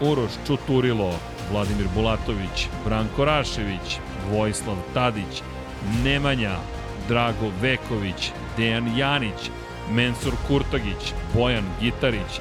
Uroš 0.00 0.32
Čuturilo, 0.46 1.12
Vladimir 1.52 1.86
Bulatović, 1.94 2.68
Branko 2.84 3.24
Rašević, 3.24 3.98
Vojislav 4.30 4.76
Tadić, 4.94 5.42
Nemanja, 6.04 6.56
Drago 7.08 7.50
Veković, 7.60 8.30
Dejan 8.56 8.96
Janić, 8.98 9.50
Mensur 9.92 10.32
Kurtagić, 10.48 11.12
Bojan 11.34 11.64
Gitarić, 11.80 12.40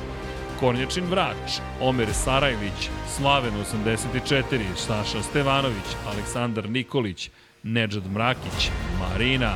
Kornjačin 0.60 1.06
Vrač, 1.10 1.60
Omer 1.82 2.14
Sarajlić, 2.14 2.90
Slaven 3.18 3.53
84, 3.72 4.64
Saša 4.76 5.24
Stevanović, 5.24 5.95
Aleksandar 6.08 6.69
Nikolić, 6.69 7.30
Nedžad 7.64 8.11
Mrakić, 8.11 8.69
Marina, 9.00 9.56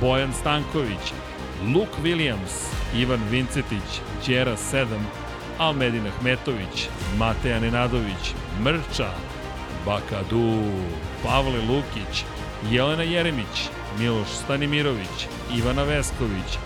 Bojan 0.00 0.32
Stanković, 0.32 1.12
Luke 1.74 2.02
Williams, 2.02 2.70
Ivan 2.96 3.20
Vincetić, 3.30 4.00
Đera 4.26 4.56
7, 4.56 4.86
Almedin 5.58 6.06
Ahmetović, 6.06 6.88
Mateja 7.18 7.60
Nenadović, 7.60 8.34
Mrča, 8.62 9.10
Bakadu, 9.86 10.62
Pavle 11.22 11.60
Lukić, 11.68 12.24
Jelena 12.70 13.02
Jeremić, 13.02 13.68
Miloš 13.98 14.28
Stanimirović, 14.28 15.26
Ivana 15.56 15.82
Vesković, 15.82 16.58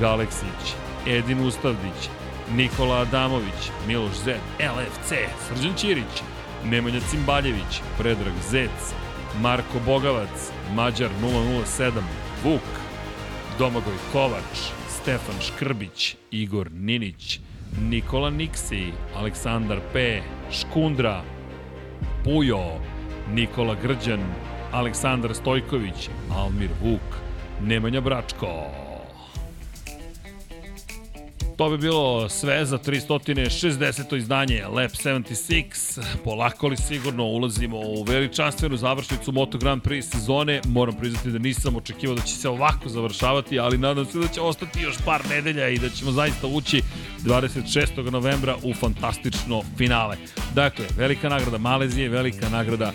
Galeksić, 0.00 0.74
Edin 1.06 1.46
Ustavdić, 1.46 2.08
Nikola 2.56 3.00
Adamović, 3.00 3.70
Miloš 3.86 4.14
Zed, 4.24 4.40
LFC, 4.58 5.12
Srđan 5.48 5.74
Ćirić, 5.76 6.22
Nemanja 6.64 7.00
Cimbaljević, 7.10 7.80
Predrag 7.98 8.34
Zec, 8.50 8.94
Marko 9.40 9.78
Bogavac, 9.86 10.50
Mađar 10.74 11.10
007, 11.22 11.90
Vuk, 12.44 12.60
Domagoj 13.58 13.96
Kovač, 14.12 14.58
Stefan 14.88 15.40
Škrbić, 15.40 16.16
Igor 16.30 16.70
Ninić, 16.72 17.40
Nikola 17.80 18.30
Niksi, 18.30 18.92
Aleksandar 19.14 19.80
P, 19.92 20.22
Škundra, 20.50 21.22
Pujo, 22.24 22.78
Nikola 23.32 23.74
Grđan, 23.82 24.20
Aleksandar 24.72 25.34
Stojković, 25.34 26.08
Almir 26.30 26.70
Vuk, 26.82 27.18
Nemanja 27.62 28.00
Bračko. 28.00 28.83
To 31.56 31.70
bi 31.70 31.78
bilo 31.78 32.28
sve 32.28 32.66
za 32.66 32.78
360. 32.78 34.16
izdanje 34.16 34.64
Lab 34.66 34.90
76. 34.90 36.00
Polako 36.24 36.68
li 36.68 36.76
sigurno 36.76 37.24
ulazimo 37.24 37.78
u 37.78 38.02
veličanstvenu 38.02 38.76
završnicu 38.76 39.32
Moto 39.32 39.58
Grand 39.58 39.82
Prix 39.82 40.02
sezone. 40.02 40.60
Moram 40.66 40.96
priznati 40.96 41.30
da 41.30 41.38
nisam 41.38 41.76
očekivao 41.76 42.16
da 42.16 42.22
će 42.22 42.34
se 42.34 42.48
ovako 42.48 42.88
završavati, 42.88 43.58
ali 43.58 43.78
nadam 43.78 44.06
se 44.06 44.18
da 44.18 44.28
će 44.28 44.40
ostati 44.40 44.80
još 44.80 44.96
par 45.04 45.22
nedelja 45.30 45.68
i 45.68 45.78
da 45.78 45.88
ćemo 45.88 46.12
zaista 46.12 46.46
ući 46.46 46.82
26. 47.24 48.10
novembra 48.10 48.56
u 48.62 48.74
fantastično 48.74 49.62
finale. 49.76 50.16
Dakle, 50.54 50.86
velika 50.96 51.28
nagrada 51.28 51.58
Malezije, 51.58 52.08
velika 52.08 52.48
nagrada 52.48 52.92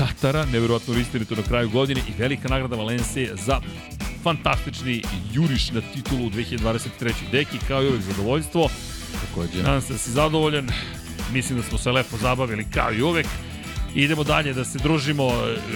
Katara, 0.00 0.44
nevjerojatno 0.44 0.98
istinito 0.98 1.34
na 1.34 1.42
kraju 1.42 1.70
godine 1.70 2.00
i 2.08 2.12
velika 2.18 2.48
nagrada 2.48 2.76
Valencije 2.76 3.36
za 3.36 3.60
fantastični 4.22 5.02
juriš 5.32 5.70
na 5.70 5.80
titulu 5.80 6.26
u 6.26 6.30
2023. 6.30 7.12
Deki, 7.32 7.58
kao 7.68 7.82
i 7.82 7.88
uvek 7.88 8.00
zadovoljstvo. 8.00 8.68
Takođe. 9.20 9.62
Nadam 9.62 9.80
se 9.80 9.92
da 9.92 9.98
si 9.98 10.10
zadovoljan. 10.10 10.68
Mislim 11.32 11.58
da 11.58 11.64
smo 11.64 11.78
se 11.78 11.92
lepo 11.92 12.16
zabavili 12.16 12.66
kao 12.74 12.92
i 12.92 13.02
uvek. 13.02 13.26
Idemo 13.94 14.24
dalje 14.24 14.54
da 14.54 14.64
se 14.64 14.78
družimo, 14.78 15.32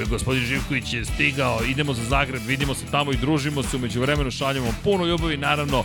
gospodin 0.09 0.43
Živković 0.43 0.93
je 0.93 1.05
stigao, 1.05 1.61
idemo 1.69 1.95
za 1.95 2.05
Zagreb, 2.05 2.43
vidimo 2.47 2.75
se 2.75 2.85
tamo 2.91 3.13
i 3.13 3.17
družimo 3.17 3.63
se, 3.63 3.77
umeđu 3.77 4.01
vremenu 4.01 4.31
šaljemo 4.31 4.67
vam 4.67 4.77
puno 4.85 5.07
ljubavi, 5.07 5.37
naravno 5.37 5.85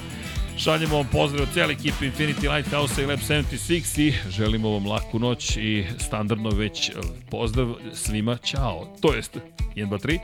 šaljemo 0.60 0.96
vam 0.96 1.08
pozdrav 1.12 1.44
od 1.44 1.54
cijeli 1.54 1.74
ekipe 1.74 2.06
Infinity 2.06 2.56
Lighthouse 2.56 3.04
i 3.04 3.06
Lab 3.06 3.20
76 3.20 4.02
i 4.02 4.14
želimo 4.30 4.70
vam 4.70 4.88
laku 4.88 5.20
noć 5.20 5.58
i 5.58 5.86
standardno 5.98 6.50
već 6.50 6.92
pozdrav 7.32 7.74
svima, 7.94 8.38
čao, 8.38 8.98
to 9.02 9.14
jest 9.14 9.38
1, 9.76 9.90
2, 9.90 10.00
3, 10.00 10.20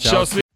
Ćao 0.00 0.26
svima. 0.26 0.47